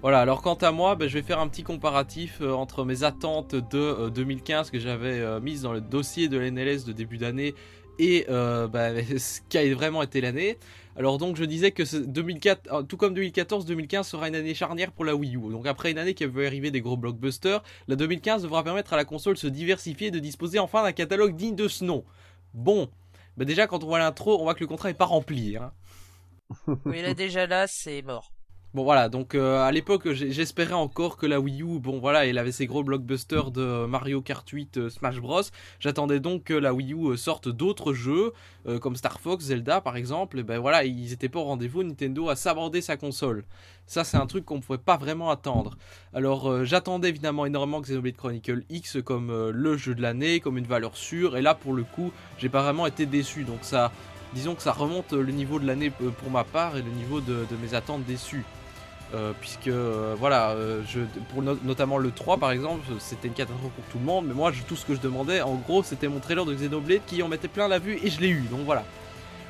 Voilà, 0.00 0.18
alors 0.18 0.42
quant 0.42 0.54
à 0.54 0.72
moi, 0.72 0.96
ben, 0.96 1.06
je 1.08 1.14
vais 1.14 1.22
faire 1.22 1.38
un 1.38 1.46
petit 1.46 1.62
comparatif 1.62 2.40
entre 2.40 2.84
mes 2.84 3.04
attentes 3.04 3.54
de 3.54 3.78
euh, 3.78 4.10
2015 4.10 4.72
que 4.72 4.80
j'avais 4.80 5.40
mises 5.40 5.62
dans 5.62 5.72
le 5.72 5.80
dossier 5.80 6.28
de 6.28 6.38
l'NLS 6.38 6.84
de 6.84 6.92
début 6.92 7.18
d'année 7.18 7.54
et 7.98 8.26
euh, 8.28 8.68
ben, 8.68 9.04
ce 9.18 9.40
qui 9.48 9.72
vraiment 9.72 10.02
été 10.02 10.20
l'année. 10.20 10.58
Alors 10.96 11.18
donc 11.18 11.36
je 11.36 11.44
disais 11.44 11.70
que 11.70 11.84
ce 11.84 11.96
2004, 11.96 12.72
euh, 12.72 12.82
tout 12.82 12.96
comme 12.96 13.14
2014-2015 13.14 14.02
sera 14.02 14.28
une 14.28 14.34
année 14.34 14.54
charnière 14.54 14.92
pour 14.92 15.04
la 15.04 15.14
Wii 15.14 15.36
U. 15.36 15.50
Donc 15.50 15.66
après 15.66 15.90
une 15.90 15.98
année 15.98 16.14
qui 16.14 16.24
veut 16.26 16.46
arriver 16.46 16.70
des 16.70 16.80
gros 16.80 16.96
blockbusters, 16.96 17.62
la 17.88 17.96
2015 17.96 18.42
devra 18.42 18.62
permettre 18.62 18.92
à 18.92 18.96
la 18.96 19.04
console 19.04 19.34
de 19.34 19.38
se 19.38 19.46
diversifier 19.46 20.08
et 20.08 20.10
de 20.10 20.18
disposer 20.18 20.58
enfin 20.58 20.82
d'un 20.82 20.92
catalogue 20.92 21.34
digne 21.34 21.56
de 21.56 21.68
ce 21.68 21.84
nom. 21.84 22.04
Bon, 22.52 22.90
ben 23.36 23.46
déjà 23.46 23.66
quand 23.66 23.82
on 23.84 23.86
voit 23.86 23.98
l'intro, 23.98 24.38
on 24.38 24.44
voit 24.44 24.54
que 24.54 24.60
le 24.60 24.66
contrat 24.66 24.90
est 24.90 24.94
pas 24.94 25.06
rempli. 25.06 25.56
Hein. 25.56 25.72
Oui 26.84 27.00
là 27.00 27.14
déjà 27.14 27.46
là 27.46 27.66
c'est 27.66 28.02
mort. 28.02 28.31
Bon 28.74 28.84
voilà, 28.84 29.10
donc 29.10 29.34
euh, 29.34 29.62
à 29.62 29.70
l'époque 29.70 30.10
j'espérais 30.12 30.72
encore 30.72 31.18
que 31.18 31.26
la 31.26 31.38
Wii 31.40 31.60
U, 31.60 31.78
bon 31.78 31.98
voilà, 31.98 32.24
elle 32.24 32.38
avait 32.38 32.52
ses 32.52 32.64
gros 32.64 32.82
blockbusters 32.82 33.50
de 33.50 33.84
Mario 33.84 34.22
Kart 34.22 34.48
8, 34.48 34.78
euh, 34.78 34.88
Smash 34.88 35.20
Bros. 35.20 35.42
J'attendais 35.78 36.20
donc 36.20 36.44
que 36.44 36.54
la 36.54 36.72
Wii 36.72 36.94
U 36.94 37.10
euh, 37.10 37.16
sorte 37.18 37.50
d'autres 37.50 37.92
jeux, 37.92 38.32
comme 38.80 38.96
Star 38.96 39.20
Fox, 39.20 39.44
Zelda 39.44 39.82
par 39.82 39.98
exemple, 39.98 40.38
et 40.38 40.42
ben 40.42 40.58
voilà, 40.58 40.84
ils 40.84 41.12
étaient 41.12 41.28
pas 41.28 41.40
au 41.40 41.44
rendez-vous, 41.44 41.82
Nintendo 41.82 42.30
a 42.30 42.36
sabordé 42.36 42.80
sa 42.80 42.96
console. 42.96 43.44
Ça 43.86 44.04
c'est 44.04 44.16
un 44.16 44.26
truc 44.26 44.46
qu'on 44.46 44.60
pouvait 44.60 44.78
pas 44.78 44.96
vraiment 44.96 45.28
attendre. 45.28 45.76
Alors 46.14 46.64
j'attendais 46.64 47.10
évidemment 47.10 47.44
énormément 47.44 47.82
Xenoblade 47.82 48.16
Chronicle 48.16 48.62
X 48.70 49.02
comme 49.04 49.50
le 49.50 49.76
jeu 49.76 49.94
de 49.94 50.00
l'année, 50.00 50.40
comme 50.40 50.56
une 50.56 50.66
valeur 50.66 50.96
sûre, 50.96 51.36
et 51.36 51.42
là 51.42 51.54
pour 51.54 51.74
le 51.74 51.82
coup 51.82 52.10
j'ai 52.38 52.48
pas 52.48 52.62
vraiment 52.62 52.86
été 52.86 53.04
déçu, 53.04 53.44
donc 53.44 53.58
ça... 53.60 53.92
Disons 54.34 54.54
que 54.54 54.62
ça 54.62 54.72
remonte 54.72 55.12
le 55.12 55.30
niveau 55.30 55.58
de 55.58 55.66
l'année 55.66 55.90
pour 55.90 56.30
ma 56.30 56.42
part 56.42 56.78
et 56.78 56.80
le 56.80 56.90
niveau 56.90 57.20
de 57.20 57.44
mes 57.62 57.74
attentes 57.74 58.06
déçues. 58.06 58.46
Euh, 59.14 59.32
puisque 59.38 59.68
euh, 59.68 60.14
voilà, 60.18 60.52
euh, 60.52 60.80
je, 60.88 61.00
pour 61.28 61.42
no- 61.42 61.58
notamment 61.64 61.98
le 61.98 62.10
3 62.10 62.38
par 62.38 62.50
exemple, 62.50 62.80
c'était 62.98 63.28
une 63.28 63.34
catastrophe 63.34 63.72
pour 63.72 63.84
tout 63.92 63.98
le 63.98 64.04
monde, 64.06 64.24
mais 64.26 64.32
moi 64.32 64.52
tout 64.66 64.74
ce 64.74 64.86
que 64.86 64.94
je 64.94 65.00
demandais 65.00 65.42
en 65.42 65.56
gros 65.56 65.82
c'était 65.82 66.08
mon 66.08 66.18
trailer 66.18 66.46
de 66.46 66.54
Xenoblade 66.54 67.02
qui 67.06 67.22
en 67.22 67.28
mettait 67.28 67.48
plein 67.48 67.68
la 67.68 67.78
vue 67.78 67.98
et 68.02 68.08
je 68.08 68.20
l'ai 68.22 68.30
eu, 68.30 68.40
donc 68.50 68.60
voilà. 68.64 68.84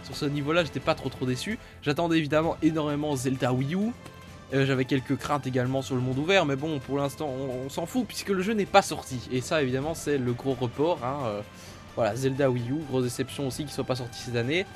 Sur 0.03 0.17
ce 0.17 0.25
niveau 0.25 0.53
là 0.53 0.65
j'étais 0.65 0.81
pas 0.81 0.97
trop 0.97 1.09
trop 1.11 1.27
déçu. 1.27 1.61
J'attendais 1.83 2.19
évidemment 2.19 2.57
énormément 2.61 3.15
Zelda 3.15 3.53
Wii 3.53 3.77
U. 3.77 3.93
J'avais 4.53 4.85
quelques 4.85 5.17
craintes 5.17 5.47
également 5.47 5.81
sur 5.81 5.95
le 5.95 6.01
monde 6.01 6.19
ouvert, 6.19 6.45
mais 6.45 6.57
bon 6.57 6.81
pour 6.81 6.99
l'instant 6.99 7.29
on, 7.29 7.69
s'en 7.71 7.87
fout 7.87 8.05
puisque 8.07 8.31
le 8.31 8.43
jeu 8.43 8.55
n'est 8.55 8.67
pas 8.67 8.83
sorti. 8.83 9.21
Et 9.31 9.41
ça 9.41 9.63
évidemment 9.63 9.95
c'est 9.95 10.19
le 10.19 10.33
gros 10.33 10.57
report. 10.61 10.99
Hein, 11.05 11.19
voilà, 11.95 12.17
Zelda 12.17 12.51
Wii 12.51 12.69
U, 12.71 12.75
grosse 12.89 13.05
déception 13.05 13.47
aussi 13.47 13.63
qu'il 13.63 13.73
soit 13.73 13.85
pas 13.85 13.95
sorti 13.95 14.19
cette 14.19 14.37
année. 14.37 14.67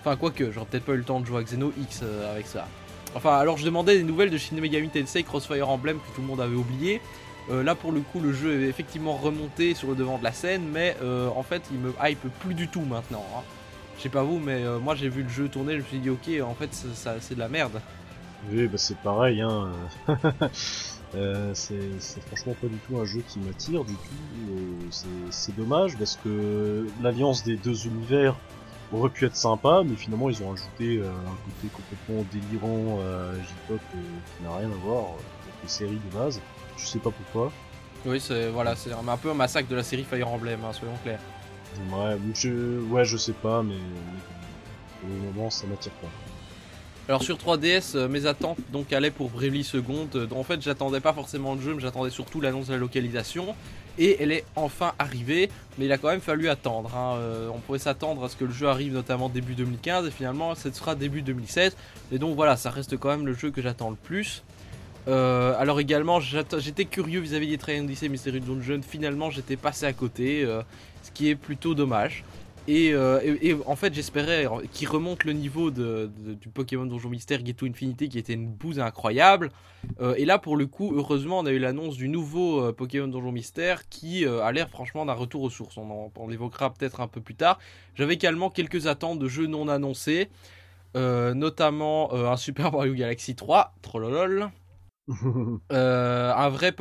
Enfin 0.00 0.14
quoique, 0.16 0.52
j'aurais 0.52 0.66
peut-être 0.66 0.84
pas 0.84 0.92
eu 0.92 0.98
le 0.98 1.04
temps 1.04 1.18
de 1.18 1.26
jouer 1.26 1.40
à 1.40 1.42
Xeno 1.42 1.72
X 1.76 2.04
avec 2.32 2.46
ça. 2.46 2.68
Enfin, 3.14 3.36
alors 3.36 3.56
je 3.56 3.64
demandais 3.64 3.96
des 3.96 4.04
nouvelles 4.04 4.30
de 4.30 4.38
Shin 4.38 4.56
Megami 4.60 4.88
Tensei 4.90 5.22
Crossfire 5.22 5.68
Emblem 5.68 5.96
que 5.98 6.14
tout 6.14 6.20
le 6.20 6.26
monde 6.26 6.40
avait 6.40 6.56
oublié. 6.56 7.00
Euh, 7.50 7.62
là, 7.62 7.74
pour 7.74 7.92
le 7.92 8.00
coup, 8.00 8.20
le 8.20 8.32
jeu 8.32 8.62
est 8.62 8.68
effectivement 8.68 9.16
remonté 9.16 9.74
sur 9.74 9.88
le 9.88 9.94
devant 9.94 10.18
de 10.18 10.24
la 10.24 10.32
scène, 10.32 10.68
mais 10.70 10.96
euh, 11.02 11.28
en 11.34 11.42
fait, 11.42 11.62
il 11.72 11.78
me 11.78 11.94
hype 12.02 12.20
plus 12.40 12.54
du 12.54 12.68
tout 12.68 12.82
maintenant. 12.82 13.24
hein. 13.36 13.40
Je 13.96 14.02
sais 14.02 14.08
pas 14.10 14.22
vous, 14.22 14.38
mais 14.38 14.62
euh, 14.62 14.78
moi 14.78 14.94
j'ai 14.94 15.08
vu 15.08 15.22
le 15.24 15.28
jeu 15.28 15.48
tourner, 15.48 15.72
je 15.72 15.78
me 15.78 15.84
suis 15.84 15.98
dit, 15.98 16.10
ok, 16.10 16.28
en 16.46 16.54
fait, 16.54 16.68
c'est 16.70 17.34
de 17.34 17.40
la 17.40 17.48
merde. 17.48 17.80
Oui, 18.52 18.68
bah 18.68 18.78
c'est 18.78 18.98
pareil, 18.98 19.40
hein. 19.40 19.70
C'est 21.54 22.22
franchement 22.26 22.54
pas 22.60 22.66
du 22.68 22.76
tout 22.86 22.98
un 22.98 23.04
jeu 23.06 23.22
qui 23.26 23.38
m'attire 23.40 23.82
du 23.84 23.94
tout. 23.94 25.00
C'est 25.30 25.56
dommage 25.56 25.96
parce 25.96 26.18
que 26.22 26.86
l'alliance 27.02 27.42
des 27.44 27.56
deux 27.56 27.86
univers 27.86 28.36
aurait 28.92 29.10
pu 29.10 29.26
être 29.26 29.36
sympa, 29.36 29.82
mais 29.84 29.96
finalement 29.96 30.30
ils 30.30 30.42
ont 30.42 30.52
ajouté 30.52 30.98
euh, 30.98 31.10
un 31.10 31.36
côté 31.44 31.68
complètement 31.72 32.24
délirant 32.32 33.00
à 33.00 33.34
J-pop 33.34 33.80
euh, 33.94 33.98
qui 34.36 34.42
n'a 34.44 34.56
rien 34.56 34.70
à 34.70 34.84
voir 34.84 35.04
avec 35.04 35.54
les 35.62 35.68
séries 35.68 36.00
de 36.10 36.16
base. 36.16 36.40
Je 36.76 36.86
sais 36.86 36.98
pas 36.98 37.10
pourquoi. 37.10 37.52
Oui, 38.06 38.20
c'est 38.20 38.48
voilà, 38.48 38.76
c'est 38.76 38.92
un, 38.92 39.16
peu 39.16 39.30
un 39.30 39.34
massacre 39.34 39.68
de 39.68 39.76
la 39.76 39.82
série 39.82 40.04
Fire 40.04 40.28
Emblem, 40.28 40.60
hein, 40.64 40.72
soyons 40.72 40.94
clairs. 41.02 41.20
Ouais, 41.92 42.16
je, 42.34 42.80
ouais, 42.88 43.04
je 43.04 43.16
sais 43.16 43.32
pas, 43.32 43.62
mais 43.62 43.76
pour 45.00 45.10
le 45.10 45.32
moment 45.32 45.50
ça 45.50 45.66
m'attire 45.66 45.92
pas. 45.92 46.08
Alors 47.08 47.22
sur 47.22 47.38
3DS, 47.38 47.96
euh, 47.96 48.06
mes 48.06 48.26
attentes 48.26 48.58
donc 48.70 48.92
allaient 48.92 49.10
pour 49.10 49.30
Bravely 49.30 49.64
Second. 49.64 50.06
Euh, 50.14 50.26
en 50.30 50.44
fait, 50.44 50.60
j'attendais 50.60 51.00
pas 51.00 51.14
forcément 51.14 51.54
le 51.54 51.60
jeu, 51.62 51.72
mais 51.74 51.80
j'attendais 51.80 52.10
surtout 52.10 52.42
l'annonce 52.42 52.66
de 52.66 52.72
la 52.72 52.78
localisation. 52.78 53.54
Et 53.98 54.22
elle 54.22 54.32
est 54.32 54.44
enfin 54.56 54.92
arrivée, 54.98 55.50
mais 55.76 55.86
il 55.86 55.92
a 55.92 55.98
quand 55.98 56.08
même 56.08 56.20
fallu 56.20 56.48
attendre. 56.48 56.94
hein. 56.94 57.16
Euh, 57.18 57.48
on 57.52 57.58
pouvait 57.58 57.78
s'attendre 57.78 58.24
à 58.24 58.28
ce 58.28 58.36
que 58.36 58.44
le 58.44 58.52
jeu 58.52 58.68
arrive 58.68 58.92
notamment 58.92 59.28
début 59.28 59.54
2015, 59.54 60.06
et 60.06 60.10
finalement, 60.10 60.54
ce 60.54 60.70
sera 60.70 60.94
début 60.94 61.22
2016. 61.22 61.76
Et 62.12 62.18
donc 62.18 62.36
voilà, 62.36 62.56
ça 62.56 62.70
reste 62.70 62.96
quand 62.96 63.08
même 63.10 63.26
le 63.26 63.34
jeu 63.34 63.50
que 63.50 63.60
j'attends 63.60 63.90
le 63.90 63.96
plus. 63.96 64.44
Euh, 65.08 65.54
alors 65.58 65.80
également, 65.80 66.20
j'étais 66.20 66.84
curieux 66.84 67.20
vis-à-vis 67.20 67.48
des 67.48 67.58
Triangle 67.58 67.86
Odyssey 67.86 68.08
Mystery 68.08 68.40
Dungeon. 68.40 68.80
Finalement, 68.86 69.30
j'étais 69.30 69.56
passé 69.56 69.86
à 69.86 69.92
côté, 69.92 70.44
euh, 70.44 70.62
ce 71.02 71.10
qui 71.10 71.28
est 71.30 71.34
plutôt 71.34 71.74
dommage. 71.74 72.24
Et, 72.70 72.92
euh, 72.92 73.20
et- 73.40 73.56
en 73.64 73.76
fait, 73.76 73.94
j'espérais 73.94 74.46
qu'il 74.72 74.88
remonte 74.88 75.24
le 75.24 75.32
niveau 75.32 75.70
du 75.70 76.48
Pokémon 76.52 76.84
Donjon 76.84 77.08
Mystère 77.08 77.42
Ghetto 77.42 77.64
Infinity 77.64 78.10
qui 78.10 78.18
était 78.18 78.34
une 78.34 78.46
bouse 78.46 78.78
incroyable. 78.78 79.50
Euh, 80.02 80.14
et 80.18 80.26
là, 80.26 80.38
pour 80.38 80.54
le 80.54 80.66
coup, 80.66 80.92
heureusement, 80.94 81.38
on 81.38 81.46
a 81.46 81.50
eu 81.50 81.58
l'annonce 81.58 81.96
du 81.96 82.08
nouveau 82.10 82.60
euh, 82.62 82.72
Pokémon 82.72 83.08
Donjon 83.08 83.32
Mystère 83.32 83.88
qui 83.88 84.26
a 84.26 84.52
l'air 84.52 84.68
franchement 84.68 85.06
d'un 85.06 85.14
retour 85.14 85.42
aux 85.44 85.50
sources. 85.50 85.78
On, 85.78 86.10
on 86.14 86.28
l'évoquera 86.28 86.74
peut-être 86.74 87.00
un 87.00 87.08
peu 87.08 87.22
plus 87.22 87.34
tard. 87.34 87.58
J'avais 87.94 88.14
également 88.14 88.50
quelques 88.50 88.86
attentes 88.86 89.18
de 89.18 89.28
jeux 89.28 89.46
non 89.46 89.68
annoncés, 89.68 90.28
notamment 90.94 92.12
un 92.12 92.36
Super 92.36 92.70
Mario 92.72 92.92
Galaxy 92.94 93.34
3, 93.34 93.72
trollolol. 93.82 94.50
Euh, 95.72 96.32
un 96.34 96.48
vrai, 96.48 96.74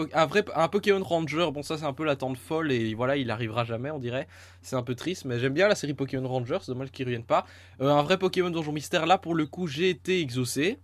un 0.55 0.67
Pokémon 0.67 1.03
Ranger. 1.03 1.49
Bon, 1.53 1.61
ça 1.61 1.77
c'est 1.77 1.85
un 1.85 1.93
peu 1.93 2.03
l'attente 2.05 2.37
folle 2.37 2.71
et 2.71 2.93
voilà, 2.93 3.17
il 3.17 3.31
arrivera 3.31 3.63
jamais, 3.63 3.89
on 3.91 3.99
dirait. 3.99 4.27
C'est 4.61 4.75
un 4.75 4.83
peu 4.83 4.95
triste, 4.95 5.25
mais 5.25 5.39
j'aime 5.39 5.53
bien 5.53 5.67
la 5.67 5.75
série 5.75 5.93
Pokémon 5.93 6.27
Ranger. 6.27 6.57
C'est 6.61 6.71
dommage 6.71 6.91
qu'ils 6.91 7.05
reviennent 7.05 7.23
pas. 7.25 7.45
Euh, 7.81 7.89
un 7.89 8.03
vrai 8.03 8.17
Pokémon 8.17 8.49
Donjon 8.49 8.71
Mystère. 8.71 9.05
Là, 9.05 9.17
pour 9.17 9.35
le 9.35 9.45
coup, 9.45 9.67
j'ai 9.67 9.89
été 9.89 10.21
exaucé. 10.21 10.79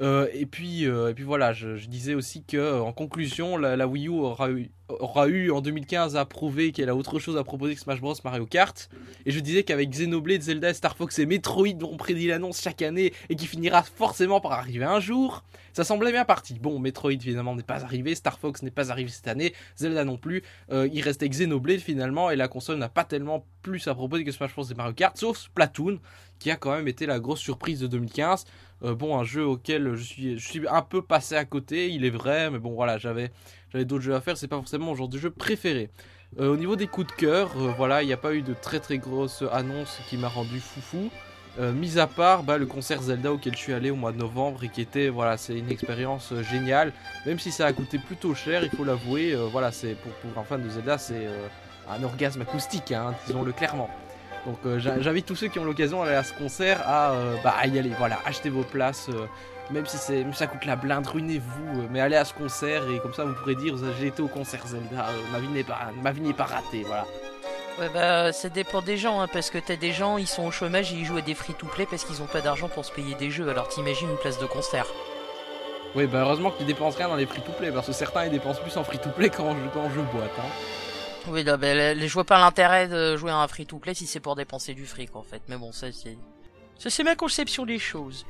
Euh, 0.00 0.28
et 0.32 0.46
puis, 0.46 0.86
euh, 0.86 1.10
et 1.10 1.14
puis 1.14 1.24
voilà, 1.24 1.52
je, 1.52 1.86
disais 1.86 2.14
aussi 2.14 2.44
que 2.44 2.56
euh, 2.56 2.80
en 2.80 2.92
conclusion, 2.92 3.56
la, 3.56 3.86
Wii 3.86 4.06
U 4.06 4.10
aura 4.10 4.50
eu, 4.50 4.70
aura 4.88 5.26
eu 5.26 5.50
en 5.50 5.60
2015 5.60 6.16
à 6.16 6.24
prouver 6.24 6.70
qu'elle 6.72 6.88
a 6.88 6.94
autre 6.94 7.18
chose 7.18 7.36
à 7.36 7.42
proposer 7.42 7.74
que 7.74 7.80
Smash 7.80 8.00
Bros 8.00 8.14
Mario 8.24 8.46
Kart. 8.46 8.88
Et 9.26 9.32
je 9.32 9.40
disais 9.40 9.64
qu'avec 9.64 9.90
Xenoblade, 9.90 10.42
Zelda, 10.42 10.72
Star 10.72 10.96
Fox 10.96 11.18
et 11.18 11.26
Metroid, 11.26 11.74
dont 11.74 11.90
on 11.92 11.96
prédit 11.96 12.28
l'annonce 12.28 12.60
chaque 12.60 12.82
année 12.82 13.12
et 13.28 13.34
qui 13.34 13.46
finira 13.46 13.82
forcément 13.82 14.40
par 14.40 14.52
arriver 14.52 14.84
un 14.84 15.00
jour, 15.00 15.42
ça 15.72 15.84
semblait 15.84 16.12
bien 16.12 16.24
parti. 16.24 16.54
Bon, 16.60 16.78
Metroid 16.78 17.12
évidemment 17.12 17.56
n'est 17.56 17.62
pas 17.62 17.84
arrivé, 17.84 18.14
Star 18.14 18.38
Fox 18.38 18.62
n'est 18.62 18.70
pas 18.70 18.92
arrivé 18.92 19.10
cette 19.10 19.28
année, 19.28 19.52
Zelda 19.76 20.04
non 20.04 20.16
plus. 20.16 20.42
Il 20.70 21.00
restait 21.02 21.28
Xenoblade 21.28 21.80
finalement 21.80 22.30
et 22.30 22.36
la 22.36 22.48
console 22.48 22.78
n'a 22.78 22.88
pas 22.88 23.04
tellement 23.04 23.44
plus 23.62 23.86
à 23.88 23.94
proposer 23.94 24.24
que 24.24 24.32
Smash 24.32 24.54
Bros 24.54 24.64
et 24.64 24.74
Mario 24.74 24.94
Kart, 24.94 25.16
sauf 25.16 25.38
Splatoon, 25.38 25.98
qui 26.38 26.50
a 26.50 26.56
quand 26.56 26.74
même 26.74 26.88
été 26.88 27.06
la 27.06 27.18
grosse 27.20 27.40
surprise 27.40 27.80
de 27.80 27.86
2015. 27.86 28.44
Euh, 28.84 28.94
bon, 28.94 29.18
un 29.18 29.24
jeu 29.24 29.44
auquel 29.44 29.94
je 29.96 30.02
suis, 30.02 30.38
je 30.38 30.48
suis 30.48 30.68
un 30.68 30.82
peu 30.82 31.02
passé 31.02 31.34
à 31.34 31.44
côté, 31.44 31.90
il 31.90 32.04
est 32.04 32.10
vrai, 32.10 32.50
mais 32.50 32.58
bon 32.58 32.74
voilà, 32.74 32.98
j'avais, 32.98 33.30
j'avais 33.72 33.84
d'autres 33.84 34.04
jeux 34.04 34.14
à 34.14 34.20
faire, 34.20 34.36
c'est 34.36 34.48
pas 34.48 34.56
forcément 34.56 34.86
mon 34.86 34.94
genre 34.94 35.08
de 35.08 35.18
jeu 35.18 35.30
préféré. 35.30 35.90
Euh, 36.38 36.52
au 36.52 36.56
niveau 36.56 36.76
des 36.76 36.86
coups 36.86 37.08
de 37.08 37.12
cœur, 37.12 37.50
euh, 37.56 37.72
voilà, 37.76 38.02
il 38.02 38.06
n'y 38.06 38.12
a 38.12 38.18
pas 38.18 38.34
eu 38.34 38.42
de 38.42 38.54
très 38.54 38.78
très 38.78 38.98
grosse 38.98 39.42
annonce 39.52 39.98
qui 40.08 40.16
m'a 40.16 40.28
rendu 40.28 40.60
foufou. 40.60 41.10
Mis 41.74 41.98
à 41.98 42.06
part 42.06 42.44
bah, 42.44 42.56
le 42.56 42.66
concert 42.66 43.02
Zelda 43.02 43.32
auquel 43.32 43.52
je 43.54 43.58
suis 43.58 43.72
allé 43.72 43.90
au 43.90 43.96
mois 43.96 44.12
de 44.12 44.16
novembre 44.16 44.62
et 44.62 44.68
qui 44.68 44.80
était, 44.80 45.08
voilà, 45.08 45.36
c'est 45.36 45.58
une 45.58 45.72
expérience 45.72 46.32
géniale. 46.48 46.92
Même 47.26 47.40
si 47.40 47.50
ça 47.50 47.66
a 47.66 47.72
coûté 47.72 47.98
plutôt 47.98 48.32
cher, 48.32 48.62
il 48.62 48.70
faut 48.70 48.84
l'avouer, 48.84 49.34
voilà, 49.50 49.72
c'est 49.72 49.96
pour, 49.96 50.12
pour 50.12 50.40
un 50.40 50.44
fan 50.44 50.62
de 50.62 50.68
Zelda, 50.68 50.98
c'est 50.98 51.26
un 51.90 52.00
orgasme 52.04 52.42
acoustique, 52.42 52.92
hein, 52.92 53.12
disons-le 53.26 53.50
clairement. 53.50 53.90
Donc 54.46 54.58
euh, 54.66 54.78
j'invite 54.78 55.26
tous 55.26 55.36
ceux 55.36 55.48
qui 55.48 55.58
ont 55.58 55.64
l'occasion 55.64 56.04
d'aller 56.04 56.16
à 56.16 56.22
ce 56.22 56.32
concert 56.34 56.80
à, 56.86 57.10
euh, 57.12 57.36
bah, 57.42 57.54
à 57.58 57.66
y 57.66 57.78
aller. 57.78 57.92
Voilà, 57.98 58.18
achetez 58.24 58.50
vos 58.50 58.62
places, 58.62 59.08
euh, 59.10 59.26
même 59.70 59.86
si 59.86 59.96
c'est, 59.98 60.24
ça 60.32 60.46
coûte 60.46 60.64
la 60.64 60.76
blinde, 60.76 61.06
ruinez-vous, 61.06 61.88
mais 61.90 62.00
allez 62.00 62.16
à 62.16 62.24
ce 62.24 62.32
concert 62.34 62.82
et 62.90 62.98
comme 63.00 63.12
ça 63.14 63.24
vous 63.24 63.34
pourrez 63.34 63.56
dire 63.56 63.74
j'ai 64.00 64.06
été 64.06 64.22
au 64.22 64.28
concert 64.28 64.66
Zelda, 64.66 65.06
ma 65.32 65.38
vie 65.38 65.48
n'est 65.48 65.64
pas, 65.64 65.90
ma 66.02 66.12
vie 66.12 66.22
n'est 66.22 66.32
pas 66.32 66.44
ratée, 66.44 66.84
voilà. 66.86 67.04
Ouais, 67.78 67.88
bah, 67.94 68.32
ça 68.32 68.48
dépend 68.48 68.82
des 68.82 68.96
gens, 68.96 69.20
hein, 69.20 69.28
parce 69.32 69.50
que 69.50 69.58
t'as 69.58 69.76
des 69.76 69.92
gens, 69.92 70.18
ils 70.18 70.26
sont 70.26 70.44
au 70.44 70.50
chômage 70.50 70.92
et 70.92 70.96
ils 70.96 71.04
jouent 71.04 71.18
à 71.18 71.22
des 71.22 71.34
free-to-play 71.34 71.86
parce 71.88 72.04
qu'ils 72.04 72.22
ont 72.22 72.26
pas 72.26 72.40
d'argent 72.40 72.68
pour 72.68 72.84
se 72.84 72.92
payer 72.92 73.14
des 73.14 73.30
jeux. 73.30 73.48
Alors 73.48 73.68
t'imagines 73.68 74.08
une 74.08 74.16
place 74.16 74.38
de 74.40 74.46
concert. 74.46 74.86
Oui, 75.94 76.06
bah 76.06 76.20
heureusement 76.22 76.50
qu'ils 76.50 76.66
dépensent 76.66 76.98
rien 76.98 77.08
dans 77.08 77.16
les 77.16 77.26
free-to-play 77.26 77.70
parce 77.70 77.86
que 77.86 77.92
certains 77.92 78.24
ils 78.24 78.30
dépensent 78.30 78.60
plus 78.60 78.76
en 78.76 78.84
free-to-play 78.84 79.30
qu'en 79.30 79.52
jeu, 79.52 79.62
qu'en 79.72 79.90
jeu 79.90 80.02
boîte. 80.12 80.30
Hein. 80.38 80.48
Oui, 81.30 81.44
là, 81.44 81.56
bah, 81.56 81.74
les- 81.74 81.94
les- 81.94 82.08
je 82.08 82.14
vois 82.14 82.24
pas 82.24 82.38
l'intérêt 82.38 82.88
de 82.88 83.16
jouer 83.16 83.30
à 83.30 83.36
un 83.38 83.48
free-to-play 83.48 83.94
si 83.94 84.06
c'est 84.06 84.20
pour 84.20 84.34
dépenser 84.36 84.74
du 84.74 84.86
fric 84.86 85.14
en 85.16 85.22
fait. 85.22 85.42
Mais 85.48 85.56
bon, 85.56 85.72
ça 85.72 85.92
c'est. 85.92 86.16
Ça 86.78 86.90
c'est 86.90 87.02
ma 87.04 87.16
conception 87.16 87.66
des 87.66 87.78
choses. 87.78 88.24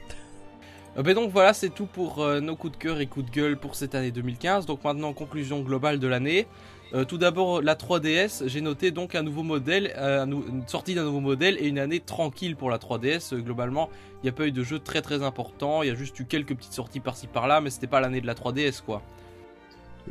Euh, 0.96 1.02
ben 1.02 1.14
donc 1.14 1.30
voilà, 1.30 1.52
c'est 1.52 1.68
tout 1.68 1.86
pour 1.86 2.22
euh, 2.22 2.40
nos 2.40 2.56
coups 2.56 2.72
de 2.72 2.82
cœur 2.82 3.00
et 3.00 3.06
coups 3.06 3.26
de 3.26 3.30
gueule 3.30 3.56
pour 3.58 3.74
cette 3.74 3.94
année 3.94 4.10
2015. 4.10 4.66
Donc 4.66 4.82
maintenant, 4.84 5.12
conclusion 5.12 5.60
globale 5.60 5.98
de 5.98 6.08
l'année. 6.08 6.46
Euh, 6.94 7.04
tout 7.04 7.18
d'abord, 7.18 7.60
la 7.60 7.74
3DS, 7.74 8.44
j'ai 8.48 8.62
noté 8.62 8.90
donc 8.90 9.14
un 9.14 9.22
nouveau 9.22 9.42
modèle, 9.42 9.92
euh, 9.98 10.24
une 10.24 10.66
sortie 10.66 10.94
d'un 10.94 11.04
nouveau 11.04 11.20
modèle 11.20 11.58
et 11.60 11.68
une 11.68 11.78
année 11.78 12.00
tranquille 12.00 12.56
pour 12.56 12.70
la 12.70 12.78
3DS. 12.78 13.34
Euh, 13.34 13.40
globalement, 13.40 13.90
il 14.22 14.24
n'y 14.24 14.30
a 14.30 14.32
pas 14.32 14.46
eu 14.46 14.52
de 14.52 14.62
jeu 14.64 14.78
très 14.78 15.02
très 15.02 15.22
important, 15.22 15.82
il 15.82 15.88
y 15.90 15.92
a 15.92 15.94
juste 15.94 16.18
eu 16.18 16.24
quelques 16.24 16.56
petites 16.56 16.72
sorties 16.72 17.00
par-ci 17.00 17.26
par-là, 17.26 17.60
mais 17.60 17.68
c'était 17.68 17.86
pas 17.86 18.00
l'année 18.00 18.22
de 18.22 18.26
la 18.26 18.34
3DS 18.34 18.80
quoi. 18.80 19.02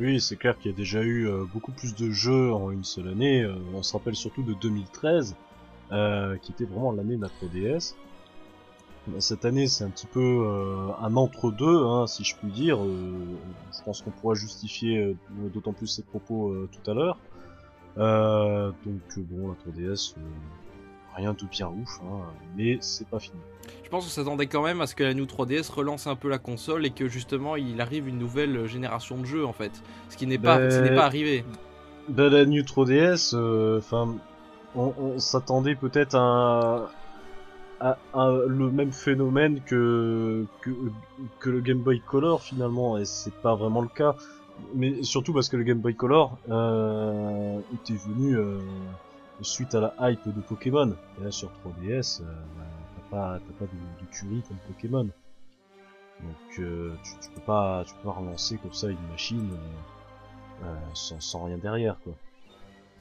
Oui, 0.00 0.20
c'est 0.20 0.36
clair 0.36 0.56
qu'il 0.56 0.70
y 0.70 0.74
a 0.74 0.76
déjà 0.76 1.02
eu 1.02 1.26
euh, 1.26 1.44
beaucoup 1.52 1.72
plus 1.72 1.94
de 1.94 2.10
jeux 2.10 2.52
en 2.52 2.70
une 2.70 2.84
seule 2.84 3.08
année. 3.08 3.42
Euh, 3.42 3.56
on 3.74 3.82
se 3.82 3.92
rappelle 3.92 4.14
surtout 4.14 4.44
de 4.44 4.54
2013, 4.54 5.34
euh, 5.90 6.36
qui 6.36 6.52
était 6.52 6.64
vraiment 6.64 6.92
l'année 6.92 7.16
de 7.16 7.26
3DS. 7.26 7.94
Euh, 9.08 9.20
Cette 9.20 9.44
année, 9.44 9.66
c'est 9.66 9.82
un 9.82 9.90
petit 9.90 10.06
peu 10.06 10.46
un 11.00 11.16
entre-deux, 11.16 11.84
hein, 11.84 12.06
si 12.06 12.22
je 12.22 12.36
puis 12.36 12.50
dire. 12.52 12.78
Je 12.84 13.82
pense 13.84 14.02
qu'on 14.02 14.10
pourra 14.10 14.34
justifier 14.34 15.16
d'autant 15.52 15.72
plus 15.72 15.86
ces 15.86 16.02
propos 16.02 16.54
tout 16.70 16.90
à 16.90 16.94
l'heure. 16.94 17.18
Donc 17.96 19.18
bon, 19.18 19.48
la 19.48 19.54
3DS, 19.54 20.14
euh, 20.16 20.20
rien 21.16 21.32
de 21.32 21.44
bien 21.46 21.68
ouf, 21.68 22.00
hein, 22.04 22.20
mais 22.56 22.78
c'est 22.80 23.08
pas 23.08 23.18
fini. 23.18 23.40
Je 23.84 23.88
pense 23.90 24.04
qu'on 24.04 24.10
s'attendait 24.10 24.46
quand 24.46 24.62
même 24.62 24.80
à 24.80 24.86
ce 24.86 24.94
que 24.94 25.02
la 25.04 25.14
New 25.14 25.26
3DS 25.26 25.70
relance 25.72 26.06
un 26.06 26.16
peu 26.16 26.28
la 26.28 26.38
console 26.38 26.86
et 26.86 26.90
que 26.90 27.08
justement 27.08 27.56
il 27.56 27.80
arrive 27.80 28.08
une 28.08 28.18
nouvelle 28.18 28.66
génération 28.66 29.18
de 29.18 29.24
jeux 29.26 29.46
en 29.46 29.52
fait. 29.52 29.82
Ce 30.08 30.16
qui 30.16 30.26
n'est 30.26 30.38
pas, 30.38 30.58
Ben, 30.58 30.94
pas 30.94 31.04
arrivé. 31.06 31.44
de 32.08 32.22
la 32.24 32.44
New 32.46 32.62
3DS, 32.62 33.34
euh, 33.34 33.78
enfin, 33.78 34.18
on, 34.74 34.94
on 34.98 35.18
s'attendait 35.18 35.76
peut-être 35.76 36.14
à, 36.16 36.90
à, 37.80 37.98
à 38.12 38.30
le 38.46 38.70
même 38.70 38.92
phénomène 38.92 39.62
que, 39.62 40.46
que 40.60 40.70
que 41.40 41.50
le 41.50 41.60
Game 41.60 41.82
Boy 41.82 42.00
Color 42.00 42.42
finalement, 42.42 42.98
et 42.98 43.04
c'est 43.04 43.34
pas 43.34 43.54
vraiment 43.56 43.80
le 43.82 43.88
cas. 43.88 44.16
Mais 44.74 45.02
surtout 45.04 45.32
parce 45.32 45.48
que 45.48 45.56
le 45.56 45.64
Game 45.64 45.80
Boy 45.80 45.94
Color 45.94 46.38
euh, 46.50 47.60
était 47.74 47.94
venu 47.94 48.36
euh, 48.36 48.58
suite 49.42 49.74
à 49.74 49.80
la 49.80 49.94
hype 50.10 50.26
de 50.26 50.40
Pokémon. 50.40 50.94
Et 51.20 51.24
là 51.24 51.30
sur 51.30 51.50
3DS, 51.64 52.22
euh, 52.22 52.24
bah, 52.56 52.64
t'as 52.77 52.77
pas 53.10 53.38
t'as 53.46 53.52
pas 53.54 53.72
de, 53.72 54.04
de 54.04 54.10
tuerie 54.12 54.42
comme 54.48 54.58
Pokémon. 54.68 55.04
Donc 56.20 56.58
euh, 56.58 56.96
tu, 57.04 57.30
peux 57.30 57.40
pas 57.42 57.84
tu 57.86 57.94
peux 58.02 58.08
relancer 58.08 58.58
comme 58.58 58.72
ça 58.72 58.88
une 58.88 59.08
machine. 59.10 59.50
euh, 59.52 60.64
euh, 60.64 60.76
sans 60.94 61.44
rien 61.44 61.58
derrière 61.58 61.96
quoi. 62.02 62.14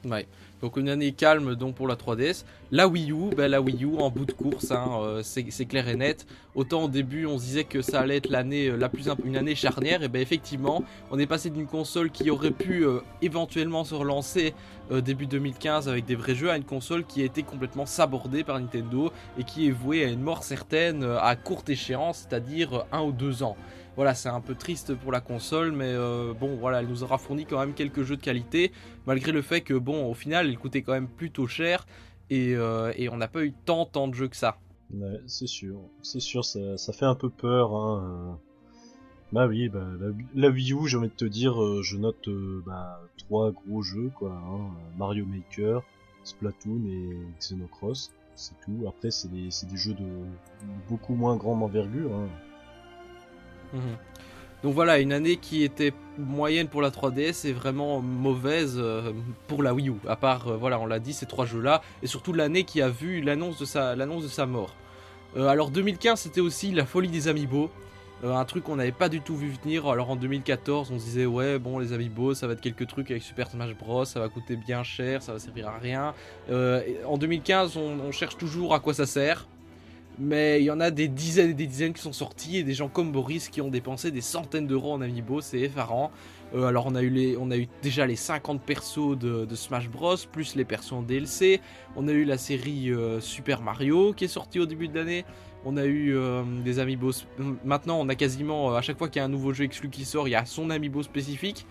Ouais. 0.06 0.28
Donc 0.62 0.78
une 0.78 0.90
année 0.90 1.12
calme 1.12 1.56
donc 1.56 1.76
pour 1.76 1.88
la 1.88 1.96
3DS. 1.96 2.44
La 2.72 2.88
Wii 2.88 3.12
U, 3.12 3.30
ben, 3.36 3.50
la 3.50 3.62
Wii 3.62 3.86
U 3.86 3.98
en 4.00 4.10
bout 4.10 4.26
de 4.26 4.32
course, 4.32 4.72
hein, 4.72 5.00
euh, 5.02 5.22
c'est 5.24 5.66
clair 5.66 5.88
et 5.88 5.96
net. 5.96 6.26
Autant 6.56 6.86
au 6.86 6.88
début 6.88 7.26
on 7.26 7.38
se 7.38 7.44
disait 7.44 7.64
que 7.64 7.82
ça 7.82 8.02
allait 8.02 8.18
être 8.18 8.30
l'année 8.30 8.68
euh, 8.68 8.76
la 8.76 8.90
plus 8.90 9.08
une 9.24 9.38
année 9.38 9.56
charnière, 9.56 10.02
et 10.04 10.08
ben 10.08 10.22
effectivement 10.22 10.84
on 11.12 11.20
est 11.20 11.28
passé 11.28 11.50
d'une 11.50 11.68
console 11.68 12.10
qui 12.10 12.30
aurait 12.30 12.52
pu 12.52 12.86
euh, 12.86 13.00
éventuellement 13.22 13.84
se 13.84 13.96
relancer 13.96 14.54
début 15.04 15.28
2015 15.28 15.90
avec 15.90 16.06
des 16.06 16.16
vrais 16.16 16.34
jeux 16.34 16.50
à 16.50 16.56
une 16.56 16.64
console 16.64 17.04
qui 17.04 17.22
a 17.22 17.26
été 17.26 17.44
complètement 17.44 17.86
sabordée 17.86 18.46
par 18.46 18.58
Nintendo 18.58 19.12
et 19.38 19.44
qui 19.44 19.68
est 19.68 19.72
vouée 19.72 20.06
à 20.06 20.08
une 20.08 20.22
mort 20.22 20.44
certaine 20.44 21.04
à 21.04 21.36
courte 21.36 21.68
échéance, 21.68 22.26
c'est-à-dire 22.26 22.86
un 22.94 23.02
ou 23.02 23.12
deux 23.12 23.44
ans. 23.44 23.58
Voilà, 23.98 24.14
c'est 24.14 24.30
un 24.30 24.42
peu 24.42 24.54
triste 24.54 24.94
pour 24.94 25.12
la 25.12 25.22
console, 25.22 25.72
mais 25.72 25.92
euh, 25.92 26.32
bon, 26.32 26.56
voilà, 26.56 26.82
elle 26.82 26.88
nous 26.88 27.02
aura 27.02 27.18
fourni 27.18 27.48
quand 27.48 27.60
même 27.60 27.74
quelques 27.74 28.04
jeux 28.04 28.16
de 28.16 28.22
qualité, 28.22 28.72
malgré 29.08 29.32
le 29.32 29.42
fait 29.42 29.62
que, 29.62 29.74
bon, 29.74 30.06
au 30.06 30.14
final, 30.14 30.50
il 30.50 30.60
coûtait 30.60 30.84
quand 30.84 30.92
même 30.94 31.08
plutôt 31.08 31.48
cher, 31.48 31.88
et, 32.30 32.54
euh, 32.56 32.94
on 33.12 33.18
n'a 33.18 33.28
pas 33.28 33.44
eu 33.44 33.54
tant, 33.66 33.88
tant 33.88 34.08
de 34.08 34.14
jeux 34.14 34.28
que 34.28 34.36
ça. 34.36 34.60
Ouais, 34.94 35.20
c'est 35.26 35.48
sûr, 35.48 35.80
c'est 36.04 36.20
sûr, 36.20 36.46
ça, 36.46 36.94
fait 36.94 37.06
un 37.06 37.16
peu 37.16 37.32
peur. 37.32 37.76
Hein. 37.76 38.40
Bah 39.32 39.48
oui, 39.48 39.68
bah, 39.68 39.88
la, 40.36 40.50
Wii 40.50 40.74
U, 40.74 40.88
j'ai 40.88 40.98
envie 40.98 41.08
de 41.08 41.14
te 41.14 41.26
dire, 41.26 41.60
euh, 41.60 41.82
je 41.82 41.98
note 41.98 42.30
bah, 42.68 43.02
trois 43.18 43.52
gros 43.52 43.82
jeux, 43.82 44.12
quoi. 44.14 44.32
Hein. 44.32 44.76
Mario 44.96 45.26
Maker, 45.26 45.82
Splatoon 46.24 46.86
et 46.86 47.18
Xenocross, 47.40 48.12
c'est 48.36 48.60
tout. 48.64 48.86
Après, 48.88 49.10
c'est 49.10 49.32
des, 49.32 49.50
des 49.68 49.78
jeux 49.78 49.96
de 49.96 50.06
beaucoup 50.88 51.16
moins 51.16 51.36
grande 51.36 51.64
envergure. 51.64 52.14
Hein. 52.14 52.28
Mhm. 53.74 53.98
Donc 54.64 54.74
voilà, 54.74 55.00
une 55.00 55.14
année 55.14 55.38
qui 55.38 55.64
était 55.64 55.94
moyenne 56.18 56.68
pour 56.68 56.82
la 56.82 56.90
3DS 56.90 57.48
et 57.48 57.54
vraiment 57.54 58.02
mauvaise 58.02 58.76
euh, 58.78 59.12
pour 59.48 59.62
la 59.62 59.74
Wii 59.74 59.90
U. 59.90 59.96
À 60.08 60.16
part, 60.16 60.48
euh, 60.48 60.58
voilà, 60.58 60.80
on 60.80 60.88
l'a 60.88 61.00
dit, 61.00 61.14
ces 61.14 61.28
trois 61.28 61.46
jeux-là, 61.46 61.82
et 62.02 62.08
surtout 62.08 62.34
l'année 62.34 62.64
qui 62.64 62.82
a 62.82 62.90
vu 62.90 63.22
l'annonce 63.22 63.60
de 63.60 63.66
sa, 63.66 63.96
de 63.96 64.28
sa 64.28 64.46
mort. 64.48 64.76
Euh, 65.36 65.48
alors 65.48 65.70
2015, 65.70 66.20
c'était 66.20 66.42
aussi 66.42 66.72
la 66.72 66.86
folie 66.86 67.10
des 67.10 67.28
amiibo. 67.28 67.70
Un 68.24 68.46
truc 68.46 68.64
qu'on 68.64 68.78
n'avait 68.78 68.92
pas 68.92 69.10
du 69.10 69.22
tout 69.22 69.36
vu 69.36 69.54
venir. 69.64 69.88
Alors 69.88 70.10
en 70.10 70.16
2014, 70.16 70.92
on 70.92 70.98
se 70.98 71.04
disait 71.04 71.28
ouais 71.28 71.60
bon 71.60 71.78
les 71.78 71.94
amiibo, 71.94 72.34
ça 72.34 72.48
va 72.48 72.54
être 72.54 72.62
quelques 72.62 72.88
trucs 72.88 73.12
avec 73.12 73.22
Super 73.22 73.48
Smash 73.48 73.76
Bros, 73.76 74.06
ça 74.06 74.20
va 74.20 74.28
coûter 74.28 74.56
bien 74.56 74.82
cher, 74.82 75.22
ça 75.22 75.34
va 75.34 75.40
servir 75.40 75.68
à 75.68 75.78
rien. 75.78 76.16
En 76.50 77.18
2015, 77.20 77.78
on, 77.78 78.00
on 78.00 78.12
cherche 78.12 78.36
toujours 78.36 78.74
à 78.74 78.80
quoi 78.80 78.96
ça 78.96 79.06
sert. 79.06 79.48
Mais 80.20 80.62
il 80.62 80.66
y 80.66 80.72
en 80.72 80.80
a 80.80 80.90
des 80.90 81.08
dizaines 81.08 81.52
et 81.52 81.54
des 81.54 81.68
dizaines 81.68 81.94
qui 81.94 82.02
sont 82.02 82.14
sortis 82.14 82.58
et 82.58 82.64
des 82.64 82.74
gens 82.74 82.90
comme 82.90 83.12
Boris 83.12 83.50
qui 83.50 83.62
ont 83.62 83.70
dépensé 83.70 84.10
des 84.10 84.22
centaines 84.22 84.66
d'euros 84.66 84.94
en 84.94 85.02
amiibo, 85.02 85.42
c'est 85.42 85.60
effarant. 85.60 86.12
Euh, 86.56 86.64
alors 86.66 86.88
on 86.88 86.96
a, 86.96 87.02
eu 87.02 87.10
les, 87.10 87.38
déjà 87.82 88.06
les 88.06 88.16
50 88.16 88.62
persos 88.62 89.18
de, 89.18 89.46
Smash 89.54 89.90
Bros, 89.90 90.16
plus 90.32 90.56
les 90.56 90.66
persos 90.66 90.94
en 90.94 91.02
DLC. 91.04 91.62
On 91.96 92.08
a 92.08 92.12
eu 92.12 92.24
la 92.24 92.38
série 92.38 92.92
euh, 92.92 93.20
Super 93.20 93.62
Mario 93.62 94.14
qui 94.14 94.26
est 94.26 94.30
sortie 94.30 94.60
au 94.60 94.66
début 94.66 94.88
de 94.88 94.96
l'année. 94.96 95.26
On 95.66 95.78
a 95.78 95.86
eu 95.86 96.16
euh, 96.16 96.44
des 96.64 96.80
amiibo. 96.80 97.12
Maintenant, 97.64 98.00
on 98.00 98.10
a 98.10 98.16
quasiment, 98.16 98.74
à 98.76 98.82
chaque 98.82 98.98
fois 98.98 99.10
qu'il 99.10 99.20
y 99.20 99.24
a 99.24 99.26
un 99.26 99.30
nouveau 99.30 99.54
jeu 99.54 99.66
exclu 99.66 99.90
qui 99.90 100.06
sort, 100.06 100.28
il 100.28 100.32
y 100.32 100.36
a 100.36 100.46
son 100.46 100.70
amiibo 100.70 101.04
spécifique. 101.04 101.68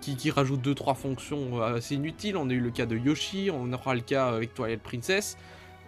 qui, 0.00 0.14
qui 0.16 0.30
rajoute 0.30 0.64
2-3 0.64 0.94
fonctions 0.94 1.60
assez 1.60 1.96
inutiles. 1.96 2.36
On 2.36 2.48
a 2.48 2.52
eu 2.52 2.60
le 2.60 2.70
cas 2.70 2.86
de 2.86 2.96
Yoshi, 2.96 3.50
on 3.52 3.72
aura 3.72 3.94
le 3.94 4.00
cas 4.00 4.28
avec 4.28 4.54
Twilight 4.54 4.80
Princess. 4.80 5.36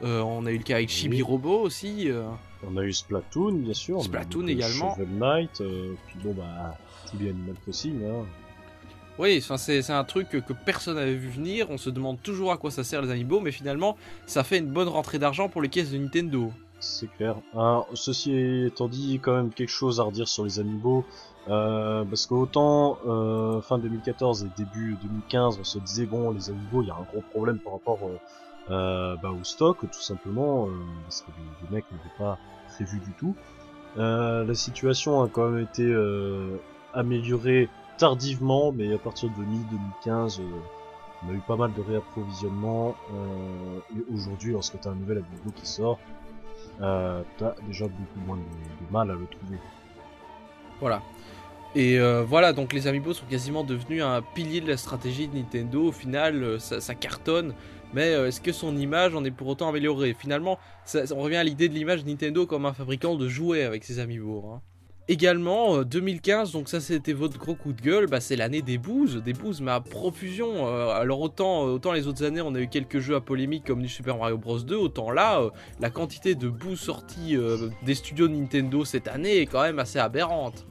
Euh, 0.03 0.21
on 0.21 0.47
a 0.47 0.51
eu 0.51 0.59
le 0.59 0.63
cas 0.65 0.77
avec 0.77 0.89
Chibi 0.89 1.17
Oui. 1.19 1.23
Robo 1.23 1.61
aussi. 1.61 2.11
euh. 2.11 2.25
On 2.67 2.77
a 2.77 2.83
eu 2.83 2.93
Splatoon, 2.93 3.53
bien 3.55 3.75
sûr. 3.75 4.03
Splatoon 4.03 4.47
également. 4.47 4.95
Shovel 4.95 5.09
Knight, 5.19 5.61
euh, 5.61 5.95
puis 6.07 6.17
bon, 6.23 6.33
bah, 6.35 6.77
les 7.19 7.31
Animal 7.31 7.55
Crossing, 7.63 8.05
hein. 8.05 8.25
Oui, 9.19 9.39
enfin, 9.43 9.59
c'est 9.59 9.83
c'est 9.83 9.93
un 9.93 10.05
truc 10.05 10.31
que, 10.31 10.39
que 10.39 10.55
personne 10.55 10.95
n'avait 10.95 11.15
vu 11.15 11.29
venir. 11.29 11.67
On 11.71 11.77
se 11.77 11.91
demande 11.91 12.21
toujours 12.23 12.51
à 12.51 12.57
quoi 12.57 12.71
ça 12.71 12.83
sert 12.83 13.03
les 13.03 13.11
amiibo, 13.11 13.41
mais 13.41 13.53
finalement, 13.53 13.97
ça 14.27 14.43
fait 14.43 14.59
une 14.59 14.71
bonne 14.71 14.89
rentrée 14.89 15.19
d'argent 15.19 15.49
pour 15.51 15.61
les 15.61 15.69
caisses 15.69 15.91
de 15.93 15.99
Nintendo. 15.99 16.51
C'est 16.81 17.09
clair. 17.17 17.37
Alors, 17.53 17.87
ceci 17.95 18.65
étant 18.67 18.89
dit, 18.89 19.21
quand 19.23 19.35
même 19.37 19.51
quelque 19.51 19.69
chose 19.69 20.01
à 20.01 20.05
redire 20.05 20.27
sur 20.29 20.45
les 20.45 20.59
amiibo. 20.59 21.05
Euh, 21.49 22.05
parce 22.05 22.27
qu'autant 22.27 22.99
euh, 23.07 23.61
fin 23.63 23.77
2014 23.79 24.45
et 24.45 24.49
début 24.63 24.97
2015, 25.03 25.59
on 25.61 25.65
se 25.65 25.79
disait 25.81 26.07
bon, 26.07 26.31
les 26.31 26.49
amiibo, 26.51 26.83
il 26.83 26.89
y 26.89 26.91
a 26.91 26.95
un 26.95 27.03
gros 27.03 27.23
problème 27.33 27.59
par 27.59 27.75
rapport 27.75 27.99
euh, 28.05 28.17
euh, 28.71 29.17
bah, 29.17 29.31
au 29.31 29.43
stock, 29.45 29.79
tout 29.81 30.01
simplement, 30.01 30.67
euh, 30.67 30.71
parce 31.05 31.23
que 31.23 31.31
les, 31.63 31.75
mecs 31.75 31.85
n'avaient 31.91 32.17
pas 32.19 32.39
prévu 32.69 33.01
du 33.01 33.13
tout. 33.13 33.35
Euh, 33.99 34.45
la 34.45 34.55
situation 34.55 35.23
a 35.23 35.29
quand 35.29 35.51
même 35.51 35.65
été 35.65 35.85
euh, 35.85 36.57
améliorée 36.95 37.69
tardivement, 37.99 38.73
mais 38.73 38.93
à 38.95 38.99
partir 38.99 39.31
de 39.31 39.45
mi-2015, 39.45 40.41
euh, 40.41 40.45
on 41.25 41.31
a 41.31 41.35
eu 41.35 41.41
pas 41.41 41.57
mal 41.57 41.73
de 41.75 41.83
réapprovisionnement. 41.83 42.97
Et 43.95 44.13
aujourd'hui, 44.13 44.53
lorsque 44.53 44.81
tu 44.81 44.89
as 44.89 44.91
un 44.91 44.95
nouvel 44.95 45.19
amiibo 45.19 45.51
qui 45.55 45.67
sort, 45.67 45.99
euh, 46.81 47.23
t'as 47.39 47.55
déjà 47.67 47.87
beaucoup 47.87 48.27
moins 48.27 48.37
de, 48.37 48.93
mal 48.93 49.11
à 49.11 49.15
le 49.15 49.27
trouver. 49.27 49.59
Voilà. 50.81 51.03
Et 51.75 51.99
voilà, 52.27 52.53
donc 52.53 52.73
les 52.73 52.87
amiibo 52.87 53.15
sont 53.15 53.25
quasiment 53.27 53.63
devenus 53.63 54.03
un 54.03 54.21
pilier 54.21 54.61
de 54.61 54.69
la 54.69 54.77
stratégie 54.77 55.29
de 55.29 55.37
Nintendo. 55.37 55.87
Au 55.87 55.93
final, 55.93 56.61
ça 56.61 56.95
cartonne. 56.95 57.55
Mais 57.95 58.15
euh, 58.15 58.29
est-ce 58.29 58.41
que 58.41 58.53
son 58.53 58.77
image 58.77 59.15
en 59.15 59.25
est 59.25 59.31
pour 59.31 59.49
autant 59.49 59.69
améliorée? 59.69 60.15
Finalement, 60.19 60.59
ça- 60.85 61.03
on 61.15 61.21
revient 61.21 61.37
à 61.37 61.45
l'idée 61.45 61.69
de 61.69 61.75
l'image 61.75 62.05
Nintendo 62.05 62.47
comme 62.47 62.65
un 62.67 62.73
fabricant 62.73 63.17
de 63.17 63.29
jouets 63.29 63.65
avec 63.65 63.85
ses 63.85 63.99
amiibo. 63.99 64.45
hein. 64.55 64.61
Également, 65.09 65.79
euh, 65.79 65.85
2015, 65.85 66.53
donc 66.53 66.69
ça 66.69 66.79
c'était 66.81 67.13
votre 67.13 67.37
gros 67.37 67.57
coup 67.57 67.73
de 67.73 67.83
gueule, 67.83 68.07
bah, 68.07 68.21
c'est 68.21 68.37
l'année 68.37 68.63
des 68.63 68.79
bouses, 68.79 69.17
des 69.23 69.33
bouses 69.33 69.61
mais 69.61 69.73
à 69.73 69.81
profusion. 69.81 70.69
Euh, 70.69 70.91
alors 70.91 71.21
autant, 71.21 71.67
euh, 71.67 71.73
autant 71.73 71.93
les 71.93 72.07
autres 72.07 72.25
années 72.25 72.41
on 72.41 72.55
a 72.55 72.61
eu 72.61 72.69
quelques 72.69 73.01
jeux 73.01 73.17
à 73.17 73.21
polémique 73.21 73.65
comme 73.67 73.83
du 73.83 73.89
Super 73.89 74.17
Mario 74.17 74.39
Bros 74.39 74.61
2, 74.61 74.77
autant 74.77 75.11
là, 75.11 75.41
euh, 75.41 75.51
la 75.81 75.91
quantité 75.91 76.37
de 76.37 76.49
bouses 76.49 76.79
sorties 76.81 77.37
euh, 77.37 77.69
des 77.85 77.97
studios 77.97 78.29
Nintendo 78.29 78.85
cette 78.85 79.09
année 79.09 79.39
est 79.39 79.47
quand 79.47 79.63
même 79.63 79.81
assez 79.81 79.99
aberrante. 79.99 80.67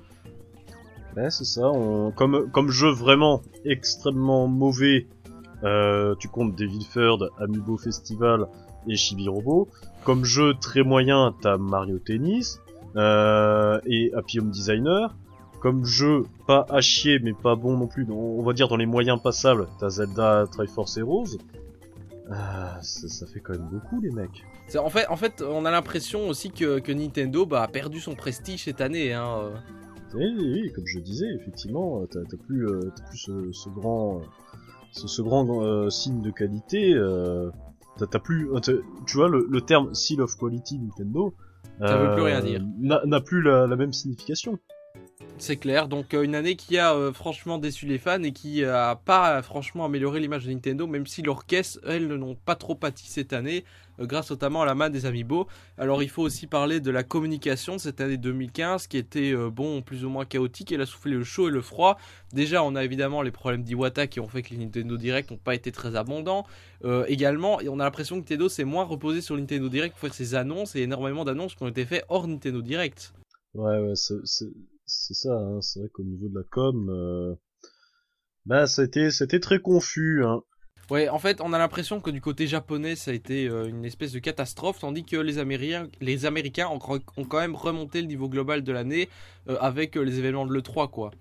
Ouais, 1.17 1.29
c'est 1.29 1.43
ça. 1.45 1.69
Comme, 2.15 2.49
comme 2.51 2.69
jeu 2.69 2.89
vraiment 2.89 3.41
extrêmement 3.65 4.47
mauvais, 4.47 5.07
euh, 5.63 6.15
tu 6.19 6.27
comptes 6.27 6.55
Devil 6.55 6.85
Third, 6.85 7.29
Amiibo 7.39 7.77
Festival 7.77 8.47
et 8.87 8.95
Chibi 8.95 9.27
Robo. 9.29 9.67
Comme 10.03 10.25
jeu 10.25 10.53
très 10.59 10.83
moyen, 10.83 11.35
t'as 11.41 11.57
Mario 11.57 11.99
Tennis 11.99 12.59
euh, 12.95 13.79
et 13.85 14.11
Happy 14.15 14.39
Home 14.39 14.49
Designer. 14.51 15.15
Comme 15.59 15.85
jeu 15.85 16.23
pas 16.47 16.65
à 16.69 16.81
chier 16.81 17.19
mais 17.19 17.33
pas 17.33 17.55
bon 17.55 17.77
non 17.77 17.85
plus, 17.85 18.07
on 18.11 18.41
va 18.41 18.53
dire 18.53 18.67
dans 18.67 18.77
les 18.77 18.87
moyens 18.87 19.21
passables, 19.21 19.67
t'as 19.79 19.89
Zelda 19.89 20.45
Triforce 20.51 20.97
Heroes. 20.97 21.37
Euh, 22.31 22.33
ça, 22.81 23.07
ça 23.07 23.25
fait 23.27 23.41
quand 23.41 23.53
même 23.53 23.67
beaucoup 23.71 23.99
les 24.01 24.09
mecs. 24.09 24.43
C'est- 24.67 24.77
En 24.79 24.89
fait, 24.89 25.05
en 25.09 25.17
fait, 25.17 25.43
on 25.47 25.65
a 25.65 25.71
l'impression 25.71 26.27
aussi 26.29 26.49
que, 26.49 26.79
que 26.79 26.91
Nintendo 26.91 27.45
bah, 27.45 27.61
a 27.61 27.67
perdu 27.67 27.99
son 27.99 28.15
prestige 28.15 28.63
cette 28.63 28.81
année. 28.81 29.13
Hein. 29.13 29.51
Oui, 30.15 30.71
comme 30.73 30.87
je 30.87 30.99
disais, 30.99 31.27
effectivement, 31.39 32.01
t'as 32.09 32.21
plus, 32.47 32.65
plus 33.09 33.17
ce, 33.17 33.51
ce 33.51 33.69
grand, 33.69 34.21
ce, 34.91 35.07
ce 35.07 35.21
grand 35.21 35.63
euh, 35.63 35.89
signe 35.89 36.21
de 36.21 36.31
qualité. 36.31 36.93
Euh, 36.93 37.49
t'as 37.97 38.19
plus, 38.19 38.49
euh, 38.53 38.59
tu 39.07 39.17
vois, 39.17 39.29
le, 39.29 39.47
le 39.49 39.61
terme 39.61 39.93
seal 39.93 40.21
of 40.21 40.37
quality 40.37 40.79
Nintendo. 40.79 41.33
Ça 41.79 41.97
veut 41.97 42.13
plus 42.13 42.23
rien 42.23 42.41
dire. 42.41 42.61
N'a 42.79 43.21
plus 43.21 43.41
la, 43.41 43.65
la 43.65 43.75
même 43.75 43.93
signification. 43.93 44.59
C'est 45.37 45.57
clair, 45.57 45.87
donc 45.87 46.13
euh, 46.13 46.21
une 46.21 46.35
année 46.35 46.55
qui 46.55 46.77
a 46.77 46.93
euh, 46.93 47.11
franchement 47.13 47.57
déçu 47.57 47.87
les 47.87 47.97
fans 47.97 48.21
et 48.21 48.31
qui 48.31 48.63
a 48.63 48.95
pas 48.95 49.37
euh, 49.37 49.41
franchement 49.41 49.85
amélioré 49.85 50.19
l'image 50.19 50.45
de 50.45 50.51
Nintendo, 50.51 50.85
même 50.85 51.07
si 51.07 51.23
leurs 51.23 51.45
caisses, 51.47 51.79
elles, 51.87 52.07
n'ont 52.07 52.35
pas 52.35 52.55
trop 52.55 52.75
pâti 52.75 53.07
cette 53.07 53.33
année, 53.33 53.63
euh, 53.63 53.90
grâce 54.05 54.31
notamment 54.31 54.61
à 54.61 54.65
la 54.65 54.75
main 54.75 54.89
des 54.89 55.05
Amiibo. 55.05 55.47
Alors 55.77 56.03
il 56.03 56.09
faut 56.09 56.21
aussi 56.21 56.47
parler 56.47 56.79
de 56.79 56.91
la 56.91 57.03
communication 57.03 57.75
de 57.75 57.79
cette 57.79 58.01
année 58.01 58.17
2015, 58.17 58.87
qui 58.87 58.97
était, 58.97 59.33
euh, 59.33 59.49
bon, 59.49 59.81
plus 59.81 60.05
ou 60.05 60.09
moins 60.09 60.25
chaotique, 60.25 60.71
elle 60.71 60.81
a 60.81 60.85
soufflé 60.85 61.13
le 61.13 61.23
chaud 61.23 61.47
et 61.47 61.51
le 61.51 61.61
froid. 61.61 61.97
Déjà, 62.33 62.63
on 62.63 62.75
a 62.75 62.83
évidemment 62.83 63.21
les 63.21 63.31
problèmes 63.31 63.63
d'Iwata 63.63 64.07
qui 64.07 64.19
ont 64.19 64.27
fait 64.27 64.41
que 64.41 64.51
les 64.51 64.57
Nintendo 64.57 64.97
Direct 64.97 65.31
n'ont 65.31 65.37
pas 65.37 65.55
été 65.55 65.71
très 65.71 65.95
abondants. 65.95 66.45
Euh, 66.83 67.05
également, 67.07 67.61
et 67.61 67.69
on 67.69 67.79
a 67.79 67.83
l'impression 67.83 68.15
que 68.15 68.21
Nintendo 68.21 68.49
s'est 68.49 68.63
moins 68.63 68.83
reposé 68.83 69.21
sur 69.21 69.37
Nintendo 69.37 69.69
Direct 69.69 69.95
pour 69.97 70.13
ses 70.13 70.35
annonces, 70.35 70.75
et 70.75 70.81
énormément 70.81 71.25
d'annonces 71.25 71.55
qui 71.55 71.63
ont 71.63 71.67
été 71.67 71.85
faites 71.85 72.05
hors 72.09 72.27
Nintendo 72.27 72.61
Direct. 72.61 73.13
Ouais, 73.53 73.79
ouais, 73.79 73.93
c'est 73.95 75.13
ça. 75.13 75.33
Hein, 75.33 75.61
c'est 75.61 75.79
vrai 75.79 75.89
qu'au 75.93 76.03
niveau 76.03 76.29
de 76.29 76.39
la 76.39 76.45
com, 76.49 76.89
euh, 76.89 77.35
bah, 78.45 78.65
c'était, 78.67 79.11
c'était 79.11 79.39
très 79.39 79.59
confus. 79.59 80.23
Hein. 80.23 80.41
Ouais, 80.89 81.07
en 81.07 81.19
fait, 81.19 81.39
on 81.41 81.53
a 81.53 81.57
l'impression 81.57 82.01
que 82.01 82.09
du 82.09 82.19
côté 82.19 82.47
japonais, 82.47 82.95
ça 82.95 83.11
a 83.11 83.13
été 83.13 83.47
euh, 83.47 83.67
une 83.69 83.85
espèce 83.85 84.11
de 84.11 84.19
catastrophe, 84.19 84.79
tandis 84.79 85.05
que 85.05 85.15
les 85.15 85.37
Américains, 85.37 85.87
les 86.01 86.25
Américains 86.25 86.67
ont, 86.67 86.79
quand 86.79 87.39
même 87.39 87.55
remonté 87.55 88.01
le 88.01 88.07
niveau 88.07 88.27
global 88.27 88.61
de 88.61 88.71
l'année 88.73 89.07
euh, 89.47 89.57
avec 89.61 89.95
euh, 89.95 90.01
les 90.01 90.19
événements 90.19 90.45
de 90.45 90.53
l'E3, 90.53 90.89
quoi. 90.89 91.11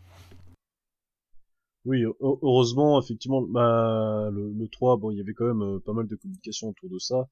Oui, 1.84 2.02
heu- 2.02 2.14
heureusement, 2.20 3.00
effectivement, 3.00 3.42
bah, 3.42 4.28
le, 4.32 4.52
le 4.52 4.68
3, 4.68 4.96
bon, 4.96 5.10
il 5.12 5.18
y 5.18 5.20
avait 5.20 5.34
quand 5.34 5.46
même 5.46 5.62
euh, 5.62 5.78
pas 5.78 5.92
mal 5.92 6.06
de 6.06 6.16
communication 6.16 6.68
autour 6.70 6.90
de 6.90 6.98
ça. 6.98 7.28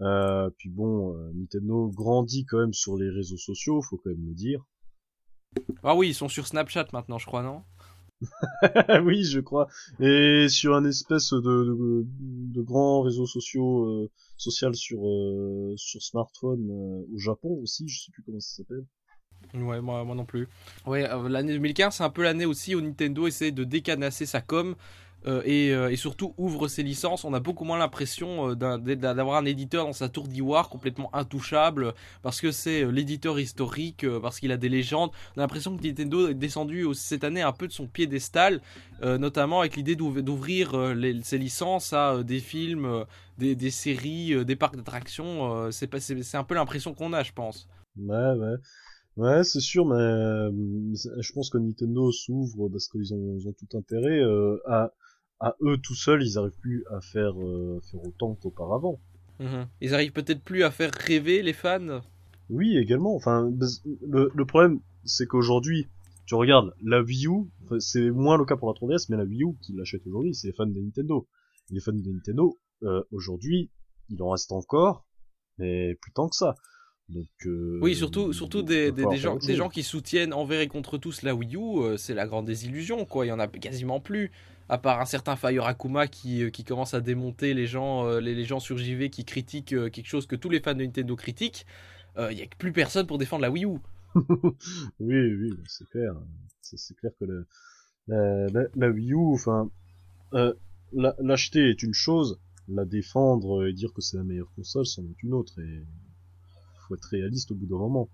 Euh, 0.00 0.50
puis 0.58 0.70
bon, 0.70 1.16
euh, 1.16 1.32
Nintendo 1.34 1.88
grandit 1.88 2.44
quand 2.46 2.58
même 2.58 2.72
sur 2.72 2.96
les 2.96 3.10
réseaux 3.10 3.36
sociaux, 3.38 3.82
faut 3.82 3.98
quand 3.98 4.10
même 4.10 4.26
le 4.26 4.34
dire. 4.34 4.64
Ah 5.82 5.94
oui, 5.94 6.08
ils 6.08 6.14
sont 6.14 6.28
sur 6.28 6.46
Snapchat 6.46 6.86
maintenant, 6.92 7.18
je 7.18 7.26
crois, 7.26 7.42
non? 7.42 7.62
oui, 9.04 9.24
je 9.24 9.40
crois. 9.40 9.68
Et 10.00 10.48
sur 10.48 10.74
un 10.74 10.84
espèce 10.84 11.32
de, 11.32 11.40
de, 11.40 12.06
de 12.06 12.62
grand 12.62 13.02
réseau 13.02 13.26
sociaux, 13.26 13.84
euh, 13.84 14.10
social 14.36 14.74
sur, 14.74 15.06
euh, 15.06 15.74
smartphone 15.76 16.68
euh, 16.70 17.14
au 17.14 17.18
Japon 17.18 17.58
aussi, 17.62 17.88
je 17.88 18.00
sais 18.04 18.10
plus 18.12 18.22
comment 18.22 18.40
ça 18.40 18.56
s'appelle. 18.56 18.84
Ouais, 19.54 19.80
moi, 19.80 20.04
non 20.04 20.24
plus. 20.24 20.48
Ouais, 20.86 21.06
l'année 21.28 21.54
2015, 21.54 21.96
c'est 21.96 22.04
un 22.04 22.10
peu 22.10 22.22
l'année 22.22 22.46
aussi 22.46 22.74
où 22.74 22.80
Nintendo 22.80 23.26
essaie 23.26 23.50
de 23.50 23.64
décanasser 23.64 24.24
sa 24.24 24.40
com 24.40 24.76
et, 25.44 25.72
euh, 25.72 25.90
et 25.90 25.96
surtout 25.96 26.34
ouvre 26.36 26.68
ses 26.68 26.82
licences. 26.82 27.24
On 27.24 27.34
a 27.34 27.40
beaucoup 27.40 27.64
moins 27.64 27.78
l'impression 27.78 28.50
euh, 28.50 28.54
d'avoir 28.54 29.36
un 29.38 29.44
éditeur 29.44 29.86
dans 29.86 29.92
sa 29.92 30.08
tour 30.08 30.28
d'ivoire 30.28 30.68
complètement 30.68 31.14
intouchable 31.14 31.94
parce 32.22 32.40
que 32.40 32.50
c'est 32.50 32.82
euh, 32.84 32.90
l'éditeur 32.90 33.38
historique, 33.38 34.04
euh, 34.04 34.20
parce 34.20 34.40
qu'il 34.40 34.52
a 34.52 34.56
des 34.56 34.68
légendes. 34.68 35.10
On 35.36 35.40
a 35.40 35.42
l'impression 35.42 35.76
que 35.76 35.82
Nintendo 35.82 36.28
est 36.28 36.34
descendu 36.34 36.86
cette 36.94 37.24
année 37.24 37.42
un 37.42 37.52
peu 37.52 37.66
de 37.66 37.72
son 37.72 37.86
piédestal, 37.86 38.60
euh, 39.02 39.18
notamment 39.18 39.60
avec 39.60 39.76
l'idée 39.76 39.96
d'ouv- 39.96 40.22
d'ouvrir 40.22 40.74
euh, 40.74 40.94
ses 41.22 41.38
licences 41.38 41.92
à 41.92 42.14
euh, 42.14 42.22
des 42.22 42.40
films, 42.40 42.84
euh, 42.84 43.04
des, 43.38 43.70
séries, 43.70 44.34
euh, 44.34 44.44
des 44.44 44.56
parcs 44.56 44.76
d'attractions. 44.76 45.54
euh, 45.54 45.70
c'est 45.70 46.34
un 46.34 46.44
peu 46.44 46.54
l'impression 46.54 46.94
qu'on 46.94 47.12
a, 47.12 47.22
je 47.22 47.32
pense. 47.32 47.68
Ouais, 47.96 48.32
ouais. 48.34 48.56
Ouais, 49.16 49.44
c'est 49.44 49.60
sûr, 49.60 49.84
mais 49.84 49.96
euh, 49.96 50.50
je 50.94 51.32
pense 51.32 51.50
que 51.50 51.58
Nintendo 51.58 52.10
s'ouvre 52.12 52.68
parce 52.70 52.88
qu'ils 52.88 53.12
ont, 53.12 53.38
tout 53.58 53.76
intérêt 53.76 54.20
euh, 54.20 54.56
à, 54.66 54.90
à 55.42 55.56
eux 55.62 55.76
tout 55.76 55.94
seuls, 55.94 56.22
ils 56.22 56.38
arrivent 56.38 56.58
plus 56.60 56.84
à 56.90 57.00
faire, 57.00 57.34
euh, 57.38 57.80
faire 57.90 58.02
autant 58.06 58.34
qu'auparavant. 58.36 59.00
Mhm. 59.40 59.66
Ils 59.80 59.92
arrivent 59.92 60.12
peut-être 60.12 60.42
plus 60.42 60.62
à 60.62 60.70
faire 60.70 60.92
rêver 60.92 61.42
les 61.42 61.52
fans. 61.52 62.00
Oui, 62.48 62.76
également. 62.78 63.14
Enfin, 63.16 63.50
le, 64.02 64.30
le 64.32 64.46
problème, 64.46 64.80
c'est 65.04 65.26
qu'aujourd'hui, 65.26 65.88
tu 66.26 66.36
regardes 66.36 66.72
la 66.82 67.02
Wii 67.02 67.26
U, 67.26 67.50
c'est 67.80 68.10
moins 68.10 68.38
le 68.38 68.44
cas 68.44 68.56
pour 68.56 68.68
la 68.68 68.74
3DS, 68.74 69.06
mais 69.10 69.16
la 69.16 69.24
Wii 69.24 69.42
U 69.42 69.56
qui 69.60 69.72
l'achète 69.72 70.06
aujourd'hui, 70.06 70.34
c'est 70.34 70.46
les 70.46 70.52
fans 70.52 70.66
de 70.66 70.80
Nintendo. 70.80 71.28
Et 71.70 71.74
les 71.74 71.80
fans 71.80 71.92
de 71.92 72.08
Nintendo, 72.08 72.58
euh, 72.84 73.02
aujourd'hui, 73.10 73.70
il 74.10 74.22
en 74.22 74.30
reste 74.30 74.52
encore, 74.52 75.04
mais 75.58 75.96
plus 76.00 76.12
tant 76.12 76.28
que 76.28 76.36
ça. 76.36 76.54
Donc, 77.08 77.26
euh, 77.46 77.78
Oui, 77.82 77.94
surtout, 77.94 78.32
surtout 78.32 78.62
des, 78.62 78.92
gens, 79.18 79.36
des 79.36 79.54
gens 79.54 79.68
qui 79.68 79.82
soutiennent 79.82 80.32
envers 80.32 80.60
et 80.60 80.68
contre 80.68 80.98
tous 80.98 81.22
la 81.22 81.34
Wii 81.34 81.56
U, 81.56 81.58
euh, 81.82 81.96
c'est 81.96 82.14
la 82.14 82.26
grande 82.26 82.46
désillusion, 82.46 83.04
quoi. 83.04 83.26
Il 83.26 83.28
y 83.28 83.32
en 83.32 83.38
a 83.38 83.48
quasiment 83.48 84.00
plus. 84.00 84.30
à 84.68 84.78
part 84.78 85.00
un 85.00 85.04
certain 85.04 85.36
Fire 85.36 85.66
Akuma 85.66 86.06
qui, 86.06 86.44
euh, 86.44 86.50
qui 86.50 86.64
commence 86.64 86.94
à 86.94 87.00
démonter 87.00 87.52
les 87.54 87.66
gens, 87.66 88.06
euh, 88.06 88.20
les, 88.20 88.34
les 88.34 88.44
gens 88.44 88.60
sur 88.60 88.78
JV 88.78 89.10
qui 89.10 89.24
critiquent 89.24 89.74
quelque 89.90 90.06
chose 90.06 90.26
que 90.26 90.36
tous 90.36 90.48
les 90.48 90.60
fans 90.60 90.74
de 90.74 90.82
Nintendo 90.84 91.14
critiquent, 91.16 91.66
il 92.18 92.36
n'y 92.36 92.42
a 92.42 92.46
plus 92.58 92.72
personne 92.72 93.06
pour 93.06 93.18
défendre 93.18 93.42
la 93.42 93.50
Wii 93.50 93.64
U. 93.66 93.78
oui, 95.00 95.34
oui, 95.34 95.50
bah, 95.56 95.62
c'est 95.66 95.88
clair. 95.88 96.14
C'est 96.60 96.94
clair 96.96 97.12
que 97.18 97.24
le- 97.24 97.46
la, 98.08 98.48
la, 98.48 98.62
la 98.74 98.90
Wii 98.90 99.12
U, 99.14 99.34
enfin, 99.34 99.70
la- 100.32 101.16
l'acheter 101.20 101.70
est 101.70 101.82
une 101.82 101.94
chose, 101.94 102.38
la 102.68 102.84
défendre 102.84 103.66
et 103.66 103.72
dire 103.72 103.92
que 103.92 104.00
c'est 104.00 104.16
la 104.16 104.24
meilleure 104.24 104.52
console, 104.56 104.86
c'en 104.86 105.02
est 105.04 105.22
une 105.22 105.34
autre. 105.34 105.58
Et 105.60 105.82
être 106.94 107.04
réaliste 107.06 107.50
au 107.50 107.54
bout 107.54 107.66
d'un 107.66 107.78
moment. 107.78 108.08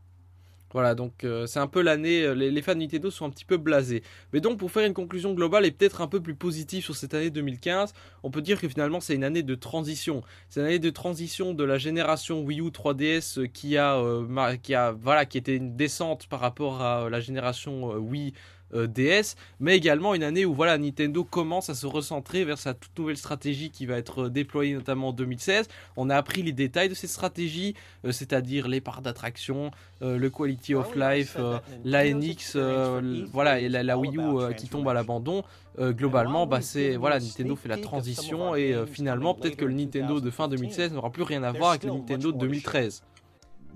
Voilà, 0.72 0.94
donc 0.94 1.24
euh, 1.24 1.46
c'est 1.46 1.60
un 1.60 1.66
peu 1.66 1.80
l'année, 1.80 2.22
euh, 2.24 2.34
les, 2.34 2.60
fans 2.60 2.74
de 2.74 2.80
Nintendo 2.80 3.10
sont 3.10 3.24
un 3.24 3.30
petit 3.30 3.46
peu 3.46 3.56
blasés. 3.56 4.02
Mais 4.32 4.40
donc 4.40 4.58
pour 4.58 4.70
faire 4.70 4.84
une 4.84 4.92
conclusion 4.92 5.32
globale 5.32 5.64
et 5.64 5.70
peut-être 5.70 6.02
un 6.02 6.08
peu 6.08 6.20
plus 6.20 6.34
positive 6.34 6.84
sur 6.84 6.94
cette 6.94 7.14
année 7.14 7.30
2015, 7.30 7.94
on 8.22 8.30
peut 8.30 8.42
dire 8.42 8.60
que 8.60 8.68
finalement 8.68 9.00
c'est 9.00 9.14
une 9.14 9.24
année 9.24 9.42
de 9.42 9.54
transition. 9.54 10.22
C'est 10.50 10.60
une 10.60 10.66
année 10.66 10.78
de 10.78 10.90
transition 10.90 11.54
de 11.54 11.64
la 11.64 11.78
génération 11.78 12.42
Wii 12.42 12.60
U 12.60 12.68
3DS 12.68 13.38
euh, 13.38 13.46
qui 13.46 13.78
a, 13.78 13.96
euh, 13.96 14.56
qui 14.56 14.74
a, 14.74 14.92
voilà, 14.92 15.24
qui 15.24 15.38
était 15.38 15.56
une 15.56 15.74
descente 15.74 16.26
par 16.26 16.40
rapport 16.40 16.82
à 16.82 17.08
la 17.08 17.20
génération 17.20 17.94
Wii 17.94 18.34
DS, 18.74 19.34
mais 19.60 19.76
également 19.76 20.14
une 20.14 20.22
année 20.22 20.44
où 20.44 20.54
voilà 20.54 20.76
Nintendo 20.78 21.24
commence 21.24 21.70
à 21.70 21.74
se 21.74 21.86
recentrer 21.86 22.44
vers 22.44 22.58
sa 22.58 22.74
toute 22.74 22.96
nouvelle 22.98 23.16
stratégie 23.16 23.70
qui 23.70 23.86
va 23.86 23.96
être 23.96 24.24
euh, 24.24 24.30
déployée 24.30 24.74
notamment 24.74 25.08
en 25.08 25.12
2016. 25.12 25.68
On 25.96 26.10
a 26.10 26.16
appris 26.16 26.42
les 26.42 26.52
détails 26.52 26.88
de 26.88 26.94
cette 26.94 27.10
stratégie, 27.10 27.74
euh, 28.04 28.12
c'est-à-dire 28.12 28.68
les 28.68 28.80
parts 28.80 29.02
d'attraction, 29.02 29.70
euh, 30.02 30.18
le 30.18 30.30
quality 30.30 30.74
of 30.74 30.94
life, 30.94 31.36
euh, 31.38 31.58
la 31.84 32.04
NX, 32.12 32.52
euh, 32.56 33.26
voilà, 33.32 33.60
et 33.60 33.68
la, 33.68 33.82
la 33.82 33.98
Wii 33.98 34.16
U 34.16 34.20
euh, 34.20 34.52
qui 34.52 34.68
tombe 34.68 34.88
à 34.88 34.94
l'abandon. 34.94 35.44
Euh, 35.78 35.92
globalement, 35.92 36.46
bah 36.46 36.60
c'est 36.60 36.96
voilà, 36.96 37.20
Nintendo 37.20 37.54
fait 37.54 37.68
la 37.68 37.78
transition 37.78 38.56
et 38.56 38.74
euh, 38.74 38.84
finalement 38.84 39.34
peut-être 39.34 39.56
que 39.56 39.64
le 39.64 39.74
Nintendo 39.74 40.20
de 40.20 40.30
fin 40.30 40.48
2016 40.48 40.92
n'aura 40.92 41.10
plus 41.10 41.22
rien 41.22 41.44
à 41.44 41.52
voir 41.52 41.70
avec 41.70 41.84
le 41.84 41.92
Nintendo 41.92 42.32
de 42.32 42.38
2013. 42.38 43.02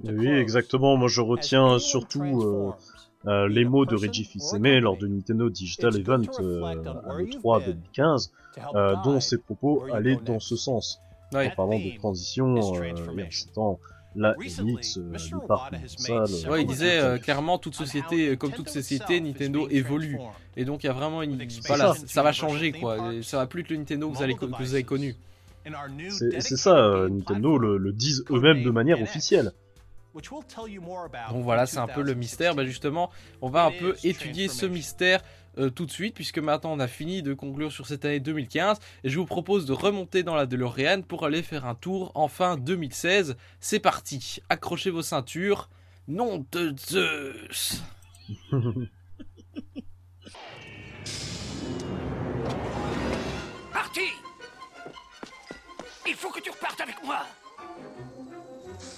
Oui, 0.05 0.27
exactement. 0.29 0.97
Moi, 0.97 1.09
je 1.09 1.21
retiens 1.21 1.79
surtout 1.79 2.43
euh, 2.43 2.73
euh, 3.27 3.49
les 3.49 3.65
mots 3.65 3.87
de 3.87 3.95
Reggie 3.95 4.25
Fils-Aimé 4.25 4.81
lors 4.81 4.97
de 4.97 5.07
Nintendo 5.07 5.49
Digital 5.49 5.97
Event 5.97 6.23
euh, 6.41 6.65
à 6.65 6.75
l'E3 6.75 7.65
2015, 7.65 8.33
euh, 8.75 8.95
dont 9.05 9.21
ses 9.21 9.39
propos 9.39 9.85
allaient 9.93 10.19
dans 10.25 10.41
ce 10.41 10.57
sens. 10.57 11.01
Ouais. 11.33 11.49
En 11.49 11.55
parlant 11.55 11.79
de 11.79 11.97
transition, 11.99 12.57
euh, 12.77 12.83
et 12.83 12.93
en 12.93 13.31
citant 13.31 13.79
la 14.15 14.35
NX, 14.35 14.99
euh, 14.99 15.17
du 15.17 15.47
parc. 15.49 15.73
Ouais, 16.51 16.61
il 16.63 16.67
disait 16.67 16.99
euh, 16.99 17.17
clairement 17.17 17.57
toute 17.59 17.75
société, 17.75 18.37
comme 18.37 18.53
toute 18.53 18.69
société, 18.69 19.21
Nintendo 19.21 19.69
évolue. 19.71 20.19
Et 20.57 20.67
donc 20.67 20.85
il 20.85 20.89
y 20.89 20.91
a 20.91 20.93
vraiment 20.93 21.23
une, 21.23 21.39
voilà, 21.67 21.95
ça. 21.95 22.07
ça 22.07 22.23
va 22.23 22.33
changer 22.33 22.73
quoi. 22.73 23.15
Et 23.15 23.23
Ça 23.23 23.39
va 23.39 23.47
plus 23.47 23.63
être 23.63 23.71
le 23.71 23.79
Nintendo 23.79 24.11
que 24.11 24.17
vous, 24.17 24.23
allez, 24.23 24.35
que 24.35 24.45
vous 24.45 24.75
avez 24.75 24.85
connu. 24.85 25.17
C'est 26.11 26.41
c'est 26.41 26.57
ça, 26.57 27.07
Nintendo 27.09 27.57
le, 27.57 27.79
le 27.79 27.93
disent 27.93 28.25
eux-mêmes 28.31 28.63
de 28.63 28.71
manière 28.71 29.01
officielle. 29.01 29.53
Donc 31.33 31.43
voilà, 31.45 31.67
c'est 31.67 31.79
un 31.79 31.87
peu 31.87 32.03
le 32.03 32.15
mystère. 32.15 32.55
Bah 32.55 32.65
justement, 32.65 33.11
on 33.41 33.49
va 33.49 33.65
un 33.65 33.71
peu 33.71 33.97
étudier 34.05 34.49
ce 34.49 34.67
mystère 34.67 35.23
euh, 35.59 35.71
tout 35.71 35.87
de 35.87 35.91
suite, 35.91 36.15
puisque 36.15 36.39
maintenant 36.39 36.73
on 36.73 36.81
a 36.81 36.89
fini 36.89 37.23
de 37.23 37.35
conclure 37.35 37.71
sur 37.73 37.87
cette 37.87 38.05
année 38.05 38.21
2015. 38.21 38.79
Et 39.05 39.11
je 39.11 39.19
vous 39.19 39.27
propose 39.27 39.67
de 39.67 39.73
remonter 39.73 40.23
dans 40.23 40.35
la 40.35 40.47
DeLorean 40.47 41.03
pour 41.03 41.25
aller 41.25 41.43
faire 41.43 41.67
un 41.67 41.75
tour 41.75 42.13
en 42.15 42.29
fin 42.29 42.57
2016. 42.57 43.37
C'est 43.61 43.81
parti, 43.81 44.41
accrochez 44.49 44.91
vos 44.91 45.03
ceintures. 45.03 45.69
Nom 46.09 46.45
de 46.51 46.75
Zeus 46.77 47.83
Parti 53.73 54.01
Il 56.07 56.15
faut 56.15 56.31
que 56.31 56.41
tu 56.41 56.51
repartes 56.51 56.81
avec 56.81 56.97
moi 57.05 57.25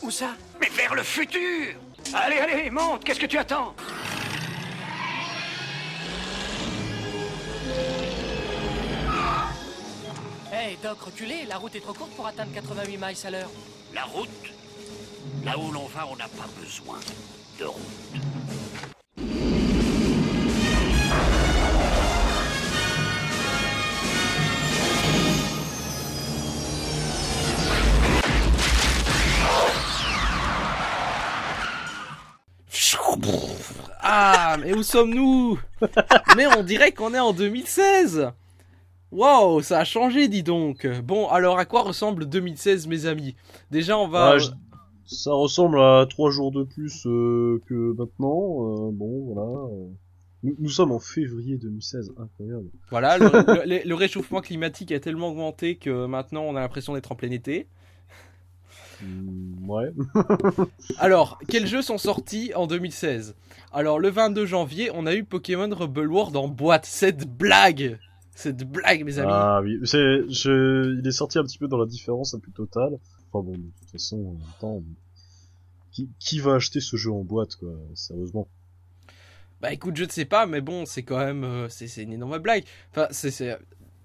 Où 0.05 0.10
ça 0.10 0.36
Mais 0.60 0.68
vers 0.68 0.94
le 0.94 1.02
futur 1.02 1.74
Allez, 2.12 2.36
allez, 2.36 2.68
monte 2.68 3.02
Qu'est-ce 3.05 3.18
que 3.20 3.24
tu 3.24 3.39
attends 3.39 3.74
Hey, 10.52 10.76
Doc, 10.83 11.00
reculez, 11.00 11.47
la 11.49 11.57
route 11.57 11.74
est 11.74 11.81
trop 11.81 11.94
courte 11.94 12.10
pour 12.12 12.26
atteindre 12.26 12.52
88 12.52 12.99
miles 12.99 13.16
à 13.24 13.31
l'heure. 13.31 13.50
La 13.94 14.05
route 14.05 14.28
Là 15.42 15.58
où 15.58 15.73
l'on 15.73 15.86
va, 15.86 16.07
on 16.07 16.16
n'a 16.16 16.28
pas 16.28 16.49
besoin 16.60 16.99
de 17.58 17.65
route. 17.65 18.93
Ah, 34.07 34.57
mais 34.60 34.74
où 34.74 34.83
sommes-nous 34.83 35.58
Mais 36.36 36.47
on 36.58 36.62
dirait 36.62 36.92
qu'on 36.92 37.15
est 37.15 37.18
en 37.20 37.33
2016 37.33 38.31
Wow, 39.12 39.62
ça 39.62 39.78
a 39.81 39.84
changé, 39.84 40.26
dis 40.28 40.42
donc. 40.42 40.86
Bon, 41.05 41.28
alors 41.28 41.58
à 41.58 41.65
quoi 41.65 41.83
ressemble 41.83 42.26
2016, 42.26 42.86
mes 42.89 43.07
amis? 43.07 43.36
Déjà, 43.70 43.97
on 43.97 44.08
va. 44.08 44.31
Ah, 44.33 44.39
je- 44.39 44.49
Ça 45.07 45.33
ressemble 45.33 45.81
à 45.81 46.07
trois 46.10 46.31
jours 46.31 46.50
de 46.50 46.65
plus 46.65 47.07
euh, 47.07 47.60
que 47.66 47.94
maintenant. 47.97 48.89
euh, 48.89 48.91
bon, 48.92 49.33
voilà. 49.33 49.68
Nous, 50.42 50.57
nous 50.58 50.68
sommes 50.68 50.91
en 50.92 50.99
février 50.99 51.57
2016, 51.58 52.12
incroyable. 52.18 52.66
Voilà, 52.91 53.16
le, 53.18 53.26
le- 53.26 53.62
le- 53.66 53.89
le 53.89 53.94
réchauffement 53.94 54.41
climatique 54.41 54.91
a 54.92 54.99
tellement 55.00 55.28
augmenté 55.28 55.76
que 55.76 56.07
maintenant 56.07 56.42
on 56.42 56.57
a 56.57 56.60
l'impression 56.60 56.94
d'être 56.94 57.12
en 57.12 57.15
plein 57.15 57.31
été. 57.31 57.68
Hmm, 59.02 59.68
ouais. 59.68 59.92
Alors, 60.98 61.39
quels 61.48 61.66
jeux 61.66 61.82
sont 61.82 61.98
sortis 61.98 62.52
en 62.55 62.66
2016 62.66 63.34
Alors, 63.73 63.98
le 63.98 64.08
22 64.10 64.47
janvier, 64.47 64.90
on 64.94 65.06
a 65.06 65.14
eu 65.14 65.24
Pokémon 65.24 65.68
Rebel 65.74 66.08
World 66.08 66.36
en 66.36 66.48
boîte. 66.48 66.86
Cette 66.86 67.26
blague 67.28 67.98
Cette 68.34 68.64
blague, 68.70 69.05
mes 69.05 69.18
amis 69.18 69.31
Ah 69.32 69.60
oui, 69.62 69.78
c'est, 69.84 70.28
je, 70.31 70.98
il 70.98 71.06
est 71.06 71.12
sorti 71.12 71.39
un 71.39 71.44
petit 71.44 71.58
peu 71.58 71.68
dans 71.68 71.78
la 71.78 71.86
différence 71.86 72.34
la 72.34 72.40
plus 72.40 72.52
totale. 72.52 72.98
Enfin 73.32 73.44
bon, 73.44 73.52
de 73.52 73.56
toute 73.81 73.90
façon, 73.90 74.16
en 74.16 74.32
même 74.32 74.52
temps, 74.60 74.82
qui, 75.92 76.08
qui 76.18 76.39
va 76.40 76.55
acheter 76.55 76.81
ce 76.81 76.97
jeu 76.97 77.10
en 77.10 77.23
boîte, 77.24 77.56
quoi, 77.56 77.70
sérieusement? 77.94 78.48
Bah 79.60 79.73
écoute, 79.73 79.97
je 79.97 80.05
ne 80.05 80.10
sais 80.10 80.24
pas, 80.24 80.47
mais 80.47 80.60
bon, 80.60 80.84
c'est 80.86 81.02
quand 81.05 81.18
même... 81.18 81.42
euh, 81.44 81.68
c'est 81.68 81.86
c'est 81.89 82.02
une 82.02 82.12
énorme 82.12 82.39
blague. 82.39 82.64
Enfin, 82.90 83.06
c'est... 83.10 83.31
c'est- 83.31 83.58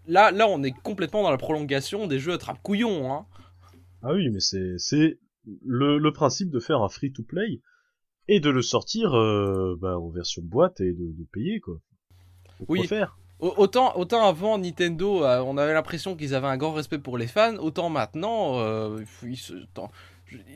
Là, 0.07 0.31
là, 0.31 0.47
on 0.47 0.63
est 0.63 0.71
complètement 0.71 1.21
dans 1.21 1.29
la 1.29 1.37
prolongation 1.37 2.07
des 2.07 2.17
jeux 2.17 2.33
attrape-couillon, 2.33 3.13
hein. 3.13 3.25
Ah 4.01 4.13
oui, 4.13 4.29
mais 4.29 4.39
c'est, 4.39 4.77
c'est 4.77 5.19
le, 5.65 5.97
le 5.97 6.13
principe 6.13 6.49
de 6.49 6.59
faire 6.59 6.81
un 6.81 6.89
free-to-play 6.89 7.61
et 8.27 8.39
de 8.39 8.49
le 8.49 8.61
sortir 8.61 9.13
euh, 9.15 9.75
bah, 9.79 9.99
en 9.99 10.09
version 10.09 10.41
boîte 10.43 10.81
et 10.81 10.93
de, 10.93 11.11
de 11.13 11.25
payer, 11.31 11.59
quoi. 11.59 11.79
Faut 12.59 12.65
Oui. 12.67 12.87
faire? 12.87 13.17
Au- 13.39 13.53
Autant, 13.57 13.97
autant 13.97 14.27
avant 14.27 14.57
Nintendo, 14.57 15.23
euh, 15.23 15.41
on 15.41 15.57
avait 15.57 15.73
l'impression 15.73 16.15
qu'ils 16.15 16.35
avaient 16.35 16.47
un 16.47 16.57
grand 16.57 16.73
respect 16.73 16.99
pour 16.99 17.17
les 17.17 17.27
fans, 17.27 17.55
autant 17.57 17.89
maintenant, 17.89 18.59
euh, 18.59 19.01
ils 19.23 19.37
se- 19.37 19.53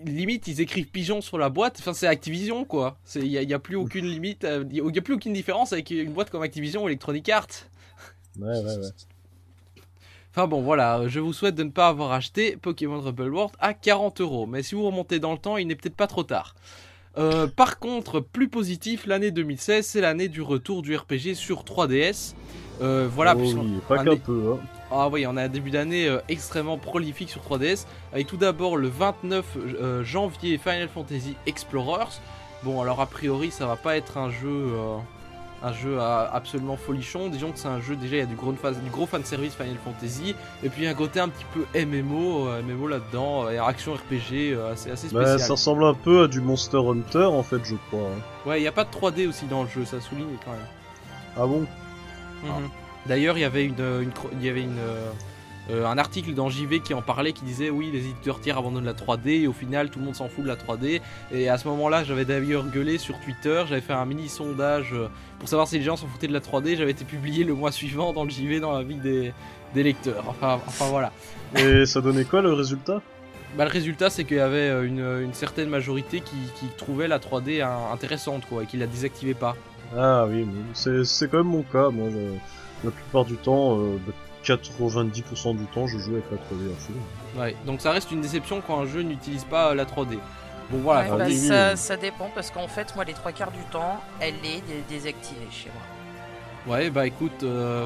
limite 0.05 0.47
ils 0.47 0.61
écrivent 0.61 0.89
pigeon 0.91 1.21
sur 1.21 1.37
la 1.37 1.49
boîte. 1.49 1.77
Enfin, 1.79 1.93
c'est 1.93 2.07
Activision 2.07 2.65
quoi. 2.65 2.97
Il 3.15 3.23
n'y 3.23 3.37
a, 3.37 3.43
y 3.43 3.53
a 3.53 3.59
plus 3.59 3.75
aucune 3.75 4.05
limite, 4.15 4.45
il 4.71 4.81
n'y 4.83 4.97
a 4.97 5.01
plus 5.01 5.13
aucune 5.15 5.33
différence 5.33 5.73
avec 5.73 5.89
une 5.91 6.13
boîte 6.13 6.29
comme 6.29 6.43
Activision 6.43 6.83
ou 6.83 6.87
Electronic 6.87 7.27
Arts. 7.29 7.47
Ouais, 8.39 8.47
ouais, 8.63 8.77
ouais. 8.77 8.89
Enfin 10.35 10.47
bon, 10.47 10.61
voilà, 10.63 11.07
je 11.07 11.19
vous 11.19 11.31
souhaite 11.31 11.53
de 11.53 11.63
ne 11.63 11.69
pas 11.69 11.87
avoir 11.89 12.11
acheté 12.11 12.57
Pokémon 12.59 12.99
Rebel 12.99 13.29
World 13.29 13.53
à 13.59 13.73
40 13.75 14.19
euros. 14.21 14.47
Mais 14.47 14.63
si 14.63 14.73
vous 14.73 14.83
remontez 14.83 15.19
dans 15.19 15.31
le 15.31 15.37
temps, 15.37 15.57
il 15.57 15.67
n'est 15.67 15.75
peut-être 15.75 15.95
pas 15.95 16.07
trop 16.07 16.23
tard. 16.23 16.55
Euh, 17.19 17.45
par 17.45 17.77
contre, 17.77 18.19
plus 18.19 18.47
positif, 18.49 19.05
l'année 19.05 19.29
2016, 19.29 19.85
c'est 19.85 20.01
l'année 20.01 20.29
du 20.29 20.41
retour 20.41 20.81
du 20.81 20.95
RPG 20.95 21.35
sur 21.35 21.63
3DS. 21.63 22.33
Euh, 22.81 23.07
voilà, 23.13 23.35
Oh 23.35 23.39
puisqu'on- 23.39 23.61
oui, 23.61 23.79
pas 23.87 24.03
qu'un 24.03 24.15
peu, 24.17 24.53
hein. 24.55 24.65
Ah 24.89 25.07
oui, 25.09 25.25
on 25.27 25.37
a 25.37 25.43
un 25.43 25.47
début 25.49 25.69
d'année 25.69 26.07
euh, 26.07 26.17
extrêmement 26.29 26.79
prolifique 26.79 27.29
sur 27.29 27.41
3DS, 27.41 27.85
avec 28.11 28.25
tout 28.25 28.37
d'abord 28.37 28.75
le 28.77 28.87
29 28.87 29.45
euh, 29.57 30.03
janvier 30.03 30.57
Final 30.57 30.89
Fantasy 30.89 31.35
Explorers. 31.45 32.19
Bon, 32.63 32.81
alors 32.81 32.99
a 33.01 33.05
priori, 33.05 33.51
ça 33.51 33.67
va 33.67 33.75
pas 33.75 33.97
être 33.97 34.17
un 34.17 34.31
jeu, 34.31 34.71
un 35.63 35.71
jeu 35.73 35.97
absolument 35.99 36.75
folichon. 36.77 37.29
Disons 37.29 37.51
que 37.51 37.57
c'est 37.59 37.67
un 37.69 37.79
jeu 37.79 37.95
déjà, 37.95 38.17
il 38.17 38.19
y 38.19 38.23
a 38.23 38.25
du 38.25 38.35
gros, 38.35 38.53
fan, 38.53 38.73
du 38.73 38.89
gros 38.89 39.05
fan 39.05 39.23
service 39.23 39.55
Final 39.55 39.77
Fantasy, 39.83 40.35
et 40.63 40.69
puis 40.69 40.85
un 40.87 40.93
côté 40.93 41.19
un 41.21 41.29
petit 41.29 41.45
peu 41.53 41.61
MMO, 41.85 42.47
euh, 42.49 42.61
MMO 42.61 42.87
là-dedans, 42.87 43.45
euh, 43.45 43.51
et 43.51 43.57
action 43.59 43.93
RPG 43.93 44.51
euh, 44.53 44.73
assez, 44.73 44.91
assez 44.91 45.07
Bah, 45.09 45.21
spécial. 45.25 45.39
ça 45.39 45.53
ressemble 45.53 45.85
un 45.85 45.93
peu 45.93 46.23
à 46.23 46.27
du 46.27 46.41
Monster 46.41 46.77
Hunter, 46.77 47.23
en 47.25 47.43
fait, 47.43 47.63
je 47.63 47.75
crois. 47.87 48.01
hein. 48.09 48.49
Ouais, 48.49 48.59
il 48.59 48.61
n'y 48.61 48.67
a 48.67 48.71
pas 48.73 48.83
de 48.83 48.89
3D 48.91 49.27
aussi 49.29 49.45
dans 49.45 49.63
le 49.63 49.69
jeu, 49.69 49.85
ça 49.85 50.01
souligne 50.01 50.35
quand 50.43 50.51
même. 50.51 50.67
Ah 51.37 51.47
bon? 51.47 51.65
Mhm. 52.43 52.69
D'ailleurs, 53.05 53.37
il 53.37 53.41
y 53.41 53.45
avait 53.45 53.65
une, 53.65 53.75
une 53.79 54.11
il 54.33 54.45
y 54.45 54.49
avait 54.49 54.61
une, 54.63 54.77
euh, 55.71 55.85
un 55.85 55.97
article 55.97 56.33
dans 56.33 56.49
JV 56.49 56.79
qui 56.81 56.93
en 56.93 57.01
parlait, 57.01 57.31
qui 57.33 57.43
disait 57.45 57.69
oui, 57.69 57.89
les 57.91 57.99
éditeurs 57.99 58.39
tiers 58.41 58.57
abandonnent 58.57 58.83
la 58.85 58.93
3D 58.93 59.43
et 59.43 59.47
au 59.47 59.53
final 59.53 59.89
tout 59.89 59.99
le 59.99 60.05
monde 60.05 60.15
s'en 60.15 60.27
fout 60.27 60.43
de 60.43 60.49
la 60.49 60.55
3D. 60.55 61.01
Et 61.31 61.49
à 61.49 61.57
ce 61.57 61.67
moment-là, 61.69 62.03
j'avais 62.03 62.25
d'ailleurs 62.25 62.65
gueulé 62.67 62.97
sur 62.97 63.19
Twitter, 63.19 63.63
j'avais 63.67 63.81
fait 63.81 63.93
un 63.93 64.05
mini 64.05 64.27
sondage 64.29 64.89
euh, 64.93 65.07
pour 65.39 65.47
savoir 65.49 65.67
si 65.67 65.77
les 65.77 65.83
gens 65.83 65.95
s'en 65.95 66.07
foutaient 66.07 66.27
de 66.27 66.33
la 66.33 66.39
3D. 66.41 66.75
J'avais 66.77 66.91
été 66.91 67.05
publié 67.05 67.43
le 67.43 67.53
mois 67.53 67.71
suivant 67.71 68.13
dans 68.13 68.23
le 68.23 68.29
JV 68.29 68.59
dans 68.59 68.71
la 68.73 68.83
vie 68.83 68.95
des, 68.95 69.33
des 69.73 69.83
lecteurs. 69.83 70.25
Enfin, 70.27 70.59
enfin 70.67 70.85
voilà. 70.87 71.11
Et 71.57 71.85
ça 71.85 72.01
donnait 72.01 72.25
quoi 72.25 72.41
le 72.41 72.53
résultat? 72.53 73.01
Bah, 73.57 73.65
le 73.65 73.69
résultat, 73.71 74.09
c'est 74.09 74.23
qu'il 74.25 74.37
y 74.37 74.39
avait 74.39 74.69
euh, 74.69 74.83
une, 74.83 74.99
une 75.23 75.33
certaine 75.33 75.69
majorité 75.69 76.21
qui, 76.21 76.35
qui 76.59 76.65
trouvait 76.75 77.07
la 77.07 77.19
3D 77.19 77.61
un- 77.61 77.93
intéressante 77.93 78.43
quoi, 78.49 78.63
et 78.63 78.65
qui 78.65 78.77
la 78.77 78.87
désactivait 78.87 79.35
pas. 79.35 79.55
Ah 79.95 80.25
oui, 80.27 80.47
c'est 80.73 81.29
quand 81.29 81.37
même 81.37 81.47
mon 81.47 81.61
cas. 81.61 81.89
Moi, 81.89 82.09
je- 82.11 82.85
la 82.85 82.91
plupart 82.91 83.25
du 83.25 83.35
temps, 83.35 83.77
euh, 83.79 83.97
bah, 84.07 84.13
90% 84.43 85.55
du 85.57 85.65
temps, 85.65 85.87
je 85.87 85.97
joue 85.97 86.13
avec 86.13 86.25
la 86.31 86.37
3D 86.37 86.71
à 86.71 86.77
fond. 86.77 87.39
Ouais, 87.41 87.55
donc 87.65 87.81
ça 87.81 87.91
reste 87.91 88.11
une 88.11 88.21
déception 88.21 88.61
quand 88.65 88.79
un 88.81 88.85
jeu 88.85 89.01
n'utilise 89.01 89.45
pas 89.45 89.73
la 89.73 89.85
3D. 89.85 90.17
Bon 90.69 90.79
voilà, 90.79 91.11
Ouais, 91.13 91.17
bah, 91.17 91.29
ça, 91.31 91.75
ça 91.75 91.97
dépend 91.97 92.29
parce 92.33 92.49
qu'en 92.51 92.67
fait, 92.67 92.95
moi, 92.95 93.03
les 93.03 93.13
trois 93.13 93.31
quarts 93.31 93.51
du 93.51 93.63
temps, 93.71 93.99
elle 94.19 94.35
est 94.45 94.61
dé- 94.67 94.83
désactivée 94.89 95.47
chez 95.51 95.69
moi. 95.73 95.81
Ouais, 96.65 96.89
bah 96.89 97.05
écoute, 97.05 97.43
euh, 97.43 97.85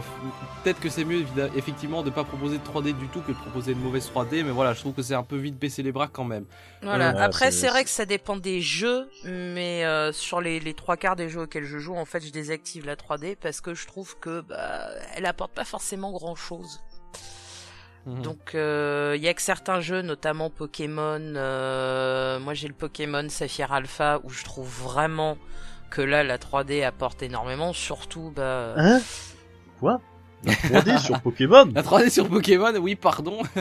peut-être 0.64 0.80
que 0.80 0.88
c'est 0.90 1.04
mieux 1.04 1.26
effectivement 1.56 2.04
de 2.04 2.12
pas 2.12 2.24
proposer 2.24 2.60
de 2.60 2.64
3D 2.64 2.94
du 2.94 3.08
tout 3.08 3.22
que 3.22 3.32
de 3.32 3.38
proposer 3.38 3.72
une 3.72 3.80
mauvaise 3.80 4.08
3D, 4.14 4.44
mais 4.44 4.52
voilà, 4.52 4.74
je 4.74 4.82
trouve 4.82 4.94
que 4.94 5.02
c'est 5.02 5.16
un 5.16 5.24
peu 5.24 5.36
vite 5.36 5.58
baisser 5.58 5.82
les 5.82 5.92
bras 5.92 6.08
quand 6.08 6.24
même. 6.24 6.46
Voilà. 6.84 7.12
Ouais, 7.12 7.20
Après, 7.20 7.50
c'est- 7.50 7.70
vrai 7.70 7.84
que 7.84 7.90
ça 7.90 8.06
dépend 8.06 8.38
des 8.38 8.62
jeux, 8.62 9.10
mais 9.26 9.84
euh, 9.84 10.12
sur 10.12 10.42
les, 10.42 10.60
les 10.60 10.76
trois 10.76 10.96
quarts 10.96 11.16
des 11.16 11.28
jeux 11.28 11.42
auxquels 11.42 11.66
je 11.66 11.80
joue, 11.80 11.96
en 11.96 12.06
fait, 12.06 12.24
je 12.24 12.32
désactive 12.32 12.86
la 12.86 12.96
3D 12.96 13.36
parce 13.36 13.62
que 13.62 13.74
je 13.74 13.88
trouve 13.88 14.16
que 14.20 14.42
bah, 14.42 14.90
elle 15.16 15.26
apporte 15.26 15.54
pas 15.54 15.66
forcément 15.66 16.12
grand 16.12 16.36
chose. 16.36 16.80
Mhm. 18.06 18.22
Donc, 18.22 18.54
euh, 18.54 19.16
il 19.18 19.24
y 19.24 19.28
a 19.28 19.34
que 19.34 19.42
certains 19.42 19.82
jeux, 19.82 20.04
notamment 20.04 20.52
Pokémon. 20.52 21.20
euh, 21.20 22.40
moi, 22.40 22.54
j'ai 22.54 22.68
le 22.68 22.76
Pokémon 22.76 23.28
Saphir 23.30 23.74
Alpha 23.74 24.20
où 24.24 24.30
je 24.30 24.44
trouve 24.44 24.70
vraiment 24.70 25.36
que 25.90 26.02
là, 26.02 26.24
la 26.24 26.38
3D 26.38 26.84
apporte 26.86 27.24
énormément. 27.24 27.74
Surtout, 27.74 28.32
bah, 28.36 28.74
Hein? 28.78 29.02
Quoi? 29.80 30.02
La 30.44 30.54
3D 30.54 31.00
sur 31.00 31.20
Pokémon 31.22 31.66
La 31.76 31.82
3D 31.82 32.10
sur 32.10 32.28
Pokémon, 32.30 32.74
oui, 32.80 32.96
pardon. 32.96 33.42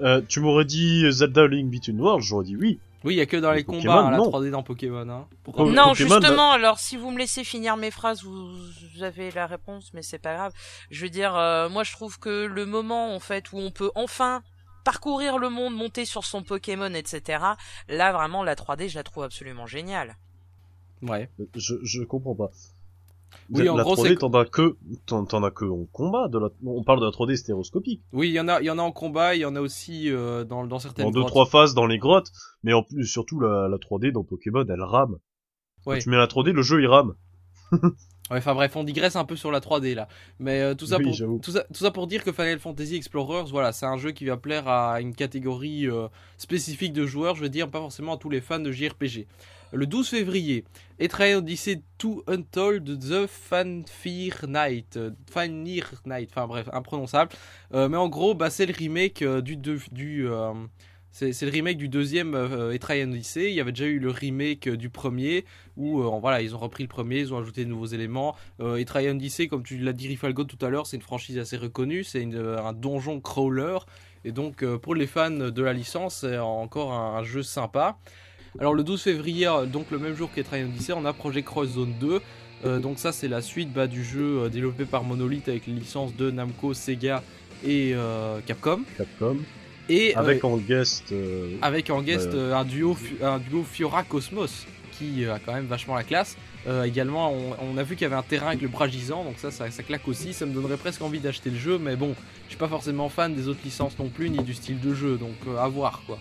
Euh, 0.00 0.20
Tu 0.28 0.38
m'aurais 0.38 0.64
dit 0.64 1.10
Zelda 1.10 1.48
Link 1.48 1.72
Between 1.72 2.00
Worlds, 2.00 2.22
j'aurais 2.24 2.44
dit 2.44 2.54
oui. 2.56 2.78
Oui, 3.02 3.14
il 3.14 3.16
y 3.16 3.20
a 3.20 3.26
que 3.26 3.36
dans 3.36 3.50
les 3.50 3.64
Pokémon, 3.64 3.82
combats 3.82 4.06
hein, 4.06 4.10
la 4.12 4.16
non. 4.18 4.30
3D 4.30 4.50
dans 4.50 4.62
Pokémon. 4.62 5.00
Hein. 5.00 5.04
Non, 5.04 5.26
Pokémon, 5.42 5.94
justement, 5.94 6.52
alors 6.52 6.78
si 6.78 6.96
vous 6.96 7.10
me 7.10 7.18
laissez 7.18 7.42
finir 7.42 7.76
mes 7.76 7.90
phrases, 7.90 8.22
vous, 8.22 8.48
vous 8.94 9.02
avez 9.02 9.32
la 9.32 9.48
réponse, 9.48 9.90
mais 9.94 10.02
c'est 10.02 10.20
pas 10.20 10.34
grave. 10.34 10.52
Je 10.92 11.02
veux 11.04 11.10
dire, 11.10 11.34
euh, 11.36 11.68
moi 11.68 11.82
je 11.82 11.90
trouve 11.92 12.18
que 12.20 12.46
le 12.46 12.64
moment 12.64 13.12
en 13.12 13.18
fait 13.18 13.52
où 13.52 13.58
on 13.58 13.72
peut 13.72 13.90
enfin 13.96 14.42
parcourir 14.84 15.38
le 15.38 15.50
monde, 15.50 15.74
monter 15.74 16.04
sur 16.04 16.24
son 16.24 16.44
Pokémon, 16.44 16.94
etc. 16.94 17.42
Là 17.88 18.12
vraiment 18.12 18.44
la 18.44 18.54
3D, 18.54 18.88
je 18.88 18.94
la 18.94 19.02
trouve 19.02 19.24
absolument 19.24 19.66
géniale. 19.66 20.16
Ouais. 21.02 21.28
Je, 21.56 21.74
je 21.82 22.02
comprends 22.02 22.34
pas. 22.34 22.50
Oui, 23.50 23.64
la, 23.64 23.72
en 23.74 23.76
la 23.76 23.82
gros, 23.82 23.94
3D, 23.94 24.08
c'est- 24.08 24.16
t'en 24.16 24.30
as 24.32 24.44
que, 24.46 24.76
t'en 25.06 25.24
t'en 25.26 25.42
as 25.42 25.50
que 25.50 25.64
en 25.66 25.84
combat. 25.92 26.28
De 26.28 26.38
la... 26.38 26.48
On 26.64 26.82
parle 26.82 27.00
de 27.00 27.04
la 27.04 27.10
3D 27.10 27.36
stéréoscopique. 27.36 28.02
Oui, 28.12 28.28
il 28.28 28.32
y 28.32 28.40
en 28.40 28.48
a, 28.48 28.60
il 28.60 28.64
y 28.66 28.70
en 28.70 28.78
a 28.78 28.82
en 28.82 28.92
combat, 28.92 29.34
il 29.34 29.40
y 29.40 29.44
en 29.44 29.54
a 29.56 29.60
aussi 29.60 30.10
euh, 30.10 30.44
dans, 30.44 30.66
dans 30.66 30.78
certaines 30.78 31.06
En 31.06 31.10
deux 31.10 31.20
grottes. 31.20 31.30
trois 31.30 31.46
phases 31.46 31.74
dans 31.74 31.86
les 31.86 31.98
grottes, 31.98 32.30
mais 32.62 32.72
en 32.72 32.82
plus 32.82 33.06
surtout 33.06 33.38
la, 33.40 33.68
la 33.68 33.76
3D 33.76 34.12
dans 34.12 34.24
Pokémon, 34.24 34.64
elle 34.68 34.82
rame. 34.82 35.16
Ouais. 35.86 35.96
Quand 35.96 36.02
tu 36.02 36.08
mets 36.10 36.16
la 36.16 36.26
3D, 36.26 36.50
le 36.52 36.62
jeu 36.62 36.80
il 36.82 36.86
rame. 36.86 37.14
Ouais, 38.30 38.36
enfin 38.36 38.52
bref, 38.54 38.76
on 38.76 38.84
digresse 38.84 39.16
un 39.16 39.24
peu 39.24 39.36
sur 39.36 39.50
la 39.50 39.58
3D 39.60 39.94
là. 39.94 40.06
Mais 40.38 40.60
euh, 40.60 40.74
tout, 40.74 40.84
ça 40.84 40.98
Oui, 40.98 41.04
pour, 41.04 41.14
j'avoue. 41.14 41.38
tout, 41.42 41.50
ça, 41.50 41.64
tout 41.72 41.82
ça 41.82 41.90
pour 41.90 42.06
dire 42.06 42.22
que 42.22 42.30
Final 42.30 42.58
Fantasy 42.58 42.94
Explorers, 42.96 43.46
voilà, 43.50 43.72
c'est 43.72 43.86
un 43.86 43.96
jeu 43.96 44.10
qui 44.10 44.26
va 44.26 44.36
plaire 44.36 44.68
à 44.68 45.00
une 45.00 45.14
catégorie 45.14 45.86
euh, 45.88 46.08
spécifique 46.36 46.92
de 46.92 47.06
joueurs, 47.06 47.36
je 47.36 47.40
veux 47.40 47.48
dire, 47.48 47.70
pas 47.70 47.78
forcément 47.78 48.16
à 48.16 48.18
tous 48.18 48.28
les 48.28 48.42
fans 48.42 48.58
de 48.58 48.70
JRPG. 48.70 49.26
Le 49.72 49.86
12 49.86 50.08
février, 50.08 50.64
Etrian 50.98 51.38
Odyssey 51.38 51.82
2 51.98 52.08
Untold 52.26 52.98
The 53.00 53.26
Fanfir 53.26 54.46
Night. 54.48 54.96
euh, 54.96 55.10
Fanir 55.30 55.92
Night, 56.06 56.30
enfin 56.32 56.46
bref, 56.46 56.68
imprononçable. 56.72 57.32
Euh, 57.74 57.88
mais 57.88 57.98
en 57.98 58.08
gros, 58.08 58.34
bah, 58.34 58.48
c'est 58.48 58.64
le 58.64 58.72
remake 58.72 59.20
euh, 59.22 59.42
du... 59.42 59.56
du, 59.56 60.26
c'est 61.10 61.42
le 61.42 61.50
remake 61.50 61.76
du 61.78 61.88
deuxième 61.88 62.34
euh, 62.34 62.72
Etrian 62.72 63.10
Odyssey. 63.10 63.50
Il 63.50 63.54
y 63.54 63.60
avait 63.60 63.72
déjà 63.72 63.86
eu 63.86 63.98
le 63.98 64.10
remake 64.10 64.68
du 64.68 64.88
premier 64.88 65.44
où 65.76 66.00
voilà, 66.20 66.40
ils 66.40 66.54
ont 66.54 66.58
repris 66.58 66.84
le 66.84 66.88
premier, 66.88 67.18
ils 67.18 67.34
ont 67.34 67.38
ajouté 67.38 67.64
de 67.64 67.70
nouveaux 67.70 67.86
éléments. 67.86 68.36
Euh, 68.60 68.76
et 68.76 68.84
Trian 68.84 69.16
Odyssey, 69.16 69.48
comme 69.48 69.64
tu 69.64 69.78
l'as 69.78 69.92
dit 69.92 70.08
Rifalgo 70.08 70.44
tout 70.44 70.64
à 70.64 70.70
l'heure, 70.70 70.86
c'est 70.86 70.96
une 70.96 71.02
franchise 71.02 71.38
assez 71.38 71.56
reconnue, 71.56 72.04
c'est 72.04 72.24
un 72.24 72.72
donjon 72.72 73.20
crawler. 73.20 73.78
Et 74.24 74.32
donc 74.32 74.64
pour 74.76 74.94
les 74.94 75.06
fans 75.06 75.30
de 75.30 75.62
la 75.62 75.72
licence, 75.72 76.18
c'est 76.20 76.38
encore 76.38 76.92
un 76.92 77.22
jeu 77.22 77.42
sympa. 77.42 77.98
Alors 78.58 78.74
le 78.74 78.82
12 78.82 79.00
février, 79.02 79.46
euh, 79.46 79.66
donc 79.66 79.86
le 79.90 79.98
même 79.98 80.16
jour 80.16 80.30
qu'Etrian 80.34 80.66
Odyssey, 80.66 80.92
on 80.92 81.04
a 81.04 81.12
Project 81.12 81.46
Cross 81.46 81.68
Zone 81.70 81.94
2. 82.00 82.20
Euh, 82.64 82.80
donc 82.80 82.98
ça 82.98 83.12
c'est 83.12 83.28
la 83.28 83.40
suite 83.40 83.72
bah, 83.72 83.86
du 83.86 84.02
jeu 84.02 84.40
euh, 84.42 84.48
développé 84.48 84.84
par 84.84 85.04
Monolith 85.04 85.48
avec 85.48 85.66
les 85.68 85.74
licences 85.74 86.14
de 86.16 86.30
Namco, 86.32 86.74
Sega 86.74 87.22
et 87.64 87.92
euh, 87.94 88.40
Capcom. 88.46 88.80
Capcom. 88.96 89.36
Et 89.88 90.14
Avec 90.16 90.44
en 90.44 90.56
guest. 90.58 91.14
avec 91.62 91.88
en 91.88 92.02
guest 92.02 92.34
euh, 92.34 92.54
un 92.54 92.64
duo 92.64 92.94
Fi- 92.94 93.16
un 93.22 93.38
duo 93.38 93.62
Fiora 93.64 94.02
Cosmos 94.02 94.66
qui 94.98 95.24
a 95.24 95.38
quand 95.38 95.54
même 95.54 95.66
vachement 95.66 95.94
la 95.94 96.02
classe. 96.02 96.36
Euh, 96.66 96.82
également, 96.82 97.32
on, 97.32 97.56
on 97.72 97.78
a 97.78 97.82
vu 97.84 97.94
qu'il 97.94 98.02
y 98.02 98.06
avait 98.06 98.16
un 98.16 98.22
terrain 98.22 98.48
avec 98.48 98.60
le 98.60 98.68
bras 98.68 98.88
gisant, 98.88 99.22
donc 99.24 99.34
ça, 99.38 99.50
ça, 99.52 99.70
ça 99.70 99.82
claque 99.84 100.06
aussi. 100.08 100.32
Ça 100.34 100.44
me 100.44 100.52
donnerait 100.52 100.76
presque 100.76 101.00
envie 101.00 101.20
d'acheter 101.20 101.48
le 101.50 101.56
jeu, 101.56 101.78
mais 101.78 101.94
bon, 101.94 102.14
je 102.46 102.50
suis 102.50 102.58
pas 102.58 102.66
forcément 102.68 103.08
fan 103.08 103.32
des 103.34 103.46
autres 103.48 103.60
licences 103.64 103.96
non 103.98 104.08
plus, 104.08 104.28
ni 104.28 104.42
du 104.42 104.52
style 104.54 104.80
de 104.80 104.92
jeu, 104.92 105.16
donc 105.16 105.36
euh, 105.46 105.56
à 105.56 105.68
voir 105.68 106.02
quoi. 106.06 106.18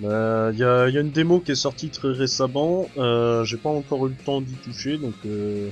Il 0.00 0.06
Euh, 0.06 0.52
y, 0.56 0.64
a, 0.64 0.88
y 0.88 0.98
a 0.98 1.00
une 1.00 1.10
démo 1.10 1.40
qui 1.40 1.52
est 1.52 1.54
sortie 1.54 1.88
très 1.88 2.10
récemment. 2.12 2.88
Euh, 2.98 3.44
J'ai 3.44 3.56
pas 3.56 3.70
encore 3.70 4.06
eu 4.06 4.10
le 4.10 4.16
temps 4.16 4.40
d'y 4.40 4.54
toucher, 4.54 4.98
donc 4.98 5.14
euh, 5.24 5.68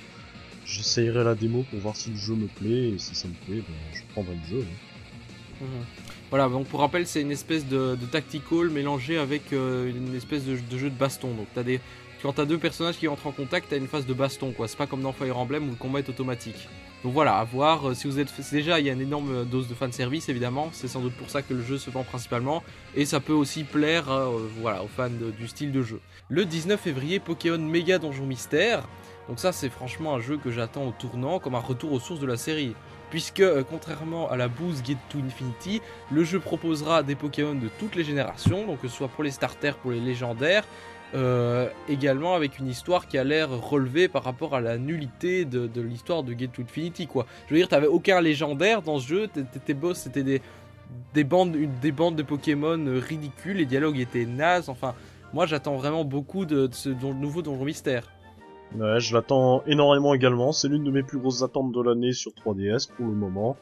j'essayerai 0.65 1.25
la 1.25 1.35
démo 1.35 1.65
pour 1.71 1.81
voir 1.81 1.97
si 1.97 2.11
le 2.11 2.17
jeu 2.17 2.35
me 2.35 2.47
plaît. 2.47 2.91
Et 2.91 2.99
si 2.99 3.15
ça 3.15 3.27
me 3.29 3.35
plaît, 3.47 3.63
ben, 3.67 3.75
je 3.93 4.01
prendrai 4.13 4.35
le 4.35 4.49
jeu. 4.57 4.63
hein. 4.65 5.65
Mhm. 5.65 5.85
Voilà, 6.31 6.49
donc 6.49 6.67
pour 6.67 6.81
rappel, 6.81 7.07
c'est 7.07 7.21
une 7.21 7.31
espèce 7.33 7.67
de, 7.67 7.95
tactical 8.11 8.71
mélangé 8.71 9.19
avec 9.19 9.53
une 9.53 10.15
espèce 10.17 10.45
de, 10.45 10.57
de 10.71 10.79
jeu 10.79 10.89
de 10.89 10.95
baston. 10.95 11.35
Donc 11.35 11.47
t'as 11.55 11.63
des, 11.63 11.79
quand 12.23 12.35
t'as 12.35 12.45
deux 12.45 12.59
personnages 12.59 12.99
qui 12.99 13.09
entrent 13.09 13.27
en 13.27 13.33
contact, 13.33 13.67
t'as 13.71 13.77
une 13.77 13.89
phase 13.89 14.07
de 14.07 14.15
baston 14.15 14.53
quoi. 14.53 14.69
C'est 14.69 14.79
pas 14.79 14.87
comme 14.87 15.03
dans 15.03 15.13
Fire 15.13 15.37
Emblem 15.37 15.67
où 15.67 15.71
le 15.71 15.77
combat 15.77 15.99
est 15.99 16.09
automatique. 16.09 16.69
Donc 17.03 17.15
voilà, 17.15 17.39
à 17.39 17.45
voir. 17.45 17.89
Euh, 17.89 17.95
Si 17.95 18.07
vous 18.07 18.21
êtes 18.21 18.33
déjà, 18.53 18.79
il 18.79 18.87
y 18.87 18.91
a 18.91 18.93
une 18.93 19.01
énorme 19.01 19.45
dose 19.45 19.67
de 19.69 19.75
fanservice 19.75 20.29
évidemment. 20.29 20.69
C'est 20.73 20.87
sans 20.87 21.01
doute 21.01 21.15
pour 21.15 21.31
ça 21.31 21.43
que 21.43 21.53
le 21.53 21.63
jeu 21.63 21.79
se 21.79 21.91
vend 21.91 22.05
principalement. 22.05 22.63
Et 22.95 23.05
ça 23.07 23.19
peut 23.19 23.33
aussi 23.33 23.65
plaire, 23.65 24.11
euh, 24.11 24.29
aux 24.29 24.89
fans 24.89 25.09
du 25.11 25.49
style 25.49 25.73
de 25.73 25.83
jeu. 25.83 26.01
Le 26.29 26.45
19 26.45 26.81
février, 26.81 27.19
Pokémon 27.19 27.59
Méga 27.59 27.99
Donjon 27.99 28.27
Mystère. 28.27 28.87
Donc 29.29 29.41
ça, 29.41 29.53
c'est 29.53 29.69
franchement 29.69 30.15
un 30.15 30.21
jeu 30.21 30.37
que 30.37 30.51
j'attends 30.51 30.87
au 30.87 30.93
tournant 30.93 31.41
comme 31.41 31.55
un 31.57 31.61
retour 31.61 31.93
aux 31.93 32.01
sources 32.01 32.21
de 32.21 32.27
la 32.27 32.37
série. 32.37 32.75
Puisque, 33.11 33.41
euh, 33.41 33.63
contrairement 33.69 34.31
à 34.31 34.37
la 34.37 34.49
bouse 34.49 34.83
Gate 34.83 34.97
to 35.11 35.19
Infinity, 35.19 35.83
le 36.11 36.25
jeu 36.25 36.41
proposera 36.41 37.03
des 37.03 37.15
Pokémon 37.15 37.55
de 37.55 37.69
toutes 37.79 37.95
les 37.95 38.05
générations, 38.05 38.65
donc 38.67 38.81
que 38.81 38.89
ce 38.89 38.97
soit 38.97 39.09
pour 39.09 39.23
les 39.23 39.31
starters, 39.31 39.77
pour 39.77 39.91
les 39.91 40.01
légendaires, 40.01 40.65
euh, 41.15 41.69
également 41.89 42.35
avec 42.35 42.59
une 42.59 42.69
histoire 42.69 43.07
qui 43.07 43.19
a 43.19 43.25
l'air 43.25 43.51
relevée 43.51 44.09
par 44.09 44.25
rapport 44.25 44.55
à 44.55 44.61
la 44.61 44.79
nullité 44.79 45.45
de, 45.45 45.69
l'histoire 45.81 46.23
de 46.23 46.33
Gate 46.33 46.53
to 46.53 46.63
Infinity, 46.63 47.07
quoi. 47.07 47.27
Je 47.47 47.55
veux 47.55 47.61
dire, 47.61 47.69
t'avais 47.69 47.87
aucun 47.87 48.21
légendaire 48.21 48.81
dans 48.81 48.99
ce 48.99 49.09
jeu, 49.09 49.29
tes- 49.29 49.75
boss 49.75 49.99
c'était 49.99 50.23
des, 50.23 50.41
des, 51.13 51.25
bandes, 51.25 51.55
des 51.83 51.93
bandes 51.93 52.17
de 52.17 52.23
Pokémon 52.23 52.79
euh, 52.87 52.99
ridicules, 52.99 53.59
les 53.59 53.67
dialogues 53.67 53.99
étaient 53.99 54.25
nazes, 54.25 54.71
enfin, 54.71 54.95
moi 55.35 55.45
j'attends 55.45 55.77
vraiment 55.77 56.05
beaucoup 56.05 56.47
de, 56.47 56.69
ce 56.73 56.89
nouveau 56.89 57.43
Donjon 57.43 57.65
Mystère. 57.65 58.11
Ouais, 58.79 58.99
je 59.01 59.15
l'attends 59.15 59.63
énormément 59.67 60.15
également. 60.15 60.53
C'est 60.53 60.69
l'une 60.69 60.85
de 60.85 60.91
mes 60.91 61.03
plus 61.03 61.19
grosses 61.19 61.43
attentes 61.43 61.73
de 61.73 61.83
l'année 61.83 62.13
sur 62.13 62.33
3DS 62.33 62.91
pour 62.91 63.05
le 63.05 63.13
moment. 63.13 63.57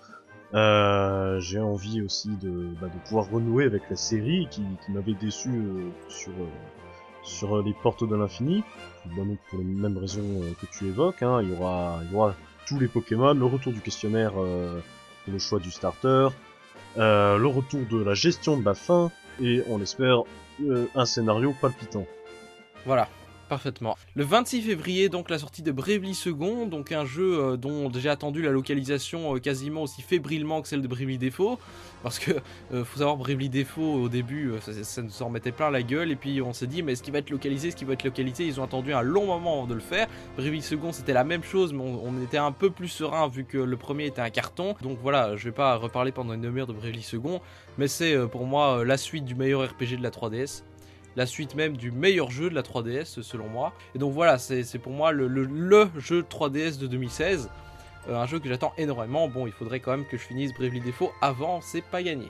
Euh, 0.55 1.41
J'ai 1.41 1.59
envie 1.59 2.01
aussi 2.01 2.29
de, 2.41 2.69
bah, 2.81 2.87
de 2.87 3.09
pouvoir 3.09 3.29
renouer 3.29 3.65
avec 3.65 3.83
la 3.91 3.97
série 3.97 4.47
qui, 4.53 4.63
m'avait 4.89 5.15
déçu 5.15 5.51
sur, 6.09 6.33
sur 7.23 7.57
euh, 7.57 7.63
les 7.63 7.75
portes 7.75 8.09
de 8.09 8.17
l'infini. 8.17 8.63
Pour 9.15 9.59
les 9.59 9.65
mêmes 9.65 9.97
raisons 9.99 10.43
euh, 10.43 10.53
que 10.61 10.67
tu 10.67 10.87
évoques, 10.87 11.23
hein, 11.23 11.41
il, 11.43 11.51
y 11.51 11.53
aura, 11.53 12.01
il 12.05 12.13
y 12.13 12.15
aura 12.15 12.35
tous 12.67 12.79
les 12.79 12.89
Pokémon, 12.89 13.35
le 13.35 13.47
retour 13.47 13.73
du 13.73 13.81
questionnaire 13.81 14.33
euh, 14.37 14.81
le 15.27 15.39
choix 15.39 15.59
du 15.59 15.71
starter, 15.71 16.29
euh, 16.99 17.39
le 17.39 17.47
retour 17.47 17.81
de 17.91 18.03
la 18.03 18.15
gestion 18.15 18.59
de 18.59 18.65
la 18.65 18.75
fin 18.75 19.11
et 19.41 19.63
on 19.69 19.79
l'espère 19.79 20.23
euh, 20.63 20.87
un 20.95 21.05
scénario 21.05 21.55
palpitant. 21.61 22.07
Voilà. 22.85 23.09
Parfaitement. 23.51 23.97
Le 24.15 24.23
26 24.23 24.63
février, 24.63 25.09
donc 25.09 25.29
la 25.29 25.37
sortie 25.37 25.63
de 25.63 25.73
Bravely 25.73 26.15
Second, 26.15 26.67
donc 26.67 26.93
un 26.93 27.05
jeu 27.05 27.37
euh, 27.37 27.57
dont 27.57 27.91
j'ai 27.93 28.09
attendu 28.09 28.43
la 28.43 28.53
localisation 28.53 29.35
euh, 29.35 29.41
quasiment 29.41 29.83
aussi 29.83 30.03
fébrilement 30.03 30.63
que 30.63 30.69
celle 30.69 30.83
de 30.83 30.87
Bravely 30.87 31.19
Default, 31.19 31.59
parce 32.05 32.21
que 32.21 32.31
euh, 32.73 32.85
faut 32.85 32.99
savoir 33.01 33.17
Bravely 33.17 33.49
Default 33.49 34.05
au 34.05 34.09
début, 34.09 34.53
ça, 34.61 34.73
ça 34.85 35.03
nous 35.03 35.21
en 35.21 35.31
mettait 35.31 35.51
plein 35.51 35.69
la 35.73 35.83
gueule, 35.83 36.13
et 36.13 36.15
puis 36.15 36.41
on 36.41 36.53
s'est 36.53 36.69
dit 36.69 36.85
mais 36.85 36.93
est-ce 36.93 37.03
qu'il 37.03 37.13
va 37.13 37.19
être 37.19 37.31
localisé, 37.31 37.67
est-ce 37.67 37.77
qu'il 37.77 37.89
va 37.89 37.95
être 37.95 38.05
localisé? 38.05 38.47
Ils 38.47 38.61
ont 38.61 38.63
attendu 38.63 38.93
un 38.93 39.03
long 39.03 39.27
moment 39.27 39.55
avant 39.55 39.67
de 39.67 39.75
le 39.75 39.81
faire. 39.81 40.07
Bravely 40.37 40.63
Second 40.63 40.93
c'était 40.93 41.13
la 41.13 41.25
même 41.25 41.43
chose, 41.43 41.73
mais 41.73 41.83
on, 41.83 42.23
était 42.23 42.39
un 42.39 42.53
peu 42.53 42.71
plus 42.71 42.87
serein 42.87 43.27
vu 43.27 43.45
que 43.45 43.59
le 43.59 43.77
premier 43.77 44.07
était 44.07 44.23
un 44.23 44.31
carton. 44.31 44.77
Donc 44.81 44.99
voilà, 45.03 45.35
je 45.35 45.43
vais 45.47 45.55
pas 45.55 45.75
reparler 45.75 46.13
pendant 46.13 46.35
une 46.35 46.43
demi-heure 46.43 46.69
de 46.69 46.73
Bravely 46.73 47.03
Second, 47.03 47.41
mais 47.79 47.89
c'est 47.89 48.17
pour 48.29 48.47
moi 48.47 48.85
la 48.85 48.97
suite 48.97 49.25
du 49.25 49.35
meilleur 49.35 49.69
RPG 49.69 49.97
de 49.97 50.05
la 50.05 50.11
3DS 50.11 50.63
la 51.17 51.27
suite 51.27 51.55
même 51.55 51.77
du 51.77 51.91
meilleur 51.91 52.31
jeu 52.31 52.51
de 52.51 52.55
la 52.55 52.63
3DS 52.63 53.23
selon 53.23 53.49
moi. 53.49 53.73
Et 53.95 53.99
donc 53.99 54.13
voilà, 54.13 54.39
c'est 54.39 54.79
pour 54.79 54.93
moi 54.93 55.13
le, 55.13 55.27
le- 55.29 55.45
le 55.45 55.89
jeu 55.99 56.23
3DS 56.23 56.79
de 56.79 56.87
2016. 56.87 57.51
Euh, 58.09 58.17
un 58.17 58.27
jeu 58.27 58.39
que 58.39 58.49
j'attends 58.49 58.73
énormément. 58.79 59.29
Bon, 59.29 59.47
il 59.47 59.53
faudrait 59.53 59.81
quand 59.81 59.91
même 59.91 60.07
que 60.07 60.17
je 60.17 60.23
finisse 60.23 60.55
Bravely 60.55 60.81
Default 60.81 61.13
avant, 61.21 61.61
c'est 61.61 61.83
pas 61.85 62.03
gagné. 62.03 62.29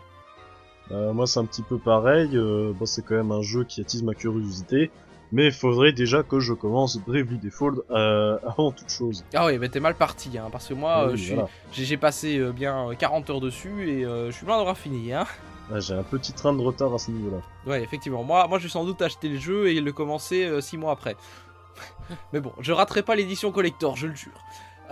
Euh, 0.91 1.13
moi, 1.13 1.27
c'est 1.29 1.39
un 1.39 1.45
petit 1.45 1.63
peu 1.63 1.79
pareil. 1.79 2.31
euh, 2.37 2.73
bon, 2.75 2.87
c'est 2.87 3.03
quand 3.05 3.15
même 3.15 3.31
un 3.31 3.43
jeu 3.43 3.63
qui 3.65 3.81
attise 3.81 4.03
ma 4.03 4.15
curiosité. 4.15 4.91
Mais 5.33 5.47
il 5.47 5.53
faudrait 5.53 5.93
déjà 5.93 6.25
que 6.25 6.41
je 6.41 6.53
commence 6.53 6.99
Bravely 6.99 7.39
Default 7.39 7.85
avant 7.91 8.73
toute 8.73 8.91
chose. 8.91 9.25
Ah 9.33 9.47
oui, 9.47 9.59
mais 9.59 9.69
t'es 9.69 9.79
mal 9.79 9.95
parti, 9.95 10.37
hein, 10.37 10.49
parce 10.51 10.67
que 10.67 10.75
moi, 10.75 11.11
Oui, 11.13 11.25
voilà. 11.29 11.49
j'ai 11.73 11.97
passé 11.97 12.41
bien 12.53 12.89
euh, 12.91 12.95
40 12.99 13.31
heures 13.31 13.41
dessus 13.41 13.89
et 13.89 14.03
je 14.03 14.31
suis 14.33 14.45
loin 14.45 14.57
d'avoir 14.59 14.77
fini. 14.77 15.13
Hein. 15.13 15.27
Ouais, 15.71 15.81
J'ai 15.81 15.95
un 15.95 16.03
petit 16.03 16.33
train 16.33 16.53
de 16.53 16.61
retard 16.63 16.93
à 16.95 16.99
ce 16.99 17.11
niveau-là. 17.11 17.43
Ouais, 17.67 17.83
effectivement. 17.83 18.23
Moi, 18.25 18.47
moi, 18.49 18.59
je 18.59 18.65
vais 18.65 18.71
sans 18.71 18.85
doute 18.85 19.01
acheter 19.03 19.29
le 19.29 19.39
jeu 19.39 19.69
et 19.69 19.81
le 19.81 19.93
commencer 19.93 20.61
6 20.61 20.77
mois 20.79 20.93
après. 20.93 21.17
Mais 22.33 22.41
bon, 22.41 22.53
je 22.61 22.73
raterai 22.73 23.03
pas 23.03 23.15
l'édition 23.15 23.53
collector, 23.53 23.97
je 23.97 24.07
le 24.09 24.15
jure. 24.15 24.33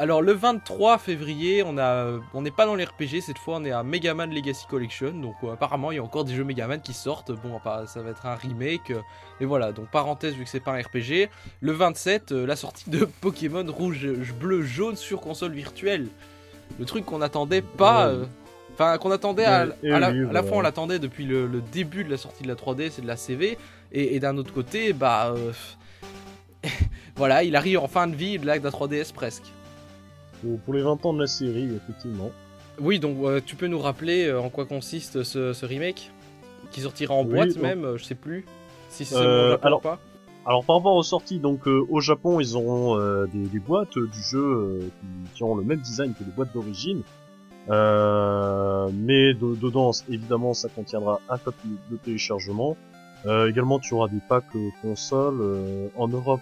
Alors, 0.00 0.22
le 0.22 0.32
23 0.32 0.98
février, 0.98 1.64
on 1.66 1.76
a, 1.76 2.20
on 2.32 2.42
n'est 2.42 2.52
pas 2.52 2.66
dans 2.66 2.76
les 2.76 2.84
RPG 2.84 3.20
cette 3.20 3.38
fois, 3.38 3.56
on 3.56 3.64
est 3.64 3.72
à 3.72 3.82
Mega 3.82 4.14
Man 4.14 4.32
Legacy 4.32 4.64
Collection. 4.68 5.10
Donc, 5.10 5.34
euh, 5.42 5.50
apparemment, 5.54 5.90
il 5.90 5.96
y 5.96 5.98
a 5.98 6.04
encore 6.04 6.22
des 6.24 6.36
jeux 6.36 6.44
Mega 6.44 6.68
Man 6.68 6.80
qui 6.80 6.92
sortent. 6.92 7.32
Bon, 7.32 7.58
pas- 7.58 7.88
ça 7.88 8.00
va 8.00 8.10
être 8.10 8.24
un 8.24 8.36
remake. 8.36 8.92
euh, 8.92 9.00
mais 9.40 9.46
voilà, 9.46 9.72
donc 9.72 9.90
parenthèse 9.90 10.34
vu 10.34 10.44
que 10.44 10.50
c'est 10.50 10.60
pas 10.60 10.70
un 10.70 10.80
RPG. 10.80 11.28
Le 11.60 11.72
27, 11.72 12.30
euh, 12.30 12.46
la 12.46 12.54
sortie 12.54 12.88
de 12.90 13.04
Pokémon 13.20 13.64
Rouge, 13.68 14.04
euh, 14.06 14.24
bleu, 14.38 14.62
jaune 14.62 14.94
sur 14.94 15.20
console 15.20 15.50
virtuelle. 15.52 16.06
Le 16.78 16.84
truc 16.84 17.04
qu'on 17.04 17.20
attendait 17.20 17.62
pas. 17.62 18.12
Enfin, 18.80 18.96
qu'on 18.98 19.10
attendait 19.10 19.44
à, 19.44 19.66
Ouais, 19.66 19.72
et 19.82 19.90
à 19.92 19.98
la, 19.98 20.10
oui, 20.12 20.18
à 20.18 20.20
la 20.20 20.24
voilà. 20.26 20.42
fois, 20.44 20.56
on 20.58 20.60
l'attendait 20.60 21.00
depuis 21.00 21.24
le, 21.26 21.48
le 21.48 21.60
début 21.60 22.04
de 22.04 22.10
la 22.10 22.16
sortie 22.16 22.44
de 22.44 22.48
la 22.48 22.54
3DS 22.54 22.98
et 22.98 23.02
de 23.02 23.06
la 23.08 23.16
CV. 23.16 23.58
Et, 23.90 24.14
et 24.14 24.20
d'un 24.20 24.36
autre 24.36 24.52
côté, 24.54 24.92
bah. 24.92 25.34
euh, 25.36 25.52
voilà, 27.16 27.42
il 27.42 27.56
arrive 27.56 27.80
en 27.80 27.88
fin 27.88 28.06
de 28.06 28.14
vie 28.14 28.38
de 28.38 28.46
la, 28.46 28.58
de 28.58 28.64
la 28.64 28.70
3DS 28.70 29.12
presque. 29.12 29.44
Pour, 30.64 30.74
les 30.74 30.82
20 30.82 31.04
ans 31.06 31.12
de 31.12 31.20
la 31.20 31.26
série, 31.26 31.68
effectivement. 31.74 32.30
Oui, 32.80 33.00
donc 33.00 33.16
euh, 33.24 33.40
tu 33.44 33.56
peux 33.56 33.66
nous 33.66 33.80
rappeler 33.80 34.26
euh, 34.28 34.40
en 34.40 34.50
quoi 34.50 34.64
consiste 34.64 35.24
ce, 35.24 35.52
ce 35.52 35.66
remake? 35.66 36.12
Qui 36.70 36.82
sortira 36.82 37.14
en 37.14 37.24
Oui, 37.24 37.34
boîte 37.34 37.48
donc- 37.54 37.62
même, 37.62 37.84
euh, 37.84 37.96
je 37.96 38.04
sais 38.04 38.14
plus. 38.14 38.44
Si 38.90 39.04
c'est 39.04 39.16
Euh, 39.16 39.50
Japon 39.52 39.66
alors- 39.66 39.78
ou 39.80 39.82
pas. 39.82 39.98
Alors 40.46 40.64
par 40.64 40.76
rapport 40.76 40.94
aux 40.94 41.02
sorties, 41.02 41.40
donc 41.40 41.66
euh, 41.66 41.84
au 41.90 42.00
Japon, 42.00 42.40
ils 42.40 42.56
auront 42.56 42.96
euh, 42.98 43.26
des, 43.34 43.46
des 43.48 43.58
boîtes 43.58 43.98
du 43.98 44.22
jeu 44.22 44.78
qui, 45.00 45.06
qui 45.34 45.42
auront 45.42 45.56
le 45.56 45.64
même 45.64 45.80
design 45.80 46.14
que 46.14 46.24
les 46.24 46.30
boîtes 46.30 46.54
d'origine. 46.54 47.02
Euh, 47.70 48.88
mais 48.94 49.34
de- 49.34 49.54
dedans, 49.54 49.90
évidemment, 50.08 50.54
ça 50.54 50.68
contiendra 50.68 51.20
un 51.28 51.38
code 51.38 51.54
de 51.90 51.96
téléchargement. 51.96 52.76
Euh, 53.26 53.48
également, 53.50 53.78
tu 53.78 53.94
auras 53.94 54.08
des 54.08 54.20
packs 54.28 54.44
euh, 54.54 54.70
euh, 55.12 55.88
en 55.96 56.08
Europe, 56.08 56.40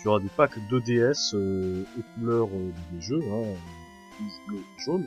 tu 0.00 0.08
auras 0.08 0.20
des 0.20 0.30
packs 0.36 0.56
2DS 0.70 1.34
euh, 1.34 1.82
aux 1.98 2.02
couleurs 2.20 2.48
des 2.92 3.00
jeux, 3.00 3.20
hein, 3.30 3.44
bleu, 4.48 4.58
jaune. 4.84 5.06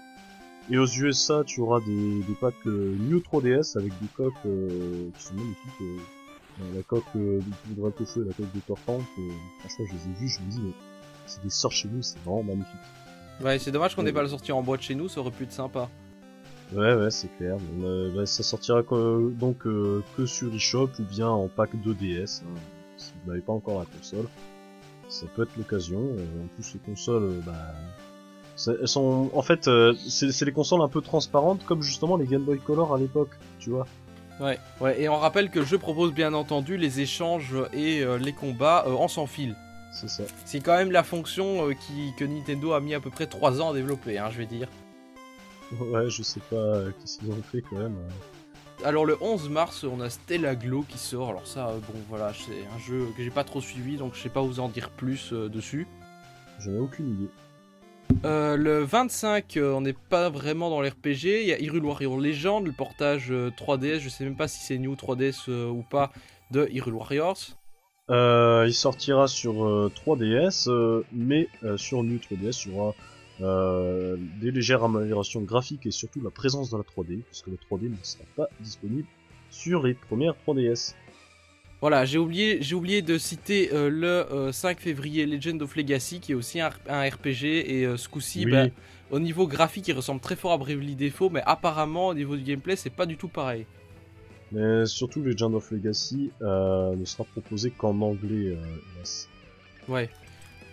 Et 0.70 0.78
aux 0.78 0.88
USA, 0.88 1.44
tu 1.46 1.62
auras 1.62 1.80
des, 1.82 2.22
des 2.24 2.34
packs 2.42 2.66
New 2.66 3.20
3DS 3.20 3.78
avec 3.78 3.92
des 4.02 4.08
coques 4.16 4.34
qui 4.44 5.24
sont 5.24 5.36
magnifiques. 5.36 6.04
la 6.76 6.82
coque 6.84 7.04
euh, 7.16 7.40
du 7.68 7.74
Draco 7.76 8.06
Feu 8.06 8.24
et 8.24 8.28
la 8.28 8.34
coque 8.34 8.54
de 8.54 8.60
Tortank, 8.62 9.02
euh, 9.20 9.30
franchement, 9.60 9.86
je 9.90 9.94
les 9.94 10.12
ai 10.12 10.20
vus, 10.20 10.28
je 10.30 10.40
me 10.42 10.52
dis, 10.52 10.60
mais 10.64 10.74
c'est 11.28 11.44
des 11.44 11.50
sorts 11.50 11.72
chez 11.72 11.88
nous, 11.88 12.02
c'est 12.02 12.20
vraiment 12.20 12.44
magnifique. 12.44 12.82
Ouais, 13.44 13.60
c'est 13.60 13.72
dommage 13.72 13.96
qu'on 13.96 14.04
n'ait 14.04 14.14
pas 14.14 14.22
le 14.22 14.30
sorti 14.30 14.52
en 14.52 14.62
boîte 14.62 14.82
chez 14.82 14.96
nous, 14.96 15.08
ça 15.10 15.20
aurait 15.20 15.32
pu 15.32 15.44
être 15.44 15.52
sympa. 15.52 15.90
Ouais, 16.74 16.94
ouais, 16.96 17.12
c'est 17.12 17.28
clair. 17.38 17.58
Euh, 17.84 18.12
bah, 18.16 18.26
ça 18.26 18.42
sortira 18.44 18.82
que- 18.82 19.32
donc 19.34 19.68
euh, 19.68 20.02
que 20.18 20.26
sur 20.26 20.54
eShop 20.56 20.90
ou 21.00 21.04
bien 21.04 21.28
en 21.30 21.48
pack 21.48 21.72
2DS. 21.76 22.42
hein. 22.44 22.60
Si 22.98 23.12
vous 23.24 23.30
n'avez 23.30 23.42
pas 23.44 23.54
encore 23.54 23.80
la 23.80 23.86
console, 23.86 24.26
ça 25.10 25.26
peut 25.36 25.44
être 25.44 25.56
l'occasion. 25.58 26.00
Euh, 26.18 26.44
en 26.44 26.48
plus, 26.56 26.74
les 26.74 26.80
consoles, 26.80 27.24
euh, 27.24 27.40
bah, 27.46 27.74
elles 28.82 28.88
sont, 28.88 29.30
en 29.34 29.42
fait, 29.42 29.68
euh, 29.68 29.94
c'est 30.08 30.46
les 30.46 30.52
consoles 30.54 30.82
un 30.82 30.88
peu 30.88 31.02
transparentes, 31.02 31.64
comme 31.66 31.82
justement 31.82 32.16
les 32.18 32.26
Game 32.26 32.44
Boy 32.44 32.58
Color 32.60 32.96
à 32.96 32.98
l'époque, 32.98 33.32
tu 33.60 33.70
vois. 33.70 33.86
Ouais, 34.40 34.58
ouais, 34.82 35.02
et 35.02 35.08
on 35.10 35.18
rappelle 35.18 35.50
que 35.50 35.60
le 35.60 35.66
jeu 35.66 35.78
propose 35.78 36.14
bien 36.14 36.34
entendu 36.34 36.78
les 36.78 37.00
échanges 37.00 37.56
et 37.74 38.04
les 38.20 38.34
combats 38.34 38.86
en 38.88 39.08
sans 39.08 39.28
fil. 39.28 39.56
C'est 39.96 40.10
ça. 40.10 40.24
C'est 40.44 40.60
quand 40.60 40.76
même 40.76 40.92
la 40.92 41.04
fonction 41.04 41.70
euh, 41.70 41.74
qui, 41.74 42.14
que 42.18 42.26
Nintendo 42.26 42.74
a 42.74 42.82
mis 42.82 42.94
à 42.94 43.00
peu 43.00 43.10
près 43.10 43.28
3 43.28 43.62
ans 43.62 43.70
à 43.72 43.74
développer, 43.74 44.18
hein, 44.18 44.30
je 44.32 44.38
vais 44.38 44.46
dire. 44.46 44.68
Ouais, 45.80 46.10
je 46.10 46.22
sais 46.22 46.42
pas 46.50 46.56
euh, 46.58 46.92
qu'est-ce 47.00 47.20
qu'ils 47.20 47.32
ont 47.32 47.42
fait 47.52 47.62
quand 47.62 47.78
même. 47.78 47.96
euh. 47.98 48.86
Alors 48.86 49.06
le 49.06 49.18
11 49.22 49.50
mars, 49.50 49.86
on 49.86 50.02
a 50.02 50.10
Stella 50.10 50.54
Glow 50.56 50.84
qui 50.88 50.98
sort. 50.98 51.30
Alors 51.30 51.48
ça, 51.48 51.70
euh, 51.70 51.78
bon 51.80 51.98
voilà, 52.10 52.34
c'est 52.34 52.68
un 52.76 52.80
jeu 52.80 53.08
que 53.16 53.24
j'ai 53.24 53.30
pas 53.30 53.46
trop 53.46 53.62
suivi, 53.62 53.96
donc 53.96 54.16
je 54.16 54.20
sais 54.22 54.30
pas 54.30 54.42
vous 54.42 54.60
en 54.60 54.68
dire 54.68 54.90
plus 54.90 55.32
euh, 55.32 55.48
dessus. 55.48 55.88
J'en 56.60 56.74
ai 56.74 56.80
aucune 56.80 57.10
idée. 57.14 57.30
Euh, 58.26 58.58
le 58.58 58.84
25, 58.84 59.58
euh, 59.58 59.72
on 59.74 59.82
n'est 59.82 59.94
pas 59.94 60.30
vraiment 60.30 60.70
dans 60.70 60.82
l'RPG. 60.82 61.42
Il 61.42 61.48
y 61.48 61.54
a 61.54 61.60
Hyrule 61.60 61.86
Warrior 61.86 62.18
Legend, 62.18 62.66
le 62.66 62.72
portage 62.74 63.32
euh, 63.32 63.50
3DS. 63.58 64.00
Je 64.00 64.10
sais 64.10 64.24
même 64.26 64.36
pas 64.36 64.48
si 64.48 64.60
c'est 64.60 64.78
New 64.78 64.94
3DS 64.94 65.46
euh, 65.50 65.70
ou 65.70 65.82
pas 65.84 66.12
de 66.52 66.68
Hyrule 66.72 66.94
Warriors. 66.96 67.38
Euh, 68.12 68.66
il 68.68 68.74
sortira 68.74 69.28
sur 69.28 69.66
euh, 69.66 69.92
3DS, 70.06 70.70
euh, 70.70 71.04
mais 71.12 71.48
euh, 71.64 71.76
sur 71.76 72.04
New 72.04 72.18
3DS, 72.18 72.68
il 72.68 72.74
y 72.74 72.76
aura 72.76 72.94
des 74.40 74.52
légères 74.52 74.84
améliorations 74.86 75.42
graphiques 75.42 75.86
et 75.86 75.92
surtout 75.92 76.22
la 76.22 76.30
présence 76.30 76.70
de 76.70 76.78
la 76.78 76.84
3D, 76.84 77.22
puisque 77.24 77.48
la 77.48 77.56
3D 77.56 77.90
ne 77.90 77.96
sera 78.02 78.24
pas 78.38 78.48
disponible 78.62 79.08
sur 79.50 79.84
les 79.84 79.94
premières 79.94 80.36
3DS. 80.48 80.94
Voilà, 81.82 82.06
j'ai 82.06 82.18
oublié, 82.18 82.60
j'ai 82.62 82.76
oublié 82.76 83.02
de 83.02 83.18
citer 83.18 83.74
euh, 83.74 83.90
le 83.90 84.08
euh, 84.08 84.52
5 84.54 84.80
février 84.80 85.26
Legend 85.26 85.62
of 85.62 85.76
Legacy, 85.76 86.22
qui 86.22 86.32
est 86.32 86.36
aussi 86.36 86.62
un, 86.62 86.70
un 86.88 87.02
RPG. 87.10 87.44
Et 87.44 87.86
euh, 87.86 87.98
ce 87.98 88.08
coup-ci, 88.08 88.46
Oui. 88.46 88.52
bah, 88.52 88.68
au 89.12 89.20
niveau 89.20 89.48
graphique, 89.48 89.88
il 89.90 89.94
ressemble 89.94 90.22
très 90.22 90.38
fort 90.38 90.54
à 90.54 90.58
Bravely 90.58 90.96
Default, 90.96 91.30
mais 91.32 91.44
apparemment, 91.46 92.08
au 92.08 92.14
niveau 92.14 92.38
du 92.38 92.44
gameplay, 92.44 92.78
c'est 92.78 92.90
pas 92.90 93.06
du 93.06 93.18
tout 93.18 93.28
pareil. 93.28 93.66
Mais 94.52 94.86
surtout, 94.86 95.22
Legend 95.22 95.56
of 95.56 95.72
Legacy 95.72 96.32
euh, 96.42 96.96
ne 96.96 97.06
sera 97.06 97.24
proposé 97.24 97.72
qu'en 97.72 98.00
anglais. 98.02 98.56
Euh, 98.56 98.78
hélas. 98.96 99.28
Ouais. 99.88 100.10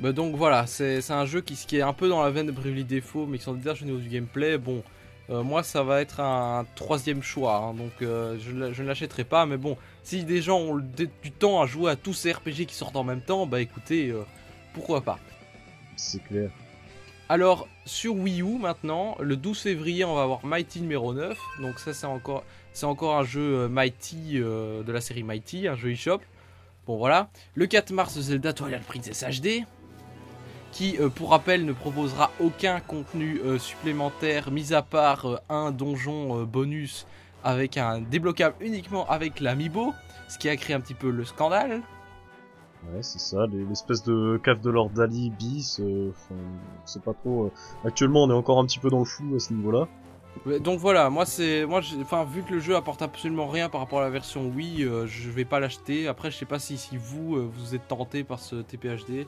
Bah 0.00 0.12
donc 0.12 0.34
voilà, 0.34 0.66
c'est 0.66 1.10
un 1.10 1.26
jeu 1.26 1.40
qui, 1.42 1.54
qui 1.54 1.76
est 1.76 1.82
un 1.82 1.92
peu 1.92 2.08
dans 2.08 2.22
la 2.22 2.30
veine 2.30 2.46
de 2.46 2.52
Bravely 2.52 2.84
Default, 2.84 3.26
mais 3.26 3.38
qui 3.38 3.44
s'en 3.44 3.54
détache 3.54 3.82
au 3.82 3.84
niveau 3.84 3.98
du 3.98 4.08
gameplay. 4.08 4.58
Bon, 4.58 4.82
euh, 5.30 5.42
moi 5.42 5.62
ça 5.62 5.82
va 5.84 6.00
être 6.00 6.18
un, 6.18 6.66
troisième 6.74 7.22
choix, 7.22 7.56
hein, 7.56 7.74
donc 7.74 7.92
euh, 8.02 8.36
je, 8.40 8.50
ne- 8.50 8.72
je 8.72 8.82
ne 8.82 8.88
l'achèterai 8.88 9.22
pas. 9.24 9.46
Mais 9.46 9.58
bon, 9.58 9.76
si 10.02 10.24
des 10.24 10.42
gens 10.42 10.58
ont 10.58 10.78
du 10.78 11.30
temps 11.30 11.62
à 11.62 11.66
jouer 11.66 11.92
à 11.92 11.96
tous 11.96 12.14
ces 12.14 12.32
RPG 12.32 12.66
qui 12.66 12.74
sortent 12.74 12.96
en 12.96 13.04
même 13.04 13.20
temps, 13.20 13.46
bah 13.46 13.60
écoutez, 13.60 14.10
euh, 14.10 14.22
pourquoi 14.74 15.02
pas. 15.02 15.18
C'est 15.96 16.22
clair. 16.24 16.50
Alors, 17.28 17.68
sur 17.86 18.16
Wii 18.16 18.42
U 18.42 18.58
maintenant, 18.58 19.16
le 19.20 19.36
12 19.36 19.58
février, 19.60 20.04
on 20.04 20.14
va 20.14 20.22
avoir 20.22 20.44
Mighty 20.44 20.80
numéro 20.80 21.14
9. 21.14 21.38
Donc 21.60 21.78
ça, 21.78 21.94
c'est 21.94 22.06
encore, 22.06 22.44
c'est 22.72 22.86
encore 22.86 23.16
un 23.18 23.24
jeu 23.24 23.40
euh, 23.60 23.68
Mighty 23.68 24.32
euh, 24.40 24.82
de 24.82 24.92
la 24.92 25.00
série 25.00 25.22
Mighty, 25.22 25.68
un 25.68 25.74
jeu 25.74 25.90
eShop. 25.92 26.20
Bon 26.86 26.96
voilà. 26.96 27.28
Le 27.54 27.66
4 27.66 27.92
mars, 27.92 28.18
Zelda 28.18 28.52
Twilight 28.52 28.84
Princess 28.84 29.24
HD. 29.24 29.64
Qui, 30.72 30.96
euh, 30.98 31.08
pour 31.10 31.30
rappel, 31.30 31.66
ne 31.66 31.72
proposera 31.72 32.30
aucun 32.40 32.80
contenu 32.80 33.40
supplémentaire, 33.58 34.50
mis 34.50 34.72
à 34.72 34.80
part 34.82 35.40
un 35.50 35.70
donjon 35.70 36.44
bonus 36.44 37.06
avec 37.44 37.76
un 37.76 38.00
débloquable 38.00 38.54
uniquement 38.60 39.06
avec 39.10 39.40
l'amiibo. 39.40 39.92
Ce 40.28 40.38
qui 40.38 40.48
a 40.48 40.56
créé 40.56 40.74
un 40.74 40.80
petit 40.80 40.94
peu 40.94 41.10
le 41.10 41.24
scandale. 41.26 41.82
Ouais, 42.90 43.02
c'est 43.02 43.20
ça, 43.20 43.46
les- 43.46 43.64
l'espèce 43.64 44.02
de 44.02 44.40
cave 44.42 44.60
de 44.62 44.70
Lord 44.70 44.90
Dali 44.90 45.30
bis. 45.30 45.78
enfin, 46.10 46.40
c'est 46.86 47.02
pas 47.02 47.12
trop. 47.12 47.52
Actuellement, 47.84 48.24
on 48.24 48.30
est 48.30 48.34
encore 48.34 48.58
un 48.58 48.64
petit 48.64 48.78
peu 48.78 48.88
dans 48.88 49.00
le 49.00 49.04
flou 49.04 49.36
à 49.36 49.40
ce 49.40 49.52
niveau-là. 49.52 49.86
Donc 50.60 50.80
voilà, 50.80 51.10
moi 51.10 51.26
c'est, 51.26 51.66
moi, 51.66 51.80
enfin 52.00 52.24
vu 52.24 52.42
que 52.42 52.54
le 52.54 52.60
jeu 52.60 52.74
apporte 52.74 53.02
absolument 53.02 53.46
rien 53.46 53.68
par 53.68 53.80
rapport 53.80 54.00
à 54.00 54.02
la 54.02 54.10
version 54.10 54.48
Wii, 54.48 54.84
euh, 54.84 55.06
je 55.06 55.30
vais 55.30 55.44
pas 55.44 55.60
l'acheter. 55.60 56.08
Après, 56.08 56.30
je 56.30 56.36
sais 56.36 56.46
pas 56.46 56.58
si, 56.58 56.78
si 56.78 56.96
vous 56.96 57.36
euh, 57.36 57.50
vous 57.52 57.74
êtes 57.74 57.86
tenté 57.86 58.24
par 58.24 58.40
ce 58.40 58.56
TPHD. 58.56 59.26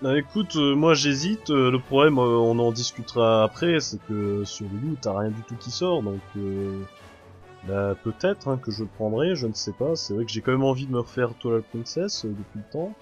Bah 0.00 0.16
écoute, 0.16 0.54
euh, 0.56 0.76
moi 0.76 0.94
j'hésite. 0.94 1.50
le 1.50 1.78
problème, 1.78 2.18
on 2.18 2.58
en 2.60 2.72
discutera 2.72 3.42
après, 3.42 3.80
c'est 3.80 4.00
que 4.06 4.44
sur 4.44 4.66
Wii, 4.66 4.96
t'as 5.00 5.18
rien 5.18 5.30
du 5.30 5.42
tout 5.42 5.56
qui 5.56 5.70
sort, 5.72 6.02
donc 6.02 6.20
euh, 6.36 6.80
bah, 7.66 7.94
peut-être 8.02 8.48
hein, 8.48 8.58
que 8.58 8.70
je 8.70 8.82
le 8.82 8.88
prendrai, 8.88 9.34
je 9.34 9.46
ne 9.46 9.52
sais 9.52 9.72
pas. 9.72 9.96
C'est 9.96 10.14
vrai 10.14 10.24
que 10.24 10.30
j'ai 10.30 10.40
quand 10.40 10.52
même 10.52 10.64
envie 10.64 10.86
de 10.86 10.92
me 10.92 11.00
refaire 11.00 11.34
Twilight 11.34 11.66
Princess 11.66 12.24
depuis 12.24 12.58
le 12.58 12.70
temps. 12.72 12.94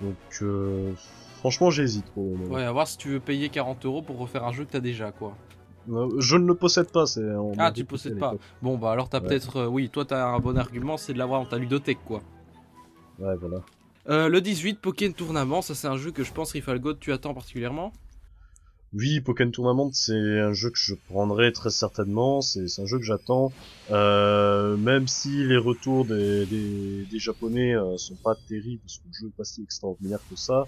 Donc, 0.00 0.16
euh, 0.42 0.92
franchement, 1.38 1.70
j'hésite. 1.70 2.04
Ouais, 2.16 2.64
à 2.64 2.72
voir 2.72 2.86
si 2.86 2.98
tu 2.98 3.08
veux 3.08 3.20
payer 3.20 3.48
40 3.48 3.84
euros 3.86 4.02
pour 4.02 4.18
refaire 4.18 4.44
un 4.44 4.52
jeu 4.52 4.64
que 4.64 4.72
t'as 4.72 4.80
déjà, 4.80 5.12
quoi. 5.12 5.34
Euh, 5.90 6.08
Je 6.18 6.36
ne 6.36 6.46
le 6.46 6.54
possède 6.54 6.90
pas. 6.92 7.06
C'est, 7.06 7.24
Ah, 7.58 7.72
tu 7.72 7.84
possèdes 7.84 8.18
pas. 8.18 8.34
Bon, 8.62 8.78
bah 8.78 8.92
alors 8.92 9.08
t'as 9.08 9.20
Ouais. 9.20 9.28
peut-être. 9.28 9.56
euh, 9.56 9.66
oui, 9.66 9.88
toi 9.90 10.04
t'as 10.04 10.26
un 10.28 10.38
bon 10.38 10.56
argument, 10.56 10.96
c'est 10.96 11.12
de 11.12 11.18
l'avoir 11.18 11.42
dans 11.42 11.48
ta 11.48 11.58
ludothèque, 11.58 12.04
quoi. 12.04 12.22
Ouais, 13.18 13.34
voilà. 13.36 13.58
Euh, 14.08 14.28
le 14.28 14.40
18, 14.40 14.80
Pokémon 14.80 15.12
Tournament, 15.12 15.62
ça 15.62 15.74
c'est 15.74 15.86
un 15.88 15.96
jeu 15.96 16.10
que 16.10 16.24
je 16.24 16.32
pense, 16.32 16.52
Rifalgot, 16.52 16.94
tu 16.94 17.12
attends 17.12 17.34
particulièrement? 17.34 17.92
Oui, 18.94 19.20
Pokémon 19.20 19.50
Tournament, 19.50 19.90
c'est 19.92 20.12
un 20.40 20.52
jeu 20.52 20.68
que 20.70 20.76
je 20.78 20.94
prendrai 21.08 21.50
très 21.52 21.70
certainement. 21.70 22.42
C'est 22.42 22.66
un 22.78 22.84
jeu 22.84 22.98
que 22.98 23.04
j'attends. 23.04 23.50
Euh, 23.90 24.76
même 24.76 25.08
si 25.08 25.44
les 25.44 25.56
retours 25.56 26.04
des, 26.04 26.44
des, 26.46 27.06
des 27.10 27.18
Japonais 27.18 27.74
sont 27.96 28.16
pas 28.16 28.34
terribles, 28.48 28.82
parce 28.82 28.98
que 28.98 29.04
le 29.08 29.12
jeu 29.14 29.26
est 29.28 29.36
pas 29.36 29.44
si 29.44 29.62
extraordinaire 29.62 30.18
que 30.28 30.36
ça, 30.36 30.66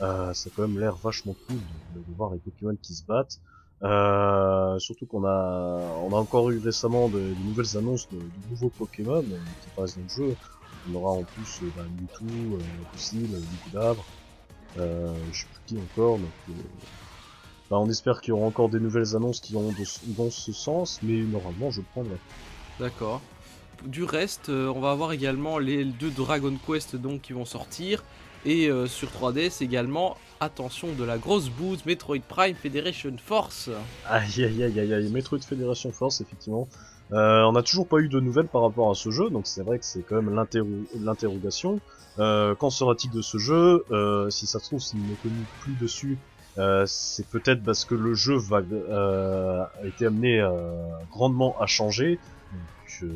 euh, 0.00 0.32
ça 0.32 0.48
a 0.48 0.52
quand 0.56 0.66
même 0.66 0.78
l'air 0.80 0.96
vachement 0.96 1.34
cool 1.46 1.58
de, 1.94 2.00
de 2.00 2.16
voir 2.16 2.32
les 2.32 2.38
Pokémon 2.38 2.74
qui 2.80 2.94
se 2.94 3.04
battent. 3.04 3.38
Euh, 3.82 4.78
surtout 4.80 5.06
qu'on 5.06 5.24
a, 5.24 5.80
on 6.02 6.12
a 6.12 6.16
encore 6.16 6.50
eu 6.50 6.58
récemment 6.58 7.08
de, 7.08 7.20
nouvelles 7.44 7.76
annonces 7.76 8.08
de, 8.10 8.18
nouveaux 8.50 8.70
Pokémon 8.70 9.18
euh, 9.18 9.38
qui 9.62 9.68
apparaissent 9.70 9.96
dans 9.96 10.02
le 10.02 10.08
jeu. 10.08 10.36
On 10.90 10.94
aura 10.96 11.12
en 11.12 11.22
plus 11.22 11.60
euh, 11.62 11.70
bah, 11.76 11.82
Mewtwo, 12.00 12.56
euh, 12.56 13.40
Liquidabre, 13.52 14.04
euh, 14.78 15.14
je 15.32 15.38
sais 15.38 15.46
plus 15.52 15.76
qui 15.76 15.82
encore. 15.82 16.18
Donc, 16.18 16.28
euh, 16.48 16.52
bah, 17.70 17.78
on 17.78 17.88
espère 17.88 18.20
qu'il 18.20 18.30
y 18.30 18.32
aura 18.32 18.46
encore 18.46 18.68
des 18.68 18.80
nouvelles 18.80 19.14
annonces 19.14 19.40
qui 19.40 19.52
vont 19.52 19.72
dans 20.16 20.30
ce 20.30 20.52
sens, 20.52 21.00
mais 21.02 21.20
normalement 21.20 21.70
je 21.70 21.80
le 21.80 21.86
prendrai. 21.92 22.16
D'accord. 22.80 23.20
Du 23.84 24.02
reste, 24.02 24.48
euh, 24.48 24.72
on 24.74 24.80
va 24.80 24.90
avoir 24.90 25.12
également 25.12 25.58
les 25.58 25.84
deux 25.84 26.10
Dragon 26.10 26.56
Quest 26.66 26.96
donc 26.96 27.22
qui 27.22 27.32
vont 27.32 27.44
sortir. 27.44 28.02
Et 28.44 28.68
euh, 28.70 28.86
sur 28.86 29.08
3DS 29.08 29.62
également, 29.62 30.16
attention 30.40 30.88
de 30.94 31.04
la 31.04 31.18
grosse 31.18 31.50
bouse 31.50 31.84
Metroid 31.86 32.20
Prime 32.28 32.54
Federation 32.54 33.14
Force. 33.24 33.70
Aïe 34.06 34.44
aïe 34.44 34.62
aïe 34.62 34.80
aïe 34.80 34.94
aïe, 34.94 35.10
Metroid 35.12 35.40
Federation 35.40 35.90
Force 35.92 36.20
effectivement. 36.20 36.68
Euh, 37.12 37.42
on 37.44 37.52
n'a 37.52 37.62
toujours 37.62 37.88
pas 37.88 37.98
eu 37.98 38.08
de 38.08 38.20
nouvelles 38.20 38.48
par 38.48 38.62
rapport 38.62 38.90
à 38.90 38.94
ce 38.94 39.10
jeu, 39.10 39.30
donc 39.30 39.46
c'est 39.46 39.62
vrai 39.62 39.78
que 39.78 39.84
c'est 39.84 40.02
quand 40.02 40.16
même 40.20 40.34
l'interro- 40.34 40.86
l'interrogation. 41.00 41.80
Euh, 42.18 42.54
qu'en 42.54 42.70
sera-t-il 42.70 43.10
de 43.12 43.22
ce 43.22 43.38
jeu? 43.38 43.84
Euh, 43.90 44.28
Si 44.30 44.46
ça 44.46 44.58
se 44.58 44.66
trouve, 44.66 44.80
s'il 44.80 45.06
ne 45.06 45.14
communique 45.14 45.48
plus 45.60 45.74
dessus, 45.74 46.18
euh, 46.58 46.84
c'est 46.86 47.26
peut-être 47.28 47.62
parce 47.62 47.84
que 47.84 47.94
le 47.94 48.14
jeu 48.14 48.36
va, 48.36 48.58
euh, 48.58 49.62
a 49.82 49.86
été 49.86 50.06
amené 50.06 50.44
grandement 51.10 51.58
à 51.60 51.66
changer. 51.66 52.18
Donc, 52.52 53.10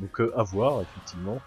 donc 0.00 0.20
à 0.36 0.42
voir 0.42 0.82
effectivement. 0.82 1.40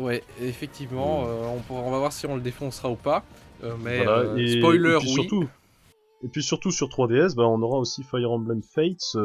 Ouais, 0.00 0.22
effectivement, 0.40 1.22
Mm. 1.22 1.26
euh, 1.26 1.48
on, 1.56 1.60
pourra- 1.60 1.82
on 1.82 1.90
va 1.90 1.98
voir 1.98 2.12
si 2.12 2.26
on 2.26 2.34
le 2.36 2.40
défoncera 2.40 2.90
ou 2.90 2.96
pas. 2.96 3.22
Euh, 3.62 3.74
mais 3.82 3.98
Voilà, 4.04 4.18
euh, 4.20 4.36
et- 4.36 4.58
spoiler, 4.58 4.94
et 4.94 4.98
puis 4.98 5.08
oui. 5.08 5.14
Surtout, 5.14 5.48
et 6.24 6.28
puis 6.28 6.42
surtout 6.42 6.70
sur 6.70 6.88
3DS, 6.88 7.34
bah, 7.34 7.44
on 7.46 7.60
aura 7.62 7.78
aussi 7.78 8.02
Fire 8.02 8.30
Emblem 8.30 8.62
Fates, 8.62 9.16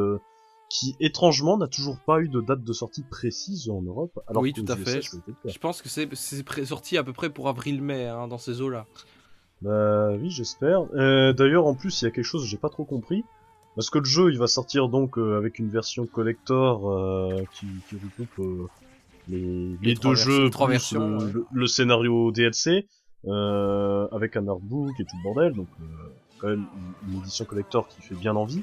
qui 0.69 0.95
étrangement 0.99 1.57
n'a 1.57 1.67
toujours 1.67 1.97
pas 2.05 2.19
eu 2.19 2.27
de 2.27 2.41
date 2.41 2.63
de 2.63 2.73
sortie 2.73 3.03
précise 3.03 3.69
en 3.69 3.81
Europe. 3.81 4.19
Alors 4.27 4.41
Oui, 4.43 4.51
tout 4.51 4.65
à 4.67 4.75
fait. 4.75 5.01
Je 5.45 5.57
pense 5.59 5.81
que 5.81 5.89
c'est 5.89 6.09
sorti 6.65 6.97
à 6.97 7.03
peu 7.03 7.13
près 7.13 7.29
pour 7.29 7.47
avril-mai 7.47 8.07
hein, 8.07 8.27
dans 8.27 8.37
ces 8.39 8.61
eaux-là. 8.61 8.85
Bah 9.61 10.09
oui, 10.19 10.29
j'espère. 10.31 10.85
D'ailleurs, 11.33 11.65
en 11.67 11.75
plus, 11.75 12.01
il 12.01 12.05
y 12.05 12.07
a 12.07 12.11
quelque 12.11 12.25
chose 12.25 12.41
que 12.43 12.47
j'ai 12.49 12.57
pas 12.57 12.69
trop 12.69 12.83
compris. 12.83 13.23
Parce 13.75 13.89
que 13.89 13.99
le 13.99 14.05
jeu, 14.05 14.31
il 14.31 14.39
va 14.39 14.47
sortir 14.47 14.87
donc 14.89 15.17
avec 15.17 15.59
une 15.59 15.69
version 15.69 16.05
collector 16.07 17.45
qui, 17.53 17.67
qui 17.89 17.95
regroupe 17.95 18.39
euh, 18.39 18.67
les, 19.27 19.95
deux 19.95 20.15
jeux, 20.15 20.49
trois 20.49 20.67
plus 20.67 20.73
versions, 20.73 21.07
le, 21.09 21.17
ouais. 21.25 21.31
le- 21.33 21.45
le 21.51 21.67
scénario 21.67 22.31
DLC, 22.31 22.87
euh, 23.27 24.07
avec 24.11 24.35
un 24.37 24.47
artbook 24.47 24.99
et 24.99 25.03
tout 25.05 25.15
le 25.17 25.23
bordel. 25.23 25.53
Donc, 25.53 25.67
euh, 25.81 25.85
quand 26.39 26.47
même 26.49 26.65
une, 27.07 27.13
une 27.13 27.19
édition 27.21 27.45
collector 27.45 27.87
qui 27.87 28.01
fait 28.01 28.15
bien 28.15 28.35
envie. 28.35 28.61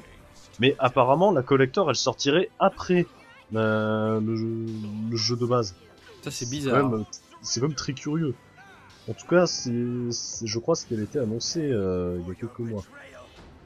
Mais 0.59 0.75
apparemment, 0.79 1.31
la 1.31 1.41
collector, 1.41 1.89
elle 1.89 1.95
sortirait 1.95 2.49
après 2.59 3.05
euh, 3.55 4.19
le, 4.21 4.35
jeu, 4.35 4.65
le 5.11 5.17
jeu 5.17 5.35
de 5.35 5.45
base. 5.45 5.75
Ça, 6.21 6.31
c'est 6.31 6.45
quand 6.45 6.51
bizarre. 6.51 6.89
même- 6.89 7.03
C'est 7.41 7.59
quand 7.59 7.67
même 7.67 7.75
très 7.75 7.93
curieux. 7.93 8.33
En 9.09 9.13
tout 9.13 9.27
cas, 9.27 9.45
c'est, 9.47 9.73
c'est- 10.11 10.47
je 10.47 10.59
crois, 10.59 10.75
ce 10.75 10.85
qu'elle 10.85 11.01
était 11.01 11.19
annoncée 11.19 11.61
euh, 11.61 12.17
il 12.21 12.27
y 12.27 12.31
a 12.31 12.35
quelques 12.35 12.59
mois. 12.59 12.83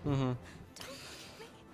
Mhm. 0.05 0.35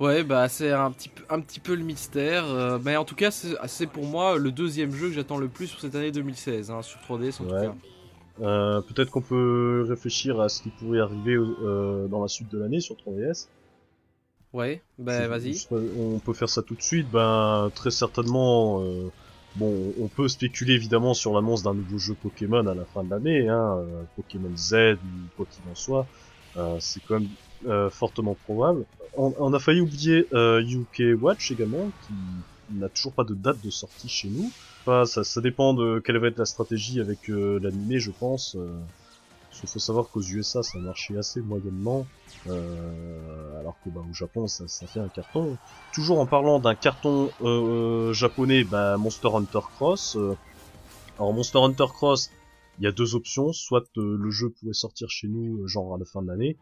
Ouais, 0.03 0.23
bah 0.23 0.49
c'est 0.49 0.71
un 0.71 0.91
petit, 0.91 1.09
peu, 1.09 1.23
un 1.29 1.39
petit 1.39 1.59
peu 1.59 1.75
le 1.75 1.83
mystère. 1.83 2.45
euh, 2.49 2.77
mais 2.83 2.95
en 2.97 3.05
tout 3.05 3.15
cas, 3.15 3.31
c'est 3.31 3.87
pour 3.87 4.05
moi 4.05 4.37
le 4.37 4.51
deuxième 4.51 4.91
jeu 4.91 5.07
que 5.07 5.13
j'attends 5.13 5.37
le 5.37 5.47
plus 5.47 5.71
pour 5.71 5.79
cette 5.81 5.95
année 5.95 6.11
2016, 6.11 6.71
hein, 6.71 6.81
sur 6.81 6.99
3DS 7.01 7.39
en 7.41 7.45
Ouais. 7.45 7.49
tout 7.67 7.71
cas. 7.71 7.75
Euh, 8.41 8.81
peut-être 8.81 9.11
qu'on 9.11 9.21
peut 9.21 9.85
réfléchir 9.87 10.41
à 10.41 10.49
ce 10.49 10.61
qui 10.63 10.69
pourrait 10.69 10.99
arriver 10.99 11.35
euh, 11.35 12.07
dans 12.07 12.21
la 12.21 12.27
suite 12.27 12.51
de 12.51 12.57
l'année 12.57 12.79
sur 12.79 12.95
3DS. 12.95 13.47
Ouais, 14.51 14.81
bah 14.97 15.23
Je- 15.23 15.27
vas-y. 15.27 15.67
On 15.97 16.19
peut 16.19 16.33
faire 16.33 16.49
ça 16.49 16.61
tout 16.63 16.75
de 16.75 16.81
suite. 16.81 17.09
Ben 17.11 17.71
très 17.75 17.91
certainement. 17.91 18.83
bon, 19.55 19.93
on 20.01 20.07
peut 20.07 20.27
spéculer 20.27 20.73
évidemment 20.73 21.13
sur 21.13 21.33
l'annonce 21.33 21.61
d'un 21.63 21.75
nouveau 21.75 21.97
jeu 21.99 22.15
Pokémon 22.21 22.65
à 22.67 22.73
la 22.73 22.85
fin 22.85 23.03
de 23.03 23.09
l'année, 23.11 23.47
hein, 23.47 23.77
Pokémon 24.15 24.51
Z 24.57 24.73
ou 24.73 24.97
quoi 25.37 25.45
qu'il 25.49 25.63
en 25.71 25.75
soit. 25.75 26.07
Euh, 26.57 26.77
c'est 26.79 27.01
quand 27.07 27.19
même 27.19 27.29
euh, 27.67 27.89
fortement 27.89 28.35
probable. 28.45 28.85
On, 29.15 29.33
on 29.37 29.53
a 29.53 29.59
failli 29.59 29.81
oublier 29.81 30.27
euh, 30.33 30.61
UK 30.61 31.21
Watch 31.21 31.51
également, 31.51 31.91
qui 32.07 32.13
n'a 32.71 32.89
toujours 32.89 33.13
pas 33.13 33.23
de 33.23 33.33
date 33.33 33.63
de 33.63 33.69
sortie 33.69 34.09
chez 34.09 34.29
nous. 34.29 34.49
Enfin, 34.81 35.05
ça, 35.05 35.23
ça 35.23 35.39
dépend 35.39 35.73
de 35.73 36.01
quelle 36.03 36.17
va 36.17 36.27
être 36.27 36.37
la 36.37 36.45
stratégie 36.45 36.99
avec 36.99 37.29
euh, 37.29 37.59
l'animé, 37.61 37.99
je 37.99 38.11
pense. 38.11 38.55
Euh, 38.55 38.69
qu'il 39.51 39.69
faut 39.69 39.79
savoir 39.79 40.09
qu'aux 40.09 40.21
USA, 40.21 40.63
ça 40.63 40.79
marchait 40.79 41.15
assez 41.15 41.39
moyennement, 41.39 42.07
euh, 42.47 43.59
alors 43.59 43.75
que 43.85 43.89
bah, 43.91 44.01
au 44.09 44.13
Japon, 44.13 44.47
ça, 44.47 44.67
ça 44.67 44.87
fait 44.87 44.99
un 44.99 45.07
carton. 45.07 45.57
Toujours 45.93 46.19
en 46.19 46.25
parlant 46.25 46.59
d'un 46.59 46.73
carton 46.73 47.29
japonais, 48.13 48.63
bah, 48.63 48.97
Monster 48.97 49.29
Hunter 49.31 49.59
Cross. 49.75 50.17
alors 51.17 51.33
Monster 51.33 51.59
Hunter 51.59 51.85
Cross, 51.93 52.31
il 52.79 52.85
y 52.85 52.87
a 52.87 52.91
deux 52.91 53.13
options, 53.13 53.53
soit 53.53 53.85
le 53.95 54.31
jeu 54.31 54.49
pourrait 54.49 54.73
sortir 54.73 55.07
chez 55.11 55.27
nous, 55.27 55.67
genre 55.67 55.93
à 55.93 55.99
la 55.99 56.05
fin 56.05 56.23
de 56.23 56.27
l'année, 56.27 56.57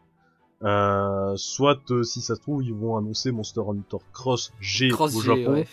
euh, 0.64 1.34
soit 1.36 1.80
euh, 1.90 2.02
si 2.02 2.20
ça 2.20 2.34
se 2.36 2.40
trouve, 2.40 2.62
ils 2.64 2.72
vont 2.74 2.96
annoncer 2.96 3.32
Monster 3.32 3.60
Hunter 3.68 4.02
Cross 4.12 4.52
G 4.60 4.88
Cross 4.88 5.16
au 5.16 5.20
G, 5.20 5.26
Japon, 5.26 5.52
ouais. 5.54 5.66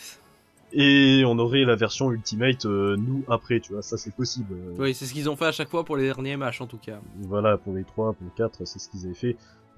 et 0.73 1.23
on 1.25 1.37
aurait 1.39 1.63
la 1.65 1.75
version 1.75 2.11
Ultimate 2.11 2.65
euh, 2.65 2.95
nous 2.97 3.23
après, 3.29 3.59
tu 3.59 3.73
vois, 3.73 3.81
ça 3.81 3.97
c'est 3.97 4.13
possible. 4.15 4.55
Oui, 4.77 4.93
c'est 4.93 5.05
ce 5.05 5.13
qu'ils 5.13 5.29
ont 5.29 5.35
fait 5.35 5.45
à 5.47 5.51
chaque 5.51 5.69
fois 5.69 5.83
pour 5.83 5.97
les 5.97 6.05
derniers 6.05 6.37
matchs 6.37 6.61
en 6.61 6.67
tout 6.67 6.77
cas. 6.79 6.99
Voilà, 7.21 7.57
pour 7.57 7.73
les 7.73 7.83
3, 7.83 8.13
pour 8.13 8.23
les 8.25 8.31
4, 8.35 8.65
c'est 8.65 8.79
ce 8.79 8.89
qu'ils 8.89 9.05
avaient 9.05 9.13
fait. 9.15 9.35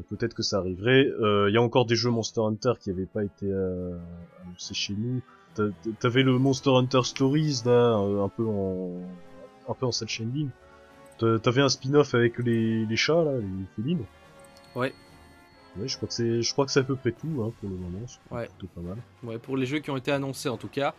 Peut-être 0.09 0.33
que 0.33 0.41
ça 0.41 0.57
arriverait. 0.57 1.05
Euh, 1.21 1.47
Il 1.49 1.53
y 1.53 1.57
a 1.57 1.61
encore 1.61 1.85
des 1.85 1.95
jeux 1.95 2.09
Monster 2.09 2.41
Hunter 2.41 2.73
qui 2.79 2.89
n'avaient 2.89 3.05
pas 3.05 3.23
été 3.23 3.45
euh, 3.45 3.95
annoncés 4.43 4.73
chez 4.73 4.95
nous. 4.97 5.21
T'a- 5.53 5.69
T'avais 5.99 6.23
le 6.23 6.39
Monster 6.39 6.71
Hunter 6.71 7.01
Stories, 7.03 7.61
là, 7.65 7.95
un 7.97 8.29
peu 8.29 8.45
en 8.47 8.93
un 9.69 9.73
peu 9.75 9.85
en 9.85 9.91
cel 9.91 10.07
shading. 10.07 10.49
T'avais 11.19 11.61
un 11.61 11.69
spin-off 11.69 12.15
avec 12.15 12.39
les, 12.39 12.83
les 12.85 12.95
chats, 12.95 13.23
là, 13.23 13.33
les 13.37 13.65
félines. 13.75 14.03
Ouais. 14.75 14.91
Ouais, 15.77 15.87
je 15.87 15.95
crois 15.95 16.07
que 16.07 16.13
c'est, 16.13 16.41
je 16.41 16.53
crois 16.53 16.65
que 16.65 16.71
c'est 16.71 16.81
à 16.81 16.83
peu 16.83 16.95
près 16.95 17.11
tout, 17.13 17.41
hein, 17.43 17.51
pour 17.59 17.69
le 17.69 17.75
moment. 17.75 18.05
C'est 18.07 18.35
Ouais. 18.35 18.47
plutôt 18.47 18.67
pas 18.75 18.81
mal. 18.81 18.97
Ouais, 19.23 19.37
pour 19.39 19.55
les 19.57 19.65
jeux 19.65 19.79
qui 19.79 19.89
ont 19.89 19.97
été 19.97 20.11
annoncés 20.11 20.49
en 20.49 20.57
tout 20.57 20.67
cas. 20.67 20.93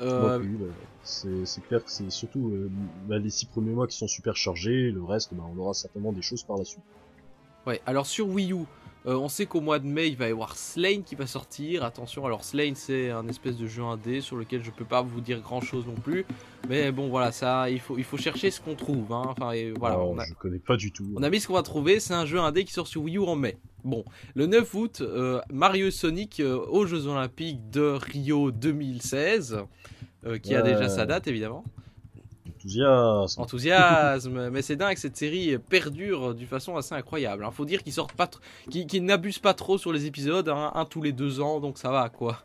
Euh, 0.00 0.38
oui, 0.40 0.56
bah, 0.58 0.66
c'est, 1.04 1.44
c'est 1.46 1.60
clair 1.60 1.84
que 1.84 1.90
c'est 1.90 2.08
surtout 2.10 2.50
euh, 2.54 2.70
bah, 3.08 3.18
les 3.18 3.30
six 3.30 3.46
premiers 3.46 3.72
mois 3.72 3.86
qui 3.86 3.96
sont 3.96 4.08
super 4.08 4.36
chargés. 4.36 4.90
Le 4.90 5.02
reste, 5.02 5.34
bah, 5.34 5.44
on 5.54 5.58
aura 5.58 5.74
certainement 5.74 6.12
des 6.12 6.22
choses 6.22 6.42
par 6.42 6.56
la 6.56 6.64
suite. 6.64 6.82
Ouais, 7.66 7.80
alors 7.86 8.06
sur 8.06 8.28
Wii 8.28 8.52
U, 8.52 8.64
euh, 9.06 9.16
on 9.16 9.28
sait 9.28 9.46
qu'au 9.46 9.60
mois 9.60 9.78
de 9.78 9.86
mai, 9.86 10.08
il 10.08 10.16
va 10.16 10.28
y 10.28 10.30
avoir 10.30 10.56
Slain 10.56 11.02
qui 11.04 11.14
va 11.14 11.26
sortir. 11.26 11.84
Attention, 11.84 12.24
alors 12.24 12.44
Slain, 12.44 12.72
c'est 12.74 13.10
un 13.10 13.26
espèce 13.28 13.56
de 13.56 13.66
jeu 13.66 13.82
indé 13.82 14.20
sur 14.20 14.36
lequel 14.36 14.62
je 14.62 14.70
peux 14.70 14.84
pas 14.84 15.02
vous 15.02 15.20
dire 15.20 15.40
grand 15.40 15.60
chose 15.60 15.86
non 15.86 15.94
plus. 15.94 16.24
Mais 16.68 16.92
bon, 16.92 17.08
voilà, 17.08 17.32
ça, 17.32 17.68
il 17.70 17.80
faut, 17.80 17.98
il 17.98 18.04
faut 18.04 18.16
chercher 18.16 18.50
ce 18.50 18.60
qu'on 18.60 18.76
trouve. 18.76 19.12
Hein. 19.12 19.24
Enfin, 19.26 19.52
et 19.52 19.72
voilà, 19.72 19.96
Alors, 19.96 20.10
on 20.10 20.18
a, 20.18 20.24
Je 20.24 20.34
connais 20.34 20.60
pas 20.60 20.76
du 20.76 20.92
tout. 20.92 21.12
on 21.16 21.22
a 21.22 21.30
mis 21.30 21.40
ce 21.40 21.48
qu'on 21.48 21.54
va 21.54 21.62
trouver. 21.62 21.98
C'est 21.98 22.14
un 22.14 22.26
jeu 22.26 22.38
indé 22.38 22.64
qui 22.64 22.72
sort 22.72 22.86
sur 22.86 23.02
Wii 23.02 23.16
U 23.16 23.24
en 23.24 23.34
mai. 23.34 23.58
Bon, 23.84 24.04
le 24.34 24.46
9 24.46 24.74
août, 24.74 25.00
euh, 25.00 25.40
Mario 25.50 25.90
Sonic 25.90 26.38
euh, 26.38 26.56
aux 26.56 26.86
Jeux 26.86 27.08
Olympiques 27.08 27.68
de 27.70 27.98
Rio 28.00 28.52
2016, 28.52 29.58
euh, 30.24 30.38
qui 30.38 30.54
a 30.54 30.62
déjà 30.62 30.88
sa 30.88 31.04
date 31.04 31.26
évidemment. 31.26 31.64
Enthousiasme. 32.64 33.40
Enthousiasme, 33.42 34.50
mais 34.52 34.62
c'est 34.62 34.76
dingue, 34.76 34.96
cette 34.96 35.16
série 35.16 35.58
perdure 35.58 36.34
d'une 36.34 36.46
façon 36.46 36.76
assez 36.76 36.94
incroyable. 36.94 37.44
Il 37.48 37.54
faut 37.54 37.64
dire 37.64 37.82
qu'ils 37.82 37.92
sortent 37.92 38.12
pas, 38.12 38.30
qu'ils 38.70 39.04
n'abusent 39.04 39.38
pas 39.40 39.54
trop 39.54 39.78
sur 39.78 39.92
les 39.92 40.06
épisodes, 40.06 40.48
hein, 40.48 40.70
un 40.74 40.84
tous 40.84 41.02
les 41.02 41.12
deux 41.12 41.40
ans, 41.40 41.60
donc 41.60 41.78
ça 41.78 41.90
va 41.90 42.08
quoi. 42.08 42.38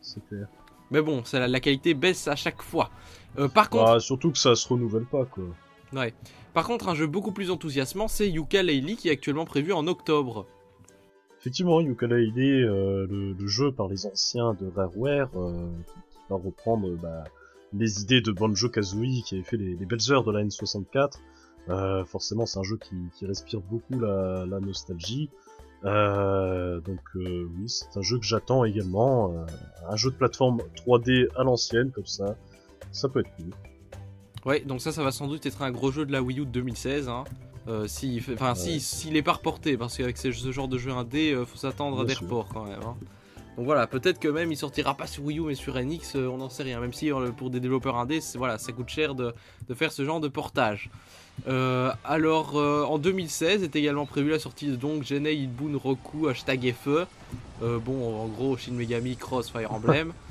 C'est 0.00 0.24
clair. 0.28 0.46
Mais 0.90 1.02
bon, 1.02 1.22
la, 1.32 1.48
la 1.48 1.60
qualité 1.60 1.94
baisse 1.94 2.28
à 2.28 2.36
chaque 2.36 2.62
fois. 2.62 2.90
Euh, 3.38 3.48
par 3.48 3.70
contre, 3.70 3.90
Ah, 3.96 4.00
surtout 4.00 4.30
que 4.30 4.38
ça 4.38 4.54
se 4.54 4.68
renouvelle 4.68 5.04
pas, 5.04 5.24
quoi. 5.24 5.44
ouais. 5.92 6.14
Par 6.54 6.66
contre, 6.66 6.88
un 6.88 6.94
jeu 6.94 7.06
beaucoup 7.06 7.32
plus 7.32 7.50
enthousiasmant, 7.50 8.08
c'est 8.08 8.28
Yuka 8.30 8.62
Laylee 8.62 8.96
qui 8.96 9.08
est 9.08 9.12
actuellement 9.12 9.44
prévu 9.44 9.72
en 9.72 9.86
octobre. 9.86 10.46
Effectivement, 11.40 11.80
Yooka-Laylee, 11.80 12.64
euh, 12.64 13.06
le, 13.08 13.32
le 13.34 13.46
jeu 13.46 13.70
par 13.70 13.86
les 13.88 14.04
anciens 14.06 14.54
de 14.54 14.66
Rareware, 14.74 15.28
euh, 15.36 15.68
qui, 15.86 15.92
qui 16.10 16.18
va 16.28 16.36
reprendre 16.36 16.88
bah, 16.96 17.22
les 17.72 18.02
idées 18.02 18.20
de 18.20 18.32
Banjo-Kazooie 18.32 19.22
qui 19.24 19.34
avait 19.36 19.44
fait 19.44 19.56
les, 19.56 19.74
les 19.74 19.86
belles 19.86 20.10
heures 20.10 20.24
de 20.24 20.32
la 20.32 20.42
N64. 20.44 21.12
Euh, 21.68 22.04
forcément, 22.04 22.46
c'est 22.46 22.58
un 22.58 22.62
jeu 22.62 22.76
qui, 22.78 22.94
qui 23.18 23.26
respire 23.26 23.60
beaucoup 23.60 23.98
la, 23.98 24.46
la 24.46 24.60
nostalgie. 24.60 25.28
Euh, 25.84 26.80
donc 26.80 27.00
euh, 27.16 27.48
oui, 27.58 27.68
c'est 27.68 27.96
un 27.96 28.02
jeu 28.02 28.18
que 28.18 28.24
j'attends 28.24 28.64
également. 28.64 29.34
Un 29.88 29.96
jeu 29.96 30.10
de 30.10 30.16
plateforme 30.16 30.60
3D 30.76 31.26
à 31.36 31.44
l'ancienne, 31.44 31.90
comme 31.92 32.06
ça. 32.06 32.36
Ça 32.92 33.08
peut 33.08 33.20
être 33.20 33.30
cool. 33.36 33.50
Ouais, 34.44 34.60
donc 34.60 34.80
ça, 34.80 34.92
ça 34.92 35.02
va 35.02 35.10
sans 35.10 35.26
doute 35.26 35.44
être 35.44 35.62
un 35.62 35.70
gros 35.72 35.90
jeu 35.90 36.06
de 36.06 36.12
la 36.12 36.22
Wii 36.22 36.40
U 36.40 36.46
de 36.46 36.50
2016. 36.50 37.08
Hein. 37.08 37.24
Si, 37.88 38.22
enfin, 38.32 38.54
si, 38.54 38.74
Ouais. 38.74 38.78
s'il 38.78 39.16
est 39.16 39.22
pas 39.22 39.32
reporté, 39.32 39.76
parce 39.76 39.96
qu'avec 39.96 40.16
ce, 40.18 40.30
ce 40.30 40.52
genre 40.52 40.68
de 40.68 40.78
jeu 40.78 40.92
indé, 40.92 41.36
faut 41.46 41.56
s'attendre 41.58 42.00
à 42.00 42.04
des 42.04 42.14
sûr. 42.14 42.22
reports 42.22 42.48
quand 42.54 42.64
même. 42.64 42.80
hein. 42.84 42.94
Donc 43.56 43.64
voilà, 43.64 43.86
peut-être 43.86 44.18
que 44.18 44.28
même 44.28 44.52
il 44.52 44.56
sortira 44.56 44.94
pas 44.94 45.06
sur 45.06 45.24
Wii 45.24 45.38
U 45.38 45.42
mais 45.46 45.54
sur 45.54 45.74
NX, 45.78 46.16
euh, 46.16 46.28
on 46.28 46.36
n'en 46.38 46.50
sait 46.50 46.62
rien. 46.62 46.78
Même 46.80 46.92
si 46.92 47.10
euh, 47.10 47.30
pour 47.32 47.48
des 47.50 47.58
développeurs 47.60 47.96
indés, 47.96 48.20
voilà, 48.34 48.58
ça 48.58 48.72
coûte 48.72 48.88
cher 48.90 49.14
de, 49.14 49.32
de 49.68 49.74
faire 49.74 49.92
ce 49.92 50.04
genre 50.04 50.20
de 50.20 50.28
portage. 50.28 50.90
Euh, 51.48 51.90
alors 52.04 52.56
euh, 52.58 52.84
en 52.84 52.98
2016 52.98 53.62
est 53.62 53.74
également 53.76 54.06
prévue 54.06 54.30
la 54.30 54.38
sortie 54.38 54.66
de 54.68 54.76
donc 54.76 55.04
Genei 55.04 55.34
Ibun 55.36 55.76
Roku 55.78 56.28
hashtag 56.28 56.74
FE. 56.74 57.06
Euh, 57.62 57.78
bon, 57.78 58.22
en 58.22 58.26
gros, 58.26 58.56
Shin 58.58 58.72
Megami 58.72 59.16
Cross 59.16 59.50
Fire 59.50 59.72
Emblem. 59.72 60.12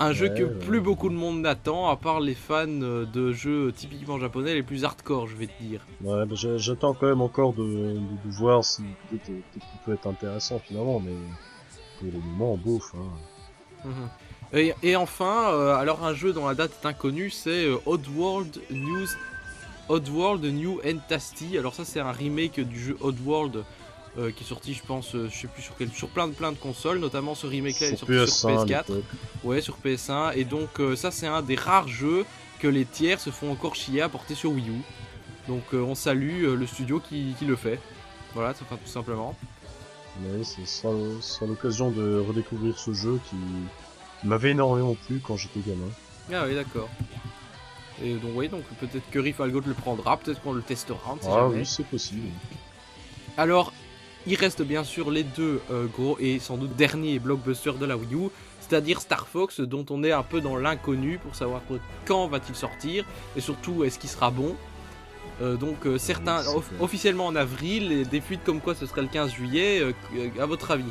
Un 0.00 0.12
jeu 0.12 0.28
que 0.28 0.44
plus 0.44 0.80
beaucoup 0.80 1.08
de 1.08 1.14
monde 1.14 1.40
n'attend, 1.40 1.88
à 1.88 1.96
part 1.96 2.20
les 2.20 2.36
fans 2.36 2.66
de 2.68 3.32
jeux 3.32 3.72
typiquement 3.76 4.16
japonais 4.20 4.54
les 4.54 4.62
plus 4.62 4.84
hardcore, 4.84 5.26
je 5.26 5.34
vais 5.34 5.48
te 5.48 5.60
dire. 5.62 5.84
Ouais, 6.04 6.24
bah, 6.24 6.36
j'a- 6.36 6.56
j'attends 6.56 6.94
quand 6.94 7.08
même 7.08 7.20
encore 7.20 7.52
de, 7.52 7.64
de, 7.64 7.94
de 7.94 8.30
voir 8.30 8.64
si 8.64 8.82
peut-être 9.10 9.32
peut 9.84 9.92
être 9.94 10.06
intéressant 10.06 10.60
finalement, 10.60 11.00
mais 11.00 11.10
pour 11.98 12.08
le 12.12 12.18
moment. 12.18 12.58
Hein. 12.94 13.88
Mhm. 13.88 14.08
Et, 14.54 14.74
et 14.82 14.96
enfin, 14.96 15.50
euh, 15.52 15.74
alors 15.74 16.04
un 16.04 16.14
jeu 16.14 16.32
dont 16.32 16.46
la 16.46 16.54
date 16.54 16.72
est 16.82 16.86
inconnue, 16.86 17.30
c'est 17.30 17.66
euh, 17.66 17.76
Oddworld 17.86 18.60
News. 18.70 19.08
Oddworld 19.88 20.44
New 20.44 20.80
and 20.84 20.98
Tasty. 21.08 21.56
Alors 21.58 21.74
ça, 21.74 21.84
c'est 21.84 22.00
un 22.00 22.12
remake 22.12 22.60
du 22.60 22.78
jeu 22.78 22.96
Oddworld 23.00 23.64
euh, 24.18 24.30
qui 24.32 24.42
est 24.42 24.46
sorti, 24.46 24.74
je 24.74 24.82
pense, 24.82 25.14
euh, 25.14 25.28
je 25.30 25.36
sais 25.42 25.48
plus 25.48 25.62
sur 25.62 25.76
quel, 25.76 25.90
sur 25.90 26.08
plein 26.08 26.28
de 26.28 26.32
plein 26.32 26.50
de 26.50 26.56
consoles, 26.56 26.98
notamment 26.98 27.34
ce 27.34 27.46
remake-là 27.46 27.88
est 27.88 27.96
Sur 27.96 28.06
sorti 28.08 28.32
sur 28.32 28.48
PS1 28.48 28.58
à 28.58 28.64
PS4. 28.64 28.68
l'époque. 28.88 29.04
Ouais, 29.44 29.60
sur 29.60 29.76
PS1. 29.84 30.32
Et 30.36 30.44
donc 30.44 30.80
euh, 30.80 30.96
ça, 30.96 31.10
c'est 31.10 31.26
un 31.26 31.42
des 31.42 31.54
rares 31.54 31.88
jeux 31.88 32.24
que 32.58 32.68
les 32.68 32.84
tiers 32.84 33.20
se 33.20 33.30
font 33.30 33.52
encore 33.52 33.74
chier 33.76 34.02
à 34.02 34.08
porter 34.08 34.34
sur 34.34 34.50
Wii 34.50 34.68
U. 34.68 34.80
Donc 35.46 35.62
on 35.72 35.94
salue 35.94 36.44
le 36.44 36.66
studio 36.66 37.00
qui, 37.00 37.34
qui 37.38 37.46
le 37.46 37.56
fait. 37.56 37.78
Voilà, 38.34 38.52
tout 38.52 38.64
simplement. 38.84 39.34
Mais 40.20 40.42
ce 40.44 40.64
sera, 40.64 40.92
ce 41.20 41.34
sera 41.34 41.46
l'occasion 41.46 41.90
de 41.90 42.18
redécouvrir 42.26 42.78
ce 42.78 42.92
jeu 42.92 43.20
qui, 43.30 43.36
qui 44.20 44.26
m'avait 44.26 44.50
énormément 44.50 44.96
plu 45.06 45.20
quand 45.24 45.36
j'étais 45.36 45.60
gamin. 45.60 45.88
Ah 46.32 46.44
oui, 46.46 46.54
d'accord. 46.54 46.88
Et 48.02 48.14
donc 48.14 48.30
oui, 48.34 48.48
donc 48.48 48.62
peut-être 48.80 49.08
que 49.10 49.18
Riff 49.18 49.40
Algot 49.40 49.62
le 49.66 49.74
prendra, 49.74 50.16
peut-être 50.16 50.40
qu'on 50.42 50.52
le 50.52 50.62
testera, 50.62 50.98
on 51.12 51.16
ne 51.16 51.20
sait 51.20 51.28
Ah 51.30 51.40
jamais. 51.48 51.56
oui, 51.60 51.66
c'est 51.66 51.86
possible. 51.86 52.28
Alors, 53.36 53.72
il 54.26 54.34
reste 54.36 54.62
bien 54.62 54.84
sûr 54.84 55.10
les 55.10 55.22
deux 55.24 55.60
euh, 55.70 55.86
gros 55.86 56.16
et 56.20 56.38
sans 56.38 56.56
doute 56.56 56.74
derniers 56.76 57.18
blockbusters 57.18 57.74
de 57.74 57.86
la 57.86 57.96
Wii 57.96 58.14
U, 58.14 58.28
c'est-à-dire 58.60 59.00
Star 59.00 59.26
Fox, 59.28 59.60
dont 59.60 59.86
on 59.90 60.02
est 60.04 60.12
un 60.12 60.22
peu 60.22 60.40
dans 60.40 60.56
l'inconnu 60.56 61.18
pour 61.18 61.34
savoir 61.34 61.62
quand 62.04 62.26
va-t-il 62.28 62.54
sortir 62.54 63.04
et 63.36 63.40
surtout 63.40 63.84
est-ce 63.84 63.98
qu'il 63.98 64.10
sera 64.10 64.30
bon? 64.30 64.54
Euh, 65.40 65.56
donc 65.56 65.86
euh, 65.86 65.98
certains 65.98 66.40
off- 66.48 66.68
clair. 66.68 66.82
officiellement 66.82 67.26
en 67.26 67.36
avril 67.36 67.92
et 67.92 68.04
des 68.04 68.20
fuites 68.20 68.42
comme 68.44 68.60
quoi 68.60 68.74
ce 68.74 68.86
serait 68.86 69.02
le 69.02 69.08
15 69.08 69.30
juillet. 69.32 69.80
euh, 69.80 69.92
à 70.40 70.46
votre 70.46 70.70
avis 70.72 70.90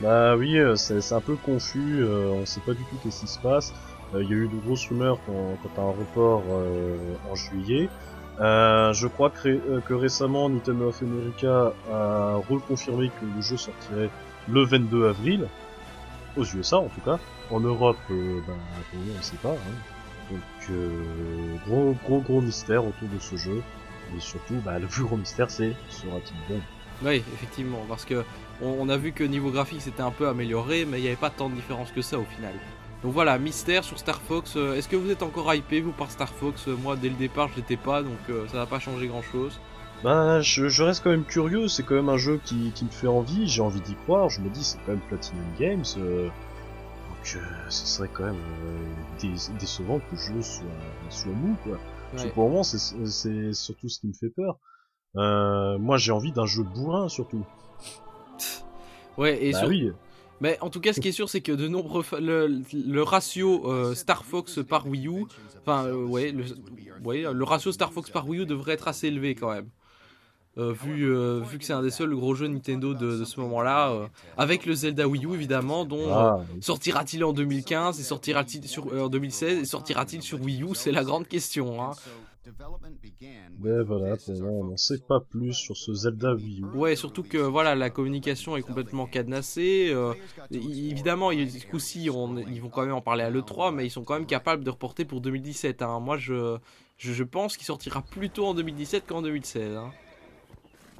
Bah 0.00 0.36
oui, 0.36 0.58
c'est 0.76 1.12
un 1.12 1.20
peu 1.20 1.36
confus, 1.36 2.04
on 2.04 2.44
sait 2.44 2.60
pas 2.60 2.72
du 2.74 2.82
tout 2.84 2.96
qu'est-ce 3.02 3.20
qui 3.20 3.26
se 3.28 3.38
passe. 3.38 3.72
Il 4.14 4.28
y 4.28 4.32
a 4.32 4.36
eu 4.36 4.48
de 4.48 4.56
grosses 4.66 4.86
rumeurs 4.88 5.18
quand, 5.26 5.56
quand 5.62 5.82
un 5.82 5.90
report 5.90 6.42
en 7.30 7.34
juillet. 7.34 7.88
Je 8.38 9.06
crois 9.06 9.30
que, 9.30 9.40
ré- 9.48 9.60
que 9.88 9.94
récemment 9.94 10.50
Nintendo 10.50 10.88
of 10.88 11.02
America 11.02 11.72
a 11.90 12.34
reconfirmé 12.48 13.08
que 13.08 13.24
le 13.34 13.40
jeu 13.40 13.56
sortirait 13.56 14.10
le 14.48 14.64
22 14.64 15.08
avril, 15.08 15.48
aux 16.36 16.44
USA 16.44 16.76
en 16.76 16.88
tout 16.88 17.00
cas. 17.00 17.18
En 17.50 17.60
Europe, 17.60 17.96
bah, 18.10 18.52
on 19.18 19.22
sait 19.22 19.36
pas. 19.42 19.50
hein. 19.52 19.95
Donc 20.30 20.70
euh, 20.70 21.56
gros 21.66 21.96
gros 22.04 22.20
gros 22.20 22.40
mystère 22.40 22.84
autour 22.84 23.08
de 23.08 23.18
ce 23.18 23.36
jeu. 23.36 23.62
Et 24.16 24.20
surtout, 24.20 24.54
bah, 24.64 24.78
le 24.80 24.86
plus 24.86 25.04
gros 25.04 25.16
mystère 25.16 25.50
c'est 25.50 25.74
sera-t-il 25.88 26.36
bon? 26.54 26.60
Oui, 27.04 27.22
effectivement, 27.34 27.84
parce 27.88 28.04
que 28.06 28.24
on, 28.62 28.68
on 28.80 28.88
a 28.88 28.96
vu 28.96 29.12
que 29.12 29.22
niveau 29.24 29.50
graphique 29.50 29.82
c'était 29.82 30.02
un 30.02 30.10
peu 30.10 30.28
amélioré, 30.28 30.84
mais 30.86 30.98
il 30.98 31.02
n'y 31.02 31.08
avait 31.08 31.16
pas 31.16 31.30
tant 31.30 31.48
de 31.50 31.54
différence 31.54 31.90
que 31.92 32.02
ça 32.02 32.18
au 32.18 32.24
final. 32.24 32.54
Donc 33.02 33.12
voilà, 33.12 33.38
mystère 33.38 33.84
sur 33.84 33.98
Star 33.98 34.20
Fox. 34.22 34.54
euh, 34.56 34.74
Est-ce 34.74 34.88
que 34.88 34.96
vous 34.96 35.10
êtes 35.10 35.22
encore 35.22 35.52
hypé 35.54 35.80
vous 35.80 35.92
par 35.92 36.10
Star 36.10 36.28
Fox? 36.30 36.66
Euh, 36.68 36.76
Moi 36.76 36.96
dès 36.96 37.08
le 37.10 37.14
départ 37.16 37.48
je 37.50 37.56
l'étais 37.56 37.76
pas, 37.76 38.02
donc 38.02 38.18
euh, 38.30 38.46
ça 38.48 38.56
va 38.58 38.66
pas 38.66 38.78
changer 38.78 39.06
grand 39.08 39.22
chose. 39.22 39.60
Bah, 40.02 40.40
je, 40.40 40.68
je 40.68 40.82
reste 40.82 41.02
quand 41.02 41.10
même 41.10 41.24
curieux, 41.24 41.68
c'est 41.68 41.82
quand 41.82 41.94
même 41.94 42.08
un 42.10 42.18
jeu 42.18 42.38
qui, 42.44 42.70
qui 42.74 42.84
me 42.84 42.90
fait 42.90 43.06
envie, 43.06 43.48
j'ai 43.48 43.62
envie 43.62 43.80
d'y 43.80 43.94
croire, 43.94 44.28
je 44.28 44.40
me 44.40 44.48
dis 44.50 44.62
c'est 44.64 44.78
quand 44.84 44.92
même 44.92 45.00
Platinum 45.08 45.44
Games, 45.58 45.84
euh, 45.98 46.28
donc 47.34 47.42
euh, 47.42 47.70
ce 47.70 47.86
serait 47.86 48.08
quand 48.12 48.24
même 48.24 48.34
euh, 48.36 48.94
dé- 49.20 49.32
décevant 49.58 49.98
que 49.98 50.04
le 50.12 50.16
jeu 50.18 50.42
soit, 50.42 50.64
soit 51.10 51.32
mou, 51.32 51.56
quoi. 51.64 51.78
Que 52.16 52.22
Ouais. 52.22 52.30
pour 52.30 52.44
le 52.44 52.50
moment, 52.50 52.62
c'est 52.62 53.52
surtout 53.52 53.88
ce 53.88 54.00
qui 54.00 54.06
me 54.08 54.12
fait 54.12 54.30
peur. 54.30 54.58
Euh, 55.16 55.78
moi 55.78 55.96
j'ai 55.96 56.12
envie 56.12 56.30
d'un 56.32 56.46
jeu 56.46 56.62
bourrin 56.62 57.08
surtout. 57.08 57.44
Ouais, 59.16 59.42
et 59.44 59.52
bah 59.52 59.60
sur- 59.60 59.68
oui, 59.68 59.90
Mais 60.42 60.58
en 60.60 60.68
tout 60.68 60.80
cas, 60.80 60.92
ce 60.92 61.00
qui 61.00 61.08
est 61.08 61.12
sûr, 61.12 61.28
c'est 61.30 61.40
que 61.40 61.52
de 61.52 61.66
nombreux 61.68 62.04
le, 62.20 62.62
le 62.72 63.02
ratio 63.02 63.70
euh, 63.72 63.94
Star 63.94 64.24
Fox 64.26 64.60
par 64.68 64.86
Wii 64.86 65.08
U, 65.08 65.24
enfin 65.62 65.86
euh, 65.86 66.04
ouais, 66.04 66.32
le, 66.32 66.44
ouais, 67.04 67.22
le 67.32 67.44
ratio 67.44 67.72
Star 67.72 67.92
Fox 67.92 68.10
par 68.10 68.28
Wii 68.28 68.42
U 68.42 68.46
devrait 68.46 68.74
être 68.74 68.88
assez 68.88 69.08
élevé 69.08 69.34
quand 69.34 69.50
même. 69.50 69.68
Euh, 70.58 70.72
vu, 70.72 71.04
euh, 71.04 71.40
vu 71.40 71.58
que 71.58 71.64
c'est 71.64 71.74
un 71.74 71.82
des 71.82 71.90
seuls 71.90 72.14
gros 72.14 72.34
jeux 72.34 72.46
Nintendo 72.48 72.94
de, 72.94 73.18
de 73.18 73.24
ce 73.26 73.38
moment-là, 73.40 73.90
euh, 73.90 74.06
avec 74.38 74.64
le 74.64 74.74
Zelda 74.74 75.06
Wii 75.06 75.26
U 75.26 75.34
évidemment, 75.34 75.84
dont 75.84 76.10
ah, 76.10 76.40
sortira-t-il 76.62 77.22
en 77.24 77.34
2015 77.34 78.00
et 78.00 78.02
sortira-t-il 78.02 78.66
sur 78.66 78.86
en 78.86 79.08
2016 79.08 79.58
et 79.58 79.64
sortira-t-il 79.66 80.22
sur 80.22 80.40
Wii 80.40 80.62
U, 80.62 80.74
c'est 80.74 80.92
la 80.92 81.04
grande 81.04 81.28
question. 81.28 81.82
Hein. 81.82 81.90
ben 83.58 83.82
voilà, 83.82 84.16
on 84.44 84.64
n'en 84.64 84.76
sait 84.76 84.98
pas 85.06 85.20
plus 85.20 85.52
sur 85.52 85.76
ce 85.76 85.92
Zelda 85.92 86.34
Wii 86.34 86.60
U. 86.62 86.64
Ouais, 86.74 86.96
surtout 86.96 87.22
que 87.22 87.38
voilà, 87.38 87.74
la 87.74 87.90
communication 87.90 88.56
est 88.56 88.62
complètement 88.62 89.06
cadenassée. 89.06 89.90
euh, 89.90 90.14
évidemment, 90.50 91.32
ce 91.32 91.66
coup-ci, 91.66 92.04
ils 92.04 92.10
vont 92.10 92.68
quand 92.70 92.82
même 92.86 92.94
en 92.94 93.02
parler 93.02 93.24
à 93.24 93.30
l'E3, 93.30 93.74
mais 93.74 93.84
ils 93.84 93.90
sont 93.90 94.04
quand 94.04 94.14
même 94.14 94.26
capables 94.26 94.64
de 94.64 94.70
reporter 94.70 95.04
pour 95.04 95.20
2017. 95.20 95.82
hein. 95.82 96.00
Moi, 96.00 96.16
je, 96.16 96.56
je, 96.96 97.12
je 97.12 97.24
pense 97.24 97.56
qu'il 97.56 97.66
sortira 97.66 98.00
plus 98.00 98.30
tôt 98.30 98.46
en 98.46 98.54
2017 98.54 99.06
qu'en 99.06 99.22
2016. 99.22 99.74
hein. 99.76 99.90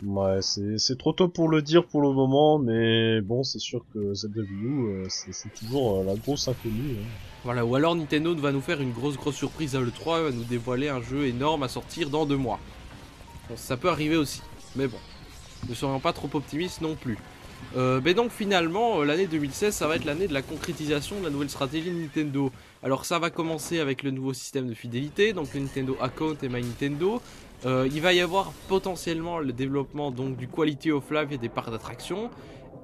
Ouais, 0.05 0.41
c'est 0.42 0.99
trop 0.99 1.12
tôt 1.12 1.28
pour 1.28 1.49
le 1.49 1.62
dire 1.62 1.86
pour 1.86 2.02
le 2.02 2.12
moment, 2.12 2.58
mais 2.58 3.23
bon, 3.23 3.42
c'est 3.42 3.58
sûr 3.58 3.83
que 3.94 3.99
U, 3.99 4.89
euh, 4.89 5.07
c'est 5.08 5.55
toujours 5.55 6.00
euh, 6.00 6.05
la 6.05 6.15
grosse 6.16 6.49
inconnue. 6.49 6.97
hein. 7.00 7.07
Voilà, 7.44 7.65
ou 7.65 7.75
alors 7.76 7.94
Nintendo 7.94 8.34
va 8.36 8.52
nous 8.52 8.60
faire 8.60 8.81
une 8.83 8.92
grosse 8.92 9.16
grosse 9.16 9.36
surprise 9.36 9.75
à 9.75 9.81
l'E3, 9.81 10.25
va 10.25 10.31
nous 10.33 10.44
dévoiler 10.44 10.89
un 10.91 11.00
jeu 11.00 11.26
énorme 11.26 11.62
à 11.62 11.68
sortir 11.68 12.10
dans 12.10 12.26
deux 12.26 12.36
mois. 12.36 12.58
Ça 13.55 13.76
peut 13.76 13.89
arriver 13.89 14.16
aussi, 14.16 14.42
mais 14.75 14.86
bon, 14.86 14.99
ne 15.68 15.75
soyons 15.75 16.00
pas 16.00 16.12
trop 16.12 16.28
optimistes 16.34 16.83
non 16.83 16.94
plus. 16.94 17.16
Euh, 17.76 18.00
mais 18.05 18.12
donc 18.12 18.31
finalement, 18.33 19.02
l'année 19.02 19.26
2016, 19.26 19.75
ça 19.75 19.86
va 19.86 19.97
être 19.97 20.05
l'année 20.05 20.28
de 20.28 20.34
la 20.34 20.42
concrétisation 20.42 21.18
de 21.20 21.25
la 21.25 21.31
nouvelle 21.31 21.49
stratégie 21.49 21.91
de 21.91 21.97
Nintendo. 21.97 22.52
Alors 22.83 23.07
ça 23.07 23.18
va 23.18 23.31
commencer 23.31 23.81
avec 23.81 24.02
le 24.02 24.10
nouveau 24.10 24.34
système 24.34 24.68
de 24.68 24.75
fidélité, 24.75 25.33
donc 25.33 25.55
le 25.55 25.60
Nintendo 25.60 25.97
Account 26.00 26.36
et 26.42 26.49
My 26.49 26.62
Nintendo. 26.62 27.23
Euh, 27.65 27.89
il 27.93 28.01
va 28.01 28.12
y 28.12 28.20
avoir 28.20 28.52
potentiellement 28.68 29.39
le 29.39 29.52
développement 29.52 30.10
donc 30.10 30.36
du 30.36 30.47
Quality 30.47 30.91
of 30.91 31.10
Life 31.10 31.33
et 31.33 31.39
des 31.39 31.49
parcs 31.49 31.70
d'attraction, 31.70 32.31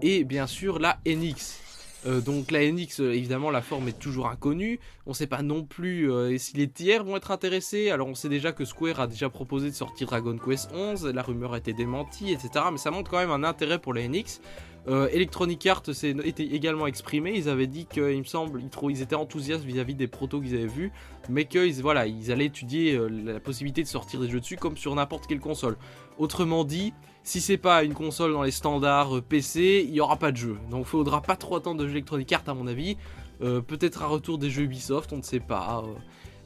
et 0.00 0.24
bien 0.24 0.46
sûr 0.46 0.78
la 0.78 0.98
NX. 1.06 1.61
Euh, 2.06 2.20
donc 2.20 2.50
la 2.50 2.60
NX, 2.70 3.00
euh, 3.00 3.14
évidemment, 3.14 3.50
la 3.50 3.62
forme 3.62 3.88
est 3.88 3.98
toujours 3.98 4.28
inconnue. 4.28 4.80
On 5.06 5.14
sait 5.14 5.26
pas 5.26 5.42
non 5.42 5.64
plus 5.64 6.10
euh, 6.10 6.36
si 6.38 6.56
les 6.56 6.68
tiers 6.68 7.04
vont 7.04 7.16
être 7.16 7.30
intéressés. 7.30 7.90
Alors 7.90 8.08
on 8.08 8.14
sait 8.14 8.28
déjà 8.28 8.52
que 8.52 8.64
Square 8.64 9.00
a 9.00 9.06
déjà 9.06 9.28
proposé 9.28 9.70
de 9.70 9.74
sortir 9.74 10.08
Dragon 10.08 10.36
Quest 10.36 10.70
11, 10.74 11.06
la 11.06 11.22
rumeur 11.22 11.54
a 11.54 11.58
été 11.58 11.72
démentie, 11.72 12.32
etc. 12.32 12.66
Mais 12.70 12.78
ça 12.78 12.90
montre 12.90 13.10
quand 13.10 13.18
même 13.18 13.30
un 13.30 13.44
intérêt 13.44 13.78
pour 13.78 13.94
la 13.94 14.06
NX. 14.06 14.40
Electronic 14.88 15.64
Arts 15.66 15.82
s'est 15.92 16.10
également 16.10 16.88
exprimé. 16.88 17.34
Ils 17.36 17.48
avaient 17.48 17.68
dit 17.68 17.86
qu'il 17.86 18.18
me 18.18 18.24
semble, 18.24 18.60
ils, 18.90 19.00
étaient 19.00 19.14
enthousiastes 19.14 19.62
vis-à-vis 19.62 19.94
des 19.94 20.08
protos 20.08 20.40
qu'ils 20.40 20.54
avaient 20.54 20.66
vus, 20.66 20.90
mais 21.28 21.44
qu'ils 21.44 21.78
ils 21.78 22.32
allaient 22.32 22.46
étudier 22.46 22.98
la 23.08 23.38
possibilité 23.38 23.84
de 23.84 23.86
sortir 23.86 24.18
des 24.18 24.28
jeux 24.28 24.40
dessus 24.40 24.56
comme 24.56 24.76
sur 24.76 24.92
n'importe 24.96 25.28
quelle 25.28 25.38
console. 25.38 25.76
Autrement 26.18 26.64
dit, 26.64 26.92
si 27.24 27.40
c'est 27.40 27.56
pas 27.56 27.84
une 27.84 27.94
console 27.94 28.32
dans 28.32 28.42
les 28.42 28.50
standards 28.50 29.16
euh, 29.16 29.20
PC, 29.20 29.84
il 29.86 29.94
y 29.94 30.00
aura 30.00 30.16
pas 30.16 30.32
de 30.32 30.36
jeu. 30.36 30.56
Donc 30.70 30.86
faudra 30.86 31.20
pas 31.22 31.36
trop 31.36 31.56
attendre 31.56 31.80
de 31.80 31.86
jeux 31.86 31.92
Electronic 31.92 32.32
Arts 32.32 32.42
à 32.48 32.54
mon 32.54 32.66
avis. 32.66 32.96
Euh, 33.42 33.60
Peut-être 33.60 34.02
un 34.02 34.06
retour 34.06 34.38
des 34.38 34.50
jeux 34.50 34.62
Ubisoft, 34.64 35.12
on 35.12 35.16
ne 35.18 35.22
sait 35.22 35.40
pas. 35.40 35.82
euh. 35.86 35.92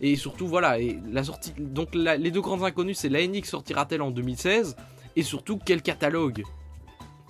Et 0.03 0.17
surtout 0.17 0.47
voilà, 0.47 0.77
la 1.11 1.25
sortie. 1.25 1.53
Donc 1.59 1.95
la- 1.95 2.17
les 2.17 2.31
deux 2.31 2.43
grandes 2.43 2.63
inconnues, 2.63 2.95
c'est 2.95 3.09
la 3.09 3.27
NX 3.27 3.45
sortira-t-elle 3.49 4.03
en 4.03 4.11
2016 4.11 4.77
et 5.17 5.23
surtout 5.23 5.59
quel 5.65 5.81
catalogue? 5.81 6.43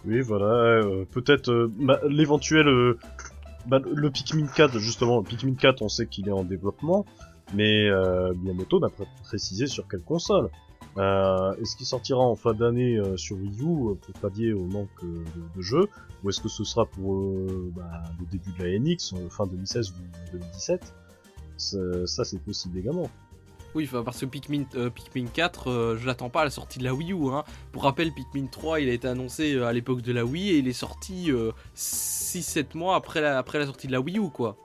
Oui, 0.05 0.21
voilà, 0.21 0.83
peut-être 1.13 1.71
l'éventuel... 2.09 2.67
bah, 3.67 3.81
le 3.93 4.11
Pikmin 4.11 4.47
4, 4.47 4.79
justement, 4.79 5.19
le 5.19 5.25
Pikmin 5.25 5.55
4, 5.55 5.83
on 5.83 5.89
sait 5.89 6.07
qu'il 6.07 6.29
est 6.29 6.33
en 6.33 6.45
développement, 6.45 7.05
mais 7.55 7.89
Miyamoto 8.43 8.79
n'a 8.81 8.89
pas 8.89 9.05
précisé 9.25 9.67
sur 9.67 9.87
quelle 9.89 10.03
console. 10.03 10.49
Euh, 10.99 11.55
est-ce 11.57 11.77
qu'il 11.77 11.87
sortira 11.87 12.21
en 12.21 12.37
fin 12.37 12.55
d'année 12.55 12.97
euh, 12.97 13.17
sur 13.17 13.37
Wii 13.37 13.61
U 13.61 13.91
euh, 13.91 13.95
pour 13.95 14.15
pallier 14.21 14.53
au 14.53 14.65
manque 14.65 14.89
de, 15.03 15.25
de 15.55 15.63
jeux 15.63 15.89
Ou 16.25 16.31
est-ce 16.31 16.41
que 16.41 16.49
ce 16.49 16.65
sera 16.65 16.87
pour 16.87 17.23
bah, 17.75 18.03
le 18.19 18.27
début 18.27 18.53
de 18.59 18.65
la 18.65 18.79
NX, 18.79 19.15
fin 19.29 19.47
2016 19.47 19.91
ou 19.91 20.33
2017 20.33 20.95
Ça, 21.57 22.25
c'est 22.25 22.41
possible 22.41 22.79
également. 22.79 23.11
Oui, 23.75 23.87
parce 24.07 24.21
que 24.21 24.25
Pikmin, 24.25 24.65
Pikmin 24.95 25.27
4, 25.27 25.71
euh, 25.71 25.97
je 25.99 26.07
l'attends 26.07 26.31
pas 26.31 26.41
à 26.41 26.45
la 26.45 26.51
sortie 26.51 26.79
de 26.79 26.85
la 26.85 26.95
Wii 26.95 27.13
U. 27.13 27.29
Hein. 27.29 27.45
Pour 27.73 27.83
rappel, 27.83 28.11
Pikmin 28.11 28.47
3, 28.47 28.81
il 28.81 28.89
a 28.89 28.93
été 28.93 29.07
annoncé 29.07 29.61
à 29.61 29.73
l'époque 29.75 30.01
de 30.01 30.13
la 30.13 30.25
Wii 30.25 30.51
et 30.51 30.59
il 30.59 30.69
est 30.69 30.73
sorti 30.73 31.31
6-7 31.77 32.75
mois 32.75 32.97
après 32.97 33.21
la 33.21 33.67
sortie 33.67 33.87
de 33.87 33.93
la 33.93 34.01
Wii 34.01 34.19
U, 34.19 34.31
quoi. 34.31 34.57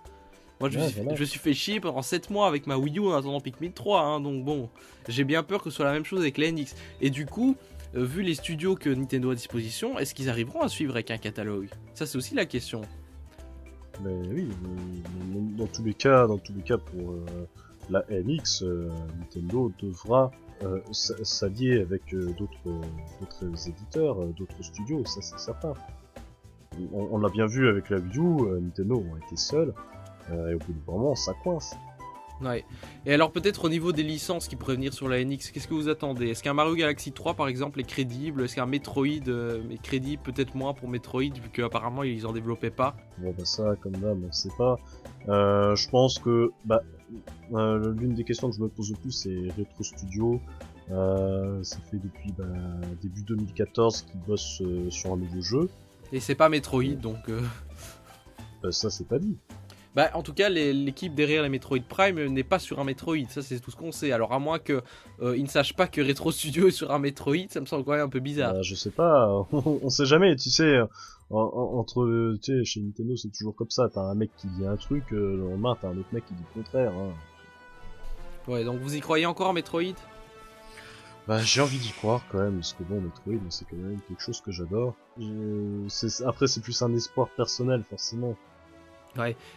Moi, 0.62 0.70
je, 0.70 0.78
me 0.78 0.84
Ouais, 0.84 0.90
suis, 0.90 1.02
voilà. 1.02 1.16
je 1.16 1.22
me 1.22 1.26
suis 1.26 1.40
fait 1.40 1.54
chier 1.54 1.80
pendant 1.82 2.02
7 2.02 2.30
mois 2.30 2.48
avec 2.48 2.68
ma 2.68 2.78
Wii 2.78 2.98
U 3.00 3.08
en 3.08 3.14
attendant 3.18 3.42
Pikmin 3.42 3.72
3, 3.72 4.02
hein, 4.02 4.20
donc 4.22 4.46
bon, 4.46 4.70
j'ai 5.10 5.24
bien 5.26 5.44
peur 5.44 5.62
que 5.62 5.70
ce 5.70 5.76
soit 5.76 5.86
la 5.86 5.92
même 5.94 6.06
chose 6.06 6.22
avec 6.22 6.38
la 6.38 6.52
NX. 6.52 6.76
Et 7.02 7.10
du 7.10 7.26
coup, 7.26 7.56
euh, 7.96 8.06
vu 8.06 8.22
les 8.22 8.36
studios 8.36 8.76
que 8.76 8.90
Nintendo 8.90 9.30
a 9.30 9.34
à 9.34 9.36
disposition, 9.36 10.00
est-ce 10.00 10.14
qu'ils 10.16 10.30
arriveront 10.30 10.62
à 10.62 10.70
suivre 10.70 10.94
avec 10.94 11.12
un 11.12 11.18
catalogue? 11.18 11.68
Ça, 11.94 12.06
c'est 12.06 12.18
aussi 12.18 12.36
la 12.36 12.46
question. 12.46 12.82
Mais 14.04 14.14
oui, 14.30 14.48
dans 15.58 15.68
tous 15.68 15.84
les 15.84 15.94
cas, 15.94 16.26
dans 16.28 16.38
tous 16.38 16.54
les 16.54 16.62
cas 16.64 16.78
pour 16.78 17.12
euh, 17.12 17.26
la 17.90 18.04
NX, 18.10 18.64
euh, 18.64 18.90
Nintendo 19.20 19.72
devra 19.82 20.32
s'allier 20.92 21.82
avec 21.82 22.04
d'autres 22.14 23.68
éditeurs, 23.68 24.24
d'autres 24.28 24.62
studios, 24.64 25.04
ça 25.06 25.20
c'est 25.22 25.40
certain. 25.40 25.74
On, 26.94 27.10
on 27.12 27.18
l'a 27.18 27.30
bien 27.30 27.48
vu 27.48 27.68
avec 27.68 27.90
la 27.90 27.98
Wii 27.98 28.18
U, 28.20 28.62
Nintendo 28.62 28.96
ont 29.12 29.18
été 29.18 29.36
seuls, 29.38 29.70
euh, 29.70 29.74
et 30.32 30.54
au 30.56 30.60
bout 30.60 30.74
d'un 30.74 30.92
moment, 30.94 31.16
ça 31.16 31.34
coince. 31.44 31.76
Ouais. 32.42 32.66
Et 33.06 33.14
alors 33.14 33.32
peut-être 33.32 33.66
au 33.66 33.70
niveau 33.70 33.92
des 33.92 34.02
licences 34.02 34.48
qui 34.48 34.56
pourraient 34.56 34.74
venir 34.74 34.94
sur 34.94 35.08
la 35.08 35.24
NX, 35.24 35.52
qu'est-ce 35.54 35.68
que 35.68 35.76
vous 35.76 35.90
attendez? 35.90 36.30
Est-ce 36.30 36.42
qu'un 36.42 36.56
Mario 36.56 36.74
Galaxy 36.76 37.12
3 37.12 37.36
par 37.36 37.48
exemple 37.48 37.80
est 37.80 37.84
crédible? 37.84 38.44
Est-ce 38.44 38.56
qu'un 38.56 38.66
Metroid 38.66 39.28
euh, 39.28 39.62
est 39.70 39.82
crédible 39.82 40.24
Peut-être 40.24 40.56
moins 40.56 40.74
pour 40.74 40.90
Metroid 40.90 41.22
vu 41.22 41.50
qu'apparemment 41.54 42.02
ils 42.02 42.26
en 42.26 42.34
développaient 42.34 42.72
pas? 42.72 42.96
Bon 43.20 43.34
bah 43.38 43.46
ça, 43.46 43.76
comme 43.82 43.92
d'hab, 43.94 44.18
on 44.28 44.32
sait 44.32 44.50
pas. 44.58 44.80
Euh, 45.30 45.76
je 45.76 45.88
pense 45.90 46.18
que 46.18 46.50
bah, 46.66 46.82
euh, 47.54 47.94
l'une 48.00 48.16
des 48.16 48.24
questions 48.24 48.50
que 48.50 48.56
je 48.56 48.62
me 48.62 48.70
pose 48.70 48.90
le 48.90 48.98
plus, 48.98 49.12
c'est 49.12 49.38
Retro 49.56 49.84
Studio. 49.84 50.42
Euh, 50.90 51.62
ça 51.62 51.78
fait 51.92 51.98
depuis 51.98 52.34
bah, 52.36 52.46
début 53.04 53.22
2014 53.22 54.02
qu'ils 54.02 54.20
bossent 54.22 54.62
euh, 54.62 54.90
sur 54.90 55.14
un 55.14 55.18
nouveau 55.18 55.42
jeu. 55.42 55.70
Et 56.12 56.20
c'est 56.20 56.34
pas 56.36 56.50
Metroid 56.50 56.96
donc... 57.00 57.30
euh, 57.30 57.40
Euh, 58.64 58.72
ça 58.72 58.90
c'est 58.90 59.08
pas 59.08 59.18
dit. 59.20 59.38
Bah 59.94 60.10
en 60.14 60.24
tout 60.24 60.34
cas 60.34 60.48
l'équipe 60.48 61.14
derrière 61.14 61.44
les 61.44 61.50
Metroid 61.50 61.80
Prime 61.88 62.24
n'est 62.28 62.44
pas 62.46 62.60
sur 62.60 62.80
un 62.80 62.86
Metroid, 62.86 63.28
ça 63.30 63.42
c'est 63.42 63.60
tout 63.60 63.72
ce 63.72 63.76
qu'on 63.76 63.92
sait. 63.92 64.14
Alors 64.14 64.32
à 64.32 64.40
moins 64.40 64.58
que 64.58 64.82
euh, 65.22 65.38
ne 65.38 65.48
sachent 65.48 65.76
pas 65.76 65.88
que 65.88 66.00
Retro 66.00 66.32
Studio 66.32 66.70
est 66.70 66.72
sur 66.72 66.92
un 66.92 67.00
Metroid, 67.00 67.48
ça 67.50 67.60
me 67.60 67.66
semble 67.66 67.84
quand 67.84 67.92
même 67.92 68.06
un 68.06 68.10
peu 68.10 68.22
bizarre. 68.22 68.54
Bah, 68.54 68.62
je 68.62 68.74
sais 68.76 68.90
pas, 68.92 69.28
on 69.52 69.90
sait 69.90 70.06
jamais, 70.06 70.36
tu 70.38 70.50
sais, 70.50 70.80
en- 71.30 71.38
en- 71.38 71.78
entre, 71.80 72.38
tu 72.42 72.60
sais, 72.60 72.64
chez 72.64 72.80
Nintendo 72.80 73.18
c'est 73.18 73.32
toujours 73.38 73.54
comme 73.54 73.70
ça, 73.70 73.90
t'as 73.94 74.00
un 74.02 74.16
mec 74.16 74.32
qui 74.38 74.48
dit 74.48 74.66
un 74.66 74.78
truc, 74.78 75.04
euh, 75.12 75.36
le 75.36 75.50
lendemain 75.50 75.76
t'as 75.82 75.90
un 75.90 75.98
autre 75.98 76.08
mec 76.14 76.26
qui 76.26 76.36
dit 76.36 76.44
le 76.56 76.62
contraire. 76.62 76.94
Hein. 76.94 77.12
Ouais 78.48 78.64
donc 78.64 78.80
vous 78.80 78.96
y 78.96 79.02
croyez 79.02 79.26
encore 79.26 79.50
en 79.50 79.54
Metroid? 79.54 79.94
Bah 81.28 81.40
j'ai 81.44 81.60
envie 81.60 81.78
d'y 81.80 81.92
croire 81.92 82.22
quand 82.32 82.40
même, 82.40 82.56
parce 82.56 82.72
que 82.74 82.84
bon, 82.84 83.02
Metroid 83.02 83.42
c'est 83.50 83.66
quand 83.70 83.76
même 83.76 84.00
quelque 84.08 84.22
chose 84.22 84.40
que 84.40 84.52
j'adore. 84.52 84.96
Après 86.26 86.48
c'est 86.48 86.62
plus 86.62 86.82
un 86.82 86.94
espoir 86.96 87.28
personnel 87.36 87.84
forcément. 87.90 88.38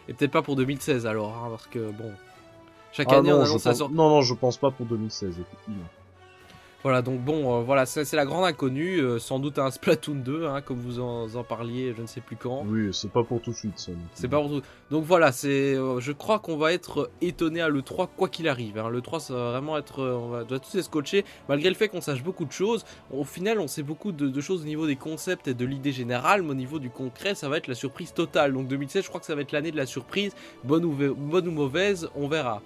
Et 0.08 0.14
peut-être 0.14 0.30
pas 0.30 0.42
pour 0.42 0.56
2016 0.56 1.06
alors, 1.06 1.36
hein, 1.36 1.48
parce 1.50 1.66
que 1.66 1.90
bon... 1.90 2.12
Chaque 2.92 3.08
Ah 3.10 3.18
année 3.18 3.32
on 3.32 3.38
non, 3.38 3.44
je 3.44 3.50
annonce 3.50 3.62
pense... 3.64 3.78
sortie... 3.78 3.94
non, 3.94 4.08
non, 4.08 4.22
je 4.22 4.34
pense 4.34 4.56
pas 4.56 4.70
pour 4.70 4.86
2016, 4.86 5.30
effectivement. 5.40 5.84
Voilà, 6.84 7.00
donc 7.00 7.20
bon, 7.20 7.60
euh, 7.60 7.62
voilà, 7.62 7.86
c'est 7.86 8.12
la 8.12 8.26
grande 8.26 8.44
inconnue, 8.44 8.98
euh, 8.98 9.18
sans 9.18 9.38
doute 9.38 9.58
un 9.58 9.70
Splatoon 9.70 10.16
2, 10.16 10.44
hein, 10.46 10.60
comme 10.60 10.78
vous 10.78 11.00
en, 11.00 11.34
en 11.34 11.42
parliez, 11.42 11.94
je 11.96 12.02
ne 12.02 12.06
sais 12.06 12.20
plus 12.20 12.36
quand. 12.36 12.62
Oui, 12.68 12.90
c'est 12.92 13.10
pas 13.10 13.24
pour 13.24 13.40
tout 13.40 13.52
de 13.52 13.56
suite 13.56 13.78
ça. 13.78 13.92
C'est 14.12 14.28
pas 14.28 14.38
pour 14.38 14.50
tout. 14.50 14.60
Donc 14.90 15.02
voilà, 15.04 15.32
c'est, 15.32 15.74
euh, 15.76 15.98
je 16.00 16.12
crois 16.12 16.40
qu'on 16.40 16.58
va 16.58 16.74
être 16.74 17.10
étonné 17.22 17.62
à 17.62 17.70
l'E3 17.70 18.08
quoi 18.14 18.28
qu'il 18.28 18.48
arrive. 18.48 18.76
Hein. 18.76 18.90
L'E3 18.90 19.18
ça 19.20 19.32
va 19.32 19.50
vraiment 19.52 19.78
être, 19.78 20.02
on 20.02 20.28
va, 20.28 20.44
doit 20.44 20.58
tous 20.58 20.74
être 20.76 20.84
scotchés, 20.84 21.24
malgré 21.48 21.70
le 21.70 21.74
fait 21.74 21.88
qu'on 21.88 22.02
sache 22.02 22.22
beaucoup 22.22 22.44
de 22.44 22.52
choses. 22.52 22.84
Au 23.10 23.24
final, 23.24 23.60
on 23.60 23.66
sait 23.66 23.82
beaucoup 23.82 24.12
de, 24.12 24.28
de 24.28 24.40
choses 24.42 24.60
au 24.60 24.66
niveau 24.66 24.86
des 24.86 24.96
concepts 24.96 25.48
et 25.48 25.54
de 25.54 25.64
l'idée 25.64 25.92
générale, 25.92 26.42
mais 26.42 26.50
au 26.50 26.54
niveau 26.54 26.78
du 26.78 26.90
concret, 26.90 27.34
ça 27.34 27.48
va 27.48 27.56
être 27.56 27.66
la 27.66 27.74
surprise 27.74 28.12
totale. 28.12 28.52
Donc 28.52 28.68
2016, 28.68 29.04
je 29.04 29.08
crois 29.08 29.20
que 29.20 29.26
ça 29.26 29.34
va 29.34 29.40
être 29.40 29.52
l'année 29.52 29.70
de 29.72 29.78
la 29.78 29.86
surprise, 29.86 30.34
bonne 30.64 30.84
ou, 30.84 30.92
ve- 30.92 31.14
bonne 31.16 31.48
ou 31.48 31.52
mauvaise, 31.52 32.10
on 32.14 32.28
verra. 32.28 32.60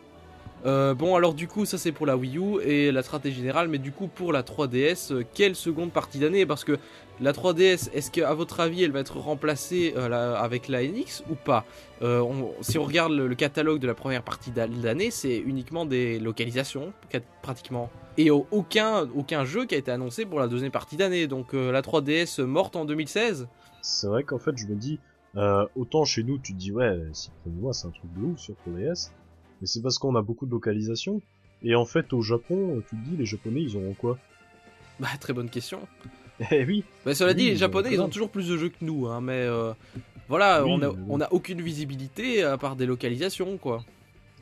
Euh, 0.67 0.93
bon 0.95 1.15
alors 1.15 1.35
du 1.35 1.47
coup 1.47 1.65
ça 1.67 1.79
c'est 1.79 1.93
pour 1.93 2.05
la 2.05 2.17
Wii 2.17 2.37
U 2.37 2.61
et 2.63 2.91
la 2.91 3.05
stratégie 3.05 3.37
générale 3.37 3.69
mais 3.69 3.79
du 3.79 3.93
coup 3.93 4.09
pour 4.09 4.33
la 4.33 4.43
3DS 4.43 5.13
euh, 5.13 5.25
quelle 5.33 5.55
seconde 5.55 5.93
partie 5.93 6.19
d'année? 6.19 6.47
Parce 6.47 6.65
que 6.65 6.79
la 7.21 7.33
3DS 7.33 7.91
est-ce 7.95 8.11
qu'à 8.11 8.35
votre 8.35 8.59
avis 8.59 8.83
elle 8.83 8.91
va 8.91 8.99
être 9.01 9.19
remplacée 9.19 9.95
euh, 9.97 10.35
avec 10.35 10.67
la 10.67 10.83
NX 10.83 11.23
ou 11.31 11.35
pas? 11.35 11.65
Si 12.61 12.79
on 12.79 12.85
regarde 12.85 13.13
le, 13.13 13.35
catalogue 13.35 13.79
de 13.81 13.87
la 13.87 13.95
première 13.95 14.23
partie 14.23 14.51
d'a- 14.51 14.67
d'année 14.67 15.11
c'est 15.13 15.37
uniquement 15.37 15.85
des 15.87 16.19
localisations 16.19 16.93
pratiquement. 17.43 17.91
Et 18.17 18.31
au- 18.31 18.47
aucun, 18.51 19.09
aucun 19.15 19.45
jeu 19.45 19.65
qui 19.65 19.77
a 19.77 19.79
été 19.79 19.93
annoncé 19.93 20.27
pour 20.27 20.41
la 20.41 20.49
deuxième 20.49 20.73
partie 20.73 20.97
d'année. 20.97 21.27
Donc 21.29 21.53
la 21.53 21.83
3DS 21.83 22.41
morte 22.43 22.75
en 22.77 22.85
2016 22.85 23.47
C'est 23.83 24.07
vrai 24.09 24.25
qu'en 24.25 24.39
fait, 24.39 24.57
je 24.57 24.67
me 24.67 24.75
dis, 24.75 24.99
autant 25.77 26.05
chez 26.05 26.23
nous, 26.25 26.39
tu 26.39 26.53
te 26.53 26.59
dis, 26.59 26.73
ouais, 26.73 26.99
si 27.13 27.31
c'est 27.73 27.87
un 27.87 27.91
truc 27.91 28.11
de 28.17 28.37
sur 28.37 28.55
3DS, 28.67 29.11
mais 29.61 29.67
c'est 29.67 29.83
parce 29.83 29.99
qu'on 29.99 30.15
a 30.17 30.23
beaucoup 30.23 30.47
de 30.47 30.51
localisations. 30.51 31.21
Et 31.63 31.75
en 31.75 31.85
fait, 31.85 32.13
au 32.13 32.23
Japon, 32.23 32.83
tu 32.89 32.97
te 32.97 33.01
dis, 33.11 33.17
les 33.17 33.27
Japonais, 33.27 33.63
ils 33.63 33.77
auront 33.77 33.95
quoi? 33.95 34.19
Bah 35.01 35.09
très 35.21 35.33
bonne 35.33 35.49
question 35.51 35.81
Eh 36.53 36.65
oui, 36.65 36.85
Bah, 37.05 37.15
cela 37.15 37.35
dit, 37.35 37.47
les 37.51 37.57
Japonais, 37.57 37.91
ils 37.93 38.01
ont 38.01 38.09
toujours 38.09 38.31
plus 38.31 38.49
de 38.49 38.57
jeux 38.57 38.69
que 38.69 38.85
nous, 38.85 39.07
hein, 39.09 39.21
mais 39.21 39.43
euh, 39.43 39.73
voilà, 40.29 40.65
Oui, 40.65 40.71
on, 40.73 40.83
a, 40.83 40.89
mais 40.91 40.95
bon. 40.97 41.07
on 41.09 41.21
a 41.21 41.29
aucune 41.33 41.61
visibilité 41.61 42.43
à 42.45 42.57
part 42.59 42.77
des 42.77 42.87
localisations, 42.87 43.57
quoi. 43.59 43.85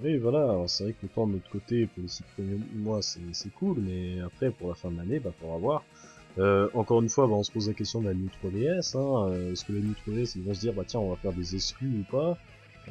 oui, 0.02 0.18
voilà. 0.18 0.42
Alors, 0.44 0.68
C'est 0.68 0.84
vrai 0.84 0.92
que 0.92 1.06
autant 1.06 1.26
de 1.26 1.32
notre 1.34 1.48
côté, 1.50 1.86
pour 1.86 2.02
les 2.02 2.08
six 2.08 2.22
premiers 2.34 2.58
mois, 2.74 3.00
c'est 3.02 3.20
c'est 3.32 3.52
cool, 3.54 3.78
mais 3.80 4.20
après, 4.20 4.50
pour 4.50 4.68
la 4.68 4.74
fin 4.74 4.90
de 4.90 4.96
l'année, 4.98 5.20
bah, 5.20 5.30
faudra 5.40 5.56
voir. 5.58 5.84
Euh, 6.38 6.68
encore 6.74 7.00
une 7.00 7.08
fois, 7.08 7.26
bah, 7.26 7.32
on 7.32 7.42
se 7.42 7.50
pose 7.50 7.66
la 7.68 7.72
question 7.74 8.02
de 8.02 8.08
la 8.08 8.14
New 8.14 8.28
3DS. 8.44 8.94
Hein. 8.98 9.30
euh, 9.32 9.52
Est-ce 9.52 9.64
que 9.64 9.72
la 9.72 9.80
New 9.80 9.94
3DS, 10.06 10.32
ils 10.36 10.42
vont 10.42 10.52
se 10.52 10.60
dire, 10.60 10.74
bah 10.74 10.82
tiens, 10.86 11.00
on 11.00 11.08
va 11.08 11.16
faire 11.16 11.32
des 11.32 11.54
exclus 11.54 12.00
ou 12.00 12.12
pas? 12.12 12.36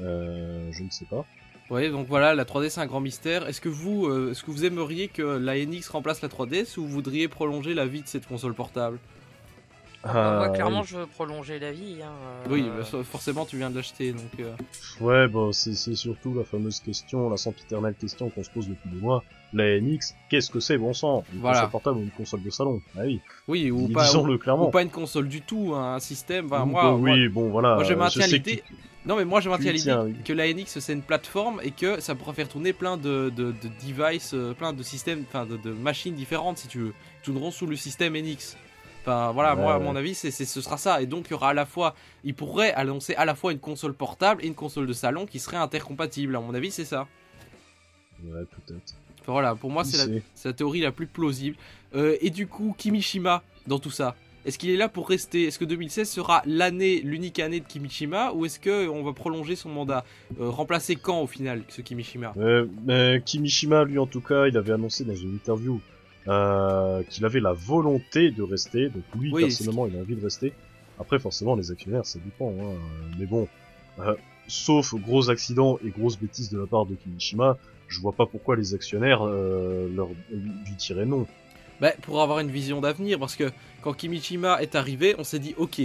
Euh, 0.02 0.68
Je 0.72 0.84
ne 0.84 0.90
sais 0.90 1.06
pas. 1.06 1.26
Ouais, 1.72 1.90
donc 1.90 2.08
voilà, 2.08 2.35
la 2.35 2.45
3D 2.45 2.69
c'est 2.69 2.82
un 2.82 2.85
grand 2.85 3.00
mystère. 3.00 3.48
Est-ce 3.48 3.60
que 3.60 3.69
vous, 3.69 4.06
euh, 4.08 4.32
est-ce 4.32 4.44
que 4.44 4.52
vous 4.52 4.66
aimeriez 4.66 5.08
que 5.08 5.24
la 5.24 5.56
NX 5.58 5.90
remplace 5.90 6.22
la 6.22 6.30
3DS 6.30 6.77
ou 6.77 6.84
vous 6.84 6.88
voudriez 6.90 7.27
prolonger 7.27 7.74
la 7.74 7.85
vie 7.88 8.03
de 8.03 8.08
cette 8.08 8.27
console 8.27 8.53
portable? 8.53 9.00
Bah, 10.03 10.11
moi, 10.14 10.45
Ah, 10.45 10.50
clairement, 10.50 10.82
oui. 10.82 10.88
je 10.88 10.98
veux 10.98 11.08
prolonger 11.08 11.58
la 11.58 11.72
vie. 11.72 11.98
Hein. 12.03 12.11
euh, 12.45 12.52
Oui, 12.52 12.64
bah, 12.77 12.84
forcément 13.03 13.44
tu 13.45 13.58
viens 13.58 13.72
de 13.72 13.76
l'acheter, 13.77 14.11
donc. 14.11 14.30
euh, 14.40 14.53
Ouais, 15.02 15.27
bah, 15.27 15.50
c'est 15.52 15.74
c'est 15.74 15.95
surtout 15.95 16.35
la 16.35 16.44
fameuse 16.44 16.80
question, 16.82 17.27
la 17.32 17.38
sempiternelle 17.38 17.95
question 18.00 18.30
qu'on 18.30 18.44
se 18.44 18.52
pose 18.52 18.69
depuis 18.69 18.88
des 18.92 19.00
mois. 19.02 19.24
La 19.52 19.80
NX, 19.82 20.14
qu'est-ce 20.30 20.52
que 20.52 20.60
c'est, 20.60 20.77
bon 20.77 20.94
sang? 20.94 21.24
Une 21.34 21.40
Voilà. 21.40 21.56
console 21.61 21.72
portable 21.72 21.98
ou 21.98 22.02
une 22.03 22.11
console 22.11 22.44
de 22.44 22.50
salon? 22.52 22.82
Ah 22.95 23.02
oui, 23.06 23.19
Oui, 23.48 23.72
ou 23.72 23.88
pas, 23.88 24.02
ou, 24.03 24.06
disons-le 24.06 24.38
clairement. 24.38 24.68
ou 24.68 24.69
pas 24.69 24.84
une 24.84 24.90
console 24.92 25.27
du 25.27 25.42
tout, 25.42 25.74
hein, 25.76 25.95
un 25.95 26.00
système. 26.00 26.45
Enfin, 26.45 26.66
moi, 26.66 26.82
pas- 26.82 26.92
moi- 26.92 27.00
oui, 27.16 27.27
bon, 27.27 27.50
voilà. 27.50 27.74
moi, 27.74 27.84
je 27.84 27.94
euh, 27.94 27.95
maintiens 27.95 28.22
sais 28.27 28.40
que 28.40 28.50
l'idée. 28.50 28.64
Non, 29.06 29.16
mais 29.16 29.25
moi 29.25 29.40
je 29.40 29.50
maintiens 29.50 29.72
l'idée 29.72 29.93
oui. 29.93 30.16
que 30.24 30.34
la 30.34 30.51
NX 30.51 30.80
c'est 30.80 30.93
une 30.93 31.03
plateforme 31.03 31.61
et 31.64 31.72
que 31.72 32.00
ça 32.00 32.16
pourra 32.16 32.34
faire 32.34 32.50
tourner 32.50 32.74
plein 32.74 32.98
de, 32.98 33.32
de, 33.35 33.51
de 33.51 33.69
devices, 33.85 34.34
euh, 34.34 34.53
plein 34.53 34.74
de 34.74 34.82
systèmes, 34.82 35.24
enfin 35.27 35.45
de, 35.45 35.58
de 35.58 35.72
machines 35.72 36.16
différentes 36.16 36.58
si 36.58 36.67
tu 36.67 36.80
veux, 36.80 36.93
qui 37.22 37.25
tourneront 37.32 37.51
sous 37.51 37.67
le 37.67 37.75
système 37.75 38.14
NX. 38.14 38.58
Enfin 39.01 39.32
voilà, 39.32 39.56
Ouais, 39.56 39.61
moi 39.61 39.75
à 39.75 39.80
mon 39.80 39.95
avis 39.95 40.16
c'est, 40.16 40.32
ce 40.32 40.61
sera 40.61 40.77
ça. 40.77 41.01
Et 41.03 41.06
donc 41.06 41.27
il 41.27 41.32
y 41.32 41.34
aura 41.35 41.50
à 41.50 41.53
la 41.53 41.67
fois, 41.67 41.93
il 42.24 42.34
pourrait 42.34 42.74
annoncer 42.74 43.14
à 43.16 43.25
la 43.25 43.35
fois 43.35 43.51
une 43.51 43.59
console 43.59 43.93
portable 43.93 44.43
et 44.43 44.48
une 44.48 44.56
console 44.56 44.88
de 44.88 44.93
salon 44.93 45.27
qui 45.27 45.38
serait 45.38 45.58
intercompatible. 45.58 46.35
À 46.35 46.40
mon 46.40 46.56
avis 46.56 46.72
c'est 46.72 46.85
ça. 46.85 47.08
Ouais, 48.24 48.42
peut-être. 48.45 48.95
Enfin, 49.22 49.32
voilà, 49.34 49.56
pour 49.56 49.69
moi 49.69 49.84
la, 49.84 50.06
c'est 50.34 50.50
la 50.50 50.53
théorie 50.53 50.82
la 50.82 50.92
plus 50.92 51.08
plausible. 51.08 51.58
Euh, 51.95 52.17
et 52.22 52.30
du 52.30 52.48
coup, 52.48 52.74
Kimishima 52.77 53.43
dans 53.67 53.80
tout 53.80 53.92
ça. 53.92 54.16
Est-ce 54.46 54.60
qu'il 54.60 54.70
est 54.70 54.78
là 54.78 54.90
pour 54.90 55.10
rester? 55.10 55.46
Est-ce 55.46 55.58
que 55.58 55.66
2016 55.66 56.08
sera 56.08 56.44
l'année, 56.46 57.02
l'unique 57.04 57.40
année 57.40 57.60
de 57.60 57.66
Kimishima 57.66 58.32
ou 58.34 58.46
est-ce 58.46 58.60
que 58.60 58.88
on 58.88 59.04
va 59.04 59.12
prolonger 59.12 59.56
son 59.56 59.70
mandat? 59.70 60.06
Euh, 60.40 60.50
Remplacer 60.50 60.96
quand 60.96 61.20
au 61.22 61.28
final 61.28 61.64
ce 61.68 61.82
Kimishima? 61.82 62.34
Euh, 62.38 63.20
Kimishima, 63.26 63.86
lui, 63.86 63.98
en 63.98 64.06
tout 64.06 64.22
cas, 64.22 64.46
il 64.46 64.56
avait 64.56 64.74
annoncé 64.74 65.04
dans 65.04 65.16
une 65.16 65.34
interview 65.34 65.82
euh, 66.28 67.02
qu'il 67.10 67.26
avait 67.26 67.40
la 67.40 67.54
volonté 67.54 68.30
de 68.30 68.44
rester. 68.44 68.90
Donc 68.90 69.04
lui, 69.20 69.32
Oui, 69.34 69.42
personnellement, 69.42 69.88
il 69.88 69.98
a 69.98 70.02
envie 70.02 70.16
de 70.16 70.24
rester. 70.24 70.54
Après, 71.00 71.18
forcément, 71.18 71.56
les 71.56 71.72
actionnaires, 71.72 72.06
ça 72.06 72.20
dépend. 72.24 72.52
Hein. 72.52 72.76
Mais 73.18 73.26
bon, 73.26 73.48
euh, 74.00 74.14
sauf 74.48 74.94
gros 74.94 75.32
accident 75.32 75.80
et 75.84 75.90
grosses 75.90 76.20
bêtises 76.20 76.52
de 76.52 76.60
la 76.60 76.68
part 76.68 76.86
de 76.86 76.94
Kimishima, 76.94 77.58
je 77.88 78.00
vois 78.00 78.14
pas 78.14 78.28
pourquoi 78.28 78.56
les 78.56 78.76
actionnaires 78.76 79.24
leur 79.26 80.08
lui 80.32 80.76
tiraient 80.78 81.06
non. 81.06 81.26
Bah, 81.82 81.92
pour 82.02 82.22
avoir 82.22 82.40
une 82.40 82.50
vision 82.50 82.80
d'avenir, 82.80 83.20
parce 83.20 83.36
que 83.36 83.52
quand 83.86 83.94
Kimishima 83.94 84.64
est 84.64 84.74
arrivé, 84.74 85.14
on 85.20 85.24
s'est 85.24 85.38
dit 85.38 85.54
ok, 85.58 85.80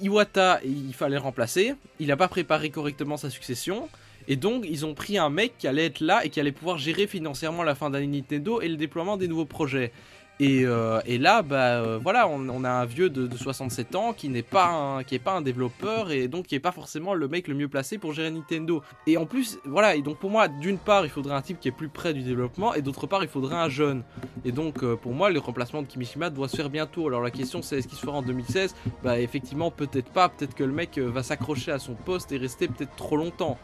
Iwata, 0.00 0.60
il 0.64 0.94
fallait 0.94 1.18
remplacer, 1.18 1.74
il 2.00 2.06
n'a 2.08 2.16
pas 2.16 2.26
préparé 2.26 2.70
correctement 2.70 3.18
sa 3.18 3.28
succession, 3.28 3.90
Et 4.28 4.36
donc, 4.36 4.64
ils 4.68 4.84
ont 4.84 4.94
pris 4.94 5.16
un 5.18 5.28
mec 5.30 5.52
qui 5.58 5.66
allait 5.66 5.86
être 5.86 6.00
là 6.00 6.24
et 6.24 6.30
qui 6.30 6.40
allait 6.40 6.52
pouvoir 6.52 6.78
gérer 6.78 7.06
financièrement 7.06 7.62
la 7.62 7.74
fin 7.74 7.90
d'année 7.90 8.06
Nintendo 8.06 8.60
et 8.60 8.68
le 8.68 8.76
déploiement 8.76 9.16
des 9.18 9.28
nouveaux 9.28 9.46
projets. 9.46 9.92
Et, 10.40 10.64
euh, 10.64 11.00
et 11.04 11.18
là, 11.18 11.42
bah 11.42 11.80
euh, 11.80 11.98
voilà, 12.00 12.28
on, 12.28 12.62
a 12.62 12.70
un 12.70 12.84
vieux 12.84 13.10
de, 13.10 13.26
de 13.26 13.36
67 13.36 13.96
ans 13.96 14.12
qui 14.12 14.28
n'est 14.28 14.42
pas 14.44 14.68
un, 14.68 15.02
qui 15.02 15.16
est 15.16 15.20
pas 15.20 15.32
un 15.32 15.42
développeur 15.42 16.12
et 16.12 16.28
donc 16.28 16.46
qui 16.46 16.54
est 16.54 16.60
pas 16.60 16.70
forcément 16.70 17.12
le 17.14 17.26
mec 17.26 17.48
le 17.48 17.54
mieux 17.54 17.66
placé 17.66 17.98
pour 17.98 18.12
gérer 18.12 18.30
Nintendo. 18.30 18.82
Et 19.08 19.16
en 19.16 19.26
plus, 19.26 19.58
voilà, 19.64 19.96
et 19.96 20.02
donc 20.02 20.18
pour 20.18 20.30
moi, 20.30 20.46
d'une 20.46 20.78
part, 20.78 21.04
il 21.04 21.10
faudrait 21.10 21.34
un 21.34 21.42
type 21.42 21.58
qui 21.58 21.66
est 21.66 21.72
plus 21.72 21.88
près 21.88 22.14
du 22.14 22.22
développement 22.22 22.72
et 22.74 22.82
d'autre 22.82 23.08
part, 23.08 23.24
il 23.24 23.28
faudrait 23.28 23.56
un 23.56 23.68
jeune. 23.68 24.04
Et 24.44 24.52
donc 24.52 24.84
euh, 24.84 24.94
pour 24.94 25.12
moi, 25.12 25.30
le 25.30 25.40
remplacement 25.40 25.82
de 25.82 25.88
Kimishima 25.88 26.30
doit 26.30 26.48
se 26.48 26.56
faire 26.56 26.70
bientôt. 26.70 27.08
Alors 27.08 27.20
la 27.20 27.32
question 27.32 27.60
c'est 27.60 27.78
est-ce 27.78 27.88
qu'il 27.88 27.98
se 27.98 28.06
fera 28.06 28.18
en 28.18 28.22
2016 28.22 28.76
Bah 29.02 29.18
effectivement, 29.18 29.72
peut-être 29.72 30.10
pas. 30.12 30.28
Peut-être 30.28 30.54
que 30.54 30.64
le 30.64 30.72
mec 30.72 30.98
va 30.98 31.24
s'accrocher 31.24 31.72
à 31.72 31.80
son 31.80 31.94
poste 31.94 32.30
et 32.30 32.36
rester 32.36 32.68
peut-être 32.68 32.94
trop 32.94 33.16
longtemps. 33.16 33.58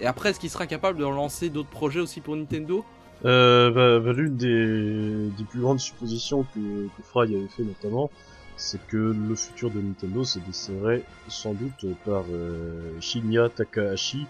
Et 0.00 0.06
après, 0.06 0.30
est-ce 0.30 0.40
qu'il 0.40 0.48
sera 0.48 0.66
capable 0.66 0.98
de 0.98 1.04
lancer 1.04 1.50
d'autres 1.50 1.68
projets 1.68 2.00
aussi 2.00 2.20
pour 2.20 2.34
Nintendo? 2.34 2.84
Euh, 3.24 3.70
bah, 3.70 4.00
bah, 4.00 4.12
l'une 4.12 4.36
des, 4.36 5.28
des 5.36 5.44
plus 5.44 5.60
grandes 5.60 5.80
suppositions 5.80 6.44
que, 6.54 6.86
que 6.86 7.02
Fry 7.02 7.34
avait 7.34 7.48
fait 7.48 7.64
notamment, 7.64 8.10
c'est 8.56 8.84
que 8.86 8.96
le 8.96 9.34
futur 9.34 9.70
de 9.70 9.80
Nintendo 9.80 10.24
se 10.24 10.38
dessinerait 10.38 11.02
sans 11.28 11.54
doute 11.54 11.86
par 12.04 12.24
euh, 12.30 12.98
Shinya 13.00 13.48
Takahashi, 13.48 14.26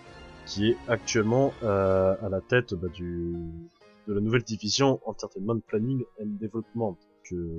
qui 0.46 0.70
est 0.70 0.76
actuellement 0.88 1.52
euh, 1.62 2.14
à 2.22 2.28
la 2.28 2.40
tête 2.40 2.74
bah, 2.74 2.88
du, 2.88 3.32
de 4.08 4.14
la 4.14 4.20
nouvelle 4.20 4.42
division 4.42 5.00
Entertainment 5.06 5.60
Planning 5.66 6.02
and 6.20 6.36
Development. 6.40 6.96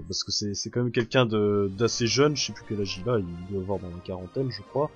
Parce 0.07 0.25
que 0.25 0.31
c'est 0.31 0.69
quand 0.69 0.83
même 0.83 0.91
quelqu'un 0.91 1.25
d'assez 1.25 2.05
jeune, 2.05 2.35
je 2.35 2.47
sais 2.47 2.53
plus 2.53 2.65
quel 2.67 2.81
âge 2.81 3.01
il 3.01 3.09
a, 3.09 3.19
il 3.19 3.53
doit 3.53 3.61
avoir 3.61 3.79
dans 3.79 3.87
la 3.87 4.01
quarantaine 4.03 4.51
je 4.51 4.61
crois. 4.63 4.91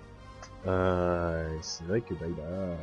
Euh, 0.68 1.48
c'est 1.62 1.84
vrai 1.86 2.02
que 2.02 2.14
bah, 2.16 2.26
il, 2.28 2.42
a, 2.42 2.76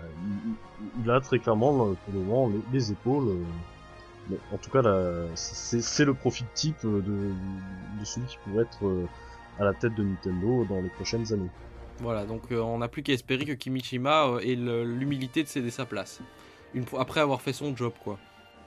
il, 1.05 1.11
a 1.11 1.21
très 1.21 1.39
clairement 1.41 1.89
euh, 1.89 1.95
pour 2.05 2.15
le 2.15 2.21
moment 2.21 2.49
les, 2.49 2.61
les 2.73 2.93
épaules. 2.93 3.29
euh, 3.29 4.37
en 4.53 4.57
tout 4.57 4.71
cas, 4.71 4.83
c'est 5.35 6.05
le 6.05 6.15
profil 6.15 6.47
type 6.55 6.77
euh, 6.85 7.01
de, 7.03 8.05
celui 8.05 8.27
qui 8.27 8.39
pourrait 8.45 8.63
être 8.63 9.07
à 9.59 9.65
la 9.65 9.75
tête 9.75 9.95
de 9.95 10.05
Nintendo 10.05 10.65
dans 10.69 10.81
les 10.81 10.91
prochaines 10.91 11.33
années. 11.33 11.51
Voilà, 11.99 12.25
donc 12.25 12.43
on 12.51 12.79
n'a 12.79 12.89
plus 12.89 13.03
qu'à 13.03 13.13
espérer 13.13 13.45
que 13.45 13.53
Kimishima 13.53 14.39
ait 14.43 14.55
l'humilité 14.55 15.43
de 15.43 15.49
céder 15.49 15.71
sa 15.71 15.87
place. 15.87 16.21
Après 16.99 17.21
avoir 17.21 17.43
fait 17.43 17.53
son 17.53 17.77
job, 17.77 17.93
quoi. 18.03 18.19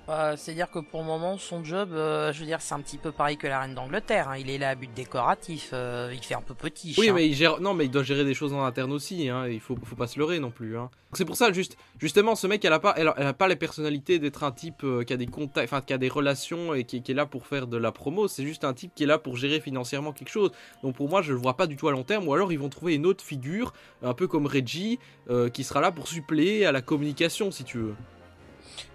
Bah, 0.08 0.38
C'est-à-dire 0.38 0.70
que 0.70 0.78
pour 0.80 1.00
le 1.02 1.08
moment, 1.08 1.38
son 1.40 1.64
job, 1.64 1.90
euh, 1.94 2.32
je 2.32 2.40
veux 2.40 2.46
dire, 2.46 2.62
c'est 2.62 2.76
un 2.76 2.80
petit 2.82 3.00
peu 3.00 3.12
pareil 3.12 3.38
que 3.38 3.48
la 3.48 3.62
reine 3.62 3.74
d'Angleterre. 3.74 4.30
hein. 4.30 4.38
Il 4.38 4.52
est 4.52 4.60
là 4.60 4.70
à 4.70 4.76
but 4.76 4.94
décoratif, 4.94 5.72
euh, 5.74 6.12
il 6.14 6.24
fait 6.24 6.36
un 6.36 6.42
peu 6.42 6.54
petit. 6.54 6.94
Oui, 7.00 7.10
mais 7.12 7.28
il 7.28 7.34
gère. 7.34 7.60
Non, 7.60 7.74
mais 7.74 7.86
il 7.86 7.92
doit 7.92 8.04
gérer 8.04 8.24
des 8.24 8.36
choses 8.36 8.54
en 8.54 8.64
interne 8.64 8.92
aussi. 8.92 9.30
Hein. 9.30 9.48
Il 9.48 9.60
faut, 9.60 9.76
faut 9.84 9.96
pas 9.96 10.06
se 10.06 10.20
leurrer 10.20 10.40
non 10.40 10.52
plus. 10.52 10.78
Hein. 10.78 10.92
C'est 11.14 11.26
pour 11.26 11.36
ça, 11.38 11.52
juste, 11.52 11.76
justement, 12.00 12.36
ce 12.36 12.46
mec, 12.46 12.64
elle 12.64 12.74
a 12.74 12.80
pas, 12.80 12.94
elle, 12.98 13.08
a- 13.08 13.16
elle 13.18 13.26
a 13.28 13.34
pas 13.34 13.48
les 13.48 13.56
personnalités 13.56 14.20
d'être 14.20 14.44
un 14.44 14.52
type 14.52 14.84
euh, 14.84 15.04
qui 15.04 15.14
a 15.14 15.18
des 15.18 15.26
contacts, 15.26 15.74
enfin, 15.74 15.82
qui 15.82 15.94
a 15.94 15.98
des 15.98 16.10
relations 16.10 16.76
et 16.76 16.84
qui, 16.84 17.02
qui 17.02 17.12
est 17.12 17.16
là 17.16 17.26
pour 17.26 17.48
faire 17.48 17.66
de 17.66 17.78
la 17.78 17.92
promo. 17.92 18.28
C'est 18.28 18.44
juste 18.46 18.64
un 18.64 18.74
type 18.74 18.92
qui 18.94 19.06
est 19.06 19.08
là 19.08 19.18
pour 19.18 19.38
gérer 19.38 19.60
financièrement 19.60 20.12
quelque 20.14 20.30
chose. 20.30 20.52
Donc 20.84 20.96
pour 20.96 21.10
moi, 21.10 21.24
je 21.24 21.32
le 21.34 21.40
vois 21.40 21.56
pas 21.58 21.66
du 21.66 21.78
tout 21.78 21.88
à 21.88 21.92
long 21.92 22.04
terme. 22.04 22.28
Ou 22.28 22.34
alors 22.36 22.52
ils 22.52 22.60
vont 22.60 22.70
trouver 22.70 22.94
une 22.94 23.08
autre 23.08 23.24
figure, 23.24 23.74
un 24.04 24.14
peu 24.14 24.28
comme 24.28 24.46
Reggie, 24.46 25.00
euh, 25.32 25.50
qui 25.50 25.64
sera 25.64 25.82
là 25.82 25.92
pour 25.92 26.08
suppléer 26.08 26.66
à 26.68 26.72
la 26.72 26.82
communication, 26.84 27.50
si 27.50 27.64
tu 27.64 27.80
veux. 27.80 27.96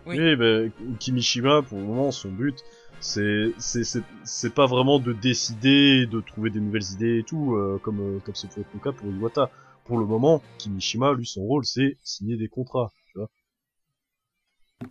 Oui. 0.06 0.18
Oui, 0.18 0.36
bah, 0.36 0.68
Kimishima, 0.98 1.62
pour 1.62 1.78
le 1.78 1.84
moment, 1.84 2.10
son 2.10 2.30
but, 2.30 2.56
c'est 3.00 4.54
pas 4.54 4.66
vraiment 4.66 4.98
de 4.98 5.12
décider, 5.12 6.06
de 6.06 6.20
trouver 6.20 6.50
des 6.50 6.60
nouvelles 6.60 6.90
idées 6.92 7.18
et 7.18 7.24
tout, 7.24 7.54
euh, 7.54 7.80
comme 7.82 8.00
euh, 8.00 8.18
comme 8.24 8.34
être 8.34 8.66
le 8.74 8.80
cas 8.80 8.92
pour 8.92 9.10
Iwata. 9.10 9.50
Pour 9.84 9.98
le 9.98 10.06
moment, 10.06 10.42
Kimishima, 10.58 11.12
lui, 11.12 11.26
son 11.26 11.42
rôle, 11.42 11.64
c'est 11.64 11.96
signer 12.02 12.36
des 12.36 12.48
contrats. 12.48 12.92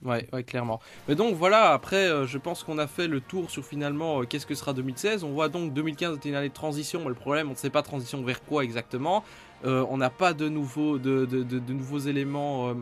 Ouais, 0.03 0.27
ouais, 0.34 0.43
clairement. 0.43 0.80
Mais 1.08 1.16
donc 1.16 1.35
voilà, 1.35 1.72
après, 1.74 2.08
euh, 2.08 2.27
je 2.27 2.38
pense 2.38 2.64
qu'on 2.64 2.77
a 2.77 2.85
fait 2.85 3.08
le 3.08 3.22
tour 3.22 3.50
sur 3.50 3.66
finalement 3.66 4.22
euh, 4.22 4.26
qu'est-ce 4.26 4.45
que 4.45 4.53
sera 4.53 4.74
2016. 4.74 5.24
On 5.24 5.32
voit 5.32 5.50
donc 5.50 5.74
2015 5.74 6.18
était 6.18 6.30
une 6.30 6.35
année 6.35 6.50
de 6.50 6.53
transition, 6.53 7.00
mais 7.01 7.08
le 7.09 7.16
problème, 7.16 7.48
on 7.48 7.51
ne 7.51 7.58
sait 7.58 7.72
pas 7.72 7.82
transition 7.82 8.24
vers 8.24 8.43
quoi 8.43 8.64
exactement. 8.64 9.24
Euh, 9.66 9.84
on 9.90 9.98
n'a 9.98 10.11
pas 10.11 10.34
de 10.34 10.48
nouveaux, 10.48 11.00
de, 11.00 11.26
de- 11.26 11.74
nouveaux 11.74 11.98
éléments 12.00 12.74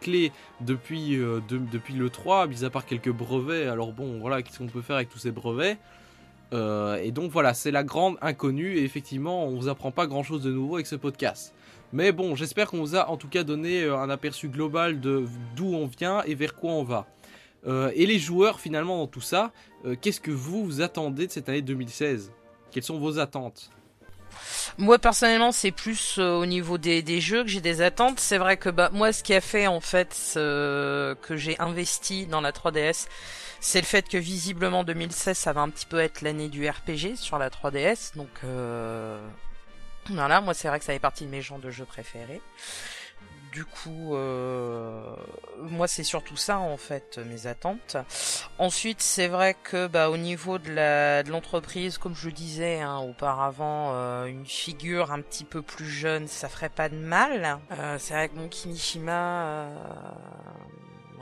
clés 0.00 0.32
depuis, 0.62 1.16
de- 1.16 1.40
depuis 1.70 1.94
le 1.94 2.08
3, 2.10 2.46
mis 2.46 2.64
à 2.64 2.70
part 2.70 2.86
quelques 2.86 3.12
brevets. 3.12 3.68
Alors 3.68 3.92
bon, 3.92 4.18
voilà, 4.20 4.42
qu'est-ce 4.42 4.58
qu'on 4.58 4.66
peut 4.66 4.82
faire 4.82 4.96
avec 4.96 5.10
tous 5.10 5.18
ces 5.18 5.30
brevets? 5.30 5.76
Et 6.52 7.10
donc 7.12 7.30
voilà, 7.30 7.52
c'est 7.54 7.70
la 7.72 7.82
grande 7.84 8.16
inconnue, 8.22 8.76
et 8.78 8.84
effectivement, 8.84 9.44
on 9.46 9.56
vous 9.56 9.68
apprend 9.68 9.90
pas 9.90 10.06
grand-chose 10.06 10.42
de 10.42 10.50
nouveau 10.52 10.76
avec 10.76 10.86
ce 10.86 10.96
podcast. 10.96 11.53
Mais 11.94 12.10
bon, 12.10 12.34
j'espère 12.34 12.68
qu'on 12.68 12.80
vous 12.80 12.96
a 12.96 13.08
en 13.08 13.16
tout 13.16 13.28
cas 13.28 13.44
donné 13.44 13.84
euh, 13.84 13.96
un 13.96 14.10
aperçu 14.10 14.48
global 14.48 14.98
de 14.98 15.26
d'où 15.54 15.76
on 15.76 15.86
vient 15.86 16.24
et 16.24 16.34
vers 16.34 16.56
quoi 16.56 16.72
on 16.72 16.82
va. 16.82 17.06
Euh, 17.68 17.92
et 17.94 18.04
les 18.04 18.18
joueurs, 18.18 18.58
finalement, 18.58 18.98
dans 18.98 19.06
tout 19.06 19.20
ça, 19.20 19.52
euh, 19.86 19.94
qu'est-ce 20.00 20.20
que 20.20 20.32
vous 20.32 20.64
vous 20.64 20.80
attendez 20.80 21.28
de 21.28 21.32
cette 21.32 21.48
année 21.48 21.62
2016 21.62 22.32
Quelles 22.72 22.82
sont 22.82 22.98
vos 22.98 23.20
attentes? 23.20 23.70
Moi 24.76 24.98
personnellement, 24.98 25.52
c'est 25.52 25.70
plus 25.70 26.18
au 26.18 26.44
niveau 26.46 26.78
des, 26.78 27.20
jeux 27.20 27.44
que 27.44 27.48
j'ai 27.48 27.60
des 27.60 27.80
attentes. 27.80 28.18
C'est 28.18 28.38
vrai 28.38 28.56
que 28.56 28.70
bah 28.70 28.90
moi, 28.92 29.12
ce 29.12 29.22
qui 29.22 29.32
a 29.32 29.40
fait 29.40 29.68
en 29.68 29.80
fait 29.80 30.32
que 30.34 31.36
j'ai 31.36 31.56
investi 31.60 32.26
dans 32.26 32.40
la 32.40 32.50
3DS, 32.50 33.06
c'est 33.60 33.80
le 33.80 33.86
fait 33.86 34.08
que 34.08 34.18
visiblement 34.18 34.82
2016, 34.82 35.38
ça 35.38 35.52
va 35.52 35.60
un 35.60 35.70
petit 35.70 35.86
peu 35.86 36.00
être 36.00 36.22
l'année 36.22 36.48
du 36.48 36.68
RPG 36.68 37.14
sur 37.14 37.38
la 37.38 37.50
3DS. 37.50 38.16
Donc 38.16 38.28
euh, 38.42 39.24
voilà, 40.10 40.40
moi 40.40 40.54
c'est 40.54 40.68
vrai 40.68 40.78
que 40.78 40.84
ça 40.84 40.92
fait 40.92 40.98
partie 40.98 41.24
de 41.24 41.30
mes 41.30 41.42
genres 41.42 41.58
de 41.58 41.70
jeux 41.70 41.84
préférés. 41.84 42.40
Du 43.52 43.64
coup, 43.64 44.16
euh, 44.16 45.14
moi 45.58 45.86
c'est 45.86 46.02
surtout 46.02 46.36
ça 46.36 46.58
en 46.58 46.76
fait 46.76 47.18
mes 47.18 47.46
attentes. 47.46 47.96
Ensuite, 48.58 49.00
c'est 49.00 49.28
vrai 49.28 49.54
que 49.54 49.86
bah 49.86 50.10
au 50.10 50.16
niveau 50.16 50.58
de 50.58 50.72
la 50.72 51.22
de 51.22 51.30
l'entreprise, 51.30 51.96
comme 51.98 52.16
je 52.16 52.30
disais 52.30 52.80
hein, 52.80 52.98
auparavant, 52.98 53.92
euh, 53.92 54.24
une 54.24 54.44
figure 54.44 55.12
un 55.12 55.20
petit 55.20 55.44
peu 55.44 55.62
plus 55.62 55.88
jeune, 55.88 56.26
ça 56.26 56.48
ferait 56.48 56.68
pas 56.68 56.88
de 56.88 56.96
mal. 56.96 57.60
Euh, 57.78 57.96
c'est 58.00 58.14
vrai 58.14 58.28
que 58.28 58.34
mon 58.34 58.48
Kimishima, 58.48 59.68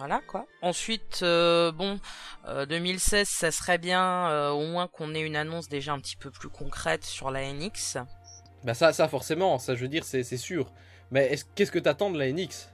voilà 0.03 0.21
quoi. 0.27 0.47
Ensuite, 0.63 1.21
euh, 1.23 1.71
bon, 1.71 2.01
euh, 2.49 2.67
2016, 2.67 3.29
ça 3.29 3.53
serait 3.53 3.79
bien 3.79 4.51
au 4.51 4.67
moins 4.67 4.89
qu'on 4.89 5.15
ait 5.15 5.21
une 5.21 5.37
annonce 5.37 5.69
déjà 5.69 5.93
un 5.93 6.01
petit 6.01 6.17
peu 6.17 6.31
plus 6.31 6.49
concrète 6.49 7.05
sur 7.05 7.31
la 7.31 7.43
NX. 7.53 7.99
Bah 8.65 8.75
ça, 8.75 8.93
ça 8.93 9.09
forcément, 9.09 9.59
ça 9.59 9.75
je 9.75 9.81
veux 9.83 9.89
dire, 9.89 10.05
c'est 10.05 10.23
c'est 10.23 10.37
sûr. 10.37 10.71
Mais 11.11 11.27
est-ce- 11.33 11.45
qu'est-ce 11.55 11.73
que 11.73 11.79
t'attends 11.79 12.11
de 12.11 12.19
la 12.19 12.27
NX 12.33 12.69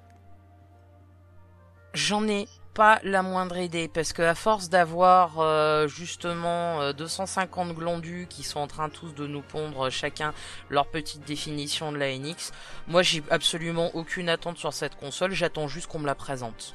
J'en 1.94 2.28
ai 2.28 2.46
pas 2.74 3.00
la 3.02 3.22
moindre 3.22 3.56
idée 3.56 3.88
parce 3.88 4.12
que 4.12 4.22
à 4.22 4.34
force 4.36 4.68
d'avoir 4.68 5.40
euh, 5.40 5.88
justement 5.88 6.80
euh, 6.80 6.92
250 6.92 7.74
glandus 7.74 8.26
qui 8.30 8.44
sont 8.44 8.60
en 8.60 8.68
train 8.68 8.88
tous 8.88 9.12
de 9.14 9.26
nous 9.26 9.40
pondre 9.42 9.90
chacun 9.90 10.32
leur 10.68 10.86
petite 10.86 11.24
définition 11.26 11.90
de 11.90 11.96
la 11.96 12.16
NX, 12.16 12.52
moi 12.86 13.02
j'ai 13.02 13.24
absolument 13.30 13.90
aucune 13.96 14.28
attente 14.28 14.58
sur 14.58 14.72
cette 14.72 14.94
console, 14.96 15.32
j'attends 15.32 15.66
juste 15.66 15.88
qu'on 15.88 15.98
me 15.98 16.06
la 16.06 16.14
présente. 16.14 16.74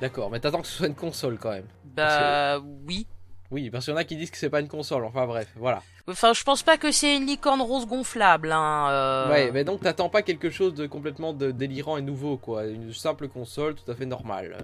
D'accord, 0.00 0.30
mais 0.30 0.40
t'attends 0.40 0.62
que 0.62 0.68
ce 0.68 0.78
soit 0.78 0.86
une 0.86 0.94
console 0.94 1.36
quand 1.38 1.50
même. 1.50 1.66
Bah 1.84 2.58
oui. 2.86 3.06
Oui, 3.50 3.68
parce 3.68 3.84
qu'il 3.84 3.92
y 3.92 3.94
en 3.94 3.98
a 3.98 4.04
qui 4.04 4.16
disent 4.16 4.30
que 4.30 4.36
c'est 4.36 4.50
pas 4.50 4.60
une 4.60 4.68
console, 4.68 5.04
enfin 5.04 5.26
bref, 5.26 5.48
voilà. 5.56 5.82
Enfin, 6.06 6.32
je 6.32 6.42
pense 6.44 6.62
pas 6.62 6.76
que 6.76 6.92
c'est 6.92 7.16
une 7.16 7.26
licorne 7.26 7.60
rose 7.60 7.86
gonflable. 7.86 8.52
Hein, 8.52 8.88
euh. 8.90 9.30
Ouais, 9.30 9.50
mais 9.50 9.64
donc 9.64 9.80
t'attends 9.80 10.08
pas 10.08 10.22
quelque 10.22 10.50
chose 10.50 10.74
de 10.74 10.86
complètement 10.86 11.32
de 11.32 11.50
délirant 11.50 11.96
et 11.96 12.02
nouveau, 12.02 12.36
quoi. 12.36 12.66
Une 12.66 12.92
simple 12.92 13.28
console 13.28 13.74
tout 13.74 13.90
à 13.90 13.94
fait 13.94 14.06
normale. 14.06 14.56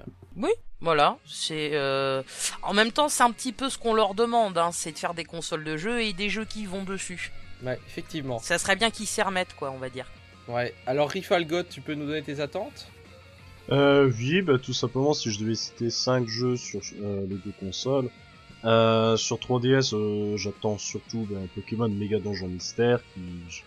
Voilà, 0.80 1.16
c'est 1.26 1.70
euh... 1.72 2.22
en 2.62 2.74
même 2.74 2.92
temps 2.92 3.08
c'est 3.08 3.22
un 3.22 3.30
petit 3.30 3.52
peu 3.52 3.70
ce 3.70 3.78
qu'on 3.78 3.94
leur 3.94 4.14
demande, 4.14 4.58
hein, 4.58 4.70
c'est 4.72 4.92
de 4.92 4.98
faire 4.98 5.14
des 5.14 5.24
consoles 5.24 5.64
de 5.64 5.76
jeux 5.78 6.02
et 6.02 6.12
des 6.12 6.28
jeux 6.28 6.44
qui 6.44 6.66
vont 6.66 6.84
dessus. 6.84 7.32
Ouais, 7.64 7.78
effectivement. 7.88 8.38
Ça 8.40 8.58
serait 8.58 8.76
bien 8.76 8.90
qu'ils 8.90 9.06
s'y 9.06 9.22
remettent 9.22 9.54
quoi, 9.54 9.70
on 9.70 9.78
va 9.78 9.88
dire. 9.88 10.06
Ouais, 10.48 10.74
alors 10.86 11.08
Rifalgot, 11.08 11.62
tu 11.64 11.80
peux 11.80 11.94
nous 11.94 12.06
donner 12.06 12.22
tes 12.22 12.40
attentes? 12.40 12.88
Euh, 13.72 14.12
oui, 14.18 14.42
bah, 14.42 14.58
tout 14.62 14.72
simplement, 14.72 15.12
si 15.12 15.32
je 15.32 15.40
devais 15.40 15.54
citer 15.54 15.90
5 15.90 16.28
jeux 16.28 16.56
sur 16.56 16.80
euh, 17.02 17.26
les 17.28 17.36
deux 17.36 17.52
consoles, 17.58 18.10
euh, 18.66 19.16
sur 19.16 19.38
3DS, 19.38 19.94
euh, 19.94 20.36
j'attends 20.36 20.78
surtout 20.78 21.26
bah, 21.30 21.38
Pokémon 21.54 21.88
Mega 21.88 22.18
Donjon 22.18 22.48
Mystère, 22.48 23.00
qui, 23.14 23.20
je- 23.48 23.62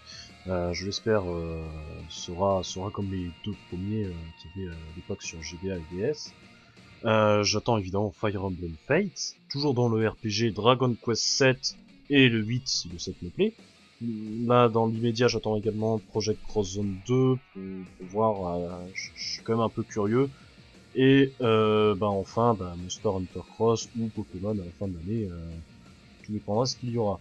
euh, 0.52 0.74
l'espère, 0.86 1.24
euh, 1.30 1.62
sera, 2.10 2.64
sera 2.64 2.90
comme 2.92 3.12
les 3.12 3.30
deux 3.46 3.56
premiers 3.70 4.06
avait 4.06 4.68
euh, 4.68 4.72
à 4.72 4.96
l'époque 4.96 5.22
sur 5.22 5.42
GBA 5.42 5.78
et 5.78 5.82
DS. 5.92 6.34
J'attends 7.44 7.78
évidemment 7.78 8.12
Fire 8.12 8.44
Emblem 8.44 8.74
Fates, 8.88 9.36
toujours 9.50 9.74
dans 9.74 9.90
le 9.90 10.08
RPG 10.08 10.52
Dragon 10.54 10.96
Quest 11.06 11.24
7 11.24 11.76
et 12.10 12.28
le 12.30 12.40
8 12.40 12.68
si 12.68 12.90
le 12.90 12.98
7 13.00 13.22
me 13.22 13.30
plaît. 13.30 13.54
Là, 14.48 14.70
dans 14.70 14.88
l'immédiat, 14.88 15.28
j'attends 15.28 15.58
également 15.58 16.00
Project 16.00 16.40
Cross 16.48 16.74
Zone 16.74 16.96
2 17.08 17.36
pour, 17.36 17.40
pour 17.54 18.08
voir. 18.08 18.80
je 18.94 19.12
suis 19.34 19.44
quand 19.44 19.54
même 19.54 19.62
un 19.66 19.70
peu 19.70 19.84
curieux. 19.84 20.30
Et 20.96 21.34
euh, 21.42 21.96
bah 21.96 22.08
enfin, 22.08 22.54
bah, 22.54 22.76
Monster 22.78 23.10
Hunter 23.10 23.48
Cross 23.54 23.90
ou 24.00 24.08
Pokémon 24.08 24.52
à 24.52 24.66
la 24.66 24.72
fin 24.80 24.88
de 24.88 24.96
l'année, 24.98 25.30
euh, 25.32 25.50
tout 26.24 26.32
dépendra 26.32 26.64
de 26.64 26.70
ce 26.70 26.76
qu'il 26.76 26.92
y 26.92 26.98
aura. 26.98 27.20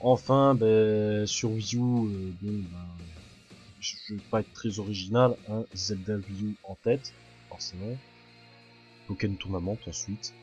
Enfin, 0.00 0.54
bah, 0.54 1.26
sur 1.26 1.50
Wii 1.50 1.76
U, 1.76 1.80
euh, 1.80 2.30
bon, 2.42 2.62
bah, 2.70 2.86
je 3.80 3.94
vais 4.10 4.20
pas 4.30 4.40
être 4.40 4.52
très 4.52 4.78
original, 4.78 5.36
un 5.50 5.64
Zelda 5.74 6.16
Wii 6.16 6.44
U 6.44 6.54
en 6.64 6.76
tête, 6.76 7.12
forcément. 7.48 7.96
Pokémon 9.06 9.34
Tournament 9.36 9.78
ensuite. 9.86 10.34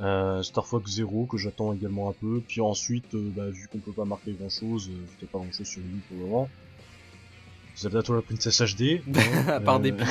Euh, 0.00 0.42
Star 0.42 0.66
Fox 0.66 0.90
Zero 0.90 1.24
que 1.26 1.38
j'attends 1.38 1.72
également 1.72 2.10
un 2.10 2.12
peu. 2.12 2.42
Puis 2.46 2.60
ensuite, 2.60 3.14
euh, 3.14 3.30
bah, 3.34 3.48
vu 3.48 3.68
qu'on 3.68 3.78
peut 3.78 3.92
pas 3.92 4.04
marquer 4.04 4.32
grand 4.32 4.50
chose, 4.50 4.90
euh, 4.90 5.26
pas 5.32 5.38
grand 5.38 5.52
chose 5.52 5.66
sur 5.66 5.80
Wii 5.82 5.94
U 5.94 6.00
pour 6.08 6.16
le 6.18 6.24
moment. 6.24 6.48
Zelda 7.76 8.02
Twilight 8.02 8.26
Princess 8.26 8.60
HD. 8.62 9.00
hein, 9.16 9.60
Par 9.60 9.80
dépit. 9.80 10.04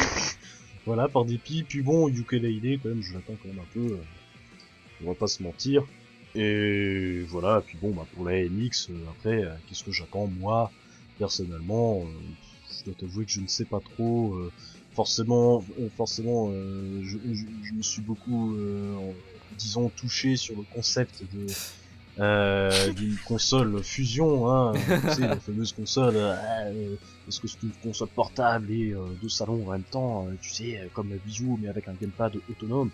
Voilà, 0.86 1.08
par 1.08 1.26
dépit. 1.26 1.64
Puis 1.64 1.82
bon, 1.82 2.10
Ukulele 2.10 2.80
quand 2.82 2.90
même, 2.90 3.02
je 3.02 3.14
l'attends 3.14 3.36
quand 3.42 3.48
même 3.48 3.60
un 3.60 3.74
peu. 3.74 3.94
euh, 3.94 4.04
on 5.04 5.08
va 5.08 5.16
pas 5.16 5.28
se 5.28 5.44
mentir. 5.44 5.84
Et 6.36 7.24
voilà, 7.28 7.62
puis 7.62 7.78
bon, 7.82 7.92
bah 7.92 8.06
pour 8.14 8.26
la 8.26 8.44
NX, 8.44 8.90
euh, 8.90 8.94
après, 9.12 9.44
euh, 9.44 9.54
qu'est-ce 9.68 9.84
que 9.84 9.92
j'attends 9.92 10.28
moi, 10.28 10.72
personnellement 11.20 12.04
Je 12.72 12.86
dois 12.86 12.94
t'avouer 12.96 13.26
que 13.26 13.32
je 13.32 13.42
ne 13.42 13.48
sais 13.48 13.66
pas 13.66 13.80
trop. 13.80 14.36
forcément, 14.94 15.64
forcément, 15.98 16.52
je, 16.52 17.18
je, 17.34 17.74
me 17.74 17.82
suis 17.82 18.02
beaucoup, 18.02 18.58
disons, 19.58 19.90
touché 19.90 20.36
sur 20.36 20.56
le 20.56 20.64
concept 20.74 21.24
de 21.34 21.48
d'une 22.96 23.18
console 23.28 23.82
fusion, 23.84 24.50
hein, 24.52 24.74
tu 24.74 25.10
sais, 25.16 25.22
la 25.28 25.38
fameuse 25.40 25.72
console. 25.74 26.16
euh, 26.16 26.36
euh, 26.68 26.96
Est-ce 27.28 27.40
que 27.40 27.48
c'est 27.48 27.64
une 27.64 27.72
console 27.82 28.10
portable 28.10 28.70
et 28.72 28.92
euh, 28.94 29.00
deux 29.22 29.30
salons 29.30 29.68
en 29.68 29.72
même 29.72 29.84
temps, 29.84 30.28
euh, 30.28 30.34
tu 30.42 30.50
sais, 30.52 30.78
euh, 30.80 30.88
comme 30.94 31.10
la 31.10 31.16
Wii 31.26 31.58
mais 31.62 31.70
avec 31.70 31.88
un 31.88 31.94
gamepad 31.94 32.36
autonome? 32.50 32.92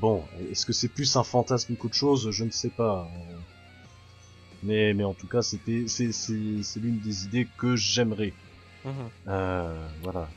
Bon, 0.00 0.22
est-ce 0.52 0.64
que 0.64 0.72
c'est 0.72 0.88
plus 0.88 1.16
un 1.16 1.24
fantasme 1.24 1.74
qu'autre 1.74 1.96
chose? 1.96 2.30
Je 2.30 2.44
ne 2.44 2.50
sais 2.50 2.68
pas. 2.70 3.08
euh. 3.12 3.34
Mais, 4.62 4.94
mais 4.94 5.04
en 5.04 5.14
tout 5.14 5.26
cas, 5.26 5.42
c'était, 5.42 5.84
c'est, 5.88 6.12
c'est, 6.12 6.32
l'une 6.80 6.98
des 7.00 7.24
idées 7.24 7.48
que 7.58 7.76
j'aimerais. 7.76 8.32
Mhm. 8.84 8.92
Euh, 9.28 9.88
voilà. 10.02 10.28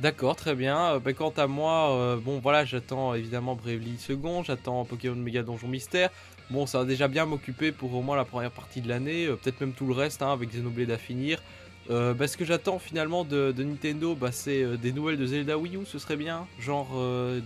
D'accord, 0.00 0.36
très 0.36 0.54
bien. 0.54 0.94
Euh, 0.94 0.98
bah, 0.98 1.12
quant 1.14 1.32
à 1.36 1.46
moi, 1.46 1.92
euh, 1.96 2.16
bon 2.16 2.38
voilà, 2.40 2.64
j'attends 2.64 3.14
évidemment 3.14 3.54
Bravely 3.54 3.96
Second, 3.98 4.42
j'attends 4.42 4.84
Pokémon 4.84 5.16
Mega 5.16 5.42
Donjon 5.42 5.68
Mystère. 5.68 6.10
Bon, 6.50 6.66
ça 6.66 6.78
va 6.78 6.84
déjà 6.84 7.08
bien 7.08 7.26
m'occuper 7.26 7.72
pour 7.72 7.92
au 7.94 8.02
moins 8.02 8.16
la 8.16 8.24
première 8.24 8.52
partie 8.52 8.80
de 8.80 8.88
l'année, 8.88 9.26
euh, 9.26 9.36
peut-être 9.36 9.60
même 9.60 9.72
tout 9.72 9.86
le 9.86 9.94
reste 9.94 10.22
hein, 10.22 10.32
avec 10.32 10.50
Xenoblade 10.50 10.90
à 10.92 10.98
finir. 10.98 11.42
Euh, 11.90 12.14
bah, 12.14 12.26
ce 12.28 12.36
que 12.36 12.44
j'attends 12.44 12.78
finalement 12.78 13.24
de, 13.24 13.52
de 13.52 13.64
Nintendo, 13.64 14.14
bah, 14.14 14.30
c'est 14.32 14.62
euh, 14.62 14.76
des 14.76 14.92
nouvelles 14.92 15.18
de 15.18 15.26
Zelda 15.26 15.58
Wii 15.58 15.76
U, 15.76 15.80
ce 15.86 15.98
serait 15.98 16.16
bien, 16.16 16.46
genre 16.60 16.88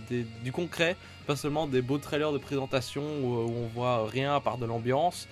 des- 0.09 0.25
du 0.43 0.51
concret, 0.51 0.95
pas 1.27 1.35
seulement 1.35 1.67
des 1.67 1.81
beaux 1.81 1.97
trailers 1.97 2.31
de 2.31 2.37
présentation 2.37 3.01
où, 3.23 3.27
où 3.45 3.53
on 3.63 3.67
voit 3.73 4.07
rien 4.07 4.35
à 4.35 4.39
part 4.39 4.57
de 4.57 4.65
l'ambiance. 4.65 5.27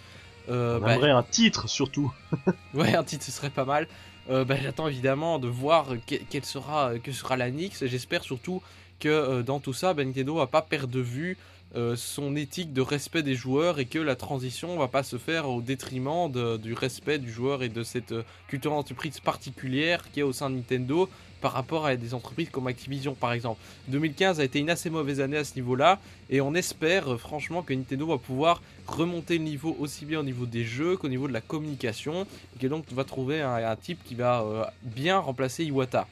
On 0.48 0.80
bah, 0.80 0.94
aimerait 0.96 1.12
un 1.12 1.24
titre 1.24 1.68
surtout. 1.70 2.12
Ouais, 2.74 2.96
un 2.96 3.04
titre 3.04 3.24
ce 3.24 3.32
serait 3.32 3.50
pas 3.52 3.66
mal. 3.66 3.88
Bah, 4.28 4.56
J'attends 4.62 4.88
évidemment 4.88 5.38
de 5.40 5.48
voir 5.48 5.88
que- 6.08 6.16
quelle 6.30 6.46
sera, 6.46 6.94
que 7.04 7.12
sera 7.12 7.36
la 7.38 7.50
Nyx. 7.52 7.82
et 7.84 7.88
J'espère 7.88 8.24
surtout 8.24 8.62
que 9.00 9.42
dans 9.42 9.60
tout 9.60 9.74
ça, 9.74 9.94
bah, 9.96 10.04
Nintendo 10.04 10.36
va 10.36 10.46
pas 10.48 10.62
perdre 10.64 10.94
de 10.94 11.00
vue 11.02 11.38
euh, 11.76 11.96
son 11.96 12.36
éthique 12.36 12.74
de 12.74 12.82
respect 12.82 13.22
des 13.22 13.36
joueurs 13.36 13.78
et 13.78 13.86
que 13.86 14.00
la 14.00 14.16
transition 14.16 14.76
va 14.78 14.88
pas 14.88 15.04
se 15.04 15.18
faire 15.18 15.48
au 15.48 15.62
détriment 15.62 16.32
de- 16.32 16.58
du 16.58 16.74
respect 16.74 17.20
du 17.20 17.32
joueur 17.32 17.62
et 17.62 17.70
de 17.70 17.84
cette 17.84 18.12
euh, 18.12 18.24
culture 18.48 18.72
d'entreprise 18.72 19.20
particulière 19.20 20.04
qui 20.12 20.22
est 20.22 20.24
au 20.24 20.34
sein 20.34 20.50
de 20.50 20.56
Nintendo 20.56 21.08
par 21.42 21.52
rapport 21.54 21.86
à 21.86 21.96
des 21.96 22.16
entreprises 22.16 22.50
comme 22.50 22.66
Activision 22.66 23.14
par 23.14 23.34
exemple. 23.34 23.62
2015 23.90 24.40
a 24.40 24.46
été 24.46 24.58
une 24.58 24.72
assez 24.72 24.90
mauvaise 24.90 25.22
année 25.22 25.38
à 25.38 25.44
ce 25.44 25.54
niveau-là 25.56 26.00
et 26.32 26.42
on 26.42 26.56
espère 26.56 27.14
euh, 27.14 27.18
franchement 27.18 27.62
que 27.62 27.72
Nintendo 27.76 28.08
va 28.08 28.18
pouvoir 28.18 28.64
remonter 28.88 29.38
le 29.38 29.44
niveau 29.44 29.78
aussi 29.80 30.06
bien 30.06 30.22
au 30.22 30.24
niveau 30.24 30.48
des 30.48 30.64
jeux 30.64 30.98
qu'au 30.98 31.08
niveau 31.08 31.28
de 31.28 31.34
la 31.34 31.42
communication 31.42 32.26
et 32.56 32.60
que 32.60 32.66
donc 32.66 32.86
vas 32.92 33.04
trouver 33.04 33.42
un, 33.42 33.76
type 33.76 34.00
qui 34.04 34.16
va 34.16 34.74
bien 34.82 35.20
remplacer 35.20 35.66
Iwata. 35.66 36.08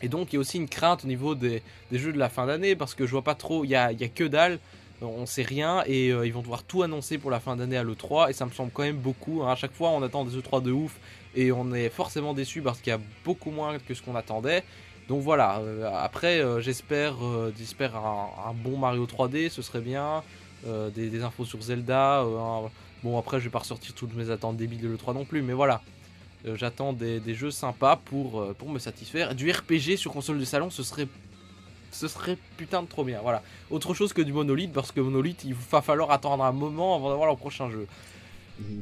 Et 0.00 0.08
donc 0.08 0.32
il 0.32 0.36
y 0.36 0.38
a 0.38 0.40
aussi 0.40 0.58
une 0.58 0.68
crainte 0.68 1.04
au 1.04 1.08
niveau 1.08 1.34
des, 1.34 1.60
des 1.90 1.98
jeux 1.98 2.12
de 2.12 2.18
la 2.18 2.28
fin 2.28 2.46
d'année 2.46 2.76
parce 2.76 2.94
que 2.94 3.04
je 3.04 3.10
vois 3.10 3.22
pas 3.22 3.34
trop, 3.34 3.64
il 3.64 3.70
y 3.70 3.74
a, 3.74 3.90
y 3.92 4.04
a 4.04 4.08
que 4.08 4.24
dalle, 4.24 4.58
on 5.02 5.26
sait 5.26 5.42
rien 5.42 5.82
et 5.86 6.10
euh, 6.10 6.26
ils 6.26 6.32
vont 6.32 6.42
devoir 6.42 6.62
tout 6.62 6.82
annoncer 6.82 7.18
pour 7.18 7.30
la 7.30 7.40
fin 7.40 7.56
d'année 7.56 7.76
à 7.76 7.82
l'E3 7.84 8.30
et 8.30 8.32
ça 8.32 8.46
me 8.46 8.50
semble 8.50 8.70
quand 8.72 8.82
même 8.82 8.96
beaucoup. 8.98 9.42
hein. 9.42 9.52
À 9.52 9.56
chaque 9.56 9.72
fois 9.72 9.90
on 9.90 10.02
attend 10.02 10.24
des 10.24 10.36
E3 10.38 10.62
de 10.62 10.72
ouf 10.72 10.98
et 11.34 11.52
on 11.52 11.72
est 11.72 11.88
forcément 11.88 12.34
déçu 12.34 12.62
parce 12.62 12.78
qu'il 12.80 12.90
y 12.90 12.94
a 12.96 13.00
beaucoup 13.24 13.50
moins 13.50 13.78
que 13.78 13.94
ce 13.94 14.02
qu'on 14.02 14.16
attendait. 14.16 14.62
Donc 15.08 15.22
voilà, 15.22 15.58
euh, 15.58 15.90
après 15.94 16.40
euh, 16.40 16.60
j'espère 16.60 17.14
euh, 17.22 17.50
un, 17.94 18.52
bon 18.54 18.78
Mario 18.78 19.06
3D, 19.06 19.50
ce 19.50 19.62
serait 19.62 19.80
bien. 19.80 20.22
Euh, 20.66 20.90
des, 20.90 21.22
infos 21.24 21.44
sur 21.44 21.60
Zelda. 21.60 22.20
euh, 22.22 22.68
Bon, 23.02 23.18
après, 23.18 23.40
je 23.40 23.44
vais 23.44 23.50
pas 23.50 23.58
ressortir 23.58 23.94
toutes 23.94 24.14
mes 24.14 24.30
attentes 24.30 24.56
débiles 24.56 24.80
de 24.80 24.88
l'E3 24.88 25.14
non 25.14 25.24
plus, 25.24 25.42
mais 25.42 25.54
voilà. 25.54 25.82
Euh, 26.46 26.56
J'attends 26.56 26.92
des, 26.92 27.20
jeux 27.34 27.50
sympas 27.50 28.00
euh, 28.14 28.52
pour 28.54 28.68
me 28.70 28.78
satisfaire. 28.78 29.34
Du 29.34 29.50
RPG 29.50 29.96
sur 29.96 30.12
console 30.12 30.38
de 30.38 30.44
salon, 30.44 30.70
ce 30.70 30.82
serait. 30.82 31.08
Ce 31.92 32.08
serait 32.08 32.36
putain 32.56 32.82
de 32.82 32.88
trop 32.88 33.04
bien, 33.04 33.20
voilà. 33.22 33.42
Autre 33.70 33.94
chose 33.94 34.12
que 34.12 34.22
du 34.22 34.32
Monolith, 34.32 34.72
parce 34.72 34.92
que 34.92 35.00
Monolith, 35.00 35.44
il 35.44 35.54
va 35.54 35.82
falloir 35.82 36.10
attendre 36.10 36.42
un 36.42 36.52
moment 36.52 36.96
avant 36.96 37.10
d'avoir 37.10 37.26
leur 37.26 37.36
prochain 37.36 37.70
jeu. 37.70 37.86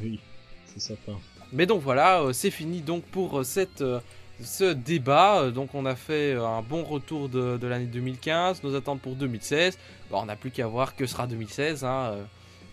Oui, 0.03 0.21
c'est 0.67 0.81
certain. 0.81 1.19
Mais 1.53 1.67
donc 1.67 1.83
voilà, 1.83 2.21
euh, 2.23 2.33
c'est 2.33 2.51
fini 2.51 2.81
donc 2.81 3.03
pour 3.05 3.41
euh, 3.41 3.45
cette, 3.45 3.81
euh, 3.81 3.99
ce 4.41 4.73
débat. 4.73 5.51
Donc 5.51 5.75
on 5.75 5.85
a 5.85 5.97
fait 5.97 6.35
un 6.35 6.63
bon 6.63 6.85
retour 6.85 7.29
de, 7.29 7.57
de 7.57 7.67
l'année 7.67 7.87
2015, 7.87 8.63
nos 8.63 8.75
attentes 8.77 9.01
pour 9.01 9.17
2016. 9.17 9.77
Bon, 10.11 10.21
on 10.23 10.27
n'a 10.27 10.37
plus 10.37 10.51
qu'à 10.51 10.67
voir 10.67 10.95
que 10.95 11.07
sera 11.07 11.27
2016. 11.27 11.85
hein, 11.85 12.15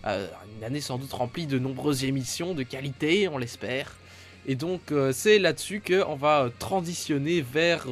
une 0.04 0.64
année 0.64 0.80
sans 0.80 0.96
doute 0.98 1.12
remplie 1.12 1.46
de 1.46 1.58
nombreuses 1.58 2.04
émissions 2.04 2.54
de 2.54 2.62
qualité, 2.62 3.28
on 3.28 3.36
l'espère. 3.36 3.96
Et 4.46 4.54
donc 4.54 4.80
c'est 5.12 5.38
là-dessus 5.38 5.82
qu'on 5.86 6.14
va 6.14 6.48
transitionner 6.58 7.42
vers 7.42 7.86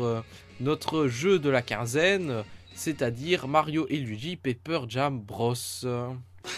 notre 0.60 1.06
jeu 1.06 1.38
de 1.38 1.50
la 1.50 1.62
quinzaine, 1.62 2.44
c'est-à-dire 2.74 3.48
Mario 3.48 3.86
et 3.88 3.96
Luigi 3.96 4.36
Paper 4.36 4.80
Jam 4.88 5.18
Bros. 5.20 5.54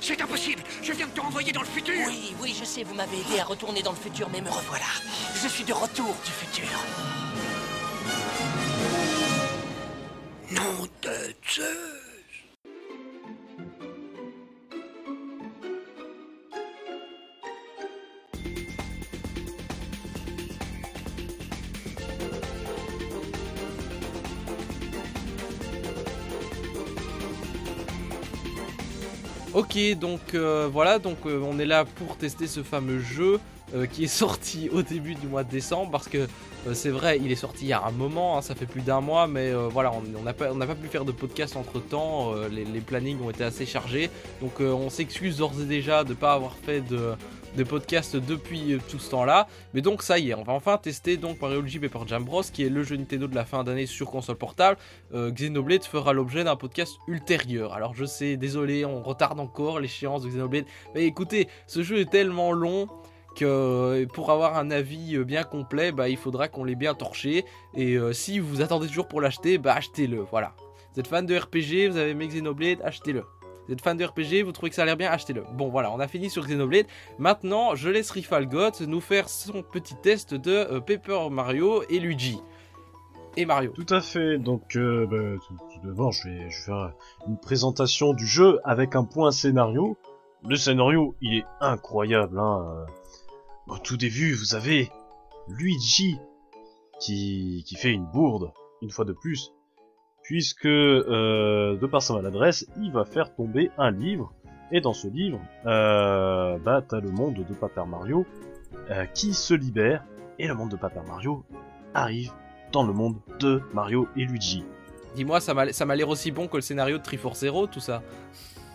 C'est 0.00 0.20
impossible 0.20 0.62
Je 0.82 0.92
viens 0.92 1.06
de 1.06 1.12
te 1.12 1.20
renvoyer 1.20 1.52
dans 1.52 1.62
le 1.62 1.66
futur 1.66 1.94
Oui, 2.06 2.34
oui, 2.40 2.54
je 2.58 2.64
sais, 2.64 2.84
vous 2.84 2.94
m'avez 2.94 3.16
aidé 3.16 3.40
à 3.40 3.44
retourner 3.44 3.82
dans 3.82 3.92
le 3.92 3.96
futur, 3.96 4.28
mais 4.32 4.40
me 4.40 4.50
revoilà. 4.50 4.84
Je 5.42 5.48
suis 5.48 5.64
de 5.64 5.72
retour 5.72 6.14
du 6.24 6.30
futur. 6.30 6.68
Nom 10.50 10.86
de 11.02 12.07
Ok, 29.58 29.76
donc 29.98 30.20
euh, 30.34 30.68
voilà, 30.72 31.00
donc 31.00 31.16
euh, 31.26 31.42
on 31.42 31.58
est 31.58 31.66
là 31.66 31.84
pour 31.84 32.16
tester 32.16 32.46
ce 32.46 32.62
fameux 32.62 33.00
jeu 33.00 33.40
euh, 33.74 33.86
qui 33.86 34.04
est 34.04 34.06
sorti 34.22 34.68
au 34.70 34.82
début 34.82 35.16
du 35.16 35.26
mois 35.26 35.42
de 35.42 35.50
décembre 35.50 35.90
parce 35.90 36.06
que 36.06 36.28
c'est 36.74 36.90
vrai, 36.90 37.18
il 37.20 37.32
est 37.32 37.34
sorti 37.34 37.64
il 37.64 37.68
y 37.70 37.72
a 37.72 37.82
un 37.84 37.90
moment, 37.90 38.38
hein, 38.38 38.40
ça 38.40 38.54
fait 38.54 38.66
plus 38.66 38.82
d'un 38.82 39.00
mois, 39.00 39.26
mais 39.26 39.52
voilà, 39.52 39.90
on 39.92 40.22
n'a 40.22 40.32
pas, 40.32 40.74
pu 40.76 40.86
faire 40.86 41.04
de 41.04 41.10
podcast 41.10 41.56
entre 41.56 41.80
temps, 41.80 42.34
les, 42.52 42.64
les 42.64 42.80
plannings 42.80 43.20
ont 43.20 43.30
été 43.30 43.42
assez 43.42 43.66
chargés, 43.66 44.10
donc 44.40 44.60
on 44.60 44.90
s'excuse 44.90 45.38
d'ores 45.38 45.60
et 45.60 45.64
déjà 45.64 46.04
de 46.04 46.10
ne 46.10 46.14
pas 46.14 46.34
avoir 46.34 46.54
fait 46.54 46.80
de, 46.82 47.14
de 47.56 47.64
podcast 47.64 48.16
depuis 48.16 48.74
euh, 48.74 48.78
tout 48.88 48.98
ce 48.98 49.10
temps-là, 49.10 49.48
mais 49.74 49.80
donc 49.80 50.02
ça 50.02 50.18
y 50.18 50.30
est, 50.30 50.34
on 50.34 50.42
va 50.42 50.52
enfin 50.52 50.78
tester 50.78 51.16
donc 51.16 51.40
Mario 51.40 51.60
Luigi 51.60 51.78
Paper 51.78 52.00
Jam 52.06 52.24
Bros 52.24 52.42
qui 52.42 52.64
est 52.64 52.68
le 52.68 52.82
jeu 52.82 52.96
Nintendo 52.96 53.26
de 53.26 53.34
la 53.34 53.44
fin 53.44 53.64
d'année 53.64 53.86
sur 53.86 54.10
console 54.10 54.36
portable. 54.36 54.78
Euh, 55.14 55.30
Xenoblade 55.30 55.84
fera 55.84 56.12
l'objet 56.12 56.44
d'un 56.44 56.56
podcast 56.56 56.98
ultérieur. 57.06 57.74
Alors 57.74 57.94
je 57.94 58.04
sais, 58.04 58.36
désolé, 58.36 58.84
on 58.84 59.02
retarde 59.02 59.40
encore 59.40 59.80
l'échéance 59.80 60.22
de 60.22 60.28
Xenoblade. 60.28 60.64
Mais 60.94 61.04
écoutez, 61.04 61.48
ce 61.66 61.82
jeu 61.82 61.98
est 62.00 62.10
tellement 62.10 62.52
long 62.52 62.88
que 63.36 63.44
euh, 63.44 64.06
pour 64.06 64.30
avoir 64.30 64.56
un 64.56 64.70
avis 64.70 65.18
bien 65.24 65.42
complet, 65.42 65.92
bah, 65.92 66.08
il 66.08 66.16
faudra 66.16 66.48
qu'on 66.48 66.64
l'ait 66.64 66.74
bien 66.74 66.94
torché. 66.94 67.44
Et 67.74 67.96
si 68.12 68.38
vous 68.38 68.62
attendez 68.62 68.86
toujours 68.86 69.08
pour 69.08 69.20
l'acheter, 69.20 69.58
bah 69.58 69.74
achetez-le. 69.74 70.20
Voilà. 70.20 70.54
Vous 70.92 71.00
êtes 71.00 71.06
fan 71.06 71.26
de 71.26 71.36
RPG, 71.36 71.90
vous 71.90 71.96
avez 71.96 72.10
aimé 72.10 72.26
Xenoblade, 72.28 72.80
achetez-le. 72.82 73.24
Vous 73.68 73.74
êtes 73.74 73.82
fan 73.82 73.98
de 73.98 74.04
RPG, 74.04 74.44
vous 74.46 74.52
trouvez 74.52 74.70
que 74.70 74.76
ça 74.76 74.82
a 74.82 74.84
l'air 74.86 74.96
bien, 74.96 75.10
achetez-le. 75.10 75.44
Bon 75.52 75.68
voilà, 75.68 75.92
on 75.92 76.00
a 76.00 76.08
fini 76.08 76.30
sur 76.30 76.46
Xenoblade. 76.46 76.86
Maintenant, 77.18 77.74
je 77.74 77.90
laisse 77.90 78.10
Rifalgot 78.10 78.70
nous 78.86 79.02
faire 79.02 79.28
son 79.28 79.62
petit 79.62 79.94
test 79.94 80.32
de 80.32 80.52
euh, 80.52 80.80
Paper 80.80 81.28
Mario 81.30 81.82
et 81.90 82.00
Luigi. 82.00 82.40
Et 83.36 83.44
Mario. 83.44 83.72
Tout 83.72 83.94
à 83.94 84.00
fait. 84.00 84.38
Donc, 84.38 84.74
euh, 84.74 85.06
bah, 85.06 85.38
tout, 85.46 85.86
d'abord, 85.86 86.12
je 86.12 86.28
vais, 86.28 86.50
faire 86.50 86.94
une 87.26 87.38
présentation 87.38 88.14
du 88.14 88.26
jeu 88.26 88.58
avec 88.64 88.96
un 88.96 89.04
point 89.04 89.32
scénario. 89.32 89.98
Le 90.48 90.56
scénario, 90.56 91.14
il 91.20 91.40
est 91.40 91.44
incroyable. 91.60 92.38
Hein. 92.38 92.86
Au 93.66 93.76
tout 93.76 93.98
début, 93.98 94.32
vous 94.32 94.54
avez 94.54 94.90
Luigi 95.46 96.16
qui, 97.00 97.64
qui 97.66 97.76
fait 97.76 97.92
une 97.92 98.06
bourde, 98.06 98.50
une 98.80 98.90
fois 98.90 99.04
de 99.04 99.12
plus, 99.12 99.52
puisque, 100.28 100.66
euh, 100.66 101.78
de 101.78 101.86
par 101.86 102.02
sa 102.02 102.12
maladresse, 102.12 102.66
il 102.78 102.92
va 102.92 103.06
faire 103.06 103.34
tomber 103.34 103.70
un 103.78 103.90
livre. 103.90 104.34
Et 104.70 104.82
dans 104.82 104.92
ce 104.92 105.08
livre, 105.08 105.40
euh, 105.64 106.58
bah, 106.58 106.84
t'as 106.86 107.00
le 107.00 107.10
monde 107.10 107.36
de 107.36 107.54
Paper 107.54 107.84
Mario 107.88 108.26
euh, 108.90 109.06
qui 109.06 109.32
se 109.32 109.54
libère, 109.54 110.04
et 110.38 110.46
le 110.46 110.52
monde 110.52 110.70
de 110.70 110.76
Paper 110.76 111.00
Mario 111.08 111.46
arrive 111.94 112.30
dans 112.72 112.82
le 112.82 112.92
monde 112.92 113.16
de 113.40 113.62
Mario 113.72 114.06
et 114.16 114.26
Luigi. 114.26 114.64
Dis-moi, 115.16 115.40
ça 115.40 115.54
m'a 115.54 115.96
l'air 115.96 116.10
aussi 116.10 116.30
bon 116.30 116.46
que 116.46 116.56
le 116.56 116.62
scénario 116.62 116.98
de 116.98 117.02
Triforce 117.02 117.38
Zero, 117.38 117.66
tout 117.66 117.80
ça. 117.80 118.02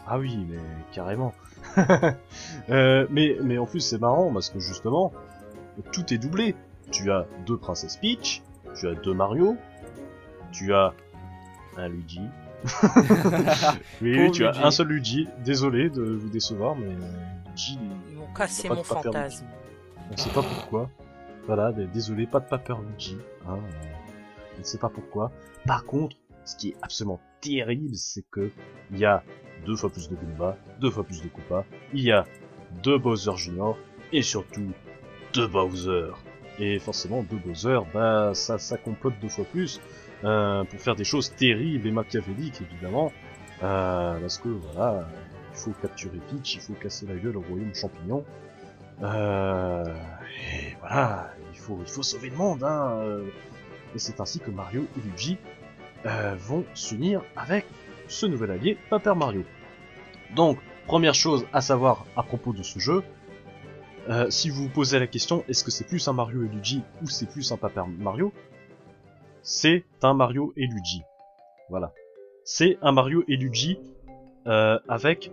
Ah 0.08 0.18
oui, 0.18 0.36
mais 0.50 0.58
carrément. 0.92 1.34
Euh, 2.70 3.06
mais, 3.10 3.36
mais 3.44 3.58
en 3.58 3.66
plus 3.66 3.82
c'est 3.82 4.00
marrant 4.00 4.32
parce 4.32 4.50
que 4.50 4.58
justement, 4.58 5.12
tout 5.92 6.14
est 6.14 6.18
doublé. 6.18 6.56
Tu 6.92 7.12
as 7.12 7.26
deux 7.46 7.58
princesses 7.58 7.98
Peach, 7.98 8.42
tu 8.74 8.88
as 8.88 8.94
deux 8.96 9.14
Mario, 9.14 9.58
tu 10.54 10.74
as 10.74 10.94
un 11.78 11.88
Luigi. 11.88 12.22
oui, 14.02 14.32
tu 14.32 14.46
as 14.46 14.52
Luigi. 14.52 14.64
un 14.64 14.72
seul 14.72 14.88
Luigi. 14.88 15.28
Désolé 15.44 15.90
de 15.90 16.02
vous 16.02 16.30
décevoir, 16.30 16.76
mais 16.76 16.88
Luigi, 17.48 17.80
Ils 18.10 18.16
m'ont 18.18 18.34
cassé 18.34 18.70
mon 18.70 18.84
fantasme. 18.84 19.46
on 20.12 20.18
sait 20.18 20.30
pas 20.30 20.44
pourquoi. 20.44 20.90
Voilà, 21.46 21.72
désolé, 21.72 22.26
pas 22.26 22.40
de 22.40 22.48
Paper 22.48 22.76
Luigi. 22.88 23.18
Hein, 23.48 23.58
euh, 23.58 23.88
on 24.56 24.60
ne 24.60 24.64
sait 24.64 24.78
pas 24.78 24.90
pourquoi. 24.90 25.32
Par 25.66 25.86
contre, 25.86 26.16
ce 26.46 26.56
qui 26.56 26.70
est 26.70 26.76
absolument 26.82 27.20
terrible, 27.42 27.96
c'est 27.96 28.24
que 28.32 28.50
il 28.92 29.00
y 29.00 29.06
a 29.06 29.24
deux 29.66 29.76
fois 29.76 29.90
plus 29.90 30.10
de 30.10 30.16
Goomba, 30.16 30.58
deux 30.80 30.90
fois 30.90 31.04
plus 31.04 31.22
de 31.22 31.28
Koopa, 31.28 31.66
il 31.94 32.02
y 32.02 32.12
a 32.12 32.26
deux 32.84 32.98
Bowser 32.98 33.36
Junior, 33.36 33.78
et 34.12 34.22
surtout 34.22 34.72
deux 35.34 35.48
Bowser. 35.48 36.12
Et 36.60 36.80
forcément, 36.80 37.24
deux 37.24 37.38
Bowser, 37.38 37.80
bah 37.94 38.32
ça, 38.34 38.58
ça 38.58 38.78
compote 38.78 39.14
deux 39.22 39.30
fois 39.30 39.46
plus 39.46 39.82
euh, 40.24 40.64
pour 40.64 40.80
faire 40.80 40.96
des 40.96 41.04
choses 41.04 41.34
terribles 41.36 41.88
et 41.88 41.92
machiavéliques, 41.92 42.62
évidemment. 42.62 43.12
Euh, 43.64 44.20
parce 44.20 44.38
que 44.38 44.50
voilà, 44.50 45.08
il 45.52 45.58
faut 45.58 45.72
capturer 45.82 46.20
Peach, 46.30 46.56
il 46.56 46.62
faut 46.62 46.74
casser 46.74 47.06
la 47.06 47.16
gueule 47.16 47.38
au 47.38 47.42
royaume 47.42 47.74
champignon. 47.74 48.24
Euh, 49.02 49.84
et 50.52 50.76
voilà, 50.80 51.32
il 51.52 51.60
faut, 51.60 51.80
il 51.82 51.90
faut 51.90 52.04
sauver 52.04 52.30
le 52.30 52.36
monde, 52.36 52.64
hein. 52.64 53.00
euh, 53.02 53.26
Et 53.96 54.00
c'est 54.00 54.20
ainsi 54.20 54.40
que 54.40 54.52
Mario 54.52 54.88
et 54.98 55.02
Luigi 55.02 55.38
euh, 56.06 56.36
vont 56.38 56.66
s'unir 56.74 57.22
avec 57.36 57.66
ce 58.08 58.26
nouvel 58.26 58.52
allié, 58.52 58.78
Paper 58.90 59.14
Mario. 59.16 59.44
Donc, 60.36 60.60
première 60.88 61.14
chose 61.14 61.46
à 61.54 61.62
savoir 61.62 62.06
à 62.16 62.24
propos 62.24 62.54
de 62.54 62.64
ce 62.64 62.80
jeu, 62.80 63.04
euh, 64.10 64.30
si 64.30 64.50
vous 64.50 64.64
vous 64.64 64.70
posez 64.70 65.00
la 65.00 65.08
question, 65.08 65.44
est-ce 65.48 65.64
que 65.64 65.72
c'est 65.72 65.88
plus 65.88 66.06
un 66.08 66.14
Mario 66.14 66.44
et 66.44 66.48
Luigi 66.48 66.82
ou 67.02 67.08
c'est 67.08 67.30
plus 67.30 67.52
un 67.52 67.58
Paper 67.58 67.84
Mario 68.00 68.34
C'est 69.44 69.84
un 70.02 70.14
Mario 70.14 70.54
et 70.56 70.66
Luigi. 70.66 71.02
Voilà. 71.70 71.94
C'est 72.46 72.78
un 72.82 72.94
Mario 72.94 73.26
et 73.28 73.36
Luigi 73.36 73.78
euh, 74.48 74.80
avec 74.88 75.32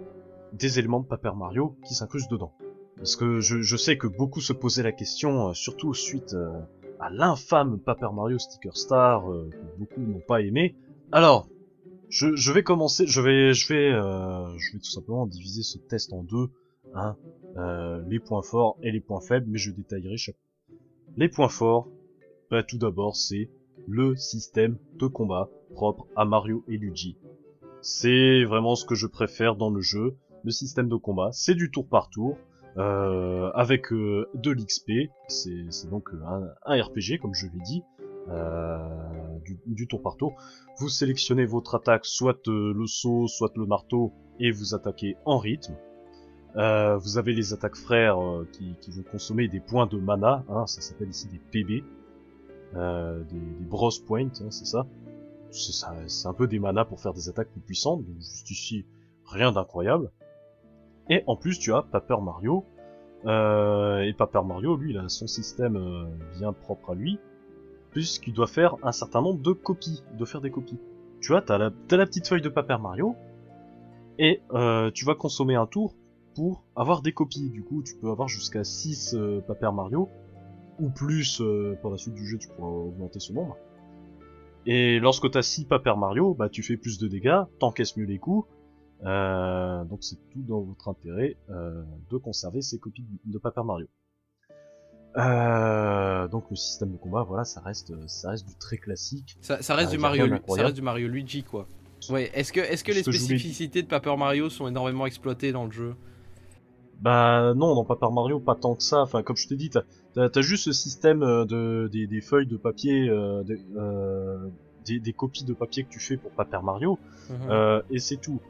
des 0.53 0.81
éléments 0.81 0.99
de 0.99 1.07
Paper 1.07 1.33
Mario 1.37 1.77
qui 1.87 1.95
s'incrustent 1.95 2.31
dedans. 2.31 2.53
Parce 2.97 3.15
que 3.15 3.39
je, 3.39 3.63
je 3.63 3.77
sais 3.77 3.97
que 3.97 4.09
beaucoup 4.09 4.41
se 4.41 4.53
posaient 4.53 4.83
la 4.83 4.91
question, 4.91 5.49
euh, 5.49 5.55
surtout 5.55 5.95
suite 5.95 6.35
euh, 6.35 6.51
à 6.99 7.09
l'infâme 7.09 7.79
Paper 7.79 8.09
Mario 8.13 8.39
Sticker 8.39 8.77
Star, 8.77 9.31
euh, 9.31 9.49
que 9.49 9.79
beaucoup 9.79 10.01
n'ont 10.01 10.21
pas 10.21 10.43
aimé. 10.43 10.75
Alors, 11.13 11.49
je, 12.09 12.35
je 12.35 12.53
vais 12.53 12.65
commencer, 12.65 13.07
je 13.07 13.21
vais, 13.21 13.55
je 13.55 13.73
vais, 13.73 13.93
je 13.93 14.73
vais 14.73 14.79
tout 14.81 14.91
simplement 14.91 15.27
diviser 15.27 15.63
ce 15.63 15.79
test 15.79 16.13
en 16.13 16.25
deux, 16.25 16.51
hein, 16.95 17.17
les 18.09 18.19
points 18.19 18.43
forts 18.43 18.77
et 18.83 18.91
les 18.91 19.01
points 19.01 19.21
faibles, 19.21 19.47
mais 19.49 19.59
je 19.59 19.71
détaillerai 19.71 20.17
chaque. 20.17 20.37
Les 21.17 21.29
points 21.29 21.49
forts, 21.49 21.89
bah, 22.51 22.65
tout 22.65 22.79
d'abord, 22.79 23.15
c'est 23.15 23.49
le 23.89 24.17
système 24.17 24.77
de 24.99 25.07
combat 25.07 25.49
propre 25.75 26.07
à 26.17 26.25
Mario 26.25 26.65
et 26.69 26.77
Luigi. 26.77 27.17
C'est 27.83 28.45
vraiment 28.45 28.75
ce 28.75 28.85
que 28.85 28.95
je 28.95 29.07
préfère 29.07 29.57
dans 29.57 29.71
le 29.71 29.81
jeu. 29.81 30.17
Le 30.45 30.51
système 30.51 30.89
de 30.89 30.97
combat, 30.97 31.31
c'est 31.33 31.55
du 31.55 31.71
tour 31.71 31.87
par 31.89 32.11
tour, 32.11 32.37
euh, 32.77 33.51
avec 33.55 33.93
euh, 33.93 34.29
de 34.35 34.51
l'XP. 34.51 35.11
C'est 35.29 35.89
donc 35.91 36.11
euh, 36.13 36.47
un, 36.65 36.83
RPG, 36.83 37.19
comme 37.21 37.35
je 37.35 37.47
l'ai 37.47 37.61
dit, 37.65 37.83
euh, 38.29 38.79
du, 39.67 39.87
tour 39.87 40.03
par 40.03 40.17
tour. 40.17 40.37
Vous 40.79 40.89
sélectionnez 40.89 41.47
votre 41.47 41.75
attaque, 41.75 42.07
soit 42.07 42.47
euh, 42.49 42.73
le 42.75 42.87
saut, 42.87 43.27
soit 43.27 43.53
le 43.57 43.67
marteau, 43.67 44.13
et 44.39 44.51
vous 44.51 44.75
attaquez 44.75 45.17
en 45.25 45.39
rythme. 45.39 45.75
Vous 46.55 47.19
avez 47.19 47.33
les 47.33 47.53
attaques 47.53 47.77
frères 47.77 48.19
qui, 48.53 48.75
qui 48.81 48.91
vont 48.91 49.05
consommer 49.05 49.47
des 49.47 49.61
points 49.61 49.87
de 49.87 49.99
mana, 49.99 50.45
hein, 50.49 50.67
ça 50.67 50.81
s'appelle 50.81 51.11
ici 51.11 51.29
des 51.29 51.39
PB, 51.39 51.85
euh, 52.77 53.23
des, 53.25 53.39
des 53.39 53.65
Bros 53.65 53.91
Points, 54.07 54.29
hein, 54.41 54.51
c'est 54.51 54.67
ça. 54.67 54.87
C'est 55.51 56.29
un 56.29 56.33
peu 56.33 56.47
des 56.47 56.61
manas 56.61 56.85
pour 56.85 57.01
faire 57.01 57.13
des 57.13 57.29
attaques 57.29 57.51
plus 57.51 57.61
puissantes, 57.61 58.05
donc 58.05 58.17
juste 58.19 58.51
ici, 58.51 58.87
rien 59.27 59.51
d'incroyable. 59.51 60.11
Et 61.09 61.25
en 61.27 61.35
plus, 61.35 61.59
tu 61.59 61.73
as 61.75 61.83
Paper 61.83 62.19
Mario, 62.23 62.65
euh, 63.27 64.01
et 64.03 64.13
Paper 64.13 64.43
Mario, 64.47 64.77
lui, 64.77 64.93
il 64.93 64.99
a 64.99 65.09
son 65.09 65.27
système 65.27 65.77
euh, 65.77 66.05
bien 66.39 66.53
propre 66.53 66.91
à 66.91 66.95
lui, 66.95 67.19
puisqu'il 67.91 68.33
doit 68.33 68.47
faire 68.47 68.77
un 68.83 68.93
certain 68.93 69.21
nombre 69.21 69.43
de 69.43 69.53
copies, 69.53 70.05
de 70.17 70.25
faire 70.25 70.41
des 70.41 70.51
copies. 70.51 70.79
Tu 71.21 71.33
vois, 71.33 71.43
t'as 71.43 71.59
la, 71.59 71.71
t'as 71.89 71.97
la 71.97 72.07
petite 72.07 72.29
feuille 72.29 72.43
de 72.43 72.49
Paper 72.49 72.79
Mario, 72.81 73.17
et 74.19 74.43
euh, 74.53 74.91
tu 74.93 75.05
vas 75.05 75.15
consommer 75.15 75.55
un 75.55 75.67
tour 75.67 75.95
pour 76.35 76.63
avoir 76.77 77.03
des 77.03 77.13
copies. 77.13 77.51
Du 77.51 77.63
coup, 77.63 77.83
tu 77.83 77.95
peux 77.97 78.11
avoir 78.11 78.29
jusqu'à 78.29 78.65
6 78.65 79.15
euh, 79.15 79.41
Paper 79.41 79.71
Mario, 79.75 80.09
ou 80.81 80.89
plus 80.91 81.41
euh, 81.41 81.77
pour 81.83 81.91
la 81.91 81.97
suite 81.99 82.15
du 82.15 82.27
jeu, 82.27 82.39
tu 82.39 82.49
pourras 82.49 82.69
augmenter 82.69 83.21
ce 83.21 83.33
nombre. 83.33 83.57
Et 84.67 84.99
lorsque 85.01 85.31
t'as 85.31 85.43
6 85.43 85.65
Paper 85.67 85.95
Mario, 85.99 86.35
bah 86.35 86.49
tu 86.49 86.63
fais 86.63 86.77
plus 86.77 86.99
de 86.99 87.09
dégâts, 87.09 87.43
t'encaisses 87.59 87.97
mieux 87.97 88.05
les 88.07 88.19
coups. 88.19 88.49
Euh, 89.05 89.83
donc 89.85 90.01
c'est 90.03 90.17
tout 90.31 90.43
dans 90.43 90.61
votre 90.61 90.89
intérêt 90.89 91.37
euh, 91.51 91.83
de 92.11 92.17
conserver 92.19 92.61
ces 92.61 92.79
copies 92.79 93.05
de 93.25 93.39
Paper 93.39 93.63
Mario. 93.65 93.87
Euh, 95.17 96.29
donc 96.29 96.45
le 96.51 96.57
système 96.57 96.93
de 96.93 96.97
combat, 96.97 97.23
voilà, 97.25 97.45
ça 97.45 97.61
reste, 97.61 97.93
ça 98.09 98.31
reste 98.31 98.47
du 98.47 98.55
très 98.57 98.77
classique. 98.77 99.37
Ça, 99.41 99.61
ça 99.63 99.75
reste 99.75 99.91
du 99.91 99.99
Mario, 99.99 100.23
rien 100.23 100.27
Lu- 100.27 100.31
ça 100.31 100.37
d'incroyable. 100.39 100.67
reste 100.67 100.77
du 100.77 100.83
Mario 100.83 101.09
Luigi 101.09 101.43
quoi. 101.43 101.67
Ouais. 102.11 102.31
Est-ce 102.35 102.53
que, 102.53 102.61
est-ce 102.61 102.85
que 102.85 102.93
les 102.93 103.03
spécificités 103.03 103.83
de 103.83 103.89
Paper 103.89 104.17
Mario 104.17 104.49
sont 104.51 104.69
énormément 104.69 105.07
exploitées 105.07 105.53
dans 105.53 105.65
le 105.65 105.73
jeu? 105.73 105.95
Bah 107.01 107.55
non, 107.55 107.75
dans 107.75 107.85
Paper 107.85 108.09
Mario, 108.13 108.41
pas 108.41 108.55
tant 108.55 108.75
que 108.75 108.83
ça. 108.83 109.01
Enfin, 109.03 109.23
comme 109.23 109.37
je 109.37 109.49
t'ai 109.49 109.57
dit, 109.57 109.71
t'as 109.71 110.41
juste 110.43 110.65
ce 110.65 110.73
système 110.73 111.23
euh, 111.23 111.45
de 111.47 111.89
des, 111.91 112.07
des 112.07 112.21
feuilles 112.21 112.47
de 112.47 112.57
papier, 112.57 113.09
euh, 113.09 113.43
de- 113.43 113.59
euh, 113.77 114.49
des, 114.85 115.01
des 115.01 115.13
copies 115.13 115.45
de 115.45 115.55
papier 115.55 115.85
que 115.85 115.89
tu 115.91 116.01
fais 116.01 116.17
pour 116.19 116.31
Paper 116.33 116.61
Mario, 116.63 116.99
Mhm. 117.31 117.51
euh, 117.51 117.83
et 117.91 117.99
c'est 117.99 118.19
tout. 118.19 118.41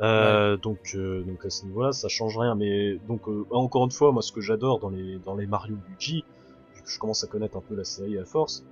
Euh, 0.00 0.56
donc, 0.56 0.78
euh, 0.96 1.22
donc 1.22 1.44
à 1.44 1.50
ce 1.50 1.64
niveau-là, 1.64 1.92
ça 1.92 2.08
change 2.08 2.36
rien. 2.36 2.56
Mais 2.56 2.98
donc 3.06 3.28
euh, 3.28 3.44
encore 3.50 3.84
une 3.84 3.92
fois, 3.92 4.10
moi, 4.10 4.22
ce 4.22 4.32
que 4.32 4.40
j'adore 4.40 4.80
dans 4.80 4.90
les 4.90 5.18
dans 5.24 5.36
les 5.36 5.46
Mario 5.46 5.76
Luigi, 5.88 6.24
vu 6.74 6.82
que 6.82 6.90
je 6.90 6.98
commence 6.98 7.22
à 7.22 7.28
connaître 7.28 7.56
un 7.56 7.60
peu 7.60 7.76
la 7.76 7.84
série 7.84 8.18
à 8.18 8.24
force, 8.24 8.64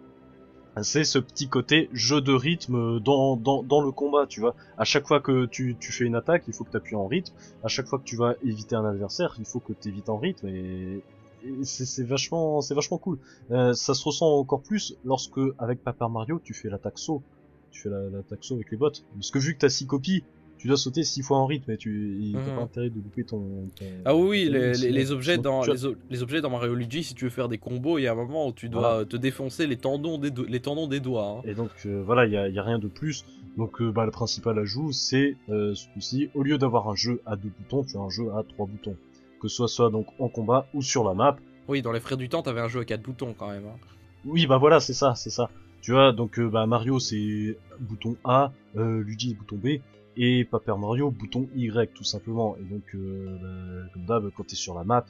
c'est 0.82 1.04
ce 1.04 1.18
petit 1.18 1.48
côté 1.48 1.88
jeu 1.92 2.20
de 2.20 2.32
rythme 2.32 3.00
dans, 3.00 3.36
dans, 3.36 3.62
dans 3.62 3.80
le 3.82 3.90
combat, 3.92 4.26
tu 4.26 4.40
vois. 4.40 4.54
À 4.76 4.84
chaque 4.84 5.06
fois 5.06 5.20
que 5.20 5.46
tu, 5.46 5.76
tu 5.78 5.92
fais 5.92 6.04
une 6.04 6.14
attaque, 6.14 6.44
il 6.46 6.54
faut 6.54 6.64
que 6.64 6.70
tu 6.70 6.76
appuies 6.76 6.96
en 6.96 7.06
rythme. 7.06 7.34
À 7.62 7.68
chaque 7.68 7.86
fois 7.86 7.98
que 7.98 8.04
tu 8.04 8.16
vas 8.16 8.34
éviter 8.42 8.76
un 8.76 8.84
adversaire, 8.84 9.34
il 9.38 9.46
faut 9.46 9.60
que 9.60 9.72
tu 9.72 9.88
évites 9.88 10.08
en 10.08 10.18
rythme. 10.18 10.46
Et, 10.48 11.02
et 11.42 11.64
c'est 11.64 12.04
vachement, 12.04 12.60
c'est 12.60 12.74
vachement 12.74 12.98
cool. 12.98 13.18
Euh, 13.50 13.72
ça 13.74 13.94
se 13.94 14.04
ressent 14.04 14.26
encore 14.26 14.62
plus 14.62 14.94
lorsque, 15.04 15.40
avec 15.58 15.82
Paper 15.82 16.06
Mario, 16.10 16.40
tu 16.42 16.54
fais 16.54 16.68
l'attaque 16.70 16.98
saut. 16.98 17.22
Tu 17.70 17.82
fais 17.82 17.88
la- 17.88 18.08
l'attaque 18.10 18.44
saut 18.44 18.54
avec 18.54 18.70
les 18.70 18.76
bottes. 18.76 19.04
Parce 19.14 19.30
que 19.30 19.38
vu 19.38 19.54
que 19.54 19.58
t'as 19.58 19.68
6 19.68 19.86
copies, 19.86 20.24
tu 20.60 20.68
dois 20.68 20.76
sauter 20.76 21.02
6 21.02 21.22
fois 21.22 21.38
en 21.38 21.46
rythme 21.46 21.70
et 21.70 21.76
tu 21.76 22.16
il- 22.20 22.32
t'as 22.34 22.38
Mhm. 22.50 22.56
pas 22.56 22.62
intérêt 22.62 22.90
de 22.90 22.96
louper 22.96 23.24
ton, 23.24 23.40
ton- 23.76 23.84
Ah 24.04 24.14
oui, 24.14 24.46
ton- 24.46 24.52
les, 24.52 24.60
les- 24.68 24.74
sinon- 24.74 24.94
les 24.94 25.12
objets 25.12 25.38
dans 25.38 25.64
les, 25.64 25.86
o- 25.86 25.94
les 26.10 26.22
objets 26.22 26.40
dans 26.40 26.50
Mario 26.50 26.74
Luigi, 26.74 27.02
si 27.02 27.14
tu 27.14 27.24
veux 27.24 27.30
faire 27.30 27.48
des 27.48 27.58
combos, 27.58 27.98
il 27.98 28.02
y 28.02 28.06
a 28.06 28.12
un 28.12 28.14
moment 28.14 28.46
où 28.48 28.52
tu 28.52 28.68
dois 28.68 28.80
Voilà. 28.92 29.04
te 29.06 29.16
défoncer 29.16 29.66
les 29.66 29.76
tendons 29.78 30.18
des, 30.18 30.30
do- 30.30 30.44
les 30.46 30.60
tendons 30.60 30.86
des 30.86 31.00
doigts. 31.00 31.38
hein. 31.38 31.42
Et 31.48 31.54
donc 31.54 31.70
euh, 31.86 32.02
voilà, 32.04 32.26
il 32.26 32.32
y 32.32 32.36
a, 32.58 32.62
rien 32.62 32.78
de 32.78 32.88
plus. 32.88 33.24
Donc 33.56 33.80
euh, 33.80 33.90
bah, 33.90 34.04
le 34.04 34.10
principal 34.10 34.58
ajout, 34.58 34.92
c'est 34.92 35.36
euh, 35.48 35.74
celui-ci. 35.74 36.28
Au 36.34 36.42
lieu 36.42 36.58
d'avoir 36.58 36.88
un 36.88 36.94
jeu 36.94 37.20
à 37.26 37.36
deux 37.36 37.50
boutons, 37.58 37.82
tu 37.84 37.96
as 37.96 38.00
un 38.00 38.10
jeu 38.10 38.30
à 38.36 38.42
trois 38.42 38.66
boutons. 38.66 38.96
Que 39.40 39.48
ce 39.48 39.66
soit 39.66 39.90
donc 39.90 40.06
en 40.18 40.28
combat 40.28 40.66
ou 40.74 40.82
sur 40.82 41.02
la 41.04 41.14
map. 41.14 41.36
Oui, 41.68 41.80
dans 41.80 41.92
les 41.92 42.00
frères 42.00 42.18
du 42.18 42.28
temps, 42.28 42.42
t'avais 42.42 42.60
un 42.60 42.68
jeu 42.68 42.80
à 42.80 42.84
4 42.84 43.00
boutons 43.02 43.34
quand 43.36 43.48
même. 43.48 43.64
hein. 43.66 43.78
Oui, 44.26 44.46
bah 44.46 44.58
voilà, 44.58 44.80
c'est 44.80 44.92
ça, 44.92 45.14
c'est 45.14 45.30
ça. 45.30 45.48
Tu 45.80 45.92
vois, 45.92 46.12
donc 46.12 46.38
euh, 46.38 46.48
bah, 46.50 46.66
Mario 46.66 46.98
c'est 46.98 47.56
bouton 47.80 48.16
A, 48.24 48.52
Luigi 48.74 49.32
bouton 49.34 49.56
B, 49.56 49.80
et 50.22 50.44
Paper 50.44 50.74
Mario 50.78 51.10
bouton 51.10 51.48
Y 51.56 51.94
tout 51.94 52.04
simplement. 52.04 52.54
Et 52.58 52.64
donc, 52.64 52.82
euh, 52.94 53.38
bah, 53.40 53.90
comme 53.94 54.04
d'hab, 54.04 54.30
quand 54.36 54.46
t'es 54.46 54.54
sur 54.54 54.74
la 54.74 54.84
map, 54.84 55.06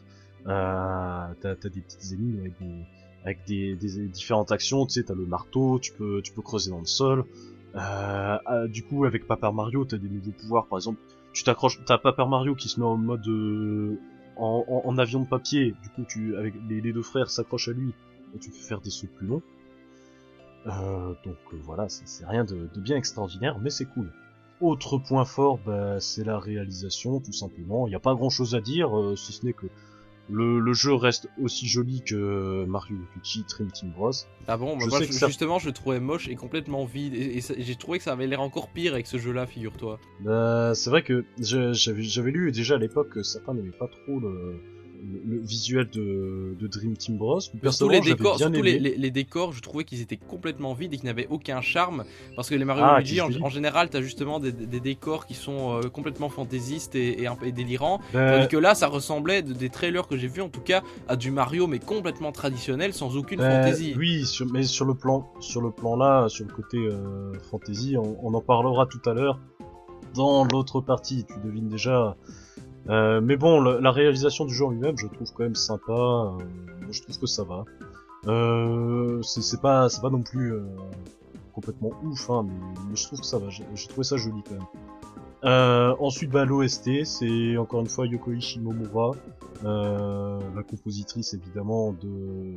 euh, 0.47 1.27
t'as 1.41 1.69
des 1.69 1.81
petites 1.81 2.13
énigmes 2.13 2.53
avec 3.25 3.45
des 3.45 3.75
différentes 3.75 4.53
actions. 4.53 4.87
Tu 4.87 4.93
sais, 4.93 5.03
t'as 5.03 5.15
le 5.15 5.27
marteau, 5.27 5.81
tu 5.81 5.93
peux 5.93 6.23
creuser 6.43 6.71
dans 6.71 6.79
le 6.79 6.87
sol. 6.87 7.25
Euh, 7.75 8.39
ah, 8.47 8.67
du 8.69 8.85
coup, 8.85 9.05
avec 9.05 9.27
Paper 9.27 9.51
Mario, 9.53 9.85
t'as 9.85 9.99
des 9.99 10.09
nouveaux 10.09 10.31
pouvoirs. 10.31 10.67
Par 10.67 10.79
exemple, 10.79 11.01
tu 11.33 11.43
t'accroches, 11.43 11.85
t'as 11.85 11.99
Paper 11.99 12.27
Mario 12.29 12.55
qui 12.55 12.69
se 12.69 12.79
met 12.79 12.87
en 12.87 12.97
mode 12.97 13.27
en, 14.37 14.97
avion 14.97 15.21
de 15.21 15.27
papier. 15.27 15.75
Du 15.83 15.89
coup, 15.89 16.05
tu 16.09 16.37
avec 16.37 16.55
les, 16.69 16.93
deux 16.93 17.03
frères 17.03 17.31
s'accrochent 17.31 17.69
à 17.69 17.73
lui 17.73 17.93
et 18.37 18.39
tu 18.39 18.51
peux 18.51 18.57
faire 18.57 18.81
des 18.81 18.91
sauts 18.91 19.09
plus 19.17 19.27
longs. 19.27 19.43
Donc 20.67 21.37
voilà, 21.65 21.89
c'est 21.89 22.25
rien 22.27 22.45
de 22.45 22.69
bien 22.77 22.97
extraordinaire, 22.97 23.59
mais 23.59 23.71
c'est 23.71 23.87
cool. 23.87 24.09
Autre 24.61 24.99
point 24.99 25.25
fort, 25.25 25.59
bah, 25.65 26.01
c'est 26.01 26.25
la 26.25 26.39
réalisation, 26.39 27.21
tout 27.21 27.33
simplement. 27.33 27.87
Il 27.87 27.91
n'y 27.91 27.97
a 27.97 28.01
pas 28.01 28.15
grand 28.15 28.31
chose 28.31 28.55
à 28.55 28.61
dire, 28.61 28.97
euh, 28.99 29.17
si 29.17 29.33
ce 29.33 29.47
n'est 29.47 29.53
que 29.55 29.67
le, 30.29 30.61
le 30.61 30.73
jeu 30.75 30.95
reste 30.95 31.29
aussi 31.43 31.67
joli 31.67 32.03
que 32.03 32.65
Mario 32.67 32.97
Luigi 33.17 33.45
Dream 33.49 33.71
Team 33.73 33.91
Bros. 33.91 34.13
Ah 34.47 34.57
bon, 34.57 34.77
bah 34.77 34.85
Je 34.85 34.91
moi 34.91 35.03
je- 35.03 35.11
ça- 35.13 35.27
justement 35.27 35.59
je 35.59 35.67
le 35.67 35.73
trouvais 35.73 35.99
moche 35.99 36.29
et 36.29 36.37
complètement 36.37 36.85
vide 36.85 37.15
et, 37.15 37.41
j'ai 37.59 37.75
trouvé 37.75 37.99
que 37.99 38.05
ça 38.05 38.13
avait 38.13 38.29
l'air 38.29 38.41
encore 38.41 38.69
pire 38.69 38.93
avec 38.93 39.09
ce 39.09 39.19
jeu-là, 39.19 39.47
figure-toi. 39.47 39.99
Bah, 40.21 40.73
c'est 40.77 40.89
vrai 40.91 41.03
que 41.03 41.25
j'avais 41.41 42.31
lu 42.31 42.53
déjà 42.53 42.77
à 42.77 42.79
l'époque 42.79 43.09
que 43.09 43.23
certains 43.25 43.55
n'aimaient 43.55 43.71
pas 43.77 43.89
trop 43.89 44.21
le, 44.21 44.61
le, 45.03 45.37
le 45.37 45.41
visuel 45.41 45.89
de, 45.91 46.55
de 46.59 46.67
Dream 46.67 46.97
Team 46.97 47.17
Bros. 47.17 47.39
Personnellement, 47.63 48.05
les 48.05 48.15
décors, 48.15 48.37
bien 48.37 48.47
surtout 48.47 48.61
aimé. 48.61 48.73
les, 48.73 48.79
les- 48.91 48.97
les 48.97 49.11
décors, 49.11 49.53
je 49.53 49.61
trouvais 49.63 49.85
qu'ils 49.85 50.01
étaient 50.01 50.17
complètement 50.17 50.75
vides 50.75 50.93
et 50.95 50.97
qu'ils 50.97 51.07
n'avaient 51.07 51.27
aucun 51.31 51.61
charme. 51.61 52.05
Parce 52.37 52.49
que 52.51 52.55
les 52.55 52.65
Mario 52.65 52.85
Ah, 52.87 52.99
Luigi, 52.99 53.21
en, 53.21 53.49
général, 53.49 53.89
t'as 53.91 54.03
justement 54.03 54.41
des, 54.41 54.53
des 54.53 54.81
décors 54.81 55.27
qui 55.27 55.35
sont 55.35 55.77
euh, 55.79 55.89
complètement 55.89 56.29
fantaisistes 56.29 56.95
et, 56.95 57.23
et 57.23 57.27
un 57.27 57.37
peu 57.37 57.47
et 57.47 57.53
délirants. 57.53 58.01
Bah, 58.13 58.31
Tandis 58.33 58.49
que 58.49 58.57
là, 58.57 58.75
ça 58.75 58.87
ressemblait, 58.89 59.43
de- 59.43 59.53
des 59.53 59.71
trailers 59.71 60.07
que 60.07 60.17
j'ai 60.17 60.29
vus 60.29 60.43
en 60.43 60.49
tout 60.49 60.61
cas, 60.61 60.83
à 61.09 61.17
du 61.17 61.31
Mario 61.31 61.67
mais 61.67 61.79
complètement 61.79 62.33
traditionnel, 62.33 62.93
sans 62.93 63.17
aucune 63.17 63.39
bah, 63.41 63.51
fantaisie. 63.51 63.95
Oui, 63.97 64.25
sur, 64.27 64.47
mais 64.53 64.63
sur 64.65 64.85
le 64.85 64.95
plan, 64.95 65.31
sur 65.41 65.61
le 65.61 65.71
plan 65.71 65.97
là, 65.97 66.29
sur 66.29 66.45
le 66.47 66.53
côté 66.53 66.79
euh, 66.79 67.33
fantasy, 67.51 67.97
on, 67.97 68.17
on 68.23 68.35
en 68.35 68.41
parlera 68.41 68.87
tout 68.87 69.01
à 69.09 69.15
l'heure 69.15 69.39
dans 70.15 70.45
l'autre 70.45 70.81
partie. 70.81 71.25
Tu 71.25 71.35
devines 71.45 71.69
déjà. 71.69 72.17
Euh, 72.89 73.21
mais 73.21 73.37
bon, 73.37 73.61
la 73.61 73.91
réalisation 73.91 74.45
du 74.45 74.55
jeu 74.55 74.65
en 74.65 74.71
lui-même, 74.71 74.97
je 74.97 75.07
trouve 75.07 75.33
quand 75.33 75.45
même 75.45 75.55
sympa. 75.55 75.93
euh, 75.93 76.39
je 76.91 77.03
trouve 77.03 77.19
que 77.19 77.27
ça 77.27 77.45
va. 77.45 77.65
Euh, 78.27 79.23
c'est 79.23 79.61
pas, 79.61 79.89
c'est 79.89 80.01
pas 80.01 80.11
non 80.11 80.23
plus 80.23 80.53
euh, 80.53 80.65
complètement 81.55 81.91
ouf, 82.03 82.31
hein, 82.31 82.47
mais, 82.47 82.97
je 82.97 83.05
trouve 83.07 83.21
que 83.21 83.27
ça 83.27 83.39
va. 83.39 83.49
J'ai 83.51 83.87
trouvé 83.89 84.05
ça 84.05 84.17
joli 84.17 84.43
quand 84.43 84.55
même. 84.55 85.97
Ensuite, 86.01 86.31
bah, 86.31 86.45
l'OST, 86.45 87.05
c'est 87.05 87.57
encore 87.57 87.81
une 87.81 87.89
fois 87.89 88.07
Yoko 88.07 88.39
Shimomura, 88.41 89.13
la 89.63 90.63
compositrice 90.69 91.35
évidemment 91.35 91.93
de, 91.93 92.57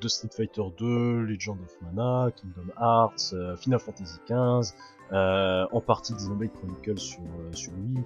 de 0.00 0.08
Street 0.08 0.28
Fighter 0.30 0.62
2, 0.78 1.22
Legend 1.22 1.58
of 1.60 1.76
Mana, 1.82 2.30
Kingdom 2.36 2.72
Hearts, 2.80 3.34
Final 3.58 3.80
Fantasy 3.80 4.18
XV, 4.28 4.72
en 5.12 5.80
partie 5.80 6.14
Xenoblade 6.14 6.52
Chronicles 6.52 6.98
sur, 6.98 7.22
sur 7.52 7.72
Wii. 7.72 8.04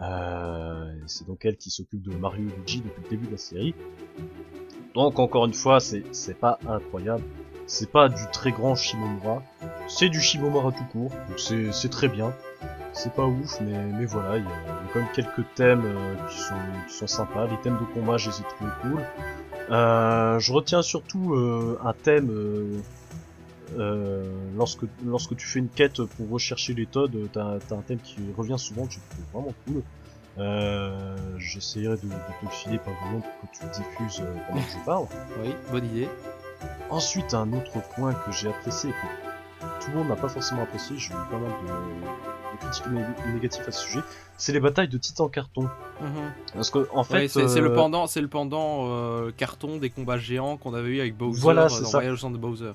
Euh, 0.00 0.92
c'est 1.06 1.26
donc 1.26 1.44
elle 1.44 1.56
qui 1.56 1.70
s'occupe 1.70 2.02
de 2.02 2.14
Mario 2.14 2.44
Luigi 2.56 2.80
depuis 2.80 3.02
le 3.02 3.08
début 3.10 3.26
de 3.26 3.32
la 3.32 3.38
série. 3.38 3.74
Donc 4.94 5.18
encore 5.18 5.46
une 5.46 5.54
fois, 5.54 5.80
c'est 5.80 6.38
pas 6.38 6.58
incroyable, 6.68 7.22
c'est 7.66 7.90
pas 7.90 8.08
du 8.08 8.22
très 8.32 8.52
grand 8.52 8.74
Shimomura, 8.74 9.42
c'est 9.86 10.08
du 10.08 10.20
Shimomura 10.20 10.72
tout 10.72 10.84
court, 10.92 11.10
donc 11.28 11.38
c'est 11.38 11.90
très 11.90 12.08
bien. 12.08 12.32
C'est 12.94 13.12
pas 13.12 13.26
ouf, 13.26 13.60
mais, 13.60 13.92
mais 13.92 14.06
voilà, 14.06 14.38
il 14.38 14.44
y, 14.44 14.46
a, 14.46 14.50
il 14.50 14.66
y 14.66 14.70
a 14.70 14.92
quand 14.92 14.98
même 15.00 15.08
quelques 15.14 15.54
thèmes 15.54 15.84
euh, 15.84 16.16
qui, 16.28 16.38
sont, 16.38 16.54
qui 16.88 16.94
sont 16.94 17.06
sympas. 17.06 17.46
Les 17.46 17.60
thèmes 17.60 17.78
de 17.78 17.94
combat, 17.94 18.16
je 18.16 18.30
les 18.30 18.40
ai 18.40 18.44
trouvés 18.44 18.70
cool. 18.82 19.04
Euh, 19.70 20.38
je 20.40 20.52
retiens 20.52 20.82
surtout 20.82 21.34
euh, 21.34 21.78
un 21.84 21.92
thème 21.92 22.82
euh, 23.78 24.24
lorsque 24.56 24.82
lorsque 25.04 25.36
tu 25.36 25.46
fais 25.46 25.58
une 25.58 25.68
quête 25.68 26.02
pour 26.02 26.30
rechercher 26.30 26.74
les 26.74 26.86
Toads, 26.86 27.10
euh, 27.14 27.26
t'as 27.32 27.74
un 27.76 27.82
thème 27.82 27.98
qui 27.98 28.16
revient 28.36 28.58
souvent 28.58 28.86
que 28.86 28.92
je 28.94 28.98
trouve 29.10 29.24
vraiment 29.32 29.54
cool. 29.66 29.82
Euh, 30.38 31.16
J'essayerai 31.38 31.96
de, 31.96 32.02
de 32.02 32.08
te 32.08 32.44
le 32.44 32.50
filer 32.50 32.78
par 32.78 32.94
exemple 33.06 33.26
pour 33.40 33.50
que 33.50 33.56
tu 33.56 33.64
le 33.64 33.70
diffuses 33.70 34.22
pendant 34.48 34.62
que 34.62 34.70
je 34.70 34.84
parle. 34.84 35.06
Oui, 35.42 35.54
bonne 35.72 35.84
idée. 35.86 36.08
Ensuite, 36.90 37.34
un 37.34 37.52
autre 37.52 37.72
point 37.96 38.14
que 38.14 38.32
j'ai 38.32 38.48
apprécié 38.48 38.90
et 38.90 38.92
que 38.92 39.84
tout 39.84 39.90
le 39.90 39.98
monde 39.98 40.08
n'a 40.08 40.16
pas 40.16 40.28
forcément 40.28 40.62
apprécié, 40.62 40.96
j'ai 40.96 41.12
eu 41.12 41.16
pas 41.30 41.38
mal 41.38 41.50
de, 41.62 41.66
de 42.56 42.60
critiques 42.60 42.86
né- 42.90 43.32
négatives 43.34 43.64
à 43.66 43.72
ce 43.72 43.84
sujet, 43.84 44.00
c'est 44.36 44.52
les 44.52 44.60
batailles 44.60 44.88
de 44.88 44.98
titans 44.98 45.28
carton. 45.30 45.62
Mhm. 46.00 46.32
Parce 46.54 46.70
que 46.70 46.88
en 46.92 47.04
fait, 47.04 47.14
Ouais, 47.14 47.28
c'est 47.28 47.60
le 47.60 47.72
pendant, 47.72 48.06
c'est 48.06 48.20
le 48.20 48.28
pendant 48.28 48.86
euh, 48.88 49.30
carton 49.36 49.76
des 49.78 49.90
combats 49.90 50.18
géants 50.18 50.56
qu'on 50.56 50.74
avait 50.74 50.88
eu 50.90 51.00
avec 51.00 51.16
Bowser 51.16 51.40
Voilà, 51.40 51.62
dans 51.62 51.68
ça. 51.68 51.98
Voyage 51.98 52.22
de 52.22 52.28
Bowser. 52.36 52.72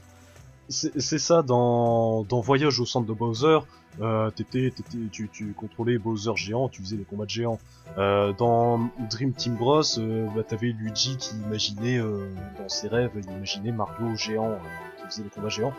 C'est 0.70 1.20
ça 1.20 1.42
dans, 1.42 2.24
dans 2.24 2.40
Voyage 2.40 2.80
au 2.80 2.86
centre 2.86 3.06
de 3.06 3.14
Bowser. 3.14 3.60
Euh, 4.02 4.32
t'étais, 4.32 4.72
t'étais, 4.76 4.98
tu, 5.12 5.30
tu 5.30 5.54
contrôlais 5.54 5.98
Bowser 6.00 6.32
géant, 6.36 6.68
tu 6.68 6.82
faisais 6.82 6.96
les 6.96 7.04
combats 7.04 7.26
de 7.26 7.30
géants. 7.30 7.60
Euh, 7.98 8.34
dans 8.34 8.90
Dream 9.10 9.34
Team 9.34 9.56
Bros, 9.56 9.84
euh, 10.00 10.28
bah, 10.36 10.42
t'avais 10.42 10.70
Luigi 10.70 11.18
qui 11.18 11.36
imaginait 11.36 12.00
euh, 12.00 12.28
dans 12.58 12.70
ses 12.70 12.88
rêves, 12.88 13.12
il 13.16 13.32
imaginait 13.32 13.72
Mario 13.72 14.16
géant 14.16 14.52
euh, 14.52 14.58
qui 14.98 15.06
faisait 15.08 15.24
les 15.24 15.30
combats 15.30 15.50
géants. 15.50 15.74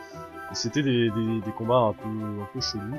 Et 0.52 0.54
c'était 0.54 0.82
des, 0.82 1.10
des, 1.10 1.40
des 1.40 1.52
combats 1.52 1.78
un 1.78 1.92
peu, 1.92 2.08
un 2.08 2.48
peu 2.52 2.60
chelous. 2.60 2.98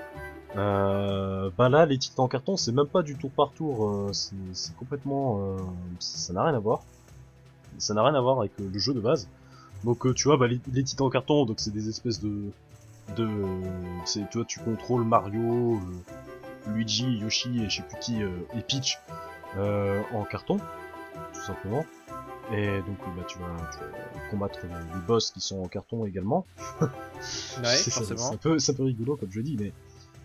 Bah 0.56 1.70
là, 1.70 1.86
les 1.86 1.98
titans 1.98 2.26
en 2.26 2.28
carton, 2.28 2.58
c'est 2.58 2.72
même 2.72 2.88
pas 2.88 3.04
du 3.04 3.16
tour 3.16 3.30
par 3.30 3.52
tour, 3.52 4.10
c'est 4.12 4.76
complètement, 4.76 5.58
ça 6.00 6.34
n'a 6.34 6.44
rien 6.44 6.56
à 6.56 6.60
voir. 6.60 6.82
Ça 7.78 7.94
n'a 7.94 8.04
rien 8.04 8.16
à 8.16 8.22
voir 8.22 8.40
avec 8.40 8.52
le 8.58 8.80
jeu 8.80 8.94
de 8.94 9.02
base. 9.02 9.30
Donc 9.84 10.06
euh, 10.06 10.14
tu 10.14 10.28
vois, 10.28 10.38
bah, 10.38 10.48
les, 10.48 10.60
les 10.74 10.84
titans 10.84 11.08
en 11.08 11.10
carton, 11.10 11.46
donc 11.46 11.60
c'est 11.60 11.72
des 11.74 11.90
espèces 11.90 12.20
de, 12.22 12.52
de, 13.16 13.30
c'est 14.06 14.28
tu 14.30 14.38
vois, 14.38 14.46
tu 14.46 14.60
contrôles 14.60 15.04
Mario, 15.04 15.76
euh, 15.76 16.72
Luigi, 16.72 17.18
Yoshi 17.18 17.62
et 17.64 17.70
je 17.70 17.78
sais 17.78 17.84
plus 17.84 18.00
qui 18.00 18.24
euh, 18.24 18.30
et 18.58 18.62
Peach 18.62 18.98
euh, 19.58 20.02
en 20.14 20.24
carton, 20.24 20.58
tout 21.34 21.42
simplement. 21.46 21.86
Et 22.52 22.78
donc 22.82 22.98
bah 23.18 23.24
tu 23.28 23.40
vas, 23.40 23.48
tu 23.72 23.80
vas 23.80 24.30
combattre 24.30 24.60
les, 24.64 25.00
boss 25.08 25.32
qui 25.32 25.42
sont 25.42 25.62
en 25.62 25.68
carton 25.68 26.06
également. 26.06 26.46
Ouais, 26.82 27.64
C'est- 27.64 27.84
c'est- 27.86 27.92
forcément. 27.92 28.18
C'est 28.20 28.34
un 28.34 28.38
peu, 28.38 28.60
c'est 28.60 28.72
un 28.74 28.76
peu 28.76 28.84
rigolo 28.84 29.16
comme 29.16 29.32
je 29.32 29.40
dis, 29.42 29.56
mais 29.60 29.72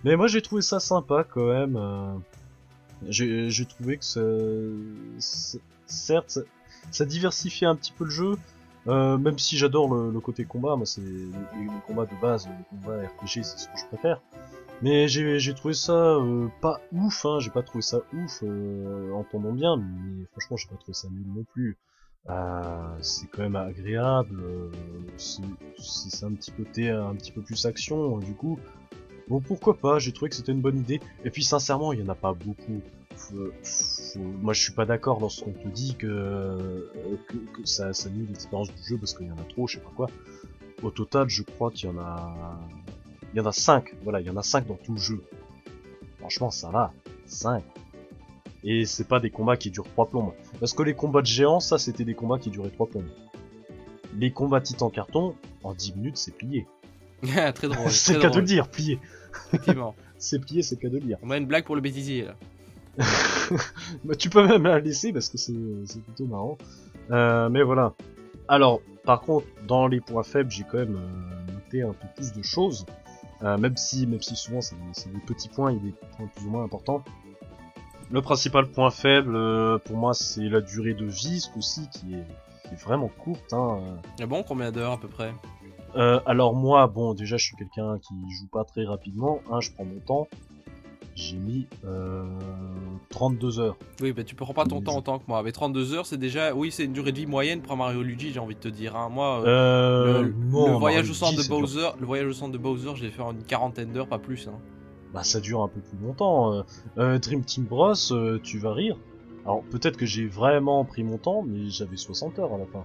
mais 0.05 0.17
moi 0.17 0.27
j'ai 0.27 0.43
trouvé 0.43 0.61
ça 0.61 0.81
sympa 0.81 1.25
quand 1.25 1.47
même. 1.47 1.77
euh, 1.77 2.15
J'ai 3.09 3.49
j'ai 3.49 3.65
trouvé 3.65 3.97
que 3.97 4.05
ça, 4.05 4.20
ça- 5.19 5.59
certes, 5.87 6.31
ça, 6.31 6.41
ça 6.91 7.05
diversifiait 7.07 7.69
un 7.69 7.77
petit 7.77 7.93
peu 7.93 8.05
le 8.05 8.11
jeu. 8.11 8.37
Euh, 8.89 9.18
même 9.18 9.39
si 9.39 9.57
j'adore 9.57 9.92
le, 9.94 10.10
le 10.10 10.20
côté 10.20 10.44
combat, 10.44 10.76
moi 10.76 10.86
c'est 10.86 11.02
les, 11.02 11.26
les 11.26 11.81
combats 11.86 12.07
de 12.07 12.20
base, 12.20 12.49
les 12.49 12.65
combats 12.78 12.97
RPG, 12.97 13.42
c'est 13.42 13.59
ce 13.59 13.67
que 13.67 13.78
je 13.78 13.86
préfère. 13.86 14.20
Mais 14.83 15.09
j'ai 15.09 15.55
trouvé 15.55 15.75
ça 15.75 15.92
euh, 15.92 16.49
pas 16.62 16.81
ouf, 16.92 17.26
hein, 17.26 17.39
j'ai 17.41 17.50
pas 17.50 17.62
trouvé 17.62 17.83
ça 17.83 17.99
ouf, 18.15 18.42
euh, 18.42 19.12
entendons 19.12 19.52
bien, 19.52 19.76
mais 19.76 20.25
franchement 20.33 20.57
j'ai 20.57 20.68
pas 20.68 20.76
trouvé 20.76 20.94
ça 20.94 21.09
nul 21.10 21.26
non 21.26 21.44
plus. 21.44 21.76
Euh, 22.28 22.97
c'est 23.00 23.26
quand 23.28 23.42
même 23.42 23.57
agréable, 23.57 24.41
euh, 24.41 24.70
c'est 25.18 26.25
un 26.25 26.33
petit 26.33 26.52
côté 26.52 26.91
un 26.91 27.15
petit 27.15 27.33
peu 27.33 27.42
plus 27.42 27.67
action, 27.67 28.18
du 28.18 28.33
coup. 28.33 28.59
Bon 29.28 29.41
pourquoi 29.41 29.76
pas, 29.76 29.99
j'ai 29.99 30.12
trouvé 30.12 30.31
que 30.31 30.36
c'était 30.36 30.52
une 30.52 30.60
bonne 30.62 30.78
idée. 30.78 31.00
Et 31.25 31.31
puis 31.31 31.44
sincèrement, 31.44 31.92
il 31.92 32.00
y 32.00 32.02
en 32.02 32.09
a 32.09 32.15
pas 32.15 32.33
beaucoup. 32.33 32.81
Faut- 33.31 34.18
moi 34.18 34.52
je 34.52 34.62
suis 34.62 34.73
pas 34.73 34.86
d'accord 34.86 35.20
lorsqu'on 35.20 35.52
te 35.52 35.68
dit 35.68 35.94
que, 35.97 36.07
euh, 36.07 36.83
que, 37.28 37.36
que 37.36 37.67
ça, 37.67 37.92
ça 37.92 38.09
nuit 38.10 38.26
l'expérience 38.28 38.68
du 38.75 38.83
jeu 38.89 38.97
parce 38.99 39.15
qu'il 39.15 39.26
y 39.26 39.31
en 39.31 39.39
a 39.39 39.44
trop, 39.49 39.67
je 39.67 39.76
sais 39.76 39.81
pas 39.83 39.92
quoi. 39.94 40.09
Au 40.83 40.91
total, 40.91 41.28
je 41.28 41.42
crois 41.42 41.70
qu'il 41.70 41.89
y 41.91 41.92
en 41.92 41.99
a, 41.99 42.59
il 43.33 43.39
y 43.39 43.41
en 43.41 43.47
a 43.47 43.52
5, 43.52 43.94
voilà, 44.02 44.20
il 44.20 44.26
y 44.26 44.31
en 44.31 44.36
a 44.36 44.42
5 44.42 44.67
dans 44.67 44.75
tout 44.76 44.92
le 44.92 44.99
jeu. 44.99 45.23
Franchement, 46.18 46.50
ça 46.50 46.70
va, 46.70 46.92
5. 47.26 47.62
Et 48.65 48.84
c'est 48.84 49.09
pas 49.09 49.20
des 49.20 49.31
combats 49.31 49.57
qui 49.57 49.70
durent 49.70 49.89
3 49.89 50.09
plombes. 50.09 50.33
Parce 50.59 50.73
que 50.75 50.83
les 50.83 50.94
combats 50.94 51.23
de 51.23 51.26
géants, 51.26 51.60
ça 51.60 51.78
c'était 51.78 52.05
des 52.05 52.15
combats 52.15 52.39
qui 52.39 52.50
duraient 52.50 52.70
3 52.70 52.89
plombes. 52.89 53.09
Les 54.18 54.33
combats 54.33 54.60
titan 54.60 54.91
carton, 54.91 55.34
en 55.62 55.75
10 55.75 55.97
minutes 55.97 56.17
c'est 56.17 56.34
plié. 56.34 56.67
très 57.55 57.68
drôle. 57.68 57.91
c'est 57.91 58.15
le 58.15 58.20
cas 58.20 58.31
de 58.31 58.41
le 58.41 58.47
dire, 58.47 58.68
plié. 58.68 58.99
Effectivement. 59.49 59.94
C'est 60.23 60.39
plié, 60.39 60.60
c'est 60.60 60.75
le 60.75 60.83
cas 60.83 60.89
de 60.91 60.99
le 60.99 61.07
dire. 61.07 61.17
On 61.23 61.31
a 61.31 61.39
une 61.39 61.47
blague 61.47 61.65
pour 61.65 61.75
le 61.75 61.81
bêtisier 61.81 62.26
là. 62.26 62.36
bah, 64.05 64.15
tu 64.17 64.31
peux 64.31 64.47
même 64.47 64.65
la 64.65 64.81
laisser 64.81 65.12
parce 65.12 65.28
que 65.28 65.39
c'est 65.39 66.02
plutôt 66.02 66.27
marrant. 66.27 66.59
Euh, 67.10 67.49
mais 67.49 67.62
voilà. 67.62 67.94
Alors, 68.49 68.81
par 69.05 69.20
contre, 69.20 69.47
dans 69.67 69.86
les 69.86 70.01
points 70.01 70.23
faibles, 70.23 70.51
j'ai 70.51 70.65
quand 70.65 70.78
même 70.78 70.97
euh, 70.97 71.52
noté 71.52 71.83
un 71.83 71.93
peu 71.93 72.07
plus 72.17 72.33
de 72.33 72.43
choses. 72.43 72.86
Euh, 73.43 73.57
même 73.57 73.77
si, 73.77 74.07
même 74.07 74.20
si 74.20 74.36
souvent 74.36 74.60
c'est 74.60 74.77
des, 74.77 75.19
petits 75.20 75.49
points 75.49 75.70
et 75.70 75.78
des 75.78 75.94
points 76.17 76.27
plus 76.35 76.47
ou 76.47 76.51
moins 76.51 76.65
importants. 76.65 77.02
Le 78.10 78.20
principal 78.20 78.67
point 78.67 78.91
faible, 78.91 79.35
euh, 79.35 79.78
pour 79.78 79.97
moi, 79.97 80.15
c'est 80.15 80.49
la 80.49 80.60
durée 80.60 80.94
de 80.94 81.07
vie, 81.07 81.41
ce 81.41 81.49
coup-ci, 81.49 81.89
qui 81.91 82.15
est, 82.15 82.27
qui 82.69 82.75
est 82.75 82.83
vraiment 82.83 83.09
courte. 83.09 83.52
Hein. 83.52 83.78
Ah 84.20 84.27
bon, 84.27 84.43
combien 84.43 84.73
d'heures 84.73 84.93
à 84.93 84.99
peu 84.99 85.09
près? 85.09 85.33
Euh, 85.97 86.20
alors 86.27 86.55
moi, 86.55 86.86
bon, 86.86 87.15
déjà, 87.15 87.36
je 87.36 87.44
suis 87.44 87.57
quelqu'un 87.57 87.99
qui 87.99 88.15
joue 88.33 88.49
pas 88.49 88.65
très 88.65 88.85
rapidement. 88.85 89.41
Hein, 89.51 89.60
je 89.60 89.70
prends 89.70 89.85
mon 89.85 90.01
temps. 90.01 90.28
J'ai 91.21 91.37
mis 91.37 91.67
euh, 91.85 92.25
32 93.11 93.61
heures. 93.61 93.77
Oui, 94.01 94.13
bah 94.13 94.25
tu 94.25 94.35
prends 94.35 94.55
pas 94.55 94.65
ton 94.65 94.81
temps 94.81 94.97
autant 94.99 95.19
que 95.19 95.25
moi. 95.29 95.43
Mais 95.43 95.53
32 95.53 95.93
heures, 95.95 96.07
c'est 96.07 96.17
déjà. 96.17 96.55
Oui, 96.55 96.71
c'est 96.71 96.85
une 96.85 96.93
durée 96.95 97.13
de 97.13 97.19
vie 97.19 97.27
moyenne 97.27 97.61
pour 97.61 97.77
Mario 97.77 98.03
Luigi, 98.03 98.33
j'ai 98.33 98.41
envie 98.41 98.55
de 98.55 98.61
te 98.61 98.69
dire. 98.69 98.97
hein. 98.97 99.09
Moi, 99.11 99.43
euh, 99.45 99.47
Euh, 99.47 100.23
le, 100.23 100.35
non, 100.51 100.67
le 100.73 100.77
voyage 100.79 101.11
au 101.11 101.15
centre 101.15 101.37
de. 101.43 101.47
Bowser, 101.49 101.89
le 102.01 102.07
voyage 102.07 102.27
au 102.29 102.33
centre 102.33 102.53
de 102.53 102.59
Bowser, 102.59 102.93
je 102.97 103.03
l'ai 103.05 103.11
fait 103.11 103.23
en 103.23 103.33
une 103.33 103.43
quarantaine 103.45 103.93
d'heures, 103.93 104.09
pas 104.09 104.19
plus. 104.19 104.49
Hein. 104.49 104.59
bah 105.13 105.23
ça 105.25 105.41
dure 105.41 105.63
un 105.63 105.69
peu 105.69 105.81
plus 105.81 105.99
longtemps. 106.03 106.53
Euh, 106.55 106.63
euh, 106.99 107.19
Dream 107.19 107.45
Team 107.45 107.65
Bros, 107.65 107.93
tu 108.43 108.59
vas 108.59 108.73
rire. 108.73 108.97
Alors 109.45 109.63
peut-être 109.65 109.97
que 109.97 110.07
j'ai 110.07 110.27
vraiment 110.27 110.85
pris 110.85 111.03
mon 111.03 111.19
temps, 111.19 111.43
mais 111.47 111.69
j'avais 111.71 111.97
60 111.97 112.39
heures 112.39 112.55
à 112.55 112.59
la 112.59 112.67
fin. 112.67 112.85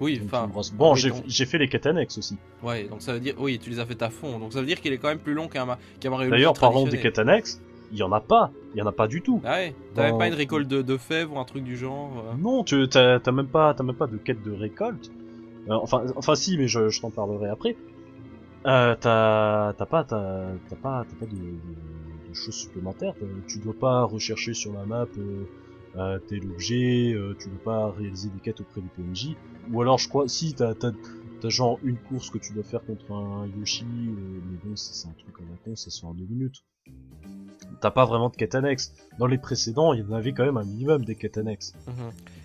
Oui, 0.00 0.20
enfin. 0.24 0.50
Bon, 0.74 0.94
oui, 0.94 1.12
j'ai 1.26 1.44
fait 1.46 1.58
les 1.58 1.68
quêtes 1.68 1.86
annexes 1.86 2.16
aussi. 2.18 2.36
Ouais, 2.62 2.84
donc 2.84 3.02
ça 3.02 3.12
veut 3.12 3.20
dire. 3.20 3.34
Oui, 3.38 3.58
tu 3.58 3.68
les 3.70 3.78
as 3.80 3.86
fait 3.86 4.00
à 4.02 4.08
fond. 4.10 4.38
Donc 4.38 4.52
ça 4.52 4.60
veut 4.60 4.66
dire 4.66 4.80
qu'il 4.80 4.92
est 4.92 4.98
quand 4.98 5.08
même 5.08 5.18
plus 5.18 5.34
long 5.34 5.46
qu'un 5.48 5.66
Ma- 5.66 5.78
qu'un 6.00 6.10
Mario. 6.10 6.30
D'ailleurs, 6.30 6.54
parlons 6.54 6.86
des 6.86 6.98
quêtes 6.98 7.18
annexes. 7.18 7.60
il 7.92 7.98
y 7.98 8.02
en 8.02 8.12
a 8.12 8.20
pas, 8.20 8.50
il 8.74 8.78
y 8.78 8.82
en 8.82 8.86
a 8.86 8.92
pas 8.92 9.08
du 9.08 9.20
tout. 9.20 9.40
Ah 9.44 9.56
ouais 9.56 9.74
T'as 9.94 10.02
même 10.02 10.12
Dans- 10.12 10.18
pas 10.18 10.28
une 10.28 10.34
récolte 10.34 10.68
de, 10.68 10.80
de 10.80 10.96
fèves 10.96 11.32
ou 11.32 11.38
un 11.38 11.44
truc 11.44 11.64
du 11.64 11.76
genre 11.76 12.12
euh 12.32 12.36
Non, 12.38 12.62
tu 12.64 12.88
t'as 12.88 13.18
même 13.32 13.48
pas 13.48 13.74
t'as 13.74 13.82
même 13.84 13.96
pas 13.96 14.06
de 14.06 14.16
quête 14.16 14.42
de 14.42 14.52
récolte. 14.52 15.10
Euh, 15.68 15.74
enfin 15.74 16.04
enfin 16.16 16.34
si, 16.36 16.56
mais 16.56 16.68
je, 16.68 16.88
je 16.88 17.00
t'en 17.00 17.10
parlerai 17.10 17.48
après. 17.50 17.76
Euh, 18.66 18.94
t'as 19.00 19.72
t'as 19.74 19.86
pas 19.86 20.04
t'as 20.04 20.46
t'as 20.68 20.76
pas 20.76 21.04
t'as 21.08 21.16
pas 21.16 21.26
de, 21.26 21.36
de- 21.36 22.28
de 22.28 22.34
choses 22.34 22.54
supplémentaires. 22.54 23.14
T'as- 23.18 23.26
Tu 23.48 23.58
dois 23.58 23.74
pas 23.78 24.04
rechercher 24.04 24.54
sur 24.54 24.72
la 24.72 24.84
map 24.86 25.06
euh, 25.18 25.44
euh, 25.96 26.18
tel 26.28 26.44
objet. 26.50 27.12
euh, 27.14 27.34
tu 27.38 27.48
dois 27.48 27.62
pas 27.64 27.90
réaliser 27.92 28.28
des 28.28 28.40
quêtes 28.40 28.60
auprès 28.60 28.80
des 28.80 28.88
PNJ. 29.02 29.36
Ou 29.72 29.80
alors 29.82 29.98
je 29.98 30.08
crois 30.08 30.28
si 30.28 30.54
t'as 30.54 30.74
t'as 30.74 30.92
t'as 31.40 31.48
genre 31.48 31.78
une 31.82 31.96
course 31.96 32.30
que 32.30 32.38
tu 32.38 32.52
dois 32.52 32.62
faire 32.64 32.84
contre 32.84 33.12
un 33.12 33.46
Yoshi. 33.58 33.84
euh, 33.84 34.40
mais 34.50 34.58
bon 34.64 34.76
c'est 34.76 34.94
c'est 34.94 35.08
un 35.08 35.12
truc 35.18 35.38
en 35.40 35.44
con, 35.64 35.74
ça 35.76 35.90
se 35.90 36.00
fait 36.00 36.06
en 36.06 36.14
deux 36.14 36.26
minutes. 36.26 36.62
T'as 37.80 37.90
pas 37.90 38.04
vraiment 38.04 38.28
de 38.28 38.36
quête 38.36 38.54
annexe. 38.54 38.92
Dans 39.18 39.26
les 39.26 39.38
précédents, 39.38 39.94
il 39.94 40.00
y 40.00 40.02
en 40.02 40.12
avait 40.12 40.32
quand 40.32 40.44
même 40.44 40.58
un 40.58 40.64
minimum 40.64 41.04
des 41.04 41.14
quêtes 41.14 41.38
annexes. 41.38 41.72
Mhm. 41.86 41.94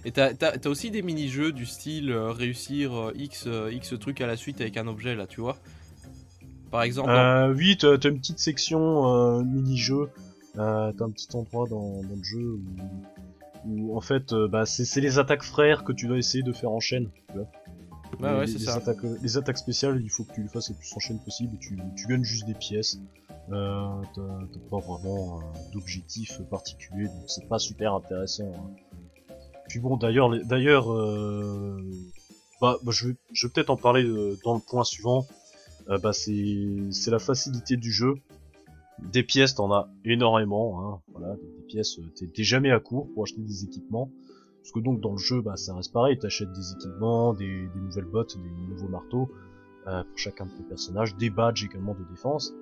Et 0.05 0.11
t'as 0.11 0.33
t'as- 0.33 0.57
t'as 0.57 0.69
aussi 0.69 0.91
des 0.91 1.01
mini-jeux 1.01 1.51
du 1.51 1.65
style 1.65 2.11
euh, 2.11 2.31
réussir 2.31 2.93
euh, 2.93 3.11
X, 3.15 3.45
euh, 3.47 3.69
X 3.73 3.95
truc 3.99 4.21
à 4.21 4.27
la 4.27 4.37
suite 4.37 4.61
avec 4.61 4.77
un 4.77 4.87
objet 4.87 5.13
là, 5.15 5.27
tu 5.27 5.41
vois 5.41 5.57
Par 6.71 6.83
exemple, 6.83 7.09
dans- 7.09 7.15
Euh, 7.15 7.53
oui, 7.53 7.75
t'as 7.77 7.97
t'as 7.97 8.09
une 8.09 8.19
petite 8.19 8.39
section 8.39 9.43
mini-jeu. 9.43 10.09
T'as 10.53 10.87
un 10.87 11.09
petit 11.09 11.27
endroit 11.35 11.67
dans, 11.67 12.01
dans 12.01 12.15
le 12.15 12.23
jeu 12.23 12.53
où, 12.53 12.61
où, 13.65 13.97
en 13.97 14.01
fait, 14.01 14.33
euh, 14.33 14.47
bah, 14.47 14.65
c'est 14.65 15.01
les 15.01 15.19
attaques 15.19 15.43
frères 15.43 15.83
que 15.83 15.91
tu 15.91 16.07
dois 16.07 16.17
essayer 16.17 16.43
de 16.43 16.53
faire 16.53 16.71
en 16.71 16.79
chaîne. 16.79 17.09
Tu 17.29 17.37
vois. 17.37 17.47
Les, 18.19 18.37
ouais, 18.37 18.45
les. 18.45 18.69
Attaques, 18.69 19.03
euh, 19.03 19.17
les 19.21 19.37
attaques 19.37 19.57
spéciales, 19.57 19.99
il 20.01 20.09
faut 20.09 20.23
que 20.23 20.33
tu 20.33 20.43
les 20.43 20.47
fasses 20.47 20.69
le 20.69 20.75
plus 20.75 20.93
en 20.95 20.99
chaîne 20.99 21.19
possible. 21.19 21.55
Et 21.55 21.57
tu, 21.59 21.79
tu 21.97 22.07
gagnes 22.07 22.23
juste 22.23 22.45
des 22.45 22.53
pièces. 22.53 22.99
Euh, 23.51 23.87
t'as 24.15 24.59
pas 24.71 24.79
vraiment 24.79 25.39
d'objectif 25.73 26.41
particulier, 26.49 27.05
donc 27.05 27.25
c'est 27.27 27.47
pas 27.47 27.59
super 27.59 27.93
intéressant. 27.93 28.51
hein. 28.55 29.35
Puis 29.67 29.79
bon, 29.79 29.97
d'ailleurs, 29.97 30.29
d'ailleurs, 30.45 30.91
euh, 30.91 31.77
bah, 32.61 32.77
bah, 32.83 32.91
je 32.91 33.09
vais, 33.09 33.15
je 33.33 33.47
vais 33.47 33.53
peut-être 33.53 33.69
en 33.69 33.77
parler 33.77 34.03
dans 34.43 34.55
le 34.55 34.61
point 34.61 34.83
suivant. 34.83 35.27
Bah, 35.87 36.13
c'est 36.13 37.11
la 37.11 37.19
facilité 37.19 37.77
du 37.77 37.91
jeu. 37.91 38.15
Des 38.99 39.23
pièces, 39.23 39.55
t'en 39.55 39.71
as 39.73 39.89
énormément. 40.05 40.79
Hein. 40.93 41.01
Voilà, 41.13 41.35
des, 41.35 41.63
pièces, 41.67 41.99
euh, 41.99 42.27
t'es, 42.33 42.43
jamais 42.43 42.71
à 42.71 42.79
court 42.79 43.07
pour 43.13 43.23
acheter 43.23 43.41
des 43.41 43.63
équipements. 43.63 44.09
Parce 44.61 44.71
que 44.71 44.79
donc 44.79 44.99
dans 45.01 45.11
le 45.11 45.17
jeu, 45.17 45.41
bah, 45.41 45.57
ça 45.57 45.75
reste 45.75 45.93
pareil. 45.93 46.17
T'achètes 46.17 46.51
des 46.53 46.71
équipements, 46.71 47.33
des, 47.33 47.67
des 47.67 47.79
nouvelles 47.79 48.05
bottes, 48.05 48.37
des 48.37 48.73
nouveaux 48.73 48.87
marteaux 48.87 49.29
euh, 49.87 50.03
pour 50.03 50.17
chacun 50.17 50.45
de 50.45 50.51
tes 50.51 50.63
personnages, 50.63 51.15
des 51.17 51.29
badges 51.29 51.65
également 51.65 51.93
de 51.93 52.03
défense. 52.09 52.53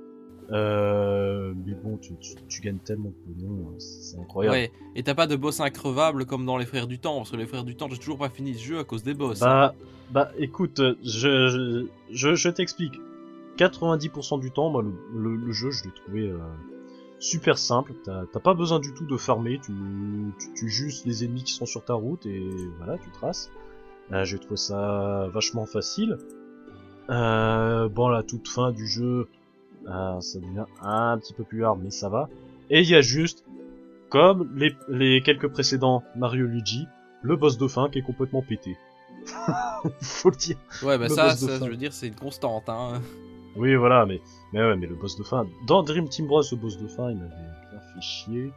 Euh, 0.52 1.54
mais 1.66 1.74
bon, 1.74 1.98
tu, 1.98 2.16
tu, 2.20 2.36
tu 2.50 2.62
gagnes 2.62 2.80
tellement 2.80 3.10
de 3.10 3.16
pognon, 3.34 3.70
hein, 3.70 3.76
c'est 3.80 4.20
incroyable. 4.20 4.56
ouais. 4.58 4.72
Et 4.96 5.04
t'as 5.04 5.16
pas 5.16 5.26
de 5.26 5.38
boss 5.38 5.62
increvable 5.62 6.26
comme 6.26 6.46
dans 6.46 6.58
les 6.58 6.66
Frères 6.66 6.88
du 6.88 7.00
Temps, 7.00 7.18
parce 7.18 7.32
que 7.32 7.38
les 7.38 7.46
Frères 7.46 7.64
du 7.64 7.76
Temps, 7.76 7.88
j'ai 7.90 7.98
toujours 7.98 8.18
pas 8.18 8.30
fini 8.30 8.54
ce 8.56 8.64
jeu 8.64 8.80
à 8.80 8.84
cause 8.84 9.04
des 9.04 9.14
boss. 9.14 9.42
hein. 9.42 9.46
Bah, 9.46 9.76
bah, 10.12 10.32
écoute, 10.38 10.80
euh, 10.82 10.96
je, 11.04 11.48
je, 11.48 11.86
je, 12.12 12.36
je 12.36 12.50
t'explique. 12.50 12.94
90% 13.58 14.40
du 14.40 14.52
temps, 14.52 14.70
moi, 14.70 14.82
le, 14.82 14.94
le, 15.16 15.36
le 15.36 15.52
jeu, 15.52 15.72
je 15.72 15.84
l'ai 15.84 15.92
trouvé 15.92 16.30
euh, 16.30 16.38
super 17.20 17.58
simple. 17.58 17.94
T'as 18.04 18.40
pas 18.40 18.54
besoin 18.54 18.80
du 18.80 18.94
tout 18.94 19.06
de 19.06 19.18
farmer. 19.18 19.60
Tu, 19.64 19.72
tu, 20.40 20.54
tu 20.54 20.70
juste 20.70 21.06
les 21.06 21.24
ennemis 21.24 21.44
qui 21.44 21.54
sont 21.54 21.66
sur 21.66 21.84
ta 21.84 21.94
route 21.94 22.26
et 22.26 22.44
voilà, 22.78 22.98
tu 22.98 23.10
traces. 23.12 23.50
Euh, 24.12 24.26
J'ai 24.26 24.40
trouvé 24.40 24.58
ça 24.58 25.28
vachement 25.34 25.66
facile. 25.66 26.18
Euh, 27.10 27.90
bon, 27.90 28.10
la 28.10 28.24
toute 28.24 28.48
fin 28.48 28.72
du 28.72 28.88
jeu, 28.88 29.28
euh, 29.88 30.20
ça 30.22 30.40
devient 30.40 30.66
un 30.82 31.18
petit 31.18 31.34
peu 31.34 31.44
plus 31.44 31.64
hard, 31.66 31.80
mais 31.84 31.90
ça 31.92 32.10
va. 32.10 32.30
Et 32.70 32.82
il 32.82 32.90
y 32.90 32.96
a 32.96 33.02
juste, 33.02 33.44
comme 34.10 34.50
les, 34.56 34.76
les 34.90 35.22
quelques 35.22 35.48
précédents 35.48 36.04
Mario 36.16 36.46
Luigi, 36.46 36.88
le 37.22 37.36
boss 37.36 37.58
de 37.58 37.68
fin 37.68 37.90
qui 37.90 38.00
est 38.00 38.04
complètement 38.04 38.42
pété. 38.42 38.78
Faut 40.02 40.30
le 40.30 40.36
dire. 40.36 40.58
ouais, 40.84 40.98
bah 40.98 41.08
le 41.08 41.14
ça, 41.14 41.36
ça, 41.36 41.60
je 41.60 41.70
veux 41.70 41.78
dire, 41.78 41.94
c'est 41.94 42.08
une 42.08 42.16
constante. 42.16 42.68
Hein. 42.68 43.02
Oui, 43.56 43.76
voilà, 43.76 44.06
mais, 44.06 44.20
mais 44.52 44.60
ouais, 44.62 44.76
mais 44.76 44.88
le 44.88 44.96
boss 44.96 45.16
de 45.18 45.24
fin. 45.24 45.46
Dans 45.68 45.84
Dream 45.84 46.10
Team 46.10 46.28
Bros, 46.28 46.42
le 46.52 46.58
boss 46.58 46.78
de 46.78 46.88
fin, 46.88 47.12
il 47.12 47.18
m'avait 47.18 47.30
bien 47.30 47.80
fait 47.94 48.02
chier. 48.02 48.52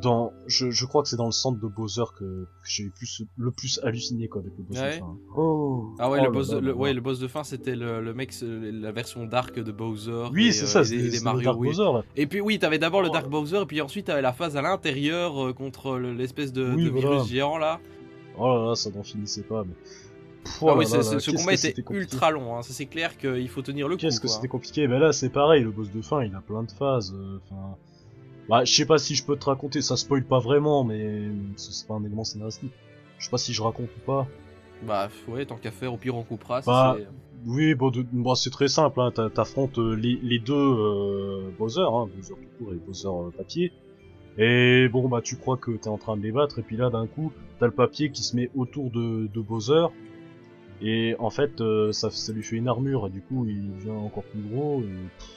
Dans, 0.00 0.32
je, 0.46 0.70
je 0.70 0.84
crois 0.86 1.02
que 1.02 1.08
c'est 1.08 1.16
dans 1.16 1.26
le 1.26 1.32
centre 1.32 1.60
de 1.60 1.66
Bowser 1.68 2.02
que, 2.18 2.24
que 2.24 2.46
j'ai 2.64 2.88
plus, 2.90 3.22
le 3.36 3.50
plus 3.52 3.78
halluciné, 3.84 4.26
quoi, 4.26 4.40
avec 4.40 4.52
le 4.58 4.64
boss 4.64 4.78
Ouais. 4.78 4.96
de 4.96 5.00
fin. 5.00 5.16
Oh. 5.36 5.94
Ah 5.98 6.10
ouais, 6.10 6.18
Oh 6.20 6.22
le 6.22 6.28
là 6.28 6.30
boss, 6.30 6.52
le, 6.52 6.60
là 6.60 6.72
ouais, 6.74 6.92
le 6.92 7.00
boss 7.00 7.18
de 7.20 7.28
fin, 7.28 7.44
c'était 7.44 7.76
le, 7.76 8.00
le 8.02 8.12
mec, 8.12 8.34
la 8.42 8.90
version 8.90 9.24
dark 9.26 9.54
de 9.58 9.70
Bowser. 9.72 10.24
Oui, 10.32 10.52
c'est 10.52 10.64
euh, 10.64 10.82
ça, 10.84 10.94
le 10.94 11.22
Mario, 11.24 11.42
Dark 11.42 11.58
oui. 11.60 11.68
Bowser, 11.68 11.92
là. 11.92 12.02
Et 12.16 12.26
puis 12.26 12.40
oui, 12.40 12.58
t'avais 12.58 12.78
d'abord 12.78 13.02
le 13.02 13.08
Oh. 13.10 13.12
Dark 13.12 13.28
Bowser, 13.28 13.60
et 13.62 13.66
puis 13.66 13.80
ensuite 13.80 14.06
t'avais 14.06 14.22
la 14.22 14.32
phase 14.32 14.56
à 14.56 14.62
l'intérieur 14.62 15.40
euh, 15.46 15.52
contre 15.52 15.96
le- 15.98 16.12
l'espèce 16.14 16.52
de, 16.52 16.74
Oui, 16.74 16.84
de 16.86 16.90
voilà. 16.90 17.08
virus 17.10 17.28
géant 17.28 17.56
là. 17.58 17.78
Oh 18.38 18.48
là 18.48 18.66
là, 18.70 18.74
ça 18.74 18.90
n'en 18.90 19.02
finissait 19.04 19.42
pas, 19.42 19.62
mais. 19.64 19.74
Ah 20.44 20.74
oui, 20.76 20.84
là 20.90 20.96
là 20.98 21.02
ce 21.20 21.30
combat 21.30 21.52
était 21.54 21.74
ultra 21.90 22.30
long, 22.30 22.56
hein. 22.56 22.62
ça 22.62 22.72
c'est 22.72 22.86
clair 22.86 23.16
qu'il 23.16 23.48
faut 23.48 23.62
tenir 23.62 23.88
le 23.88 23.96
coup. 23.96 24.00
Qu'est-ce 24.02 24.20
que 24.20 24.28
c'était 24.28 24.48
compliqué 24.48 24.88
Mais 24.88 24.98
là, 24.98 25.12
c'est 25.12 25.28
pareil, 25.30 25.62
le 25.62 25.70
boss 25.70 25.90
de 25.90 26.02
fin, 26.02 26.22
il 26.24 26.34
a 26.34 26.40
plein 26.40 26.62
de 26.64 26.70
phases. 26.70 27.14
euh, 27.16 27.38
Enfin, 27.50 27.76
bah, 28.48 28.64
je 28.64 28.72
sais 28.74 28.86
pas 28.86 28.98
si 28.98 29.14
je 29.14 29.24
peux 29.24 29.36
te 29.36 29.44
raconter, 29.44 29.80
ça 29.82 29.96
spoil 29.96 30.24
pas 30.24 30.40
vraiment, 30.40 30.82
mais 30.84 31.28
c'est 31.56 31.86
pas 31.86 31.94
un 31.94 32.04
élément 32.04 32.24
scénaristique. 32.24 32.72
Je 33.18 33.24
sais 33.26 33.30
pas 33.30 33.38
si 33.38 33.52
je 33.52 33.62
raconte 33.62 33.88
ou 33.96 34.00
pas. 34.06 34.26
Bah 34.86 35.08
ouais, 35.28 35.46
tant 35.46 35.56
qu'à 35.56 35.70
faire, 35.70 35.94
au 35.94 35.96
pire 35.96 36.16
on 36.16 36.24
coupera. 36.24 36.60
Bah, 36.66 36.96
Oui, 37.46 37.74
bon, 37.76 38.34
c'est 38.34 38.50
très 38.50 38.66
simple. 38.68 39.00
Hein. 39.00 39.12
t'a- 39.14 39.30
T'affrontes 39.30 39.78
euh, 39.78 39.94
les, 39.94 40.18
les 40.22 40.40
deux 40.40 40.54
euh, 40.54 41.50
Bowser, 41.56 41.82
hein, 41.82 42.08
Bowser 42.14 42.34
tout 42.34 42.64
court 42.64 42.72
et 42.72 42.76
Bowser 42.76 43.08
euh, 43.08 43.30
papier. 43.36 43.72
Et 44.38 44.88
bon, 44.88 45.08
bah, 45.08 45.20
tu 45.22 45.36
crois 45.36 45.56
que 45.56 45.70
t'es 45.72 45.88
en 45.88 45.98
train 45.98 46.16
de 46.16 46.22
les 46.22 46.32
battre, 46.32 46.58
et 46.58 46.62
puis 46.62 46.76
là, 46.76 46.90
d'un 46.90 47.06
coup, 47.06 47.32
t'as 47.60 47.66
le 47.66 47.72
papier 47.72 48.10
qui 48.10 48.22
se 48.24 48.34
met 48.34 48.50
autour 48.56 48.90
de, 48.90 49.28
de 49.32 49.40
Bowser. 49.40 49.86
Et 50.84 51.14
en 51.20 51.30
fait, 51.30 51.60
euh, 51.60 51.92
ça, 51.92 52.10
ça 52.10 52.32
lui 52.32 52.42
fait 52.42 52.56
une 52.56 52.66
armure, 52.66 53.06
et 53.06 53.10
du 53.10 53.20
coup, 53.20 53.46
il 53.46 53.72
devient 53.76 53.90
encore 53.90 54.24
plus 54.24 54.40
gros, 54.40 54.82
et 54.82 54.88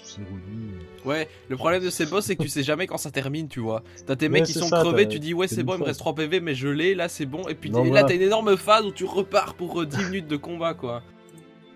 c'est 0.04 0.22
relou. 0.22 0.74
Ouais, 1.06 1.28
le 1.50 1.56
problème 1.56 1.84
de 1.84 1.92
ces 1.92 2.08
boss, 2.08 2.26
c'est 2.26 2.36
que 2.36 2.42
tu 2.42 2.50
sais 2.50 2.64
jamais 2.64 2.88
quand 2.88 2.98
ça 2.98 3.12
termine, 3.12 3.48
tu 3.48 3.60
vois. 3.60 3.84
T'as 4.08 4.16
tes 4.16 4.26
Ouais, 4.26 4.32
mecs 4.32 4.46
qui 4.46 4.54
sont 4.54 4.68
ça, 4.68 4.80
crevés, 4.82 5.08
tu 5.08 5.20
dis 5.20 5.36
ouais, 5.36 5.48
c'est 5.48 5.62
bon, 5.64 5.76
il 5.76 5.80
me 5.82 5.84
reste 5.86 6.00
3 6.00 6.16
PV, 6.16 6.40
mais 6.40 6.56
je 6.56 6.68
l'ai, 6.68 6.96
là 6.96 7.10
c'est 7.10 7.28
bon. 7.28 7.48
Et 7.48 7.54
puis 7.54 7.70
Non, 7.70 7.84
là, 7.84 7.90
voilà. 7.90 8.04
t'as 8.06 8.16
une 8.16 8.24
énorme 8.24 8.58
phase 8.58 8.86
où 8.86 8.92
tu 8.92 9.06
repars 9.06 9.54
pour 9.54 9.82
euh, 9.82 9.86
10 9.86 10.06
minutes 10.06 10.28
de 10.28 10.38
combat, 10.38 10.74
quoi. 10.74 11.04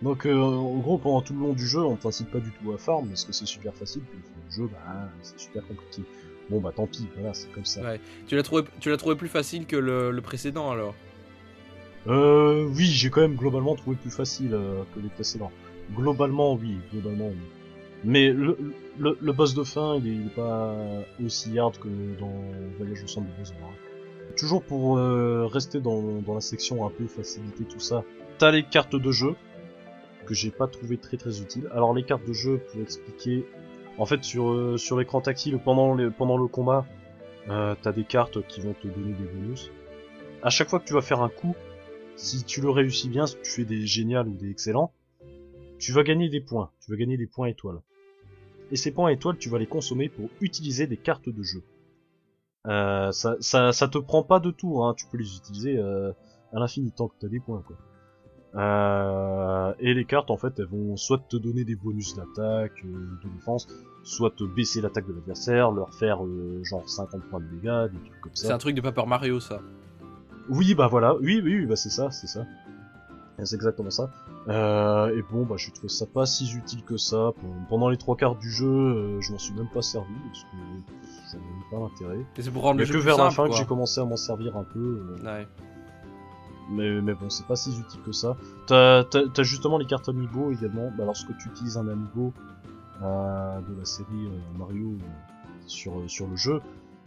Donc, 0.01 0.25
euh, 0.25 0.33
en 0.35 0.77
gros, 0.77 0.97
pendant 0.97 1.21
tout 1.21 1.33
le 1.33 1.39
long 1.41 1.53
du 1.53 1.67
jeu, 1.67 1.81
on 1.81 1.95
t'incite 1.95 2.31
pas 2.31 2.39
du 2.39 2.49
tout 2.51 2.71
à 2.71 2.77
farm, 2.79 3.07
parce 3.07 3.23
que 3.25 3.33
c'est 3.33 3.45
super 3.45 3.75
facile, 3.75 4.01
puis 4.09 4.17
le 4.47 4.51
jeu, 4.63 4.69
bah, 4.71 5.09
c'est 5.21 5.39
super 5.39 5.61
compliqué. 5.67 6.01
Bon, 6.49 6.59
bah, 6.59 6.71
tant 6.75 6.87
pis, 6.87 7.07
voilà, 7.15 7.35
c'est 7.35 7.51
comme 7.51 7.65
ça. 7.65 7.81
Ouais. 7.83 7.99
Tu 8.25 8.35
l'as 8.35 8.41
trouvé, 8.41 8.63
tu 8.79 8.89
l'as 8.89 8.97
trouvé 8.97 9.15
plus 9.15 9.27
facile 9.27 9.67
que 9.67 9.75
le, 9.75 10.09
le 10.09 10.21
précédent 10.21 10.71
alors. 10.71 10.95
Euh, 12.07 12.67
oui, 12.75 12.85
j'ai 12.85 13.09
quand 13.09 13.21
même 13.21 13.35
globalement 13.35 13.75
trouvé 13.75 13.95
plus 13.97 14.11
facile 14.11 14.53
euh, 14.53 14.83
que 14.95 14.99
les 14.99 15.09
précédents. 15.09 15.51
Globalement, 15.95 16.53
oui, 16.53 16.77
globalement, 16.91 17.27
oui. 17.27 17.47
Mais 18.03 18.29
le, 18.29 18.57
le, 18.97 19.17
le 19.19 19.33
boss 19.33 19.53
de 19.53 19.63
fin, 19.63 19.97
il 19.97 20.07
est, 20.07 20.11
il 20.11 20.27
est 20.27 20.35
pas 20.35 20.73
aussi 21.23 21.59
hard 21.59 21.77
que 21.77 21.89
dans 22.19 22.31
Voyage 22.77 23.03
au 23.03 23.07
centre 23.07 23.27
de 23.27 23.31
hein. 23.31 24.35
Toujours 24.37 24.63
pour 24.63 24.97
euh, 24.97 25.47
rester 25.47 25.81
dans, 25.81 26.21
dans 26.21 26.35
la 26.35 26.41
section 26.41 26.85
un 26.85 26.89
peu 26.89 27.07
facilité, 27.07 27.65
tout 27.65 27.79
ça, 27.79 28.03
t'as 28.37 28.51
les 28.51 28.63
cartes 28.63 28.95
de 28.95 29.11
jeu, 29.11 29.35
que 30.25 30.33
j'ai 30.33 30.51
pas 30.51 30.67
trouvé 30.67 30.97
très 30.97 31.17
très 31.17 31.41
utiles. 31.41 31.67
Alors 31.73 31.93
les 31.93 32.03
cartes 32.03 32.25
de 32.25 32.31
jeu, 32.31 32.61
pour 32.71 32.81
expliquer, 32.81 33.45
en 33.97 34.05
fait 34.05 34.23
sur, 34.23 34.49
euh, 34.49 34.77
sur 34.77 34.97
l'écran 34.97 35.19
tactile, 35.19 35.59
pendant, 35.59 35.93
les, 35.95 36.09
pendant 36.09 36.37
le 36.37 36.47
combat, 36.47 36.85
euh, 37.49 37.75
t'as 37.81 37.91
des 37.91 38.05
cartes 38.05 38.47
qui 38.47 38.61
vont 38.61 38.73
te 38.73 38.87
donner 38.87 39.13
des 39.13 39.25
bonus. 39.25 39.71
À 40.41 40.49
chaque 40.49 40.69
fois 40.69 40.79
que 40.79 40.85
tu 40.85 40.93
vas 40.93 41.01
faire 41.01 41.21
un 41.21 41.29
coup, 41.29 41.55
si 42.19 42.43
tu 42.43 42.61
le 42.61 42.69
réussis 42.69 43.09
bien, 43.09 43.25
si 43.25 43.37
tu 43.41 43.49
fais 43.49 43.65
des 43.65 43.85
géniales 43.85 44.27
ou 44.27 44.35
des 44.35 44.49
excellents, 44.49 44.91
tu 45.79 45.93
vas 45.93 46.03
gagner 46.03 46.29
des 46.29 46.41
points. 46.41 46.69
Tu 46.81 46.91
vas 46.91 46.97
gagner 46.97 47.17
des 47.17 47.27
points 47.27 47.47
étoiles. 47.47 47.79
Et 48.71 48.75
ces 48.75 48.91
points 48.91 49.09
étoiles, 49.09 49.37
tu 49.37 49.49
vas 49.49 49.57
les 49.57 49.65
consommer 49.65 50.09
pour 50.09 50.29
utiliser 50.41 50.85
des 50.85 50.97
cartes 50.97 51.29
de 51.29 51.41
jeu. 51.41 51.63
Euh, 52.67 53.11
ça, 53.11 53.37
ça, 53.39 53.71
ça 53.71 53.87
te 53.87 53.97
prend 53.97 54.21
pas 54.21 54.39
de 54.39 54.51
tout, 54.51 54.83
hein. 54.83 54.93
Tu 54.95 55.05
peux 55.07 55.17
les 55.17 55.37
utiliser 55.37 55.77
euh, 55.77 56.11
à 56.51 56.59
l'infini 56.59 56.91
tant 56.91 57.07
que 57.07 57.15
t'as 57.19 57.29
des 57.29 57.39
points. 57.39 57.63
Euh, 58.55 59.73
et 59.79 59.93
les 59.93 60.05
cartes, 60.05 60.29
en 60.29 60.37
fait, 60.37 60.59
elles 60.59 60.65
vont 60.65 60.97
soit 60.97 61.19
te 61.29 61.37
donner 61.37 61.63
des 61.63 61.75
bonus 61.75 62.15
d'attaque, 62.15 62.83
de 62.83 63.29
défense, 63.29 63.67
soit 64.03 64.31
te 64.31 64.43
baisser 64.43 64.81
l'attaque 64.81 65.07
de 65.07 65.13
l'adversaire, 65.13 65.71
leur 65.71 65.93
faire 65.93 66.19
genre 66.63 66.87
50 66.87 67.23
points 67.29 67.39
de 67.39 67.47
dégâts, 67.47 67.93
des 67.93 68.09
trucs 68.09 68.21
comme 68.21 68.35
ça. 68.35 68.47
C'est 68.47 68.53
un 68.53 68.57
truc 68.57 68.75
de 68.75 68.81
Paper 68.81 69.05
Mario, 69.07 69.39
ça. 69.39 69.61
Oui, 70.49 70.73
bah 70.75 70.87
voilà, 70.87 71.15
oui, 71.17 71.41
oui, 71.43 71.55
oui, 71.59 71.65
bah 71.65 71.75
c'est 71.75 71.89
ça, 71.89 72.11
c'est 72.11 72.27
ça. 72.27 72.45
C'est 73.41 73.55
exactement 73.55 73.89
ça. 73.89 74.09
Euh, 74.49 75.15
et 75.17 75.21
bon, 75.31 75.45
bah 75.45 75.55
j'ai 75.57 75.71
trouvé 75.71 75.87
ça 75.87 76.05
pas 76.05 76.25
si 76.25 76.51
utile 76.53 76.83
que 76.83 76.97
ça. 76.97 77.31
Pendant- 77.69 77.87
les 77.89 77.95
trois 77.97 78.17
quarts 78.17 78.35
du 78.35 78.51
jeu, 78.51 78.67
euh, 78.67 79.21
je 79.21 79.31
m'en 79.31 79.37
suis 79.37 79.53
même 79.53 79.69
pas 79.69 79.81
servi 79.81 80.13
parce 80.27 80.43
que 80.43 80.49
pff, 81.01 81.09
j'en 81.31 81.37
avais 81.37 81.69
pas 81.71 81.79
l'intérêt. 81.89 82.25
Et 82.37 82.41
c'est 82.41 82.51
pour 82.51 82.63
rendre 82.63 82.79
le 82.79 82.85
jeu 82.85 82.93
que 82.93 82.97
plus 82.99 83.05
vers 83.05 83.17
la 83.17 83.29
fin 83.31 83.47
que 83.47 83.53
j'ai 83.53 83.65
commencé 83.65 84.01
à 84.01 84.05
m'en 84.05 84.17
servir 84.17 84.57
un 84.57 84.63
peu. 84.65 84.79
euh, 85.21 85.23
Ouais. 85.23 85.47
mais, 86.71 87.01
mais 87.01 87.13
bon, 87.13 87.29
c'est 87.29 87.45
pas 87.47 87.55
si 87.55 87.69
utile 87.79 88.01
que 88.05 88.11
ça. 88.11 88.35
T'as 88.67 89.03
t'as- 89.05 89.27
t'as 89.33 89.43
justement 89.43 89.77
les 89.77 89.85
cartes 89.85 90.09
amiibo 90.09 90.51
également. 90.51 90.91
Bah, 90.97 91.05
lorsque 91.05 91.35
tu 91.37 91.47
utilises 91.47 91.77
un 91.77 91.87
amiibo 91.87 92.33
euh, 93.01 93.59
de 93.61 93.79
la 93.79 93.85
série 93.85 94.29
Mario, 94.57 94.97
sur, 95.65 95.93
sur 96.07 96.27
le 96.27 96.35
jeu. 96.35 96.59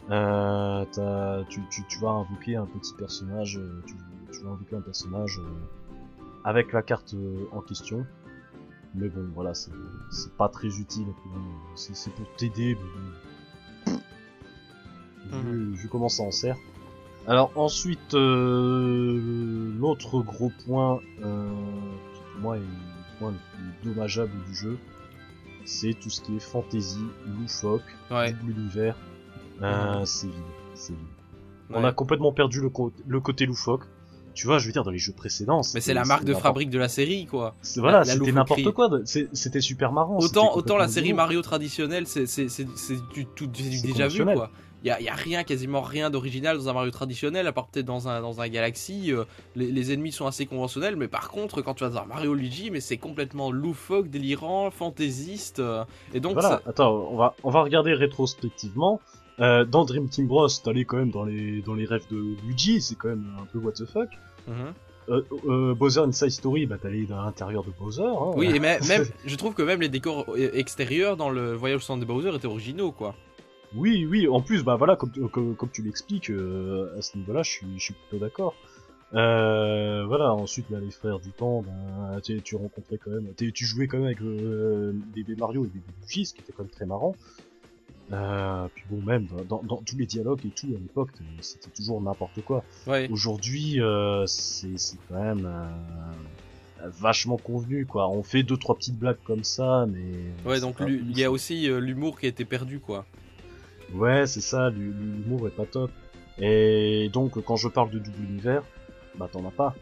Euh, 0.09 0.85
t'as- 0.91 1.43
tu, 1.49 1.61
tu, 1.69 1.83
tu 1.87 1.99
vas 1.99 2.09
invoquer 2.09 2.55
un 2.57 2.65
petit 2.65 2.93
personnage, 2.93 3.57
euh, 3.57 3.81
tu, 3.87 3.95
tu 4.33 4.43
vas 4.43 4.51
invoquer 4.51 4.75
un 4.75 4.81
personnage 4.81 5.39
euh, 5.39 5.93
avec 6.43 6.73
la 6.73 6.81
carte 6.81 7.13
euh, 7.13 7.45
en 7.53 7.61
question. 7.61 8.05
Mais 8.95 9.07
bon, 9.09 9.27
voilà, 9.33 9.53
c'est 9.53 9.71
c'est 10.11 10.31
pas 10.33 10.49
très 10.49 10.67
utile. 10.67 11.07
C'est 11.75 11.95
c'est 11.95 12.11
pour 12.11 12.25
t'aider. 12.37 12.75
mais 12.75 13.91
bon. 13.91 15.41
Vu, 15.41 15.71
vu 15.73 15.87
comment 15.89 16.09
ça 16.09 16.23
en 16.23 16.31
sert. 16.31 16.57
Alors 17.25 17.51
ensuite, 17.55 18.13
euh, 18.13 19.71
l'autre 19.79 20.21
gros 20.21 20.51
point 20.65 20.99
euh, 21.23 21.49
qui 22.13 22.21
pour 22.33 22.41
moi 22.41 22.57
est 22.57 22.59
le 22.59 23.19
point 23.19 23.31
le 23.31 23.37
plus 23.81 23.89
dommageable 23.93 24.31
du 24.45 24.53
jeu, 24.53 24.77
c'est 25.65 25.93
tout 25.99 26.09
ce 26.09 26.21
qui 26.21 26.35
est 26.35 26.39
fantasy, 26.39 26.99
loufoque, 27.39 27.81
Ouais. 28.11 28.33
double 28.33 28.51
univers. 28.51 28.97
Euh, 29.61 30.05
c'est 30.05 30.27
vide, 30.27 30.35
c'est 30.75 30.93
vide. 30.93 31.07
On 31.75 31.83
a 31.83 31.91
complètement 31.91 32.31
perdu 32.31 32.61
le, 32.61 33.19
côté 33.19 33.45
loufoque. 33.45 33.83
Tu 34.35 34.47
vois, 34.47 34.57
je 34.57 34.65
veux 34.65 34.71
dire, 34.71 34.83
dans 34.83 34.91
les 34.91 34.97
jeux 34.97 35.13
précédents. 35.13 35.61
Mais 35.73 35.81
c'est 35.81 35.93
la 35.93 36.05
marque 36.05 36.23
de 36.25 36.33
fabrique 36.33 36.69
de 36.71 36.79
la 36.79 36.89
série, 36.89 37.25
quoi. 37.27 37.55
c'est- 37.61 37.79
Voilà, 37.79 38.03
c'était 38.03 38.31
n'importe 38.31 38.71
quoi. 38.71 38.89
C'était 39.05 39.61
super 39.61 39.91
marrant. 39.91 40.17
Autant, 40.17 40.55
autant 40.55 40.77
la 40.77 40.87
série. 40.87 41.13
Mario 41.13 41.41
traditionnelle, 41.41 42.07
c'est 42.07 42.25
du, 43.13 43.25
tout, 43.25 43.47
du 43.47 43.81
déjà 43.81 44.07
vu, 44.07 44.23
quoi. 44.23 44.49
Il 44.85 44.87
y 44.87 45.07
a, 45.07 45.13
rien, 45.15 45.45
quasiment 45.45 45.79
rien 45.81 46.09
d'original 46.09 46.57
dans 46.57 46.67
un 46.67 46.73
Mario 46.73 46.91
traditionnel, 46.91 47.47
à 47.47 47.53
part 47.53 47.67
peut-être 47.67 47.85
dans 47.85 48.09
un, 48.09 48.19
dans 48.21 48.41
un 48.41 48.49
Galaxy. 48.49 49.13
euh, 49.13 49.23
les, 49.55 49.71
les 49.71 49.93
ennemis 49.93 50.11
sont 50.11 50.27
assez 50.27 50.45
conventionnels, 50.45 50.97
mais 50.97 51.07
par 51.07 51.29
contre, 51.29 51.61
quand 51.61 51.73
tu 51.73 51.85
vas 51.85 51.89
dans 51.89 51.99
un 51.99 52.05
Mario 52.05 52.33
Luigi, 52.33 52.69
mais 52.69 52.81
c'est 52.81 52.97
complètement 52.97 53.49
loufoque, 53.49 54.09
délirant, 54.09 54.69
fantaisiste. 54.71 55.59
euh, 55.59 55.85
et 56.13 56.19
donc, 56.19 56.33
Voilà, 56.33 56.49
ça- 56.49 56.61
attends, 56.69 57.07
on 57.09 57.15
va, 57.15 57.33
on 57.45 57.49
va 57.49 57.61
regarder 57.63 57.93
rétrospectivement. 57.93 58.99
Euh, 59.39 59.65
dans 59.65 59.85
Dream 59.85 60.09
Team 60.09 60.27
Bros, 60.27 60.47
t'allais 60.63 60.85
quand 60.85 60.97
même 60.97 61.09
dans 61.09 61.25
les, 61.25 61.61
dans 61.61 61.73
les 61.73 61.85
rêves 61.85 62.05
de 62.11 62.35
Luigi, 62.45 62.81
c'est 62.81 62.95
quand 62.95 63.09
même 63.09 63.25
un 63.41 63.45
peu 63.45 63.59
what 63.59 63.73
the 63.73 63.85
fuck. 63.85 64.09
Mhm. 64.47 64.73
Euh, 65.09 65.21
euh, 65.47 65.73
Bowser 65.73 66.01
Inside 66.01 66.29
Story, 66.29 66.65
bah 66.65 66.77
t'allais 66.81 67.03
dans 67.03 67.21
l'intérieur 67.21 67.63
de 67.63 67.71
Bowser. 67.71 68.03
Hein, 68.03 68.31
Oui, 68.35 68.47
et 68.53 68.59
même, 68.59 68.81
même, 68.87 69.05
je 69.25 69.35
trouve 69.35 69.53
que 69.53 69.61
même 69.61 69.81
les 69.81 69.89
décors 69.89 70.25
euh, 70.29 70.51
extérieurs 70.53 71.17
dans 71.17 71.29
le 71.29 71.53
voyage 71.53 71.77
au 71.77 71.81
centre 71.81 71.99
de 71.99 72.05
Bowser 72.05 72.33
étaient 72.35 72.47
originaux, 72.47 72.91
quoi. 72.91 73.15
Oui, 73.75 74.05
oui, 74.09 74.27
en 74.27 74.39
plus, 74.39 74.63
bah 74.63 74.75
voilà, 74.75 74.95
comme, 74.95 75.11
comme, 75.29 75.55
comme 75.55 75.69
tu 75.69 75.81
l'expliques, 75.81 76.29
euh, 76.29 76.95
à 76.97 77.01
ce 77.01 77.17
niveau-là, 77.17 77.41
je 77.43 77.49
suis, 77.49 77.67
je 77.75 77.83
suis 77.83 77.93
plutôt 77.93 78.23
d'accord. 78.23 78.53
Euh, 79.15 80.05
voilà, 80.07 80.33
ensuite, 80.33 80.65
bah, 80.69 80.79
les 80.79 80.91
frères 80.91 81.19
du 81.19 81.31
temps, 81.31 81.63
bah, 81.63 82.19
tu, 82.23 82.41
tu 82.41 82.55
rencontrais 82.55 82.97
quand 82.97 83.11
même, 83.11 83.33
tu 83.35 83.65
jouais 83.65 83.87
quand 83.87 83.97
même 83.97 84.07
avec 84.07 84.21
euh, 84.21 84.91
bébé 85.13 85.35
Mario 85.35 85.65
et 85.65 85.67
bébé 85.67 85.85
Luigi, 86.01 86.25
ce 86.25 86.33
qui 86.33 86.41
était 86.41 86.51
quand 86.51 86.63
même 86.63 86.71
très 86.71 86.85
marrant. 86.85 87.15
Euh, 88.13 88.67
puis 88.75 88.83
bon, 88.89 89.01
même 89.01 89.27
dans, 89.49 89.63
dans, 89.63 89.77
tous 89.77 89.97
les 89.97 90.05
dialogues 90.05 90.39
et 90.45 90.49
tout 90.49 90.67
à 90.67 90.79
l'époque, 90.79 91.09
c'était 91.41 91.69
toujours 91.71 91.99
n'importe 92.01 92.41
quoi. 92.45 92.63
Ouais. 92.85 93.09
Aujourd'hui, 93.09 93.81
euh, 93.81 94.25
c'est 94.27 94.77
c'est 94.77 94.97
quand 95.09 95.21
même 95.21 95.45
euh, 95.45 96.87
vachement 96.99 97.37
convenu, 97.37 97.85
quoi. 97.85 98.07
On 98.09 98.21
fait 98.23 98.43
deux 98.43 98.57
trois 98.57 98.75
petites 98.75 98.97
blagues 98.99 99.17
comme 99.23 99.43
ça, 99.43 99.85
mais 99.89 100.01
Ouais, 100.45 100.55
c'est 100.55 100.61
donc 100.61 100.75
il 100.87 101.17
y 101.17 101.23
a 101.23 101.31
aussi 101.31 101.69
euh, 101.69 101.79
l'humour 101.79 102.19
qui 102.19 102.27
a 102.27 102.29
été 102.29 102.45
perdu, 102.45 102.79
quoi. 102.79 103.05
Ouais, 103.93 104.27
c'est 104.27 104.41
ça, 104.41 104.69
l'hu- 104.69 104.93
l'humour 104.93 105.47
est 105.47 105.51
pas 105.55 105.65
top. 105.65 105.91
Et 106.39 107.09
donc, 107.13 107.41
quand 107.43 107.55
je 107.55 107.67
parle 107.67 107.89
de 107.91 107.99
double 107.99 108.23
univers, 108.29 108.63
bah 109.17 109.29
t'en 109.31 109.45
as 109.47 109.51
pas. 109.51 109.75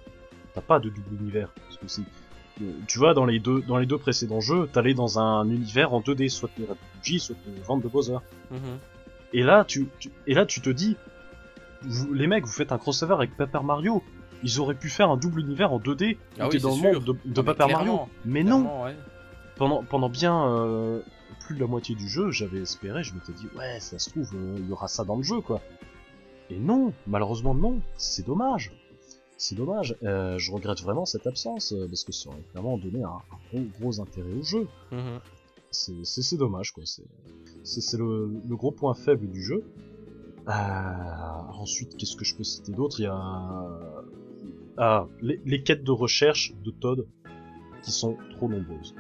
T'as 0.53 0.61
pas 0.61 0.79
de 0.79 0.89
double 0.89 1.15
univers. 1.21 1.49
Parce 1.55 1.77
que 1.77 1.87
c'est... 1.87 2.01
euh, 2.61 2.71
Tu 2.87 2.97
vois, 2.99 3.13
dans 3.13 3.25
les 3.25 3.39
deux, 3.39 3.61
dans 3.61 3.77
les 3.77 3.85
deux 3.85 3.97
précédents 3.97 4.39
jeux, 4.41 4.67
t'allais 4.71 4.93
dans 4.93 5.19
un 5.19 5.47
univers 5.49 5.93
en 5.93 6.01
2D, 6.01 6.29
soit 6.29 6.49
les 6.57 6.65
Refugee, 6.65 7.19
soit 7.19 7.35
les 7.47 7.61
ventes 7.61 7.83
de 7.83 7.87
Bowser. 7.87 8.17
Mhm. 8.51 8.59
Et 9.33 9.43
là, 9.43 9.63
tu, 9.65 9.87
tu- 9.99 10.11
et 10.27 10.33
là, 10.33 10.45
tu 10.45 10.61
te 10.61 10.69
dis, 10.69 10.97
vous, 11.83 12.13
les 12.13 12.27
mecs, 12.27 12.45
vous 12.45 12.51
faites 12.51 12.71
un 12.71 12.77
crossover 12.77 13.13
avec 13.13 13.35
Paper 13.37 13.61
Mario. 13.63 14.03
Ils 14.43 14.59
auraient 14.59 14.75
pu 14.75 14.89
faire 14.89 15.09
un 15.09 15.17
double 15.17 15.39
univers 15.41 15.71
en 15.71 15.79
2D, 15.79 16.17
Ah 16.39 16.45
oui, 16.45 16.49
t'es 16.51 16.59
dans 16.59 16.69
le 16.71 16.75
sûr. 16.75 16.93
monde 16.93 17.03
de, 17.05 17.11
de 17.25 17.41
mais 17.41 17.53
Paper 17.53 17.71
Mario. 17.71 17.99
Mais 18.25 18.43
non, 18.43 18.83
ouais. 18.83 18.95
pendant, 19.55 19.83
pendant 19.83 20.09
bien 20.09 20.47
euh, 20.47 20.99
plus 21.45 21.55
de 21.55 21.59
la 21.61 21.67
moitié 21.67 21.93
du 21.95 22.09
jeu, 22.09 22.31
j'avais 22.31 22.59
espéré, 22.61 23.03
je 23.03 23.13
m'étais 23.13 23.33
dit, 23.33 23.47
ouais, 23.55 23.79
ça 23.79 23.99
se 23.99 24.09
trouve, 24.09 24.29
euh, 24.35 24.55
il 24.57 24.67
y 24.67 24.71
aura 24.71 24.87
ça 24.87 25.03
dans 25.03 25.15
le 25.15 25.23
jeu, 25.23 25.41
quoi. 25.41 25.61
Et 26.49 26.57
non, 26.57 26.91
malheureusement 27.07 27.53
non, 27.53 27.79
c'est 27.97 28.25
dommage. 28.25 28.71
C'est 29.41 29.55
dommage, 29.55 29.95
Euh, 30.03 30.37
je 30.37 30.51
regrette 30.51 30.83
vraiment 30.83 31.05
cette 31.05 31.25
absence, 31.25 31.71
euh, 31.71 31.87
parce 31.87 32.03
que 32.03 32.11
ça 32.11 32.29
aurait 32.29 32.43
vraiment 32.53 32.77
donné 32.77 33.01
un, 33.01 33.07
un 33.09 33.39
gros, 33.51 33.65
gros 33.79 33.99
intérêt 33.99 34.33
au 34.39 34.43
jeu. 34.43 34.67
Mhm. 34.91 35.19
C'est 35.71 36.37
dommage, 36.37 36.73
quoi. 36.73 36.83
C'est 36.85 37.97
le, 37.97 38.31
le 38.47 38.55
gros 38.55 38.69
point 38.69 38.93
faible 38.93 39.27
du 39.31 39.41
jeu. 39.41 39.63
Euh, 40.47 40.51
ensuite, 41.53 41.97
qu'est-ce 41.97 42.15
que 42.15 42.23
je 42.23 42.35
peux 42.35 42.43
citer 42.43 42.71
d'autre? 42.71 42.99
Il 42.99 43.03
y 43.03 43.07
a 43.07 43.67
ah, 44.77 45.07
les, 45.21 45.41
les 45.43 45.63
quêtes 45.63 45.83
de 45.83 45.91
recherche 45.91 46.53
de 46.63 46.69
Todd 46.69 47.07
qui 47.81 47.91
sont 47.91 48.17
trop 48.35 48.47
nombreuses. 48.47 48.93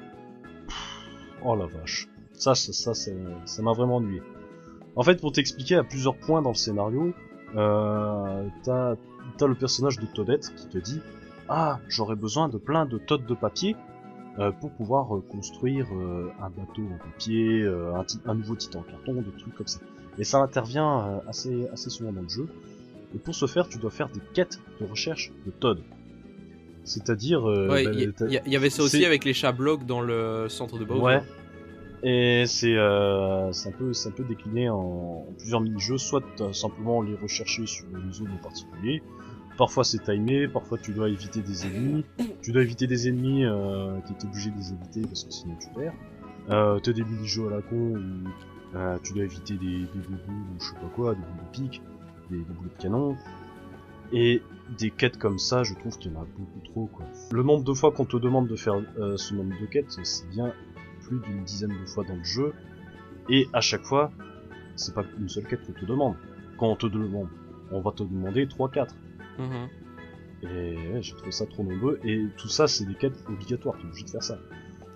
Pff, 0.67 1.41
Oh 1.45 1.55
la 1.55 1.67
vache. 1.67 2.07
Ça, 2.33 2.55
ça, 2.55 2.95
ça, 2.95 3.61
m'a 3.61 3.73
vraiment 3.73 3.97
ennuyé. 3.97 4.23
En 4.95 5.03
fait, 5.03 5.21
pour 5.21 5.33
t'expliquer 5.33 5.75
à 5.75 5.83
plusieurs 5.83 6.17
points 6.17 6.41
dans 6.41 6.49
le 6.49 6.55
scénario, 6.55 7.13
euh, 7.55 8.47
t'as 8.63 8.95
t'as 9.37 9.47
le 9.47 9.55
personnage 9.55 9.99
de 9.99 10.05
Toadette 10.05 10.53
qui 10.55 10.67
te 10.67 10.77
dit 10.77 11.01
Ah, 11.49 11.79
j'aurais 11.87 12.15
besoin 12.15 12.49
de 12.49 12.57
plein 12.57 12.85
de 12.85 12.97
Todd 12.97 13.25
de 13.25 13.33
papier 13.33 13.75
euh, 14.39 14.51
pour 14.51 14.71
pouvoir 14.71 15.15
euh, 15.15 15.21
construire 15.29 15.87
euh, 15.93 16.29
un 16.41 16.49
bateau 16.49 16.83
en 16.93 16.97
papier, 16.97 17.61
euh, 17.63 17.93
un, 17.95 18.05
un 18.29 18.35
nouveau 18.35 18.55
titan 18.55 18.79
en 18.79 18.83
carton, 18.83 19.13
des 19.21 19.31
trucs 19.41 19.55
comme 19.55 19.67
ça. 19.67 19.79
Et 20.17 20.23
ça 20.23 20.39
intervient 20.39 20.99
euh, 21.07 21.17
assez, 21.29 21.67
assez 21.73 21.89
souvent 21.89 22.11
dans 22.13 22.21
le 22.21 22.29
jeu. 22.29 22.47
Et 23.13 23.17
pour 23.17 23.35
ce 23.35 23.45
faire, 23.45 23.67
tu 23.67 23.77
dois 23.77 23.91
faire 23.91 24.07
des 24.09 24.21
quêtes 24.33 24.59
de 24.79 24.85
recherche 24.85 25.31
de 25.45 25.51
Todd. 25.51 25.79
C'est-à-dire... 26.83 27.47
euh, 27.49 27.69
Ouais, 27.69 27.83
bah, 27.85 27.91
il 27.93 28.01
y, 28.09 28.13
t'as- 28.13 28.27
y- 28.27 28.41
y 28.49 28.55
avait 28.55 28.69
ça 28.69 28.83
aussi 28.83 29.05
avec 29.05 29.25
les 29.25 29.33
chats 29.33 29.51
blocs 29.51 29.85
dans 29.85 30.01
le 30.01 30.47
centre 30.49 30.77
de 30.79 30.85
Bowser. 30.85 31.01
Ouais. 31.03 31.21
Et 32.03 32.45
c'est 32.47 32.75
euh, 32.75 33.51
un 33.51 33.71
peu 33.71 33.91
un 33.91 34.11
peu 34.11 34.23
décliné 34.23 34.69
en, 34.69 35.25
plusieurs 35.37 35.61
mini-jeux. 35.61 35.97
Soit 35.97 36.23
t'as 36.35 36.53
simplement 36.53 37.01
les 37.01 37.15
rechercher 37.15 37.65
sur 37.65 37.85
une 37.95 38.11
zone 38.11 38.31
en 38.31 38.41
particulier. 38.41 39.03
Parfois 39.57 39.83
c'est 39.83 40.03
timé, 40.03 40.47
parfois 40.47 40.77
tu 40.77 40.93
dois 40.93 41.09
éviter 41.09 41.41
des 41.41 41.65
ennemis. 41.65 42.05
Tu 42.41 42.51
dois 42.51 42.63
éviter 42.63 42.87
des 42.87 43.07
ennemis 43.07 43.45
euh, 43.45 43.97
t'es 44.07 44.25
obligé 44.25 44.49
de 44.49 44.57
les 44.57 44.73
éviter 44.73 45.01
parce 45.01 45.23
que 45.23 45.31
sinon 45.31 45.55
tu 45.59 45.67
perds. 45.69 45.93
Euh, 46.49 46.79
t'as 46.79 46.91
des 46.91 47.03
mini-jeux 47.03 47.47
à 47.47 47.51
la 47.51 47.61
con 47.61 47.75
où 47.75 48.75
euh, 48.75 48.97
tu 49.03 49.13
dois 49.13 49.23
éviter 49.23 49.55
des, 49.55 49.81
des 49.81 49.99
boules 50.07 50.17
ou 50.27 50.59
je 50.59 50.65
sais 50.65 50.75
pas 50.75 50.89
quoi, 50.95 51.13
des 51.13 51.21
boules 51.21 51.45
de 51.45 51.51
pique, 51.51 51.81
des, 52.29 52.37
des 52.37 52.43
boules 52.43 52.69
de 52.75 52.81
canon. 52.81 53.15
Et 54.13 54.41
des 54.77 54.91
quêtes 54.91 55.17
comme 55.17 55.39
ça, 55.39 55.63
je 55.63 55.73
trouve 55.73 55.97
qu'il 55.97 56.11
y 56.11 56.15
en 56.15 56.21
a 56.21 56.25
beaucoup 56.25 56.59
trop 56.65 56.85
quoi. 56.87 57.05
Le 57.31 57.43
nombre 57.43 57.63
de 57.63 57.73
fois 57.73 57.91
qu'on 57.91 58.05
te 58.05 58.17
demande 58.17 58.47
de 58.47 58.55
faire 58.55 58.81
euh, 58.99 59.15
ce 59.17 59.33
nombre 59.33 59.53
de 59.59 59.65
quêtes, 59.65 59.91
c'est 60.03 60.29
bien 60.29 60.53
plus 61.11 61.19
d'une 61.29 61.43
dizaine 61.43 61.71
de 61.79 61.85
fois 61.85 62.03
dans 62.05 62.15
le 62.15 62.23
jeu. 62.23 62.53
Et 63.29 63.47
à 63.53 63.61
chaque 63.61 63.83
fois, 63.83 64.11
c'est 64.75 64.93
pas 64.93 65.03
une 65.19 65.29
seule 65.29 65.45
quête 65.45 65.65
qu'on 65.65 65.73
te 65.73 65.85
demande. 65.85 66.15
Quand 66.57 66.67
on 66.69 66.75
te 66.75 66.87
demande, 66.87 67.27
on 67.71 67.81
va 67.81 67.91
te 67.91 68.03
demander 68.03 68.45
3-4. 68.45 68.95
Mhm. 69.39 69.67
Et 70.43 70.75
ouais, 70.93 71.01
j'ai 71.01 71.13
trouvé 71.15 71.31
ça 71.31 71.45
trop 71.45 71.63
nombreux. 71.63 71.99
Et 72.03 72.25
tout 72.37 72.47
ça, 72.47 72.67
c'est 72.67 72.85
des 72.85 72.95
quêtes 72.95 73.23
obligatoires, 73.27 73.77
t'es 73.77 73.85
obligé 73.85 74.05
de 74.05 74.09
faire 74.09 74.23
ça. 74.23 74.37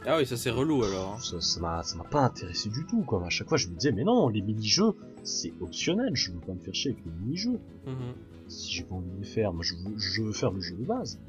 Ah 0.08 0.18
oui, 0.18 0.26
ça 0.26 0.38
c'est 0.38 0.52
relou 0.52 0.84
alors. 0.84 1.16
hein. 1.16 1.20
Ça 1.20 1.42
ça 1.42 1.60
m'a 1.60 1.82
ça 1.82 1.98
m'a 1.98 2.04
pas 2.04 2.22
intéressé 2.22 2.70
du 2.70 2.86
tout, 2.86 3.02
quoi. 3.02 3.26
À 3.26 3.30
chaque 3.30 3.50
fois, 3.50 3.58
je 3.58 3.68
me 3.68 3.76
disais, 3.76 3.92
mais 3.92 4.04
non, 4.04 4.30
les 4.30 4.42
mini-jeux, 4.42 4.94
c'est 5.24 5.52
optionnel, 5.62 6.12
je 6.14 6.32
veux 6.32 6.40
pas 6.40 6.54
me 6.54 6.60
faire 6.60 6.76
chier 6.76 6.92
avec 6.92 7.04
les 7.06 7.12
mini-jeux. 7.12 7.60
Mhm. 7.88 8.14
Si 8.48 8.72
j'ai 8.72 8.84
pas 8.84 8.96
envie 8.96 9.10
de 9.10 9.18
les 9.18 9.26
faire, 9.26 9.52
moi 9.52 9.64
je 9.64 9.74
veux, 9.76 9.98
je 9.98 10.22
veux 10.22 10.32
faire 10.32 10.52
le 10.52 10.62
jeu 10.62 10.76
de 10.76 10.86
base. 10.86 11.20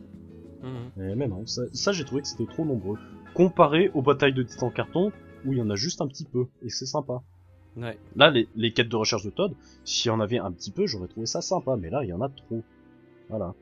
Mhm. 0.63 1.15
Mais 1.17 1.27
non, 1.29 1.47
ça, 1.47 1.63
ça, 1.73 1.93
j'ai 1.93 2.05
trouvé 2.05 2.21
que 2.23 2.29
c'était 2.29 2.47
trop 2.47 2.65
nombreux. 2.65 2.99
Comparé 3.37 3.91
aux 3.93 4.01
batailles 4.01 4.33
de 4.33 4.43
titan 4.43 4.71
carton, 4.71 5.13
où 5.45 5.53
il 5.53 5.59
y 5.59 5.63
en 5.63 5.69
a 5.69 5.75
juste 5.75 6.01
un 6.01 6.07
petit 6.07 6.25
peu, 6.25 6.47
et 6.63 6.71
c'est 6.71 6.87
sympa. 6.87 7.23
Ouais. 7.77 7.99
Là, 8.17 8.31
les, 8.31 8.49
les 8.57 8.73
quêtes 8.73 8.89
de 8.89 8.97
recherche 8.97 9.25
de 9.25 9.31
Todd, 9.31 9.53
s'il 9.85 10.09
y 10.09 10.13
en 10.13 10.21
avait 10.21 10.39
un 10.39 10.51
petit 10.51 10.71
peu, 10.71 10.87
j'aurais 10.87 11.09
trouvé 11.09 11.27
ça 11.27 11.43
sympa, 11.43 11.77
mais 11.77 11.91
là, 11.91 12.03
il 12.03 12.09
y 12.09 12.13
en 12.15 12.23
a 12.23 12.31
trop. 12.31 12.63
Voilà. 13.29 13.55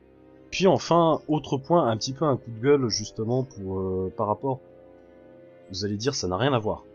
Puis 0.49 0.67
enfin, 0.67 1.19
autre 1.27 1.57
point, 1.57 1.89
un 1.89 1.97
petit 1.97 2.13
peu 2.13 2.23
un 2.23 2.37
coup 2.37 2.49
de 2.49 2.61
gueule, 2.61 2.87
justement, 2.87 3.43
pour 3.43 3.79
euh, 3.79 4.13
par 4.15 4.27
rapport... 4.27 4.61
Vous 5.69 5.83
allez 5.83 5.97
dire, 5.97 6.15
ça 6.15 6.27
n'a 6.29 6.37
rien 6.37 6.53
à 6.53 6.59
voir. 6.59 6.85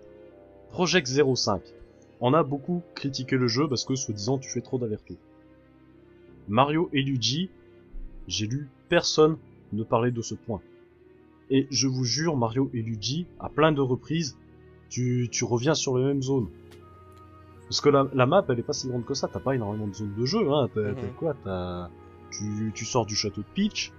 Project 0.71 1.07
05. 1.07 1.61
On 2.21 2.33
a 2.33 2.43
beaucoup 2.43 2.83
critiqué 2.95 3.37
le 3.37 3.49
jeu 3.49 3.69
parce 3.69 3.85
que, 3.85 3.95
soi-disant, 3.97 4.39
tu 4.39 4.49
fais 4.49 4.63
trop 4.63 4.79
d'allers-retours. 4.79 5.19
Mario 6.49 6.89
et 6.93 7.03
Luigi, 7.03 7.51
j'ai 8.29 8.47
lu 8.47 8.69
personne 8.89 9.37
ne 9.73 9.83
parler 9.83 10.11
de 10.13 10.23
ce 10.23 10.35
point. 10.35 10.63
Et 11.51 11.67
je 11.71 11.89
vous 11.89 12.05
jure, 12.05 12.37
Mario 12.37 12.71
et 12.73 12.81
Luigi, 12.83 13.27
à 13.41 13.49
plein 13.49 13.73
de 13.73 13.81
reprises, 13.81 14.37
tu, 14.89 15.29
tu 15.31 15.45
reviens 15.45 15.75
sur 15.75 15.99
les 15.99 16.05
mêmes 16.05 16.23
zones. 16.23 16.49
Parce 17.69 17.81
que 17.81 17.89
la, 17.89 18.09
la 18.15 18.27
map, 18.27 18.45
elle 18.49 18.59
est 18.59 18.63
pas 18.65 18.73
si 18.73 18.89
grande 18.89 19.05
que 19.05 19.15
ça, 19.15 19.29
t'as 19.29 19.41
pas 19.41 19.55
énormément 19.55 19.87
de 19.87 19.95
zones 19.95 20.15
de 20.15 20.25
jeu, 20.25 20.51
hein. 20.53 20.69
T'as 20.75 20.93
Mhm. 20.93 21.13
quoi? 21.17 21.35
T'as... 21.45 21.89
Tu, 22.31 22.71
tu 22.75 22.85
sors 22.85 23.07
du 23.07 23.17
château 23.17 23.41
de 23.41 23.47
Peach, 23.55 23.93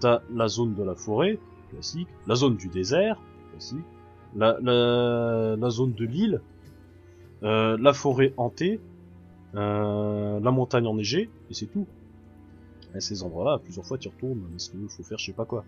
t'as 0.00 0.20
la 0.34 0.48
zone 0.48 0.74
de 0.74 0.82
la 0.82 0.94
forêt, 0.94 1.38
classique, 1.70 2.08
la 2.26 2.34
zone 2.34 2.56
du 2.56 2.68
désert, 2.68 3.20
classique, 3.50 3.84
la, 4.34 4.56
la, 4.62 5.56
la 5.56 5.70
zone 5.70 5.92
de 5.92 6.04
l'île, 6.06 6.40
euh, 7.42 7.76
la 7.78 7.92
forêt 7.92 8.32
hantée, 8.38 8.80
euh, 9.54 10.40
la 10.40 10.50
montagne 10.50 10.86
enneigée, 10.86 11.28
et 11.50 11.54
c'est 11.54 11.66
tout. 11.66 11.86
Et 12.94 13.00
ces 13.00 13.22
endroits-là, 13.22 13.58
plusieurs 13.62 13.84
fois 13.84 13.98
tu 13.98 14.08
retournes, 14.08 14.40
parce 14.50 14.68
qu'il 14.70 14.88
faut 14.88 15.02
faire 15.02 15.18
je 15.18 15.26
sais 15.26 15.32
pas 15.34 15.44
quoi. 15.44 15.64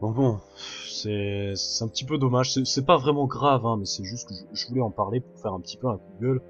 Bon 0.00 0.12
bon, 0.12 0.40
c'est 0.88 1.52
un 1.80 1.88
petit 1.88 2.06
peu 2.06 2.16
dommage, 2.16 2.54
c'est- 2.54 2.86
pas 2.86 2.96
vraiment 2.96 3.26
grave, 3.26 3.66
hein, 3.66 3.76
mais 3.78 3.84
c'est 3.84 4.02
juste 4.02 4.26
que 4.28 4.34
je, 4.54 4.66
voulais 4.68 4.80
en 4.80 4.90
parler 4.90 5.20
pour 5.20 5.38
faire 5.42 5.52
un 5.52 5.60
petit 5.60 5.76
peu 5.76 5.88
un 5.88 5.98
coup 5.98 6.12
gueule 6.18 6.40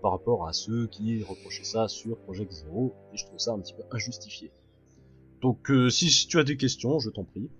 par 0.00 0.12
rapport 0.12 0.48
à 0.48 0.54
ceux 0.54 0.86
qui 0.86 1.22
reprochaient 1.22 1.64
ça 1.64 1.86
sur 1.86 2.16
Project 2.20 2.50
Zero, 2.50 2.94
et 3.12 3.18
je 3.18 3.26
trouve 3.26 3.38
ça 3.38 3.52
un 3.52 3.60
petit 3.60 3.74
peu 3.74 3.82
injustifié. 3.90 4.50
Donc 5.42 5.70
euh, 5.70 5.90
si, 5.90 6.26
tu 6.26 6.38
as 6.38 6.44
des 6.44 6.56
questions, 6.56 6.98
je 6.98 7.10
t'en 7.10 7.24
prie. 7.24 7.50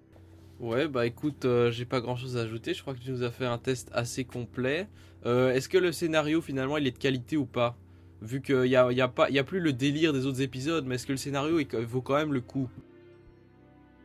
Ouais, 0.60 0.88
bah 0.88 1.04
écoute, 1.04 1.44
euh, 1.44 1.70
j'ai 1.70 1.84
pas 1.84 2.00
grand 2.00 2.16
chose 2.16 2.38
à 2.38 2.40
ajouter. 2.40 2.72
Je 2.72 2.80
crois 2.80 2.94
que 2.94 3.00
tu 3.00 3.10
nous 3.10 3.22
as 3.22 3.30
fait 3.30 3.44
un 3.44 3.58
test 3.58 3.90
assez 3.92 4.24
complet. 4.24 4.86
Euh, 5.26 5.52
Est-ce 5.52 5.68
que 5.68 5.76
le 5.76 5.92
scénario 5.92 6.40
finalement 6.40 6.78
il 6.78 6.86
est 6.86 6.92
de 6.92 6.98
qualité 6.98 7.36
ou 7.36 7.44
pas? 7.44 7.76
Vu 8.22 8.40
qu'il 8.40 8.66
y 8.66 8.76
a, 8.76 8.90
y 8.92 9.00
a 9.02 9.08
pas, 9.08 9.28
y 9.28 9.38
a 9.38 9.44
plus 9.44 9.60
le 9.60 9.74
délire 9.74 10.14
des 10.14 10.24
autres 10.24 10.40
épisodes, 10.40 10.86
mais 10.86 10.94
est-ce 10.94 11.06
que 11.06 11.12
le 11.12 11.18
scénario 11.18 11.60
vaut 11.86 12.00
quand 12.00 12.16
même 12.16 12.32
le 12.32 12.40
coup? 12.40 12.70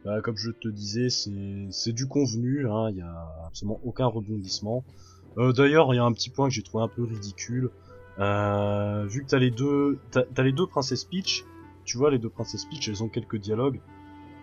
Bah, 0.06 0.22
comme 0.22 0.38
je 0.38 0.52
te 0.52 0.68
disais, 0.68 1.10
c'est 1.10 1.92
du 1.92 2.08
convenu, 2.08 2.68
hein, 2.69 2.90
il 2.90 2.98
y 2.98 3.02
a 3.02 3.28
absolument 3.45 3.80
aucun 3.84 4.06
rebondissement. 4.06 4.84
Euh, 5.38 5.52
D'ailleurs, 5.52 5.94
il 5.94 5.98
y 5.98 6.00
a 6.00 6.03
un 6.03 6.14
petit 6.14 6.30
point 6.30 6.48
que 6.48 6.53
j'ai 6.53 6.64
trouvé 6.64 6.84
un 6.84 6.88
peu 6.88 7.03
ridicule. 7.03 7.69
Euh, 8.19 9.06
vu 9.08 9.24
que 9.24 9.30
t'as 9.30 9.40
les 9.40 9.52
deux, 9.52 10.00
t'as 10.11 10.44
les 10.44 10.52
deux 10.52 10.68
princesses 10.68 11.03
Peach, 11.03 11.45
tu 11.86 11.98
vois, 11.98 12.11
les 12.11 12.19
deux 12.19 12.30
princesses 12.30 12.66
Peach, 12.66 12.88
elles 12.88 13.03
ont 13.03 13.10
quelques 13.10 13.38
dialogues, 13.38 13.80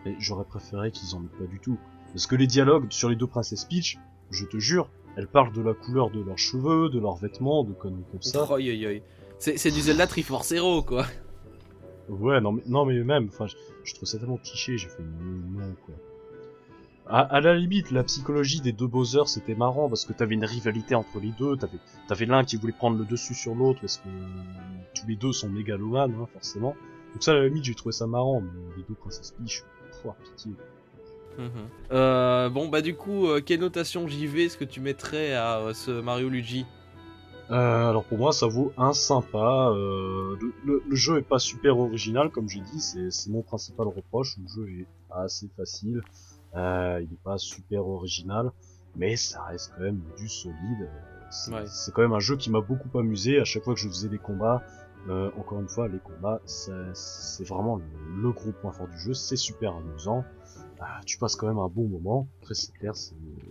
et 0.05 0.15
j'aurais 0.19 0.45
préféré 0.45 0.91
qu'ils 0.91 1.15
en 1.15 1.23
aient 1.23 1.39
pas 1.39 1.47
du 1.51 1.59
tout. 1.59 1.79
Parce 2.13 2.27
que 2.27 2.37
les 2.37 2.47
dialogues 2.47 2.87
sur 2.91 3.09
les 3.09 3.17
deux 3.17 3.27
princesses 3.27 3.65
Peach, 3.65 3.99
je 4.31 4.45
te 4.45 4.59
jure, 4.59 4.89
elles 5.17 5.27
parlent 5.29 5.53
de 5.53 5.61
la 5.63 5.75
couleur 5.75 6.11
de 6.11 6.21
leurs 6.21 6.39
cheveux, 6.39 6.89
de 6.89 6.99
leurs 6.99 7.17
vêtements, 7.17 7.65
de 7.65 7.73
conneries 7.73 8.05
comme 8.11 8.23
ça. 8.23 8.39
C'est 9.39 9.71
du 9.71 9.81
Zelda 9.81 10.07
Triforce 10.07 10.55
quoi. 10.87 11.07
Ouais, 12.09 12.41
non 12.41 12.53
mais, 12.53 12.63
non, 12.67 12.85
mais 12.85 13.03
même, 13.03 13.29
enfin, 13.29 13.47
je, 13.47 13.95
ça 14.05 14.19
tellement 14.19 14.37
cliché, 14.37 14.79
j'ai 14.79 14.89
fait 14.89 15.03
non, 15.03 15.75
quoi. 15.85 15.95
À, 17.09 17.41
la 17.41 17.55
limite, 17.55 17.93
la 17.93 18.03
psychologie 18.03 18.61
des 18.61 18.73
deux 18.73 18.89
Bowser, 18.89 19.27
c'était 19.27 19.55
marrant, 19.55 19.89
parce 19.89 20.05
que 20.05 20.13
t'avais 20.13 20.35
une 20.35 20.45
rivalité 20.45 20.97
entre 20.97 21.21
les 21.21 21.31
deux, 21.39 21.57
t'avais, 21.57 21.79
t'avais 22.09 22.27
l'un 22.27 22.43
qui 22.43 22.57
voulait 22.57 22.73
prendre 22.73 22.99
le 22.99 23.05
dessus 23.05 23.35
sur 23.35 23.55
l'autre, 23.55 23.81
parce 23.81 23.99
que 23.99 24.09
tous 24.93 25.07
les 25.07 25.15
deux 25.15 25.33
sont 25.33 25.49
mégalomanes, 25.49 26.15
hein, 26.21 26.27
forcément. 26.33 26.75
Donc 27.13 27.23
ça, 27.23 27.31
à 27.31 27.35
la 27.35 27.47
limite, 27.47 27.65
j'ai 27.65 27.77
trouvé 27.77 27.93
ça 27.93 28.09
marrant, 28.09 28.41
mais 28.41 28.77
les 28.77 28.83
deux 28.89 28.95
princesses 28.95 29.33
Peach, 29.39 29.63
pouah, 30.03 30.17
pitié. 30.25 30.53
Mhm. 31.39 31.51
Euh, 31.93 32.49
bon 32.49 32.69
bah 32.69 32.81
du 32.81 32.95
coup, 32.95 33.29
euh, 33.29 33.41
quelle 33.45 33.61
notation 33.61 34.09
JV 34.09 34.47
est-ce 34.47 34.57
que 34.57 34.65
tu 34.65 34.81
mettrais 34.81 35.35
à 35.35 35.59
euh, 35.59 35.75
ce 35.75 35.91
Mario 35.91 36.29
Luigi? 36.29 36.65
Euh, 37.51 37.89
alors 37.91 38.05
pour 38.05 38.19
moi, 38.19 38.33
ça 38.33 38.47
vaut 38.47 38.73
un 38.77 38.93
sympa. 38.93 39.71
Euh, 39.71 40.37
le, 40.41 40.53
le- 40.65 40.83
le 40.89 40.97
jeu 40.97 41.19
est 41.19 41.23
pas 41.29 41.39
super 41.39 41.79
original, 41.79 42.31
comme 42.31 42.49
j'ai 42.49 42.61
dit, 42.61 42.81
c'est 42.81 43.31
mon 43.31 43.43
principal 43.43 43.87
reproche. 43.87 44.37
Le 44.39 44.49
jeu 44.49 44.69
est 44.81 44.87
assez 45.11 45.49
facile, 45.57 46.03
euh, 46.57 47.01
il 47.03 47.13
est 47.13 47.23
pas 47.23 47.39
super 47.39 47.87
original, 47.87 48.51
mais 48.97 49.17
ça 49.17 49.43
reste 49.45 49.73
quand 49.77 49.83
même 49.83 50.01
du 50.17 50.29
solide. 50.29 50.57
Euh, 50.83 50.89
C'est 51.31 51.53
Ouais. 51.53 51.65
quand 51.95 52.03
même 52.03 52.13
un 52.13 52.21
jeu 52.21 52.37
qui 52.37 52.51
m'a 52.51 52.61
beaucoup 52.61 52.97
amusé. 52.99 53.39
À 53.41 53.45
chaque 53.45 53.63
fois 53.65 53.75
que 53.75 53.81
je 53.81 53.89
faisais 53.89 54.09
des 54.09 54.19
combats, 54.19 54.63
euh, 55.09 55.31
encore 55.37 55.61
une 55.61 55.69
fois, 55.69 55.87
les 55.89 55.99
combats, 56.01 56.41
c'est 56.47 57.45
vraiment 57.47 57.77
le, 57.77 57.85
le 58.23 58.31
gros 58.33 58.51
point 58.61 58.73
fort 58.73 58.89
du 58.89 58.99
jeu. 58.99 59.15
C'est 59.15 59.37
super 59.37 59.75
amusant. 59.77 60.25
Ah, 60.81 61.01
tu 61.07 61.17
passes 61.19 61.37
quand 61.37 61.47
même 61.47 61.59
un 61.59 61.69
bon 61.69 61.89
moment. 61.89 62.29
Après, 62.43 62.55
c'est 62.55 62.73
clair, 62.73 62.93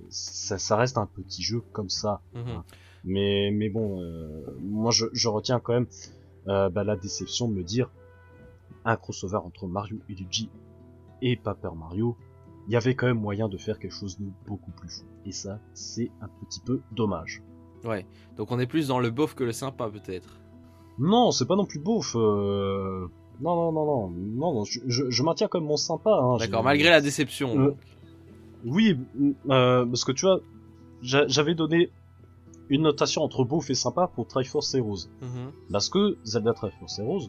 ça, 0.09 0.57
ça 0.57 0.75
reste 0.75 0.97
un 0.97 1.05
petit 1.05 1.41
jeu 1.43 1.61
comme 1.71 1.89
ça. 1.89 2.21
Mhm. 2.33 2.61
Mais, 3.05 3.51
mais 3.53 3.69
bon, 3.69 4.01
euh, 4.01 4.41
moi 4.61 4.91
je, 4.91 5.05
je 5.13 5.27
retiens 5.29 5.59
quand 5.59 5.73
même 5.73 5.87
euh, 6.47 6.69
bah, 6.69 6.83
la 6.83 6.95
déception 6.95 7.47
de 7.47 7.53
me 7.53 7.63
dire 7.63 7.89
un 8.83 8.95
crossover 8.97 9.37
entre 9.37 9.67
Mario 9.67 9.97
et 10.09 10.13
Luigi 10.15 10.49
et 11.21 11.35
Paper 11.37 11.69
Mario, 11.77 12.17
il 12.67 12.73
y 12.73 12.75
avait 12.75 12.95
quand 12.95 13.07
même 13.07 13.19
moyen 13.19 13.47
de 13.47 13.57
faire 13.57 13.79
quelque 13.79 13.93
chose 13.93 14.17
de 14.19 14.25
beaucoup 14.47 14.71
plus 14.71 14.89
fou. 14.89 15.05
Et 15.25 15.31
ça, 15.31 15.59
c'est 15.73 16.09
un 16.21 16.27
petit 16.45 16.59
peu 16.59 16.81
dommage. 16.91 17.41
Ouais. 17.83 18.05
Donc 18.37 18.51
on 18.51 18.59
est 18.59 18.67
plus 18.67 18.87
dans 18.87 18.99
le 18.99 19.11
bof 19.11 19.35
que 19.35 19.43
le 19.43 19.51
sympa 19.51 19.89
peut-être. 19.89 20.39
Non, 20.97 21.31
c'est 21.31 21.45
pas 21.47 21.55
non 21.55 21.65
plus 21.65 21.79
beauf. 21.79 22.15
Euh... 22.15 23.07
Non, 23.41 23.55
non, 23.55 23.71
non, 23.71 23.85
non, 23.85 24.09
non, 24.09 24.53
non, 24.53 24.63
je, 24.63 24.79
je, 24.87 25.09
je 25.09 25.23
maintiens 25.23 25.47
quand 25.47 25.59
même 25.59 25.67
mon 25.67 25.77
sympa. 25.77 26.09
Hein. 26.11 26.37
D'accord, 26.37 26.63
malgré 26.63 26.89
la 26.89 27.01
déception. 27.01 27.59
Euh. 27.59 27.75
Oui, 28.65 28.97
euh, 29.49 29.85
parce 29.85 30.05
que 30.05 30.11
tu 30.13 30.25
vois, 30.25 30.39
j'a- 31.01 31.27
j'avais 31.27 31.53
donné 31.53 31.89
une 32.69 32.83
notation 32.83 33.21
entre 33.21 33.43
beauf 33.43 33.69
et 33.69 33.75
sympa 33.75 34.07
pour 34.07 34.27
Triforce 34.27 34.73
Heroes. 34.73 35.09
Mhm. 35.21 35.51
Parce 35.71 35.89
que 35.89 36.17
Zelda 36.23 36.53
Triforce 36.53 36.99
Heroes, 36.99 37.27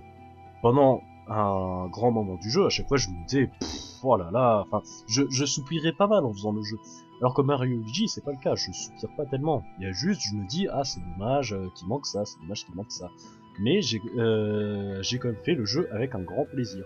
pendant 0.63 1.03
un 1.29 1.89
grand 1.89 2.11
moment 2.11 2.37
du 2.37 2.51
jeu, 2.51 2.67
à 2.67 2.69
chaque 2.71 2.89
fois 2.89 2.97
je 2.97 3.09
me 3.09 3.27
disais, 3.27 3.51
Pff, 3.61 3.71
oh 4.05 4.17
là 4.17 4.65
enfin, 4.67 4.83
je, 5.09 5.23
je 5.31 5.45
soupirais 5.45 5.93
pas 5.93 6.07
mal 6.07 6.25
en 6.25 6.33
faisant 6.33 6.53
le 6.53 6.63
jeu. 6.63 6.77
Alors 7.21 7.35
que 7.35 7.43
Mario 7.43 7.79
Luigi, 7.79 8.09
c'est 8.09 8.25
pas 8.25 8.33
le 8.33 8.39
cas, 8.39 8.55
je 8.55 8.71
soupire 8.73 9.09
pas 9.17 9.25
tellement. 9.27 9.63
Il 9.79 9.85
y 9.85 9.89
a 9.89 9.93
juste, 9.93 10.21
je 10.21 10.35
me 10.35 10.47
dis, 10.47 10.69
ah 10.71 10.85
c'est 10.85 11.01
dommage 11.01 11.53
euh, 11.53 11.69
qu'il 11.75 11.89
manque 11.89 12.07
ça, 12.07 12.25
c'est 12.25 12.39
dommage 12.41 12.65
qu'il 12.65 12.75
manque 12.75 12.93
ça. 12.93 13.11
Mais 13.59 13.81
j'ai 13.81 14.01
euh, 14.19 15.03
j'ai 15.03 15.19
quand 15.19 15.29
même 15.29 15.43
fait 15.43 15.55
le 15.55 15.65
jeu 15.65 15.89
avec 15.93 16.15
un 16.15 16.21
grand 16.21 16.45
plaisir. 16.45 16.85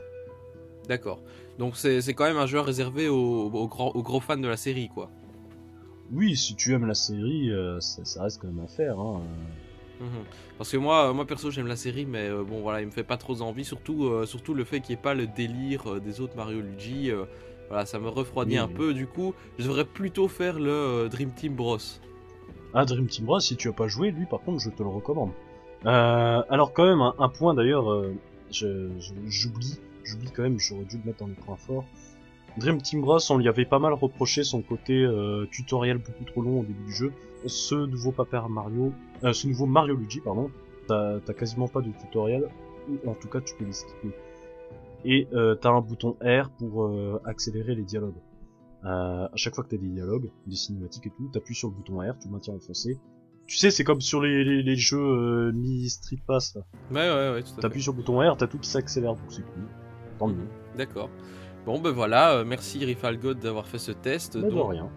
D'accord. 0.89 1.21
Donc 1.59 1.77
c'est 1.77 2.01
c'est 2.01 2.15
quand 2.15 2.25
même 2.25 2.37
un 2.37 2.47
jeu 2.47 2.61
réservé 2.61 3.09
aux, 3.09 3.51
aux 3.51 3.69
grands, 3.69 3.91
aux 3.91 4.03
gros 4.03 4.21
fans 4.21 4.37
de 4.37 4.49
la 4.49 4.57
série 4.57 4.89
quoi. 4.89 5.11
Oui, 6.13 6.37
si 6.37 6.55
tu 6.57 6.73
aimes 6.75 6.87
la 6.87 6.95
série, 6.95 7.51
euh, 7.51 7.79
ça, 7.81 8.05
ça 8.05 8.23
reste 8.25 8.41
quand 8.41 8.49
même 8.49 8.65
à 8.65 8.69
faire. 8.69 8.99
Hein. 8.99 9.23
Mhm. 10.01 10.09
Parce 10.59 10.73
que 10.73 10.77
moi, 10.77 11.11
euh, 11.11 11.13
moi 11.13 11.27
perso 11.27 11.51
j'aime 11.51 11.67
la 11.67 11.77
série, 11.77 12.07
mais 12.07 12.29
euh, 12.29 12.43
bon 12.43 12.61
voilà, 12.63 12.81
il 12.81 12.87
me 12.87 12.91
fait 12.91 13.05
pas 13.05 13.17
trop 13.19 13.41
envie, 13.43 13.65
surtout, 13.65 14.07
euh, 14.07 14.25
surtout 14.27 14.55
le 14.55 14.65
fait 14.65 14.81
qu'il 14.81 14.95
n'y 14.95 14.99
ait 15.01 15.03
pas 15.03 15.15
le 15.15 15.27
délire 15.27 15.87
euh, 15.93 16.01
des 16.01 16.21
autres 16.21 16.37
Mario 16.37 16.61
Luigi. 16.61 17.11
voilà, 17.69 17.87
ça 17.87 17.99
me 18.01 18.09
refroidit 18.09 18.53
Oui, 18.55 18.59
un 18.59 18.67
oui. 18.67 18.75
peu. 18.75 18.95
Du 18.95 19.07
coup, 19.07 19.35
je 19.59 19.65
devrais 19.65 19.85
plutôt 19.85 20.27
faire 20.27 20.59
le 20.59 21.09
Dream 21.11 21.31
Team 21.33 21.55
Bros. 21.55 21.79
Ah, 22.75 22.85
Dream 22.85 23.07
Team 23.09 23.27
Bros, 23.27 23.41
si 23.41 23.57
tu 23.57 23.69
as 23.69 23.73
pas 23.73 23.89
joué, 23.89 24.11
lui 24.11 24.27
par 24.27 24.41
contre, 24.41 24.59
je 24.61 24.71
te 24.71 24.83
le 24.83 24.89
recommande. 24.89 25.31
Alors 25.85 26.73
quand 26.73 26.85
même, 26.87 27.01
un, 27.03 27.15
un 27.19 27.29
point 27.29 27.55
d'ailleurs, 27.55 28.05
j'oublie, 28.51 29.79
j'oublie 30.05 30.31
quand 30.35 30.43
même, 30.43 30.59
j'aurais 30.59 30.85
dû 30.85 30.97
le 30.99 31.05
mettre 31.05 31.19
dans 31.19 31.27
les 31.27 31.35
points 31.35 31.57
forts. 31.57 31.85
Dream 32.57 32.81
Team 32.83 33.01
Bros, 33.01 33.19
on 33.31 33.39
lui 33.39 33.49
avait 33.49 33.65
pas 33.65 33.79
mal 33.79 33.93
reproché 33.93 34.45
son 34.45 34.63
côté 34.63 34.95
euh, 34.95 35.47
tutoriel 35.51 35.99
beaucoup 35.99 36.25
trop 36.25 36.43
long 36.43 36.61
au 36.61 36.65
début 36.65 36.85
du 36.85 36.93
jeu. 36.93 37.13
Ce 37.47 37.75
nouveau 37.75 38.13
Paper 38.13 38.43
Mario, 38.51 38.93
euh, 39.25 39.33
ce 39.33 39.47
nouveau 39.47 39.67
Mario 39.67 39.95
Luigi, 39.95 40.21
pardon, 40.21 40.51
t'as 40.89 41.21
t'as 41.21 41.33
quasiment 41.33 41.69
pas 41.69 41.81
de 41.81 41.91
tutoriel, 41.91 42.49
ou 42.89 43.09
en 43.11 43.15
tout 43.15 43.29
cas 43.29 43.41
tu 43.41 43.55
peux 43.55 43.65
les 43.65 43.73
skipper. 43.73 44.11
Et 45.05 45.27
euh, 45.33 45.55
t'as 45.55 45.71
un 45.71 45.81
bouton 45.81 46.17
R 46.23 46.51
pour 46.59 46.85
euh, 46.85 47.21
accélérer 47.25 47.75
les 47.75 47.85
dialogues. 47.85 48.19
Euh, 48.85 49.27
à 49.27 49.37
chaque 49.37 49.55
fois 49.55 49.65
que 49.65 49.71
t'as 49.71 49.79
des 49.79 49.89
dialogues, 49.89 50.31
des 50.47 50.57
cinématiques 50.57 51.07
et 51.07 51.11
tout, 51.11 51.29
t'appuies 51.33 51.55
sur 51.55 51.69
le 51.69 51.75
bouton 51.75 52.01
R, 52.01 52.19
tu 52.21 52.29
le 52.29 52.33
maintiens 52.33 52.55
enfoncé. 52.55 52.99
Tu 53.47 53.57
sais, 53.57 53.71
c'est 53.71 53.85
comme 53.85 54.01
sur 54.01 54.21
les, 54.21 54.45
les, 54.45 54.63
les 54.63 54.77
jeux 54.77 54.99
euh, 55.01 55.53
mi 55.53 55.89
Street 55.89 56.19
Pass. 56.27 56.55
là. 56.55 56.63
Ouais, 56.91 57.11
ouais, 57.11 57.35
ouais. 57.35 57.61
T'appuies 57.61 57.83
sur 57.83 57.93
le 57.93 57.97
bouton 57.97 58.21
R, 58.21 58.37
t'as 58.37 58.47
tout 58.47 58.59
qui 58.59 58.69
s'accélère, 58.69 59.15
donc 59.15 59.25
c'est 59.31 59.43
cool. 59.43 59.65
Tant 60.19 60.29
mieux. 60.29 60.47
D'accord. 60.77 61.09
Bon 61.67 61.79
ben 61.79 61.91
voilà, 61.91 62.33
euh, 62.37 62.45
merci 62.45 62.85
Rifalgod 62.85 63.39
d'avoir 63.39 63.67
fait 63.67 63.79
ce 63.79 63.93
test. 63.93 64.37
Mais 64.37 64.49
de 64.51 64.55
rien. 64.59 64.89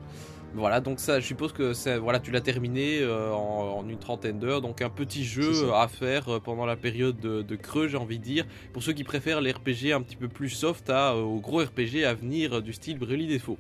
Voilà, 0.56 0.82
donc 0.82 1.00
ça, 1.00 1.20
je 1.20 1.26
suppose 1.26 1.52
que 1.52 1.74
c'est, 1.74 1.98
voilà, 1.98 2.20
tu 2.20 2.30
l'as 2.30 2.40
terminé 2.42 3.00
euh, 3.02 3.32
en, 3.34 3.80
en 3.80 3.90
une 3.90 3.98
trentaine 3.98 4.38
d'heures, 4.38 4.62
donc 4.62 4.84
un 4.84 4.90
petit 4.90 5.24
jeu 5.24 5.52
ça. 5.52 5.66
euh, 5.66 5.74
à 5.74 5.88
faire 5.88 6.40
pendant 6.42 6.68
la 6.68 6.76
période 6.76 7.20
de, 7.20 7.42
de 7.42 7.56
creux, 7.56 7.88
j'ai 7.88 7.98
envie 7.98 8.20
de 8.20 8.24
dire. 8.24 8.46
Pour 8.72 8.84
ceux 8.84 8.94
qui 8.94 9.04
préfèrent 9.04 9.42
les 9.42 9.52
RPG 9.52 9.92
un 9.94 10.02
petit 10.02 10.16
peu 10.16 10.28
plus 10.28 10.50
soft 10.50 10.90
à, 10.92 11.16
aux 11.18 11.40
gros 11.40 11.58
RPG 11.64 12.04
à 12.06 12.14
venir 12.14 12.62
du 12.62 12.72
style 12.72 13.00
Brûlis 13.00 13.26
Défaut. 13.28 13.58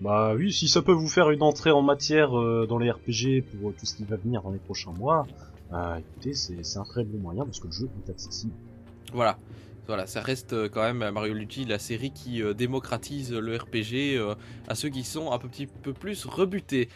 Bah 0.00 0.34
oui, 0.36 0.52
si 0.52 0.66
ça 0.68 0.82
peut 0.82 0.92
vous 0.92 1.08
faire 1.08 1.30
une 1.30 1.42
entrée 1.42 1.70
en 1.70 1.82
matière 1.82 2.36
euh, 2.38 2.66
dans 2.68 2.78
les 2.78 2.90
RPG 2.90 3.42
pour 3.60 3.72
tout 3.74 3.86
ce 3.86 3.94
qui 3.96 4.04
va 4.04 4.16
venir 4.16 4.42
dans 4.42 4.50
les 4.50 4.58
prochains 4.58 4.92
mois, 4.92 5.24
euh, 5.72 5.96
écoutez, 5.98 6.34
c'est 6.34 6.64
c'est 6.64 6.78
un 6.80 6.84
très 6.84 7.04
bon 7.04 7.18
moyen 7.18 7.44
parce 7.44 7.60
que 7.60 7.66
le 7.68 7.72
jeu 7.72 7.88
est 8.06 8.10
accessible. 8.10 8.52
Voilà. 9.12 9.38
Voilà, 9.88 10.06
ça 10.06 10.20
reste 10.20 10.52
euh, 10.52 10.68
quand 10.68 10.82
même 10.82 11.10
Mario 11.10 11.34
Luigi, 11.34 11.64
la 11.64 11.78
série 11.78 12.12
qui 12.12 12.42
euh, 12.42 12.54
démocratise 12.54 13.32
le 13.32 13.56
RPG 13.56 14.16
euh, 14.16 14.34
à 14.68 14.74
ceux 14.74 14.90
qui 14.90 15.02
sont 15.02 15.32
un 15.32 15.38
petit 15.38 15.66
peu 15.66 15.92
plus 15.92 16.26
rebutés. 16.26 16.88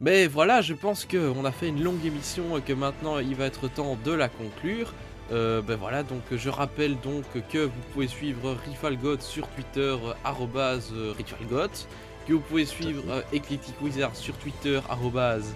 Mais 0.00 0.26
voilà, 0.26 0.60
je 0.60 0.74
pense 0.74 1.06
qu'on 1.06 1.44
a 1.44 1.52
fait 1.52 1.68
une 1.68 1.82
longue 1.82 2.04
émission 2.04 2.58
et 2.58 2.60
que 2.60 2.72
maintenant 2.72 3.20
il 3.20 3.36
va 3.36 3.46
être 3.46 3.68
temps 3.68 3.96
de 4.04 4.12
la 4.12 4.28
conclure. 4.28 4.92
Euh, 5.32 5.62
ben 5.62 5.76
voilà, 5.76 6.02
donc 6.02 6.22
je 6.32 6.50
rappelle 6.50 7.00
donc 7.00 7.24
que 7.48 7.58
vous 7.58 7.80
pouvez 7.92 8.08
suivre 8.08 8.56
Rifalgot 8.66 9.20
sur 9.20 9.48
Twitter, 9.48 9.96
arrobase, 10.22 10.90
euh, 10.92 11.14
Ritualgot, 11.16 11.86
que 12.26 12.34
vous 12.34 12.40
pouvez 12.40 12.66
suivre 12.66 13.02
euh, 13.08 13.22
Eclectic 13.32 13.80
Wizard 13.80 14.14
sur 14.14 14.36
Twitter, 14.36 14.80
arrobase, 14.90 15.54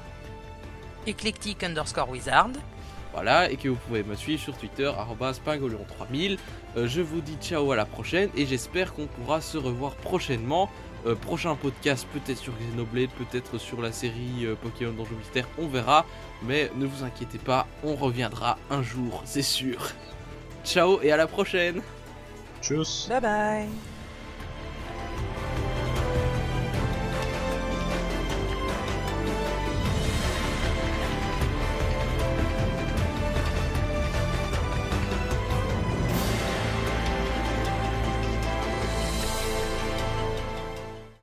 Eclectic 1.06 1.62
underscore 1.64 2.08
wizard. 2.08 2.50
Voilà, 3.20 3.50
et 3.50 3.56
que 3.56 3.68
vous 3.68 3.74
pouvez 3.74 4.04
me 4.04 4.14
suivre 4.14 4.40
sur 4.40 4.56
Twitter, 4.56 4.86
arobase 4.86 5.40
pingolion3000. 5.44 6.38
Euh, 6.76 6.86
je 6.86 7.00
vous 7.00 7.20
dis 7.20 7.36
ciao 7.40 7.72
à 7.72 7.74
la 7.74 7.84
prochaine 7.84 8.30
et 8.36 8.46
j'espère 8.46 8.94
qu'on 8.94 9.08
pourra 9.08 9.40
se 9.40 9.58
revoir 9.58 9.96
prochainement 9.96 10.70
Euh, 11.06 11.14
prochain 11.14 11.54
podcast 11.54 12.06
peut-être 12.12 12.38
sur 12.38 12.52
Xenoblade, 12.58 13.10
peut-être 13.10 13.56
sur 13.58 13.80
la 13.80 13.92
série 13.92 14.44
euh, 14.44 14.56
Pokémon 14.56 14.92
Donjon 14.92 15.16
Mystère, 15.16 15.48
on 15.58 15.68
verra. 15.68 16.04
Mais 16.42 16.70
ne 16.76 16.86
vous 16.86 17.04
inquiétez 17.04 17.38
pas, 17.38 17.66
on 17.84 17.94
reviendra 17.94 18.58
un 18.70 18.82
jour, 18.82 19.22
c'est 19.24 19.42
sûr. 19.42 19.78
Ciao 20.64 21.00
et 21.02 21.12
à 21.12 21.16
la 21.16 21.26
prochaine 21.26 21.80
Tchuss 22.62 23.08
Bye 23.08 23.20
bye 23.20 23.97